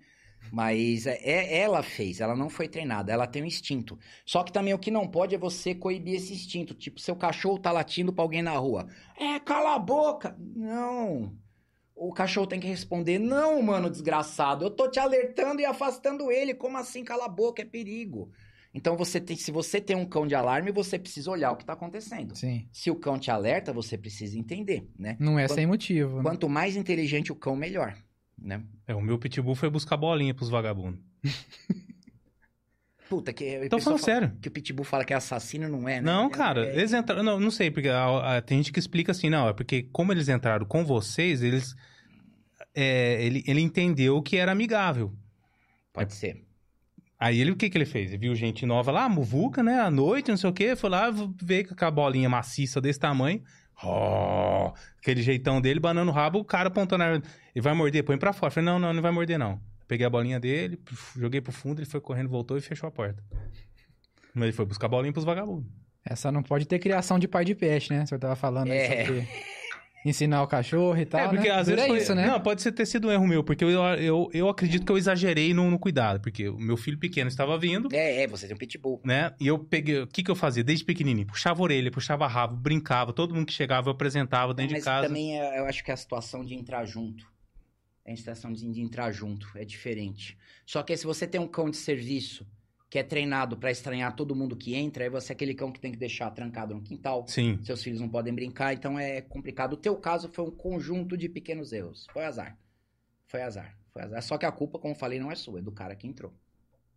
Mas 0.51 1.07
é, 1.07 1.17
é- 1.23 1.57
ela 1.59 1.81
fez, 1.81 2.19
ela 2.19 2.35
não 2.35 2.49
foi 2.49 2.67
treinada, 2.67 3.13
ela 3.13 3.25
tem 3.25 3.41
um 3.41 3.45
instinto. 3.45 3.97
Só 4.25 4.43
que 4.43 4.51
também 4.51 4.73
o 4.73 4.79
que 4.79 4.91
não 4.91 5.07
pode 5.07 5.33
é 5.33 5.37
você 5.37 5.73
coibir 5.73 6.15
esse 6.15 6.33
instinto. 6.33 6.73
Tipo, 6.73 6.99
seu 6.99 7.15
cachorro 7.15 7.59
tá 7.59 7.71
latindo 7.71 8.11
pra 8.11 8.25
alguém 8.25 8.41
na 8.41 8.57
rua. 8.57 8.87
É, 9.17 9.39
cala 9.39 9.75
a 9.75 9.79
boca! 9.79 10.35
Não. 10.37 11.33
O 12.01 12.13
cachorro 12.13 12.47
tem 12.47 12.59
que 12.59 12.67
responder: 12.67 13.19
Não, 13.19 13.61
mano, 13.61 13.89
desgraçado, 13.89 14.65
eu 14.65 14.69
tô 14.69 14.89
te 14.89 14.99
alertando 14.99 15.59
e 15.61 15.65
afastando 15.65 16.31
ele. 16.31 16.53
Como 16.53 16.77
assim, 16.77 17.03
cala 17.03 17.25
a 17.25 17.29
boca? 17.29 17.61
É 17.61 17.65
perigo. 17.65 18.31
Então, 18.73 18.95
você 18.95 19.19
tem, 19.19 19.35
se 19.35 19.51
você 19.51 19.81
tem 19.81 19.95
um 19.95 20.05
cão 20.05 20.27
de 20.27 20.35
alarme, 20.35 20.71
você 20.71 20.97
precisa 20.99 21.29
olhar 21.31 21.51
o 21.51 21.55
que 21.57 21.65
tá 21.65 21.73
acontecendo. 21.73 22.35
Sim. 22.35 22.67
Se 22.71 22.91
o 22.91 22.95
cão 22.95 23.17
te 23.17 23.31
alerta, 23.31 23.73
você 23.73 23.97
precisa 23.97 24.37
entender, 24.37 24.87
né? 24.97 25.17
Não 25.19 25.39
é 25.39 25.43
Quanto- 25.47 25.55
sem 25.55 25.65
motivo. 25.65 26.17
né? 26.17 26.23
Quanto 26.23 26.47
mais 26.47 26.75
inteligente 26.75 27.31
o 27.31 27.35
cão, 27.35 27.55
melhor, 27.55 27.97
né? 28.37 28.61
É, 28.87 28.93
o 28.93 29.01
meu 29.01 29.17
pitbull 29.17 29.55
foi 29.55 29.69
buscar 29.71 29.97
bolinha 29.97 30.33
pros 30.35 30.49
vagabundos. 30.49 31.01
Puta, 33.09 33.33
que 33.33 33.57
o 33.57 33.69
Tô 33.69 33.77
pessoal 33.77 33.97
falando 33.97 33.99
fala- 33.99 34.19
sério. 34.21 34.37
Que 34.39 34.47
o 34.49 34.51
Pitbull 34.51 34.85
fala 34.85 35.03
que 35.03 35.13
é 35.13 35.15
assassino, 35.15 35.67
não 35.67 35.89
é, 35.89 35.95
né? 35.95 36.01
Não, 36.01 36.27
É- 36.27 36.29
cara, 36.29 36.63
é- 36.67 36.75
eles 36.77 36.93
entraram. 36.93 37.23
Não, 37.23 37.39
não 37.39 37.49
sei, 37.49 37.71
porque 37.71 37.89
a- 37.89 38.37
a- 38.37 38.41
tem 38.41 38.59
gente 38.59 38.71
que 38.71 38.77
explica 38.79 39.11
assim, 39.11 39.31
não, 39.31 39.49
é 39.49 39.53
porque 39.53 39.81
como 39.91 40.11
eles 40.11 40.29
entraram 40.29 40.63
com 40.65 40.85
vocês, 40.85 41.41
eles. 41.41 41.75
É, 42.75 43.23
ele, 43.23 43.43
ele 43.47 43.61
entendeu 43.61 44.21
que 44.21 44.37
era 44.37 44.51
amigável. 44.51 45.13
Pode 45.93 46.13
ser. 46.13 46.45
Aí 47.19 47.39
ele, 47.41 47.51
o 47.51 47.55
que 47.55 47.69
que 47.69 47.77
ele 47.77 47.85
fez? 47.85 48.09
Ele 48.09 48.17
viu 48.17 48.35
gente 48.35 48.65
nova 48.65 48.91
lá, 48.91 49.09
muvuca, 49.09 49.61
né? 49.61 49.79
À 49.81 49.91
noite, 49.91 50.29
não 50.29 50.37
sei 50.37 50.49
o 50.49 50.53
quê. 50.53 50.75
Foi 50.75 50.89
lá, 50.89 51.09
veio 51.41 51.75
com 51.75 51.85
a 51.85 51.91
bolinha 51.91 52.29
maciça 52.29 52.79
desse 52.79 52.99
tamanho. 52.99 53.43
Ó, 53.83 54.73
aquele 54.99 55.21
jeitão 55.21 55.59
dele, 55.59 55.79
banando 55.79 56.11
o 56.11 56.13
rabo, 56.13 56.39
o 56.39 56.45
cara 56.45 56.67
apontando. 56.69 57.03
a- 57.03 57.13
Ele 57.15 57.61
vai 57.61 57.73
morder, 57.73 58.03
põe 58.03 58.17
pra 58.17 58.31
fora. 58.31 58.47
Eu 58.49 58.53
Falei, 58.55 58.65
não, 58.69 58.79
não, 58.79 58.93
não 58.93 59.01
vai 59.01 59.11
morder, 59.11 59.37
não. 59.37 59.59
Peguei 59.87 60.05
a 60.05 60.09
bolinha 60.09 60.39
dele, 60.39 60.79
joguei 61.17 61.41
pro 61.41 61.51
fundo, 61.51 61.79
ele 61.79 61.89
foi 61.89 61.99
correndo, 61.99 62.29
voltou 62.29 62.57
e 62.57 62.61
fechou 62.61 62.87
a 62.87 62.91
porta. 62.91 63.21
Mas 64.33 64.43
ele 64.43 64.51
foi 64.53 64.65
buscar 64.65 64.85
a 64.85 64.89
bolinha 64.89 65.11
pros 65.11 65.25
vagabundos. 65.25 65.69
Essa 66.05 66.31
não 66.31 66.43
pode 66.43 66.65
ter 66.65 66.79
criação 66.79 67.17
de 67.19 67.27
pai 67.27 67.43
de 67.43 67.55
pet, 67.55 67.89
né? 67.91 68.03
O 68.03 68.07
senhor 68.07 68.19
tava 68.19 68.35
falando 68.35 68.71
aí 68.71 68.77
É. 68.77 69.05
sobre 69.05 69.27
ensinar 70.05 70.41
o 70.43 70.47
cachorro 70.47 70.97
e 70.97 71.05
tal, 71.05 71.21
é, 71.21 71.27
porque 71.27 71.49
né? 71.49 71.55
às 71.55 71.67
vezes. 71.67 71.85
foi- 71.85 71.97
isso, 71.97 72.15
né? 72.15 72.25
Não, 72.27 72.39
pode 72.39 72.61
ser 72.61 72.71
ter 72.71 72.85
sido 72.85 73.07
um 73.07 73.11
erro 73.11 73.27
meu, 73.27 73.43
porque 73.43 73.63
eu, 73.63 73.69
eu, 73.69 74.29
eu 74.33 74.47
acredito 74.49 74.85
que 74.85 74.91
eu 74.91 74.97
exagerei 74.97 75.53
no, 75.53 75.69
no 75.69 75.77
cuidado. 75.77 76.21
Porque 76.21 76.47
o 76.47 76.57
meu 76.57 76.77
filho 76.77 76.97
pequeno 76.97 77.27
estava 77.27 77.57
vindo, 77.57 77.89
É, 77.93 78.23
é, 78.23 78.27
você 78.27 78.47
tem 78.47 78.55
um 78.55 78.59
Pitbull. 78.59 79.01
né? 79.03 79.33
E 79.39 79.47
eu 79.47 79.59
peguei. 79.59 79.99
O 80.01 80.07
que, 80.07 80.23
que 80.23 80.31
eu 80.31 80.35
fazia? 80.35 80.63
Desde 80.63 80.85
pequenininho? 80.85 81.27
Puxava 81.27 81.59
a 81.59 81.63
orelha, 81.63 81.91
puxava 81.91 82.25
rabo, 82.27 82.55
brincava. 82.55 83.11
Todo 83.13 83.35
mundo 83.35 83.45
que 83.45 83.53
chegava 83.53 83.89
eu 83.89 83.91
apresentava 83.93 84.53
dentro 84.53 84.71
Mas 84.73 84.83
de 84.83 84.85
casa. 84.85 85.07
também 85.07 85.39
é- 85.39 85.59
eu 85.59 85.65
acho 85.65 85.83
que 85.83 85.91
é 85.91 85.93
a 85.93 85.97
situação 85.97 86.45
de 86.45 86.55
entrar 86.55 86.85
junto. 86.85 87.25
É 88.05 88.13
a 88.13 88.17
situação 88.17 88.51
de, 88.51 88.71
de 88.71 88.81
entrar 88.81 89.11
junto, 89.11 89.47
é 89.55 89.63
diferente. 89.65 90.37
Só 90.65 90.81
que 90.81 90.95
se 90.97 91.05
você 91.05 91.27
tem 91.27 91.39
um 91.39 91.47
cão 91.47 91.69
de 91.69 91.77
serviço 91.77 92.47
que 92.89 92.97
é 92.97 93.03
treinado 93.03 93.55
pra 93.55 93.69
estranhar 93.69 94.15
todo 94.15 94.35
mundo 94.35 94.55
que 94.55 94.73
entra, 94.73 95.03
aí 95.03 95.09
você 95.09 95.31
é 95.31 95.35
aquele 95.35 95.53
cão 95.53 95.71
que 95.71 95.79
tem 95.79 95.91
que 95.91 95.97
deixar 95.97 96.31
trancado 96.31 96.73
no 96.73 96.81
quintal. 96.81 97.23
Sim. 97.27 97.59
Seus 97.63 97.83
filhos 97.83 98.01
não 98.01 98.09
podem 98.09 98.33
brincar, 98.33 98.73
então 98.73 98.97
é 98.97 99.21
complicado. 99.21 99.73
O 99.73 99.77
teu 99.77 99.95
caso 99.95 100.27
foi 100.29 100.45
um 100.45 100.51
conjunto 100.51 101.15
de 101.15 101.29
pequenos 101.29 101.71
erros. 101.71 102.07
Foi 102.11 102.25
azar. 102.25 102.57
Foi 103.27 103.43
azar. 103.43 103.77
Foi 103.93 104.01
azar. 104.01 104.23
Só 104.23 104.37
que 104.39 104.45
a 104.45 104.51
culpa, 104.51 104.79
como 104.79 104.95
eu 104.95 104.97
falei, 104.97 105.19
não 105.19 105.31
é 105.31 105.35
sua, 105.35 105.59
é 105.59 105.61
do 105.61 105.71
cara 105.71 105.95
que 105.95 106.07
entrou. 106.07 106.33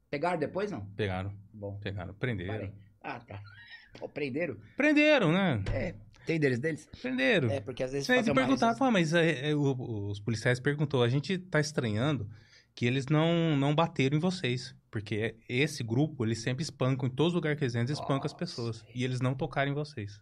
Pegaram 0.08 0.38
depois, 0.38 0.70
não? 0.70 0.86
Pegaram, 0.96 1.32
Bom, 1.52 1.78
pegaram, 1.78 2.14
prenderam. 2.14 2.52
parei. 2.54 2.72
Ah, 3.02 3.20
tá. 3.20 3.40
Pô, 3.98 4.08
prenderam? 4.08 4.56
Prenderam, 4.76 5.30
né? 5.30 5.62
É, 5.74 5.94
tem 6.24 6.40
deles 6.40 6.58
deles? 6.58 6.88
Prenderam. 7.02 7.50
É, 7.50 7.60
porque 7.60 7.82
às 7.82 7.92
vezes 7.92 8.06
Você 8.06 8.16
fazer 8.16 8.30
uma 8.30 8.74
pô, 8.76 8.90
mas 8.90 9.12
é, 9.12 9.50
é, 9.50 9.54
os 9.54 10.20
policiais 10.20 10.58
perguntou, 10.58 11.02
a 11.02 11.08
gente 11.08 11.36
tá 11.36 11.60
estranhando 11.60 12.30
que 12.74 12.86
eles 12.86 13.06
não, 13.06 13.56
não 13.56 13.74
bateram 13.74 14.16
em 14.16 14.20
vocês. 14.20 14.74
Porque 14.90 15.36
esse 15.48 15.82
grupo, 15.82 16.24
eles 16.24 16.42
sempre 16.42 16.62
espancam, 16.62 17.08
em 17.08 17.10
todos 17.10 17.32
os 17.32 17.34
lugares 17.34 17.58
que 17.58 17.64
eles 17.64 17.74
entram, 17.74 17.94
espancam 17.94 18.26
as 18.26 18.34
pessoas. 18.34 18.84
E 18.94 19.04
eles 19.04 19.20
não 19.20 19.34
tocaram 19.34 19.70
em 19.70 19.74
vocês. 19.74 20.20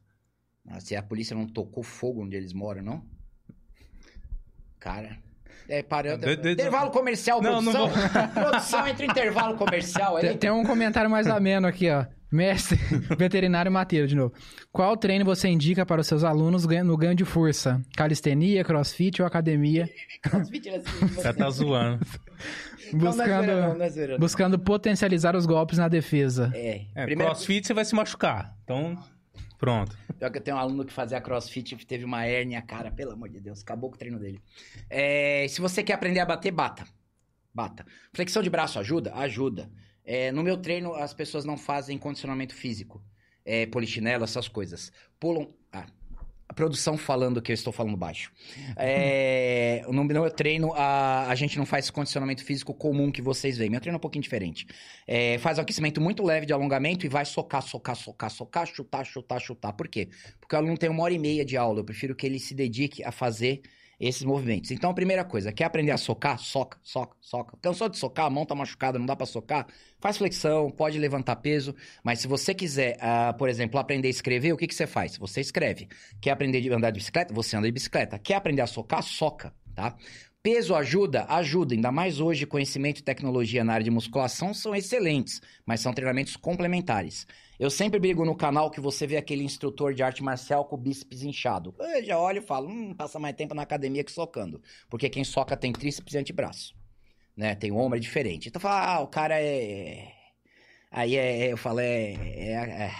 Ah, 0.68 0.78
se 0.78 0.94
a 0.94 1.02
polícia 1.02 1.34
não 1.34 1.46
tocou 1.46 1.82
fogo 1.82 2.22
onde 2.22 2.36
eles 2.36 2.52
moram, 2.52 2.82
não? 2.82 3.04
Cara. 4.78 5.18
É, 5.68 5.82
parando. 5.82 6.26
De- 6.26 6.36
de- 6.36 6.52
intervalo 6.52 6.90
comercial, 6.90 7.42
Não, 7.42 7.60
não 7.60 7.72
produção. 7.72 7.90
produção 8.32 8.86
entre 8.86 9.06
intervalo 9.06 9.56
comercial 9.56 10.18
tem 10.38 10.50
um 10.50 10.64
comentário 10.64 11.10
mais 11.10 11.26
ameno 11.26 11.66
aqui, 11.66 11.90
ó. 11.90 12.06
Mestre 12.30 12.76
veterinário 13.18 13.72
Mateiro, 13.72 14.06
de 14.06 14.14
novo. 14.14 14.32
Qual 14.70 14.96
treino 14.96 15.24
você 15.24 15.48
indica 15.48 15.84
para 15.84 16.00
os 16.00 16.06
seus 16.06 16.22
alunos 16.22 16.64
no 16.64 16.96
ganho 16.96 17.14
de 17.14 17.24
força? 17.24 17.82
Calistenia, 17.96 18.62
crossfit 18.64 19.20
ou 19.20 19.26
academia? 19.26 19.88
Crossfit 20.22 20.68
é 20.68 20.76
assim, 20.76 21.08
cara 21.14 21.34
tá 21.34 21.50
zoando. 21.50 22.06
Não, 22.92 22.98
não 23.00 23.08
é 23.08 23.10
Buscando, 23.10 23.26
zoeira, 23.46 23.68
não, 23.68 23.78
não 23.78 23.84
é 23.84 24.06
não. 24.08 24.18
buscando 24.18 24.58
potencializar 24.58 25.34
os 25.36 25.46
golpes 25.46 25.78
na 25.78 25.88
defesa. 25.88 26.50
É. 26.54 26.86
É, 26.94 27.04
Primeiro, 27.04 27.32
crossfit 27.32 27.66
você 27.66 27.74
vai 27.74 27.84
se 27.84 27.94
machucar. 27.94 28.56
Então, 28.64 28.96
pronto. 29.58 29.96
pior 30.18 30.30
que 30.30 30.38
eu 30.38 30.42
tenho 30.42 30.56
um 30.56 30.60
aluno 30.60 30.84
que 30.84 30.92
fazia 30.92 31.20
crossfit 31.20 31.74
e 31.74 31.86
teve 31.86 32.04
uma 32.04 32.24
hérnia, 32.24 32.60
cara, 32.62 32.90
pelo 32.90 33.12
amor 33.12 33.28
de 33.28 33.40
Deus, 33.40 33.62
acabou 33.62 33.90
com 33.90 33.96
o 33.96 33.98
treino 33.98 34.18
dele. 34.18 34.40
É, 34.88 35.46
se 35.48 35.60
você 35.60 35.82
quer 35.82 35.94
aprender 35.94 36.20
a 36.20 36.26
bater, 36.26 36.50
bata. 36.52 36.84
Bata. 37.52 37.84
Flexão 38.12 38.42
de 38.42 38.50
braço 38.50 38.78
ajuda? 38.78 39.12
Ajuda. 39.14 39.68
É, 40.12 40.32
no 40.32 40.42
meu 40.42 40.56
treino, 40.56 40.92
as 40.92 41.14
pessoas 41.14 41.44
não 41.44 41.56
fazem 41.56 41.96
condicionamento 41.96 42.52
físico. 42.52 43.00
É, 43.44 43.64
polichinelo, 43.66 44.24
essas 44.24 44.48
coisas. 44.48 44.90
Pulam. 45.20 45.54
Ah, 45.72 45.86
a 46.48 46.52
produção 46.52 46.98
falando 46.98 47.40
que 47.40 47.52
eu 47.52 47.54
estou 47.54 47.72
falando 47.72 47.96
baixo. 47.96 48.32
É, 48.76 49.84
no 49.88 50.02
meu 50.02 50.28
treino, 50.28 50.72
a, 50.74 51.28
a 51.28 51.34
gente 51.36 51.56
não 51.56 51.64
faz 51.64 51.90
condicionamento 51.90 52.44
físico 52.44 52.74
comum 52.74 53.12
que 53.12 53.22
vocês 53.22 53.56
veem. 53.56 53.70
Meu 53.70 53.80
treino 53.80 53.94
é 53.94 53.98
um 53.98 54.00
pouquinho 54.00 54.24
diferente. 54.24 54.66
É, 55.06 55.38
faz 55.38 55.58
um 55.58 55.60
aquecimento 55.60 56.00
muito 56.00 56.24
leve 56.24 56.44
de 56.44 56.52
alongamento 56.52 57.06
e 57.06 57.08
vai 57.08 57.24
socar, 57.24 57.62
socar, 57.62 57.94
socar, 57.94 58.30
socar, 58.32 58.66
chutar, 58.66 59.06
chutar, 59.06 59.40
chutar. 59.40 59.72
Por 59.74 59.86
quê? 59.86 60.08
Porque 60.40 60.56
o 60.56 60.58
aluno 60.58 60.76
tem 60.76 60.90
uma 60.90 61.04
hora 61.04 61.14
e 61.14 61.20
meia 61.20 61.44
de 61.44 61.56
aula. 61.56 61.78
Eu 61.78 61.84
prefiro 61.84 62.16
que 62.16 62.26
ele 62.26 62.40
se 62.40 62.52
dedique 62.52 63.04
a 63.04 63.12
fazer 63.12 63.62
esses 64.00 64.22
movimentos. 64.22 64.70
Então, 64.70 64.90
a 64.90 64.94
primeira 64.94 65.22
coisa, 65.22 65.52
quer 65.52 65.64
aprender 65.64 65.90
a 65.90 65.98
socar? 65.98 66.38
Soca, 66.38 66.78
soca, 66.82 67.14
soca. 67.20 67.58
Cansou 67.60 67.88
de 67.88 67.98
socar, 67.98 68.26
a 68.26 68.30
mão 68.30 68.46
tá 68.46 68.54
machucada, 68.54 68.98
não 68.98 69.04
dá 69.04 69.14
pra 69.14 69.26
socar? 69.26 69.66
Faz 70.00 70.16
flexão, 70.16 70.70
pode 70.70 70.98
levantar 70.98 71.36
peso, 71.36 71.74
mas 72.02 72.20
se 72.20 72.26
você 72.26 72.54
quiser, 72.54 72.96
ah, 72.98 73.34
por 73.34 73.50
exemplo, 73.50 73.78
aprender 73.78 74.08
a 74.08 74.10
escrever, 74.10 74.54
o 74.54 74.56
que, 74.56 74.66
que 74.66 74.74
você 74.74 74.86
faz? 74.86 75.18
Você 75.18 75.42
escreve. 75.42 75.86
Quer 76.18 76.30
aprender 76.30 76.72
a 76.72 76.76
andar 76.76 76.90
de 76.90 76.98
bicicleta? 76.98 77.34
Você 77.34 77.54
anda 77.56 77.66
de 77.66 77.72
bicicleta. 77.72 78.18
Quer 78.18 78.36
aprender 78.36 78.62
a 78.62 78.66
socar? 78.66 79.02
Soca, 79.02 79.52
tá? 79.74 79.94
Peso 80.42 80.74
ajuda? 80.74 81.26
Ajuda. 81.28 81.74
Ainda 81.74 81.92
mais 81.92 82.18
hoje, 82.18 82.46
conhecimento 82.46 83.00
e 83.00 83.02
tecnologia 83.02 83.62
na 83.62 83.74
área 83.74 83.84
de 83.84 83.90
musculação 83.90 84.54
são 84.54 84.74
excelentes, 84.74 85.42
mas 85.66 85.80
são 85.80 85.92
treinamentos 85.92 86.34
complementares. 86.34 87.26
Eu 87.60 87.68
sempre 87.68 88.00
brigo 88.00 88.24
no 88.24 88.34
canal 88.34 88.70
que 88.70 88.80
você 88.80 89.06
vê 89.06 89.18
aquele 89.18 89.44
instrutor 89.44 89.92
de 89.92 90.02
arte 90.02 90.22
marcial 90.22 90.64
com 90.64 90.76
o 90.76 90.78
bíceps 90.78 91.22
inchado. 91.22 91.74
Eu 91.78 92.02
já 92.02 92.18
olho 92.18 92.38
e 92.38 92.40
falo, 92.40 92.66
hum, 92.66 92.94
passa 92.94 93.18
mais 93.18 93.36
tempo 93.36 93.54
na 93.54 93.60
academia 93.60 94.02
que 94.02 94.10
socando. 94.10 94.62
Porque 94.88 95.10
quem 95.10 95.24
soca 95.24 95.54
tem 95.54 95.70
tríceps 95.70 96.14
e 96.14 96.16
antebraço. 96.16 96.74
Né? 97.36 97.54
Tem 97.54 97.70
ombro 97.70 97.98
é 97.98 98.00
diferente. 98.00 98.48
Então 98.48 98.58
fala, 98.58 98.94
ah, 98.94 99.00
o 99.00 99.08
cara 99.08 99.38
é. 99.38 100.10
Aí 100.90 101.16
é, 101.16 101.52
eu 101.52 101.58
falo, 101.58 101.80
é, 101.80 102.12
é, 102.14 102.52
é, 102.54 102.92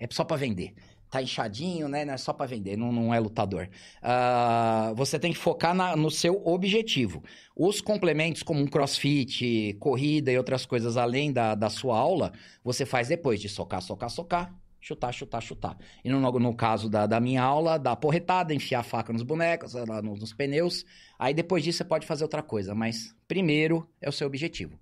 é 0.00 0.08
só 0.10 0.24
pra 0.24 0.36
vender. 0.36 0.74
Tá 1.10 1.22
inchadinho, 1.22 1.88
né? 1.88 2.04
Não 2.04 2.12
é 2.12 2.16
só 2.18 2.34
pra 2.34 2.44
vender, 2.44 2.76
não, 2.76 2.92
não 2.92 3.14
é 3.14 3.18
lutador. 3.18 3.68
Ah, 4.02 4.92
você 4.94 5.18
tem 5.18 5.32
que 5.32 5.38
focar 5.38 5.74
na- 5.74 5.96
no 5.96 6.10
seu 6.10 6.42
objetivo. 6.46 7.22
Os 7.56 7.80
complementos, 7.80 8.42
como 8.42 8.60
um 8.60 8.66
crossfit, 8.66 9.74
corrida 9.80 10.30
e 10.30 10.36
outras 10.36 10.66
coisas 10.66 10.96
além 10.98 11.32
da, 11.32 11.54
da 11.54 11.70
sua 11.70 11.96
aula, 11.98 12.32
você 12.62 12.84
faz 12.84 13.08
depois 13.08 13.40
de 13.40 13.48
socar, 13.48 13.80
socar, 13.80 14.10
socar, 14.10 14.54
chutar, 14.80 15.12
chutar, 15.12 15.40
chutar. 15.42 15.78
E 16.04 16.10
no, 16.10 16.20
no 16.38 16.54
caso 16.54 16.90
da, 16.90 17.06
da 17.06 17.18
minha 17.20 17.42
aula, 17.42 17.78
dar 17.78 17.96
porretada, 17.96 18.54
enfiar 18.54 18.80
a 18.80 18.82
faca 18.82 19.10
nos 19.12 19.22
bonecos, 19.22 19.72
lá 19.72 20.02
nos, 20.02 20.20
nos 20.20 20.32
pneus. 20.34 20.84
Aí 21.18 21.32
depois 21.32 21.64
disso 21.64 21.78
você 21.78 21.84
pode 21.84 22.06
fazer 22.06 22.24
outra 22.24 22.42
coisa, 22.42 22.74
mas 22.74 23.14
primeiro 23.26 23.88
é 24.00 24.08
o 24.08 24.12
seu 24.12 24.26
objetivo. 24.26 24.78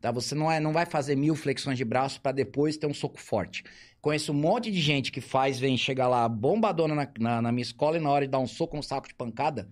Tá? 0.00 0.10
Você 0.10 0.34
não, 0.34 0.50
é, 0.50 0.58
não 0.58 0.72
vai 0.72 0.86
fazer 0.86 1.14
mil 1.14 1.34
flexões 1.36 1.76
de 1.76 1.84
braço 1.84 2.20
para 2.22 2.32
depois 2.32 2.78
ter 2.78 2.86
um 2.86 2.94
soco 2.94 3.20
forte. 3.20 3.62
Conheço 4.00 4.32
um 4.32 4.34
monte 4.34 4.70
de 4.70 4.80
gente 4.80 5.12
que 5.12 5.20
faz, 5.20 5.58
vem 5.58 5.76
chegar 5.76 6.08
lá 6.08 6.28
bombadona 6.28 6.94
na, 6.94 7.08
na, 7.18 7.42
na 7.42 7.52
minha 7.52 7.62
escola 7.62 7.96
e 7.96 8.00
na 8.00 8.08
hora 8.10 8.24
de 8.26 8.30
dar 8.30 8.38
um 8.38 8.46
soco, 8.46 8.76
um 8.76 8.82
saco 8.82 9.06
de 9.08 9.14
pancada, 9.14 9.68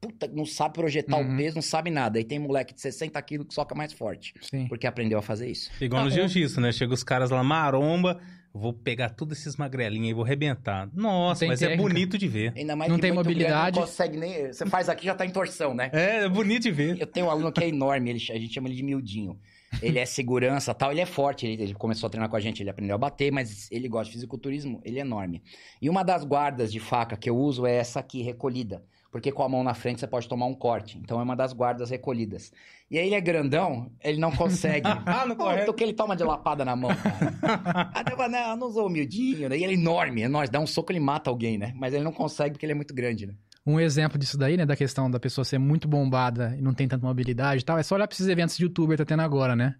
puta, 0.00 0.28
não 0.28 0.46
sabe 0.46 0.74
projetar 0.74 1.16
Uhum. 1.18 1.34
o 1.34 1.36
peso, 1.36 1.56
não 1.56 1.62
sabe 1.62 1.90
nada. 1.90 2.18
Aí 2.18 2.24
tem 2.24 2.38
moleque 2.38 2.72
de 2.74 2.80
60 2.80 3.20
quilos 3.22 3.46
que 3.48 3.54
soca 3.54 3.74
mais 3.74 3.92
forte, 3.92 4.34
Sim. 4.42 4.66
porque 4.68 4.86
aprendeu 4.86 5.18
a 5.18 5.22
fazer 5.22 5.50
isso. 5.50 5.70
Igual 5.80 6.02
no 6.04 6.08
Ah, 6.08 6.12
o- 6.12 6.14
jiu-jitsu, 6.14 6.60
né? 6.60 6.70
Chega 6.72 6.94
os 6.94 7.02
caras 7.02 7.30
lá, 7.30 7.42
maromba, 7.42 8.20
Vou 8.56 8.72
pegar 8.72 9.08
todos 9.10 9.36
esses 9.36 9.56
magrelinhos 9.56 10.10
e 10.10 10.12
vou 10.12 10.22
arrebentar. 10.24 10.88
Nossa, 10.94 11.44
mas 11.44 11.60
é 11.60 11.70
técnica. 11.70 11.88
bonito 11.88 12.16
de 12.16 12.28
ver. 12.28 12.52
Ainda 12.54 12.76
mais 12.76 12.88
Não 12.88 12.98
que 12.98 13.02
tem 13.02 13.10
mobilidade. 13.10 13.76
Não 13.80 13.84
consegue 13.84 14.16
nem... 14.16 14.46
Você 14.52 14.64
faz 14.66 14.88
aqui 14.88 15.04
já 15.06 15.12
tá 15.12 15.26
em 15.26 15.30
torção, 15.30 15.74
né? 15.74 15.90
É, 15.92 16.18
é 16.18 16.28
bonito 16.28 16.62
de 16.62 16.70
ver. 16.70 16.96
Eu 17.00 17.06
tenho 17.08 17.26
um 17.26 17.30
aluno 17.30 17.50
que 17.50 17.64
é 17.64 17.68
enorme, 17.68 18.10
ele, 18.10 18.18
a 18.30 18.38
gente 18.38 18.54
chama 18.54 18.68
ele 18.68 18.76
de 18.76 18.84
miudinho. 18.84 19.36
Ele 19.82 19.98
é 19.98 20.06
segurança 20.06 20.74
tal, 20.74 20.90
ele 20.92 21.00
é 21.00 21.06
forte, 21.06 21.46
ele, 21.46 21.62
ele 21.62 21.74
começou 21.74 22.06
a 22.06 22.10
treinar 22.10 22.28
com 22.28 22.36
a 22.36 22.40
gente, 22.40 22.62
ele 22.62 22.70
aprendeu 22.70 22.94
a 22.94 22.98
bater, 22.98 23.32
mas 23.32 23.70
ele 23.70 23.88
gosta 23.88 24.06
de 24.06 24.12
fisiculturismo, 24.12 24.80
ele 24.84 24.98
é 24.98 25.02
enorme. 25.02 25.42
E 25.80 25.88
uma 25.88 26.02
das 26.02 26.24
guardas 26.24 26.72
de 26.72 26.80
faca 26.80 27.16
que 27.16 27.28
eu 27.28 27.36
uso 27.36 27.66
é 27.66 27.74
essa 27.74 28.00
aqui, 28.00 28.22
recolhida. 28.22 28.82
Porque 29.14 29.30
com 29.30 29.44
a 29.44 29.48
mão 29.48 29.62
na 29.62 29.74
frente 29.74 30.00
você 30.00 30.08
pode 30.08 30.28
tomar 30.28 30.46
um 30.46 30.54
corte. 30.54 30.98
Então 30.98 31.20
é 31.20 31.22
uma 31.22 31.36
das 31.36 31.52
guardas 31.52 31.88
recolhidas. 31.88 32.52
E 32.90 32.98
aí 32.98 33.06
ele 33.06 33.14
é 33.14 33.20
grandão, 33.20 33.88
ele 34.02 34.18
não 34.18 34.32
consegue. 34.32 34.88
Ah, 35.06 35.24
correto. 35.36 35.66
Tanto 35.66 35.74
que 35.74 35.84
ele 35.84 35.92
toma 35.92 36.16
de 36.16 36.24
lapada 36.24 36.64
na 36.64 36.74
mão, 36.74 36.90
cara. 36.96 37.90
Aí 37.94 38.04
eu 38.10 38.28
não, 38.28 38.38
eu 38.38 38.56
não 38.56 38.72
sou 38.72 38.86
humildinho, 38.88 39.48
né? 39.48 39.56
E 39.56 39.62
ele 39.62 39.74
é 39.74 39.76
enorme, 39.76 40.22
é 40.22 40.24
enorme. 40.24 40.48
Dá 40.48 40.58
um 40.58 40.66
soco, 40.66 40.90
ele 40.90 40.98
mata 40.98 41.30
alguém, 41.30 41.56
né? 41.56 41.72
Mas 41.76 41.94
ele 41.94 42.02
não 42.02 42.12
consegue 42.12 42.54
porque 42.54 42.66
ele 42.66 42.72
é 42.72 42.74
muito 42.74 42.92
grande, 42.92 43.26
né? 43.26 43.34
Um 43.66 43.80
exemplo 43.80 44.18
disso 44.18 44.36
daí, 44.36 44.56
né, 44.56 44.66
da 44.66 44.76
questão 44.76 45.10
da 45.10 45.18
pessoa 45.18 45.44
ser 45.44 45.58
muito 45.58 45.88
bombada 45.88 46.54
e 46.58 46.60
não 46.60 46.74
tem 46.74 46.86
tanta 46.86 47.06
mobilidade 47.06 47.62
e 47.62 47.64
tal, 47.64 47.78
é 47.78 47.82
só 47.82 47.94
olhar 47.94 48.06
pra 48.06 48.14
esses 48.14 48.26
eventos 48.28 48.56
de 48.56 48.64
youtuber 48.64 48.96
que 48.96 49.04
tá 49.04 49.08
tendo 49.08 49.22
agora, 49.22 49.56
né? 49.56 49.74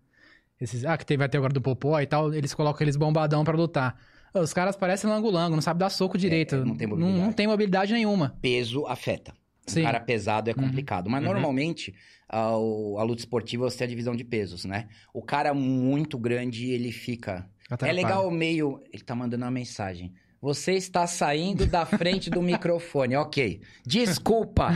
Esses, 0.60 0.84
ah, 0.84 0.96
que 0.96 1.04
teve, 1.04 1.28
ter 1.28 1.36
agora 1.36 1.52
do 1.52 1.60
Popó 1.60 2.00
e 2.00 2.06
tal, 2.06 2.32
eles 2.32 2.54
colocam 2.54 2.82
eles 2.84 2.96
bombadão 2.96 3.44
pra 3.44 3.54
lutar. 3.56 3.96
Ah, 4.32 4.40
Os 4.40 4.52
caras 4.54 4.74
parecem 4.76 5.10
lango-lango, 5.10 5.54
não 5.54 5.62
sabe 5.62 5.80
dar 5.80 5.90
soco 5.90 6.16
direito. 6.16 6.64
não 6.64 6.76
tem 6.76 6.86
não, 6.86 6.96
mobilidade. 6.96 7.24
não 7.26 7.32
tem 7.32 7.46
mobilidade 7.46 7.92
nenhuma. 7.92 8.36
peso 8.40 8.86
afeta. 8.86 9.32
Um 9.68 9.72
Sim. 9.72 9.82
cara 9.82 10.00
pesado 10.00 10.48
é 10.50 10.54
Uhum. 10.56 10.62
complicado. 10.64 11.10
Mas 11.10 11.22
Uhum. 11.24 11.32
normalmente, 11.32 11.94
a, 12.28 12.38
a 12.48 13.02
luta 13.02 13.20
esportiva 13.20 13.68
você 13.68 13.78
tem 13.78 13.84
a 13.86 13.88
divisão 13.88 14.14
de 14.16 14.24
pesos, 14.24 14.64
né? 14.64 14.88
O 15.12 15.22
cara 15.22 15.52
muito 15.52 16.18
grande, 16.18 16.70
ele 16.70 16.92
fica. 16.92 17.46
É 17.70 17.74
Atrapalha. 17.74 17.92
legal 17.92 18.28
o 18.28 18.30
meio. 18.30 18.82
Ele 18.92 19.02
tá 19.02 19.14
mandando 19.14 19.44
uma 19.44 19.50
mensagem. 19.50 20.12
Você 20.44 20.72
está 20.74 21.06
saindo 21.06 21.64
da 21.64 21.86
frente 21.86 22.28
do 22.28 22.42
microfone. 22.42 23.16
Ok. 23.16 23.62
Desculpa. 23.82 24.68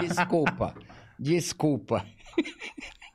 Desculpa. 0.00 0.76
Desculpa. 1.18 2.06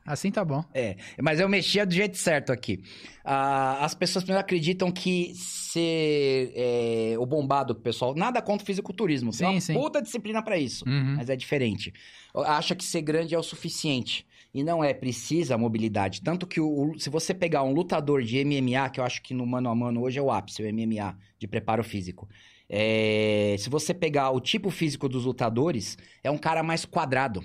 Assim 0.04 0.30
tá 0.30 0.44
bom. 0.44 0.62
É, 0.74 0.98
mas 1.22 1.40
eu 1.40 1.48
mexia 1.48 1.86
do 1.86 1.94
jeito 1.94 2.18
certo 2.18 2.52
aqui. 2.52 2.82
Ah, 3.24 3.82
as 3.82 3.94
pessoas 3.94 4.22
primeiro 4.22 4.44
acreditam 4.44 4.92
que 4.92 5.32
ser 5.34 6.52
é, 6.54 7.14
o 7.18 7.24
bombado, 7.24 7.74
pessoal, 7.74 8.14
nada 8.14 8.42
contra 8.42 8.62
o 8.62 8.66
fisiculturismo. 8.66 9.30
Tem 9.30 9.38
Sim, 9.38 9.46
uma 9.46 9.60
sim. 9.62 9.72
puta 9.72 10.02
disciplina 10.02 10.42
pra 10.42 10.58
isso. 10.58 10.86
Uhum. 10.86 11.14
Mas 11.16 11.30
é 11.30 11.36
diferente. 11.36 11.90
Acha 12.34 12.74
que 12.74 12.84
ser 12.84 13.00
grande 13.00 13.34
é 13.34 13.38
o 13.38 13.42
suficiente. 13.42 14.26
E 14.54 14.62
não 14.62 14.84
é, 14.84 14.94
precisa 14.94 15.56
a 15.56 15.58
mobilidade. 15.58 16.22
Tanto 16.22 16.46
que 16.46 16.60
o, 16.60 16.92
o- 16.92 16.98
se 16.98 17.10
você 17.10 17.34
pegar 17.34 17.64
um 17.64 17.72
lutador 17.72 18.22
de 18.22 18.38
MMA, 18.44 18.88
que 18.88 19.00
eu 19.00 19.04
acho 19.04 19.20
que 19.20 19.34
no 19.34 19.44
mano 19.44 19.68
a 19.68 19.74
mano 19.74 20.00
hoje 20.02 20.18
é 20.18 20.22
o 20.22 20.30
ápice, 20.30 20.62
o 20.62 20.66
MMA, 20.72 21.18
de 21.38 21.48
preparo 21.48 21.82
físico. 21.82 22.28
É, 22.68 23.56
se 23.58 23.68
você 23.68 23.92
pegar 23.92 24.30
o 24.30 24.40
tipo 24.40 24.70
físico 24.70 25.08
dos 25.08 25.24
lutadores, 25.24 25.98
é 26.22 26.30
um 26.30 26.38
cara 26.38 26.62
mais 26.62 26.84
quadrado. 26.84 27.42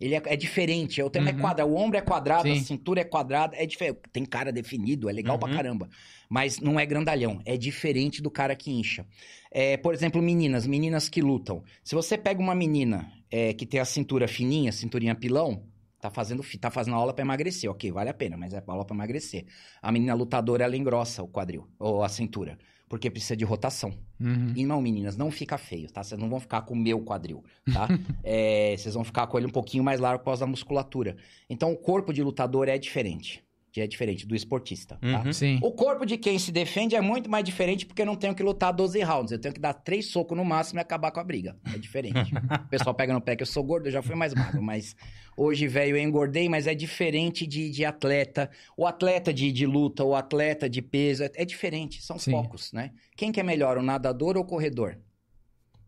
Ele 0.00 0.14
é, 0.14 0.22
é 0.26 0.36
diferente, 0.36 1.02
o 1.02 1.10
tema 1.10 1.30
é 1.30 1.32
Uhum. 1.32 1.40
quadrado, 1.40 1.70
o 1.70 1.76
ombro 1.76 1.98
é 1.98 2.00
quadrado, 2.00 2.48
a 2.50 2.54
Sim. 2.54 2.62
cintura 2.64 3.00
é 3.00 3.04
quadrada, 3.04 3.56
é 3.56 3.66
diferente. 3.66 3.98
Tem 4.12 4.24
cara 4.24 4.52
definido, 4.52 5.08
é 5.10 5.12
legal 5.12 5.36
pra 5.38 5.48
Uhum. 5.50 5.56
caramba. 5.56 5.88
Mas 6.30 6.60
não 6.60 6.78
é 6.78 6.86
grandalhão, 6.86 7.40
é 7.44 7.56
diferente 7.56 8.22
do 8.22 8.30
cara 8.30 8.54
que 8.54 8.70
incha. 8.70 9.04
É, 9.50 9.76
por 9.76 9.92
exemplo, 9.92 10.22
meninas, 10.22 10.66
meninas 10.66 11.08
que 11.08 11.20
lutam. 11.20 11.64
Se 11.82 11.94
você 11.96 12.16
pega 12.16 12.40
uma 12.40 12.54
menina 12.54 13.10
é, 13.30 13.52
que 13.52 13.66
tem 13.66 13.80
a 13.80 13.84
cintura 13.84 14.28
fininha, 14.28 14.70
cinturinha 14.70 15.14
pilão, 15.16 15.64
tá 16.00 16.10
fazendo, 16.10 16.42
tá 16.60 16.70
fazendo 16.70 16.94
aula 16.94 17.12
pra 17.12 17.24
emagrecer, 17.24 17.70
ok, 17.70 17.90
vale 17.90 18.10
a 18.10 18.14
pena, 18.14 18.36
mas 18.36 18.54
é 18.54 18.62
aula 18.66 18.84
pra 18.84 18.94
emagrecer. 18.94 19.46
A 19.82 19.90
menina 19.90 20.14
lutadora, 20.14 20.64
ela 20.64 20.76
engrossa 20.76 21.22
o 21.22 21.28
quadril, 21.28 21.66
ou 21.78 22.02
a 22.02 22.08
cintura, 22.08 22.58
porque 22.88 23.10
precisa 23.10 23.36
de 23.36 23.44
rotação. 23.44 23.92
Uhum. 24.20 24.52
E 24.54 24.64
não, 24.64 24.80
meninas, 24.80 25.16
não 25.16 25.30
fica 25.30 25.58
feio, 25.58 25.90
tá? 25.90 26.02
Vocês 26.02 26.20
não 26.20 26.28
vão 26.28 26.40
ficar 26.40 26.62
com 26.62 26.74
o 26.74 26.76
meu 26.76 27.00
quadril, 27.00 27.44
tá? 27.72 27.88
É, 28.22 28.76
vocês 28.76 28.94
vão 28.94 29.04
ficar 29.04 29.26
com 29.26 29.38
ele 29.38 29.46
um 29.46 29.50
pouquinho 29.50 29.82
mais 29.82 30.00
largo 30.00 30.18
por 30.20 30.26
causa 30.26 30.40
da 30.40 30.46
musculatura. 30.46 31.16
Então, 31.48 31.72
o 31.72 31.76
corpo 31.76 32.12
de 32.12 32.22
lutador 32.22 32.68
é 32.68 32.76
diferente. 32.76 33.42
É 33.80 33.86
diferente 33.86 34.26
do 34.26 34.34
esportista, 34.34 34.98
tá? 35.00 35.22
Uhum. 35.22 35.32
Sim. 35.32 35.58
O 35.62 35.72
corpo 35.72 36.04
de 36.04 36.16
quem 36.16 36.38
se 36.38 36.50
defende 36.50 36.96
é 36.96 37.00
muito 37.00 37.30
mais 37.30 37.44
diferente 37.44 37.86
porque 37.86 38.02
eu 38.02 38.06
não 38.06 38.16
tenho 38.16 38.34
que 38.34 38.42
lutar 38.42 38.72
12 38.72 39.00
rounds. 39.02 39.32
Eu 39.32 39.38
tenho 39.38 39.54
que 39.54 39.60
dar 39.60 39.72
três 39.72 40.06
socos 40.06 40.36
no 40.36 40.44
máximo 40.44 40.80
e 40.80 40.82
acabar 40.82 41.10
com 41.10 41.20
a 41.20 41.24
briga. 41.24 41.56
É 41.72 41.78
diferente. 41.78 42.32
o 42.66 42.68
pessoal 42.68 42.94
pega 42.94 43.12
no 43.12 43.20
pé 43.20 43.36
que 43.36 43.42
eu 43.42 43.46
sou 43.46 43.62
gordo, 43.62 43.86
eu 43.86 43.92
já 43.92 44.02
fui 44.02 44.14
mais 44.14 44.34
magro. 44.34 44.62
Mas 44.62 44.96
hoje, 45.36 45.66
velho, 45.66 45.96
eu 45.96 46.02
engordei, 46.02 46.48
mas 46.48 46.66
é 46.66 46.74
diferente 46.74 47.46
de, 47.46 47.70
de 47.70 47.84
atleta. 47.84 48.50
O 48.76 48.86
atleta 48.86 49.32
de, 49.32 49.52
de 49.52 49.66
luta, 49.66 50.04
o 50.04 50.14
atleta 50.14 50.68
de 50.68 50.82
peso, 50.82 51.24
é, 51.24 51.30
é 51.34 51.44
diferente. 51.44 52.02
São 52.02 52.18
Sim. 52.18 52.32
focos, 52.32 52.72
né? 52.72 52.92
Quem 53.16 53.32
que 53.32 53.40
é 53.40 53.42
melhor, 53.42 53.78
o 53.78 53.82
nadador 53.82 54.36
ou 54.36 54.42
o 54.42 54.46
corredor? 54.46 54.98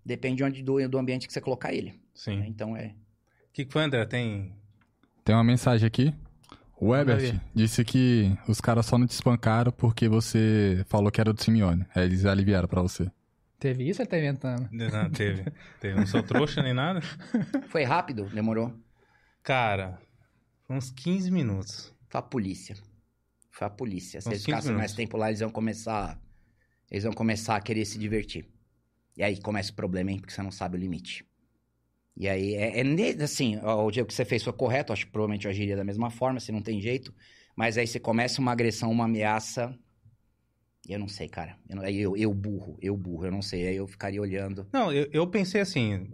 Depende 0.04 0.36
de 0.36 0.44
onde, 0.44 0.62
do, 0.62 0.88
do 0.88 0.98
ambiente 0.98 1.26
que 1.26 1.32
você 1.32 1.40
colocar 1.40 1.72
ele. 1.72 1.90
né? 1.90 1.98
Sim. 2.14 2.44
Então 2.46 2.76
é. 2.76 2.94
O 3.48 3.52
que, 3.52 3.64
que 3.64 3.78
André? 3.78 4.04
Tem. 4.06 4.52
Tem 5.24 5.34
uma 5.34 5.44
mensagem 5.44 5.86
aqui. 5.86 6.14
O 6.80 6.96
Ebert 6.96 7.38
disse 7.54 7.84
que 7.84 8.34
os 8.48 8.58
caras 8.58 8.86
só 8.86 8.96
não 8.96 9.06
te 9.06 9.10
espancaram 9.10 9.70
porque 9.70 10.08
você 10.08 10.82
falou 10.88 11.10
que 11.10 11.20
era 11.20 11.32
do 11.32 11.42
Simeone. 11.42 11.84
Aí 11.94 12.04
eles 12.04 12.24
aliviaram 12.24 12.66
pra 12.66 12.80
você. 12.80 13.10
Teve 13.58 13.86
isso 13.86 14.00
ou 14.00 14.08
tá 14.08 14.18
inventando? 14.18 14.66
Não, 14.72 15.10
teve. 15.10 15.44
teve. 15.78 15.94
Não 15.94 16.06
sou 16.06 16.22
trouxa 16.22 16.62
nem 16.62 16.72
nada. 16.72 17.02
Foi 17.68 17.84
rápido? 17.84 18.24
Demorou? 18.30 18.74
Cara, 19.42 20.00
foi 20.66 20.76
uns 20.76 20.90
15 20.90 21.30
minutos. 21.30 21.94
Foi 22.08 22.18
a 22.18 22.22
polícia. 22.22 22.74
Foi 23.50 23.66
a 23.66 23.70
polícia. 23.70 24.18
Se 24.22 24.28
Uns 24.28 24.32
eles 24.32 24.46
15 24.46 24.56
ficassem 24.56 24.74
mais 24.74 24.94
tempo 24.94 25.18
lá, 25.18 25.28
eles 25.28 25.42
iam 25.42 25.50
começar. 25.50 26.18
Eles 26.90 27.04
vão 27.04 27.12
começar 27.12 27.56
a 27.56 27.60
querer 27.60 27.84
se 27.84 27.98
divertir. 27.98 28.48
E 29.18 29.22
aí 29.22 29.38
começa 29.38 29.70
o 29.70 29.74
problema, 29.74 30.10
hein? 30.10 30.18
Porque 30.18 30.32
você 30.32 30.42
não 30.42 30.50
sabe 30.50 30.78
o 30.78 30.80
limite. 30.80 31.26
E 32.16 32.28
aí, 32.28 32.54
é, 32.54 32.80
é 32.80 33.22
assim, 33.22 33.58
ó, 33.62 33.86
o 33.86 33.90
dia 33.90 34.04
que 34.04 34.12
você 34.12 34.24
fez 34.24 34.42
foi 34.42 34.52
correto, 34.52 34.92
acho 34.92 35.06
que 35.06 35.12
provavelmente 35.12 35.46
eu 35.46 35.50
agiria 35.50 35.76
da 35.76 35.84
mesma 35.84 36.10
forma, 36.10 36.40
se 36.40 36.52
não 36.52 36.60
tem 36.62 36.80
jeito. 36.80 37.14
Mas 37.56 37.78
aí 37.78 37.86
você 37.86 37.98
começa 37.98 38.40
uma 38.40 38.52
agressão, 38.52 38.90
uma 38.90 39.04
ameaça. 39.04 39.74
Eu 40.88 40.98
não 40.98 41.08
sei, 41.08 41.28
cara. 41.28 41.56
Eu, 41.68 41.82
eu, 41.82 42.16
eu 42.16 42.34
burro, 42.34 42.76
eu 42.80 42.96
burro, 42.96 43.26
eu 43.26 43.30
não 43.30 43.42
sei. 43.42 43.68
Aí 43.68 43.76
eu 43.76 43.86
ficaria 43.86 44.20
olhando. 44.20 44.66
Não, 44.72 44.92
eu, 44.92 45.08
eu 45.12 45.26
pensei 45.26 45.60
assim: 45.60 46.10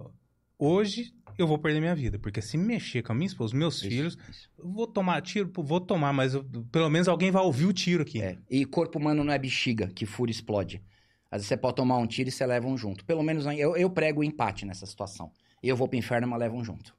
hoje 0.58 1.14
eu 1.38 1.46
vou 1.46 1.58
perder 1.58 1.80
minha 1.80 1.94
vida, 1.94 2.18
porque 2.18 2.40
se 2.42 2.56
mexer 2.56 3.02
com 3.02 3.12
a 3.12 3.14
minha 3.14 3.26
esposa, 3.26 3.56
meus 3.56 3.76
Isso, 3.76 3.88
filhos, 3.88 4.18
isso. 4.28 4.50
vou 4.58 4.86
tomar 4.86 5.20
tiro, 5.22 5.50
vou 5.54 5.80
tomar, 5.80 6.12
mas 6.12 6.34
eu- 6.34 6.44
pelo 6.72 6.88
menos 6.88 7.08
alguém 7.08 7.30
vai 7.30 7.42
ouvir 7.42 7.66
o 7.66 7.72
tiro 7.72 8.02
aqui. 8.02 8.20
É. 8.22 8.38
E 8.50 8.64
corpo 8.64 8.98
humano 8.98 9.22
não 9.22 9.32
é 9.32 9.38
bexiga, 9.38 9.88
que 9.88 10.06
fura 10.06 10.30
e 10.30 10.34
explode. 10.34 10.82
Às 11.30 11.38
vezes 11.38 11.48
você 11.48 11.56
pode 11.56 11.76
tomar 11.76 11.98
um 11.98 12.06
tiro 12.06 12.28
e 12.28 12.32
você 12.32 12.46
leva 12.46 12.66
um 12.66 12.76
junto. 12.76 13.04
Pelo 13.04 13.22
menos 13.22 13.44
eu, 13.46 13.76
eu 13.76 13.90
prego 13.90 14.20
o 14.20 14.24
empate 14.24 14.64
nessa 14.64 14.86
situação. 14.86 15.30
Eu 15.62 15.76
vou 15.76 15.88
pro 15.88 15.98
inferno, 15.98 16.26
mas 16.28 16.38
levo 16.38 16.56
um 16.56 16.64
junto. 16.64 16.94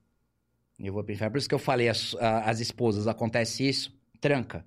Eu 0.80 0.94
vou 0.94 1.04
pro 1.04 1.14
inferno. 1.14 1.32
Por 1.32 1.38
isso 1.38 1.50
que 1.50 1.56
eu 1.56 1.60
falei, 1.60 1.90
as 1.90 2.60
esposas, 2.60 3.08
acontece 3.08 3.68
isso, 3.68 3.94
tranca. 4.20 4.66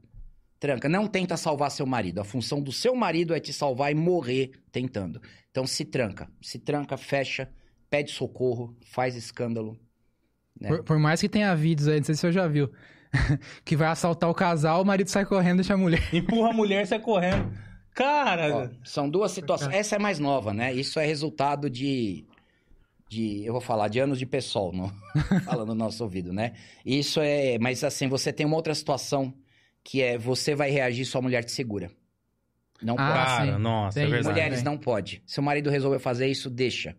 Tranca. 0.59 0.89
Não 0.89 1.07
tenta 1.07 1.37
salvar 1.37 1.71
seu 1.71 1.87
marido. 1.87 2.21
A 2.21 2.25
função 2.25 2.61
do 2.61 2.71
seu 2.73 2.95
marido 2.95 3.35
é 3.35 3.41
te 3.41 3.53
salvar 3.53 3.91
e 3.91 3.95
morrer 3.95 4.51
tentando. 4.71 5.21
Então 5.51 5.67
se 5.67 5.85
tranca. 5.85 6.29
Se 6.43 6.59
tranca, 6.59 6.97
fecha, 6.97 7.49
pede 7.89 8.11
socorro, 8.11 8.77
faz 8.93 9.17
escândalo. 9.17 9.79
né? 10.61 10.69
Por, 10.69 10.85
por 10.85 10.99
mais 10.99 11.21
que 11.21 11.29
tenha 11.29 11.55
vídeos 11.55 11.89
aí, 11.89 11.99
não 11.99 12.05
sei 12.05 12.15
se 12.15 12.21
você 12.21 12.33
já 12.33 12.47
viu, 12.47 12.71
que 13.65 13.75
vai 13.77 13.89
assaltar 13.89 14.29
o 14.29 14.35
casal, 14.35 14.83
o 14.83 14.85
marido 14.85 15.09
sai 15.09 15.25
correndo 15.25 15.55
e 15.55 15.57
deixa 15.63 15.75
a 15.75 15.79
mulher. 15.79 16.15
Empurra 16.15 16.51
a 16.51 16.53
mulher 16.53 16.83
e 16.83 16.87
sai 16.87 17.01
correndo. 17.01 17.51
Cara, 17.95 18.57
Ó, 18.57 18.69
são 18.85 19.09
duas 19.09 19.33
situações. 19.33 19.75
Essa 19.75 19.97
é 19.97 19.99
mais 19.99 20.19
nova, 20.19 20.53
né? 20.55 20.73
Isso 20.73 21.01
é 21.01 21.07
resultado 21.07 21.69
de. 21.71 22.25
De 23.11 23.45
eu 23.45 23.53
vou 23.53 23.61
falar 23.61 23.89
de 23.89 23.99
anos 23.99 24.21
de 24.21 24.25
pessoal, 24.25 24.71
no, 24.73 24.89
falando 25.45 25.71
no 25.71 25.75
nosso 25.75 26.03
ouvido, 26.05 26.33
né? 26.33 26.53
Isso 26.87 27.21
é. 27.21 27.59
Mas 27.59 27.83
assim, 27.83 28.07
você 28.07 28.33
tem 28.33 28.47
uma 28.47 28.55
outra 28.57 28.73
situação 28.73 29.35
que 29.83 30.01
é 30.01 30.17
você 30.17 30.55
vai 30.55 30.71
reagir, 30.71 31.05
sua 31.05 31.21
mulher 31.21 31.43
te 31.45 31.51
segura. 31.51 31.91
Não 32.81 32.95
Ah, 32.97 33.07
pode. 33.09 33.19
cara, 33.19 33.57
sim. 33.57 33.63
nossa, 33.63 33.99
Tem 33.99 34.07
é 34.07 34.11
verdade. 34.11 34.29
Mulheres 34.35 34.63
não 34.63 34.79
pode. 34.79 35.23
Se 35.27 35.41
o 35.41 35.43
marido 35.43 35.69
resolveu 35.71 35.99
fazer 35.99 36.29
isso, 36.29 36.49
deixa. 36.49 36.97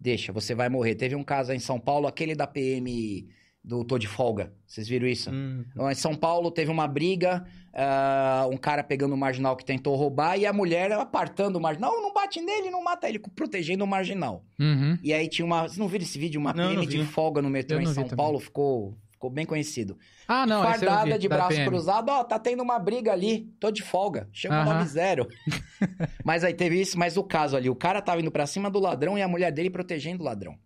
Deixa, 0.00 0.32
você 0.32 0.52
vai 0.52 0.68
morrer. 0.68 0.96
Teve 0.96 1.14
um 1.14 1.22
caso 1.22 1.52
em 1.52 1.60
São 1.60 1.78
Paulo, 1.78 2.08
aquele 2.08 2.34
da 2.34 2.46
PM 2.46 3.28
do 3.64 3.84
Tô 3.84 3.96
de 3.98 4.06
Folga. 4.08 4.52
Vocês 4.66 4.88
viram 4.88 5.06
isso? 5.06 5.30
Hum, 5.30 5.64
Em 5.90 5.94
São 5.94 6.14
Paulo 6.14 6.50
teve 6.50 6.70
uma 6.70 6.88
briga, 6.88 7.44
ah, 7.72 8.48
um 8.50 8.56
cara 8.56 8.82
pegando 8.82 9.14
o 9.14 9.16
marginal 9.16 9.54
que 9.56 9.64
tentou 9.64 9.94
roubar 9.94 10.36
e 10.36 10.44
a 10.46 10.52
mulher 10.52 10.90
apartando 10.92 11.58
o 11.58 11.60
marginal. 11.62 11.92
Não, 11.92 12.02
não 12.02 12.12
bate 12.12 12.40
nele, 12.40 12.70
não 12.70 12.82
mata 12.82 13.08
ele, 13.08 13.18
protegendo 13.18 13.84
o 13.84 13.86
marginal. 13.86 14.44
Uhum. 14.58 14.98
E 15.02 15.12
aí 15.12 15.28
tinha 15.28 15.44
uma. 15.46 15.62
Vocês 15.62 15.78
não 15.78 15.86
viram 15.88 16.04
esse 16.04 16.18
vídeo? 16.18 16.40
Uma 16.40 16.52
Não, 16.52 16.64
PM 16.70 16.76
não 16.76 16.86
de 16.86 17.04
folga 17.04 17.40
no 17.40 17.48
metrô 17.48 17.76
Eu 17.78 17.82
em 17.82 17.86
São 17.86 18.02
também. 18.02 18.16
Paulo, 18.16 18.40
ficou, 18.40 18.98
ficou 19.12 19.30
bem 19.30 19.46
conhecido. 19.46 19.96
Ah, 20.26 20.44
não, 20.44 20.62
Fardada 20.62 21.12
vi, 21.12 21.18
de 21.18 21.28
braço 21.28 21.50
PM. 21.50 21.68
cruzado, 21.68 22.08
ó, 22.08 22.24
tá 22.24 22.38
tendo 22.40 22.62
uma 22.64 22.78
briga 22.80 23.12
ali, 23.12 23.52
tô 23.60 23.70
de 23.70 23.82
folga, 23.82 24.28
chama 24.32 24.56
o 24.56 24.70
Aham. 24.70 24.78
90. 24.80 25.28
mas 26.24 26.42
aí 26.42 26.54
teve 26.54 26.80
isso, 26.80 26.98
mas 26.98 27.16
o 27.16 27.22
caso 27.22 27.56
ali, 27.56 27.70
o 27.70 27.76
cara 27.76 28.00
tava 28.02 28.20
indo 28.20 28.30
pra 28.30 28.46
cima 28.46 28.68
do 28.70 28.80
ladrão 28.80 29.16
e 29.16 29.22
a 29.22 29.28
mulher 29.28 29.52
dele 29.52 29.70
protegendo 29.70 30.22
o 30.22 30.26
ladrão. 30.26 30.56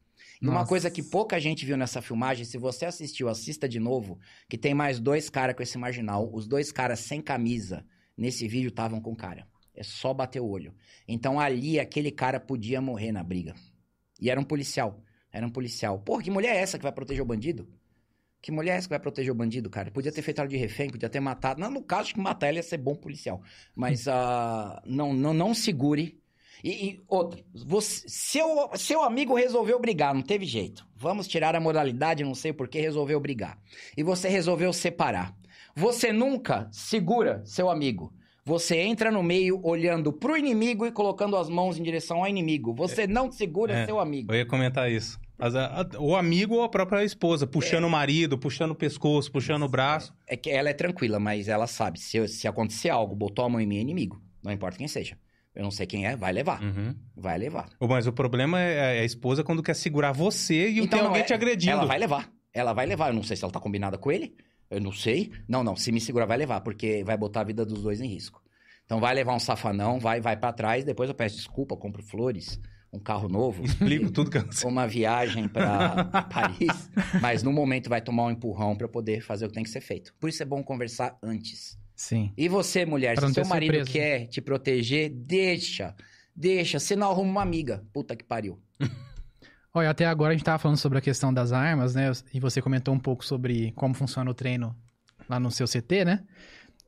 E 0.41 0.49
uma 0.49 0.67
coisa 0.67 0.91
que 0.91 1.03
pouca 1.03 1.41
gente 1.41 1.65
viu 1.65 1.77
nessa 1.77 2.03
filmagem, 2.03 2.45
se 2.45 2.59
você 2.59 2.85
assistiu, 2.85 3.29
assista 3.29 3.69
de 3.69 3.81
novo, 3.81 4.19
que 4.49 4.59
tem 4.59 4.75
mais 4.75 5.01
dois 5.01 5.31
caras 5.31 5.57
com 5.57 5.63
esse 5.63 5.79
marginal, 5.79 6.31
os 6.33 6.47
dois 6.47 6.71
caras 6.71 7.01
sem 7.01 7.23
camisa, 7.23 7.85
nesse 8.17 8.47
vídeo 8.47 8.69
estavam 8.69 9.01
com 9.01 9.13
o 9.13 9.17
cara. 9.17 9.47
É 9.75 9.83
só 9.83 10.15
bater 10.15 10.41
o 10.41 10.49
olho. 10.49 10.75
Então 11.07 11.39
ali 11.39 11.79
aquele 11.79 12.11
cara 12.11 12.41
podia 12.41 12.81
morrer 12.81 13.13
na 13.13 13.23
briga. 13.23 13.55
E 14.21 14.31
era 14.31 14.41
um 14.41 14.45
policial. 14.45 15.03
Era 15.31 15.47
um 15.47 15.51
policial. 15.51 15.99
Porra, 16.01 16.23
que 16.23 16.31
mulher 16.31 16.57
é 16.57 16.61
essa 16.61 16.79
que 16.79 16.83
vai 16.83 16.93
proteger 16.93 17.23
o 17.23 17.27
bandido? 17.27 17.69
Que 18.41 18.51
mulher 18.51 18.73
é 18.73 18.77
essa 18.77 18.87
que 18.87 18.95
vai 18.95 19.01
proteger 19.01 19.33
o 19.33 19.35
bandido, 19.35 19.69
cara? 19.69 19.91
Podia 19.91 20.13
ter 20.13 20.23
feito 20.23 20.41
ela 20.41 20.49
de 20.49 20.57
refém, 20.57 20.89
podia 20.89 21.09
ter 21.11 21.21
matado. 21.21 21.61
Não, 21.61 21.71
no 21.71 21.83
caso 21.83 22.15
de 22.15 22.21
matar 22.21 22.49
ela 22.49 22.57
ia 22.57 22.63
ser 22.63 22.79
bom 22.79 22.95
policial. 22.95 23.43
Mas 23.75 24.07
ah, 24.09 24.83
não, 24.87 25.13
não, 25.13 25.35
não 25.35 25.55
segure. 25.55 26.23
E, 26.65 26.71
e 26.71 27.01
outra, 27.09 27.41
você, 27.55 28.05
seu, 28.09 28.71
seu 28.75 29.03
amigo 29.03 29.35
resolveu 29.35 29.79
brigar, 29.81 30.15
não 30.15 30.23
teve 30.23 30.45
jeito. 30.45 30.87
Vamos 30.97 31.29
tirar 31.29 31.55
a 31.55 31.61
moralidade, 31.61 32.25
não 32.25 32.35
sei 32.35 32.53
por 32.53 32.69
que 32.69 32.81
resolveu 32.81 33.21
brigar. 33.21 33.59
E 33.97 34.03
você 34.03 34.29
resolveu 34.29 34.73
separar. 34.73 35.35
Você 35.75 36.13
nunca 36.13 36.69
segura 36.73 37.43
seu 37.45 37.69
amigo. 37.69 38.13
Você 38.45 38.77
entra 38.79 39.11
no 39.11 39.23
meio 39.23 39.61
olhando 39.63 40.13
pro 40.13 40.37
inimigo 40.37 40.87
e 40.87 40.93
colocando 40.93 41.37
as 41.37 41.49
mãos 41.49 41.79
em 41.79 41.83
direção 41.83 42.19
ao 42.19 42.29
inimigo. 42.29 42.73
Você 42.75 43.07
não 43.07 43.31
segura 43.31 43.75
É. 43.75 43.87
seu 43.87 43.99
amigo. 43.99 44.33
Eu 44.33 44.39
ia 44.39 44.47
comentar 44.47 44.91
isso. 44.91 45.19
Mas 45.37 45.53
o 45.99 46.17
amigo 46.17 46.55
ou 46.55 46.63
a 46.63 46.69
própria 46.69 47.05
esposa, 47.05 47.47
puxando 47.47 47.85
o 47.85 47.91
marido, 47.91 48.39
puxando 48.39 48.71
o 48.71 48.75
pescoço, 48.75 49.31
puxando 49.31 49.65
o 49.65 49.69
braço. 49.69 50.15
É 50.27 50.37
que 50.37 50.49
ela 50.49 50.71
é 50.71 50.73
tranquila, 50.73 51.19
mas 51.19 51.49
ela 51.49 51.67
sabe. 51.67 52.01
Se, 52.01 52.27
se 52.29 52.49
acontecer 52.49 52.89
algo, 52.89 53.15
botou 53.15 53.45
a 53.45 53.49
mão 53.49 53.61
em 53.61 53.67
mim, 53.67 53.77
é 53.77 53.81
inimigo. 53.81 54.19
Não 54.43 54.51
importa 54.53 54.79
quem 54.79 54.89
seja. 54.89 55.19
Eu 55.57 55.63
não 55.63 55.71
sei 55.71 55.87
quem 55.87 56.07
é, 56.07 56.15
vai 56.15 56.33
levar. 56.33 56.63
Uhum. 56.63 56.95
Vai 57.17 57.39
levar. 57.39 57.69
Mas 57.81 58.07
o 58.07 58.13
problema 58.13 58.61
é 58.61 59.01
a 59.01 59.05
esposa 59.05 59.43
quando 59.43 59.63
quer 59.63 59.75
segurar 59.75 60.13
você 60.13 60.69
e 60.69 60.87
tem 60.87 61.01
não, 61.01 61.09
alguém 61.09 61.23
é- 61.23 61.25
te 61.25 61.33
agredindo. 61.35 61.73
Ela 61.73 61.87
vai 61.87 61.99
levar. 61.99 62.31
Ela 62.53 62.73
vai 62.73 62.87
levar. 62.87 63.09
Eu 63.09 63.15
não 63.15 63.23
sei 63.23 63.37
se 63.37 63.43
ela 63.45 63.53
tá 63.53 63.59
combinada 63.59 63.97
com 63.99 64.13
ele. 64.13 64.37
Eu 64.71 64.81
não 64.81 64.93
sei. 64.93 65.33
Não, 65.49 65.65
não. 65.65 65.75
Se 65.75 65.91
me 65.91 66.01
segurar, 66.01 66.27
vai 66.27 66.37
levar, 66.37 66.61
porque 66.61 67.03
vai 67.05 67.17
botar 67.17 67.41
a 67.41 67.45
vida 67.45 67.65
dos 67.65 67.83
dois 67.83 68.01
em 68.01 68.07
risco. 68.07 68.43
Então 68.85 69.01
vai 69.01 69.15
levar 69.15 69.35
um 69.35 69.39
safanão, 69.39 69.99
vai, 69.99 70.21
vai 70.21 70.37
para 70.37 70.53
trás. 70.53 70.85
Depois 70.85 71.09
eu 71.09 71.15
peço 71.15 71.37
desculpa, 71.37 71.77
compro 71.77 72.03
flores, 72.03 72.61
um 72.93 72.99
carro 72.99 73.29
novo, 73.29 73.65
Explico 73.65 74.11
tudo 74.11 74.31
que 74.31 74.39
eu 74.39 74.53
sei. 74.53 74.71
uma 74.71 74.87
viagem 74.87 75.49
para 75.49 76.05
Paris. 76.33 76.91
Mas 77.21 77.43
no 77.43 77.53
momento 77.53 77.89
vai 77.89 78.01
tomar 78.01 78.25
um 78.27 78.31
empurrão 78.31 78.77
para 78.77 78.87
poder 78.89 79.23
fazer 79.23 79.47
o 79.47 79.49
que 79.49 79.55
tem 79.55 79.65
que 79.65 79.71
ser 79.71 79.81
feito. 79.81 80.15
Por 80.21 80.29
isso 80.29 80.43
é 80.43 80.47
bom 80.47 80.63
conversar 80.63 81.17
antes. 81.23 81.79
Sim. 81.97 82.31
E 82.37 82.47
você, 82.47 82.85
mulher, 82.85 83.19
se 83.19 83.33
seu 83.33 83.47
marido 83.47 83.75
surpresa. 83.75 83.91
quer 83.91 84.27
te 84.27 84.43
proteger, 84.43 85.11
deixa. 85.11 85.95
Deixa. 86.35 86.79
Você 86.79 86.95
não 86.95 87.11
arruma 87.11 87.31
uma 87.31 87.43
amiga. 87.43 87.83
Puta 87.93 88.15
que 88.15 88.23
pariu. 88.23 88.61
Olha, 89.73 89.91
até 89.91 90.07
agora 90.07 90.33
a 90.33 90.37
gente 90.37 90.45
tava 90.45 90.59
falando 90.59 90.77
sobre 90.77 90.99
a 90.99 91.01
questão 91.01 91.33
das 91.33 91.53
armas, 91.53 91.95
né? 91.95 92.13
E 92.33 92.41
você 92.41 92.61
comentou 92.61 92.95
um 92.95 92.99
pouco 92.99 93.25
sobre 93.25 93.73
como 93.73 93.95
funciona 93.95 94.31
o 94.31 94.35
treino 94.35 94.77
lá 95.29 95.41
no 95.41 95.51
seu 95.51 95.67
CT, 95.67 96.05
né? 96.05 96.25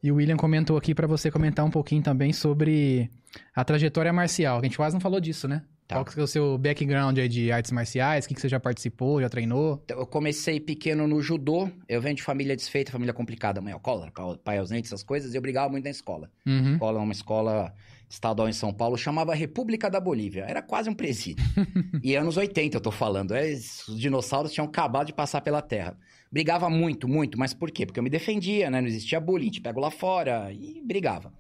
E 0.02 0.12
o 0.12 0.16
William 0.16 0.36
comentou 0.36 0.76
aqui 0.76 0.94
pra 0.94 1.06
você 1.06 1.30
comentar 1.30 1.64
um 1.64 1.70
pouquinho 1.70 2.02
também 2.02 2.32
sobre 2.32 3.10
a 3.55 3.64
trajetória 3.64 4.12
marcial. 4.12 4.59
A 4.59 4.62
gente 4.62 4.76
quase 4.76 4.94
não 4.94 5.01
falou 5.01 5.20
disso, 5.20 5.48
né? 5.48 5.62
Tá. 5.89 5.97
Qual 5.97 6.05
que 6.05 6.20
é 6.20 6.23
o 6.23 6.27
seu 6.27 6.59
background 6.59 7.16
aí 7.19 7.27
de 7.28 7.51
artes 7.51 7.73
marciais? 7.73 8.27
O 8.27 8.28
que, 8.28 8.35
que 8.35 8.40
você 8.43 8.48
já 8.48 8.60
participou, 8.60 9.23
já 9.23 9.28
treinou? 9.31 9.81
Então, 9.86 9.98
Eu 9.98 10.06
comecei 10.06 10.60
pequeno 10.60 11.09
no 11.09 11.23
judô. 11.23 11.70
Eu 11.89 11.98
venho 12.02 12.15
de 12.15 12.23
família 12.23 12.55
desfeita, 12.55 12.93
família 12.93 13.15
complicada. 13.15 13.59
Mãe 13.62 13.73
alcoólatra, 13.73 14.12
pai- 14.44 14.59
ausente, 14.59 14.86
essas 14.86 15.02
coisas. 15.02 15.32
E 15.32 15.39
eu 15.39 15.40
brigava 15.40 15.70
muito 15.70 15.85
na 15.85 15.90
escola. 15.90 16.31
Uhum. 16.47 16.74
escola, 16.74 17.01
uma 17.01 17.12
escola 17.12 17.74
estadual 18.06 18.51
em 18.51 18.52
São 18.52 18.70
Paulo, 18.73 18.98
chamava 18.98 19.35
República 19.35 19.89
da 19.89 19.98
Bolívia. 19.98 20.44
Era 20.47 20.60
quase 20.60 20.90
um 20.90 20.94
presídio. 20.94 21.43
e 22.05 22.15
anos 22.15 22.36
80 22.36 22.77
eu 22.77 22.81
tô 22.82 22.90
falando. 22.90 23.35
é, 23.35 23.51
os 23.51 23.98
dinossauros 23.98 24.52
tinham 24.52 24.66
acabado 24.66 25.06
de 25.06 25.15
passar 25.15 25.40
pela 25.40 25.62
Terra. 25.62 25.97
Brigava 26.31 26.69
muito, 26.69 27.09
muito. 27.09 27.39
Mas 27.39 27.55
por 27.55 27.70
quê? 27.70 27.86
Porque 27.86 27.98
eu 27.98 28.05
me 28.05 28.10
defendia, 28.10 28.69
né? 28.70 28.82
Não 28.82 28.89
existia 28.89 29.19
bullying. 29.19 29.48
Te 29.51 29.62
pego 29.62 29.81
lá 29.81 29.90
fora 29.90 30.52
e 30.52 30.82
brigava. 30.85 31.32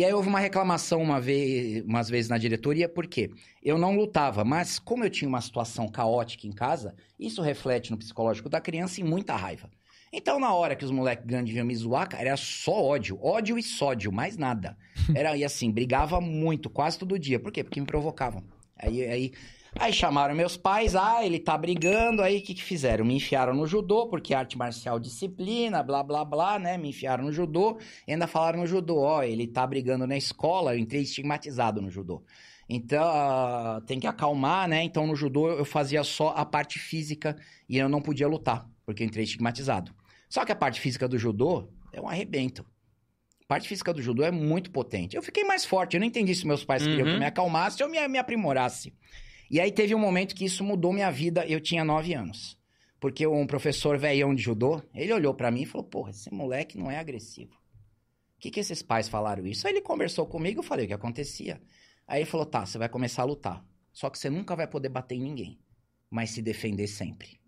E 0.00 0.04
aí 0.04 0.14
houve 0.14 0.30
uma 0.30 0.40
reclamação 0.40 1.02
uma 1.02 1.20
vez, 1.20 1.84
umas 1.84 2.08
vezes 2.08 2.30
na 2.30 2.38
diretoria, 2.38 2.88
por 2.88 3.06
quê? 3.06 3.30
Eu 3.62 3.76
não 3.76 3.94
lutava, 3.94 4.42
mas 4.42 4.78
como 4.78 5.04
eu 5.04 5.10
tinha 5.10 5.28
uma 5.28 5.42
situação 5.42 5.86
caótica 5.88 6.46
em 6.46 6.52
casa, 6.52 6.94
isso 7.18 7.42
reflete 7.42 7.90
no 7.90 7.98
psicológico 7.98 8.48
da 8.48 8.62
criança 8.62 8.98
e 8.98 9.04
muita 9.04 9.36
raiva. 9.36 9.68
Então, 10.10 10.40
na 10.40 10.54
hora 10.54 10.74
que 10.74 10.86
os 10.86 10.90
moleques 10.90 11.26
grandes 11.26 11.52
vinham 11.52 11.66
me 11.66 11.76
zoar, 11.76 12.08
cara, 12.08 12.22
era 12.22 12.36
só 12.38 12.82
ódio. 12.82 13.18
Ódio 13.22 13.58
e 13.58 13.62
sódio, 13.62 14.10
mais 14.10 14.38
nada. 14.38 14.74
Era, 15.14 15.36
e 15.36 15.44
assim, 15.44 15.70
brigava 15.70 16.18
muito, 16.18 16.70
quase 16.70 16.98
todo 16.98 17.18
dia. 17.18 17.38
Por 17.38 17.52
quê? 17.52 17.62
Porque 17.62 17.78
me 17.78 17.86
provocavam. 17.86 18.42
Aí, 18.78 19.04
aí, 19.04 19.32
aí 19.78 19.92
chamaram 19.92 20.34
meus 20.34 20.56
pais, 20.56 20.94
ah, 20.96 21.24
ele 21.24 21.38
tá 21.38 21.56
brigando, 21.56 22.22
aí 22.22 22.38
o 22.38 22.42
que 22.42 22.54
que 22.54 22.62
fizeram? 22.62 23.04
Me 23.04 23.14
enfiaram 23.14 23.54
no 23.54 23.66
judô, 23.66 24.08
porque 24.08 24.34
arte 24.34 24.56
marcial 24.58 24.98
disciplina, 24.98 25.82
blá, 25.82 26.02
blá, 26.02 26.24
blá, 26.24 26.58
né? 26.58 26.76
Me 26.76 26.88
enfiaram 26.90 27.24
no 27.24 27.32
judô, 27.32 27.78
e 28.06 28.12
ainda 28.12 28.26
falaram 28.26 28.60
no 28.60 28.66
judô, 28.66 28.98
ó, 28.98 29.22
ele 29.22 29.46
tá 29.46 29.66
brigando 29.66 30.06
na 30.06 30.16
escola, 30.16 30.74
eu 30.74 30.78
entrei 30.78 31.02
estigmatizado 31.02 31.80
no 31.80 31.90
judô. 31.90 32.22
Então, 32.68 33.02
ah, 33.04 33.82
tem 33.86 33.98
que 33.98 34.06
acalmar, 34.06 34.68
né? 34.68 34.82
Então, 34.84 35.06
no 35.06 35.16
judô 35.16 35.48
eu 35.50 35.64
fazia 35.64 36.04
só 36.04 36.28
a 36.36 36.44
parte 36.44 36.78
física 36.78 37.36
e 37.68 37.76
eu 37.78 37.88
não 37.88 38.00
podia 38.00 38.28
lutar, 38.28 38.68
porque 38.86 39.02
eu 39.02 39.06
entrei 39.06 39.24
estigmatizado. 39.24 39.92
Só 40.28 40.44
que 40.44 40.52
a 40.52 40.56
parte 40.56 40.80
física 40.80 41.08
do 41.08 41.18
judô 41.18 41.68
é 41.92 42.00
um 42.00 42.08
arrebento. 42.08 42.64
A 43.42 43.46
parte 43.48 43.66
física 43.66 43.92
do 43.92 44.00
judô 44.00 44.22
é 44.22 44.30
muito 44.30 44.70
potente. 44.70 45.16
Eu 45.16 45.22
fiquei 45.24 45.42
mais 45.42 45.64
forte, 45.64 45.94
eu 45.96 46.00
não 46.00 46.06
entendi 46.06 46.32
se 46.32 46.46
meus 46.46 46.64
pais 46.64 46.84
queriam 46.86 47.00
Uhum. 47.00 47.10
que 47.10 47.16
eu 47.16 47.18
me 47.18 47.26
acalmasse 47.26 47.82
ou 47.82 47.88
me, 47.88 48.06
me 48.06 48.18
aprimorasse. 48.18 48.94
E 49.50 49.58
aí 49.58 49.72
teve 49.72 49.94
um 49.94 49.98
momento 49.98 50.34
que 50.34 50.44
isso 50.44 50.62
mudou 50.62 50.92
minha 50.92 51.10
vida, 51.10 51.44
eu 51.44 51.60
tinha 51.60 51.84
nove 51.84 52.14
anos. 52.14 52.56
Porque 53.00 53.26
um 53.26 53.46
professor 53.46 53.98
velhão 53.98 54.34
de 54.34 54.42
judô, 54.42 54.80
ele 54.94 55.12
olhou 55.12 55.34
pra 55.34 55.50
mim 55.50 55.62
e 55.62 55.66
falou, 55.66 55.86
porra, 55.86 56.10
esse 56.10 56.32
moleque 56.32 56.78
não 56.78 56.90
é 56.90 56.98
agressivo. 56.98 57.54
O 57.54 58.40
que, 58.40 58.50
que 58.50 58.60
esses 58.60 58.82
pais 58.82 59.08
falaram 59.08 59.44
isso? 59.46 59.66
Aí 59.66 59.72
ele 59.72 59.80
conversou 59.80 60.24
comigo, 60.24 60.60
eu 60.60 60.62
falei 60.62 60.84
o 60.84 60.88
que 60.88 60.94
acontecia. 60.94 61.60
Aí 62.06 62.20
ele 62.20 62.30
falou, 62.30 62.46
tá, 62.46 62.64
você 62.64 62.78
vai 62.78 62.88
começar 62.88 63.22
a 63.22 63.24
lutar. 63.24 63.64
Só 63.92 64.08
que 64.08 64.18
você 64.18 64.30
nunca 64.30 64.54
vai 64.54 64.68
poder 64.68 64.88
bater 64.88 65.16
em 65.16 65.22
ninguém, 65.22 65.58
mas 66.08 66.30
se 66.30 66.40
defender 66.40 66.86
sempre. 66.86 67.40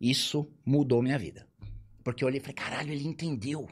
Isso 0.00 0.48
mudou 0.64 1.02
minha 1.02 1.18
vida. 1.18 1.48
Porque 2.04 2.22
eu 2.22 2.28
olhei 2.28 2.38
e 2.38 2.40
falei, 2.40 2.54
caralho, 2.54 2.92
ele 2.92 3.06
entendeu. 3.06 3.68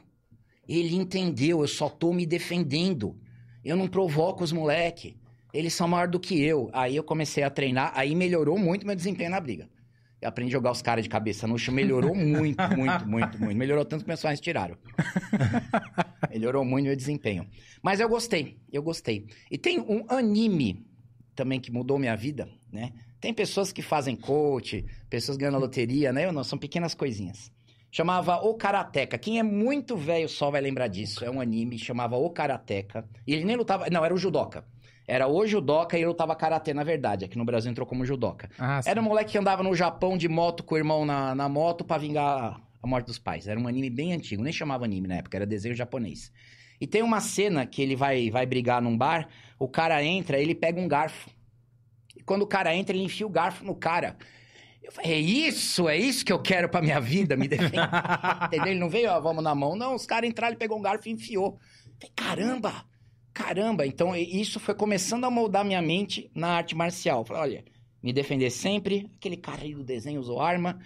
Ele 0.67 0.95
entendeu, 0.95 1.61
eu 1.61 1.67
só 1.67 1.89
tô 1.89 2.13
me 2.13 2.25
defendendo. 2.25 3.19
Eu 3.63 3.75
não 3.75 3.87
provoco 3.87 4.43
os 4.43 4.51
moleque. 4.51 5.20
Eles 5.53 5.73
são 5.73 5.87
maior 5.87 6.07
do 6.07 6.19
que 6.19 6.41
eu. 6.41 6.69
Aí 6.73 6.95
eu 6.95 7.03
comecei 7.03 7.43
a 7.43 7.49
treinar, 7.49 7.91
aí 7.95 8.15
melhorou 8.15 8.57
muito 8.57 8.85
meu 8.85 8.95
desempenho 8.95 9.31
na 9.31 9.39
briga. 9.39 9.69
Eu 10.21 10.29
aprendi 10.29 10.51
a 10.51 10.57
jogar 10.57 10.71
os 10.71 10.83
caras 10.83 11.03
de 11.03 11.09
cabeça 11.09 11.47
no 11.47 11.57
chão, 11.57 11.73
melhorou 11.73 12.13
muito, 12.13 12.61
muito, 12.77 13.07
muito, 13.07 13.39
muito. 13.39 13.57
Melhorou 13.57 13.83
tanto 13.83 14.03
que 14.03 14.07
meus 14.07 14.21
pais 14.21 14.39
tiraram. 14.39 14.77
melhorou 16.29 16.63
muito 16.63 16.85
meu 16.85 16.95
desempenho. 16.95 17.47
Mas 17.81 17.99
eu 17.99 18.07
gostei, 18.07 18.59
eu 18.71 18.83
gostei. 18.83 19.25
E 19.49 19.57
tem 19.57 19.79
um 19.79 20.05
anime 20.07 20.85
também 21.35 21.59
que 21.59 21.71
mudou 21.71 21.97
minha 21.97 22.15
vida, 22.15 22.47
né? 22.71 22.93
Tem 23.19 23.33
pessoas 23.33 23.71
que 23.71 23.81
fazem 23.81 24.15
coach, 24.15 24.85
pessoas 25.09 25.37
ganhando 25.37 25.57
loteria, 25.57 26.13
né? 26.13 26.25
Eu 26.25 26.31
não, 26.31 26.43
são 26.43 26.57
pequenas 26.57 26.93
coisinhas. 26.93 27.51
Chamava 27.91 28.37
O 28.37 28.53
Karateka. 28.53 29.17
Quem 29.17 29.39
é 29.39 29.43
muito 29.43 29.97
velho 29.97 30.29
só 30.29 30.49
vai 30.49 30.61
lembrar 30.61 30.87
disso. 30.87 31.25
É 31.25 31.29
um 31.29 31.41
anime, 31.41 31.77
chamava 31.77 32.15
O 32.15 32.29
Karateka. 32.29 33.07
E 33.27 33.33
ele 33.33 33.43
nem 33.43 33.55
lutava. 33.55 33.89
Não, 33.89 34.05
era 34.05 34.13
o 34.13 34.17
judoca. 34.17 34.65
Era 35.11 35.27
o 35.27 35.45
judoca 35.45 35.97
e 35.97 35.99
ele 35.99 36.07
lutava 36.07 36.33
karatê, 36.33 36.73
na 36.73 36.85
verdade. 36.85 37.25
Aqui 37.25 37.37
no 37.37 37.43
Brasil 37.43 37.69
entrou 37.69 37.85
como 37.85 38.05
judoca. 38.05 38.49
Ah. 38.57 38.79
Era 38.85 39.01
um 39.01 39.03
moleque 39.03 39.33
que 39.33 39.37
andava 39.37 39.61
no 39.61 39.75
Japão 39.75 40.17
de 40.17 40.29
moto 40.29 40.63
com 40.63 40.73
o 40.73 40.77
irmão 40.77 41.05
na, 41.05 41.35
na 41.35 41.49
moto 41.49 41.83
pra 41.83 41.97
vingar 41.97 42.61
a 42.81 42.87
morte 42.87 43.07
dos 43.07 43.19
pais. 43.19 43.45
Era 43.45 43.59
um 43.59 43.67
anime 43.67 43.89
bem 43.89 44.13
antigo, 44.13 44.41
nem 44.41 44.53
chamava 44.53 44.85
anime 44.85 45.09
na 45.09 45.15
época, 45.15 45.37
era 45.37 45.45
desenho 45.45 45.75
japonês. 45.75 46.31
E 46.79 46.87
tem 46.87 47.03
uma 47.03 47.19
cena 47.19 47.65
que 47.65 47.81
ele 47.81 47.93
vai, 47.93 48.29
vai 48.29 48.45
brigar 48.45 48.81
num 48.81 48.97
bar, 48.97 49.27
o 49.59 49.67
cara 49.67 50.01
entra, 50.01 50.39
ele 50.39 50.55
pega 50.55 50.79
um 50.79 50.87
garfo. 50.87 51.29
E 52.15 52.23
quando 52.23 52.43
o 52.43 52.47
cara 52.47 52.73
entra, 52.73 52.95
ele 52.95 53.03
enfia 53.03 53.27
o 53.27 53.29
garfo 53.29 53.65
no 53.65 53.75
cara. 53.75 54.15
Eu 54.81 54.93
falei, 54.93 55.11
é 55.11 55.19
isso, 55.19 55.89
é 55.89 55.97
isso 55.97 56.23
que 56.23 56.31
eu 56.31 56.39
quero 56.39 56.69
pra 56.69 56.81
minha 56.81 57.01
vida, 57.01 57.35
me 57.35 57.49
defender. 57.49 57.81
Entendeu? 58.47 58.67
Ele 58.67 58.79
não 58.79 58.89
veio, 58.89 59.11
ó, 59.11 59.19
vamos 59.19 59.43
na 59.43 59.53
mão. 59.53 59.75
Não, 59.75 59.93
os 59.93 60.05
caras 60.05 60.29
entraram, 60.29 60.53
ele 60.53 60.59
pegou 60.59 60.79
um 60.79 60.81
garfo 60.81 61.09
e 61.09 61.11
enfiou. 61.11 61.59
Eu 61.85 61.91
falei, 61.99 62.13
caramba, 62.15 62.85
caramba. 63.33 63.85
Então, 63.85 64.15
isso 64.15 64.59
foi 64.59 64.73
começando 64.75 65.23
a 65.25 65.31
moldar 65.31 65.63
minha 65.65 65.81
mente 65.81 66.29
na 66.35 66.49
arte 66.49 66.75
marcial. 66.75 67.23
Falei, 67.25 67.41
olha, 67.41 67.65
me 68.01 68.11
defender 68.13 68.49
sempre. 68.49 69.09
Aquele 69.17 69.37
cara 69.37 69.61
aí 69.63 69.73
do 69.73 69.83
desenho 69.83 70.19
usou 70.19 70.39
arma. 70.39 70.79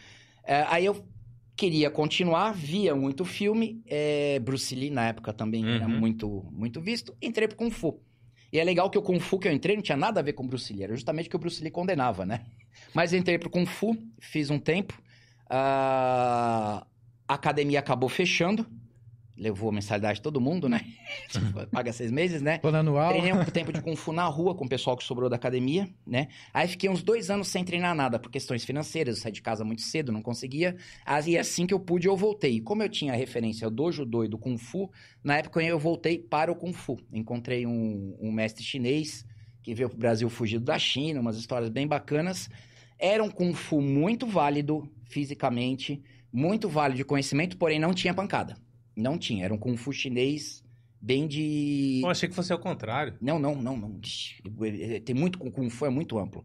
É, 0.43 0.63
aí 0.67 0.85
eu 0.85 1.05
queria 1.55 1.89
continuar, 1.89 2.51
via 2.53 2.93
muito 2.95 3.23
filme. 3.26 3.81
é, 3.88 4.39
Bruce 4.39 4.76
Lee, 4.76 4.89
na 4.89 5.07
época, 5.07 5.31
também 5.34 5.65
era 5.76 5.88
Uhum. 5.88 5.99
muito, 5.99 6.45
muito 6.51 6.81
visto. 6.81 7.15
Entrei 7.22 7.47
pro 7.47 7.57
Kung 7.57 7.69
Fu. 7.72 7.99
E 8.51 8.59
é 8.59 8.63
legal 8.63 8.89
que 8.89 8.97
o 8.97 9.01
Kung 9.01 9.19
Fu 9.19 9.39
que 9.39 9.47
eu 9.47 9.51
entrei 9.53 9.76
não 9.76 9.84
tinha 9.84 9.97
nada 9.97 10.19
a 10.19 10.23
ver 10.23 10.34
com 10.34 10.43
o 10.43 10.47
Bruce 10.47 10.72
Lee. 10.73 10.84
Era 10.84 10.95
justamente 10.95 11.27
o 11.27 11.30
que 11.30 11.35
o 11.35 11.39
Bruce 11.39 11.61
Lee 11.63 11.72
condenava, 11.72 12.26
né? 12.26 12.45
Mas 12.93 13.11
entrei 13.13 13.38
pro 13.38 13.49
Kung 13.49 13.65
Fu, 13.65 13.97
fiz 14.19 14.49
um 14.49 14.59
tempo. 14.59 14.93
ah, 15.49 16.85
a 17.27 17.34
academia 17.34 17.80
acabou 17.80 18.09
fechando. 18.09 18.65
Levou 19.38 19.70
a 19.70 19.72
mensalidade 19.72 20.16
de 20.16 20.22
todo 20.22 20.40
mundo, 20.40 20.70
né? 20.70 20.86
Tipo, 21.30 21.68
Paga 21.72 21.91
seis 21.91 22.12
meses, 22.12 22.41
né? 22.41 22.57
Plano 22.60 22.78
anual. 22.78 23.10
Treinei 23.10 23.34
um 23.34 23.44
tempo 23.45 23.72
de 23.74 23.82
Kung 23.82 23.95
Fu 23.95 24.12
na 24.12 24.26
rua 24.26 24.56
com 24.56 24.66
o 24.66 24.70
pessoal 24.70 24.95
que 24.95 25.03
sobrou 25.03 25.30
da 25.30 25.36
academia, 25.36 25.90
né? 26.06 26.28
Aí 26.53 26.68
fiquei 26.68 26.90
uns 26.90 27.03
dois 27.03 27.30
anos 27.30 27.48
sem 27.48 27.64
treinar 27.64 27.95
nada, 27.95 28.20
por 28.20 28.32
questões 28.32 28.64
financeiras, 28.64 29.18
eu 29.18 29.24
saí 29.24 29.32
de 29.32 29.41
casa 29.41 29.64
muito 29.64 29.82
cedo, 29.82 30.12
não 30.12 30.22
conseguia. 30.22 30.76
Aí 31.06 31.38
assim 31.38 31.66
que 31.66 31.74
eu 31.74 31.80
pude, 31.80 32.07
eu 32.07 32.16
voltei. 32.16 32.62
Como 32.62 32.84
eu 32.84 32.90
tinha 32.90 33.14
referência 33.14 33.70
do 33.70 33.91
Judô 33.91 34.24
e 34.24 34.28
do 34.28 34.38
Kung 34.38 34.57
Fu, 34.57 34.90
na 35.24 35.38
época 35.38 35.62
eu 35.62 35.80
voltei 35.80 36.18
para 36.18 36.52
o 36.52 36.56
Kung 36.56 36.74
Fu. 36.74 36.98
Encontrei 37.12 37.66
um, 37.66 38.18
um 38.20 38.32
mestre 38.32 38.64
chinês 38.64 39.26
que 39.62 39.74
veio 39.74 39.90
pro 39.90 39.98
Brasil 39.98 40.30
fugido 40.30 40.64
da 40.64 40.78
China, 40.78 41.20
umas 41.20 41.38
histórias 41.38 41.70
bem 41.70 41.88
bacanas. 41.88 42.49
Era 42.99 43.24
um 43.24 43.30
Kung 43.30 43.53
Fu 43.53 43.82
muito 43.82 44.28
válido 44.28 44.88
fisicamente, 45.06 46.02
muito 46.32 46.70
válido 46.70 46.98
de 46.98 47.03
conhecimento, 47.03 47.57
porém 47.57 47.80
não 47.80 47.94
tinha 47.94 48.14
pancada. 48.14 48.56
Não 48.95 49.17
tinha, 49.17 49.45
era 49.45 49.53
um 49.53 49.57
Kung 49.57 49.76
Fu 49.76 49.91
chinês 49.91 50.63
bem 51.01 51.27
de... 51.27 52.01
Eu 52.03 52.09
achei 52.09 52.27
que 52.27 52.34
fosse 52.34 52.51
ao 52.51 52.59
contrário. 52.59 53.15
Não, 53.22 53.38
não, 53.38 53.55
não, 53.55 53.77
não. 53.77 53.99
Tem 55.05 55.15
muito 55.15 55.38
Kung 55.38 55.69
Fu, 55.69 55.85
é 55.85 55.89
muito 55.89 56.17
amplo. 56.17 56.43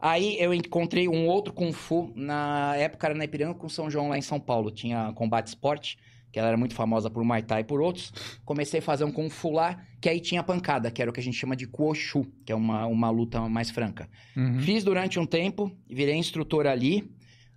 Aí 0.00 0.36
eu 0.38 0.52
encontrei 0.52 1.08
um 1.08 1.26
outro 1.26 1.52
Kung 1.52 1.72
Fu, 1.72 2.12
na 2.14 2.74
época 2.76 3.06
era 3.06 3.14
na 3.14 3.24
Ipiranga 3.24 3.54
com 3.54 3.68
São 3.68 3.88
João 3.88 4.08
lá 4.08 4.18
em 4.18 4.22
São 4.22 4.40
Paulo. 4.40 4.70
Tinha 4.70 5.12
combate 5.14 5.46
esporte, 5.46 5.96
que 6.32 6.38
ela 6.38 6.48
era 6.48 6.56
muito 6.56 6.74
famosa 6.74 7.08
por 7.08 7.22
Muay 7.22 7.42
Thai 7.42 7.60
e 7.60 7.64
por 7.64 7.80
outros. 7.80 8.12
Comecei 8.44 8.80
a 8.80 8.82
fazer 8.82 9.04
um 9.04 9.12
Kung 9.12 9.30
Fu 9.30 9.50
lá, 9.50 9.80
que 10.00 10.08
aí 10.08 10.18
tinha 10.18 10.42
pancada, 10.42 10.90
que 10.90 11.00
era 11.00 11.10
o 11.10 11.14
que 11.14 11.20
a 11.20 11.22
gente 11.22 11.36
chama 11.38 11.54
de 11.54 11.66
Kuoshu, 11.66 12.26
que 12.44 12.50
é 12.50 12.54
uma, 12.54 12.84
uma 12.86 13.10
luta 13.10 13.40
mais 13.48 13.70
franca. 13.70 14.10
Uhum. 14.36 14.60
Fiz 14.60 14.82
durante 14.82 15.20
um 15.20 15.26
tempo, 15.26 15.70
virei 15.88 16.16
instrutor 16.16 16.66
ali. 16.66 17.10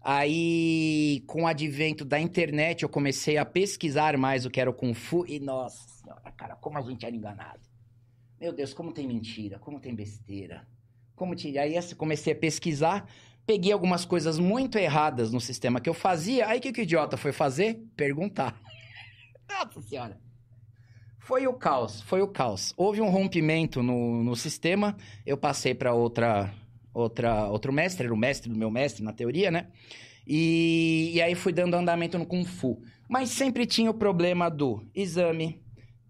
Aí, 0.08 1.24
com 1.26 1.46
o 1.46 1.48
advento 1.48 2.06
da 2.06 2.20
internet, 2.20 2.84
eu 2.84 2.90
comecei 2.90 3.38
a 3.38 3.44
pesquisar 3.44 4.16
mais 4.20 4.46
o 4.46 4.52
que 4.52 4.62
era 4.62 4.70
o 4.70 4.74
Kung 4.74 4.94
Fu. 4.94 5.26
E, 5.26 5.40
nossa 5.40 5.84
senhora, 5.90 6.32
cara, 6.38 6.56
como 6.56 6.78
a 6.78 6.82
gente 6.84 7.04
era 7.04 7.16
enganado. 7.16 7.62
Meu 8.40 8.54
Deus, 8.54 8.72
como 8.72 8.94
tem 8.94 9.08
mentira, 9.08 9.58
como 9.58 9.80
tem 9.80 9.96
besteira. 9.96 10.68
Como 11.16 11.34
tinha... 11.34 11.64
Aí, 11.64 11.76
assim, 11.76 11.96
comecei 11.96 12.34
a 12.34 12.36
pesquisar, 12.36 13.10
peguei 13.48 13.72
algumas 13.72 14.06
coisas 14.06 14.38
muito 14.38 14.78
erradas 14.78 15.32
no 15.32 15.42
sistema 15.42 15.82
que 15.82 15.90
eu 15.90 15.94
fazia. 15.96 16.50
Aí, 16.50 16.60
o 16.60 16.62
que, 16.62 16.72
que 16.72 16.82
o 16.82 16.84
idiota 16.84 17.18
foi 17.18 17.32
fazer? 17.32 17.84
Perguntar. 17.98 18.62
Nossa 19.50 19.82
senhora. 19.82 20.22
Foi 21.18 21.48
o 21.48 21.54
caos, 21.56 22.04
foi 22.04 22.22
o 22.22 22.28
caos. 22.28 22.76
Houve 22.78 23.02
um 23.02 23.10
rompimento 23.10 23.82
no, 23.82 24.24
no 24.24 24.36
sistema, 24.36 24.96
eu 25.26 25.36
passei 25.36 25.74
para 25.74 25.96
outra, 25.96 26.54
outra, 26.96 27.48
outro 27.50 27.72
mestre, 27.72 28.06
era 28.06 28.14
o 28.14 28.18
mestre 28.18 28.50
do 28.52 28.58
meu 28.58 28.72
mestre 28.72 29.04
na 29.04 29.14
teoria, 29.14 29.52
né? 29.52 29.68
E, 30.26 31.12
e 31.14 31.22
aí 31.22 31.36
fui 31.36 31.54
dando 31.54 31.76
andamento 31.76 32.18
no 32.18 32.26
Kung 32.26 32.44
Fu. 32.46 32.82
Mas 33.08 33.30
sempre 33.30 33.66
tinha 33.68 33.92
o 33.92 33.94
problema 33.94 34.50
do 34.50 34.84
exame, 34.96 35.62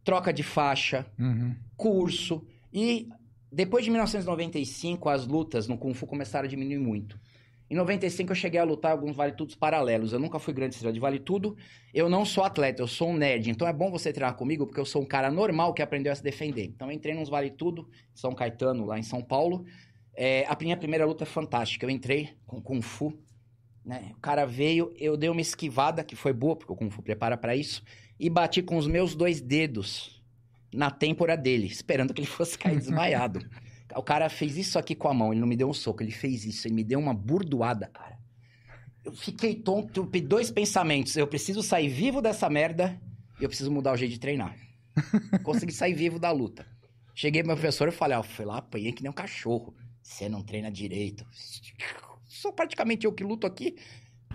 troca 0.03 0.31
de 0.31 0.43
faixa, 0.43 1.05
Uhum. 1.19 1.53
curso. 1.75 2.45
E 2.73 3.09
depois 3.51 3.83
de 3.83 3.91
1995, 3.91 5.09
as 5.09 5.27
lutas 5.27 5.67
no 5.67 5.77
Kung 5.77 5.93
Fu 5.93 6.07
começaram 6.07 6.45
a 6.45 6.49
diminuir 6.49 6.77
muito. 6.79 7.19
Em 7.69 7.75
95 7.75 8.31
eu 8.31 8.35
cheguei 8.35 8.59
a 8.59 8.63
lutar 8.63 8.91
alguns 8.91 9.15
vale-tudos 9.15 9.55
paralelos. 9.55 10.13
Eu 10.13 10.19
nunca 10.19 10.37
fui 10.37 10.53
grande 10.53 10.75
estrela 10.75 10.93
de 10.93 10.99
vale-tudo. 10.99 11.57
Eu 11.91 12.07
não 12.07 12.23
sou 12.23 12.43
atleta, 12.43 12.81
eu 12.83 12.87
sou 12.87 13.09
um 13.09 13.17
nerd. 13.17 13.49
Então 13.49 13.67
é 13.67 13.73
bom 13.73 13.89
você 13.89 14.13
treinar 14.13 14.35
comigo, 14.35 14.67
porque 14.67 14.79
eu 14.79 14.85
sou 14.85 15.01
um 15.01 15.05
cara 15.05 15.31
normal 15.31 15.73
que 15.73 15.81
aprendeu 15.81 16.11
a 16.13 16.15
se 16.15 16.21
defender. 16.23 16.65
Então 16.65 16.89
eu 16.89 16.93
entrei 16.95 17.15
nos 17.15 17.27
vale-tudo, 17.27 17.89
em 18.13 18.17
São 18.17 18.33
Caetano, 18.35 18.85
lá 18.85 18.99
em 18.99 19.03
São 19.03 19.19
Paulo. 19.19 19.65
É, 20.15 20.45
a 20.47 20.57
minha 20.59 20.77
primeira 20.77 21.05
luta 21.05 21.23
é 21.23 21.27
fantástica. 21.27 21.85
Eu 21.85 21.89
entrei 21.89 22.29
com 22.47 22.61
Kung 22.61 22.81
Fu. 22.81 23.13
Né? 23.83 24.11
O 24.17 24.19
cara 24.19 24.45
veio, 24.45 24.93
eu 24.97 25.15
dei 25.15 25.29
uma 25.29 25.41
esquivada, 25.41 26.03
que 26.03 26.15
foi 26.15 26.33
boa, 26.33 26.55
porque 26.55 26.71
o 26.71 26.75
Kung 26.75 26.89
Fu 26.89 27.01
prepara 27.01 27.37
pra 27.37 27.55
isso. 27.55 27.83
E 28.19 28.29
bati 28.29 28.61
com 28.61 28.77
os 28.77 28.87
meus 28.87 29.13
dois 29.13 29.41
dedos 29.41 30.23
na 30.73 30.89
têmpora 30.89 31.37
dele, 31.37 31.67
esperando 31.67 32.13
que 32.13 32.21
ele 32.21 32.27
fosse 32.27 32.57
cair 32.57 32.77
desmaiado. 32.77 33.39
O 33.95 34.01
cara 34.01 34.27
fez 34.29 34.57
isso 34.57 34.79
aqui 34.79 34.95
com 34.95 35.07
a 35.07 35.13
mão, 35.13 35.31
ele 35.31 35.39
não 35.39 35.47
me 35.47 35.55
deu 35.55 35.69
um 35.69 35.73
soco, 35.73 36.01
ele 36.01 36.11
fez 36.11 36.43
isso, 36.43 36.67
ele 36.67 36.73
me 36.73 36.83
deu 36.83 36.99
uma 36.99 37.13
burdoada, 37.13 37.87
cara. 37.87 38.17
Eu 39.05 39.13
fiquei 39.13 39.53
tonto, 39.55 40.01
eu 40.01 40.07
pedi 40.07 40.27
dois 40.27 40.49
pensamentos. 40.49 41.15
Eu 41.15 41.27
preciso 41.27 41.61
sair 41.61 41.87
vivo 41.87 42.21
dessa 42.21 42.49
merda 42.49 42.99
e 43.39 43.43
eu 43.43 43.47
preciso 43.47 43.71
mudar 43.71 43.93
o 43.93 43.97
jeito 43.97 44.11
de 44.11 44.19
treinar. 44.19 44.57
Consegui 45.43 45.71
sair 45.71 45.93
vivo 45.93 46.17
da 46.17 46.31
luta. 46.31 46.65
Cheguei 47.13 47.43
pro 47.43 47.49
meu 47.49 47.55
professor 47.55 47.87
e 47.87 47.91
falei, 47.91 48.17
ó, 48.17 48.23
fui 48.23 48.43
lá, 48.43 48.57
apanhei 48.57 48.91
que 48.91 49.03
nem 49.03 49.09
um 49.11 49.13
cachorro. 49.13 49.75
Você 50.05 50.29
não 50.29 50.43
treina 50.43 50.71
direito. 50.71 51.25
Sou 52.27 52.53
praticamente 52.53 53.07
eu 53.07 53.11
que 53.11 53.23
luto 53.23 53.47
aqui, 53.47 53.75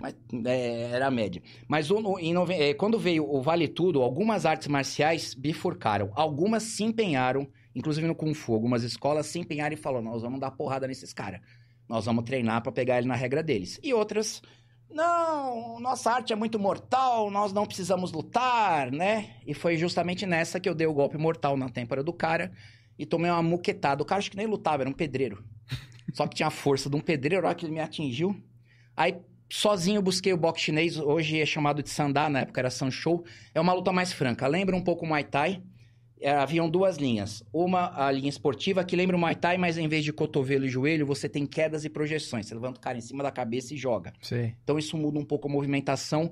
mas 0.01 0.13
é, 0.45 0.91
era 0.91 1.07
a 1.07 1.11
média. 1.11 1.41
Mas 1.65 1.89
o- 1.89 2.19
em 2.19 2.33
é, 2.51 2.73
quando 2.73 2.99
veio 2.99 3.23
o 3.27 3.41
Vale 3.41 3.69
Tudo, 3.69 4.01
algumas 4.01 4.45
artes 4.45 4.67
marciais 4.67 5.33
bifurcaram. 5.33 6.11
Algumas 6.13 6.63
se 6.63 6.83
empenharam, 6.83 7.47
inclusive 7.73 8.05
no 8.05 8.13
Kung 8.13 8.33
Fu, 8.33 8.53
algumas 8.53 8.83
escolas 8.83 9.27
se 9.27 9.39
empenharam 9.39 9.73
e 9.73 9.77
falaram, 9.77 10.03
nós 10.03 10.21
vamos 10.21 10.41
dar 10.41 10.51
porrada 10.51 10.85
nesses 10.87 11.13
caras. 11.13 11.39
Nós 11.87 12.05
vamos 12.05 12.25
treinar 12.25 12.61
pra 12.61 12.71
pegar 12.71 12.97
ele 12.97 13.07
na 13.07 13.15
regra 13.15 13.41
deles. 13.41 13.79
E 13.81 13.93
outras, 13.93 14.41
não, 14.89 15.79
nossa 15.79 16.11
arte 16.11 16.33
é 16.33 16.35
muito 16.35 16.59
mortal, 16.59 17.31
nós 17.31 17.53
não 17.53 17.65
precisamos 17.65 18.11
lutar, 18.11 18.91
né? 18.91 19.37
E 19.47 19.53
foi 19.53 19.77
justamente 19.77 20.25
nessa 20.25 20.59
que 20.59 20.67
eu 20.67 20.75
dei 20.75 20.85
o 20.85 20.93
golpe 20.93 21.17
mortal 21.17 21.55
na 21.55 21.69
têmpora 21.69 22.03
do 22.03 22.11
cara 22.11 22.51
e 23.01 23.05
tomei 23.05 23.31
uma 23.31 23.41
muquetada. 23.41 24.03
O 24.03 24.05
cara 24.05 24.19
acho 24.19 24.29
que 24.29 24.37
nem 24.37 24.45
lutava, 24.45 24.83
era 24.83 24.89
um 24.89 24.93
pedreiro. 24.93 25.43
Só 26.13 26.27
que 26.27 26.35
tinha 26.35 26.47
a 26.47 26.51
força 26.51 26.87
de 26.87 26.95
um 26.95 26.99
pedreiro, 26.99 27.47
a 27.47 27.49
hora 27.49 27.57
que 27.57 27.65
ele 27.65 27.73
me 27.73 27.79
atingiu. 27.79 28.39
Aí, 28.95 29.15
sozinho, 29.49 29.97
eu 29.97 30.03
busquei 30.03 30.31
o 30.31 30.37
boxe 30.37 30.65
chinês, 30.65 30.99
hoje 30.99 31.41
é 31.41 31.45
chamado 31.45 31.81
de 31.81 31.89
Sandá, 31.89 32.29
na 32.29 32.41
época 32.41 32.61
era 32.61 32.69
Sanshou. 32.69 33.25
É 33.55 33.59
uma 33.59 33.73
luta 33.73 33.91
mais 33.91 34.13
franca. 34.13 34.45
Lembra 34.45 34.75
um 34.75 34.83
pouco 34.83 35.03
o 35.03 35.07
Muay 35.07 35.23
Thai. 35.23 35.63
É, 36.19 36.29
haviam 36.29 36.69
duas 36.69 36.97
linhas. 36.97 37.43
Uma, 37.51 37.91
a 38.05 38.11
linha 38.11 38.29
esportiva, 38.29 38.83
que 38.83 38.95
lembra 38.95 39.17
o 39.17 39.19
Muay 39.19 39.33
Thai, 39.33 39.57
mas 39.57 39.79
em 39.79 39.87
vez 39.87 40.03
de 40.03 40.13
cotovelo 40.13 40.65
e 40.65 40.69
joelho, 40.69 41.03
você 41.03 41.27
tem 41.27 41.47
quedas 41.47 41.85
e 41.85 41.89
projeções. 41.89 42.45
Você 42.45 42.53
levanta 42.53 42.77
o 42.77 42.81
cara 42.81 42.99
em 42.99 43.01
cima 43.01 43.23
da 43.23 43.31
cabeça 43.31 43.73
e 43.73 43.77
joga. 43.77 44.13
Sei. 44.21 44.53
Então 44.63 44.77
isso 44.77 44.95
muda 44.95 45.17
um 45.17 45.25
pouco 45.25 45.47
a 45.47 45.51
movimentação 45.51 46.31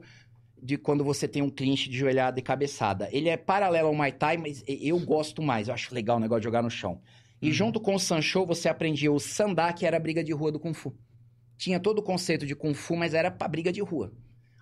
de 0.62 0.78
quando 0.78 1.04
você 1.04 1.28
tem 1.28 1.42
um 1.42 1.50
clinch 1.50 1.90
de 1.90 1.98
joelhada 1.98 2.40
e 2.40 2.44
cabeçada. 2.44 3.10
Ele 3.12 3.30
é 3.30 3.38
paralelo 3.38 3.88
ao 3.88 3.96
Muay 3.96 4.12
Thai, 4.12 4.38
mas 4.38 4.64
eu 4.68 5.00
gosto 5.00 5.42
mais. 5.42 5.68
Eu 5.68 5.74
acho 5.74 5.94
legal 5.94 6.18
o 6.18 6.20
negócio 6.20 6.42
de 6.42 6.46
jogar 6.46 6.62
no 6.62 6.70
chão. 6.70 7.02
E 7.42 7.52
junto 7.52 7.80
com 7.80 7.96
o 7.96 8.00
Sancho, 8.00 8.46
você 8.46 8.68
aprendia 8.68 9.12
o 9.12 9.20
Sandá, 9.20 9.72
que 9.72 9.86
era 9.86 9.98
a 9.98 10.00
briga 10.00 10.24
de 10.24 10.34
rua 10.34 10.52
do 10.52 10.60
Kung 10.60 10.74
Fu. 10.74 10.94
Tinha 11.58 11.80
todo 11.80 12.00
o 12.00 12.04
conceito 12.04 12.46
de 12.46 12.56
Kung 12.56 12.74
Fu, 12.74 12.96
mas 12.96 13.14
era 13.14 13.32
pra 13.32 13.48
briga 13.48 13.72
de 13.72 13.82
rua. 13.82 14.14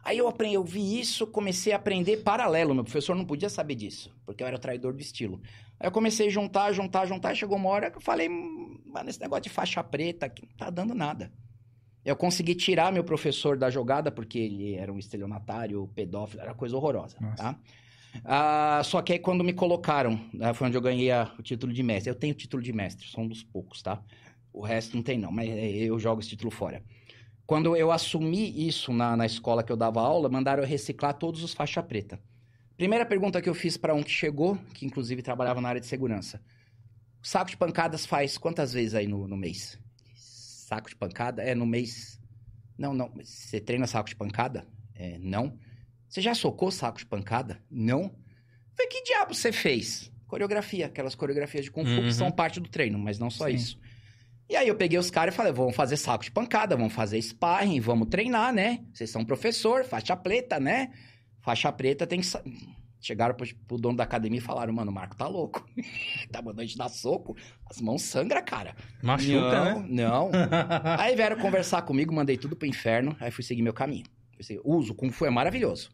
Aí 0.03 0.19
eu 0.19 0.27
aprendi, 0.27 0.55
eu 0.55 0.63
vi 0.63 0.99
isso, 0.99 1.27
comecei 1.27 1.73
a 1.73 1.75
aprender 1.75 2.17
paralelo. 2.17 2.73
Meu 2.73 2.83
professor 2.83 3.15
não 3.15 3.25
podia 3.25 3.49
saber 3.49 3.75
disso, 3.75 4.15
porque 4.25 4.41
eu 4.41 4.47
era 4.47 4.57
traidor 4.57 4.93
do 4.93 5.01
estilo. 5.01 5.41
Aí 5.79 5.87
eu 5.87 5.91
comecei 5.91 6.27
a 6.27 6.29
juntar, 6.29 6.71
juntar, 6.71 7.05
juntar, 7.05 7.35
chegou 7.35 7.57
uma 7.57 7.69
hora 7.69 7.91
que 7.91 7.97
eu 7.97 8.01
falei, 8.01 8.29
"Hum, 8.29 8.79
mano, 8.85 9.09
esse 9.09 9.19
negócio 9.19 9.43
de 9.43 9.49
faixa 9.49 9.83
preta 9.83 10.27
aqui 10.27 10.43
não 10.47 10.55
tá 10.55 10.69
dando 10.69 10.95
nada. 10.95 11.31
Eu 12.07 12.15
consegui 12.15 12.55
tirar 12.55 12.89
meu 12.93 13.03
professor 13.03 13.57
da 13.57 13.69
jogada, 13.69 14.09
porque 14.09 14.39
ele 14.39 14.75
era 14.75 14.93
um 14.93 14.97
estelionatário, 14.97 15.89
pedófilo, 15.93 16.41
era 16.41 16.53
coisa 16.53 16.77
horrorosa, 16.77 17.17
Nossa. 17.19 17.35
tá? 17.35 17.59
Ah, 18.23 18.81
só 18.85 19.01
que 19.01 19.11
aí 19.11 19.19
quando 19.19 19.43
me 19.43 19.51
colocaram, 19.51 20.17
né, 20.33 20.53
foi 20.53 20.67
onde 20.67 20.77
eu 20.77 20.81
ganhei 20.81 21.11
a- 21.11 21.29
o 21.37 21.41
título 21.43 21.73
de 21.73 21.83
mestre. 21.83 22.09
Eu 22.09 22.15
tenho 22.15 22.33
o 22.33 22.37
título 22.37 22.63
de 22.63 22.71
mestre, 22.71 23.05
sou 23.07 23.25
um 23.25 23.27
dos 23.27 23.43
poucos, 23.43 23.81
tá? 23.81 24.01
O 24.53 24.61
resto 24.61 24.95
não 24.95 25.03
tem 25.03 25.17
não, 25.17 25.33
mas 25.33 25.49
é, 25.49 25.67
eu 25.69 25.99
jogo 25.99 26.21
esse 26.21 26.29
título 26.29 26.49
fora. 26.49 26.81
Quando 27.45 27.75
eu 27.75 27.91
assumi 27.91 28.65
isso 28.65 28.93
na, 28.93 29.17
na 29.17 29.25
escola 29.25 29.61
que 29.61 29.71
eu 29.71 29.77
dava 29.77 29.99
aula, 29.99 30.29
mandaram 30.29 30.63
eu 30.63 30.67
reciclar 30.67 31.13
todos 31.13 31.43
os 31.43 31.53
faixa 31.53 31.83
preta. 31.83 32.17
Primeira 32.77 33.05
pergunta 33.05 33.41
que 33.41 33.49
eu 33.49 33.53
fiz 33.53 33.75
para 33.75 33.93
um 33.93 34.01
que 34.01 34.11
chegou, 34.11 34.57
que 34.73 34.85
inclusive 34.85 35.21
trabalhava 35.21 35.59
na 35.59 35.67
área 35.67 35.81
de 35.81 35.87
segurança. 35.87 36.41
Saco 37.21 37.51
de 37.51 37.57
pancadas 37.57 38.05
faz 38.05 38.37
quantas 38.37 38.71
vezes 38.71 38.95
aí 38.95 39.07
no, 39.07 39.27
no 39.27 39.35
mês? 39.35 39.77
Saco 40.67 40.89
de 40.89 40.97
pancada? 40.97 41.41
É, 41.41 41.55
no 41.55 41.65
mês... 41.65 42.19
Não, 42.77 42.93
não. 42.93 43.09
Você 43.23 43.57
treina 43.61 43.87
saco 43.87 44.09
de 44.09 44.17
pancada? 44.17 44.67
É, 44.93 45.17
não. 45.17 45.57
Você 46.09 46.19
já 46.19 46.33
socou 46.33 46.69
saco 46.71 46.97
de 46.97 47.05
pancada? 47.05 47.63
Não. 47.71 48.13
Falei, 48.75 48.91
que 48.91 49.01
diabo 49.03 49.33
você 49.33 49.53
fez? 49.53 50.11
Coreografia, 50.27 50.87
aquelas 50.87 51.15
coreografias 51.15 51.63
de 51.63 51.71
Kung 51.71 51.85
Fu 51.85 51.91
Uhum. 51.91 52.07
que 52.07 52.13
são 52.13 52.29
parte 52.29 52.59
do 52.59 52.67
treino, 52.67 52.99
mas 52.99 53.17
não 53.17 53.29
só 53.29 53.47
Sim. 53.47 53.53
isso. 53.53 53.79
E 54.49 54.57
aí 54.57 54.67
eu 54.67 54.75
peguei 54.75 54.99
os 54.99 55.09
caras 55.09 55.33
e 55.33 55.37
falei, 55.37 55.53
vamos 55.53 55.73
fazer 55.73 55.95
saco 55.95 56.25
de 56.25 56.31
pancada, 56.31 56.75
vamos 56.75 56.91
fazer 56.91 57.21
sparring, 57.21 57.79
vamos 57.79 58.09
treinar, 58.09 58.53
né? 58.53 58.83
Vocês 58.93 59.09
são 59.09 59.23
professor, 59.23 59.85
faixa 59.85 60.17
preta, 60.17 60.59
né? 60.59 60.91
Faixa 61.39 61.71
preta 61.71 62.05
tem 62.05 62.19
que... 62.19 62.27
Chegaram 62.99 63.35
pro, 63.35 63.47
pro 63.67 63.77
dono 63.77 63.95
da 63.97 64.03
academia 64.03 64.39
e 64.39 64.41
falaram, 64.41 64.73
mano, 64.73 64.91
o 64.91 64.93
Marco 64.93 65.15
tá 65.15 65.27
louco. 65.27 65.65
tá 66.31 66.41
mandando 66.41 66.61
a 66.61 66.65
gente 66.65 66.77
dar 66.77 66.89
soco, 66.89 67.35
as 67.69 67.79
mãos 67.79 68.01
sangram, 68.01 68.43
cara. 68.43 68.75
Machuca, 69.03 69.33
não, 69.73 69.79
né? 69.81 69.87
Não, 69.89 70.29
Aí 70.99 71.15
vieram 71.15 71.37
conversar 71.37 71.81
comigo, 71.83 72.13
mandei 72.13 72.37
tudo 72.37 72.55
pro 72.55 72.67
inferno, 72.67 73.15
aí 73.19 73.29
fui 73.31 73.43
seguir 73.43 73.61
meu 73.61 73.73
caminho. 73.73 74.05
Seguir- 74.41 74.61
Uso, 74.63 74.93
Kung 74.95 75.11
Fu 75.11 75.25
é 75.25 75.29
maravilhoso. 75.29 75.89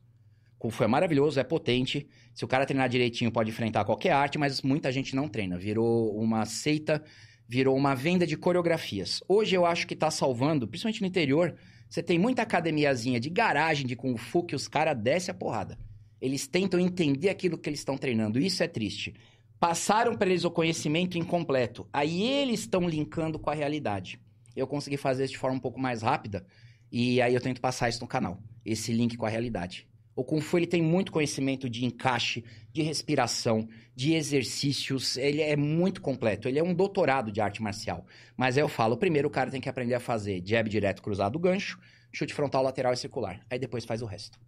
Kung 0.57 0.71
Fu 0.71 0.83
é 0.83 0.87
maravilhoso, 0.87 1.39
é 1.39 1.43
potente. 1.43 2.07
Se 2.33 2.45
o 2.45 2.47
cara 2.47 2.65
treinar 2.65 2.87
direitinho, 2.89 3.31
pode 3.31 3.49
enfrentar 3.49 3.83
qualquer 3.83 4.11
arte, 4.11 4.37
mas 4.37 4.61
muita 4.61 4.91
gente 4.91 5.15
não 5.15 5.27
treina. 5.27 5.57
Virou 5.57 6.17
uma 6.17 6.45
seita, 6.45 7.03
virou 7.47 7.75
uma 7.75 7.93
venda 7.93 8.25
de 8.25 8.37
coreografias. 8.37 9.21
Hoje 9.27 9.55
eu 9.55 9.65
acho 9.65 9.85
que 9.85 9.95
tá 9.95 10.09
salvando, 10.09 10.67
principalmente 10.67 11.01
no 11.01 11.07
interior, 11.07 11.53
você 11.89 12.01
tem 12.01 12.17
muita 12.17 12.41
academiazinha 12.41 13.19
de 13.19 13.29
garagem 13.29 13.85
de 13.85 13.95
Kung 13.95 14.17
Fu 14.17 14.43
que 14.43 14.55
os 14.55 14.67
caras 14.67 14.97
descem 14.97 15.31
a 15.31 15.35
porrada. 15.35 15.77
Eles 16.23 16.47
tentam 16.47 16.79
entender 16.79 17.27
aquilo 17.27 17.57
que 17.57 17.67
eles 17.67 17.81
estão 17.81 17.97
treinando. 17.97 18.39
Isso 18.39 18.63
é 18.63 18.67
triste. 18.69 19.13
Passaram 19.59 20.15
para 20.15 20.29
eles 20.29 20.45
o 20.45 20.49
conhecimento 20.49 21.17
incompleto. 21.17 21.85
Aí 21.91 22.23
eles 22.23 22.61
estão 22.61 22.87
linkando 22.87 23.37
com 23.37 23.49
a 23.49 23.53
realidade. 23.53 24.21
Eu 24.55 24.65
consegui 24.65 24.95
fazer 24.95 25.25
isso 25.25 25.33
de 25.33 25.37
forma 25.37 25.57
um 25.57 25.59
pouco 25.59 25.81
mais 25.81 26.01
rápida. 26.01 26.45
E 26.89 27.21
aí 27.21 27.33
eu 27.33 27.41
tento 27.41 27.59
passar 27.59 27.89
isso 27.89 27.99
no 27.99 28.07
canal. 28.07 28.41
Esse 28.63 28.93
link 28.93 29.17
com 29.17 29.25
a 29.25 29.29
realidade. 29.29 29.85
O 30.15 30.23
Kung 30.23 30.39
Fu 30.39 30.57
ele 30.57 30.65
tem 30.65 30.81
muito 30.81 31.11
conhecimento 31.11 31.69
de 31.69 31.83
encaixe, 31.83 32.45
de 32.71 32.81
respiração, 32.81 33.67
de 33.93 34.13
exercícios. 34.13 35.17
Ele 35.17 35.41
é 35.41 35.57
muito 35.57 36.01
completo. 36.01 36.47
Ele 36.47 36.57
é 36.57 36.63
um 36.63 36.73
doutorado 36.73 37.33
de 37.33 37.41
arte 37.41 37.61
marcial. 37.61 38.05
Mas 38.37 38.55
eu 38.55 38.69
falo, 38.69 38.95
primeiro 38.95 39.27
o 39.27 39.31
cara 39.31 39.51
tem 39.51 39.59
que 39.59 39.67
aprender 39.67 39.95
a 39.95 39.99
fazer 39.99 40.41
jab 40.45 40.69
direto 40.69 41.01
cruzado 41.01 41.37
gancho, 41.37 41.77
chute 42.13 42.33
frontal, 42.33 42.63
lateral 42.63 42.93
e 42.93 42.97
circular. 42.97 43.45
Aí 43.49 43.59
depois 43.59 43.83
faz 43.83 44.01
o 44.01 44.05
resto. 44.05 44.39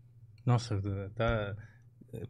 Nossa, 0.45 0.79
tá. 1.15 1.55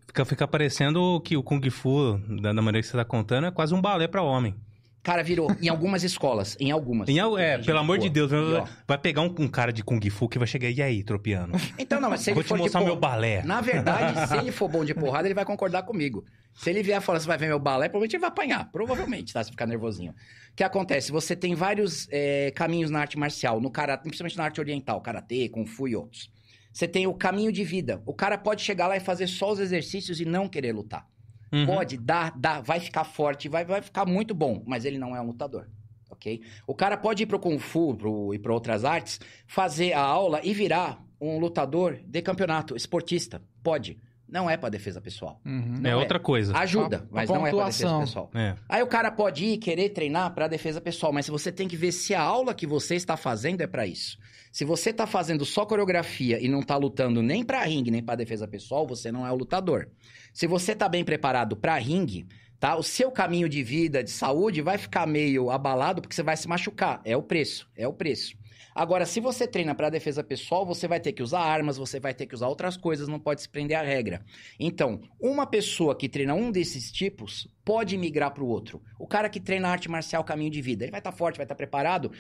Fica, 0.08 0.26
fica 0.26 0.48
parecendo 0.48 1.22
que 1.22 1.38
o 1.38 1.44
Kung 1.44 1.62
Fu, 1.70 2.20
da 2.42 2.54
da 2.54 2.62
maneira 2.62 2.82
que 2.84 2.88
você 2.90 2.98
tá 2.98 3.06
contando, 3.06 3.48
é 3.48 3.52
quase 3.52 3.74
um 3.74 3.82
balé 3.82 4.08
pra 4.08 4.22
homem. 4.24 4.56
Cara, 5.04 5.22
virou 5.22 5.56
em 5.62 5.70
algumas 5.70 6.02
escolas, 6.04 6.58
em 6.60 6.72
algumas. 6.72 7.08
Em 7.08 7.20
é, 7.40 7.60
pelo 7.60 7.78
amor 7.78 8.00
de. 8.00 8.10
Deus, 8.10 8.32
ó, 8.34 8.66
vai 8.88 8.98
pegar 8.98 9.22
um, 9.22 9.36
um 9.38 9.48
cara 9.48 9.72
de 9.72 9.84
Kung 9.84 10.00
Fu 10.10 10.28
que 10.28 10.40
vai 10.40 10.48
chegar, 10.48 10.68
e 10.72 10.82
aí, 10.82 11.04
tropiano? 11.04 11.54
Então, 11.78 12.02
não, 12.02 12.10
mas 12.10 12.22
se 12.22 12.32
ele 12.32 12.36
Vou 12.36 12.44
te 12.44 12.48
for 12.48 12.56
de 12.56 12.64
mostrar 12.64 12.80
por- 12.80 12.88
meu 12.88 12.96
balé. 12.96 13.44
Na 13.44 13.62
verdade, 13.62 14.28
se 14.28 14.36
ele 14.36 14.52
for 14.52 14.68
bom 14.68 14.84
de 14.84 14.96
porrada, 14.96 15.28
ele 15.28 15.36
vai 15.36 15.46
concordar 15.46 15.84
comigo. 15.84 16.26
Se 16.56 16.72
ele 16.72 16.82
vier 16.82 17.00
falando, 17.02 17.22
você 17.22 17.28
vai 17.28 17.38
ver 17.38 17.48
meu 17.48 17.60
balé, 17.60 17.88
provavelmente 17.88 18.16
ele 18.16 18.22
vai 18.22 18.30
apanhar. 18.30 18.72
Provavelmente, 18.72 19.32
tá? 19.32 19.44
Se 19.44 19.52
ficar 19.52 19.68
nervosinho. 19.68 20.12
O 20.12 20.56
que 20.56 20.64
acontece? 20.64 21.12
Você 21.12 21.36
tem 21.36 21.54
vários 21.54 22.08
é, 22.10 22.50
caminhos 22.56 22.90
na 22.90 23.02
arte 23.02 23.16
marcial, 23.20 23.62
no 23.62 23.70
karatê, 23.70 24.04
principalmente 24.10 24.38
na 24.38 24.46
arte 24.46 24.60
oriental, 24.60 25.02
karatê, 25.02 25.50
kung 25.50 25.68
fu 25.68 25.88
e 25.88 25.96
outros. 25.96 26.32
Você 26.76 26.90
tem 26.90 27.08
o 27.08 27.14
caminho 27.14 27.54
de 27.54 27.64
vida. 27.64 28.04
O 28.06 28.14
cara 28.14 28.38
pode 28.38 28.62
chegar 28.62 28.88
lá 28.88 28.98
e 28.98 29.00
fazer 29.00 29.28
só 29.28 29.50
os 29.50 29.60
exercícios 29.62 30.20
e 30.20 30.26
não 30.26 30.46
querer 30.46 30.74
lutar. 30.74 31.08
Uhum. 31.50 31.66
Pode, 31.66 31.96
dá, 31.96 32.32
dá, 32.32 32.60
vai 32.60 32.82
ficar 32.82 33.06
forte, 33.06 33.48
vai, 33.48 33.64
vai 33.64 33.82
ficar 33.82 34.06
muito 34.06 34.36
bom, 34.36 34.62
mas 34.68 34.84
ele 34.84 34.98
não 34.98 35.16
é 35.16 35.22
um 35.22 35.28
lutador, 35.28 35.70
ok? 36.10 36.42
O 36.68 36.76
cara 36.76 36.98
pode 36.98 37.24
ir 37.24 37.28
pro 37.28 37.40
Kung 37.40 37.58
Fu 37.60 37.96
pro, 37.96 38.34
e 38.34 38.40
para 38.40 38.54
outras 38.54 38.84
artes, 38.84 39.22
fazer 39.48 39.94
a 39.94 40.02
aula 40.02 40.42
e 40.44 40.54
virar 40.54 41.02
um 41.22 41.40
lutador 41.40 41.98
de 42.06 42.22
campeonato, 42.22 42.76
esportista. 42.76 43.42
Pode. 43.64 43.98
Não 44.28 44.50
é 44.50 44.58
pra 44.58 44.70
defesa 44.70 45.00
pessoal. 45.00 45.40
Uhum. 45.46 45.78
Não 45.80 45.90
é 45.90 45.94
é. 45.94 45.96
outra 45.96 46.20
coisa. 46.20 46.58
Ajuda, 46.58 46.98
A- 46.98 47.00
a 47.00 47.06
mas 47.12 47.30
não 47.30 47.46
é 47.46 47.52
pra 47.52 47.66
defesa 47.66 48.00
pessoal. 48.00 48.32
É. 48.34 48.56
Aí 48.68 48.82
o 48.82 48.88
cara 48.88 49.12
pode 49.12 49.46
ir 49.46 49.58
querer 49.58 49.90
treinar 49.90 50.34
para 50.34 50.48
defesa 50.48 50.82
pessoal, 50.82 51.14
mas 51.14 51.28
você 51.28 51.52
tem 51.52 51.68
que 51.68 51.78
ver 51.78 51.92
se 51.92 52.14
a 52.16 52.22
aula 52.22 52.54
que 52.54 52.66
você 52.66 52.96
está 52.96 53.16
fazendo 53.16 53.62
é 53.62 53.68
para 53.68 53.86
isso. 53.86 54.18
Se 54.52 54.64
você 54.66 54.92
tá 54.94 55.06
fazendo 55.06 55.46
só 55.46 55.66
coreografia 55.66 56.40
e 56.44 56.48
não 56.48 56.62
tá 56.64 56.76
lutando 56.78 57.22
nem 57.22 57.44
para 57.44 57.62
ringue, 57.64 57.92
nem 57.92 58.02
para 58.02 58.16
defesa 58.16 58.48
pessoal, 58.48 58.88
você 58.88 59.12
não 59.12 59.28
é 59.28 59.32
o 59.32 59.36
lutador. 59.36 59.90
Se 60.34 60.48
você 60.48 60.74
tá 60.74 60.90
bem 60.90 61.04
preparado 61.04 61.56
para 61.56 61.76
ringue, 61.78 62.26
tá? 62.60 62.76
O 62.76 62.82
seu 62.84 63.12
caminho 63.12 63.48
de 63.48 63.62
vida, 63.62 64.04
de 64.04 64.10
saúde 64.12 64.62
vai 64.62 64.78
ficar 64.78 65.06
meio 65.06 65.52
abalado 65.52 66.02
porque 66.02 66.16
você 66.16 66.24
vai 66.24 66.36
se 66.38 66.48
machucar. 66.48 67.00
É 67.06 67.16
o 67.16 67.22
preço, 67.22 67.68
é 67.76 67.88
o 67.88 67.94
preço. 67.94 68.36
Agora, 68.76 69.06
se 69.06 69.22
você 69.22 69.48
treina 69.48 69.74
para 69.74 69.90
defesa 69.90 70.22
pessoal, 70.22 70.66
você 70.66 70.86
vai 70.86 71.00
ter 71.00 71.14
que 71.14 71.24
usar 71.24 71.40
armas, 71.40 71.78
você 71.78 71.98
vai 71.98 72.14
ter 72.14 72.26
que 72.26 72.36
usar 72.36 72.50
outras 72.50 72.76
coisas, 72.76 73.08
não 73.08 73.18
pode 73.20 73.42
se 73.42 73.48
prender 73.48 73.78
à 73.78 73.82
regra. 73.82 74.22
Então, 74.60 75.00
uma 75.18 75.48
pessoa 75.48 75.96
que 75.96 76.10
treina 76.10 76.36
um 76.36 76.52
desses 76.52 76.92
tipos 76.92 77.48
pode 77.64 77.98
migrar 77.98 78.34
para 78.34 78.44
o 78.44 78.48
outro. 78.48 78.82
O 79.00 79.08
cara 79.08 79.30
que 79.30 79.40
treina 79.40 79.70
arte 79.70 79.90
marcial 79.90 80.26
caminho 80.26 80.52
de 80.52 80.62
vida, 80.62 80.84
ele 80.84 80.92
vai 80.92 81.00
estar 81.00 81.14
forte, 81.14 81.38
vai 81.38 81.46
estar 81.46 81.56
preparado, 81.56 82.12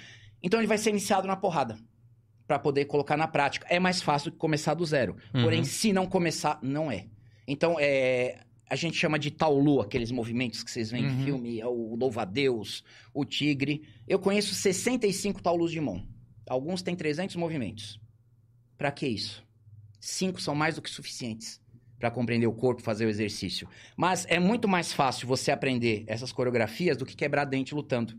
então 0.42 0.58
ele 0.60 0.68
vai 0.68 0.78
ser 0.78 0.92
iniciado 0.92 1.28
na 1.28 1.36
porrada 1.36 1.78
para 2.48 2.58
poder 2.58 2.86
colocar 2.86 3.18
na 3.18 3.28
prática. 3.28 3.68
É 3.70 3.78
mais 3.80 4.02
fácil 4.02 4.32
que 4.32 4.38
começar 4.38 4.76
do 4.76 4.86
zero. 4.86 5.18
Uhum. 5.34 5.44
Porém, 5.44 5.64
se 5.66 5.92
não 5.92 6.06
começar, 6.06 6.58
não 6.62 6.90
é. 6.90 7.08
Então, 7.46 7.76
é, 7.80 8.40
a 8.70 8.76
gente 8.78 8.96
chama 8.96 9.20
de 9.20 9.30
taulu, 9.30 9.82
aqueles 9.82 10.10
movimentos 10.12 10.64
que 10.64 10.72
vocês 10.72 10.90
veem 10.90 11.04
em 11.04 11.08
Uhum. 11.10 11.26
filme, 11.26 11.60
é 11.60 11.68
o 11.68 11.96
louva-a-Deus, 11.96 12.84
o 13.14 13.26
tigre. 13.26 13.82
Eu 14.08 14.20
conheço 14.20 14.56
65 14.56 15.42
taulus 15.42 15.72
de 15.72 15.82
mão. 15.82 16.02
Alguns 16.48 16.82
têm 16.82 16.96
300 16.96 17.36
movimentos. 17.36 18.00
Para 18.78 18.92
que 18.92 19.08
isso? 19.08 19.46
Cinco 20.00 20.40
são 20.40 20.54
mais 20.54 20.76
do 20.76 20.82
que 20.82 20.90
suficientes 20.90 21.60
para 21.98 22.12
compreender 22.12 22.48
o 22.48 22.54
corpo, 22.54 22.82
fazer 22.82 23.06
o 23.06 23.10
exercício. 23.10 23.68
Mas 23.96 24.26
é 24.30 24.40
muito 24.40 24.68
mais 24.68 24.94
fácil 24.94 25.28
você 25.28 25.52
aprender 25.52 26.04
essas 26.08 26.32
coreografias 26.32 26.98
do 26.98 27.06
que 27.06 27.16
quebrar 27.16 27.46
dente 27.46 27.74
lutando. 27.74 28.14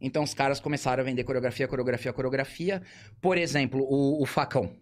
Então 0.00 0.22
os 0.22 0.32
caras 0.32 0.58
começaram 0.58 1.02
a 1.02 1.04
vender 1.04 1.24
coreografia, 1.24 1.68
coreografia, 1.68 2.12
coreografia. 2.12 2.82
Por 3.20 3.36
exemplo, 3.36 3.82
o, 3.82 4.22
o 4.22 4.26
facão. 4.26 4.74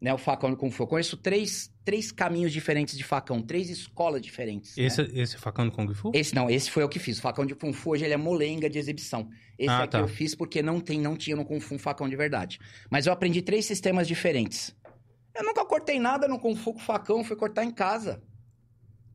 Né, 0.00 0.12
o 0.14 0.18
facão 0.18 0.50
do 0.50 0.56
Kung 0.56 0.70
Fu. 0.70 0.84
Eu 0.84 0.86
conheço 0.86 1.16
três, 1.16 1.70
três 1.90 2.12
caminhos 2.12 2.52
diferentes 2.52 2.96
de 2.96 3.02
facão, 3.02 3.42
três 3.42 3.68
escolas 3.68 4.22
diferentes. 4.22 4.76
né? 4.76 4.84
Esse, 4.84 5.02
esse 5.12 5.36
facão 5.36 5.66
do 5.66 5.72
Kung 5.72 5.92
Fu? 5.92 6.12
Esse 6.14 6.32
não, 6.36 6.48
esse 6.48 6.70
foi 6.70 6.84
o 6.84 6.88
que 6.88 7.00
fiz. 7.00 7.18
O 7.18 7.20
facão 7.20 7.44
de 7.44 7.52
Kung 7.52 7.72
Fu 7.72 7.90
hoje 7.90 8.04
ele 8.04 8.14
é 8.14 8.16
molenga 8.16 8.70
de 8.70 8.78
exibição. 8.78 9.28
Esse 9.58 9.70
Ah, 9.70 9.78
aqui 9.82 9.90
tá. 9.90 9.98
eu 9.98 10.06
fiz 10.06 10.32
porque 10.32 10.62
não 10.62 10.78
tem, 10.78 11.00
não 11.00 11.16
tinha 11.16 11.34
no 11.34 11.44
Kung 11.44 11.58
Fu 11.58 11.74
um 11.74 11.78
facão 11.80 12.08
de 12.08 12.14
verdade. 12.14 12.60
Mas 12.88 13.06
eu 13.06 13.12
aprendi 13.12 13.42
três 13.42 13.64
sistemas 13.66 14.06
diferentes. 14.06 14.72
Eu 15.36 15.42
nunca 15.42 15.64
cortei 15.64 15.98
nada 15.98 16.28
no 16.28 16.38
Kung 16.38 16.54
Fu 16.54 16.74
com 16.74 16.78
facão, 16.78 17.24
fui 17.24 17.34
cortar 17.34 17.64
em 17.64 17.72
casa. 17.72 18.22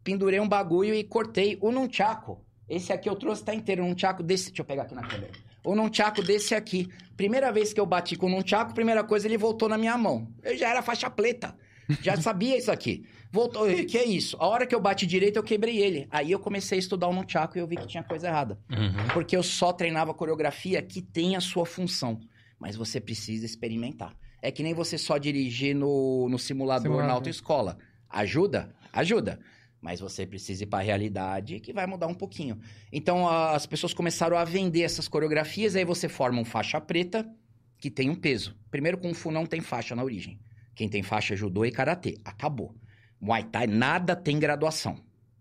Pendurei 0.03 0.41
um 0.41 0.49
bagulho 0.49 0.93
e 0.93 1.01
cortei 1.01 1.57
o 1.61 1.71
nunchaku. 1.71 2.43
Esse 2.67 2.91
aqui 2.91 3.07
eu 3.07 3.15
trouxe 3.15 3.41
tá 3.41 3.55
inteiro, 3.55 3.85
um 3.85 3.89
nunchaku 3.91 4.21
desse, 4.21 4.47
deixa 4.49 4.63
eu 4.63 4.65
pegar 4.65 4.83
aqui 4.83 4.93
na 4.95 5.07
câmera. 5.07 5.31
O 5.63 5.73
nunchaku 5.77 6.21
desse 6.21 6.53
aqui. 6.53 6.89
Primeira 7.15 7.53
vez 7.53 7.71
que 7.71 7.79
eu 7.79 7.85
bati 7.85 8.17
com 8.17 8.25
o 8.25 8.29
nunchaku, 8.29 8.73
primeira 8.73 9.01
coisa 9.01 9.25
ele 9.27 9.37
voltou 9.37 9.69
na 9.69 9.77
minha 9.77 9.97
mão. 9.97 10.27
Eu 10.43 10.57
já 10.57 10.67
era 10.69 10.81
faixa 10.81 11.09
preta. 11.09 11.55
Já 12.01 12.15
sabia 12.17 12.57
isso 12.57 12.71
aqui. 12.71 13.05
Voltou, 13.31 13.69
"Ih, 13.69 13.85
que 13.85 13.97
é 13.97 14.05
isso? 14.05 14.37
A 14.39 14.47
hora 14.47 14.65
que 14.65 14.73
eu 14.73 14.79
bati 14.79 15.05
direito, 15.05 15.37
eu 15.37 15.43
quebrei 15.43 15.77
ele. 15.77 16.07
Aí 16.09 16.31
eu 16.31 16.39
comecei 16.39 16.77
a 16.77 16.79
estudar 16.79 17.07
o 17.07 17.13
nunchaku 17.13 17.57
e 17.57 17.61
eu 17.61 17.67
vi 17.67 17.75
que 17.75 17.87
tinha 17.87 18.03
coisa 18.03 18.27
errada. 18.27 18.59
Uhum. 18.69 19.07
Porque 19.13 19.35
eu 19.35 19.43
só 19.43 19.71
treinava 19.73 20.13
coreografia 20.13 20.81
que 20.81 21.01
tem 21.01 21.35
a 21.35 21.41
sua 21.41 21.65
função. 21.65 22.19
Mas 22.59 22.75
você 22.75 22.99
precisa 23.01 23.45
experimentar. 23.45 24.15
É 24.41 24.51
que 24.51 24.63
nem 24.63 24.73
você 24.73 24.97
só 24.97 25.17
dirigir 25.17 25.75
no, 25.75 26.27
no 26.29 26.39
simulador, 26.39 26.83
Simulador. 26.83 27.07
na 27.07 27.13
autoescola. 27.13 27.77
Ajuda? 28.09 28.73
Ajuda. 28.93 29.39
Mas 29.81 29.99
você 29.99 30.25
precisa 30.25 30.63
ir 30.63 30.67
para 30.67 30.79
a 30.79 30.81
realidade 30.81 31.59
que 31.59 31.73
vai 31.73 31.85
mudar 31.85 32.07
um 32.07 32.13
pouquinho. 32.13 32.59
Então 32.91 33.27
as 33.27 33.65
pessoas 33.65 33.93
começaram 33.93 34.37
a 34.37 34.43
vender 34.43 34.81
essas 34.81 35.07
coreografias, 35.07 35.75
aí 35.75 35.83
você 35.85 36.07
forma 36.09 36.39
um 36.39 36.45
faixa 36.45 36.79
preta 36.79 37.27
que 37.77 37.91
tem 37.91 38.09
um 38.09 38.15
peso. 38.15 38.55
Primeiro, 38.71 38.97
Kung 38.97 39.13
Fu 39.13 39.29
não 39.31 39.45
tem 39.45 39.61
faixa 39.61 39.95
na 39.95 40.03
origem. 40.03 40.39
Quem 40.75 40.89
tem 40.89 41.01
faixa 41.01 41.33
é 41.33 41.37
judô 41.37 41.65
e 41.65 41.71
karatê. 41.71 42.17
Acabou. 42.23 42.75
Muay 43.19 43.43
Thai 43.45 43.65
nada 43.67 44.15
tem 44.15 44.37
graduação. 44.37 44.97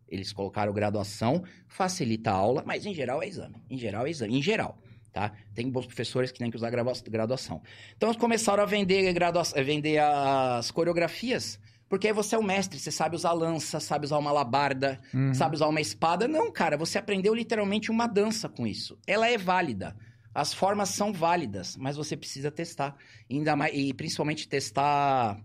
Eles 0.09 0.33
colocaram 0.33 0.73
graduação, 0.73 1.43
facilita 1.67 2.31
a 2.31 2.35
aula, 2.35 2.63
mas 2.65 2.87
em 2.87 2.95
geral 2.95 3.23
é 3.23 3.27
exame. 3.27 3.57
Em 3.69 3.77
geral 3.77 4.07
é 4.07 4.11
exame. 4.11 4.39
Em 4.39 4.43
geral, 4.43 4.79
tá? 5.13 5.33
Tem 5.55 5.69
bons 5.69 5.87
professores 5.87 6.31
que 6.31 6.39
têm 6.39 6.51
que 6.51 6.57
usar 6.57 6.71
gradua- 6.71 6.93
graduação. 7.09 7.61
Então 7.97 8.09
eles 8.11 8.21
começaram 8.21 8.63
a 8.63 8.67
vender, 8.67 9.13
gradua- 9.13 9.43
vender 9.65 9.99
as 9.99 10.71
coreografias, 10.71 11.59
porque 11.89 12.07
aí 12.07 12.13
você 12.13 12.37
é 12.37 12.39
o 12.39 12.43
mestre, 12.45 12.79
você 12.79 12.93
sabe 12.93 13.17
usar 13.17 13.33
lança, 13.33 13.81
sabe 13.81 14.05
usar 14.05 14.19
uma 14.19 14.31
labarda, 14.31 15.01
Uhum. 15.13 15.35
sabe 15.35 15.57
usar 15.57 15.67
uma 15.67 15.81
espada. 15.81 16.29
Não, 16.29 16.53
cara, 16.53 16.77
você 16.77 16.97
aprendeu 16.99 17.35
literalmente 17.35 17.91
uma 17.91 18.07
dança 18.07 18.49
com 18.49 18.67
isso. 18.67 18.97
Ela 19.07 19.29
é 19.29 19.37
válida. 19.37 19.97
As 20.35 20.53
formas 20.53 20.89
são 20.89 21.13
válidas, 21.13 21.77
mas 21.77 21.97
você 21.97 22.17
precisa 22.17 22.51
testar. 22.51 22.97
Ainda 23.31 23.55
mais, 23.55 23.73
e 23.75 23.95
principalmente 23.95 24.49
testar 24.49 25.41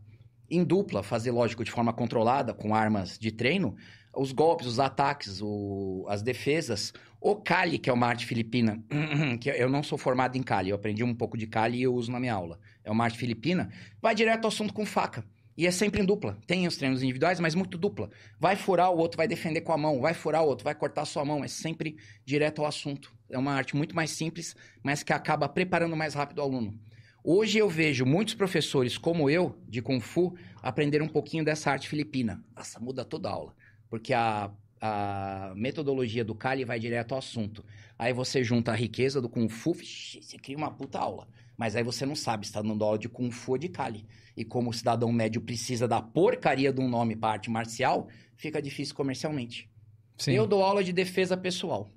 em 0.50 0.64
dupla, 0.64 1.04
fazer, 1.04 1.30
lógico, 1.32 1.64
de 1.64 1.70
forma 1.72 1.94
controlada, 1.94 2.54
com 2.54 2.74
armas 2.74 3.18
de 3.20 3.32
treino, 3.32 3.76
os 4.16 4.32
golpes, 4.32 4.66
os 4.66 4.80
ataques, 4.80 5.40
o- 5.42 6.06
as 6.10 6.24
defesas. 6.24 6.92
O 7.22 7.36
Kali, 7.36 7.78
que 7.78 7.90
é 7.90 7.94
uma 7.94 8.08
arte 8.08 8.26
filipina, 8.26 8.84
que 9.40 9.50
eu 9.50 9.70
não 9.70 9.84
sou 9.84 9.98
formado 9.98 10.38
em 10.38 10.42
Kali, 10.42 10.72
eu 10.72 10.76
aprendi 10.76 11.04
um 11.04 11.14
pouco 11.14 11.38
de 11.38 11.46
Kali 11.46 11.78
e 11.78 11.84
eu 11.84 11.94
uso 11.94 12.12
na 12.12 12.20
minha 12.20 12.34
aula. 12.34 12.60
É 12.84 12.90
uma 12.90 13.04
arte 13.04 13.18
filipina, 13.18 13.70
vai 14.02 14.16
direto 14.16 14.46
ao 14.46 14.48
assunto 14.48 14.74
com 14.74 14.86
faca. 14.86 15.24
E 15.60 15.68
é 15.68 15.72
sempre 15.72 16.02
em 16.02 16.06
dupla. 16.06 16.38
Tem 16.48 16.66
os 16.66 16.78
treinos 16.78 17.04
individuais, 17.04 17.38
mas 17.38 17.54
muito 17.54 17.78
dupla. 17.78 18.10
Vai 18.40 18.56
furar, 18.56 18.94
o 18.94 18.98
outro 18.98 19.18
vai 19.18 19.28
defender 19.28 19.60
com 19.60 19.74
a 19.74 19.78
mão. 19.78 20.00
Vai 20.00 20.14
furar, 20.14 20.42
o 20.42 20.48
outro 20.48 20.64
vai 20.64 20.74
cortar 20.74 21.02
a 21.02 21.06
sua 21.06 21.26
mão. 21.26 21.44
É 21.44 21.50
sempre 21.50 21.98
direto 22.24 22.62
ao 22.62 22.66
assunto. 22.66 23.14
É 23.30 23.38
uma 23.38 23.52
arte 23.52 23.76
muito 23.76 23.94
mais 23.94 24.12
simples, 24.12 24.56
mas 24.82 25.04
que 25.04 25.12
acaba 25.12 25.50
preparando 25.50 25.98
mais 25.98 26.14
rápido 26.14 26.38
o 26.40 26.44
aluno. 26.44 26.80
Hoje 27.22 27.58
eu 27.58 27.68
vejo 27.68 28.06
muitos 28.06 28.36
professores 28.36 28.98
como 28.98 29.30
eu, 29.30 29.54
de 29.68 29.82
Kung 29.82 30.00
Fu, 30.00 30.34
aprender 30.62 31.02
um 31.02 31.10
pouquinho 31.10 31.44
dessa 31.44 31.72
arte 31.72 31.90
filipina. 31.90 32.42
Nossa, 32.56 32.80
muda 32.80 33.04
toda 33.04 33.28
a 33.28 33.34
aula. 33.34 33.54
Porque 33.90 34.14
a, 34.14 34.50
a 34.80 35.52
metodologia 35.58 36.24
do 36.24 36.34
Kali 36.34 36.64
vai 36.64 36.80
direto 36.80 37.12
ao 37.12 37.18
assunto. 37.18 37.66
Aí 37.98 38.14
você 38.14 38.46
junta 38.46 38.72
a 38.72 38.76
riqueza 38.76 39.20
do 39.20 39.28
Kung 39.28 39.50
Fu, 39.50 39.74
vixi, 39.74 40.24
você 40.24 40.38
cria 40.38 40.56
uma 40.56 40.72
puta 40.72 41.00
aula. 41.00 41.28
Mas 41.60 41.76
aí 41.76 41.84
você 41.84 42.06
não 42.06 42.16
sabe 42.16 42.46
se 42.46 42.52
está 42.52 42.62
dando 42.62 42.82
aula 42.82 42.98
de 42.98 43.10
Kung 43.10 43.30
Fu 43.30 43.52
ou 43.52 43.58
de 43.58 43.68
Kali. 43.68 44.06
E 44.38 44.46
como 44.46 44.70
o 44.70 44.74
cidadão 44.74 45.12
médio 45.12 45.42
precisa 45.42 45.86
da 45.86 46.02
porcaria 46.02 46.72
de 46.72 46.80
um 46.80 46.88
nome 46.88 47.18
para 47.18 47.34
arte 47.34 47.52
marcial, 47.52 48.08
fica 48.38 48.62
difícil 48.62 48.96
comercialmente. 48.96 49.70
Sim. 50.18 50.32
Eu 50.32 50.48
dou 50.48 50.64
aula 50.64 50.82
de 50.82 50.94
defesa 50.94 51.36
pessoal. 51.36 51.92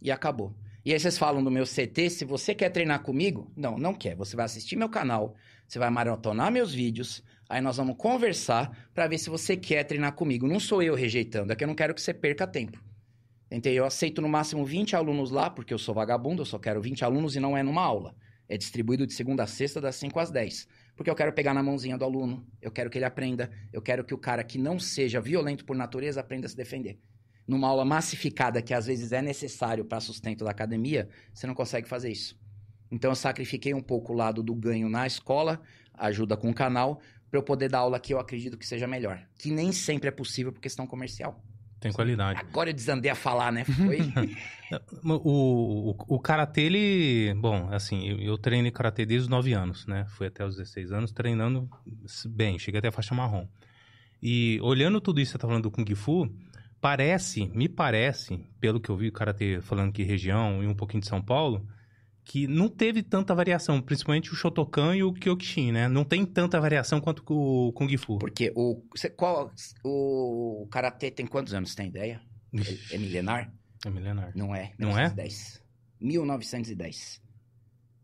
E 0.00 0.10
acabou. 0.10 0.56
E 0.82 0.92
aí 0.92 0.98
vocês 0.98 1.18
falam 1.18 1.44
do 1.44 1.50
meu 1.50 1.64
CT, 1.64 2.08
se 2.08 2.24
você 2.24 2.54
quer 2.54 2.70
treinar 2.70 3.02
comigo, 3.02 3.52
não, 3.54 3.76
não 3.76 3.92
quer. 3.92 4.16
Você 4.16 4.34
vai 4.34 4.46
assistir 4.46 4.76
meu 4.76 4.88
canal, 4.88 5.34
você 5.68 5.78
vai 5.78 5.90
maratonar 5.90 6.50
meus 6.50 6.72
vídeos, 6.72 7.22
Aí 7.48 7.60
nós 7.60 7.76
vamos 7.76 7.96
conversar 7.96 8.88
pra 8.94 9.06
ver 9.06 9.18
se 9.18 9.28
você 9.28 9.56
quer 9.56 9.84
treinar 9.84 10.12
comigo. 10.14 10.48
Não 10.48 10.58
sou 10.58 10.82
eu 10.82 10.94
rejeitando, 10.94 11.52
é 11.52 11.56
que 11.56 11.62
eu 11.62 11.68
não 11.68 11.74
quero 11.74 11.94
que 11.94 12.00
você 12.00 12.14
perca 12.14 12.46
tempo. 12.46 12.82
Entendeu? 13.50 13.82
Eu 13.82 13.84
aceito 13.84 14.22
no 14.22 14.28
máximo 14.28 14.64
20 14.64 14.96
alunos 14.96 15.30
lá, 15.30 15.50
porque 15.50 15.72
eu 15.72 15.78
sou 15.78 15.94
vagabundo, 15.94 16.42
eu 16.42 16.46
só 16.46 16.58
quero 16.58 16.80
20 16.80 17.04
alunos 17.04 17.36
e 17.36 17.40
não 17.40 17.56
é 17.56 17.62
numa 17.62 17.82
aula. 17.82 18.14
É 18.48 18.56
distribuído 18.56 19.06
de 19.06 19.14
segunda 19.14 19.42
a 19.42 19.46
sexta, 19.46 19.80
das 19.80 19.96
5 19.96 20.18
às 20.18 20.30
10. 20.30 20.68
Porque 20.96 21.10
eu 21.10 21.14
quero 21.14 21.32
pegar 21.32 21.54
na 21.54 21.62
mãozinha 21.62 21.98
do 21.98 22.04
aluno, 22.04 22.46
eu 22.60 22.70
quero 22.70 22.90
que 22.90 22.98
ele 22.98 23.04
aprenda, 23.04 23.50
eu 23.72 23.82
quero 23.82 24.04
que 24.04 24.14
o 24.14 24.18
cara 24.18 24.44
que 24.44 24.58
não 24.58 24.78
seja 24.78 25.20
violento 25.20 25.64
por 25.64 25.74
natureza 25.74 26.20
aprenda 26.20 26.46
a 26.46 26.48
se 26.48 26.56
defender. 26.56 27.00
Numa 27.46 27.68
aula 27.68 27.84
massificada, 27.84 28.62
que 28.62 28.72
às 28.72 28.86
vezes 28.86 29.12
é 29.12 29.20
necessário 29.20 29.84
para 29.84 30.00
sustento 30.00 30.44
da 30.44 30.50
academia, 30.50 31.08
você 31.32 31.46
não 31.46 31.54
consegue 31.54 31.88
fazer 31.88 32.10
isso. 32.10 32.38
Então 32.90 33.10
eu 33.10 33.16
sacrifiquei 33.16 33.74
um 33.74 33.82
pouco 33.82 34.12
o 34.12 34.16
lado 34.16 34.42
do 34.42 34.54
ganho 34.54 34.88
na 34.88 35.06
escola, 35.06 35.60
ajuda 35.94 36.36
com 36.36 36.50
o 36.50 36.54
canal, 36.54 37.00
para 37.30 37.38
eu 37.38 37.42
poder 37.42 37.68
dar 37.68 37.78
aula 37.78 37.98
que 37.98 38.14
eu 38.14 38.20
acredito 38.20 38.56
que 38.56 38.66
seja 38.66 38.86
melhor. 38.86 39.26
Que 39.36 39.50
nem 39.50 39.72
sempre 39.72 40.08
é 40.08 40.12
possível 40.12 40.52
por 40.52 40.60
questão 40.60 40.86
comercial. 40.86 41.42
Tem 41.84 41.92
qualidade. 41.92 42.40
Agora 42.40 42.70
eu 42.70 42.74
desandei 42.74 43.10
a 43.10 43.14
falar, 43.14 43.52
né? 43.52 43.64
Foi. 43.64 43.98
O, 45.04 45.90
o, 45.90 46.16
o 46.16 46.18
karatê, 46.18 46.62
ele. 46.62 47.34
Bom, 47.34 47.68
assim, 47.70 48.08
eu, 48.08 48.18
eu 48.18 48.38
treino 48.38 48.72
karatê 48.72 49.04
desde 49.04 49.24
os 49.24 49.28
9 49.28 49.52
anos, 49.52 49.86
né? 49.86 50.06
Fui 50.08 50.26
até 50.26 50.44
os 50.44 50.56
16 50.56 50.90
anos 50.90 51.12
treinando 51.12 51.68
bem, 52.26 52.58
cheguei 52.58 52.78
até 52.78 52.88
a 52.88 52.92
faixa 52.92 53.14
marrom. 53.14 53.46
E 54.22 54.58
olhando 54.62 55.00
tudo 55.02 55.20
isso 55.20 55.32
que 55.32 55.32
você 55.32 55.42
tá 55.42 55.46
falando 55.46 55.64
do 55.64 55.70
Kung 55.70 55.94
Fu, 55.94 56.28
parece, 56.80 57.46
me 57.54 57.68
parece, 57.68 58.38
pelo 58.58 58.80
que 58.80 58.88
eu 58.88 58.96
vi 58.96 59.08
o 59.08 59.12
karatê 59.12 59.60
falando 59.60 59.92
que 59.92 60.02
região 60.02 60.64
e 60.64 60.66
um 60.66 60.74
pouquinho 60.74 61.02
de 61.02 61.08
São 61.08 61.20
Paulo, 61.20 61.68
que 62.24 62.46
não 62.46 62.68
teve 62.68 63.02
tanta 63.02 63.34
variação, 63.34 63.80
principalmente 63.82 64.32
o 64.32 64.34
Shotokan 64.34 64.96
e 64.96 65.02
o 65.02 65.12
Kyokushin, 65.12 65.72
né? 65.72 65.88
Não 65.88 66.04
tem 66.04 66.24
tanta 66.24 66.58
variação 66.60 67.00
quanto 67.00 67.22
o 67.28 67.72
Kung 67.72 67.94
Fu. 67.98 68.18
Porque 68.18 68.50
o. 68.56 68.82
Você, 68.94 69.10
qual, 69.10 69.52
o 69.84 70.66
karatê 70.70 71.10
tem 71.10 71.26
quantos 71.26 71.52
anos? 71.52 71.70
Você 71.70 71.76
tem 71.76 71.88
ideia? 71.88 72.20
É, 72.90 72.94
é 72.94 72.98
milenar? 72.98 73.52
É 73.84 73.90
milenar. 73.90 74.32
Não 74.34 74.54
é. 74.54 74.72
Não 74.78 74.90
é? 74.98 75.08
1910. 75.08 75.62
1910. 76.00 77.22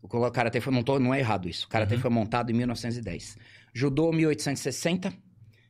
O 0.01 0.31
karatê 0.31 0.59
foi 0.59 0.73
montado, 0.73 0.99
não 0.99 1.13
é 1.13 1.19
errado 1.19 1.47
isso. 1.47 1.65
O 1.65 1.69
karatê 1.69 1.95
Uhum. 1.95 2.01
foi 2.01 2.09
montado 2.09 2.49
em 2.51 2.53
1910. 2.55 3.37
Judô 3.73 4.11
1860, 4.11 5.13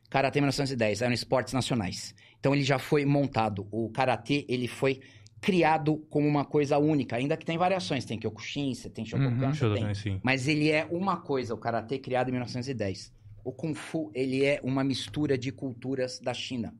karatê 0.08 0.40
1910, 0.40 1.02
eram 1.02 1.12
esportes 1.12 1.52
nacionais. 1.52 2.14
Então 2.40 2.54
ele 2.54 2.64
já 2.64 2.78
foi 2.78 3.04
montado. 3.04 3.68
O 3.70 3.90
karatê, 3.90 4.44
ele 4.48 4.66
foi 4.66 5.00
criado 5.42 5.96
como 6.08 6.26
uma 6.26 6.44
coisa 6.44 6.78
única, 6.78 7.16
ainda 7.16 7.36
que 7.36 7.44
tem 7.44 7.58
variações, 7.58 8.04
tem 8.04 8.16
Kyokushin, 8.16 8.72
você 8.74 8.88
tem 8.88 9.04
Shotokan, 9.04 9.28
Uhum. 9.34 9.38
tem. 9.40 9.52
Shotokan, 9.54 9.94
sim. 9.94 10.20
Mas 10.22 10.46
ele 10.46 10.70
é 10.70 10.86
uma 10.90 11.16
coisa, 11.16 11.52
o 11.52 11.58
karatê 11.58 11.98
criado 11.98 12.28
em 12.28 12.30
1910. 12.32 13.12
O 13.44 13.52
kung 13.52 13.74
fu, 13.74 14.10
ele 14.14 14.44
é 14.44 14.60
uma 14.62 14.84
mistura 14.84 15.36
de 15.36 15.50
culturas 15.50 16.20
da 16.20 16.32
China. 16.32 16.72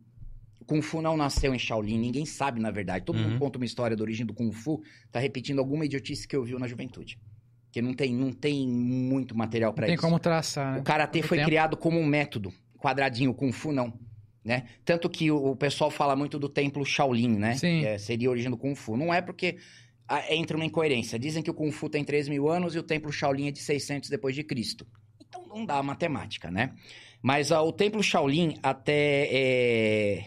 O 0.61 0.65
kung 0.65 0.81
fu 0.81 1.03
não 1.03 1.17
nasceu 1.17 1.53
em 1.53 1.59
Shaolin, 1.59 1.99
ninguém 1.99 2.25
sabe 2.25 2.61
na 2.61 2.71
verdade. 2.71 3.05
Todo 3.05 3.17
Uhum. 3.17 3.31
mundo 3.31 3.39
conta 3.41 3.59
uma 3.59 3.65
história 3.67 3.97
da 3.97 4.03
origem 4.05 4.25
do 4.25 4.33
kung 4.33 4.53
fu, 4.53 4.81
tá 5.11 5.19
repetindo 5.19 5.59
alguma 5.59 5.85
idiotice 5.85 6.27
que 6.29 6.37
eu 6.37 6.45
vi 6.45 6.57
na 6.57 6.69
juventude. 6.69 7.19
Porque 7.65 7.83
não 7.83 7.93
tem, 7.95 8.15
não 8.15 8.31
tem 8.31 8.69
muito 8.69 9.37
material 9.37 9.73
para 9.75 9.87
tem 9.87 9.97
isso. 9.97 10.05
como 10.05 10.21
traçar, 10.21 10.75
né? 10.75 10.79
O 10.81 10.85
karatê 10.85 11.21
foi 11.21 11.39
tempo? 11.39 11.49
criado 11.49 11.77
como 11.77 11.99
um 11.99 12.07
método, 12.07 12.53
quadradinho, 12.79 13.33
o 13.33 13.35
kung 13.35 13.51
fu 13.51 13.73
não. 13.73 13.93
Né? 14.45 14.65
Tanto 14.85 15.09
que 15.09 15.31
o, 15.31 15.51
o 15.53 15.57
pessoal 15.57 15.91
fala 15.91 16.17
muito 16.17 16.39
do 16.39 16.49
templo 16.49 16.85
Shaolin, 16.85 17.37
né? 17.39 17.55
Sim. 17.55 17.85
É- 17.85 17.99
seria 17.99 18.29
a 18.29 18.31
origem 18.33 18.51
do 18.51 18.57
kung 18.57 18.75
fu. 18.75 18.97
Não 18.97 19.15
é 19.15 19.21
porque 19.23 19.57
entra 20.29 20.57
uma 20.57 20.67
incoerência. 20.67 21.19
Dizem 21.19 21.43
que 21.43 21.51
o 21.51 21.55
kung 21.55 21.71
fu 21.71 21.89
tem 21.89 22.05
3 22.05 22.29
mil 22.29 22.49
anos 22.49 22.75
e 22.75 22.79
o 22.79 22.83
templo 22.83 23.13
Shaolin 23.13 23.49
é 23.49 23.51
de 23.51 23.61
600 23.61 24.11
depois 24.11 24.35
de 24.35 24.43
Cristo. 24.43 24.87
Então 25.21 25.47
não 25.47 25.65
dá 25.65 25.77
a 25.77 25.83
matemática, 25.83 26.51
né? 26.51 26.75
Mas 27.23 27.53
ah, 27.53 27.63
o 27.63 27.73
templo 27.73 28.03
Shaolin 28.03 28.57
até 28.63 29.29
é, 29.31 30.25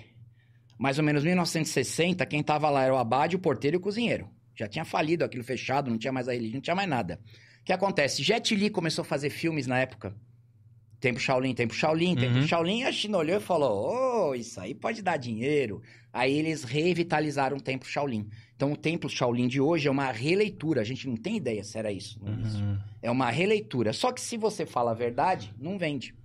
mais 0.80 0.98
ou 0.98 1.04
menos 1.04 1.24
1960, 1.24 2.26
quem 2.26 2.42
tava 2.42 2.70
lá 2.70 2.84
era 2.84 2.94
o 2.94 2.98
abade, 2.98 3.36
o 3.36 3.40
porteiro 3.40 3.76
e 3.76 3.80
o 3.80 3.82
cozinheiro. 3.82 4.30
Já 4.56 4.68
tinha 4.68 4.86
falido 4.86 5.26
aquilo 5.26 5.44
fechado, 5.44 5.92
não 5.92 5.98
tinha 5.98 6.14
mais 6.14 6.30
a 6.30 6.32
religião, 6.32 6.56
não 6.56 6.62
tinha 6.62 6.76
mais 6.76 6.88
nada. 6.88 7.20
O 7.62 7.66
que 7.66 7.74
acontece? 7.74 8.24
Jet 8.24 8.56
Li 8.56 8.70
começou 8.70 9.02
a 9.02 9.06
fazer 9.06 9.30
filmes 9.30 9.68
na 9.68 9.80
época. 9.80 10.16
Tempo 11.06 11.20
Shaolin, 11.20 11.54
Tempo 11.54 11.74
Shaolin, 11.76 12.16
Tempo 12.16 12.38
Uhum. 12.38 12.48
Shaolin. 12.48 12.80
E 12.80 12.84
a 12.84 12.92
China 12.92 13.20
olhou 13.20 13.38
e 13.38 13.40
falou: 13.40 14.30
Ô, 14.30 14.34
isso 14.34 14.60
aí 14.60 14.74
pode 14.74 15.04
dar 15.04 15.18
dinheiro. 15.18 15.84
Aí 16.12 16.36
eles 16.36 16.64
revitalizaram 16.64 17.58
o 17.58 17.62
Templo 17.62 17.88
Shaolin. 17.88 18.28
Então 18.56 18.72
o 18.72 18.76
Templo 18.76 19.08
Shaolin 19.08 19.48
de 19.48 19.62
hoje 19.62 19.88
é 19.88 19.92
uma 19.92 20.12
releitura. 20.12 20.82
A 20.82 20.84
gente 20.84 21.08
não 21.08 21.16
tem 21.16 21.38
ideia 21.38 21.64
se 21.64 21.78
era 21.78 21.92
isso 21.92 22.20
início. 22.26 22.60
Uhum. 22.60 22.80
É 23.04 23.12
uma 23.12 23.30
releitura. 23.30 23.94
Só 23.94 24.12
que 24.12 24.20
se 24.20 24.36
você 24.36 24.66
fala 24.66 24.92
a 24.92 24.94
verdade, 24.96 25.54
não 25.60 25.78
vende. 25.78 26.16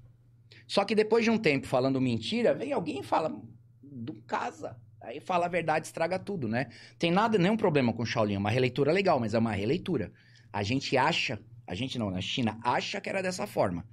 Só 0.66 0.82
que 0.82 0.94
depois 0.94 1.24
de 1.24 1.30
um 1.30 1.36
tempo 1.36 1.66
falando 1.66 2.00
mentira, 2.00 2.54
vem 2.54 2.72
alguém 2.72 3.00
e 3.00 3.02
fala 3.02 3.38
do 3.82 4.14
casa. 4.26 4.78
Aí 5.02 5.20
fala 5.20 5.44
a 5.44 5.48
verdade, 5.50 5.88
estraga 5.88 6.18
tudo, 6.18 6.48
né? 6.48 6.68
Tem 6.98 7.10
nada, 7.10 7.36
nenhum 7.36 7.56
problema 7.58 7.92
com 7.92 8.06
Shaolin. 8.06 8.36
É 8.36 8.38
uma 8.38 8.50
releitura 8.50 8.92
legal, 8.92 9.20
mas 9.20 9.34
é 9.34 9.38
uma 9.38 9.52
releitura. 9.52 10.10
A 10.50 10.62
gente 10.62 10.96
acha, 10.96 11.38
a 11.66 11.74
gente 11.74 11.98
não, 11.98 12.10
na 12.10 12.22
China, 12.22 12.58
acha 12.64 12.98
que 12.98 13.10
era 13.10 13.20
dessa 13.22 13.46
forma. 13.46 13.84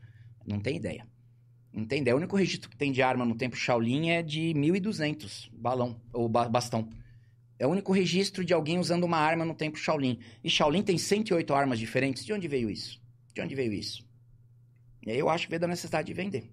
Não 0.47 0.59
tem 0.59 0.77
ideia. 0.77 1.05
Não 1.73 1.85
tem 1.85 2.01
ideia. 2.01 2.15
O 2.15 2.17
único 2.17 2.35
registro 2.37 2.69
que 2.69 2.77
tem 2.77 2.91
de 2.91 3.01
arma 3.01 3.25
no 3.25 3.35
tempo 3.35 3.55
Shaolin 3.55 4.09
é 4.09 4.23
de 4.23 4.53
1200 4.53 5.49
balão, 5.53 5.99
ou 6.13 6.27
ba- 6.29 6.47
bastão. 6.47 6.89
É 7.59 7.67
o 7.67 7.69
único 7.69 7.91
registro 7.91 8.45
de 8.45 8.53
alguém 8.53 8.79
usando 8.79 9.03
uma 9.03 9.17
arma 9.17 9.43
no 9.43 9.53
tempo 9.53 9.77
Shaolin. 9.77 10.19
E 10.43 10.49
Shaolin 10.49 10.81
tem 10.83 10.97
108 10.97 11.53
armas 11.53 11.77
diferentes. 11.79 12.23
De 12.23 12.31
onde 12.31 12.47
veio 12.47 12.69
isso? 12.69 13.01
De 13.33 13.41
onde 13.41 13.53
veio 13.53 13.73
isso? 13.73 14.07
E 15.05 15.11
aí 15.11 15.19
eu 15.19 15.29
acho 15.29 15.45
que 15.45 15.49
veio 15.49 15.59
da 15.59 15.67
necessidade 15.67 16.07
de 16.07 16.13
vender. 16.13 16.51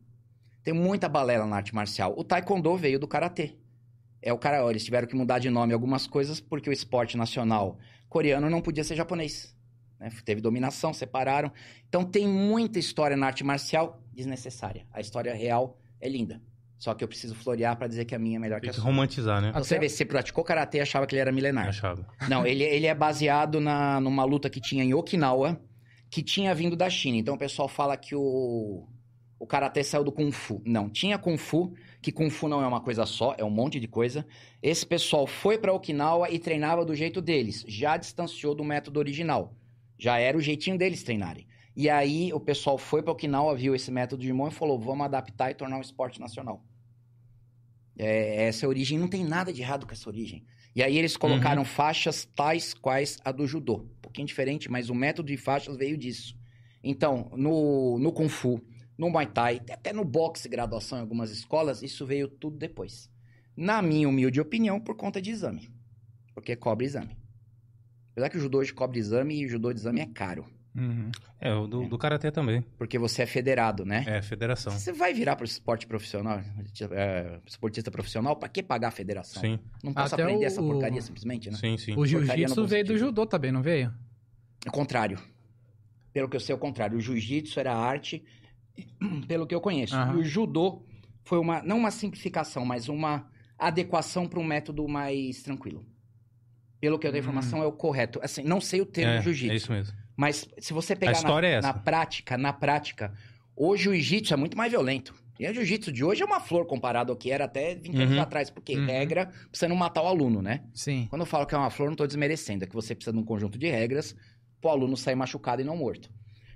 Tem 0.62 0.72
muita 0.74 1.08
balela 1.08 1.46
na 1.46 1.56
arte 1.56 1.74
marcial. 1.74 2.14
O 2.16 2.24
Taekwondo 2.24 2.76
veio 2.76 2.98
do 2.98 3.06
Karatê. 3.06 3.54
É 4.22 4.32
o 4.32 4.38
cara, 4.38 4.68
eles 4.70 4.84
tiveram 4.84 5.06
que 5.06 5.14
mudar 5.14 5.38
de 5.38 5.50
nome 5.50 5.74
algumas 5.74 6.06
coisas 6.06 6.40
porque 6.40 6.70
o 6.70 6.72
esporte 6.72 7.16
nacional 7.16 7.78
coreano 8.08 8.48
não 8.48 8.62
podia 8.62 8.82
ser 8.82 8.96
japonês. 8.96 9.53
Né? 10.04 10.10
Teve 10.24 10.40
dominação, 10.40 10.92
separaram. 10.92 11.50
Então 11.88 12.04
tem 12.04 12.28
muita 12.28 12.78
história 12.78 13.16
na 13.16 13.26
arte 13.26 13.42
marcial 13.42 14.00
desnecessária. 14.12 14.86
A 14.92 15.00
história 15.00 15.34
real 15.34 15.78
é 16.00 16.08
linda. 16.08 16.40
Só 16.76 16.92
que 16.92 17.02
eu 17.02 17.08
preciso 17.08 17.34
florear 17.34 17.76
pra 17.76 17.86
dizer 17.86 18.04
que 18.04 18.14
a 18.14 18.18
minha 18.18 18.36
é 18.36 18.38
melhor 18.38 18.56
que 18.56 18.62
Tem 18.62 18.70
a 18.70 18.74
que 18.74 18.80
sua. 18.80 18.84
romantizar, 18.90 19.40
né? 19.40 19.52
Você 19.54 19.78
vê, 19.78 19.88
você 19.88 20.04
praticou 20.04 20.44
karatê 20.44 20.78
e 20.78 20.80
achava 20.82 21.06
que 21.06 21.14
ele 21.14 21.20
era 21.22 21.32
milenar. 21.32 21.68
Achava. 21.68 22.06
Não, 22.28 22.46
ele, 22.46 22.62
ele 22.62 22.86
é 22.86 22.94
baseado 22.94 23.58
na, 23.60 24.00
numa 24.00 24.24
luta 24.24 24.50
que 24.50 24.60
tinha 24.60 24.84
em 24.84 24.92
Okinawa, 24.92 25.58
que 26.10 26.22
tinha 26.22 26.54
vindo 26.54 26.76
da 26.76 26.90
China. 26.90 27.16
Então 27.16 27.34
o 27.36 27.38
pessoal 27.38 27.68
fala 27.68 27.96
que 27.96 28.14
o, 28.14 28.86
o 29.38 29.46
karatê 29.46 29.82
saiu 29.82 30.04
do 30.04 30.12
Kung 30.12 30.30
Fu. 30.30 30.60
Não, 30.66 30.90
tinha 30.90 31.16
Kung 31.16 31.38
Fu, 31.38 31.72
que 32.02 32.12
Kung 32.12 32.28
Fu 32.28 32.48
não 32.48 32.60
é 32.62 32.66
uma 32.66 32.80
coisa 32.82 33.06
só, 33.06 33.34
é 33.38 33.44
um 33.44 33.50
monte 33.50 33.80
de 33.80 33.88
coisa. 33.88 34.26
Esse 34.62 34.84
pessoal 34.84 35.26
foi 35.26 35.56
pra 35.56 35.72
Okinawa 35.72 36.28
e 36.28 36.38
treinava 36.38 36.84
do 36.84 36.94
jeito 36.94 37.22
deles. 37.22 37.64
Já 37.66 37.96
distanciou 37.96 38.54
do 38.54 38.64
método 38.64 38.98
original. 39.00 39.54
Já 39.98 40.18
era 40.18 40.36
o 40.36 40.40
jeitinho 40.40 40.76
deles 40.76 41.02
treinarem. 41.02 41.46
E 41.76 41.90
aí 41.90 42.32
o 42.32 42.40
pessoal 42.40 42.78
foi 42.78 43.02
pra 43.02 43.12
Okinawa, 43.12 43.56
viu 43.56 43.74
esse 43.74 43.90
método 43.90 44.22
de 44.22 44.32
mão 44.32 44.48
e 44.48 44.52
falou: 44.52 44.78
vamos 44.78 45.04
adaptar 45.04 45.50
e 45.50 45.54
tornar 45.54 45.78
um 45.78 45.80
esporte 45.80 46.20
nacional. 46.20 46.64
É, 47.96 48.46
essa 48.46 48.66
origem 48.66 48.98
não 48.98 49.08
tem 49.08 49.24
nada 49.24 49.52
de 49.52 49.62
errado 49.62 49.86
com 49.86 49.92
essa 49.92 50.08
origem. 50.08 50.44
E 50.74 50.82
aí 50.82 50.98
eles 50.98 51.16
colocaram 51.16 51.64
faixas 51.64 52.24
tais 52.24 52.74
quais 52.74 53.18
a 53.24 53.30
do 53.30 53.46
judô. 53.46 53.76
Um 53.76 54.00
pouquinho 54.02 54.26
diferente, 54.26 54.70
mas 54.70 54.90
o 54.90 54.94
método 54.94 55.28
de 55.28 55.36
faixas 55.36 55.76
veio 55.76 55.96
disso. 55.96 56.36
Então, 56.82 57.30
no, 57.36 57.98
no 57.98 58.12
Kung 58.12 58.28
Fu, 58.28 58.60
no 58.98 59.08
Muay 59.08 59.26
Thai, 59.26 59.60
até 59.70 59.92
no 59.92 60.04
boxe 60.04 60.48
graduação 60.48 60.98
em 60.98 61.00
algumas 61.00 61.30
escolas, 61.30 61.82
isso 61.82 62.04
veio 62.04 62.28
tudo 62.28 62.56
depois. 62.56 63.08
Na 63.56 63.80
minha 63.80 64.08
humilde 64.08 64.40
opinião, 64.40 64.80
por 64.80 64.96
conta 64.96 65.22
de 65.22 65.30
exame. 65.30 65.70
Porque 66.34 66.56
cobre 66.56 66.86
exame. 66.86 67.16
Apesar 68.14 68.30
que 68.30 68.36
o 68.36 68.40
judô 68.40 68.58
hoje 68.58 68.72
cobre 68.72 68.98
exame 69.00 69.34
e 69.40 69.44
o 69.44 69.48
judô 69.48 69.72
de 69.72 69.80
exame 69.80 70.00
é 70.00 70.06
caro. 70.06 70.46
Uhum. 70.76 71.10
É, 71.40 71.52
o 71.52 71.66
do, 71.66 71.88
do 71.88 71.98
Karatê 71.98 72.30
também. 72.30 72.62
Porque 72.78 72.96
você 72.96 73.22
é 73.22 73.26
federado, 73.26 73.84
né? 73.84 74.04
É, 74.06 74.22
federação. 74.22 74.72
Você 74.72 74.92
vai 74.92 75.12
virar 75.12 75.34
pro 75.34 75.44
esporte 75.44 75.84
profissional, 75.86 76.40
é, 76.92 77.40
esportista 77.44 77.90
profissional, 77.90 78.36
pra 78.36 78.48
que 78.48 78.62
pagar 78.62 78.88
a 78.88 78.90
federação? 78.92 79.42
Sim, 79.42 79.58
Não 79.82 79.92
posso 79.92 80.14
Até 80.14 80.22
aprender 80.22 80.44
o- 80.44 80.46
essa 80.46 80.62
porcaria 80.62 81.02
simplesmente, 81.02 81.50
né? 81.50 81.56
sim, 81.56 81.76
sim. 81.76 81.96
O 81.96 82.06
jiu-jitsu 82.06 82.64
veio 82.66 82.84
do 82.84 82.96
judô 82.96 83.26
também, 83.26 83.50
não 83.50 83.62
veio? 83.62 83.92
O 84.66 84.70
contrário. 84.70 85.18
Pelo 86.12 86.28
que 86.28 86.36
eu 86.36 86.40
sei, 86.40 86.52
é 86.52 86.56
o 86.56 86.60
contrário. 86.60 86.96
O 86.96 87.00
jiu-jitsu 87.00 87.58
era 87.58 87.74
arte, 87.74 88.24
pelo 89.26 89.46
que 89.46 89.54
eu 89.54 89.60
conheço. 89.60 89.94
E 89.94 90.16
o 90.16 90.24
judô 90.24 90.84
foi 91.24 91.38
uma, 91.38 91.62
não 91.62 91.78
uma 91.78 91.90
simplificação, 91.90 92.64
mas 92.64 92.88
uma 92.88 93.28
adequação 93.58 94.26
para 94.28 94.38
um 94.40 94.44
método 94.44 94.86
mais 94.88 95.42
tranquilo. 95.42 95.84
Pelo 96.84 96.98
que 96.98 97.06
eu 97.06 97.10
tenho 97.12 97.22
Hum. 97.22 97.24
informação, 97.24 97.62
é 97.62 97.66
o 97.66 97.72
correto. 97.72 98.20
Assim, 98.22 98.42
não 98.44 98.60
sei 98.60 98.82
o 98.82 98.84
termo 98.84 99.14
É, 99.14 99.22
jiu-jitsu. 99.22 99.52
é 99.52 99.56
isso 99.56 99.72
mesmo. 99.72 99.94
Mas 100.14 100.46
se 100.58 100.74
você 100.74 100.94
pegar 100.94 101.22
na, 101.22 101.46
é 101.46 101.60
na 101.62 101.72
prática, 101.72 102.36
na 102.36 102.52
prática, 102.52 103.10
o 103.56 103.74
jiu-jitsu 103.74 104.34
é 104.34 104.36
muito 104.36 104.54
mais 104.54 104.70
violento. 104.70 105.14
E 105.40 105.48
o 105.48 105.54
jiu-jitsu 105.54 105.90
de 105.90 106.04
hoje 106.04 106.22
é 106.22 106.26
uma 106.26 106.40
flor 106.40 106.66
comparado 106.66 107.10
ao 107.10 107.16
que 107.16 107.30
era 107.30 107.46
até 107.46 107.74
20 107.74 107.96
anos 108.02 108.16
Uhum. 108.16 108.20
atrás. 108.20 108.50
Porque 108.50 108.76
Uhum. 108.76 108.84
regra 108.84 109.26
pra 109.28 109.34
você 109.50 109.66
não 109.66 109.74
matar 109.76 110.02
o 110.02 110.06
aluno, 110.06 110.42
né? 110.42 110.60
Sim. 110.74 111.06
Quando 111.08 111.22
eu 111.22 111.26
falo 111.26 111.46
que 111.46 111.54
é 111.54 111.58
uma 111.58 111.70
flor, 111.70 111.88
não 111.88 111.96
tô 111.96 112.06
desmerecendo. 112.06 112.64
É 112.64 112.66
que 112.66 112.74
você 112.74 112.94
precisa 112.94 113.14
de 113.14 113.18
um 113.18 113.24
conjunto 113.24 113.56
de 113.58 113.66
regras 113.70 114.14
pro 114.60 114.68
aluno 114.68 114.94
sair 114.94 115.14
machucado 115.14 115.62
e 115.62 115.64
não 115.64 115.76
morto. 115.78 116.10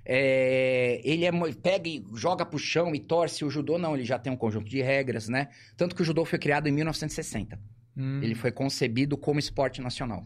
É, 0.05 1.01
ele 1.03 1.25
é, 1.25 1.31
pega 1.61 1.87
e 1.89 2.03
joga 2.15 2.45
pro 2.45 2.57
chão 2.57 2.93
e 2.95 2.99
torce. 2.99 3.43
O 3.43 3.49
judô 3.49 3.77
não, 3.77 3.95
ele 3.95 4.05
já 4.05 4.17
tem 4.19 4.31
um 4.31 4.37
conjunto 4.37 4.69
de 4.69 4.81
regras, 4.81 5.27
né? 5.27 5.49
Tanto 5.75 5.95
que 5.95 6.01
o 6.01 6.05
judô 6.05 6.23
foi 6.23 6.37
criado 6.39 6.67
em 6.67 6.71
1960. 6.71 7.59
Hum. 7.99 8.21
Ele 8.23 8.33
foi 8.33 8.51
concebido 8.51 9.17
como 9.17 9.39
esporte 9.39 9.81
nacional. 9.81 10.25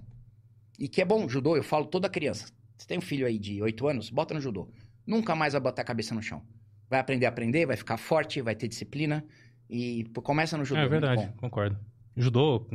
E 0.79 0.87
que 0.87 1.01
é 1.01 1.05
bom, 1.05 1.27
judô, 1.27 1.57
eu 1.57 1.63
falo 1.63 1.85
toda 1.85 2.07
criança. 2.07 2.45
Você 2.77 2.87
tem 2.87 2.97
um 2.97 3.01
filho 3.01 3.25
aí 3.25 3.39
de 3.39 3.61
8 3.61 3.87
anos, 3.87 4.09
bota 4.09 4.33
no 4.33 4.39
judô. 4.41 4.69
Nunca 5.05 5.35
mais 5.35 5.53
vai 5.53 5.61
botar 5.61 5.81
a 5.81 5.85
cabeça 5.85 6.13
no 6.13 6.21
chão. 6.21 6.41
Vai 6.89 6.99
aprender 6.99 7.25
a 7.25 7.29
aprender, 7.29 7.65
vai 7.65 7.75
ficar 7.75 7.97
forte, 7.97 8.41
vai 8.41 8.55
ter 8.55 8.67
disciplina. 8.67 9.25
E 9.69 10.03
começa 10.23 10.57
no 10.57 10.63
judô. 10.65 10.79
É 10.79 10.83
muito 10.83 10.91
verdade, 10.91 11.25
bom. 11.25 11.33
concordo. 11.37 11.77
Judô, 12.15 12.67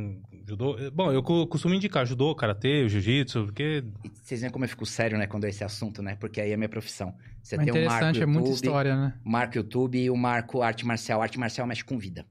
judô. 0.45 0.75
Bom, 0.91 1.13
eu 1.13 1.23
co- 1.23 1.47
costumo 1.47 1.73
indicar 1.73 2.05
judô, 2.05 2.35
karatê, 2.35 2.89
jiu-jitsu, 2.89 3.45
porque 3.45 3.83
E 4.03 4.09
vocês 4.21 4.41
veem 4.41 4.51
como 4.51 4.65
eu 4.65 4.69
fico 4.69 4.85
sério, 4.85 5.17
né, 5.17 5.27
quando 5.27 5.45
é 5.45 5.49
esse 5.49 5.63
assunto, 5.63 6.01
né? 6.01 6.15
Porque 6.19 6.41
aí 6.41 6.51
é 6.51 6.57
minha 6.57 6.67
profissão. 6.67 7.15
Você 7.41 7.55
Mas 7.55 7.65
tem 7.65 7.73
um 7.73 7.85
marco 7.85 8.03
interessante, 8.09 8.23
é 8.23 8.25
muita 8.25 8.49
história, 8.51 8.95
né? 8.97 9.13
marco 9.23 9.55
YouTube 9.55 9.97
e 9.97 10.09
o 10.09 10.17
marco 10.17 10.61
arte 10.61 10.85
marcial. 10.85 11.21
Arte 11.21 11.39
marcial 11.39 11.65
mexe 11.65 11.85
com 11.85 11.97
vida. 11.97 12.25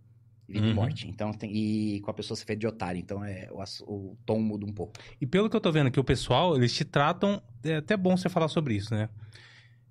Vida 0.49 0.67
e 0.67 0.70
Uhum. 0.70 0.75
morte. 0.77 1.07
Então, 1.07 1.31
tem, 1.33 1.55
e 1.55 2.01
com 2.01 2.10
a 2.10 2.15
pessoa 2.15 2.35
ser 2.36 2.47
feita 2.47 2.60
de 2.60 2.67
otário. 2.67 2.99
Então, 2.99 3.23
é, 3.23 3.49
o, 3.52 3.62
o 3.93 4.17
tom 4.25 4.41
muda 4.41 4.65
um 4.65 4.73
pouco. 4.73 4.94
E 5.20 5.27
pelo 5.27 5.51
que 5.51 5.55
eu 5.55 5.60
tô 5.60 5.70
vendo 5.70 5.89
aqui, 5.89 6.01
o 6.01 6.05
pessoal, 6.05 6.57
eles 6.57 6.73
te 6.75 6.85
tratam. 6.85 7.43
É 7.62 7.77
até 7.77 7.97
bom 7.97 8.17
você 8.17 8.28
falar 8.31 8.49
sobre 8.49 8.75
isso, 8.75 8.94
né? 8.94 9.10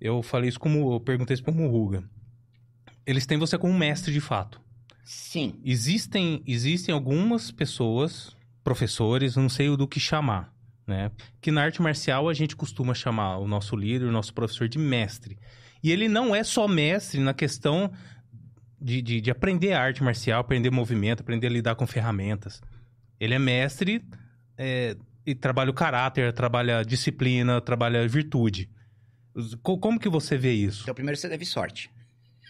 Eu 0.00 0.22
falei 0.22 0.48
isso 0.48 0.58
como. 0.58 0.94
Eu 0.94 1.00
perguntei 1.00 1.34
isso 1.34 1.44
pro 1.44 1.54
Muruga. 1.54 2.02
Eles 3.06 3.24
têm 3.24 3.38
você 3.38 3.56
como 3.56 3.72
mestre 3.72 4.12
de 4.12 4.20
fato. 4.20 4.60
Sim. 5.04 5.54
Existem, 5.64 6.42
existem 6.46 6.92
algumas 6.94 7.50
pessoas, 7.50 8.36
professores, 8.62 9.36
não 9.36 9.48
sei 9.48 9.68
o 9.70 9.76
do 9.76 9.88
que 9.88 9.98
chamar, 9.98 10.52
né? 10.86 11.10
Que 11.40 11.50
na 11.50 11.62
arte 11.62 11.80
marcial 11.80 12.28
a 12.28 12.34
gente 12.34 12.54
costuma 12.54 12.92
chamar 12.94 13.38
o 13.38 13.48
nosso 13.48 13.74
líder, 13.76 14.04
o 14.06 14.12
nosso 14.12 14.34
professor 14.34 14.68
de 14.68 14.78
mestre. 14.78 15.38
E 15.82 15.90
ele 15.90 16.08
não 16.08 16.34
é 16.34 16.42
só 16.44 16.66
mestre 16.68 17.20
na 17.20 17.32
questão 17.32 17.90
de, 18.80 19.02
de, 19.02 19.20
de 19.20 19.30
aprender 19.30 19.72
arte 19.72 20.02
marcial, 20.02 20.40
aprender 20.40 20.70
movimento, 20.70 21.20
aprender 21.20 21.46
a 21.46 21.50
lidar 21.50 21.74
com 21.74 21.86
ferramentas. 21.86 22.60
Ele 23.20 23.34
é 23.34 23.38
mestre 23.38 24.04
é, 24.56 24.96
e 25.26 25.34
trabalha 25.34 25.70
o 25.70 25.74
caráter, 25.74 26.32
trabalha 26.32 26.84
disciplina, 26.84 27.60
trabalha 27.60 28.06
virtude. 28.06 28.70
Como 29.62 29.98
que 29.98 30.08
você 30.08 30.36
vê 30.36 30.52
isso? 30.52 30.82
Então, 30.82 30.94
primeiro 30.94 31.18
você 31.18 31.28
teve 31.28 31.44
sorte. 31.44 31.90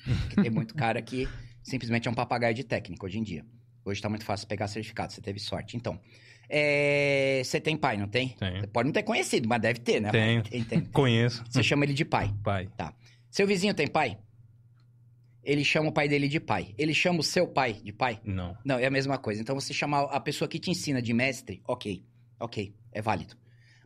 Porque 0.04 0.40
tem 0.40 0.50
muito 0.50 0.74
cara 0.74 1.02
que 1.02 1.28
simplesmente 1.62 2.08
é 2.08 2.10
um 2.10 2.14
papagaio 2.14 2.54
de 2.54 2.64
técnica 2.64 3.04
hoje 3.04 3.18
em 3.18 3.22
dia. 3.22 3.44
Hoje 3.84 4.00
tá 4.00 4.08
muito 4.08 4.24
fácil 4.24 4.46
pegar 4.46 4.68
certificado, 4.68 5.12
você 5.12 5.20
teve 5.20 5.38
sorte. 5.38 5.76
Então, 5.76 5.98
é, 6.48 7.42
você 7.44 7.60
tem 7.60 7.76
pai, 7.76 7.96
não 7.96 8.08
tem? 8.08 8.30
Tenho. 8.30 8.60
Você 8.60 8.66
pode 8.66 8.86
não 8.86 8.92
ter 8.92 9.02
conhecido, 9.02 9.48
mas 9.48 9.60
deve 9.60 9.80
ter, 9.80 10.00
né? 10.00 10.10
Tenho. 10.10 10.42
Tem, 10.42 10.64
tem. 10.64 10.80
Conheço, 10.92 11.44
Você 11.48 11.62
chama 11.62 11.84
ele 11.84 11.94
de 11.94 12.04
pai. 12.04 12.34
pai. 12.42 12.68
Seu 13.30 13.46
vizinho 13.46 13.74
tem 13.74 13.86
pai? 13.86 14.18
Ele 15.48 15.64
chama 15.64 15.88
o 15.88 15.92
pai 15.92 16.06
dele 16.10 16.28
de 16.28 16.38
pai. 16.38 16.74
Ele 16.76 16.92
chama 16.92 17.20
o 17.20 17.22
seu 17.22 17.48
pai 17.48 17.72
de 17.72 17.90
pai? 17.90 18.20
Não. 18.22 18.54
Não, 18.62 18.78
é 18.78 18.84
a 18.84 18.90
mesma 18.90 19.16
coisa. 19.16 19.40
Então, 19.40 19.54
você 19.54 19.72
chamar 19.72 20.02
a 20.02 20.20
pessoa 20.20 20.46
que 20.46 20.58
te 20.58 20.70
ensina 20.70 21.00
de 21.00 21.14
mestre, 21.14 21.62
ok. 21.66 22.04
Ok, 22.38 22.74
é 22.92 23.00
válido. 23.00 23.34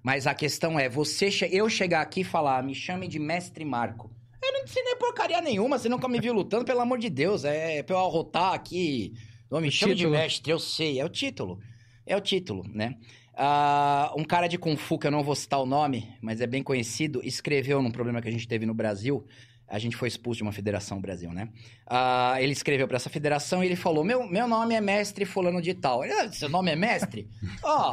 Mas 0.03 0.27
a 0.27 0.35
questão 0.35 0.77
é, 0.77 0.89
você 0.89 1.29
eu 1.53 1.69
chegar 1.69 2.01
aqui 2.01 2.23
e 2.23 2.25
falar, 2.25 2.59
"Ah, 2.59 2.63
me 2.65 2.75
chame 2.75 3.07
de 3.07 3.21
mestre 3.21 3.65
Marco. 3.65 4.11
Eu 4.43 4.53
não 4.53 4.65
ensinei 4.65 4.97
porcaria 4.97 5.41
nenhuma, 5.41 5.79
você 5.79 5.89
nunca 5.89 6.09
me 6.09 6.21
viu 6.21 6.33
lutando, 6.35 6.65
pelo 6.65 6.81
amor 6.81 6.99
de 6.99 7.09
Deus. 7.09 7.45
É 7.45 7.81
pra 7.85 7.95
eu 7.95 8.01
arrotar 8.01 8.55
aqui. 8.55 9.15
Não 9.49 9.61
me 9.61 9.71
chame 9.71 9.95
de 9.95 10.05
mestre, 10.09 10.51
eu 10.51 10.59
sei. 10.59 10.99
É 10.99 11.05
o 11.05 11.09
título. 11.09 11.61
É 12.05 12.17
o 12.17 12.21
título, 12.21 12.65
né? 12.75 12.97
Ah, 13.35 14.13
um 14.17 14.25
cara 14.25 14.49
de 14.49 14.59
Kung 14.59 14.77
Fu, 14.77 14.99
que 14.99 15.07
eu 15.07 15.13
não 15.13 15.23
vou 15.23 15.37
citar 15.37 15.61
o 15.61 15.67
nome, 15.67 16.13
mas 16.21 16.41
é 16.41 16.47
bem 16.47 16.63
conhecido, 16.63 17.21
escreveu 17.23 17.81
num 17.81 17.93
problema 17.93 18.21
que 18.21 18.29
a 18.29 18.33
gente 18.33 18.49
teve 18.49 18.67
no 18.67 18.75
Brasil. 18.75 19.25
A 19.73 19.79
gente 19.79 19.97
foi 19.97 20.07
expulso 20.07 20.37
de 20.37 20.43
uma 20.43 20.53
federação 20.53 20.99
no 20.99 21.03
Brasil, 21.03 21.33
né? 21.33 21.49
Ah, 21.87 22.37
ele 22.39 22.53
escreveu 22.53 22.87
pra 22.87 22.97
essa 22.97 23.09
federação 23.09 23.63
e 23.65 23.67
ele 23.67 23.75
falou: 23.75 24.05
Meu, 24.05 24.27
meu 24.29 24.47
nome 24.47 24.75
é 24.75 24.81
mestre 24.83 25.25
fulano 25.25 25.63
de 25.63 25.73
tal. 25.73 26.05
Ele, 26.05 26.13
"Ah, 26.13 26.31
Seu 26.31 26.49
nome 26.51 26.71
é 26.71 26.77
mestre? 26.77 27.27
Ó, 27.65 27.91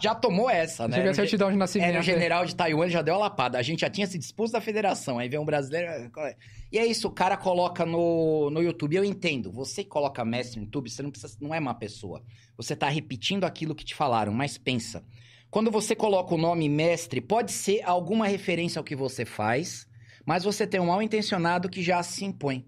já 0.00 0.14
tomou 0.14 0.48
essa, 0.48 0.86
né? 0.86 0.96
A 0.96 1.00
Era 1.00 1.14
certidão 1.14 1.50
de 1.50 1.56
nascimento. 1.56 1.88
era 1.88 1.96
o 1.96 2.00
né? 2.00 2.04
general 2.04 2.46
de 2.46 2.54
Taiwan, 2.54 2.88
já 2.88 3.02
deu 3.02 3.14
a 3.16 3.18
lapada. 3.18 3.58
A 3.58 3.62
gente 3.62 3.80
já 3.80 3.90
tinha 3.90 4.06
se 4.06 4.16
expulso 4.16 4.52
da 4.52 4.60
federação. 4.60 5.18
Aí 5.18 5.28
vem 5.28 5.40
um 5.40 5.44
brasileiro. 5.44 5.88
é? 6.18 6.36
E 6.70 6.78
é 6.78 6.86
isso, 6.86 7.08
o 7.08 7.10
cara 7.10 7.36
coloca 7.36 7.84
no, 7.84 8.48
no 8.50 8.62
YouTube. 8.62 8.94
Eu 8.94 9.04
entendo. 9.04 9.50
Você 9.50 9.82
coloca 9.82 10.24
mestre 10.24 10.58
no 10.60 10.66
YouTube, 10.66 10.88
você 10.88 11.02
não 11.02 11.10
precisa. 11.10 11.36
Não 11.40 11.52
é 11.52 11.58
má 11.58 11.74
pessoa. 11.74 12.22
Você 12.56 12.76
tá 12.76 12.88
repetindo 12.88 13.42
aquilo 13.42 13.74
que 13.74 13.84
te 13.84 13.96
falaram, 13.96 14.32
mas 14.32 14.56
pensa. 14.56 15.04
Quando 15.50 15.70
você 15.72 15.94
coloca 15.96 16.32
o 16.34 16.38
nome 16.38 16.68
mestre, 16.68 17.20
pode 17.20 17.50
ser 17.50 17.80
alguma 17.84 18.28
referência 18.28 18.78
ao 18.78 18.84
que 18.84 18.94
você 18.96 19.24
faz, 19.24 19.86
mas 20.24 20.44
você 20.44 20.66
tem 20.66 20.80
um 20.80 20.86
mal 20.86 21.02
intencionado 21.02 21.68
que 21.68 21.82
já 21.82 22.02
se 22.02 22.24
impõe. 22.24 22.66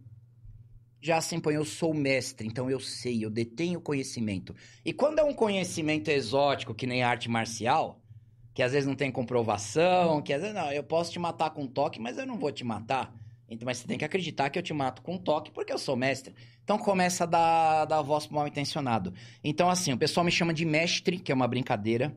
Já 1.01 1.21
se 1.21 1.35
impõe, 1.37 1.55
eu 1.55 1.65
sou 1.65 1.95
mestre, 1.95 2.47
então 2.47 2.69
eu 2.69 2.81
sei, 2.81 3.25
eu 3.25 3.31
detenho 3.31 3.81
conhecimento. 3.81 4.55
E 4.85 4.93
quando 4.93 5.19
é 5.19 5.25
um 5.25 5.35
conhecimento 5.35 6.09
exótico, 6.09 6.75
que 6.75 6.87
nem 6.87 7.03
arte 7.03 7.29
marcial, 7.29 8.03
que 8.53 8.63
às 8.63 8.73
vezes 8.73 8.87
não 8.87 8.97
tem 8.97 9.13
comprovação, 9.13 10.23
que 10.23 10.33
às 10.33 10.41
vezes 10.41 10.55
não, 10.55 10.73
eu 10.73 10.83
posso 10.83 11.13
te 11.13 11.19
matar 11.19 11.51
com 11.51 11.67
toque, 11.67 12.01
mas 12.01 12.19
eu 12.19 12.27
não 12.27 12.39
vou 12.39 12.51
te 12.51 12.65
matar. 12.65 13.15
Então, 13.49 13.65
mas 13.65 13.79
você 13.79 13.87
tem 13.87 13.99
que 13.99 14.05
acreditar 14.05 14.51
que 14.51 14.59
eu 14.59 14.63
te 14.63 14.75
mato 14.75 15.03
com 15.03 15.17
toque 15.17 15.51
porque 15.51 15.73
eu 15.73 15.79
sou 15.79 15.95
mestre. 15.95 16.35
Então 16.65 16.79
começa 16.79 17.25
a 17.25 17.27
dar, 17.27 17.85
dar 17.85 18.03
voz 18.03 18.27
pro 18.27 18.35
mal 18.35 18.49
intencionado. 18.49 19.15
Então, 19.45 19.71
assim, 19.71 19.93
o 19.93 19.99
pessoal 19.99 20.25
me 20.25 20.33
chama 20.33 20.53
de 20.53 20.65
mestre, 20.65 21.19
que 21.19 21.31
é 21.31 21.35
uma 21.35 21.47
brincadeira. 21.47 22.13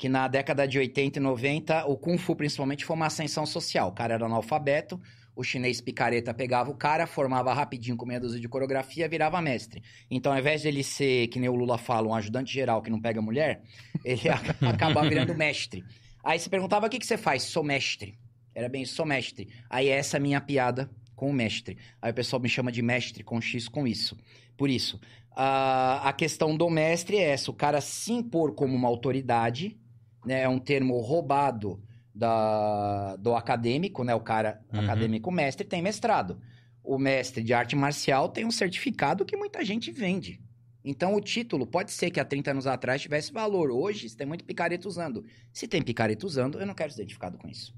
Que 0.00 0.08
na 0.08 0.26
década 0.28 0.66
de 0.66 0.78
80 0.78 1.18
e 1.18 1.22
90, 1.22 1.84
o 1.84 1.94
Kung 1.94 2.16
Fu 2.16 2.34
principalmente 2.34 2.86
foi 2.86 2.96
uma 2.96 3.04
ascensão 3.04 3.44
social. 3.44 3.88
O 3.88 3.92
cara 3.92 4.14
era 4.14 4.24
analfabeto, 4.24 4.98
o 5.36 5.44
chinês 5.44 5.78
picareta 5.78 6.32
pegava 6.32 6.70
o 6.70 6.74
cara, 6.74 7.06
formava 7.06 7.52
rapidinho 7.52 7.98
com 7.98 8.06
meia 8.06 8.18
dúzia 8.18 8.40
de 8.40 8.48
coreografia, 8.48 9.06
virava 9.06 9.42
mestre. 9.42 9.82
Então, 10.10 10.32
ao 10.32 10.38
invés 10.38 10.62
de 10.62 10.68
ele 10.68 10.82
ser, 10.82 11.26
que 11.26 11.38
nem 11.38 11.50
o 11.50 11.54
Lula 11.54 11.76
fala, 11.76 12.08
um 12.08 12.14
ajudante 12.14 12.50
geral 12.50 12.80
que 12.80 12.88
não 12.88 12.98
pega 12.98 13.20
mulher, 13.20 13.62
ele 14.02 14.22
acabava 14.66 15.06
virando 15.06 15.34
mestre. 15.34 15.84
Aí 16.24 16.38
você 16.38 16.48
perguntava, 16.48 16.86
o 16.86 16.88
que, 16.88 16.98
que 16.98 17.04
você 17.06 17.18
faz? 17.18 17.42
Sou 17.42 17.62
mestre. 17.62 18.18
Era 18.54 18.70
bem, 18.70 18.86
sou 18.86 19.04
mestre. 19.04 19.50
Aí 19.68 19.90
essa 19.90 20.16
é 20.16 20.18
a 20.18 20.22
minha 20.22 20.40
piada 20.40 20.90
com 21.14 21.28
o 21.28 21.32
mestre. 21.34 21.76
Aí 22.00 22.10
o 22.10 22.14
pessoal 22.14 22.40
me 22.40 22.48
chama 22.48 22.72
de 22.72 22.80
mestre 22.80 23.22
com 23.22 23.38
X 23.38 23.68
com 23.68 23.86
isso. 23.86 24.16
Por 24.56 24.70
isso, 24.70 24.98
a 25.36 26.14
questão 26.16 26.56
do 26.56 26.70
mestre 26.70 27.18
é 27.18 27.32
essa, 27.32 27.50
o 27.50 27.54
cara 27.54 27.82
se 27.82 28.12
impor 28.12 28.54
como 28.54 28.74
uma 28.74 28.88
autoridade, 28.88 29.78
né? 30.24 30.42
É 30.42 30.48
um 30.48 30.58
termo 30.58 30.98
roubado 31.00 31.82
da, 32.14 33.16
do 33.16 33.34
acadêmico, 33.34 34.04
né? 34.04 34.14
O 34.14 34.20
cara 34.20 34.60
Uhum. 34.72 34.80
acadêmico 34.80 35.30
mestre 35.30 35.66
tem 35.66 35.80
mestrado. 35.82 36.40
O 36.82 36.98
mestre 36.98 37.42
de 37.42 37.52
arte 37.52 37.76
marcial 37.76 38.28
tem 38.28 38.44
um 38.44 38.50
certificado 38.50 39.24
que 39.24 39.36
muita 39.36 39.64
gente 39.64 39.90
vende. 39.92 40.40
Então, 40.82 41.14
o 41.14 41.20
título 41.20 41.66
pode 41.66 41.92
ser 41.92 42.10
que 42.10 42.18
há 42.18 42.24
30 42.24 42.52
anos 42.52 42.66
atrás 42.66 43.02
tivesse 43.02 43.30
valor. 43.32 43.70
Hoje, 43.70 44.16
tem 44.16 44.26
muito 44.26 44.44
picareta 44.44 44.88
usando. 44.88 45.24
Se 45.52 45.68
tem 45.68 45.82
picareta 45.82 46.24
usando, 46.24 46.58
eu 46.58 46.66
não 46.66 46.74
quero 46.74 46.90
ser 46.90 47.02
identificado 47.02 47.36
com 47.36 47.46
isso. 47.48 47.74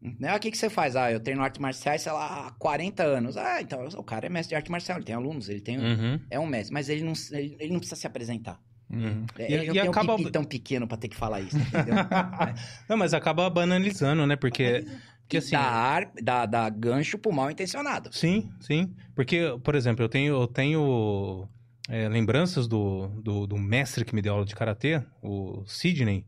Né? 0.00 0.34
O 0.34 0.38
que, 0.38 0.50
que 0.50 0.56
você 0.56 0.70
faz? 0.70 0.94
Ah, 0.96 1.10
eu 1.12 1.20
treino 1.20 1.42
artes 1.42 1.60
marciais, 1.60 2.02
sei 2.02 2.12
lá, 2.12 2.46
há 2.46 2.50
40 2.52 3.02
anos. 3.02 3.36
Ah, 3.36 3.60
então 3.60 3.86
o 3.86 4.04
cara 4.04 4.26
é 4.26 4.28
mestre 4.30 4.50
de 4.50 4.54
arte 4.56 4.70
marcial, 4.70 4.96
ele 4.98 5.04
tem 5.04 5.14
alunos, 5.14 5.48
ele 5.48 5.60
tem. 5.60 5.76
Uhum. 5.78 6.20
É 6.30 6.38
um 6.38 6.46
mestre, 6.46 6.72
mas 6.72 6.88
ele 6.88 7.02
não, 7.02 7.12
ele, 7.32 7.56
ele 7.58 7.72
não 7.72 7.80
precisa 7.80 8.00
se 8.00 8.06
apresentar. 8.06 8.60
Uhum. 8.90 9.26
É, 9.38 9.64
E- 9.64 9.66
não 9.68 9.74
e 9.74 9.78
acaba- 9.80 10.14
um 10.14 10.16
pipi 10.16 10.30
tão 10.30 10.44
pequeno 10.44 10.86
pra 10.88 10.96
ter 10.96 11.08
que 11.08 11.16
falar 11.16 11.40
isso, 11.40 11.56
entendeu? 11.58 11.94
Não, 12.88 12.96
mas 12.96 13.12
acaba 13.12 13.48
banalizando, 13.50 14.26
né? 14.26 14.34
Porque, 14.36 14.86
porque 15.20 15.36
assim. 15.38 15.50
dá, 15.52 15.60
ar, 15.60 16.10
dá, 16.22 16.46
dá 16.46 16.68
gancho 16.70 17.18
pro 17.18 17.30
mal 17.32 17.50
intencionado. 17.50 18.08
Sim, 18.12 18.50
sim. 18.60 18.94
Porque, 19.14 19.58
por 19.62 19.74
exemplo, 19.74 20.02
eu 20.04 20.08
tenho, 20.08 20.40
eu 20.40 20.46
tenho 20.46 21.46
é, 21.88 22.08
lembranças 22.08 22.66
do, 22.66 23.08
do, 23.22 23.46
do 23.46 23.58
mestre 23.58 24.04
que 24.04 24.14
me 24.14 24.22
deu 24.22 24.32
aula 24.32 24.46
de 24.46 24.54
karatê, 24.54 25.02
o 25.22 25.64
Sidney, 25.66 26.24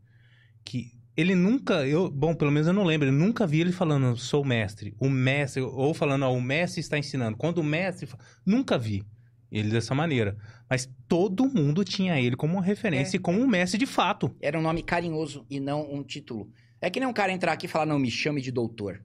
que 0.64 0.92
ele 1.16 1.34
nunca, 1.34 1.86
eu, 1.86 2.10
bom, 2.10 2.34
pelo 2.34 2.50
menos 2.50 2.66
eu 2.68 2.72
não 2.74 2.84
lembro, 2.84 3.08
eu 3.08 3.12
nunca 3.12 3.46
vi 3.46 3.60
ele 3.60 3.72
falando, 3.72 4.16
sou 4.16 4.44
mestre, 4.44 4.94
o 4.98 5.08
mestre, 5.08 5.62
ou 5.62 5.92
falando, 5.94 6.24
ó, 6.24 6.32
o 6.32 6.40
mestre 6.40 6.80
está 6.80 6.98
ensinando. 6.98 7.36
Quando 7.36 7.58
o 7.58 7.64
mestre, 7.64 8.08
nunca 8.44 8.76
vi 8.78 9.02
ele 9.50 9.70
dessa 9.70 9.94
maneira. 9.94 10.36
Mas 10.70 10.88
todo 11.08 11.48
mundo 11.48 11.84
tinha 11.84 12.18
ele 12.20 12.36
como 12.36 12.54
uma 12.54 12.62
referência 12.62 13.16
É. 13.16 13.18
e 13.18 13.20
como 13.20 13.40
um 13.40 13.46
mestre 13.48 13.76
de 13.76 13.86
fato. 13.86 14.34
Era 14.40 14.56
um 14.56 14.62
nome 14.62 14.82
carinhoso 14.84 15.44
e 15.50 15.58
não 15.58 15.92
um 15.92 16.02
título. 16.04 16.48
É 16.80 16.88
que 16.88 17.00
nem 17.00 17.08
um 17.08 17.12
cara 17.12 17.32
entrar 17.32 17.52
aqui 17.52 17.66
e 17.66 17.68
falar, 17.68 17.86
não, 17.86 17.98
me 17.98 18.10
chame 18.10 18.40
de 18.40 18.52
doutor. 18.52 19.04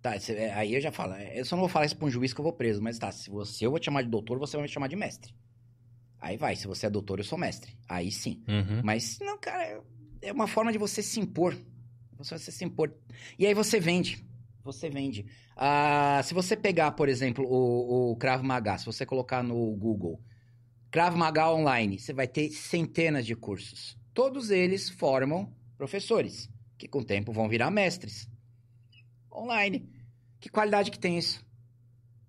Tá, 0.00 0.14
é, 0.30 0.52
aí 0.54 0.74
eu 0.74 0.80
já 0.80 0.90
falo, 0.90 1.12
é, 1.12 1.38
eu 1.38 1.44
só 1.44 1.54
não 1.54 1.60
vou 1.60 1.68
falar 1.68 1.84
isso 1.86 1.96
pra 1.96 2.06
um 2.06 2.10
juiz 2.10 2.32
que 2.32 2.40
eu 2.40 2.42
vou 2.42 2.52
preso, 2.54 2.82
mas 2.82 2.98
tá, 2.98 3.12
se 3.12 3.30
você 3.30 3.66
eu 3.66 3.70
vou 3.70 3.78
te 3.78 3.84
chamar 3.84 4.02
de 4.02 4.08
doutor, 4.08 4.36
você 4.38 4.56
vai 4.56 4.62
me 4.64 4.68
chamar 4.72 4.88
de 4.88 4.96
mestre. 4.96 5.32
Aí 6.20 6.36
vai, 6.36 6.56
se 6.56 6.66
você 6.66 6.86
é 6.86 6.90
doutor, 6.90 7.18
eu 7.20 7.24
sou 7.24 7.38
mestre. 7.38 7.76
Aí 7.88 8.10
sim. 8.10 8.42
Uhum. 8.48 8.80
Mas, 8.82 9.18
não, 9.20 9.38
cara, 9.38 9.62
é- 9.62 9.80
é 10.22 10.32
uma 10.32 10.46
forma 10.48 10.72
de 10.72 10.78
você 10.78 11.02
se 11.02 11.20
impor. 11.20 11.54
Você, 12.16 12.38
você 12.38 12.50
se 12.50 12.64
impor. 12.64 12.92
E 13.38 13.46
aí 13.46 13.54
você 13.54 13.78
vende. 13.78 14.24
Você 14.64 14.88
vende. 14.88 15.26
Ah, 15.56 16.20
se 16.24 16.32
você 16.34 16.56
pegar, 16.56 16.92
por 16.92 17.08
exemplo, 17.08 17.44
o, 17.44 18.12
o 18.12 18.16
Krav 18.16 18.42
Maga, 18.42 18.78
se 18.78 18.86
você 18.86 19.04
colocar 19.04 19.42
no 19.42 19.54
Google 19.76 20.20
Krav 20.92 21.16
Maga 21.16 21.50
Online, 21.50 21.98
você 21.98 22.12
vai 22.12 22.28
ter 22.28 22.50
centenas 22.50 23.26
de 23.26 23.34
cursos. 23.34 23.96
Todos 24.14 24.50
eles 24.50 24.88
formam 24.90 25.50
professores, 25.76 26.48
que 26.78 26.86
com 26.86 26.98
o 27.00 27.04
tempo 27.04 27.32
vão 27.32 27.48
virar 27.48 27.70
mestres. 27.70 28.28
Online. 29.32 29.88
Que 30.38 30.48
qualidade 30.48 30.90
que 30.90 30.98
tem 30.98 31.16
isso? 31.18 31.44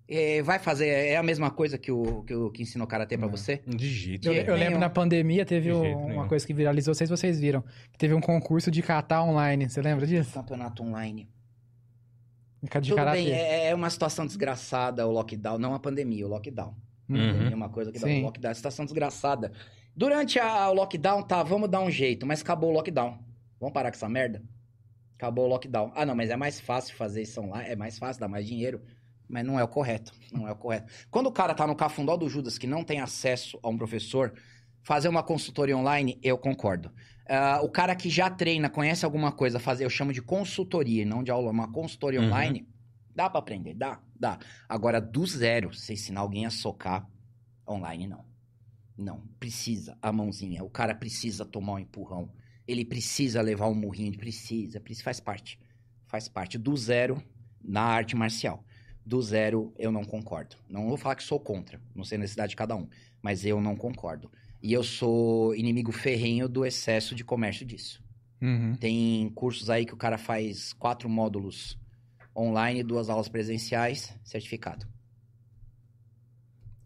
É, 0.08 0.42
vai 0.42 0.58
fazer, 0.58 0.86
é 0.88 1.16
a 1.16 1.22
mesma 1.22 1.50
coisa 1.50 1.78
que 1.78 1.90
o 1.90 2.22
que, 2.24 2.34
o, 2.34 2.50
que 2.50 2.62
ensinou 2.62 2.86
Karatê 2.86 3.16
pra 3.16 3.26
Não. 3.26 3.34
você? 3.36 3.62
De 3.66 3.88
jeito 3.88 4.28
Eu, 4.28 4.34
eu 4.34 4.54
lembro 4.56 4.78
na 4.78 4.90
pandemia 4.90 5.44
teve 5.46 5.72
um- 5.72 5.96
uma 5.98 6.08
nenhum. 6.08 6.28
coisa 6.28 6.46
que 6.46 6.52
viralizou, 6.52 6.92
não 6.92 6.94
sei 6.96 7.06
se 7.06 7.10
vocês 7.10 7.40
viram. 7.40 7.62
que 7.92 7.98
Teve 7.98 8.12
um 8.14 8.20
concurso 8.20 8.70
de 8.70 8.82
catar 8.82 9.22
online. 9.22 9.68
Você 9.68 9.80
lembra 9.80 10.06
disso? 10.06 10.32
Campeonato 10.34 10.82
online. 10.82 11.28
De 12.62 12.68
Tudo 12.70 12.94
karatê. 12.96 13.22
bem, 13.24 13.32
é, 13.32 13.66
é 13.68 13.74
uma 13.74 13.90
situação 13.90 14.26
desgraçada 14.26 15.06
o 15.06 15.10
lockdown, 15.10 15.58
não 15.58 15.74
a 15.74 15.78
pandemia, 15.78 16.24
o 16.26 16.30
lockdown. 16.30 16.74
Uhum. 17.08 17.50
É 17.50 17.54
uma 17.54 17.68
coisa 17.68 17.92
que 17.92 17.98
dá 17.98 18.06
Sim. 18.06 18.20
o 18.20 18.24
lockdown, 18.24 18.50
é 18.50 18.54
situação 18.54 18.84
desgraçada. 18.84 19.52
Durante 19.96 20.38
a- 20.38 20.68
o 20.70 20.74
lockdown, 20.74 21.22
tá, 21.22 21.42
vamos 21.42 21.68
dar 21.68 21.80
um 21.80 21.90
jeito, 21.90 22.26
mas 22.26 22.40
acabou 22.40 22.70
o 22.70 22.72
lockdown. 22.72 23.18
Vamos 23.60 23.72
parar 23.72 23.90
com 23.90 23.96
essa 23.96 24.08
merda? 24.08 24.42
Acabou 25.16 25.44
o 25.44 25.48
lockdown. 25.48 25.92
Ah, 25.94 26.04
não, 26.04 26.14
mas 26.14 26.30
é 26.30 26.36
mais 26.36 26.60
fácil 26.60 26.94
fazer 26.96 27.22
isso 27.22 27.40
online, 27.40 27.68
é 27.70 27.76
mais 27.76 27.98
fácil, 27.98 28.20
dá 28.20 28.28
mais 28.28 28.46
dinheiro. 28.46 28.82
Mas 29.28 29.44
não 29.44 29.58
é 29.58 29.64
o 29.64 29.68
correto, 29.68 30.12
não 30.32 30.46
é 30.46 30.52
o 30.52 30.56
correto. 30.56 30.92
Quando 31.10 31.28
o 31.28 31.32
cara 31.32 31.54
tá 31.54 31.66
no 31.66 31.74
cafundó 31.74 32.14
do 32.16 32.28
Judas, 32.28 32.58
que 32.58 32.66
não 32.66 32.84
tem 32.84 33.00
acesso 33.00 33.58
a 33.62 33.68
um 33.70 33.76
professor, 33.76 34.34
fazer 34.82 35.08
uma 35.08 35.22
consultoria 35.22 35.76
online, 35.76 36.18
eu 36.22 36.36
concordo. 36.36 36.92
Ah, 37.26 37.60
o 37.62 37.70
cara 37.70 37.96
que 37.96 38.10
já 38.10 38.28
treina, 38.28 38.68
conhece 38.68 39.02
alguma 39.04 39.32
coisa, 39.32 39.58
fazer, 39.58 39.84
eu 39.84 39.90
chamo 39.90 40.12
de 40.12 40.20
consultoria, 40.20 41.06
não 41.06 41.22
de 41.22 41.30
aula, 41.30 41.50
uma 41.50 41.72
consultoria 41.72 42.20
Uhum. 42.20 42.26
online, 42.26 42.68
dá 43.14 43.30
pra 43.30 43.38
aprender, 43.38 43.72
dá, 43.72 43.98
dá. 44.24 44.38
Agora, 44.66 45.00
do 45.00 45.26
zero, 45.26 45.74
você 45.74 45.92
ensinar 45.92 46.20
alguém 46.20 46.46
a 46.46 46.50
socar, 46.50 47.06
online 47.68 48.06
não. 48.06 48.24
Não, 48.96 49.20
precisa 49.38 49.98
a 50.00 50.10
mãozinha. 50.10 50.64
O 50.64 50.70
cara 50.70 50.94
precisa 50.94 51.44
tomar 51.44 51.74
um 51.74 51.78
empurrão. 51.78 52.30
Ele 52.66 52.84
precisa 52.84 53.42
levar 53.42 53.68
um 53.68 53.74
murrinho, 53.74 54.08
ele 54.08 54.16
precisa, 54.16 54.80
precisa, 54.80 55.04
faz 55.04 55.20
parte. 55.20 55.58
Faz 56.06 56.28
parte 56.28 56.56
do 56.56 56.74
zero 56.76 57.22
na 57.62 57.82
arte 57.82 58.16
marcial. 58.16 58.64
Do 59.04 59.20
zero 59.20 59.74
eu 59.76 59.92
não 59.92 60.04
concordo. 60.04 60.56
Não 60.68 60.88
vou 60.88 60.96
falar 60.96 61.16
que 61.16 61.22
sou 61.22 61.38
contra, 61.38 61.78
não 61.94 62.04
sei 62.04 62.16
a 62.16 62.20
necessidade 62.20 62.50
de 62.50 62.56
cada 62.56 62.74
um, 62.74 62.88
mas 63.20 63.44
eu 63.44 63.60
não 63.60 63.76
concordo. 63.76 64.30
E 64.62 64.72
eu 64.72 64.82
sou 64.82 65.54
inimigo 65.54 65.92
ferrenho 65.92 66.48
do 66.48 66.64
excesso 66.64 67.14
de 67.14 67.22
comércio 67.22 67.66
disso. 67.66 68.02
Uhum. 68.40 68.76
Tem 68.76 69.28
cursos 69.30 69.68
aí 69.68 69.84
que 69.84 69.92
o 69.92 69.98
cara 69.98 70.16
faz 70.16 70.72
quatro 70.72 71.08
módulos 71.08 71.78
online, 72.36 72.82
duas 72.82 73.08
aulas 73.08 73.28
presenciais, 73.28 74.12
certificado. 74.24 74.86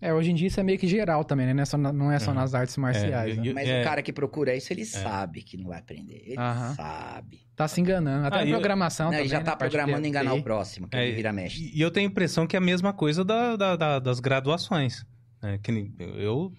É, 0.01 0.15
hoje 0.15 0.31
em 0.31 0.35
dia 0.36 0.47
isso 0.47 0.60
é 0.60 0.62
meio 0.62 0.78
que 0.78 0.86
geral 0.86 1.25
também, 1.25 1.44
né? 1.47 1.52
Não 1.55 1.62
é 1.62 1.65
só, 1.67 1.77
não 1.77 2.12
é 2.12 2.20
só 2.20 2.31
Uhum. 2.31 2.36
nas 2.36 2.55
artes 2.55 2.77
marciais. 2.77 3.36
É, 3.36 3.41
né? 3.41 3.52
Mas 3.52 3.68
é. 3.68 3.81
o 3.81 3.85
cara 3.85 4.01
que 4.01 4.12
procura 4.12 4.55
isso, 4.55 4.73
ele 4.73 4.85
sabe 4.85 5.43
que 5.43 5.57
não 5.57 5.67
vai 5.70 5.81
aprender. 5.81 6.23
Ele 6.25 6.39
Aham. 6.39 6.75
sabe. 6.75 7.41
Tá 7.57 7.67
se 7.67 7.81
enganando. 7.81 8.28
Até 8.28 8.36
Ah, 8.36 8.41
a 8.43 8.47
eu- 8.47 8.51
programação 8.51 9.07
Não, 9.07 9.10
também, 9.10 9.23
ele 9.25 9.28
já 9.28 9.39
né? 9.39 9.44
tá 9.44 9.57
Parte 9.57 9.70
programando 9.73 10.02
de 10.02 10.09
enganar 10.09 10.35
o 10.35 10.43
próximo, 10.43 10.86
que 10.89 10.97
É, 10.97 11.05
ele 11.05 11.17
vira 11.17 11.33
mestre. 11.33 11.73
E 11.75 11.81
eu 11.81 11.91
tenho 11.91 12.07
a 12.09 12.10
impressão 12.12 12.47
que 12.47 12.55
é 12.55 12.59
a 12.59 12.60
mesma 12.60 12.93
coisa 12.93 13.25
da, 13.25 13.57
da- 13.57 13.75
da- 13.75 13.99
das 13.99 14.20
graduações. 14.20 15.05
né? 15.43 15.59
Que, 15.62 15.73
nem, 15.73 15.93
eu, 15.99 16.52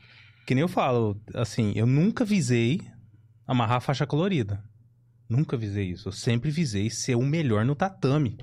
que 0.45 0.53
nem 0.53 0.61
eu 0.61 0.67
falo, 0.67 1.17
assim, 1.33 1.71
eu 1.77 1.85
nunca 1.85 2.25
visei 2.25 2.81
amarrar 3.47 3.77
a 3.77 3.81
faixa 3.81 4.05
colorida. 4.05 4.61
Nunca 5.29 5.55
visei 5.55 5.89
isso. 5.91 6.09
Eu 6.09 6.13
sempre 6.13 6.51
visei 6.51 6.89
ser 6.89 7.15
o 7.15 7.21
melhor 7.21 7.63
no 7.63 7.73
tatame. 7.75 8.37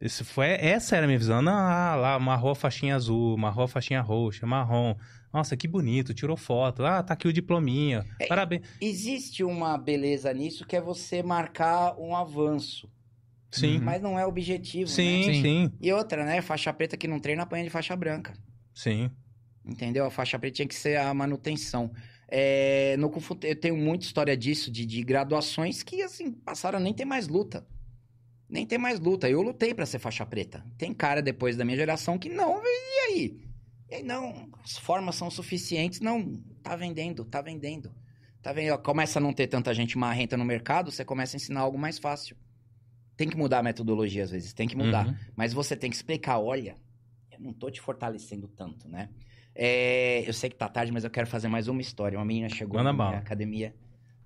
Esse 0.00 0.22
foi, 0.22 0.46
essa 0.46 0.96
era 0.96 1.04
a 1.04 1.08
minha 1.08 1.18
visão. 1.18 1.40
Ah, 1.48 1.96
lá, 1.96 2.14
amarrou 2.14 2.52
a 2.52 2.54
faixinha 2.54 2.94
azul, 2.94 3.34
amarrou 3.34 3.64
a 3.64 3.68
faixinha 3.68 4.00
roxa, 4.00 4.46
marrom. 4.46 4.94
Nossa, 5.32 5.56
que 5.56 5.66
bonito, 5.66 6.14
tirou 6.14 6.36
foto. 6.36 6.84
Ah, 6.86 7.02
tá 7.02 7.14
aqui 7.14 7.26
o 7.26 7.32
diplominha. 7.32 8.04
É, 8.20 8.26
Parabéns. 8.26 8.62
Existe 8.80 9.42
uma 9.42 9.76
beleza 9.76 10.32
nisso 10.32 10.64
que 10.66 10.76
é 10.76 10.80
você 10.80 11.22
marcar 11.22 11.98
um 11.98 12.14
avanço. 12.16 12.88
Sim, 13.50 13.78
Uhum. 13.78 13.84
Mas 13.84 14.02
não 14.02 14.18
é 14.18 14.26
objetivo, 14.26 14.88
sim, 14.90 15.26
né? 15.26 15.32
Sim. 15.34 15.42
sim, 15.42 15.72
E 15.80 15.92
outra, 15.92 16.24
né? 16.24 16.40
Faixa 16.42 16.72
preta 16.72 16.96
que 16.96 17.08
não 17.08 17.18
treina 17.18 17.42
apanha 17.42 17.64
de 17.64 17.70
faixa 17.70 17.96
branca. 17.96 18.34
sim. 18.74 19.10
Entendeu? 19.64 20.06
A 20.06 20.10
faixa 20.10 20.38
preta 20.38 20.56
tinha 20.56 20.68
que 20.68 20.74
ser 20.74 20.96
a 20.98 21.12
manutenção. 21.12 21.90
É, 22.26 22.96
no 22.98 23.10
Kung 23.10 23.20
Fu, 23.20 23.36
eu 23.42 23.54
tenho 23.58 23.76
muita 23.76 24.04
história 24.06 24.34
disso, 24.36 24.70
de, 24.70 24.86
de 24.86 25.02
graduações 25.02 25.82
que, 25.82 26.00
assim, 26.02 26.32
passaram 26.32 26.78
a 26.78 26.80
nem 26.80 26.94
ter 26.94 27.04
mais 27.04 27.28
luta. 27.28 27.66
Nem 28.48 28.66
tem 28.66 28.78
mais 28.78 28.98
luta. 28.98 29.28
Eu 29.28 29.42
lutei 29.42 29.74
pra 29.74 29.84
ser 29.84 29.98
faixa 29.98 30.24
preta. 30.24 30.64
Tem 30.78 30.94
cara 30.94 31.20
depois 31.20 31.56
da 31.56 31.64
minha 31.64 31.76
geração 31.76 32.18
que 32.18 32.28
não, 32.28 32.62
e 32.64 33.00
aí? 33.08 33.48
E 33.90 33.94
aí, 33.96 34.02
não, 34.02 34.50
as 34.62 34.78
formas 34.78 35.14
são 35.14 35.30
suficientes. 35.30 36.00
Não, 36.00 36.42
tá 36.62 36.76
vendendo, 36.76 37.24
tá 37.24 37.40
vendendo. 37.40 37.94
Tá 38.42 38.52
vendo? 38.52 38.78
Começa 38.78 39.18
a 39.18 39.22
não 39.22 39.32
ter 39.32 39.46
tanta 39.46 39.74
gente 39.74 39.98
marrenta 39.98 40.36
no 40.36 40.44
mercado, 40.44 40.90
você 40.90 41.04
começa 41.04 41.36
a 41.36 41.38
ensinar 41.38 41.60
algo 41.60 41.78
mais 41.78 41.98
fácil. 41.98 42.36
Tem 43.16 43.28
que 43.28 43.36
mudar 43.36 43.58
a 43.58 43.62
metodologia 43.62 44.22
às 44.22 44.30
vezes, 44.30 44.52
tem 44.52 44.68
que 44.68 44.76
mudar. 44.76 45.06
Uhum. 45.06 45.16
Mas 45.34 45.52
você 45.52 45.76
tem 45.76 45.90
que 45.90 45.96
explicar, 45.96 46.38
olha, 46.38 46.76
eu 47.32 47.40
não 47.40 47.52
tô 47.52 47.70
te 47.70 47.80
fortalecendo 47.80 48.46
tanto, 48.46 48.88
né? 48.88 49.08
É, 49.54 50.22
eu 50.24 50.32
sei 50.32 50.48
que 50.48 50.56
tá 50.56 50.68
tarde, 50.68 50.92
mas 50.92 51.02
eu 51.02 51.10
quero 51.10 51.26
fazer 51.26 51.48
mais 51.48 51.66
uma 51.66 51.80
história. 51.80 52.16
Uma 52.16 52.24
menina 52.24 52.48
chegou 52.48 52.78
Manda 52.78 52.92
na 52.92 53.08
minha 53.08 53.18
academia, 53.18 53.74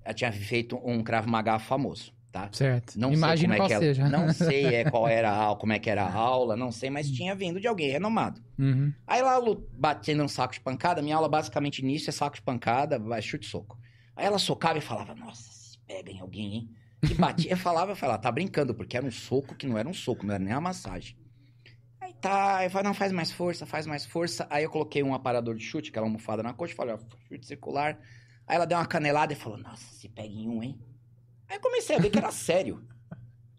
ela 0.05 0.13
tinha 0.13 0.31
feito 0.31 0.77
um 0.85 1.03
Krav 1.03 1.27
Maga 1.27 1.59
famoso, 1.59 2.13
tá? 2.33 2.49
Certo. 2.51 2.99
Não 2.99 3.13
Imagina 3.13 3.55
sei 3.55 3.59
qual 3.59 3.69
como 3.69 3.77
é 3.77 3.79
que 3.79 3.95
seja. 3.95 4.03
ela, 4.03 4.11
Não 4.11 4.33
sei 4.33 4.67
é, 4.75 4.91
qual 4.91 5.07
era 5.07 5.55
como 5.57 5.73
é 5.73 5.79
que 5.79 5.91
era 5.91 6.03
a 6.05 6.13
aula, 6.13 6.57
não 6.57 6.73
sei, 6.73 6.89
mas 6.89 7.11
tinha 7.11 7.35
vindo 7.35 7.61
de 7.61 7.69
alguém 7.69 7.91
renomado. 7.91 8.41
Uhum. 8.59 8.93
Aí 9.07 9.21
lá, 9.23 9.39
batendo 9.75 10.25
um 10.25 10.29
saco 10.29 10.55
de 10.55 10.61
pancada, 10.61 11.03
minha 11.03 11.15
aula 11.15 11.29
basicamente 11.29 11.85
nisso 11.85 12.09
é 12.09 12.13
saco 12.13 12.37
de 12.37 12.43
pancada, 12.43 12.99
vai 12.99 13.21
chute 13.21 13.47
e 13.47 13.51
soco. 13.51 13.79
Aí 14.17 14.25
ela 14.25 14.39
socava 14.39 14.79
e 14.79 14.81
falava, 14.81 15.15
nossa, 15.15 15.53
se 15.53 15.79
pega 15.87 16.11
em 16.11 16.21
alguém, 16.21 16.55
hein? 16.55 16.71
E 17.03 17.15
batia, 17.15 17.57
falava, 17.57 17.95
falava, 17.95 18.21
tá 18.23 18.31
brincando, 18.33 18.75
porque 18.75 18.97
era 18.97 19.05
um 19.05 19.11
soco 19.11 19.55
que 19.55 19.67
não 19.67 19.77
era 19.77 19.89
um 19.89 19.95
soco, 19.95 20.25
não 20.25 20.35
era 20.35 20.43
nem 20.43 20.55
uma 20.55 20.61
massagem. 20.61 21.17
Aí 22.01 22.15
tá, 22.15 22.65
eu 22.65 22.71
falei, 22.71 22.87
não, 22.87 22.95
faz 22.95 23.13
mais 23.13 23.31
força, 23.31 23.67
faz 23.67 23.87
mais 23.87 24.07
força. 24.07 24.47
Aí 24.49 24.65
eu 24.65 24.71
coloquei 24.71 25.03
um 25.03 25.13
aparador 25.15 25.55
de 25.55 25.65
chute, 25.65 25.91
aquela 25.91 26.07
almofada 26.07 26.43
na 26.43 26.53
coxa, 26.53 26.75
falei, 26.75 26.95
ó, 26.95 26.99
chute 27.29 27.47
circular. 27.47 27.99
Aí 28.47 28.57
ela 28.57 28.67
deu 28.67 28.79
uma 28.79 28.87
canelada 28.87 29.33
e 29.33 29.37
falou, 29.37 29.59
nossa, 29.59 29.85
se 29.95 30.09
pega 30.09 30.29
em 30.29 30.49
um, 30.49 30.63
hein? 30.63 30.79
Aí 31.53 31.59
comecei 31.59 31.95
a 31.95 31.99
ver 31.99 32.09
que 32.09 32.17
era 32.17 32.31
sério. 32.31 32.83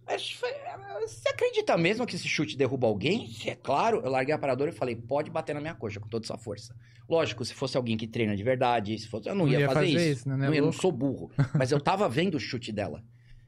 Você 0.08 1.30
acredita 1.30 1.78
mesmo 1.78 2.08
que 2.08 2.16
esse 2.16 2.28
chute 2.28 2.58
derruba 2.58 2.88
alguém? 2.88 3.30
É 3.46 3.54
claro, 3.54 4.02
eu 4.04 4.10
larguei 4.10 4.34
o 4.34 4.36
aparador 4.36 4.68
e 4.68 4.72
falei, 4.72 4.96
pode 4.96 5.30
bater 5.30 5.54
na 5.54 5.62
minha 5.62 5.76
coxa 5.76 6.00
com 6.00 6.10
toda 6.10 6.26
essa 6.26 6.36
força. 6.36 6.76
Lógico, 7.08 7.46
se 7.46 7.54
fosse 7.54 7.78
alguém 7.78 7.96
que 7.96 8.08
treina 8.08 8.36
de 8.36 8.44
verdade, 8.44 8.98
se 8.98 9.08
fosse, 9.08 9.30
eu 9.30 9.36
não, 9.36 9.48
ia, 9.48 9.70
fazer, 9.70 10.12
isso. 10.12 10.28
né? 10.28 10.36
Não, 10.36 10.54
eu 10.54 10.66
não 10.66 10.72
sou 10.72 10.92
burro. 10.92 11.32
Mas 11.54 11.72
eu 11.72 11.80
tava 11.80 12.10
vendo 12.10 12.36
o 12.36 12.40
chute 12.40 12.72
dela. 12.72 13.04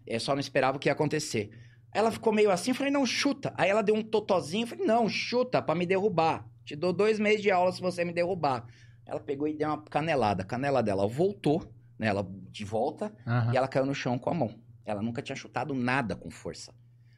Eu 0.06 0.19
só 0.19 0.33
não 0.33 0.40
esperava 0.40 0.77
o 0.77 0.80
que 0.80 0.90
ia 0.90 0.93
acontecer. 0.93 1.49
Ela 1.91 2.11
ficou 2.11 2.32
meio 2.32 2.51
assim, 2.51 2.69
eu 2.69 2.75
falei, 2.75 2.91
não, 2.91 3.06
chuta. 3.06 3.51
Aí 3.57 3.69
ela 3.69 3.82
deu 3.82 3.95
um 3.95 4.03
totozinho, 4.03 4.65
eu 4.65 4.67
falei, 4.67 4.85
não, 4.85 5.09
chuta 5.09 5.59
pra 5.59 5.74
me 5.74 5.88
derrubar. 5.88 6.48
Te 6.64 6.75
dou 6.75 6.93
dois 6.93 7.19
meses 7.19 7.41
de 7.41 7.49
aula 7.49 7.72
se 7.72 7.82
você 7.82 8.06
me 8.06 8.14
derrubar. 8.14 8.67
Ela 9.07 9.19
pegou 9.19 9.48
e 9.48 9.53
deu 9.53 9.69
uma 9.69 9.82
canelada. 9.82 10.43
A 10.43 10.45
canela 10.45 10.83
dela 10.83 11.07
voltou, 11.07 11.67
né? 11.98 12.07
Ela 12.07 12.27
de 12.51 12.65
volta, 12.65 13.14
Aham. 13.25 13.53
e 13.53 13.57
ela 13.57 13.67
caiu 13.67 13.85
no 13.85 13.95
chão 13.95 14.17
com 14.17 14.30
a 14.30 14.33
mão. 14.33 14.56
Ela 14.85 15.01
nunca 15.01 15.22
tinha 15.22 15.35
chutado 15.35 15.74
nada 15.74 16.15
com 16.15 16.30
força. 16.30 16.74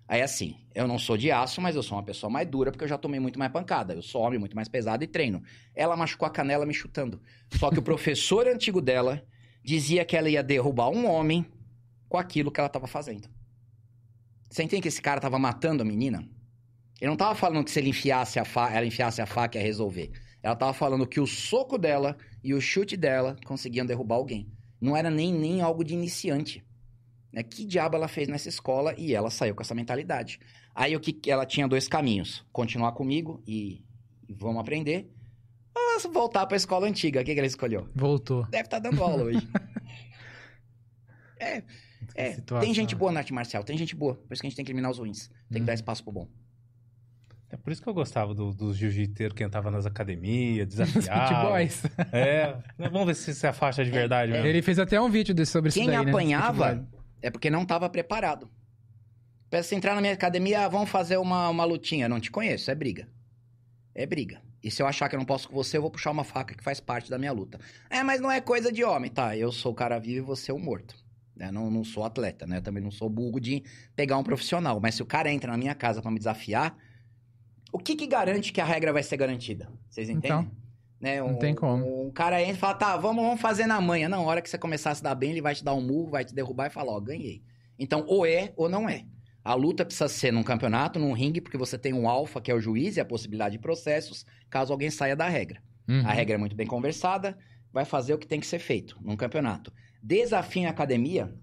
Aí 0.07 0.22
assim, 0.22 0.56
eu 0.73 0.88
não 0.88 0.97
sou 0.97 1.17
de 1.17 1.30
aço, 1.31 1.59
mas 1.59 1.75
eu 1.75 1.83
sou 1.83 1.97
uma 1.97 2.03
pessoa 2.03 2.30
mais 2.30 2.47
dura 2.47 2.72
porque 2.72 2.85
eu 2.85 2.88
já 2.88 2.97
tomei 2.97 3.19
muito 3.19 3.38
mais 3.38 3.51
pancada. 3.51 3.93
Eu 3.93 4.01
sou 4.01 4.22
homem 4.22 4.39
muito 4.39 4.56
mais 4.56 4.69
pesado 4.69 5.03
e 5.03 5.07
treino. 5.07 5.43
Ela 5.75 5.97
machucou 5.97 6.25
a 6.25 6.31
canela 6.31 6.65
me 6.65 6.73
chutando. 6.73 7.22
Só 7.51 7.69
que 7.69 7.80
o 7.80 7.81
professor 7.83 8.47
antigo 8.47 8.81
dela 8.81 9.22
dizia 9.61 10.06
que 10.06 10.15
ela 10.15 10.30
ia 10.30 10.41
derrubar 10.41 10.89
um 10.89 11.06
homem 11.06 11.45
com 12.07 12.17
aquilo 12.17 12.49
que 12.49 12.59
ela 12.59 12.67
estava 12.67 12.88
fazendo. 12.88 13.27
Você 14.49 14.64
entende 14.64 14.83
que 14.83 14.88
esse 14.88 15.01
cara 15.01 15.17
estava 15.17 15.38
matando 15.38 15.83
a 15.83 15.85
menina? 15.85 16.19
Ele 16.99 17.07
não 17.07 17.14
estava 17.14 17.35
falando 17.35 17.65
que 17.65 17.72
se 17.72 17.80
ele 17.80 17.89
enfiasse 17.89 18.39
a 18.39 18.45
fa... 18.45 18.72
ela 18.72 18.85
enfiasse 18.85 19.22
a 19.22 19.25
faca 19.25 19.57
ia 19.57 19.64
resolver. 19.64 20.11
Ela 20.41 20.53
estava 20.53 20.73
falando 20.73 21.06
que 21.06 21.19
o 21.19 21.27
soco 21.27 21.77
dela 21.77 22.15
e 22.41 22.53
o 22.53 22.61
chute 22.61 22.95
dela 22.95 23.35
conseguiam 23.45 23.85
derrubar 23.85 24.15
alguém. 24.15 24.49
Não 24.80 24.95
era 24.95 25.09
nem, 25.09 25.33
nem 25.33 25.61
algo 25.61 25.83
de 25.83 25.93
iniciante. 25.93 26.64
Né? 27.31 27.43
Que 27.43 27.65
diabo 27.65 27.95
ela 27.95 28.07
fez 28.07 28.27
nessa 28.27 28.49
escola 28.49 28.93
e 28.97 29.14
ela 29.14 29.30
saiu 29.30 29.56
com 29.56 29.61
essa 29.61 29.75
mentalidade. 29.75 30.39
Aí 30.73 30.95
o 30.95 30.99
que 30.99 31.30
ela 31.30 31.45
tinha 31.45 31.67
dois 31.67 31.88
caminhos: 31.88 32.45
continuar 32.51 32.91
comigo 32.91 33.41
e, 33.47 33.83
e 34.27 34.33
vamos 34.33 34.61
aprender, 34.61 35.11
ou 35.75 36.11
voltar 36.11 36.45
para 36.45 36.56
a 36.56 36.57
escola 36.57 36.88
antiga. 36.88 37.22
O 37.22 37.23
que, 37.23 37.33
que 37.33 37.39
ela 37.39 37.47
escolheu? 37.47 37.89
Voltou. 37.95 38.45
Deve 38.47 38.65
estar 38.65 38.80
dando 38.80 39.03
aula 39.03 39.23
hoje. 39.23 39.47
é, 41.39 41.64
é. 42.15 42.33
Tem 42.59 42.73
gente 42.73 42.95
boa 42.95 43.11
na 43.11 43.19
arte 43.19 43.33
marcial, 43.33 43.64
tem 43.64 43.77
gente 43.77 43.95
boa. 43.95 44.15
Por 44.15 44.33
isso 44.33 44.41
que 44.41 44.47
a 44.47 44.49
gente 44.49 44.56
tem 44.56 44.65
que 44.65 44.72
eliminar 44.72 44.91
os 44.91 44.99
ruins. 44.99 45.27
Tem 45.27 45.35
que 45.53 45.59
Uhum. 45.59 45.65
dar 45.65 45.73
espaço 45.73 46.03
pro 46.03 46.11
bom. 46.14 46.27
É 47.50 47.56
por 47.56 47.72
isso 47.72 47.82
que 47.82 47.88
eu 47.88 47.93
gostava 47.93 48.34
do- 48.34 48.53
dos 48.53 48.76
jiu-jiteiros 48.76 49.35
que 49.35 49.43
entrava 49.43 49.72
nas 49.72 49.85
academias, 49.85 50.67
Os 50.67 50.76
desafiava. 50.76 51.27
Pit 51.27 51.42
Boys. 51.50 51.84
É, 52.11 52.58
vamos 52.77 53.06
ver 53.08 53.16
se 53.16 53.34
se 53.34 53.48
afasta 53.48 53.84
de 53.85 53.90
verdade 53.92 54.32
mesmo. 54.32 54.45
Ele 54.45 54.61
fez 54.61 54.77
até 54.80 55.00
um 55.00 55.09
vídeo 55.09 55.34
desse 55.34 55.51
sobre 55.53 55.72
Quem 55.72 55.84
isso 55.84 55.92
daí, 55.92 56.06
né? 56.06 56.11
apanhava 56.11 56.76
Boy. 56.76 56.85
é 57.22 57.30
porque 57.32 57.50
não 57.50 57.61
estava 57.64 57.90
preparado. 57.90 58.50
Você 59.50 59.76
entrar 59.76 59.95
na 59.95 60.01
minha 60.01 60.14
academia, 60.14 60.66
ah, 60.66 60.67
vamos 60.67 60.90
fazer 60.90 61.16
uma, 61.17 61.48
uma 61.50 61.64
lutinha. 61.64 62.09
Não 62.09 62.19
te 62.19 62.30
conheço, 62.30 62.69
é 62.69 62.76
briga. 62.76 63.08
É 63.95 64.06
briga. 64.06 64.42
E 64.61 64.69
se 64.69 64.82
eu 64.82 64.88
achar 64.88 65.08
que 65.08 65.16
eu 65.16 65.19
não 65.19 65.26
posso 65.26 65.48
com 65.48 65.56
você, 65.56 65.77
eu 65.77 65.82
vou 65.82 65.90
puxar 65.90 66.11
uma 66.11 66.26
faca 66.26 66.53
que 66.53 66.61
faz 66.64 66.82
parte 66.82 67.09
da 67.09 67.17
minha 67.17 67.32
luta. 67.32 67.58
É, 67.90 68.03
mas 68.03 68.19
não 68.19 68.30
é 68.30 68.42
coisa 68.42 68.72
de 68.74 68.84
homem, 68.84 69.09
tá? 69.09 69.38
Eu 69.38 69.51
sou 69.53 69.72
o 69.72 69.76
cara 69.76 69.98
vivo 70.00 70.17
e 70.17 70.22
você 70.27 70.51
é 70.51 70.53
o 70.53 70.59
morto. 70.59 70.95
né? 71.34 71.50
Não, 71.50 71.72
não 71.72 71.84
sou 71.85 72.03
atleta, 72.03 72.45
né? 72.45 72.59
Também 72.59 72.84
não 72.84 72.92
sou 72.92 73.09
burro 73.09 73.40
de 73.40 73.64
pegar 73.95 74.17
um 74.17 74.24
profissional. 74.24 74.82
Mas 74.82 74.95
se 74.95 75.01
o 75.01 75.06
cara 75.06 75.32
entra 75.32 75.50
na 75.51 75.58
minha 75.58 75.74
casa 75.74 76.01
pra 76.01 76.11
me 76.11 76.17
desafiar, 76.17 76.76
o 77.77 77.80
que 77.80 77.95
que 77.95 78.07
garante 78.07 78.51
que 78.51 78.59
a 78.59 78.65
regra 78.65 78.91
vai 78.91 79.03
ser 79.03 79.17
garantida? 79.17 79.72
Vocês 79.88 80.09
entendem? 80.09 80.39
Então, 80.39 80.51
né? 80.99 81.22
não 81.22 81.38
tem 81.38 81.53
como. 81.53 82.07
Um 82.07 82.11
cara 82.11 82.41
entra 82.41 82.56
e 82.56 82.57
fala, 82.57 82.73
tá, 82.73 82.97
vamos, 82.97 83.23
vamos 83.23 83.39
fazer 83.39 83.67
na 83.67 83.80
manhã. 83.80 84.09
Não, 84.09 84.23
a 84.23 84.25
hora 84.25 84.41
que 84.41 84.49
você 84.49 84.57
começar 84.57 84.91
a 84.91 84.95
se 84.95 85.03
dar 85.03 85.14
bem, 85.14 85.31
ele 85.31 85.41
vai 85.41 85.53
te 85.53 85.64
dar 85.64 85.75
um 85.75 85.81
murro, 85.81 86.09
vai 86.09 86.25
te 86.25 86.33
derrubar 86.33 86.67
e 86.67 86.69
falar, 86.72 86.93
ó, 86.93 86.99
ganhei. 86.99 87.43
Então, 87.77 88.03
ou 88.07 88.25
é 88.25 88.51
ou 88.57 88.67
não 88.67 88.89
é. 88.89 89.06
A 89.43 89.53
luta 89.53 89.85
precisa 89.85 90.09
ser 90.09 90.33
num 90.33 90.43
campeonato, 90.43 90.99
num 90.99 91.14
ringue, 91.14 91.39
porque 91.39 91.57
você 91.57 91.77
tem 91.77 91.93
um 91.93 92.09
alfa, 92.09 92.41
que 92.41 92.51
é 92.51 92.53
o 92.53 92.59
juiz, 92.59 92.97
e 92.97 92.99
a 92.99 93.06
possibilidade 93.06 93.53
de 93.53 93.59
processos, 93.59 94.25
caso 94.49 94.73
alguém 94.73 94.89
saia 94.89 95.15
da 95.15 95.30
regra. 95.30 95.61
Uhum. 95.88 96.06
A 96.06 96.11
regra 96.11 96.35
é 96.35 96.38
muito 96.38 96.56
bem 96.56 96.67
conversada, 96.67 97.38
vai 97.72 97.85
fazer 97.85 98.14
o 98.14 98.17
que 98.17 98.27
tem 98.27 98.39
que 98.39 98.47
ser 98.47 98.59
feito 98.59 98.97
num 99.01 99.15
campeonato. 99.15 99.72
Desafio 100.01 100.64
em 100.64 100.65
academia, 100.65 101.33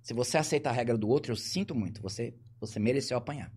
se 0.00 0.12
você 0.12 0.38
aceita 0.38 0.70
a 0.70 0.72
regra 0.72 0.96
do 0.96 1.08
outro, 1.08 1.32
eu 1.32 1.36
sinto 1.36 1.74
muito, 1.74 2.02
você, 2.02 2.34
você 2.58 2.80
mereceu 2.80 3.16
apanhar. 3.16 3.52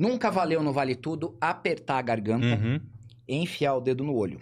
Nunca 0.00 0.30
valeu 0.30 0.62
no 0.62 0.72
Vale 0.72 0.94
Tudo 0.94 1.36
apertar 1.38 1.98
a 1.98 2.02
garganta 2.02 2.56
Uhum. 2.56 2.80
e 3.28 3.36
enfiar 3.36 3.74
o 3.74 3.82
dedo 3.82 4.02
no 4.02 4.14
olho. 4.14 4.40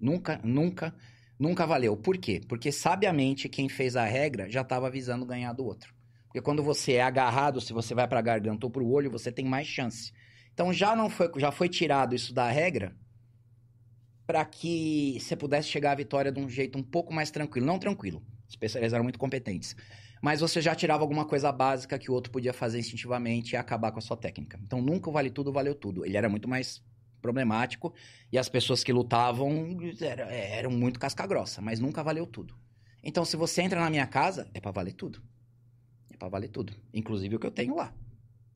Nunca, 0.00 0.40
nunca, 0.42 0.92
nunca 1.38 1.64
valeu. 1.64 1.96
Por 1.96 2.18
quê? 2.18 2.40
Porque 2.48 2.72
sabiamente 2.72 3.48
quem 3.48 3.68
fez 3.68 3.94
a 3.94 4.04
regra 4.04 4.50
já 4.50 4.62
estava 4.62 4.88
avisando 4.88 5.24
ganhar 5.24 5.52
do 5.52 5.64
outro. 5.64 5.94
Porque 6.26 6.40
quando 6.40 6.60
você 6.60 6.94
é 6.94 7.02
agarrado, 7.02 7.60
se 7.60 7.72
você 7.72 7.94
vai 7.94 8.08
para 8.08 8.18
a 8.18 8.22
garganta 8.22 8.66
ou 8.66 8.70
para 8.70 8.82
o 8.82 8.90
olho, 8.90 9.08
você 9.12 9.30
tem 9.30 9.44
mais 9.44 9.68
chance. 9.68 10.10
Então 10.52 10.72
já 10.72 10.96
não 10.96 11.08
foi, 11.08 11.30
já 11.36 11.52
foi 11.52 11.68
tirado 11.68 12.12
isso 12.12 12.34
da 12.34 12.50
regra 12.50 12.92
para 14.26 14.44
que 14.44 15.18
você 15.20 15.36
pudesse 15.36 15.68
chegar 15.68 15.92
à 15.92 15.94
vitória 15.94 16.32
de 16.32 16.40
um 16.40 16.48
jeito 16.48 16.76
um 16.76 16.82
pouco 16.82 17.14
mais 17.14 17.30
tranquilo, 17.30 17.64
não 17.64 17.78
tranquilo. 17.78 18.20
Os 18.48 18.54
especialistas 18.54 18.94
eram 18.94 19.04
muito 19.04 19.20
competentes. 19.20 19.76
Mas 20.20 20.40
você 20.40 20.60
já 20.60 20.74
tirava 20.74 21.02
alguma 21.02 21.24
coisa 21.24 21.50
básica 21.50 21.98
que 21.98 22.10
o 22.10 22.14
outro 22.14 22.30
podia 22.30 22.52
fazer 22.52 22.78
instintivamente 22.78 23.54
e 23.54 23.56
acabar 23.56 23.90
com 23.90 23.98
a 23.98 24.02
sua 24.02 24.16
técnica. 24.16 24.58
Então 24.62 24.82
nunca 24.82 25.08
o 25.08 25.12
vale 25.12 25.30
tudo 25.30 25.52
valeu 25.52 25.74
tudo. 25.74 26.04
Ele 26.04 26.16
era 26.16 26.28
muito 26.28 26.48
mais 26.48 26.82
problemático 27.22 27.94
e 28.32 28.38
as 28.38 28.48
pessoas 28.48 28.82
que 28.84 28.92
lutavam 28.92 29.78
era- 30.00 30.30
eram 30.32 30.70
muito 30.70 30.98
casca 31.00 31.26
grossa, 31.26 31.60
mas 31.60 31.80
nunca 31.80 32.02
valeu 32.02 32.26
tudo. 32.26 32.54
Então 33.02 33.24
se 33.24 33.36
você 33.36 33.62
entra 33.62 33.80
na 33.80 33.88
minha 33.90 34.06
casa, 34.06 34.48
é 34.52 34.60
pra 34.60 34.70
valer 34.70 34.92
tudo. 34.92 35.22
É 36.12 36.16
pra 36.16 36.28
valer 36.28 36.48
tudo. 36.48 36.74
Inclusive 36.92 37.36
o 37.36 37.38
que 37.38 37.46
eu 37.46 37.50
tenho 37.50 37.74
lá. 37.76 37.92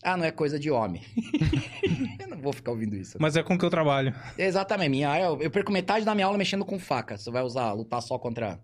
Ah, 0.02 0.16
não 0.18 0.24
é 0.24 0.30
coisa 0.30 0.58
de 0.58 0.70
homem. 0.70 1.02
eu 2.20 2.28
não 2.28 2.38
vou 2.38 2.52
ficar 2.52 2.72
ouvindo 2.72 2.94
isso. 2.94 3.16
Mas 3.18 3.36
é 3.36 3.42
com 3.42 3.56
que 3.56 3.64
eu 3.64 3.70
trabalho. 3.70 4.14
Exatamente. 4.36 4.90
Minha, 4.90 5.18
eu, 5.18 5.40
eu 5.40 5.50
perco 5.50 5.72
metade 5.72 6.04
da 6.04 6.14
minha 6.14 6.26
aula 6.26 6.36
mexendo 6.36 6.64
com 6.64 6.78
faca. 6.78 7.16
Você 7.16 7.30
vai 7.30 7.42
usar, 7.42 7.72
lutar 7.72 8.02
só 8.02 8.18
contra. 8.18 8.60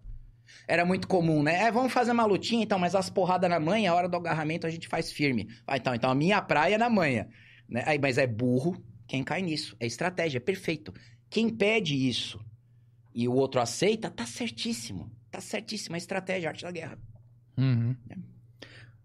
Era 0.67 0.85
muito 0.85 1.09
comum, 1.09 1.43
né? 1.43 1.65
É, 1.65 1.73
vamos 1.73 1.93
fazer 1.93 2.12
uma 2.12 2.25
lutinha 2.25 2.62
então, 2.62 2.79
mas 2.79 2.95
as 2.95 3.11
porradas 3.11 3.51
na 3.51 3.59
manha, 3.59 3.91
a 3.91 3.95
hora 3.95 4.09
do 4.09 4.17
agarramento 4.17 4.67
a 4.67 4.70
gente 4.70 4.89
faz 4.89 5.11
firme. 5.11 5.49
Ah, 5.67 5.77
então, 5.77 5.95
então 5.95 6.11
a 6.11 6.15
minha 6.15 6.41
praia 6.41 6.77
é 6.77 6.79
na 6.79 6.89
manha. 6.89 7.29
Né? 7.69 7.83
Aí, 7.87 7.99
mas 7.99 8.19
é 8.19 8.27
burro 8.27 8.83
quem 9.07 9.25
cai 9.25 9.43
nisso. 9.43 9.77
É 9.81 9.87
estratégia, 9.87 10.39
é 10.39 10.41
perfeito. 10.41 10.93
Quem 11.29 11.49
pede 11.49 11.95
isso 11.95 12.41
e 13.15 13.27
o 13.29 13.35
outro 13.35 13.61
aceita, 13.61 14.11
tá 14.11 14.27
certíssimo. 14.27 15.11
Tá 15.31 15.41
certíssimo. 15.41 15.97
É 15.97 15.99
estratégia, 15.99 16.49
arte 16.49 16.62
da 16.62 16.70
guerra. 16.70 16.99
Uhum. 17.57 17.97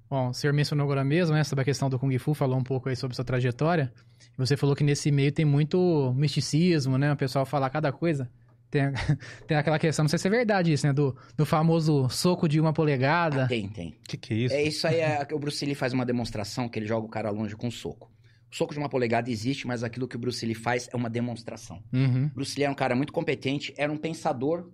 Bom, 0.09 0.29
o 0.29 0.33
senhor 0.33 0.53
mencionou 0.53 0.83
agora 0.83 1.03
mesmo, 1.03 1.35
né, 1.35 1.43
sobre 1.43 1.63
a 1.63 1.65
questão 1.65 1.89
do 1.89 1.97
Kung 1.97 2.15
Fu, 2.19 2.33
falou 2.33 2.57
um 2.57 2.63
pouco 2.63 2.89
aí 2.89 2.95
sobre 2.95 3.15
sua 3.15 3.25
trajetória. 3.25 3.91
Você 4.37 4.55
falou 4.55 4.75
que 4.75 4.83
nesse 4.83 5.11
meio 5.11 5.31
tem 5.31 5.45
muito 5.45 6.13
misticismo, 6.15 6.97
né? 6.97 7.11
O 7.11 7.17
pessoal 7.17 7.45
fala 7.45 7.69
cada 7.69 7.91
coisa. 7.91 8.29
Tem, 8.75 8.91
tem 9.47 9.55
aquela 9.55 9.79
questão, 9.79 10.03
não 10.03 10.09
sei 10.09 10.19
se 10.19 10.27
é 10.27 10.29
verdade 10.29 10.73
isso, 10.73 10.85
né? 10.85 10.91
Do, 10.91 11.15
do 11.37 11.45
famoso 11.45 12.09
soco 12.09 12.47
de 12.47 12.59
uma 12.59 12.73
polegada. 12.73 13.45
Ah, 13.45 13.47
tem, 13.47 13.69
tem. 13.69 13.95
Que 14.05 14.17
que 14.17 14.33
é 14.33 14.37
isso? 14.37 14.55
É 14.55 14.63
isso 14.63 14.87
aí, 14.87 14.99
é, 14.99 15.25
o 15.31 15.39
Bruce 15.39 15.65
Lee 15.65 15.75
faz 15.75 15.93
uma 15.93 16.05
demonstração 16.05 16.67
que 16.67 16.77
ele 16.77 16.85
joga 16.85 17.05
o 17.05 17.09
cara 17.09 17.29
longe 17.29 17.55
com 17.55 17.67
um 17.67 17.71
soco. 17.71 18.11
O 18.51 18.55
soco 18.55 18.73
de 18.73 18.79
uma 18.79 18.89
polegada 18.89 19.31
existe, 19.31 19.65
mas 19.65 19.81
aquilo 19.81 20.07
que 20.09 20.17
o 20.17 20.19
Bruce 20.19 20.45
Lee 20.45 20.55
faz 20.55 20.89
é 20.91 20.95
uma 20.95 21.09
demonstração. 21.09 21.81
Uhum. 21.93 22.29
Bruce 22.33 22.57
Lee 22.57 22.63
era 22.63 22.71
um 22.71 22.75
cara 22.75 22.95
muito 22.95 23.13
competente, 23.13 23.73
era 23.77 23.91
um 23.91 23.97
pensador 23.97 24.69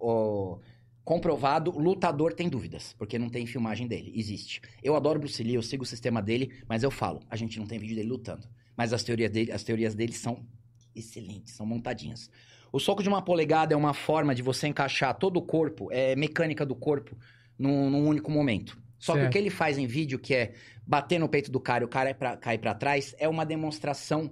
ó, 0.00 0.58
comprovado, 1.04 1.70
lutador 1.70 2.32
tem 2.32 2.48
dúvidas, 2.48 2.94
porque 2.98 3.16
não 3.16 3.28
tem 3.28 3.46
filmagem 3.46 3.86
dele, 3.86 4.12
existe. 4.16 4.60
Eu 4.82 4.96
adoro 4.96 5.20
Bruce 5.20 5.42
Lee, 5.42 5.54
eu 5.54 5.62
sigo 5.62 5.84
o 5.84 5.86
sistema 5.86 6.20
dele, 6.20 6.52
mas 6.68 6.82
eu 6.82 6.90
falo, 6.90 7.20
a 7.30 7.36
gente 7.36 7.60
não 7.60 7.66
tem 7.66 7.78
vídeo 7.78 7.94
dele 7.94 8.08
lutando. 8.08 8.48
Mas 8.76 8.92
as 8.92 9.04
teorias 9.04 9.30
dele, 9.30 9.52
as 9.52 9.62
teorias 9.62 9.94
dele 9.94 10.12
são 10.12 10.44
excelentes, 10.94 11.54
são 11.54 11.64
montadinhas. 11.64 12.30
O 12.72 12.78
soco 12.78 13.02
de 13.02 13.08
uma 13.08 13.22
polegada 13.22 13.74
é 13.74 13.76
uma 13.76 13.94
forma 13.94 14.34
de 14.34 14.42
você 14.42 14.68
encaixar 14.68 15.14
todo 15.18 15.36
o 15.38 15.42
corpo, 15.42 15.88
é 15.90 16.14
mecânica 16.16 16.64
do 16.64 16.74
corpo, 16.74 17.16
num, 17.58 17.90
num 17.90 18.06
único 18.06 18.30
momento. 18.30 18.78
Só 18.98 19.14
que 19.14 19.18
o 19.18 19.22
Certo. 19.22 19.32
que 19.32 19.38
ele 19.38 19.50
faz 19.50 19.78
em 19.78 19.86
vídeo, 19.86 20.18
que 20.18 20.34
é 20.34 20.52
bater 20.86 21.18
no 21.18 21.28
peito 21.28 21.50
do 21.50 21.58
cara 21.58 21.84
e 21.84 21.86
o 21.86 21.88
cara 21.88 22.10
é 22.10 22.14
pra, 22.14 22.36
cair 22.36 22.58
pra 22.58 22.74
trás, 22.74 23.14
é 23.18 23.28
uma 23.28 23.44
demonstração 23.46 24.30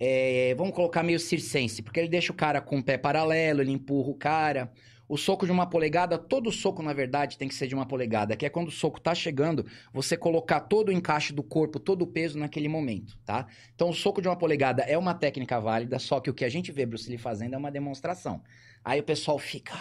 é, 0.00 0.54
vamos 0.56 0.74
colocar 0.74 1.02
meio 1.02 1.18
circense, 1.18 1.82
porque 1.82 1.98
ele 1.98 2.08
deixa 2.08 2.32
o 2.32 2.36
cara 2.36 2.60
com 2.60 2.78
o 2.78 2.82
pé 2.82 2.96
paralelo, 2.96 3.60
ele 3.60 3.72
empurra 3.72 4.10
o 4.10 4.14
cara. 4.14 4.72
O 5.08 5.16
soco 5.16 5.46
de 5.46 5.52
uma 5.52 5.66
polegada, 5.66 6.18
todo 6.18 6.52
soco, 6.52 6.82
na 6.82 6.92
verdade, 6.92 7.38
tem 7.38 7.48
que 7.48 7.54
ser 7.54 7.66
de 7.66 7.74
uma 7.74 7.86
polegada, 7.86 8.36
que 8.36 8.44
é 8.44 8.50
quando 8.50 8.68
o 8.68 8.70
soco 8.70 9.00
tá 9.00 9.14
chegando, 9.14 9.64
você 9.90 10.18
colocar 10.18 10.60
todo 10.60 10.90
o 10.90 10.92
encaixe 10.92 11.32
do 11.32 11.42
corpo, 11.42 11.80
todo 11.80 12.02
o 12.02 12.06
peso 12.06 12.38
naquele 12.38 12.68
momento, 12.68 13.18
tá? 13.24 13.46
Então, 13.74 13.88
o 13.88 13.94
soco 13.94 14.20
de 14.20 14.28
uma 14.28 14.36
polegada 14.36 14.82
é 14.82 14.98
uma 14.98 15.14
técnica 15.14 15.58
válida, 15.58 15.98
só 15.98 16.20
que 16.20 16.28
o 16.28 16.34
que 16.34 16.44
a 16.44 16.48
gente 16.50 16.70
vê 16.70 16.84
Bruce 16.84 17.08
Lee 17.08 17.16
fazendo 17.16 17.54
é 17.54 17.56
uma 17.56 17.70
demonstração. 17.70 18.42
Aí 18.84 19.00
o 19.00 19.02
pessoal 19.04 19.38
fica 19.38 19.74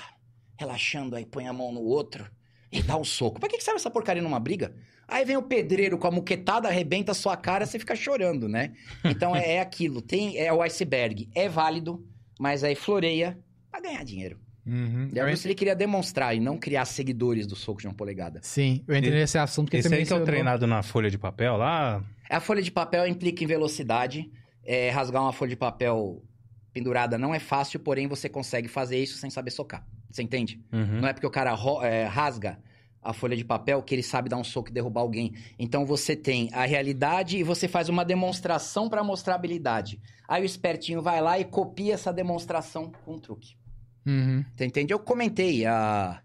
relaxando, 0.58 1.16
aí 1.16 1.26
põe 1.26 1.46
a 1.46 1.54
mão 1.54 1.74
no 1.74 1.82
outro 1.82 2.26
e 2.72 2.82
dá 2.82 2.96
um 2.96 3.04
soco. 3.04 3.40
Pra 3.40 3.50
que 3.50 3.60
serve 3.62 3.80
essa 3.80 3.92
porcaria 3.92 4.24
numa 4.24 4.40
briga? 4.40 4.74
Aí 5.08 5.26
vem 5.26 5.38
o 5.38 5.44
pedreiro 5.44 5.98
com 5.98 6.08
a 6.08 6.12
muquetada, 6.12 6.68
arrebenta 6.68 7.12
a 7.12 7.16
sua 7.16 7.36
cara, 7.36 7.66
você 7.66 7.78
fica 7.78 7.96
chorando, 7.96 8.48
né? 8.48 8.74
Então 9.04 9.36
é, 9.36 9.56
é 9.56 9.60
aquilo, 9.60 10.02
tem 10.02 10.38
é 10.38 10.52
o 10.52 10.62
iceberg, 10.62 11.30
é 11.36 11.48
válido, 11.48 12.06
mas 12.40 12.64
aí 12.64 12.76
floreia 12.76 13.38
pra 13.70 13.80
ganhar 13.80 14.04
dinheiro. 14.04 14.47
Uhum. 14.68 15.10
E 15.14 15.20
a 15.20 15.26
Bruce 15.26 15.48
Lee 15.48 15.56
queria 15.56 15.76
demonstrar 15.76 16.36
e 16.36 16.40
não 16.40 16.58
criar 16.58 16.86
seguidores 16.86 17.48
do 17.48 17.56
soco 17.56 17.80
de 17.82 17.88
uma 17.88 17.94
polegada. 17.94 18.40
Sim, 18.44 18.84
eu 18.88 18.96
entrei 18.96 19.12
Esse- 19.14 19.20
nesse 19.22 19.38
assunto 19.38 19.72
que 19.72 19.78
Esse 19.78 19.88
você 19.90 19.96
aí 19.96 20.06
que 20.06 20.12
é 20.12 20.16
o 20.16 20.24
treinado 20.26 20.68
na 20.68 20.84
folha 20.84 21.10
de 21.10 21.18
papel 21.18 21.56
lá? 21.58 22.04
A 22.30 22.40
folha 22.40 22.62
de 22.62 22.72
papel 22.72 23.08
implica 23.08 23.44
em 23.44 23.48
velocidade. 23.48 24.30
é, 24.70 24.90
rasgar 24.90 25.22
uma 25.24 25.32
folha 25.32 25.50
de 25.52 25.56
papel 25.56 26.22
pendurada 26.74 27.18
não 27.18 27.34
é 27.34 27.40
fácil, 27.40 27.80
porém 27.80 28.06
você 28.08 28.28
consegue 28.28 28.68
fazer 28.68 29.02
isso 29.02 29.18
sem 29.18 29.30
saber 29.30 29.52
socar. 29.52 29.86
Você 30.12 30.22
entende? 30.22 30.62
Uhum. 30.74 31.00
Não 31.02 31.08
é 31.08 31.14
porque 31.14 31.26
o 31.26 31.30
cara 31.32 31.56
é, 31.84 32.04
rasga 32.04 32.60
a 33.02 33.14
folha 33.14 33.38
de 33.38 33.46
papel 33.46 33.82
que 33.82 33.96
ele 33.96 34.04
sabe 34.04 34.28
dar 34.28 34.36
um 34.38 34.44
soco 34.44 34.70
e 34.70 34.74
derrubar 34.74 35.02
alguém. 35.02 35.34
Então 35.58 35.86
você 35.86 36.16
tem 36.18 36.50
a 36.52 36.66
realidade 36.66 37.38
e 37.38 37.44
você 37.44 37.68
faz 37.68 37.88
uma 37.88 38.04
demonstração 38.04 38.90
para 38.90 39.02
mostrar 39.04 39.34
a 39.34 39.36
habilidade. 39.38 40.02
Aí 40.28 40.44
o 40.44 40.46
espertinho 40.46 41.02
vai 41.02 41.22
lá 41.22 41.40
e 41.40 41.46
copia 41.46 41.94
essa 41.94 42.12
demonstração 42.12 42.92
com 43.06 43.14
um 43.14 43.20
truque. 43.20 43.56
Uhum. 44.08 44.45
Entende? 44.60 44.94
Eu 44.94 45.00
comentei, 45.00 45.66
a... 45.66 46.22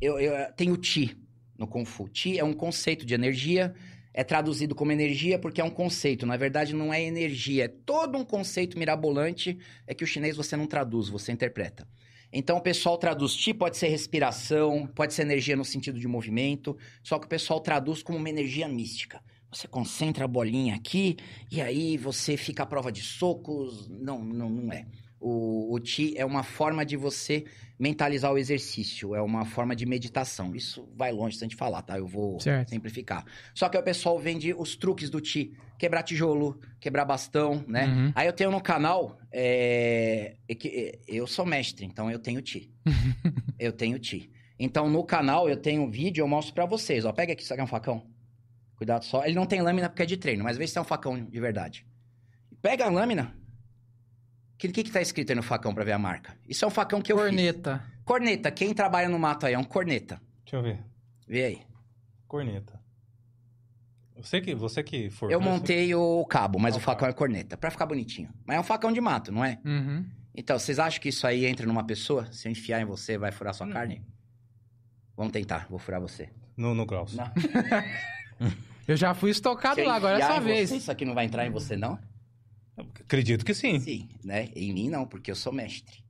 eu, 0.00 0.18
eu 0.18 0.52
tenho 0.54 0.76
Ti 0.76 1.16
no 1.56 1.66
Kung 1.68 1.84
Fu. 1.84 2.08
Ti 2.08 2.38
é 2.38 2.44
um 2.44 2.52
conceito 2.52 3.06
de 3.06 3.14
energia, 3.14 3.72
é 4.12 4.24
traduzido 4.24 4.74
como 4.74 4.90
energia 4.90 5.38
porque 5.38 5.60
é 5.60 5.64
um 5.64 5.70
conceito. 5.70 6.26
Na 6.26 6.36
verdade, 6.36 6.74
não 6.74 6.92
é 6.92 7.00
energia, 7.00 7.66
é 7.66 7.68
todo 7.68 8.18
um 8.18 8.24
conceito 8.24 8.76
mirabolante, 8.76 9.56
é 9.86 9.94
que 9.94 10.02
o 10.02 10.06
chinês 10.06 10.36
você 10.36 10.56
não 10.56 10.66
traduz, 10.66 11.08
você 11.08 11.30
interpreta. 11.30 11.86
Então 12.32 12.56
o 12.56 12.60
pessoal 12.60 12.98
traduz 12.98 13.36
Ti, 13.36 13.54
pode 13.54 13.76
ser 13.76 13.86
respiração, 13.86 14.88
pode 14.88 15.14
ser 15.14 15.22
energia 15.22 15.54
no 15.54 15.64
sentido 15.64 16.00
de 16.00 16.08
movimento, 16.08 16.76
só 17.00 17.16
que 17.16 17.26
o 17.26 17.28
pessoal 17.28 17.60
traduz 17.60 18.02
como 18.02 18.18
uma 18.18 18.28
energia 18.28 18.66
mística. 18.66 19.22
Você 19.52 19.68
concentra 19.68 20.24
a 20.24 20.28
bolinha 20.28 20.74
aqui 20.74 21.16
e 21.48 21.60
aí 21.60 21.96
você 21.96 22.36
fica 22.36 22.64
à 22.64 22.66
prova 22.66 22.90
de 22.90 23.02
socos. 23.02 23.88
Não, 23.88 24.24
não, 24.24 24.50
não 24.50 24.72
é. 24.72 24.84
O, 25.26 25.72
o 25.74 25.80
Ti 25.80 26.12
é 26.18 26.24
uma 26.24 26.42
forma 26.42 26.84
de 26.84 26.98
você 26.98 27.46
mentalizar 27.78 28.30
o 28.30 28.36
exercício, 28.36 29.14
é 29.14 29.22
uma 29.22 29.46
forma 29.46 29.74
de 29.74 29.86
meditação. 29.86 30.54
Isso 30.54 30.86
vai 30.94 31.12
longe 31.12 31.38
sem 31.38 31.48
te 31.48 31.56
falar, 31.56 31.80
tá? 31.80 31.96
Eu 31.96 32.06
vou 32.06 32.38
Certo. 32.38 32.68
simplificar. 32.68 33.24
Só 33.54 33.70
que 33.70 33.78
o 33.78 33.82
pessoal 33.82 34.18
vende 34.18 34.52
os 34.52 34.76
truques 34.76 35.08
do 35.08 35.22
Ti. 35.22 35.56
Quebrar 35.78 36.02
tijolo, 36.02 36.60
quebrar 36.78 37.06
bastão, 37.06 37.64
né? 37.66 37.86
Uhum. 37.86 38.12
Aí 38.14 38.26
eu 38.26 38.34
tenho 38.34 38.50
no 38.50 38.60
canal, 38.60 39.18
é, 39.32 40.36
é 40.46 40.52
é, 40.52 40.98
eu 41.08 41.26
sou 41.26 41.46
mestre, 41.46 41.86
então 41.86 42.10
eu 42.10 42.18
tenho 42.18 42.42
Ti. 42.42 42.70
eu 43.58 43.72
tenho 43.72 43.98
Ti. 43.98 44.30
Então 44.58 44.90
no 44.90 45.02
canal 45.04 45.48
eu 45.48 45.56
tenho 45.56 45.84
um 45.84 45.90
vídeo, 45.90 46.20
eu 46.20 46.28
mostro 46.28 46.52
pra 46.52 46.66
vocês. 46.66 47.06
Ó, 47.06 47.12
pega 47.14 47.32
aqui, 47.32 47.42
isso 47.42 47.52
aqui 47.54 47.62
é 47.62 47.64
um 47.64 47.66
facão. 47.66 48.06
Cuidado 48.76 49.06
só. 49.06 49.24
Ele 49.24 49.34
não 49.34 49.46
tem 49.46 49.62
lâmina 49.62 49.88
porque 49.88 50.02
é 50.02 50.06
de 50.06 50.18
treino, 50.18 50.44
mas 50.44 50.58
vê 50.58 50.66
se 50.66 50.76
é 50.76 50.80
um 50.82 50.84
facão 50.84 51.24
de 51.24 51.40
verdade. 51.40 51.86
Pega 52.60 52.84
a 52.84 52.90
lâmina. 52.90 53.34
O 54.54 54.56
que, 54.56 54.68
que, 54.68 54.84
que 54.84 54.90
tá 54.90 55.00
escrito 55.02 55.30
aí 55.30 55.36
no 55.36 55.42
facão 55.42 55.74
pra 55.74 55.84
ver 55.84 55.92
a 55.92 55.98
marca? 55.98 56.36
Isso 56.48 56.64
é 56.64 56.68
um 56.68 56.70
facão 56.70 57.02
que 57.02 57.12
eu 57.12 57.16
fiz. 57.16 57.26
Corneta. 57.26 57.84
Corneta. 58.04 58.50
Quem 58.50 58.72
trabalha 58.72 59.08
no 59.08 59.18
mato 59.18 59.46
aí 59.46 59.54
é 59.54 59.58
um 59.58 59.64
corneta. 59.64 60.20
Deixa 60.44 60.56
eu 60.56 60.62
ver. 60.62 60.80
Vê 61.26 61.44
aí. 61.44 61.62
Corneta. 62.28 62.80
Você 64.16 64.40
que, 64.40 64.54
você 64.54 64.82
que 64.82 65.10
for. 65.10 65.30
Eu 65.30 65.40
montei 65.40 65.94
o 65.94 66.24
cabo, 66.24 66.58
mas 66.58 66.74
Ah, 66.74 66.78
o 66.78 66.80
facão 66.80 67.08
é 67.08 67.12
corneta. 67.12 67.56
Pra 67.56 67.70
ficar 67.70 67.84
bonitinho. 67.86 68.30
Mas 68.46 68.56
é 68.56 68.60
um 68.60 68.64
facão 68.64 68.92
de 68.92 69.00
mato, 69.00 69.32
não 69.32 69.44
é? 69.44 69.58
Uhum. 69.64 70.06
Então, 70.34 70.58
vocês 70.58 70.78
acham 70.78 71.00
que 71.00 71.08
isso 71.08 71.26
aí 71.26 71.44
entra 71.46 71.66
numa 71.66 71.84
pessoa? 71.84 72.26
Se 72.32 72.48
eu 72.48 72.52
enfiar 72.52 72.80
em 72.80 72.84
você, 72.84 73.18
vai 73.18 73.32
furar 73.32 73.52
sua 73.54 73.66
Hum. 73.66 73.70
carne? 73.70 74.02
Vamos 75.16 75.32
tentar, 75.32 75.66
vou 75.68 75.78
furar 75.78 76.00
você. 76.00 76.30
no, 76.56 76.74
no. 76.74 76.86
Não. 76.86 77.32
Eu 78.86 78.96
já 78.96 79.14
fui 79.14 79.30
estocado 79.30 79.76
Se 79.76 79.82
lá, 79.86 79.94
agora 79.94 80.18
é 80.18 80.26
sua 80.26 80.40
vez. 80.40 80.68
Você, 80.68 80.76
isso 80.76 80.90
aqui 80.92 81.04
não 81.06 81.14
vai 81.14 81.24
entrar 81.24 81.46
em 81.46 81.50
você, 81.50 81.74
não? 81.76 81.98
Acredito 82.76 83.44
que 83.44 83.54
sim. 83.54 83.78
Sim, 83.78 84.08
né? 84.24 84.50
Em 84.54 84.72
mim 84.72 84.88
não, 84.88 85.06
porque 85.06 85.30
eu 85.30 85.36
sou 85.36 85.52
mestre. 85.52 86.04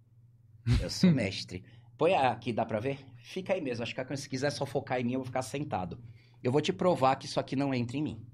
Eu 0.81 0.89
sou 0.89 1.11
mestre. 1.13 1.65
Põe 1.97 2.15
aqui, 2.15 2.53
dá 2.53 2.65
pra 2.65 2.81
ver? 2.81 2.99
Fica 3.17 3.53
aí 3.55 3.61
mesmo. 3.61 3.83
Acho 3.83 3.95
que 3.95 4.17
se 4.17 4.29
quiser 4.29 4.51
só 4.51 4.67
focar 4.67 5.01
em 5.01 5.05
mim, 5.05 5.13
eu 5.13 5.21
vou 5.21 5.27
ficar 5.27 5.43
sentado. 5.43 6.03
Eu 6.43 6.51
vou 6.53 6.61
te 6.61 6.73
provar 6.73 7.17
que 7.17 7.27
isso 7.27 7.41
aqui 7.41 7.57
não 7.57 7.73
entra 7.73 7.97
em 7.97 8.03
mim. 8.03 8.27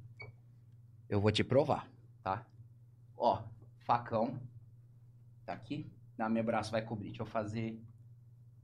Eu 1.08 1.20
vou 1.20 1.30
te 1.30 1.44
provar, 1.44 1.90
tá? 2.22 2.46
Ó, 3.16 3.42
facão. 3.80 4.40
Tá 5.44 5.52
aqui. 5.52 5.90
Na 6.16 6.28
meu 6.28 6.44
braço 6.44 6.70
vai 6.70 6.82
cobrir. 6.82 7.08
Deixa 7.08 7.22
eu 7.22 7.26
fazer. 7.26 7.80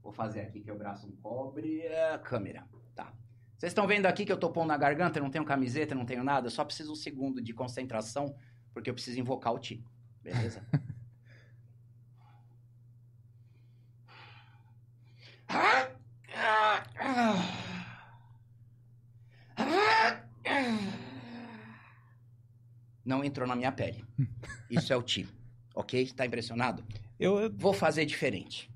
Vou 0.01 0.11
fazer 0.11 0.41
aqui 0.41 0.61
que 0.61 0.71
o 0.71 0.77
braço 0.77 1.07
não 1.07 1.15
cobre. 1.17 1.85
A 1.87 2.17
câmera. 2.17 2.67
Tá. 2.95 3.13
Vocês 3.57 3.71
estão 3.71 3.87
vendo 3.87 4.05
aqui 4.05 4.25
que 4.25 4.31
eu 4.31 4.39
tô 4.39 4.49
pondo 4.49 4.67
na 4.67 4.77
garganta, 4.77 5.19
eu 5.19 5.23
não 5.23 5.31
tenho 5.31 5.43
camiseta, 5.43 5.95
não 5.95 6.05
tenho 6.05 6.23
nada. 6.23 6.47
Eu 6.47 6.51
só 6.51 6.63
preciso 6.63 6.91
um 6.93 6.95
segundo 6.95 7.41
de 7.41 7.53
concentração, 7.53 8.35
porque 8.73 8.89
eu 8.89 8.93
preciso 8.93 9.19
invocar 9.19 9.53
o 9.53 9.59
Ti. 9.59 9.83
Beleza? 10.21 10.61
Não 23.05 23.23
entrou 23.23 23.47
na 23.47 23.55
minha 23.55 23.71
pele. 23.71 24.03
Isso 24.69 24.91
é 24.91 24.95
o 24.95 25.01
Ti. 25.01 25.27
Ok? 25.73 26.11
Tá 26.13 26.25
impressionado? 26.25 26.83
Eu, 27.19 27.39
eu- 27.39 27.53
Vou 27.55 27.73
fazer 27.73 28.05
diferente. 28.05 28.69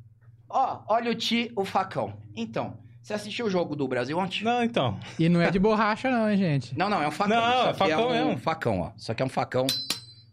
Ó, 0.48 0.84
olha 0.88 1.12
o 1.12 1.16
Ti, 1.16 1.52
o 1.56 1.66
facão. 1.66 2.18
Então, 2.36 2.78
você 3.02 3.14
assistiu 3.14 3.46
o 3.48 3.50
jogo 3.50 3.76
do 3.76 3.88
Brasil 3.88 4.18
ontem? 4.18 4.44
Não, 4.44 4.64
então. 4.64 5.00
E 5.18 5.28
não 5.28 5.42
é 5.42 5.50
de 5.50 5.60
borracha, 5.60 6.10
não, 6.10 6.30
hein, 6.30 6.38
gente? 6.38 6.78
Não, 6.78 6.90
não, 6.90 7.02
é 7.02 7.08
um 7.08 7.12
facão. 7.12 7.36
Não, 7.36 7.50
Isso 7.50 7.66
é 7.66 7.70
aqui 7.70 7.78
facão 7.80 8.14
é 8.14 8.24
um 8.24 8.28
mesmo. 8.28 8.42
facão, 8.42 8.80
ó. 8.82 8.92
Isso 8.96 9.12
aqui 9.12 9.22
é 9.24 9.26
um 9.26 9.30
facão, 9.30 9.68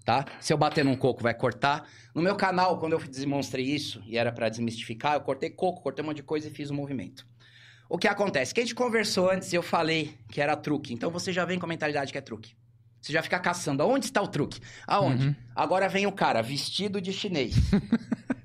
tá? 0.04 0.24
Se 0.40 0.52
eu 0.52 0.58
bater 0.58 0.84
num 0.84 0.96
coco, 0.96 1.22
vai 1.22 1.34
cortar. 1.34 1.88
No 2.14 2.22
meu 2.22 2.36
canal, 2.36 2.78
quando 2.78 2.92
eu 2.92 2.98
demonstrei 3.00 3.64
isso, 3.64 4.02
e 4.06 4.18
era 4.18 4.30
pra 4.32 4.48
desmistificar, 4.48 5.14
eu 5.14 5.20
cortei 5.20 5.50
coco, 5.50 5.82
cortei 5.82 6.04
um 6.04 6.08
monte 6.08 6.16
de 6.16 6.22
coisa 6.22 6.48
e 6.48 6.50
fiz 6.50 6.68
o 6.70 6.74
movimento. 6.74 7.26
O 7.88 7.96
que 7.96 8.06
acontece? 8.06 8.52
Que 8.52 8.60
a 8.60 8.62
gente 8.64 8.74
conversou 8.74 9.30
antes 9.30 9.50
e 9.52 9.56
eu 9.56 9.62
falei 9.62 10.14
que 10.30 10.40
era 10.40 10.54
truque. 10.54 10.92
Então 10.92 11.10
você 11.10 11.32
já 11.32 11.44
vem 11.44 11.58
com 11.58 11.64
a 11.64 11.68
mentalidade 11.68 12.12
que 12.12 12.18
é 12.18 12.20
truque. 12.20 12.54
Você 13.00 13.12
já 13.12 13.22
fica 13.22 13.38
caçando. 13.38 13.82
Aonde 13.82 14.06
está 14.06 14.20
o 14.20 14.28
truque? 14.28 14.60
Aonde? 14.86 15.28
Uhum. 15.28 15.34
Agora 15.54 15.88
vem 15.88 16.06
o 16.06 16.12
cara 16.12 16.42
vestido 16.42 17.00
de 17.00 17.12
chinês. 17.12 17.54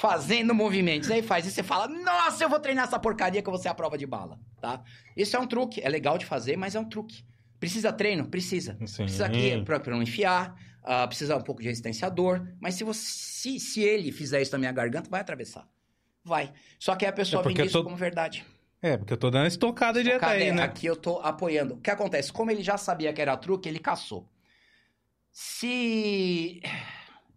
fazendo 0.00 0.54
movimentos. 0.54 1.10
Aí 1.10 1.22
faz. 1.22 1.46
E 1.46 1.50
você 1.50 1.62
fala, 1.62 1.88
nossa, 1.88 2.44
eu 2.44 2.48
vou 2.48 2.60
treinar 2.60 2.84
essa 2.84 2.98
porcaria 2.98 3.42
que 3.42 3.48
eu 3.48 3.52
vou 3.52 3.60
ser 3.60 3.68
a 3.68 3.74
prova 3.74 3.98
de 3.98 4.06
bala, 4.06 4.38
tá? 4.60 4.82
Isso 5.16 5.36
é 5.36 5.38
um 5.40 5.46
truque. 5.46 5.80
É 5.82 5.88
legal 5.88 6.16
de 6.18 6.24
fazer, 6.26 6.56
mas 6.56 6.74
é 6.74 6.80
um 6.80 6.84
truque. 6.88 7.24
Precisa 7.60 7.92
treino? 7.92 8.26
Precisa. 8.28 8.76
Sim. 8.86 9.02
Precisa 9.04 9.26
aqui 9.26 9.60
pra, 9.64 9.80
pra 9.80 9.94
não 9.94 10.02
enfiar. 10.02 10.54
ah, 10.84 11.06
precisa 11.06 11.36
um 11.36 11.40
pouco 11.42 11.60
de 11.60 11.68
resistência 11.68 12.06
à 12.06 12.10
dor. 12.10 12.46
Mas 12.60 12.74
se, 12.76 12.84
você, 12.84 13.00
se, 13.00 13.58
se 13.60 13.80
ele 13.82 14.12
fizer 14.12 14.40
isso 14.40 14.52
na 14.52 14.58
minha 14.58 14.72
garganta, 14.72 15.10
vai 15.10 15.20
atravessar. 15.20 15.66
Vai. 16.24 16.52
Só 16.78 16.94
que 16.94 17.04
aí 17.04 17.10
a 17.10 17.12
pessoa 17.12 17.42
É 17.42 17.48
vende 17.48 17.62
isso 17.62 17.72
tô- 17.72 17.84
como 17.84 17.96
verdade. 17.96 18.44
É, 18.80 18.96
porque 18.96 19.12
eu 19.12 19.16
tô 19.16 19.28
dando 19.30 19.42
uma 19.42 19.48
estocada 19.48 20.00
direto 20.02 20.22
aí, 20.24 20.52
né? 20.52 20.62
Aqui 20.62 20.86
eu 20.86 20.94
tô 20.94 21.18
apoiando. 21.18 21.74
O 21.74 21.80
que 21.80 21.90
acontece? 21.90 22.32
Como 22.32 22.50
ele 22.50 22.62
já 22.62 22.78
sabia 22.78 23.12
que 23.12 23.20
era 23.20 23.36
truque, 23.36 23.68
ele 23.68 23.80
caçou. 23.80 24.28
Se. 25.32 26.62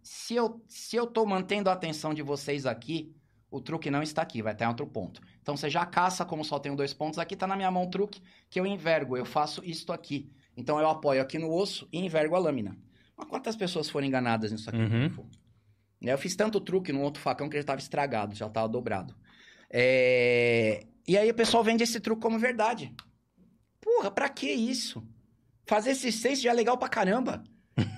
Se 0.02 0.34
eu, 0.34 0.62
se 0.68 0.96
eu 0.96 1.06
tô 1.06 1.24
mantendo 1.24 1.70
a 1.70 1.72
atenção 1.72 2.12
de 2.12 2.22
vocês 2.22 2.66
aqui, 2.66 3.14
o 3.50 3.60
truque 3.60 3.90
não 3.90 4.02
está 4.02 4.22
aqui, 4.22 4.42
vai 4.42 4.52
estar 4.52 4.64
em 4.64 4.68
outro 4.68 4.86
ponto. 4.86 5.20
Então 5.40 5.56
você 5.56 5.68
já 5.68 5.84
caça, 5.84 6.24
como 6.24 6.44
só 6.44 6.58
tenho 6.58 6.74
dois 6.74 6.92
pontos, 6.92 7.18
aqui 7.18 7.36
tá 7.36 7.46
na 7.46 7.54
minha 7.54 7.70
mão 7.70 7.84
o 7.84 7.90
truque, 7.90 8.22
que 8.48 8.58
eu 8.58 8.66
envergo, 8.66 9.16
eu 9.16 9.24
faço 9.24 9.62
isto 9.64 9.92
aqui. 9.92 10.30
Então 10.56 10.78
eu 10.80 10.88
apoio 10.88 11.20
aqui 11.20 11.38
no 11.38 11.52
osso 11.52 11.88
e 11.92 11.98
envergo 11.98 12.34
a 12.34 12.38
lâmina. 12.38 12.76
Mas 13.16 13.28
quantas 13.28 13.54
pessoas 13.54 13.88
foram 13.88 14.06
enganadas 14.06 14.50
nisso 14.50 14.68
aqui? 14.68 14.78
Uhum. 14.78 15.08
Kung 15.08 15.10
Fu? 15.10 15.26
Eu 16.00 16.18
fiz 16.18 16.34
tanto 16.34 16.60
truque 16.60 16.92
no 16.92 17.00
outro 17.00 17.22
facão 17.22 17.48
que 17.48 17.54
ele 17.54 17.62
estava 17.62 17.78
estragado, 17.80 18.34
já 18.34 18.46
estava 18.46 18.68
dobrado. 18.68 19.14
É, 19.70 20.84
E 21.06 21.16
aí 21.16 21.30
o 21.30 21.34
pessoal 21.34 21.62
vende 21.62 21.84
esse 21.84 22.00
truque 22.00 22.22
como 22.22 22.38
verdade. 22.38 22.92
Porra, 23.80 24.10
pra 24.10 24.28
que 24.28 24.50
isso? 24.50 25.06
Fazer 25.66 25.90
assistência 25.90 26.42
já 26.44 26.50
é 26.50 26.54
legal 26.54 26.76
pra 26.76 26.88
caramba. 26.88 27.44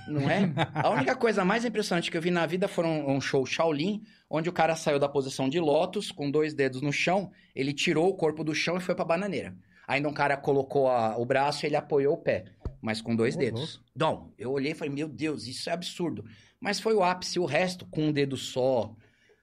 Não 0.07 0.29
é? 0.31 0.53
A 0.75 0.91
única 0.91 1.17
coisa 1.17 1.45
mais 1.45 1.65
impressionante 1.65 2.11
que 2.11 2.17
eu 2.17 2.23
vi 2.23 2.31
na 2.31 2.47
vida 2.47 2.69
foi 2.69 2.85
um, 2.85 3.11
um 3.17 3.21
show 3.21 3.45
Shaolin, 3.45 4.03
onde 4.31 4.49
o 4.49 4.53
cara 4.53 4.77
saiu 4.77 4.99
da 4.99 5.09
posição 5.09 5.49
de 5.49 5.59
lótus, 5.59 6.13
com 6.13 6.31
dois 6.31 6.55
dedos 6.55 6.81
no 6.81 6.93
chão, 6.93 7.31
ele 7.55 7.73
tirou 7.73 8.09
o 8.09 8.15
corpo 8.15 8.45
do 8.45 8.55
chão 8.55 8.77
e 8.77 8.81
foi 8.81 8.95
pra 8.95 9.05
bananeira. 9.05 9.57
Ainda 9.87 10.09
um 10.09 10.13
cara 10.15 10.37
colocou 10.37 10.89
a- 10.89 11.17
o 11.19 11.25
braço 11.25 11.65
e 11.65 11.69
ele 11.69 11.77
apoiou 11.77 12.15
o 12.15 12.19
pé, 12.19 12.45
mas 12.81 13.03
com 13.03 13.15
dois 13.17 13.37
dedos. 13.37 13.83
Não, 13.95 14.33
eu 14.39 14.51
olhei 14.53 14.73
e 14.73 14.75
falei, 14.75 14.95
meu 14.95 15.09
Deus, 15.09 15.47
isso 15.47 15.69
é 15.69 15.73
absurdo. 15.73 16.25
Mas 16.61 16.81
foi 16.81 16.95
o 16.95 17.03
ápice, 17.03 17.39
o 17.39 17.45
resto 17.45 17.85
com 17.87 18.05
um 18.09 18.13
dedo 18.13 18.37
só, 18.37 18.95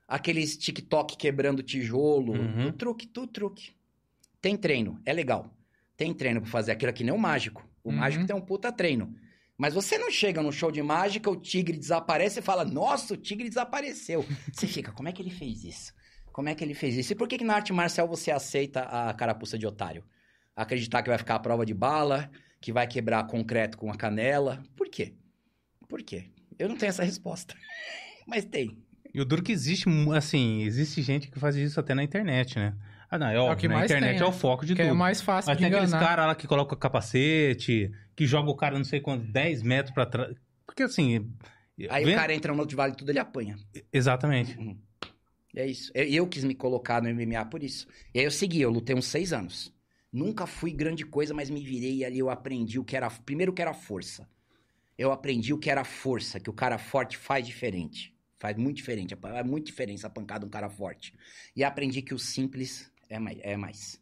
aqueles 0.07 0.57
TikTok 0.57 1.15
quebrando 1.17 1.61
tijolo, 1.61 2.33
Uhum. 2.33 2.71
truque, 2.71 3.05
tudo 3.07 3.27
truque. 3.27 3.71
Tem 4.41 4.55
treino, 4.57 4.99
é 5.05 5.13
legal. 5.13 5.45
Tem 5.95 6.13
treino 6.13 6.41
pra 6.41 6.49
fazer 6.49 6.71
aquilo 6.71 6.89
aqui, 6.89 7.03
nem 7.03 7.13
o 7.13 7.17
mágico. 7.19 7.67
O 7.83 7.89
Uhum. 7.89 7.95
mágico 7.97 8.25
tem 8.25 8.35
um 8.35 8.41
puta 8.41 8.71
treino. 8.71 9.13
Mas 9.61 9.75
você 9.75 9.95
não 9.95 10.09
chega 10.09 10.41
no 10.41 10.51
show 10.51 10.71
de 10.71 10.81
mágica, 10.81 11.29
o 11.29 11.35
tigre 11.35 11.77
desaparece 11.77 12.39
e 12.39 12.41
fala, 12.41 12.65
nossa, 12.65 13.13
o 13.13 13.17
tigre 13.17 13.47
desapareceu. 13.47 14.25
Você 14.51 14.65
fica, 14.65 14.91
como 14.91 15.07
é 15.07 15.11
que 15.11 15.21
ele 15.21 15.29
fez 15.29 15.63
isso? 15.63 15.93
Como 16.33 16.49
é 16.49 16.55
que 16.55 16.63
ele 16.63 16.73
fez 16.73 16.95
isso? 16.95 17.13
E 17.13 17.15
por 17.15 17.27
que, 17.27 17.37
que 17.37 17.43
na 17.43 17.53
arte 17.53 17.71
marcial 17.71 18.07
você 18.07 18.31
aceita 18.31 18.81
a 18.81 19.13
carapuça 19.13 19.59
de 19.59 19.67
otário? 19.67 20.03
Acreditar 20.55 21.03
que 21.03 21.09
vai 21.09 21.17
ficar 21.19 21.35
a 21.35 21.39
prova 21.39 21.63
de 21.63 21.75
bala, 21.75 22.27
que 22.59 22.73
vai 22.73 22.87
quebrar 22.87 23.27
concreto 23.27 23.77
com 23.77 23.91
a 23.91 23.95
canela. 23.95 24.63
Por 24.75 24.89
quê? 24.89 25.13
Por 25.87 26.01
quê? 26.01 26.31
Eu 26.57 26.67
não 26.67 26.75
tenho 26.75 26.89
essa 26.89 27.03
resposta. 27.03 27.53
Mas 28.25 28.43
tem. 28.45 28.75
E 29.13 29.21
o 29.21 29.25
duro 29.25 29.43
que 29.43 29.51
existe, 29.51 29.85
assim, 30.15 30.63
existe 30.63 31.03
gente 31.03 31.29
que 31.29 31.37
faz 31.39 31.55
isso 31.55 31.79
até 31.79 31.93
na 31.93 32.03
internet, 32.03 32.57
né? 32.57 32.73
Ah, 33.11 33.19
não, 33.19 33.27
é 33.27 33.37
óbvio, 33.37 33.57
que 33.57 33.67
na 33.67 33.75
mais 33.75 33.91
internet 33.91 34.17
tem, 34.17 34.25
é 34.25 34.27
o 34.27 34.31
foco 34.31 34.65
de 34.65 34.73
Que 34.73 34.81
tudo. 34.81 34.91
é 34.91 34.97
mais 34.97 35.21
fácil 35.21 35.49
Mas 35.49 35.57
de 35.57 35.63
tem 35.63 35.71
aqueles 35.71 35.89
enganar. 35.89 36.07
caras 36.07 36.25
lá 36.27 36.33
que 36.33 36.47
colocam 36.47 36.75
capacete, 36.79 37.91
que 38.15 38.25
joga 38.25 38.49
o 38.49 38.55
cara 38.55 38.77
não 38.77 38.85
sei 38.85 38.99
quanto, 38.99 39.25
10 39.25 39.63
metros 39.63 39.93
pra 39.93 40.05
trás. 40.05 40.35
Porque 40.65 40.83
assim. 40.83 41.29
Aí 41.89 42.11
o 42.11 42.15
cara 42.15 42.33
entra 42.33 42.53
no 42.53 42.59
outro 42.59 42.77
vale 42.77 42.95
tudo, 42.95 43.09
ele 43.09 43.19
apanha. 43.19 43.57
Exatamente. 43.91 44.57
É 45.55 45.65
isso. 45.65 45.91
Eu, 45.93 46.05
eu 46.05 46.27
quis 46.27 46.43
me 46.43 46.55
colocar 46.55 47.01
no 47.01 47.13
MMA 47.13 47.45
por 47.45 47.63
isso. 47.63 47.87
E 48.13 48.19
aí 48.19 48.25
eu 48.25 48.31
segui, 48.31 48.61
eu 48.61 48.69
lutei 48.69 48.95
uns 48.95 49.05
seis 49.05 49.33
anos. 49.33 49.73
Nunca 50.11 50.45
fui 50.45 50.71
grande 50.71 51.05
coisa, 51.05 51.33
mas 51.33 51.49
me 51.49 51.63
virei 51.63 51.97
e 51.97 52.05
ali 52.05 52.19
eu 52.19 52.29
aprendi 52.29 52.79
o 52.79 52.83
que 52.83 52.95
era. 52.95 53.09
Primeiro, 53.09 53.51
o 53.51 53.55
que 53.55 53.61
era 53.61 53.73
força. 53.73 54.29
Eu 54.97 55.11
aprendi 55.11 55.53
o 55.53 55.57
que 55.57 55.69
era 55.69 55.83
força, 55.83 56.39
que 56.39 56.49
o 56.49 56.53
cara 56.53 56.77
forte 56.77 57.17
faz 57.17 57.45
diferente. 57.45 58.13
Faz 58.39 58.57
muito 58.57 58.77
diferente. 58.77 59.13
É 59.13 59.43
muito 59.43 59.67
diferença 59.67 60.07
a 60.07 60.09
pancada 60.09 60.41
de 60.41 60.47
um 60.47 60.49
cara 60.49 60.69
forte. 60.69 61.13
E 61.55 61.63
aprendi 61.63 62.01
que 62.01 62.13
o 62.13 62.19
simples 62.19 62.91
é 63.09 63.19
mais. 63.19 63.39
É 63.41 63.55
mais. 63.55 64.00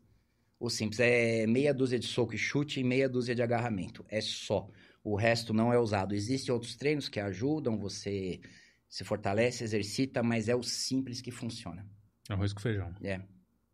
O 0.59 0.69
simples 0.69 0.99
é 0.99 1.47
meia 1.47 1.73
dúzia 1.73 1.97
de 1.97 2.05
soco 2.05 2.35
e 2.35 2.37
chute 2.37 2.79
e 2.79 2.83
meia 2.83 3.07
dúzia 3.07 3.33
de 3.33 3.41
agarramento. 3.41 4.05
É 4.09 4.19
só. 4.19 4.69
O 5.03 5.15
resto 5.15 5.53
não 5.53 5.71
é 5.71 5.79
usado. 5.79 6.13
Existem 6.13 6.53
outros 6.53 6.75
treinos 6.75 7.07
que 7.07 7.19
ajudam, 7.19 7.77
você 7.77 8.41
se 8.89 9.03
fortalece, 9.03 9.63
exercita, 9.63 10.21
mas 10.21 10.49
é 10.49 10.55
o 10.55 10.61
simples 10.61 11.21
que 11.21 11.31
funciona. 11.31 11.85
Arroz 12.27 12.51
com 12.51 12.59
feijão. 12.59 12.93
É. 13.01 13.21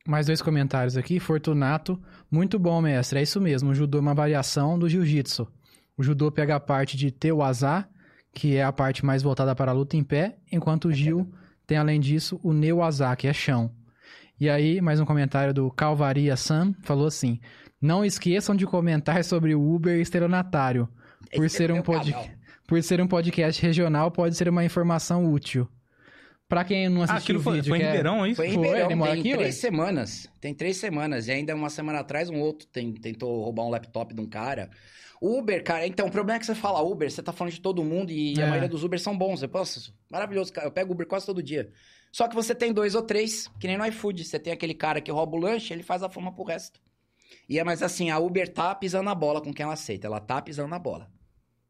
Mais 0.08 0.28
dois 0.28 0.42
comentários 0.42 0.96
aqui. 0.96 1.20
Fortunato. 1.20 2.00
Muito 2.30 2.60
bom, 2.60 2.80
mestre. 2.82 3.20
É 3.20 3.24
isso 3.24 3.42
mesmo. 3.42 3.72
O 3.72 3.76
judô 3.76 3.98
é 3.98 4.02
uma 4.02 4.14
variação 4.14 4.78
do 4.78 4.88
jiu-jitsu. 4.88 5.48
O 5.98 6.04
judô 6.04 6.32
pega 6.32 6.56
a 6.56 6.60
parte 6.60 6.96
de 6.96 7.10
Teuazá, 7.10 7.90
que 8.32 8.56
é 8.56 8.64
a 8.64 8.72
parte 8.72 9.04
mais 9.04 9.24
voltada 9.24 9.56
para 9.56 9.72
a 9.72 9.74
luta 9.74 9.98
em 9.98 10.04
pé, 10.04 10.38
enquanto 10.52 10.90
o 10.90 10.92
Gil 10.92 11.34
tem, 11.66 11.78
além 11.78 12.00
disso, 12.00 12.40
o 12.44 12.54
Neuazá, 12.54 13.16
que 13.16 13.28
é 13.28 13.34
chão. 13.34 13.75
E 14.40 14.50
aí, 14.50 14.82
mais 14.82 15.00
um 15.00 15.06
comentário 15.06 15.54
do 15.54 15.72
Calvaria 15.72 16.36
Sam, 16.36 16.74
falou 16.84 17.08
assim: 17.08 17.40
Não 17.82 18.04
esqueçam 18.04 18.56
de 18.56 18.66
comentar 18.66 19.24
sobre 19.24 19.56
o 19.56 19.74
Uber 19.76 20.00
estelionatário. 20.00 20.90
Por 21.34 21.46
Esse 21.46 21.58
ser 21.58 21.70
é 21.70 21.74
um 21.74 21.82
pod- 21.82 22.12
canal. 22.12 22.28
Por 22.68 22.82
ser 22.82 23.00
um 23.00 23.08
podcast 23.08 23.62
regional, 23.62 24.12
pode 24.12 24.36
ser 24.36 24.50
uma 24.50 24.64
informação 24.66 25.32
útil. 25.32 25.68
Pra 26.48 26.64
quem 26.64 26.90
não 26.90 27.02
Ah, 27.02 27.06
assistiu 27.06 27.22
aquilo 27.22 27.40
o 27.40 27.44
foi, 27.44 27.56
vídeo, 27.56 27.70
foi 27.70 27.80
em 27.80 27.82
é- 27.82 27.86
Ribeirão, 27.88 28.26
é 28.26 28.30
isso? 28.30 28.36
Foi 28.38 28.48
em 28.48 28.52
Ribeirão, 28.52 28.88
tem 28.88 29.02
aqui, 29.12 29.22
três 29.34 29.38
ué? 29.40 29.52
semanas. 29.52 30.30
Tem 30.42 30.54
três 30.54 30.78
semanas. 30.78 31.28
E 31.28 31.32
ainda 31.32 31.56
uma 31.56 31.70
semana 31.70 32.00
atrás, 32.00 32.30
um 32.30 32.40
outro 32.40 32.68
tem- 32.68 32.94
tentou 32.94 33.44
roubar 33.44 33.64
um 33.66 33.70
laptop 33.70 34.14
de 34.14 34.22
um 34.22 34.28
cara. 34.28 34.70
Uber, 35.22 35.64
cara, 35.64 35.88
então, 35.88 36.08
o 36.08 36.12
problema 36.12 36.38
é 36.38 36.40
que 36.40 36.46
você 36.46 36.54
fala 36.54 36.82
Uber, 36.84 37.10
você 37.10 37.24
tá 37.24 37.32
falando 37.32 37.54
de 37.54 37.62
todo 37.62 37.84
mundo 37.84 38.12
e 38.12 38.40
É. 38.40 38.44
a 38.44 38.48
maioria 38.48 38.70
dos 38.70 38.84
Uber 38.84 39.00
são 39.00 39.18
bons. 39.18 39.42
Eu 39.42 39.50
posso, 39.50 39.94
maravilhoso, 40.12 40.52
cara. 40.54 40.68
Eu 40.68 40.72
pego 40.72 40.92
Uber 40.94 41.08
quase 41.08 41.26
todo 41.26 41.42
dia. 41.42 41.70
Só 42.16 42.30
que 42.30 42.36
você 42.36 42.56
tem 42.56 42.72
dois 42.72 42.96
ou 42.96 43.02
três, 43.02 43.52
que 43.60 43.68
nem 43.68 43.78
no 43.78 43.86
iFood. 43.88 44.24
Você 44.24 44.40
tem 44.40 44.54
aquele 44.54 44.74
cara 44.74 45.02
que 45.02 45.12
rouba 45.12 45.36
o 45.36 45.38
lanche, 45.38 45.74
ele 45.74 45.84
faz 45.84 46.02
a 46.02 46.08
fama 46.08 46.32
pro 46.32 46.46
resto. 46.46 46.80
E 47.50 47.60
é 47.60 47.64
mais 47.66 47.84
assim, 47.84 48.10
a 48.10 48.18
Uber 48.18 48.48
tá 48.48 48.74
pisando 48.74 49.04
na 49.04 49.14
bola 49.14 49.42
com 49.42 49.54
quem 49.54 49.66
ela 49.66 49.74
aceita. 49.74 50.08
Ela 50.08 50.22
tá 50.22 50.42
pisando 50.42 50.70
na 50.70 50.80
bola. 50.80 51.12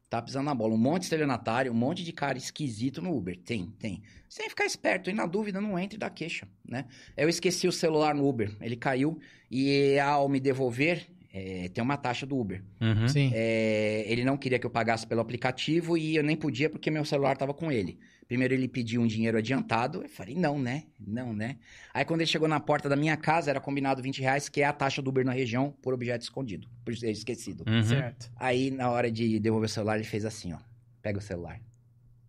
Tá 0.08 0.22
pisando 0.22 0.44
na 0.44 0.54
bola. 0.54 0.72
Um 0.72 0.78
monte 0.78 1.00
de 1.00 1.06
estelionatário, 1.06 1.72
um 1.72 1.74
monte 1.74 2.04
de 2.04 2.12
cara 2.12 2.38
esquisito 2.38 3.02
no 3.02 3.12
Uber. 3.16 3.36
Tem, 3.36 3.74
tem. 3.80 4.04
Que 4.36 4.48
ficar 4.48 4.66
esperto. 4.66 5.10
E 5.10 5.12
na 5.12 5.26
dúvida, 5.26 5.60
não 5.60 5.76
entre 5.76 5.98
da 5.98 6.08
queixa, 6.08 6.46
né? 6.64 6.84
Eu 7.16 7.28
esqueci 7.28 7.66
o 7.66 7.72
celular 7.72 8.14
no 8.14 8.24
Uber. 8.24 8.56
Ele 8.60 8.76
caiu. 8.76 9.18
E 9.50 9.98
ao 9.98 10.28
me 10.28 10.38
devolver, 10.38 11.08
é, 11.34 11.68
tem 11.70 11.82
uma 11.82 11.96
taxa 11.96 12.24
do 12.24 12.38
Uber. 12.38 12.62
Uhum. 12.80 13.08
Sim. 13.08 13.32
É, 13.34 14.04
ele 14.06 14.24
não 14.24 14.36
queria 14.36 14.60
que 14.60 14.66
eu 14.66 14.70
pagasse 14.70 15.04
pelo 15.08 15.20
aplicativo 15.20 15.98
e 15.98 16.14
eu 16.14 16.22
nem 16.22 16.36
podia 16.36 16.70
porque 16.70 16.88
meu 16.88 17.04
celular 17.04 17.32
estava 17.32 17.52
com 17.52 17.72
ele. 17.72 17.98
Primeiro 18.28 18.54
ele 18.54 18.66
pediu 18.66 19.00
um 19.00 19.06
dinheiro 19.06 19.38
adiantado, 19.38 20.02
eu 20.02 20.08
falei, 20.08 20.34
não, 20.34 20.58
né? 20.58 20.84
Não, 20.98 21.32
né? 21.32 21.58
Aí 21.94 22.04
quando 22.04 22.20
ele 22.20 22.30
chegou 22.30 22.48
na 22.48 22.58
porta 22.58 22.88
da 22.88 22.96
minha 22.96 23.16
casa, 23.16 23.50
era 23.50 23.60
combinado 23.60 24.02
20 24.02 24.20
reais, 24.20 24.48
que 24.48 24.60
é 24.60 24.64
a 24.64 24.72
taxa 24.72 25.00
do 25.00 25.10
Uber 25.10 25.24
na 25.24 25.32
região, 25.32 25.72
por 25.80 25.94
objeto 25.94 26.22
escondido, 26.22 26.68
por 26.84 26.96
ser 26.96 27.10
esquecido. 27.10 27.64
Uhum. 27.68 27.84
Certo. 27.84 28.30
Aí, 28.34 28.70
na 28.70 28.90
hora 28.90 29.10
de 29.10 29.38
devolver 29.38 29.66
o 29.66 29.72
celular, 29.72 29.94
ele 29.96 30.04
fez 30.04 30.24
assim, 30.24 30.52
ó. 30.52 30.58
Pega 31.00 31.18
o 31.18 31.22
celular. 31.22 31.60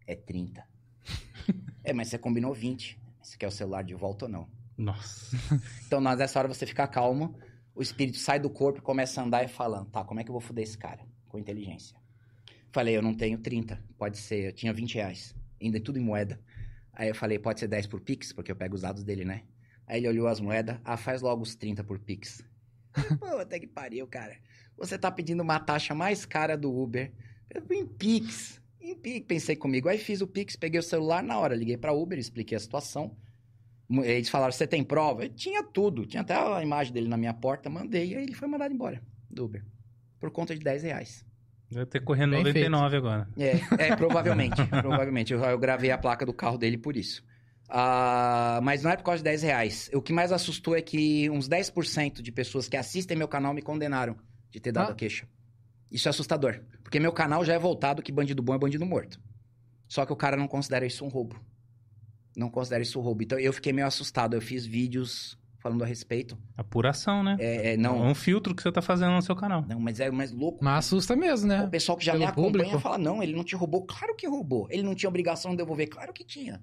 É 0.05 0.15
30. 0.15 0.63
é, 1.83 1.93
mas 1.93 2.09
você 2.09 2.17
combinou 2.19 2.53
20. 2.53 2.99
Você 3.21 3.35
quer 3.35 3.47
o 3.47 3.51
celular 3.51 3.83
de 3.83 3.95
volta 3.95 4.25
ou 4.25 4.31
não? 4.31 4.47
Nossa. 4.77 5.35
Então, 5.87 5.99
nessa 6.01 6.37
hora 6.37 6.47
você 6.47 6.65
fica 6.65 6.85
calmo, 6.85 7.33
o 7.73 7.81
espírito 7.81 8.17
sai 8.17 8.39
do 8.39 8.49
corpo 8.49 8.79
e 8.79 8.81
começa 8.81 9.21
a 9.21 9.23
andar 9.23 9.43
e 9.43 9.47
falando, 9.47 9.89
tá, 9.89 10.03
como 10.03 10.19
é 10.19 10.23
que 10.23 10.29
eu 10.29 10.33
vou 10.33 10.41
foder 10.41 10.63
esse 10.63 10.77
cara? 10.77 11.01
Com 11.27 11.39
inteligência. 11.39 11.97
Falei, 12.71 12.95
eu 12.95 13.01
não 13.01 13.13
tenho 13.13 13.37
30, 13.37 13.81
pode 13.97 14.17
ser, 14.17 14.47
eu 14.47 14.51
tinha 14.51 14.73
20 14.73 14.95
reais, 14.95 15.33
ainda 15.61 15.79
tudo 15.79 15.97
em 15.97 16.03
moeda. 16.03 16.39
Aí 16.93 17.09
eu 17.09 17.15
falei, 17.15 17.37
pode 17.37 17.59
ser 17.59 17.67
10 17.67 17.87
por 17.87 18.01
Pix, 18.01 18.33
porque 18.33 18.51
eu 18.51 18.55
pego 18.55 18.75
os 18.75 18.81
dados 18.81 19.03
dele, 19.03 19.23
né? 19.23 19.43
Aí 19.85 19.99
ele 19.99 20.07
olhou 20.09 20.27
as 20.27 20.39
moedas, 20.39 20.79
ah, 20.83 20.97
faz 20.97 21.21
logo 21.21 21.43
os 21.43 21.55
30 21.55 21.83
por 21.83 21.99
Pix. 21.99 22.43
Pô, 23.19 23.25
até 23.37 23.59
que 23.59 23.67
pariu, 23.67 24.07
cara. 24.07 24.35
Você 24.77 24.97
tá 24.97 25.11
pedindo 25.11 25.41
uma 25.41 25.59
taxa 25.59 25.93
mais 25.93 26.25
cara 26.25 26.57
do 26.57 26.75
Uber. 26.75 27.11
Eu, 27.49 27.63
em 27.71 27.85
Pix. 27.85 28.61
Em 28.81 28.95
Pix, 28.95 29.25
pensei 29.27 29.55
comigo. 29.55 29.87
Aí 29.87 29.97
fiz 29.97 30.21
o 30.21 30.27
Pix, 30.27 30.55
peguei 30.55 30.79
o 30.79 30.83
celular 30.83 31.23
na 31.23 31.37
hora, 31.37 31.55
liguei 31.55 31.77
pra 31.77 31.93
Uber, 31.93 32.17
expliquei 32.17 32.57
a 32.57 32.59
situação. 32.59 33.15
Eles 33.89 34.29
falaram, 34.29 34.51
você 34.51 34.67
tem 34.67 34.83
prova? 34.83 35.25
Eu 35.25 35.29
tinha 35.29 35.63
tudo. 35.63 36.05
Tinha 36.05 36.21
até 36.21 36.35
a 36.35 36.61
imagem 36.61 36.93
dele 36.93 37.07
na 37.07 37.17
minha 37.17 37.33
porta, 37.33 37.69
mandei. 37.69 38.15
Aí 38.15 38.23
ele 38.23 38.33
foi 38.33 38.47
mandado 38.47 38.73
embora 38.73 39.01
do 39.29 39.45
Uber. 39.45 39.63
Por 40.19 40.31
conta 40.31 40.55
de 40.55 40.61
10 40.61 40.83
reais. 40.83 41.26
Deve 41.69 41.85
ter 41.85 41.99
correndo 42.01 42.31
Bem 42.31 42.43
99 42.43 42.97
agora. 42.97 43.27
É, 43.37 43.59
é 43.89 43.95
provavelmente. 43.95 44.55
provavelmente. 44.81 45.33
Eu, 45.33 45.39
eu 45.43 45.59
gravei 45.59 45.91
a 45.91 45.97
placa 45.97 46.25
do 46.25 46.33
carro 46.33 46.57
dele 46.57 46.77
por 46.77 46.95
isso. 46.95 47.23
Ah, 47.69 48.59
mas 48.63 48.83
não 48.83 48.91
é 48.91 48.95
por 48.95 49.03
causa 49.03 49.17
de 49.19 49.25
10 49.25 49.41
reais. 49.43 49.89
O 49.93 50.01
que 50.01 50.13
mais 50.13 50.31
assustou 50.31 50.75
é 50.75 50.81
que 50.81 51.29
uns 51.29 51.49
10% 51.49 52.21
de 52.21 52.31
pessoas 52.31 52.69
que 52.69 52.77
assistem 52.77 53.17
meu 53.17 53.27
canal 53.27 53.53
me 53.53 53.61
condenaram 53.61 54.15
de 54.49 54.59
ter 54.59 54.71
dado 54.71 54.89
Ah. 54.89 54.93
a 54.93 54.95
queixa. 54.95 55.27
Isso 55.91 56.07
é 56.07 56.11
assustador. 56.11 56.61
Porque 56.83 56.99
meu 56.99 57.11
canal 57.11 57.43
já 57.43 57.53
é 57.53 57.59
voltado 57.59 58.01
que 58.01 58.11
bandido 58.11 58.41
bom 58.41 58.53
é 58.55 58.57
bandido 58.57 58.85
morto. 58.85 59.19
Só 59.87 60.05
que 60.05 60.13
o 60.13 60.17
cara 60.17 60.37
não 60.37 60.47
considera 60.47 60.85
isso 60.85 61.03
um 61.03 61.09
roubo. 61.09 61.39
Não 62.35 62.49
considera 62.49 62.83
isso 62.83 62.99
um 62.99 63.01
roubo. 63.01 63.23
Então 63.23 63.39
eu 63.39 63.51
fiquei 63.51 63.73
meio 63.73 63.87
assustado. 63.87 64.35
Eu 64.35 64.41
fiz 64.41 64.65
vídeos 64.65 65.37
falando 65.67 65.83
a 65.83 65.85
respeito. 65.85 66.37
Apuração, 66.55 67.23
né? 67.23 67.35
É, 67.39 67.69
é, 67.69 67.73
É 67.73 67.77
não, 67.77 68.01
um 68.01 68.15
filtro 68.15 68.55
que 68.55 68.61
você 68.63 68.71
tá 68.71 68.81
fazendo 68.81 69.11
no 69.11 69.21
seu 69.21 69.35
canal. 69.35 69.65
não, 69.67 69.79
mas 69.79 69.99
é 69.99 70.09
mais 70.09 70.31
louco. 70.31 70.63
Mas 70.63 70.85
assusta 70.85 71.15
mesmo, 71.15 71.47
né? 71.47 71.63
O 71.63 71.69
pessoal 71.69 71.97
que 71.97 72.05
já 72.05 72.13
Pelo 72.13 72.23
me 72.23 72.29
acompanha 72.29 72.51
público. 72.65 72.79
fala, 72.79 72.97
não, 72.97 73.21
ele 73.21 73.33
não 73.35 73.43
te 73.43 73.55
roubou. 73.55 73.85
Claro 73.85 74.15
que 74.15 74.27
roubou. 74.27 74.67
Ele 74.71 74.83
não 74.83 74.95
tinha 74.95 75.09
obrigação 75.09 75.51
de 75.51 75.57
devolver. 75.57 75.87
Claro 75.89 76.13
que 76.13 76.23
tinha. 76.23 76.61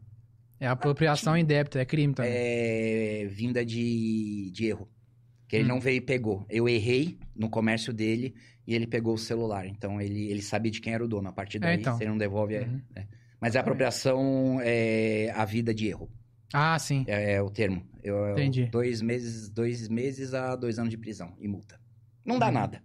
É 0.59 0.67
apropriação 0.67 1.37
em 1.37 1.45
débito, 1.45 1.77
é 1.79 1.85
crime 1.85 2.15
também. 2.15 2.33
é, 2.35 3.27
vinda 3.31 3.65
de, 3.65 4.51
de 4.53 4.67
erro. 4.67 4.89
Que 5.47 5.57
ele 5.57 5.65
Hum. 5.65 5.69
não 5.69 5.81
veio 5.81 5.99
e 5.99 6.01
pegou. 6.01 6.47
Eu 6.49 6.69
errei 6.69 7.19
no 7.37 7.51
comércio 7.51 7.93
dele 7.93 8.35
e 8.67 8.75
ele 8.75 8.87
pegou 8.87 9.15
o 9.15 9.19
celular. 9.19 9.67
Então 9.67 10.01
ele, 10.01 10.29
ele 10.31 10.41
sabia 10.41 10.71
de 10.71 10.81
quem 10.81 10.95
era 10.95 11.05
o 11.05 11.09
dono. 11.09 11.29
A 11.29 11.33
partir 11.33 11.59
daí, 11.59 11.79
então. 11.79 11.97
se 11.99 12.03
ele 12.05 12.11
não 12.11 12.19
devolve. 12.19 12.55
é- 12.55 12.63
Uhum. 12.63 12.81
é. 12.97 13.05
Mas 13.41 13.55
a 13.57 13.61
apropriação 13.61 14.59
é 14.63 15.31
a 15.37 15.45
vida 15.45 15.75
de 15.75 15.89
erro. 15.89 16.09
Ah, 16.57 16.79
sim. 16.79 17.05
É, 17.09 17.35
é 17.35 17.43
o 17.43 17.51
termo. 17.51 17.85
Eu, 18.03 18.15
eu- 18.17 18.33
Entendi. 18.33 18.67
Dois 18.67 19.03
meses, 19.03 19.49
dois 19.51 19.89
meses 19.89 20.33
a 20.35 20.55
dois 20.55 20.79
anos 20.79 20.91
de 20.91 20.97
prisão 20.97 21.35
e 21.41 21.49
multa. 21.49 21.81
Não 22.25 22.39
dá 22.39 22.47
Uhum. 22.47 22.53
nada. 22.53 22.83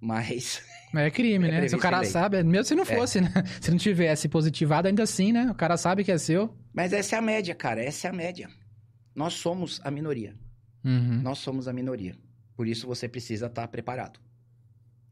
Mas 0.00 0.62
Mas 0.92 1.04
é 1.04 1.10
crime, 1.10 1.46
É 1.48 1.60
né? 1.60 1.68
Se 1.68 1.76
o 1.76 1.78
cara 1.78 2.02
sabe, 2.04 2.42
mesmo 2.42 2.64
se 2.64 2.74
não 2.74 2.86
fosse, 2.86 3.20
né? 3.20 3.30
Se 3.60 3.70
não 3.70 3.76
tivesse 3.78 4.28
positivado, 4.28 4.88
ainda 4.88 5.02
assim, 5.02 5.30
né? 5.32 5.50
O 5.50 5.54
cara 5.54 5.76
sabe 5.76 6.02
que 6.02 6.10
é 6.10 6.16
seu. 6.18 6.56
Mas 6.72 6.92
essa 6.92 7.14
é 7.16 7.18
a 7.18 7.22
média, 7.22 7.54
cara. 7.54 7.82
Essa 7.84 8.08
é 8.08 8.10
a 8.10 8.12
média. 8.12 8.48
Nós 9.14 9.34
somos 9.34 9.80
a 9.84 9.90
minoria. 9.90 10.34
Uhum. 10.84 11.20
Nós 11.22 11.38
somos 11.38 11.68
a 11.68 11.72
minoria. 11.72 12.16
Por 12.56 12.66
isso 12.66 12.86
você 12.86 13.06
precisa 13.08 13.46
estar 13.46 13.68
preparado. 13.68 14.18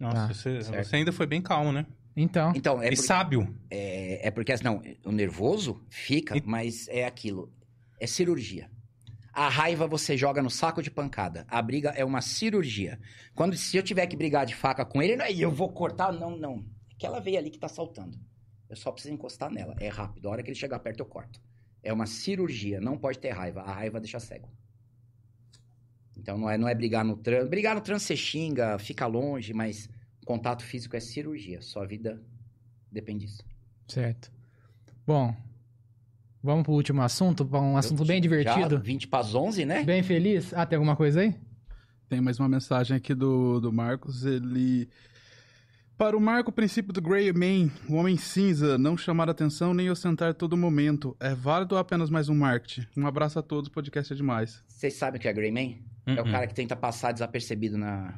Nossa, 0.01 0.29
Tá, 0.29 0.35
você, 0.35 0.61
você 0.63 0.97
ainda 0.97 1.13
foi 1.13 1.27
bem 1.27 1.43
calmo, 1.43 1.73
né? 1.73 1.85
Então, 2.17 2.53
Então, 2.57 2.83
é, 2.83 2.87
e 2.93 2.97
por- 2.97 3.03
sábio. 3.05 3.55
é, 3.71 4.27
é 4.29 4.31
porque, 4.31 4.53
assim, 4.53 4.65
não, 4.65 4.83
o 5.05 5.13
nervoso 5.13 5.81
fica, 5.89 6.37
E- 6.37 6.43
mas 6.45 6.89
é 6.89 7.05
aquilo. 7.05 7.53
É 8.01 8.07
cirurgia. 8.07 8.71
A 9.33 9.49
raiva 9.49 9.87
você 9.87 10.17
joga 10.17 10.43
no 10.43 10.51
saco 10.51 10.83
de 10.83 10.91
pancada. 10.91 11.47
A 11.49 11.63
briga 11.63 11.91
é 11.91 12.05
uma 12.05 12.21
cirurgia. 12.21 12.99
Quando 13.35 13.57
se 13.57 13.77
eu 13.77 13.83
tiver 13.83 14.07
que 14.07 14.17
brigar 14.17 14.45
de 14.45 14.55
faca 14.55 14.85
com 14.85 15.01
ele, 15.01 15.17
não 15.17 15.25
é 15.25 15.33
eu 15.33 15.51
vou 15.51 15.69
cortar, 15.73 16.13
não, 16.13 16.37
não. 16.37 16.65
Aquela 16.95 17.21
veia 17.21 17.39
ali 17.39 17.51
que 17.51 17.59
tá 17.59 17.69
saltando. 17.69 18.19
Eu 18.69 18.77
só 18.77 18.91
preciso 18.91 19.15
encostar 19.15 19.51
nela. 19.51 19.77
É 19.79 19.89
rápido. 19.89 20.29
A 20.29 20.33
hora 20.33 20.43
que 20.43 20.51
ele 20.51 20.59
chegar 20.59 20.79
perto, 20.81 21.01
eu 21.01 21.07
corto. 21.07 21.41
É 21.83 21.93
uma 21.93 22.07
cirurgia. 22.07 22.81
Não 22.81 22.99
pode 22.99 23.19
ter 23.19 23.31
raiva. 23.31 23.61
A 23.61 23.73
raiva 23.73 24.01
deixa 24.01 24.19
cego. 24.19 24.51
Então 26.17 26.37
não 26.37 26.51
é, 26.51 26.59
não 26.59 26.69
é 26.69 26.75
brigar 26.75 27.05
no 27.05 27.17
trânsito. 27.17 27.49
Brigar 27.49 27.75
no 27.75 27.81
trânsito 27.81 28.09
você 28.09 28.17
xinga, 28.17 28.79
fica 28.79 29.07
longe, 29.07 29.55
mas 29.55 29.89
contato 30.27 30.65
físico 30.65 30.97
é 30.97 31.01
cirurgia. 31.01 31.63
Sua 31.63 31.87
vida 31.87 32.21
depende 32.91 33.27
disso. 33.27 33.45
certo. 33.87 34.31
Bom, 35.07 35.35
vamos 36.43 36.65
pro 36.65 36.73
último 36.73 37.03
assunto, 37.03 37.49
um 37.53 37.77
assunto 37.77 38.05
bem 38.05 38.17
Já 38.17 38.23
divertido. 38.23 38.79
20 38.81 39.09
para 39.09 39.21
as 39.21 39.35
11, 39.35 39.65
né? 39.65 39.83
Bem 39.85 40.03
feliz. 40.03 40.53
Ah, 40.55 40.65
tem 40.67 40.77
alguma 40.77 40.97
coisa 40.97 41.21
aí? 41.21 41.35
Tem 42.09 42.21
mais 42.21 42.39
uma 42.39 42.49
mensagem 42.49 42.97
aqui 42.97 43.15
do, 43.15 43.61
do 43.61 43.73
Marcos. 43.73 44.25
Ele. 44.25 44.89
Para 45.97 46.17
o 46.17 46.21
Marco, 46.21 46.51
o 46.51 46.53
princípio 46.53 46.93
do 46.93 47.03
Grey 47.03 47.33
Man, 47.33 47.71
o 47.89 47.95
homem 47.97 48.17
cinza, 48.17 48.79
não 48.79 48.97
chamar 48.97 49.29
atenção 49.29 49.75
nem 49.75 49.91
ostentar 49.91 50.33
todo 50.33 50.57
momento. 50.57 51.17
É 51.19 51.35
válido 51.35 51.75
ou 51.75 51.81
apenas 51.81 52.09
mais 52.09 52.29
um 52.29 52.35
marketing? 52.37 52.87
Um 52.97 53.05
abraço 53.07 53.39
a 53.39 53.43
todos, 53.43 53.69
o 53.69 53.73
podcast 53.73 54.13
é 54.13 54.17
demais. 54.17 54.63
Vocês 54.69 54.95
sabem 54.95 55.19
o 55.19 55.21
que 55.21 55.27
é 55.27 55.33
Grey 55.33 55.51
Man? 55.51 55.77
É 56.07 56.21
o 56.23 56.25
Uhum. 56.25 56.31
cara 56.31 56.47
que 56.47 56.55
tenta 56.55 56.77
passar 56.77 57.11
desapercebido 57.13 57.77
na, 57.77 58.15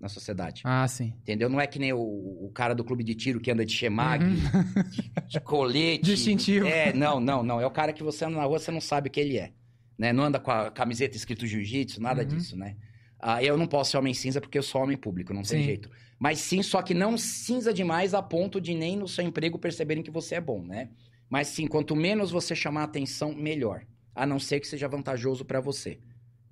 na 0.00 0.08
sociedade. 0.08 0.62
Ah, 0.64 0.88
sim. 0.88 1.12
Entendeu? 1.22 1.48
Não 1.48 1.60
é 1.60 1.66
que 1.66 1.78
nem 1.78 1.92
o, 1.92 1.98
o 2.00 2.50
cara 2.54 2.74
do 2.74 2.82
clube 2.82 3.04
de 3.04 3.14
tiro 3.14 3.38
que 3.40 3.50
anda 3.50 3.64
de 3.66 3.72
chemag, 3.72 4.24
de, 4.24 5.12
de 5.28 5.40
colete. 5.40 6.04
Distintivo. 6.04 6.66
É, 6.66 6.92
não, 6.92 7.20
não, 7.20 7.42
não. 7.42 7.60
É 7.60 7.66
o 7.66 7.70
cara 7.70 7.92
que 7.92 8.02
você 8.02 8.24
anda 8.24 8.36
na 8.38 8.44
rua, 8.44 8.58
você 8.58 8.70
não 8.70 8.80
sabe 8.80 9.08
o 9.08 9.10
que 9.12 9.20
ele 9.20 9.36
é. 9.38 9.52
Né? 9.98 10.12
Não 10.12 10.24
anda 10.24 10.40
com 10.40 10.50
a 10.50 10.70
camiseta 10.70 11.16
escrito 11.16 11.46
jiu-jitsu, 11.46 12.00
nada 12.00 12.22
Uhum. 12.22 12.28
disso, 12.28 12.56
né? 12.56 12.76
Ah, 13.22 13.44
eu 13.44 13.58
não 13.58 13.66
posso 13.66 13.90
ser 13.90 13.98
homem 13.98 14.14
cinza 14.14 14.40
porque 14.40 14.56
eu 14.56 14.62
sou 14.62 14.82
homem 14.82 14.96
público, 14.96 15.34
não 15.34 15.42
tem 15.42 15.58
Sim. 15.60 15.64
jeito. 15.64 15.90
Mas 16.18 16.38
sim, 16.38 16.62
só 16.62 16.80
que 16.80 16.94
não 16.94 17.18
cinza 17.18 17.72
demais 17.72 18.14
a 18.14 18.22
ponto 18.22 18.58
de 18.60 18.74
nem 18.74 18.96
no 18.96 19.06
seu 19.06 19.22
emprego 19.24 19.58
perceberem 19.58 20.02
que 20.02 20.10
você 20.10 20.36
é 20.36 20.40
bom, 20.40 20.62
né? 20.62 20.88
Mas 21.28 21.48
sim, 21.48 21.66
quanto 21.66 21.94
menos 21.94 22.30
você 22.30 22.56
chamar 22.56 22.84
atenção, 22.84 23.34
melhor. 23.34 23.82
A 24.14 24.24
não 24.26 24.38
ser 24.38 24.58
que 24.60 24.66
seja 24.66 24.88
vantajoso 24.88 25.44
pra 25.44 25.60
você. 25.60 26.00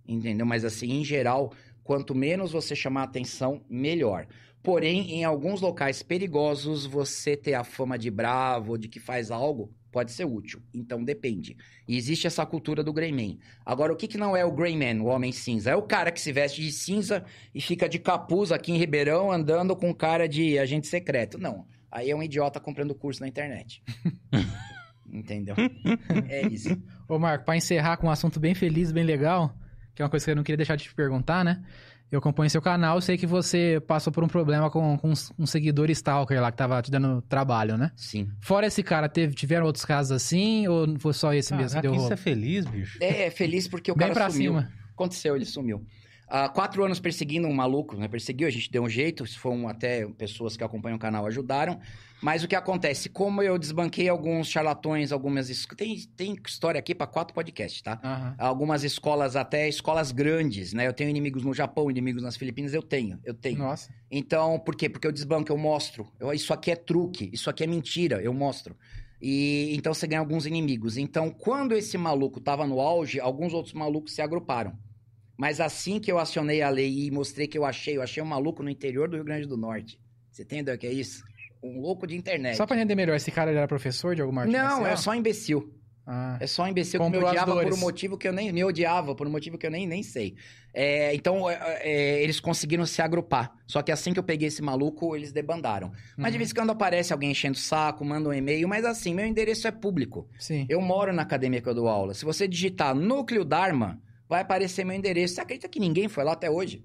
Entendeu? 0.07 0.47
Mas 0.47 0.65
assim, 0.65 0.91
em 1.01 1.05
geral, 1.05 1.53
quanto 1.89 2.15
menos 2.15 2.53
você 2.53 2.77
chamar 2.77 3.05
atenção, 3.05 3.65
melhor. 3.67 4.27
Porém, 4.63 5.11
em 5.15 5.25
alguns 5.25 5.63
locais 5.63 6.03
perigosos, 6.03 6.85
você 6.85 7.35
ter 7.35 7.55
a 7.55 7.65
fama 7.65 7.99
de 7.99 8.11
bravo, 8.11 8.77
de 8.77 8.89
que 8.89 9.01
faz 9.01 9.31
algo, 9.31 9.73
pode 9.91 10.13
ser 10.13 10.27
útil. 10.27 10.61
Então 10.75 11.03
depende. 11.03 11.57
E 11.89 11.97
existe 11.97 12.27
essa 12.27 12.45
cultura 12.45 12.85
do 12.85 12.93
Grey 12.93 13.11
Man. 13.11 13.39
Agora, 13.65 13.91
o 13.91 13.97
que, 13.97 14.07
que 14.07 14.19
não 14.19 14.37
é 14.37 14.45
o 14.45 14.53
Grey 14.53 14.77
Man, 14.77 15.03
o 15.03 15.07
homem 15.07 15.33
cinza? 15.33 15.71
É 15.71 15.77
o 15.77 15.81
cara 15.81 16.13
que 16.13 16.21
se 16.21 16.31
veste 16.31 16.61
de 16.61 16.71
cinza 16.73 17.25
e 17.55 17.61
fica 17.63 17.89
de 17.89 17.99
capuz 17.99 18.53
aqui 18.53 18.71
em 18.71 18.77
Ribeirão 18.77 19.33
andando 19.33 19.75
com 19.75 19.95
cara 19.95 20.29
de 20.29 20.59
agente 20.59 20.89
secreto. 20.89 21.39
Não. 21.39 21.65
Aí 21.91 22.11
é 22.11 22.15
um 22.15 22.23
idiota 22.23 22.61
comprando 22.61 22.95
curso 22.95 23.23
na 23.23 23.29
internet. 23.29 23.83
Entendeu? 25.11 25.55
é 26.29 26.47
isso. 26.49 26.77
Ô, 27.09 27.19
Marco, 27.19 27.47
pra 27.47 27.57
encerrar 27.57 27.97
com 27.97 28.09
um 28.09 28.11
assunto 28.11 28.39
bem 28.39 28.55
feliz, 28.55 28.93
bem 28.93 29.05
legal, 29.05 29.57
que 29.99 30.03
é 30.03 30.05
uma 30.05 30.09
coisa 30.11 30.25
que 30.25 30.31
eu 30.31 30.37
não 30.37 30.45
queria 30.45 30.57
deixar 30.57 30.77
de 30.77 30.85
te 30.85 30.95
perguntar, 30.95 31.45
né? 31.45 31.61
Eu 32.11 32.21
acompanho 32.21 32.49
seu 32.49 32.63
canal, 32.63 33.01
sei 33.01 33.19
que 33.19 33.27
você 33.27 33.83
passou 33.85 34.13
por 34.13 34.23
um 34.23 34.29
problema 34.29 34.71
com, 34.71 34.97
com 34.97 35.13
um 35.37 35.45
seguidor 35.45 35.91
stalker 35.91 36.41
lá 36.41 36.53
que 36.53 36.57
tava 36.57 36.81
te 36.81 36.89
dando 36.89 37.21
trabalho, 37.23 37.77
né? 37.77 37.91
Sim. 37.97 38.31
Fora 38.41 38.67
esse 38.69 38.81
cara, 38.81 39.09
teve, 39.09 39.35
tiveram 39.35 39.67
outros 39.67 39.85
casos 39.85 40.13
assim 40.13 40.69
ou 40.69 40.97
foi 41.01 41.13
só 41.13 41.35
esse 41.35 41.53
mesmo 41.53 41.81
que 41.81 41.83
deu 41.83 41.93
isso 41.93 42.03
rolo? 42.03 42.15
é 42.15 42.17
feliz, 42.17 42.65
bicho. 42.65 42.97
É, 43.03 43.25
é 43.25 43.31
feliz 43.31 43.67
porque 43.67 43.91
o 43.91 43.97
Bem 43.97 44.07
cara 44.07 44.15
pra 44.15 44.31
sumiu. 44.31 44.53
cima. 44.53 44.73
Aconteceu, 44.95 45.35
ele 45.35 45.45
sumiu. 45.45 45.85
Há 46.31 46.49
quatro 46.49 46.85
anos 46.85 47.01
perseguindo 47.01 47.49
um 47.49 47.55
maluco, 47.55 47.97
né? 47.97 48.07
Perseguiu, 48.07 48.47
a 48.47 48.51
gente 48.51 48.71
deu 48.71 48.83
um 48.83 48.89
jeito. 48.89 49.25
Foram 49.39 49.67
até 49.67 50.07
pessoas 50.07 50.57
que 50.57 50.63
acompanham 50.63 50.97
o 50.97 51.01
canal 51.01 51.25
ajudaram. 51.27 51.81
Mas 52.21 52.43
o 52.45 52.49
que 52.49 52.55
acontece? 52.57 53.09
Como 53.09 53.41
eu 53.41 53.57
desbanquei 53.57 54.09
alguns 54.09 54.49
charlatões, 54.49 55.11
algumas. 55.13 55.49
Tem, 55.77 55.97
tem 56.17 56.37
história 56.47 56.79
aqui 56.79 56.95
para 56.95 57.07
quatro 57.07 57.33
podcasts, 57.33 57.81
tá? 57.81 57.99
Aham. 58.05 58.35
Algumas 58.39 58.85
escolas, 58.85 59.37
até 59.37 59.69
escolas 59.69 60.13
grandes, 60.13 60.73
né? 60.73 60.87
Eu 60.87 60.93
tenho 60.93 61.09
inimigos 61.09 61.45
no 61.45 61.55
Japão, 61.55 61.91
inimigos 61.91 62.23
nas 62.23 62.37
Filipinas, 62.37 62.75
eu 62.75 62.83
tenho, 62.83 63.19
eu 63.25 63.33
tenho. 63.33 63.59
Nossa. 63.59 63.89
Então, 64.11 64.59
por 64.59 64.77
quê? 64.77 64.89
Porque 64.89 65.07
eu 65.07 65.13
desbanco, 65.13 65.51
eu 65.51 65.57
mostro. 65.57 66.07
Eu- 66.21 66.33
isso 66.33 66.53
aqui 66.53 66.71
é 66.71 66.77
truque, 66.77 67.31
isso 67.33 67.49
aqui 67.49 67.65
é 67.65 67.67
mentira, 67.67 68.21
eu 68.21 68.35
mostro. 68.35 68.77
E 69.21 69.75
então 69.75 69.95
você 69.95 70.07
ganha 70.07 70.21
alguns 70.21 70.45
inimigos. 70.45 70.97
Então, 70.97 71.31
quando 71.31 71.73
esse 71.73 71.97
maluco 71.97 72.41
tava 72.41 72.67
no 72.67 72.81
auge, 72.81 73.19
alguns 73.19 73.53
outros 73.55 73.73
malucos 73.75 74.13
se 74.15 74.21
agruparam. 74.23 74.77
Mas 75.39 75.61
assim 75.61 76.01
que 76.01 76.11
eu 76.11 76.19
acionei 76.19 76.61
a 76.63 76.69
lei 76.69 77.07
e 77.07 77.11
mostrei 77.13 77.47
que 77.47 77.57
eu 77.57 77.65
achei, 77.65 77.97
eu 77.97 78.03
achei 78.03 78.21
um 78.23 78.27
maluco 78.27 78.61
no 78.63 78.69
interior 78.69 79.09
do 79.09 79.15
Rio 79.17 79.25
Grande 79.25 79.47
do 79.47 79.57
Norte. 79.57 80.01
Você 80.33 80.43
entendeu 80.43 80.75
o 80.75 80.79
que 80.79 80.87
é 80.87 80.93
isso? 80.93 81.23
Um 81.63 81.81
louco 81.81 82.07
de 82.09 82.17
internet. 82.17 82.57
Só 82.57 82.67
pra 82.67 82.77
entender 82.77 82.97
melhor, 82.97 83.15
esse 83.17 83.31
cara 83.31 83.51
era 83.53 83.67
professor 83.69 84.15
de 84.17 84.21
alguma 84.23 84.43
arte 84.43 84.53
Não, 84.53 84.59
marcial? 84.59 84.87
é 84.87 84.97
só 84.97 85.15
imbecil. 85.15 85.73
Ah. 86.11 86.39
É 86.41 86.47
só 86.47 86.63
um 86.65 86.69
imbecil 86.69 86.99
que 87.01 87.11
me 87.11 87.19
odiava 87.19 87.53
por 87.63 87.73
um 87.73 87.77
motivo 87.77 88.17
que 88.17 88.27
eu 88.27 88.33
nem 88.33 88.51
me 88.51 88.65
odiava, 88.65 89.15
por 89.15 89.27
um 89.27 89.31
motivo 89.31 89.59
que 89.59 89.67
eu 89.67 89.71
nem, 89.71 89.87
nem 89.87 90.03
sei. 90.03 90.35
É, 90.73 91.15
então, 91.15 91.49
é, 91.51 91.57
é, 91.83 92.23
eles 92.23 92.41
conseguiram 92.41 92.87
se 92.87 93.03
agrupar. 93.03 93.53
Só 93.67 93.83
que 93.83 93.93
assim 93.93 94.13
que 94.15 94.19
eu 94.19 94.23
peguei 94.23 94.49
esse 94.49 94.63
maluco, 94.63 95.15
eles 95.15 95.33
debandaram. 95.33 95.93
Mas 96.17 96.33
de 96.33 96.37
Uhum. 96.37 96.39
vez 96.39 96.51
em 96.51 96.55
quando 96.55 96.71
aparece 96.71 97.13
alguém 97.13 97.31
enchendo 97.31 97.57
o 97.57 97.61
saco, 97.61 98.05
manda 98.07 98.29
um 98.29 98.33
e-mail, 98.33 98.67
mas 98.67 98.85
assim, 98.87 99.13
meu 99.15 99.27
endereço 99.27 99.69
é 99.69 99.71
público. 99.71 100.27
Sim. 100.39 100.65
Eu 100.69 100.81
moro 100.81 101.13
na 101.13 101.23
academia 101.23 101.61
que 101.61 101.69
eu 101.69 101.75
dou 101.75 101.89
aula. 101.89 102.15
Se 102.15 102.25
você 102.25 102.49
digitar 102.49 102.95
Núcleo 102.95 103.45
Dharma, 103.45 104.01
vai 104.29 104.43
aparecer 104.43 104.85
meu 104.85 104.97
endereço. 104.97 105.35
Você 105.35 105.41
acredita 105.41 105.69
que 105.69 105.81
ninguém 105.81 106.09
foi 106.09 106.25
lá 106.25 106.33
até 106.33 106.51
hoje? 106.51 106.85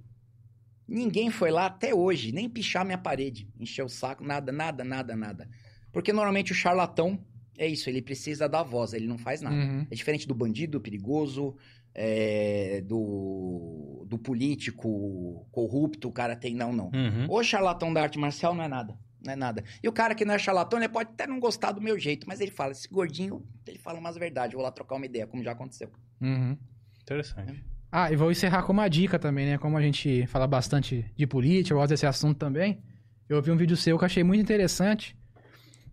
Ninguém 0.88 1.30
foi 1.30 1.52
lá 1.52 1.66
até 1.66 1.94
hoje, 1.94 2.32
nem 2.32 2.50
pichar 2.50 2.86
minha 2.86 2.98
parede, 2.98 3.50
encher 3.60 3.84
o 3.84 3.90
saco, 3.90 4.24
nada, 4.24 4.52
nada, 4.52 4.84
nada, 4.84 5.16
nada. 5.16 5.50
Porque 5.92 6.12
normalmente 6.12 6.52
o 6.52 6.56
charlatão 6.56 7.20
é 7.58 7.68
isso, 7.68 7.90
ele 7.90 8.02
precisa 8.02 8.50
da 8.50 8.64
voz, 8.64 8.94
ele 8.94 9.08
não 9.08 9.18
faz 9.18 9.42
nada. 9.42 9.56
Uhum. 9.56 9.88
É 9.90 9.96
diferente 9.96 10.28
do 10.28 10.36
bandido, 10.36 10.82
perigoso, 10.82 11.56
é, 11.96 12.82
do, 12.82 14.06
do 14.08 14.18
político 14.18 15.48
corrupto, 15.52 16.10
o 16.10 16.12
cara 16.12 16.36
tem. 16.36 16.56
Não, 16.56 16.74
não. 16.74 16.86
Uhum. 16.88 17.28
O 17.30 17.44
charlatão 17.44 17.94
da 17.94 18.02
arte 18.02 18.18
marcial 18.18 18.54
não 18.54 18.64
é 18.64 18.68
nada. 18.68 18.98
Não 19.24 19.32
é 19.32 19.36
nada. 19.38 19.64
E 19.82 19.88
o 19.88 19.94
cara 19.94 20.14
que 20.14 20.26
não 20.26 20.34
é 20.34 20.40
charlatão, 20.40 20.78
ele 20.80 20.90
pode 20.90 21.12
até 21.12 21.26
não 21.26 21.40
gostar 21.40 21.72
do 21.72 21.80
meu 21.80 21.98
jeito, 21.98 22.28
mas 22.28 22.42
ele 22.42 22.52
fala, 22.52 22.74
esse 22.74 22.90
gordinho, 22.90 23.46
ele 23.66 23.78
fala 23.78 23.98
umas 23.98 24.18
verdades, 24.18 24.54
vou 24.54 24.62
lá 24.62 24.72
trocar 24.72 24.96
uma 24.96 25.06
ideia, 25.06 25.26
como 25.26 25.42
já 25.42 25.54
aconteceu. 25.54 25.90
Uhum. 26.20 26.58
Interessante. 27.04 27.64
Ah, 27.92 28.12
e 28.12 28.16
vou 28.16 28.32
encerrar 28.32 28.64
com 28.64 28.74
uma 28.74 28.88
dica 28.88 29.20
também, 29.20 29.46
né? 29.46 29.58
Como 29.58 29.78
a 29.78 29.82
gente 29.82 30.26
fala 30.28 30.48
bastante 30.48 31.06
de 31.16 31.28
política, 31.28 31.76
eu 31.76 31.78
gosto 31.78 31.90
desse 31.92 32.08
assunto 32.08 32.38
também. 32.38 32.82
Eu 33.30 33.42
vi 33.42 33.52
um 33.52 33.58
vídeo 33.58 33.78
seu 33.78 33.98
que 33.98 34.04
eu 34.04 34.06
achei 34.08 34.24
muito 34.24 34.42
interessante, 34.42 35.16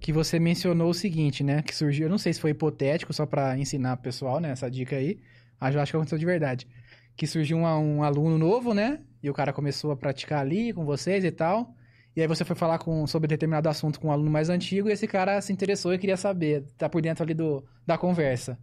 que 0.00 0.12
você 0.12 0.39
mencionou 0.39 0.90
o 0.90 0.94
seguinte, 0.94 1.44
né? 1.44 1.62
Que 1.62 1.74
surgiu, 1.74 2.06
eu 2.06 2.10
não 2.10 2.16
sei 2.16 2.32
se 2.32 2.40
foi 2.40 2.52
hipotético, 2.52 3.12
só 3.12 3.26
pra 3.26 3.58
ensinar 3.58 3.97
pro 3.97 4.05
pessoal, 4.05 4.40
né? 4.40 4.50
Essa 4.50 4.70
dica 4.70 4.97
aí. 4.97 5.20
Mas 5.60 5.74
eu 5.74 5.80
acho 5.80 5.92
que 5.92 5.97
aconteceu 5.97 6.18
de 6.18 6.24
verdade. 6.24 6.66
Que 7.14 7.26
surgiu 7.26 7.58
um, 7.58 7.64
um 7.64 8.02
aluno 8.02 8.39
novo, 8.39 8.72
né? 8.72 9.00
E 9.22 9.28
o 9.28 9.34
cara 9.34 9.52
começou 9.52 9.90
a 9.90 9.97
praticar 9.97 10.40
ali 10.40 10.72
com 10.72 10.86
vocês 10.86 11.22
e 11.22 11.30
tal. 11.30 11.74
E 12.16 12.22
aí 12.22 12.26
você 12.26 12.44
foi 12.44 12.56
falar 12.56 12.78
com, 12.78 13.06
sobre 13.06 13.28
determinado 13.28 13.68
assunto 13.68 14.00
com 14.00 14.08
um 14.08 14.12
aluno 14.12 14.30
mais 14.30 14.48
antigo 14.48 14.89
e 14.89 14.92
esse 14.92 15.06
cara 15.06 15.40
se 15.42 15.52
interessou 15.52 15.92
e 15.92 15.98
queria 15.98 16.16
saber, 16.16 16.64
tá 16.76 16.89
por 16.89 17.00
dentro 17.00 17.22
ali 17.22 17.34
do, 17.34 17.64
da 17.86 17.97
conversa. 17.97 18.58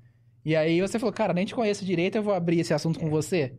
E 0.47 0.55
aí 0.55 0.79
você 0.79 0.97
falou, 0.97 1.11
cara, 1.11 1.33
nem 1.33 1.43
te 1.45 1.53
conheço 1.53 1.83
direito, 1.83 2.15
eu 2.15 2.23
vou 2.23 2.33
abrir 2.33 2.61
esse 2.61 2.73
assunto 2.73 2.97
com 2.97 3.09
você. 3.09 3.53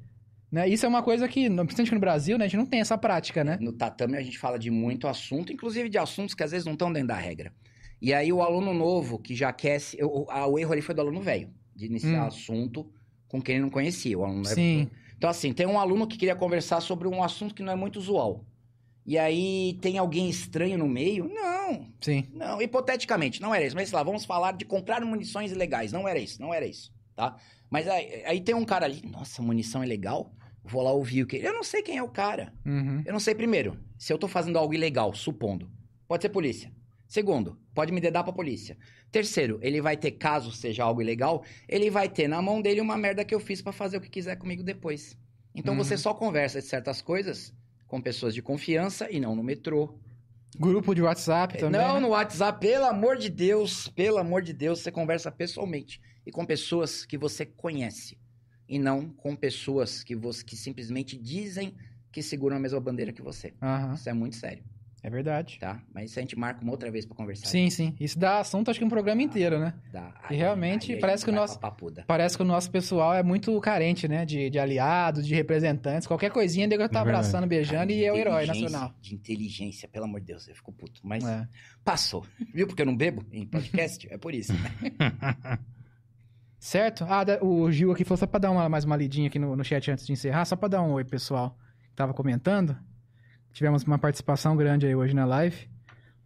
Né? 0.51 0.67
Isso 0.67 0.87
é 0.87 0.89
uma 0.89 1.03
coisa 1.03 1.29
que, 1.29 1.43
principalmente 1.51 1.93
no 1.93 2.01
Brasil, 2.01 2.39
né, 2.39 2.47
a 2.47 2.49
gente 2.49 2.57
não 2.57 2.65
tem 2.65 2.81
essa 2.81 2.97
prática, 2.97 3.45
né? 3.45 3.59
No 3.61 3.75
tatame 3.75 4.17
a 4.17 4.23
gente 4.23 4.39
fala 4.39 4.59
de 4.59 4.71
muito 4.71 5.07
assunto, 5.07 5.53
inclusive 5.53 5.91
de 5.91 5.99
assuntos 5.99 6.35
que 6.35 6.43
às 6.43 6.51
vezes 6.53 6.65
não 6.65 6.73
estão 6.73 6.91
dentro 6.91 7.09
da 7.09 7.17
regra. 7.17 7.53
E 8.01 8.15
aí 8.15 8.33
o 8.33 8.41
aluno 8.41 8.73
novo 8.73 9.19
que 9.19 9.35
já 9.35 9.53
quer. 9.53 9.79
se- 9.81 9.99
O, 10.03 10.25
a- 10.31 10.47
o 10.47 10.59
erro 10.59 10.73
ali 10.73 10.81
foi 10.81 10.95
do 10.95 11.03
aluno 11.03 11.21
velho, 11.21 11.51
de 11.77 11.85
iniciar 11.85 12.25
Hum. 12.25 12.29
assunto 12.29 12.91
com 13.29 13.43
quem 13.43 13.57
ele 13.57 13.65
não 13.65 13.71
conhecia. 13.71 14.19
O 14.19 14.25
aluno 14.25 14.47
Sim. 14.47 14.89
Então, 15.19 15.29
assim, 15.29 15.53
tem 15.53 15.67
um 15.67 15.79
aluno 15.79 16.07
que 16.07 16.17
queria 16.17 16.35
conversar 16.37 16.81
sobre 16.81 17.07
um 17.07 17.23
assunto 17.23 17.55
que 17.55 17.63
não 17.63 17.75
é 17.75 17.77
muito 17.77 17.97
usual. 17.99 18.47
E 19.09 19.17
aí 19.17 19.79
tem 19.81 19.97
alguém 19.97 20.29
estranho 20.29 20.77
no 20.77 20.87
meio? 20.87 21.31
Não, 21.33 21.89
Sim. 21.99 22.27
não, 22.35 22.61
hipoteticamente, 22.61 23.41
não 23.41 23.55
era 23.55 23.65
isso. 23.65 23.75
Mas 23.75 23.89
sei 23.89 23.97
lá, 23.97 24.03
vamos 24.03 24.27
falar 24.27 24.53
de 24.53 24.67
comprar 24.67 25.01
munições 25.03 25.51
ilegais. 25.51 25.91
Não 25.91 26.07
era 26.07 26.19
isso, 26.19 26.39
não 26.43 26.53
era 26.53 26.67
isso, 26.67 26.93
tá? 27.17 27.35
Mas 27.71 27.89
aí, 27.89 28.23
aí 28.27 28.39
tem 28.43 28.55
um 28.55 28.67
cara 28.67 28.85
ali, 28.85 29.01
nossa, 29.07 29.41
munição 29.41 29.83
é 29.83 29.87
legal? 29.87 30.31
Vou 30.63 30.83
lá 30.83 30.93
ouvir 30.93 31.23
o 31.23 31.27
que. 31.27 31.39
Eu 31.39 31.55
não 31.55 31.63
sei 31.63 31.81
quem 31.83 31.97
é 31.97 32.03
o 32.03 32.09
cara. 32.11 32.53
Uhum. 32.67 33.03
Eu 33.07 33.15
não 33.15 33.19
sei, 33.19 33.35
primeiro, 33.35 33.79
se 33.97 34.13
eu 34.13 34.19
tô 34.19 34.29
fazendo 34.29 34.59
algo 34.59 34.75
ilegal, 34.75 35.15
supondo. 35.15 35.71
Pode 36.07 36.23
ser 36.23 36.29
polícia. 36.29 36.71
Segundo, 37.07 37.59
pode 37.75 37.91
me 37.91 38.03
dedar 38.03 38.23
pra 38.25 38.33
polícia. 38.35 38.77
Terceiro, 39.11 39.59
ele 39.63 39.81
vai 39.81 39.97
ter, 39.97 40.11
caso 40.13 40.53
seja 40.53 40.85
algo 40.85 41.01
ilegal, 41.01 41.43
ele 41.67 41.89
vai 41.89 42.11
ter 42.11 42.29
na 42.29 42.43
mão 42.43 42.61
dele 42.61 42.83
uma 42.83 42.99
merda 42.99 43.25
que 43.25 43.35
eu 43.35 43.41
fiz 43.41 43.63
pra 43.63 43.73
fazer 43.73 43.97
o 43.97 44.01
que 44.03 44.11
quiser 44.11 44.37
comigo 44.37 44.63
depois. 44.63 45.17
Então 45.55 45.73
Uhum. 45.73 45.83
você 45.83 45.97
só 45.97 46.13
conversa 46.13 46.61
de 46.61 46.67
certas 46.67 47.01
coisas 47.01 47.55
com 47.89 48.01
pessoas 48.01 48.35
de 48.35 48.43
confiança 48.43 49.11
e 49.11 49.19
não 49.19 49.35
no 49.35 49.43
metrô. 49.43 49.99
Grupo 50.57 50.95
de 50.95 51.03
WhatsApp 51.03 51.59
também. 51.59 51.81
não 51.81 51.95
né? 51.95 52.01
no 52.01 52.09
WhatsApp, 52.09 52.61
pelo 52.61 52.85
amor 52.85 53.17
de 53.17 53.29
Deus, 53.29 53.89
pelo 53.89 54.19
amor 54.19 54.43
de 54.43 54.53
Deus, 54.53 54.81
você 54.81 54.93
conversa 54.93 55.33
pessoalmente 55.33 56.01
e 56.25 56.31
com 56.31 56.45
pessoas 56.45 57.05
que 57.05 57.19
você 57.19 57.45
conhece 57.45 58.19
e 58.69 58.79
não 58.79 59.09
com 59.11 59.35
pessoas 59.35 60.05
que 60.05 60.15
você 60.15 60.45
que 60.45 60.57
simplesmente 60.57 61.17
dizem 61.17 61.75
que 62.13 62.23
seguram 62.23 62.57
a 62.57 62.61
mesma 62.61 62.81
bandeira 62.81 63.13
que 63.13 63.23
você. 63.23 63.55
Aham, 63.63 63.95
Isso 63.95 64.09
é 64.09 64.13
muito 64.13 64.37
sério. 64.37 64.63
É 65.01 65.09
verdade. 65.09 65.59
tá? 65.61 65.81
Mas 65.95 66.11
isso 66.11 66.19
a 66.19 66.23
gente 66.23 66.37
marca 66.37 66.61
uma 66.63 66.73
outra 66.73 66.91
vez 66.91 67.07
pra 67.07 67.15
conversar. 67.17 67.47
Sim, 67.47 67.71
sim. 67.71 67.95
Isso 68.01 68.19
dá 68.19 68.41
assunto, 68.41 68.69
acho 68.71 68.81
que 68.81 68.85
um 68.85 68.89
programa 68.89 69.23
inteiro, 69.23 69.59
né? 69.59 69.73
Dá. 69.93 70.13
E 70.29 70.35
realmente 70.35 70.97
parece 70.97 71.25
que 71.25 71.31
o 71.31 71.35
nosso-. 71.35 71.59
Parece 72.07 72.37
que 72.37 72.43
o 72.43 72.47
nosso 72.47 72.69
pessoal 72.71 73.15
é 73.15 73.23
muito 73.23 73.59
carente, 73.61 74.09
né? 74.09 74.25
De, 74.25 74.51
de 74.51 74.59
aliados, 74.59 75.25
de 75.27 75.35
representantes. 75.35 76.07
Qualquer 76.07 76.33
coisinha, 76.33 76.67
o 76.67 76.69
nego 76.69 76.89
tá 76.89 76.99
É 76.99 77.03
abraçando, 77.03 77.47
beijando 77.47 77.93
e 77.93 78.05
é 78.05 78.13
o 78.13 78.17
herói 78.17 78.45
nacional. 78.47 78.93
De 79.01 79.15
inteligência, 79.15 79.89
pelo 79.89 80.05
amor 80.07 80.19
de 80.21 80.27
Deus, 80.27 80.49
eu 80.49 80.55
fico 80.57 80.73
puto. 80.73 81.01
Mas 81.05 81.25
É. 81.25 81.47
passou. 81.85 82.27
Viu 82.53 82.67
porque 82.67 82.83
eu 82.83 82.87
não 82.87 82.97
bebo 82.97 83.25
em 83.31 83.47
podcast? 83.47 84.07
é 84.11 84.19
por 84.19 84.35
isso. 84.35 84.53
Certo? 86.59 87.05
Ah, 87.09 87.25
o 87.41 87.71
Gil 87.71 87.93
aqui 87.93 88.03
falou 88.05 88.17
só 88.19 88.27
pra 88.27 88.41
dar 88.41 88.51
uma, 88.51 88.69
mais 88.69 88.85
uma 88.85 88.97
lidinha 88.97 89.29
aqui 89.29 89.39
no, 89.39 89.55
no 89.55 89.63
chat 89.65 89.91
antes 89.91 90.05
de 90.05 90.13
encerrar, 90.13 90.45
só 90.45 90.57
pra 90.57 90.67
dar 90.69 90.83
um 90.83 90.93
oi, 90.93 91.05
pessoal. 91.05 91.57
que 91.91 91.95
Tava 91.95 92.13
comentando. 92.13 92.77
Tivemos 93.53 93.83
uma 93.85 93.99
participação 93.99 94.57
grande 94.57 94.87
aí 94.87 94.95
hoje 94.95 95.15
na 95.15 95.25
live. 95.25 95.69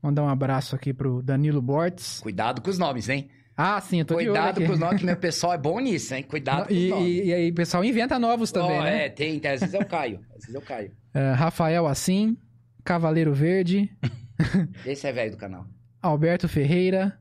Mandar 0.03 0.23
um 0.23 0.29
abraço 0.29 0.75
aqui 0.75 0.93
pro 0.93 1.23
Danilo 1.23 1.63
Bortes. 1.63 2.21
Cuidado 2.21 2.61
com 2.61 2.69
os 2.71 2.79
nomes, 2.79 3.09
hein? 3.09 3.31
Ah, 3.57 3.81
sim, 3.81 4.01
eu 4.01 4.05
tô 4.05 4.15
Cuidado 4.15 4.65
com 4.65 4.73
os 4.73 4.79
nomes, 4.79 4.99
que 5.01 5.07
meu 5.07 5.17
pessoal 5.19 5.53
é 5.53 5.59
bom 5.59 5.79
nisso, 5.79 6.15
hein? 6.15 6.23
Cuidado 6.23 6.67
com 6.69 6.75
os 6.75 6.79
E, 6.81 6.89
nomes. 6.89 7.27
e, 7.27 7.33
aí, 7.33 7.51
o 7.51 7.55
pessoal 7.55 7.85
inventa 7.85 8.19
novos 8.19 8.51
também, 8.51 8.79
Ó, 8.79 8.83
né? 8.83 9.07
É, 9.07 9.09
tem, 9.09 9.39
tem. 9.39 9.51
Às 9.53 9.61
vezes 9.61 9.75
eu 9.75 9.85
caio. 9.85 10.21
Às 10.31 10.41
vezes 10.41 10.55
eu 10.55 10.63
caio. 10.63 10.91
É, 11.15 11.33
Rafael 11.33 11.87
Assim, 11.87 12.39
Cavaleiro 12.83 13.35
Verde, 13.35 13.95
Esse 14.87 15.07
é 15.07 15.13
velho 15.13 15.31
do 15.33 15.37
canal. 15.37 15.67
Alberto 16.01 16.49
Ferreira, 16.49 17.19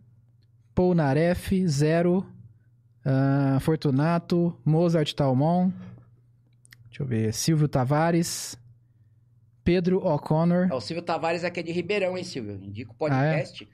Paul 0.73 0.95
Naref, 0.95 1.51
Zero, 1.67 2.25
ah, 3.03 3.57
Fortunato, 3.59 4.57
Mozart 4.63 5.11
Talmon, 5.13 5.71
deixa 6.87 7.03
eu 7.03 7.05
ver, 7.05 7.33
Silvio 7.33 7.67
Tavares, 7.67 8.57
Pedro 9.63 10.05
O'Connor, 10.05 10.69
Ó, 10.71 10.77
O 10.77 10.81
Silvio 10.81 11.03
Tavares 11.03 11.43
aqui 11.43 11.59
é 11.59 11.63
de 11.63 11.71
Ribeirão, 11.71 12.17
hein, 12.17 12.23
Silvio? 12.23 12.59
Indico 12.63 12.95
o 12.99 13.05
Ah, 13.05 13.23
é? 13.25 13.31
podcast. 13.31 13.69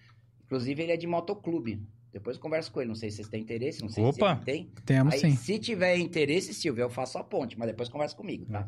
Inclusive, 0.45 0.83
ele 0.83 0.91
é 0.91 0.97
de 0.97 1.07
motoclube. 1.07 1.81
Depois 2.11 2.37
eu 2.37 2.41
converso 2.41 2.71
com 2.71 2.79
ele. 2.81 2.87
Não 2.87 2.95
sei 2.95 3.09
se 3.09 3.17
vocês 3.17 3.27
têm 3.27 3.41
interesse, 3.41 3.81
não 3.81 3.89
sei 3.89 4.03
Opa! 4.03 4.37
se 4.37 4.45
tem. 4.45 4.71
temos 4.85 5.13
Aí, 5.13 5.19
sim. 5.19 5.35
se 5.35 5.59
tiver 5.59 5.97
interesse, 5.97 6.53
Silvio, 6.53 6.81
eu 6.83 6.89
faço 6.89 7.17
a 7.17 7.23
ponte, 7.23 7.57
mas 7.57 7.67
depois 7.67 7.89
conversa 7.89 8.15
comigo, 8.15 8.45
tá? 8.45 8.67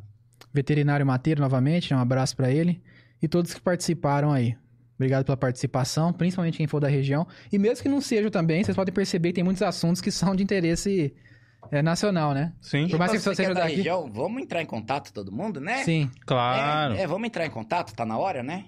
Veterinário 0.53 1.06
Mateiro 1.06 1.41
novamente, 1.41 1.93
um 1.93 1.98
abraço 1.99 2.35
pra 2.35 2.51
ele 2.51 2.81
e 3.22 3.27
todos 3.27 3.53
que 3.53 3.61
participaram 3.61 4.31
aí. 4.31 4.56
Obrigado 4.95 5.23
pela 5.25 5.38
participação, 5.38 6.11
principalmente 6.11 6.57
quem 6.57 6.67
for 6.67 6.80
da 6.81 6.88
região. 6.89 7.25
E 7.51 7.57
mesmo 7.57 7.81
que 7.83 7.89
não 7.89 8.01
seja 8.01 8.30
também, 8.30 8.64
vocês 8.64 8.75
podem 8.75 8.93
perceber 8.93 9.30
que 9.30 9.35
tem 9.35 9.43
muitos 9.43 9.61
assuntos 9.64 10.01
que 10.01 10.11
são 10.11 10.35
de 10.35 10.43
interesse 10.43 11.14
é, 11.71 11.81
nacional, 11.81 12.33
né? 12.33 12.53
Sim, 12.61 12.88
Por 12.88 12.97
mais 12.97 13.11
que 13.11 13.19
você 13.19 13.35
seja 13.35 13.53
da 13.53 13.61
daqui- 13.61 13.75
região, 13.77 14.09
vamos 14.11 14.41
entrar 14.41 14.61
em 14.61 14.65
contato 14.65 15.11
todo 15.13 15.31
mundo, 15.31 15.59
né? 15.59 15.83
Sim, 15.83 16.09
claro. 16.25 16.95
É, 16.95 17.01
é, 17.01 17.07
vamos 17.07 17.27
entrar 17.27 17.45
em 17.45 17.49
contato, 17.49 17.93
tá 17.93 18.05
na 18.05 18.17
hora, 18.17 18.41
né? 18.43 18.65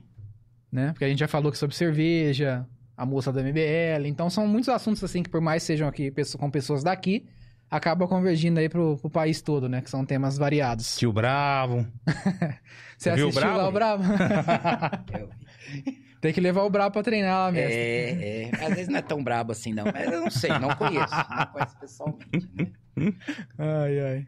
né? 0.71 0.91
Porque 0.91 1.05
a 1.05 1.09
gente 1.09 1.19
já 1.19 1.27
falou 1.27 1.49
aqui 1.49 1.57
sobre 1.57 1.75
cerveja, 1.75 2.65
a 2.95 3.05
moça 3.05 3.31
da 3.31 3.41
MBL. 3.41 4.05
Então 4.05 4.29
são 4.29 4.45
muitos 4.47 4.69
assuntos 4.69 5.03
assim 5.03 5.23
que 5.23 5.29
por 5.29 5.41
mais 5.41 5.63
sejam 5.63 5.87
aqui 5.87 6.13
com 6.37 6.49
pessoas 6.51 6.83
daqui, 6.83 7.25
acabam 7.69 8.07
convergindo 8.07 8.59
aí 8.59 8.69
pro, 8.69 8.97
pro 8.97 9.09
país 9.09 9.41
todo, 9.41 9.67
né? 9.67 9.81
Que 9.81 9.89
são 9.89 10.05
temas 10.05 10.37
variados. 10.37 10.97
Tio 10.97 11.11
Bravo. 11.11 11.85
Você 12.97 13.15
viu 13.15 13.25
o 13.25 13.29
assistiu 13.29 13.57
lá 13.57 13.67
o 13.67 13.71
Brabo? 13.71 14.03
Eu 15.19 15.29
vi. 15.67 16.11
Tem 16.21 16.31
que 16.31 16.39
levar 16.39 16.61
o 16.61 16.69
Brabo 16.69 16.93
pra 16.93 17.01
treinar 17.01 17.47
lá, 17.47 17.51
mestre. 17.51 17.73
É, 17.75 18.49
é, 18.53 18.63
às 18.63 18.69
vezes 18.75 18.87
não 18.89 18.99
é 18.99 19.01
tão 19.01 19.23
brabo 19.23 19.53
assim, 19.53 19.73
não. 19.73 19.85
Mas 19.85 20.05
eu 20.05 20.21
não 20.21 20.29
sei, 20.29 20.51
não 20.51 20.69
conheço. 20.75 21.11
Não 21.11 21.45
conheço 21.47 21.79
pessoalmente, 21.79 22.49
né? 22.53 22.71
Ai, 23.57 23.99
ai. 23.99 24.27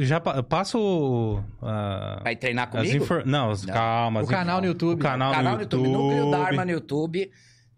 Já 0.00 0.20
pa- 0.20 0.40
passo. 0.44 1.42
ah, 1.60 2.20
Vai 2.22 2.36
treinar 2.36 2.66
as 2.68 2.70
comigo? 2.86 3.02
infor... 3.04 3.26
Não, 3.26 3.50
as- 3.50 3.64
Não. 3.64 3.74
calma. 3.74 4.20
O 4.20 4.22
as 4.22 4.28
canal 4.28 4.60
no 4.60 4.66
YouTube. 4.68 5.00
O 5.00 5.02
canal, 5.02 5.32
Canal 5.32 5.52
no 5.52 5.56
no 5.58 5.62
YouTube, 5.64 5.88
Núcleo 5.88 6.30
Dharma 6.30 6.64
no 6.64 6.70
YouTube. 6.70 7.30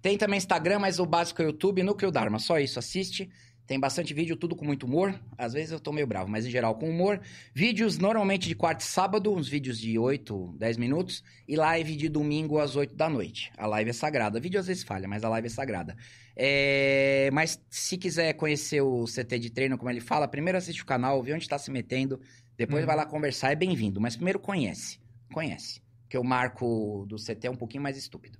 Tem 0.02 0.18
também 0.18 0.36
Instagram, 0.36 0.78
mas 0.80 0.98
o 0.98 1.06
básico 1.06 1.40
é 1.40 1.46
YouTube, 1.46 1.82
Núcleo 1.82 2.10
Dharma. 2.10 2.38
Só 2.38 2.58
isso, 2.58 2.78
assiste. 2.78 3.30
Tem 3.66 3.78
bastante 3.80 4.12
vídeo, 4.12 4.36
tudo 4.36 4.54
com 4.56 4.64
muito 4.66 4.84
humor. 4.84 5.14
Às 5.38 5.52
vezes 5.54 5.70
eu 5.70 5.78
tô 5.80 5.92
meio 5.92 6.06
bravo, 6.06 6.28
mas 6.28 6.44
em 6.44 6.50
geral 6.50 6.74
com 6.74 6.90
humor. 6.90 7.20
Vídeos 7.54 7.96
normalmente 7.98 8.48
de 8.48 8.54
quarta 8.54 8.82
e 8.82 8.86
sábado, 8.86 9.32
uns 9.32 9.48
vídeos 9.48 9.78
de 9.78 9.96
8, 9.98 10.56
10 10.58 10.76
minutos. 10.76 11.22
E 11.48 11.56
live 11.56 11.96
de 11.96 12.08
domingo 12.08 12.58
às 12.58 12.76
8 12.76 12.94
da 12.96 13.08
noite. 13.08 13.50
A 13.56 13.66
live 13.66 13.90
é 13.90 13.92
sagrada. 13.94 14.38
vídeo 14.40 14.58
às 14.60 14.66
vezes 14.66 14.82
falha, 14.82 15.06
mas 15.08 15.24
a 15.24 15.28
live 15.30 15.46
é 15.46 15.50
sagrada. 15.50 15.96
É, 16.36 17.30
Mas 17.32 17.60
se 17.70 17.96
quiser 17.98 18.32
conhecer 18.34 18.80
o 18.80 19.04
CT 19.04 19.38
de 19.38 19.50
treino, 19.50 19.76
como 19.78 19.90
ele 19.90 20.00
fala, 20.00 20.26
primeiro 20.28 20.56
assiste 20.58 20.82
o 20.82 20.86
canal, 20.86 21.22
vê 21.22 21.32
onde 21.34 21.48
tá 21.48 21.58
se 21.58 21.70
metendo. 21.70 22.20
Depois 22.56 22.80
Uhum. 22.82 22.86
vai 22.86 22.96
lá 22.96 23.06
conversar, 23.06 23.52
é 23.52 23.56
bem-vindo. 23.56 24.00
Mas 24.00 24.16
primeiro 24.16 24.38
conhece. 24.38 24.98
Conhece. 25.32 25.80
Porque 26.02 26.18
o 26.18 26.24
marco 26.24 27.04
do 27.08 27.16
CT 27.16 27.46
é 27.46 27.50
um 27.50 27.56
pouquinho 27.56 27.82
mais 27.82 27.96
estúpido. 27.96 28.38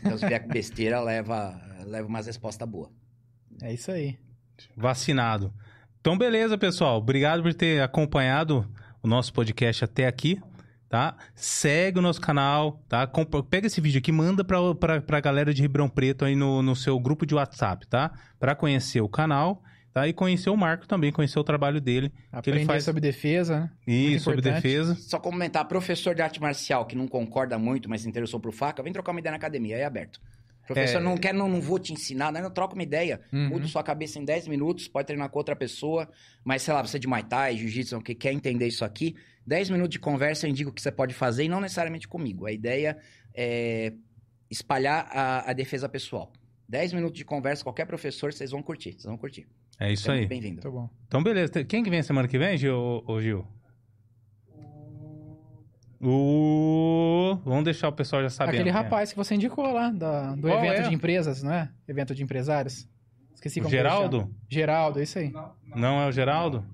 Então, 0.00 0.18
se 0.18 0.26
vier 0.26 0.42
com 0.42 0.48
besteira, 0.48 1.00
leva, 1.02 1.60
leva 1.84 2.06
umas 2.08 2.26
respostas 2.26 2.68
boas. 2.68 2.90
É 3.62 3.72
isso 3.72 3.90
aí. 3.90 4.18
Vacinado. 4.76 5.52
Então, 6.00 6.16
beleza, 6.18 6.56
pessoal. 6.58 6.98
Obrigado 6.98 7.42
por 7.42 7.54
ter 7.54 7.80
acompanhado 7.82 8.68
o 9.02 9.08
nosso 9.08 9.32
podcast 9.32 9.84
até 9.84 10.06
aqui, 10.06 10.40
tá? 10.88 11.16
Segue 11.34 11.98
o 11.98 12.02
nosso 12.02 12.20
canal, 12.20 12.82
tá? 12.88 13.06
Compa- 13.06 13.42
Pega 13.42 13.66
esse 13.66 13.80
vídeo 13.80 13.98
aqui, 13.98 14.10
manda 14.12 14.44
pra, 14.44 14.74
pra, 14.74 15.00
pra 15.00 15.20
galera 15.20 15.52
de 15.52 15.62
Ribeirão 15.62 15.88
Preto 15.88 16.24
aí 16.24 16.34
no, 16.34 16.62
no 16.62 16.74
seu 16.74 16.98
grupo 16.98 17.24
de 17.26 17.34
WhatsApp, 17.34 17.86
tá? 17.86 18.12
Pra 18.38 18.54
conhecer 18.54 19.00
o 19.00 19.08
canal, 19.08 19.62
tá? 19.92 20.06
E 20.08 20.12
conhecer 20.12 20.50
o 20.50 20.56
Marco 20.56 20.86
também, 20.88 21.12
conhecer 21.12 21.38
o 21.38 21.44
trabalho 21.44 21.80
dele. 21.80 22.08
Que 22.10 22.14
ele 22.14 22.38
Aprender 22.38 22.64
faz- 22.66 22.84
sobre 22.84 23.00
defesa, 23.00 23.60
né? 23.60 23.70
E 23.86 24.08
Muito 24.10 24.22
sobre 24.22 24.40
defesa. 24.40 24.94
Só 24.94 25.18
comentar, 25.18 25.66
professor 25.68 26.14
de 26.14 26.22
arte 26.22 26.40
marcial 26.40 26.86
que 26.86 26.96
não 26.96 27.06
concorda 27.08 27.58
muito, 27.58 27.88
mas 27.88 28.02
se 28.02 28.08
interessou 28.08 28.40
por 28.40 28.52
faca, 28.52 28.82
vem 28.82 28.92
trocar 28.92 29.12
uma 29.12 29.20
ideia 29.20 29.32
na 29.32 29.36
academia, 29.36 29.76
aí 29.76 29.82
é 29.82 29.84
aberto. 29.84 30.20
Professor, 30.66 30.98
É. 30.98 31.02
não 31.02 31.16
quer, 31.16 31.32
não, 31.32 31.48
não 31.48 31.62
vou 31.62 31.78
te 31.78 31.94
ensinar, 31.94 32.30
né? 32.30 32.42
não 32.42 32.50
troca 32.50 32.74
uma 32.74 32.82
ideia. 32.82 33.22
Uhum. 33.32 33.48
Muda 33.48 33.66
sua 33.66 33.82
cabeça 33.82 34.18
em 34.18 34.24
10 34.26 34.46
minutos, 34.48 34.86
pode 34.86 35.06
treinar 35.06 35.30
com 35.30 35.38
outra 35.38 35.56
pessoa, 35.56 36.06
mas 36.44 36.60
sei 36.60 36.74
lá, 36.74 36.82
você 36.82 36.98
é 36.98 37.00
de 37.00 37.06
Muay 37.08 37.22
Thai, 37.22 37.56
Jiu-Jitsu, 37.56 37.98
que 38.02 38.14
quer 38.14 38.34
entender 38.34 38.66
isso 38.66 38.84
aqui, 38.84 39.16
10 39.48 39.70
minutos 39.70 39.92
de 39.92 39.98
conversa 39.98 40.46
eu 40.46 40.50
indico 40.50 40.70
o 40.70 40.72
que 40.72 40.82
você 40.82 40.92
pode 40.92 41.14
fazer 41.14 41.44
e 41.44 41.48
não 41.48 41.60
necessariamente 41.60 42.06
comigo. 42.06 42.44
A 42.44 42.52
ideia 42.52 42.98
é 43.34 43.94
espalhar 44.50 45.08
a, 45.10 45.50
a 45.50 45.52
defesa 45.54 45.88
pessoal. 45.88 46.30
10 46.68 46.92
minutos 46.92 47.16
de 47.16 47.24
conversa, 47.24 47.64
qualquer 47.64 47.86
professor, 47.86 48.30
vocês 48.30 48.50
vão 48.50 48.62
curtir, 48.62 48.92
vocês 48.92 49.04
vão 49.04 49.16
curtir. 49.16 49.48
É 49.80 49.90
isso 49.90 50.02
Seja 50.02 50.14
aí. 50.14 50.26
Bem-vindo. 50.26 50.60
Muito 50.62 50.70
bom. 50.70 50.90
Então, 51.06 51.22
beleza. 51.22 51.64
Quem 51.64 51.82
que 51.82 51.88
vem 51.88 52.02
semana 52.02 52.28
que 52.28 52.38
vem, 52.38 52.58
Gil? 52.58 53.02
Gil? 53.20 53.46
O... 56.00 57.38
Vamos 57.42 57.64
deixar 57.64 57.88
o 57.88 57.92
pessoal 57.92 58.22
já 58.22 58.28
sabendo. 58.28 58.56
Aquele 58.56 58.68
é. 58.68 58.72
rapaz 58.72 59.12
que 59.12 59.16
você 59.16 59.34
indicou 59.34 59.72
lá, 59.72 59.90
da- 59.90 60.34
do 60.34 60.42
Qual 60.42 60.62
evento 60.62 60.84
é? 60.84 60.88
de 60.88 60.94
empresas, 60.94 61.42
não 61.42 61.52
é? 61.52 61.70
Evento 61.88 62.14
de 62.14 62.22
empresários. 62.22 62.86
Esqueci 63.34 63.60
O 63.60 63.62
como. 63.62 63.70
Geraldo? 63.70 64.30
Geraldo, 64.48 65.00
isso 65.00 65.18
aí. 65.18 65.32
Não 65.74 66.00
é 66.02 66.06
o 66.06 66.12
Geraldo? 66.12 66.64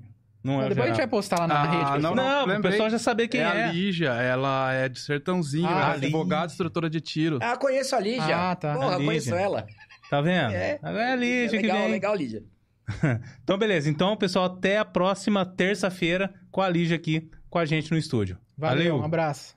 Não 0.44 0.60
é 0.60 0.66
o 0.66 0.68
Depois 0.68 0.84
a 0.84 0.88
gente 0.90 0.96
vai 0.98 1.06
postar 1.06 1.38
lá 1.40 1.46
na 1.48 1.62
Ah, 1.62 1.64
rede. 1.64 2.02
não, 2.02 2.14
pessoal. 2.14 2.46
Não, 2.46 2.58
o 2.58 2.62
pessoal 2.62 2.90
já 2.90 2.98
saber 2.98 3.28
quem 3.28 3.40
é, 3.40 3.44
é. 3.44 3.64
a 3.64 3.72
Lígia, 3.72 4.10
ela 4.10 4.72
é 4.74 4.88
de 4.90 5.00
Sertãozinho, 5.00 5.66
Ah, 5.66 5.70
ela 5.70 5.92
é 5.92 5.96
advogada, 5.96 6.52
instrutora 6.52 6.90
de 6.90 7.00
tiro. 7.00 7.38
Ah, 7.40 7.56
conheço 7.56 7.96
a 7.96 8.00
Lígia. 8.00 8.36
Ah, 8.50 8.54
tá. 8.54 8.74
Porra, 8.74 8.96
conheço 8.96 9.34
ela. 9.34 9.66
Tá 10.10 10.20
vendo? 10.20 10.52
É. 10.52 10.78
Agora 10.82 11.02
é 11.04 11.12
a 11.12 11.16
Lígia 11.16 11.48
que 11.58 11.66
legal, 11.66 11.78
vem. 11.78 11.90
legal, 11.90 12.14
Lígia. 12.14 12.42
Então, 13.42 13.56
beleza. 13.56 13.88
Então, 13.88 14.14
pessoal, 14.16 14.44
até 14.44 14.76
a 14.76 14.84
próxima 14.84 15.46
terça-feira 15.46 16.32
com 16.50 16.60
a 16.60 16.68
Lígia 16.68 16.96
aqui 16.96 17.30
com 17.48 17.58
a 17.58 17.64
gente 17.64 17.90
no 17.90 17.96
estúdio. 17.96 18.36
Valeu, 18.58 18.76
Valeu. 18.84 18.96
um 18.98 19.04
abraço. 19.04 19.56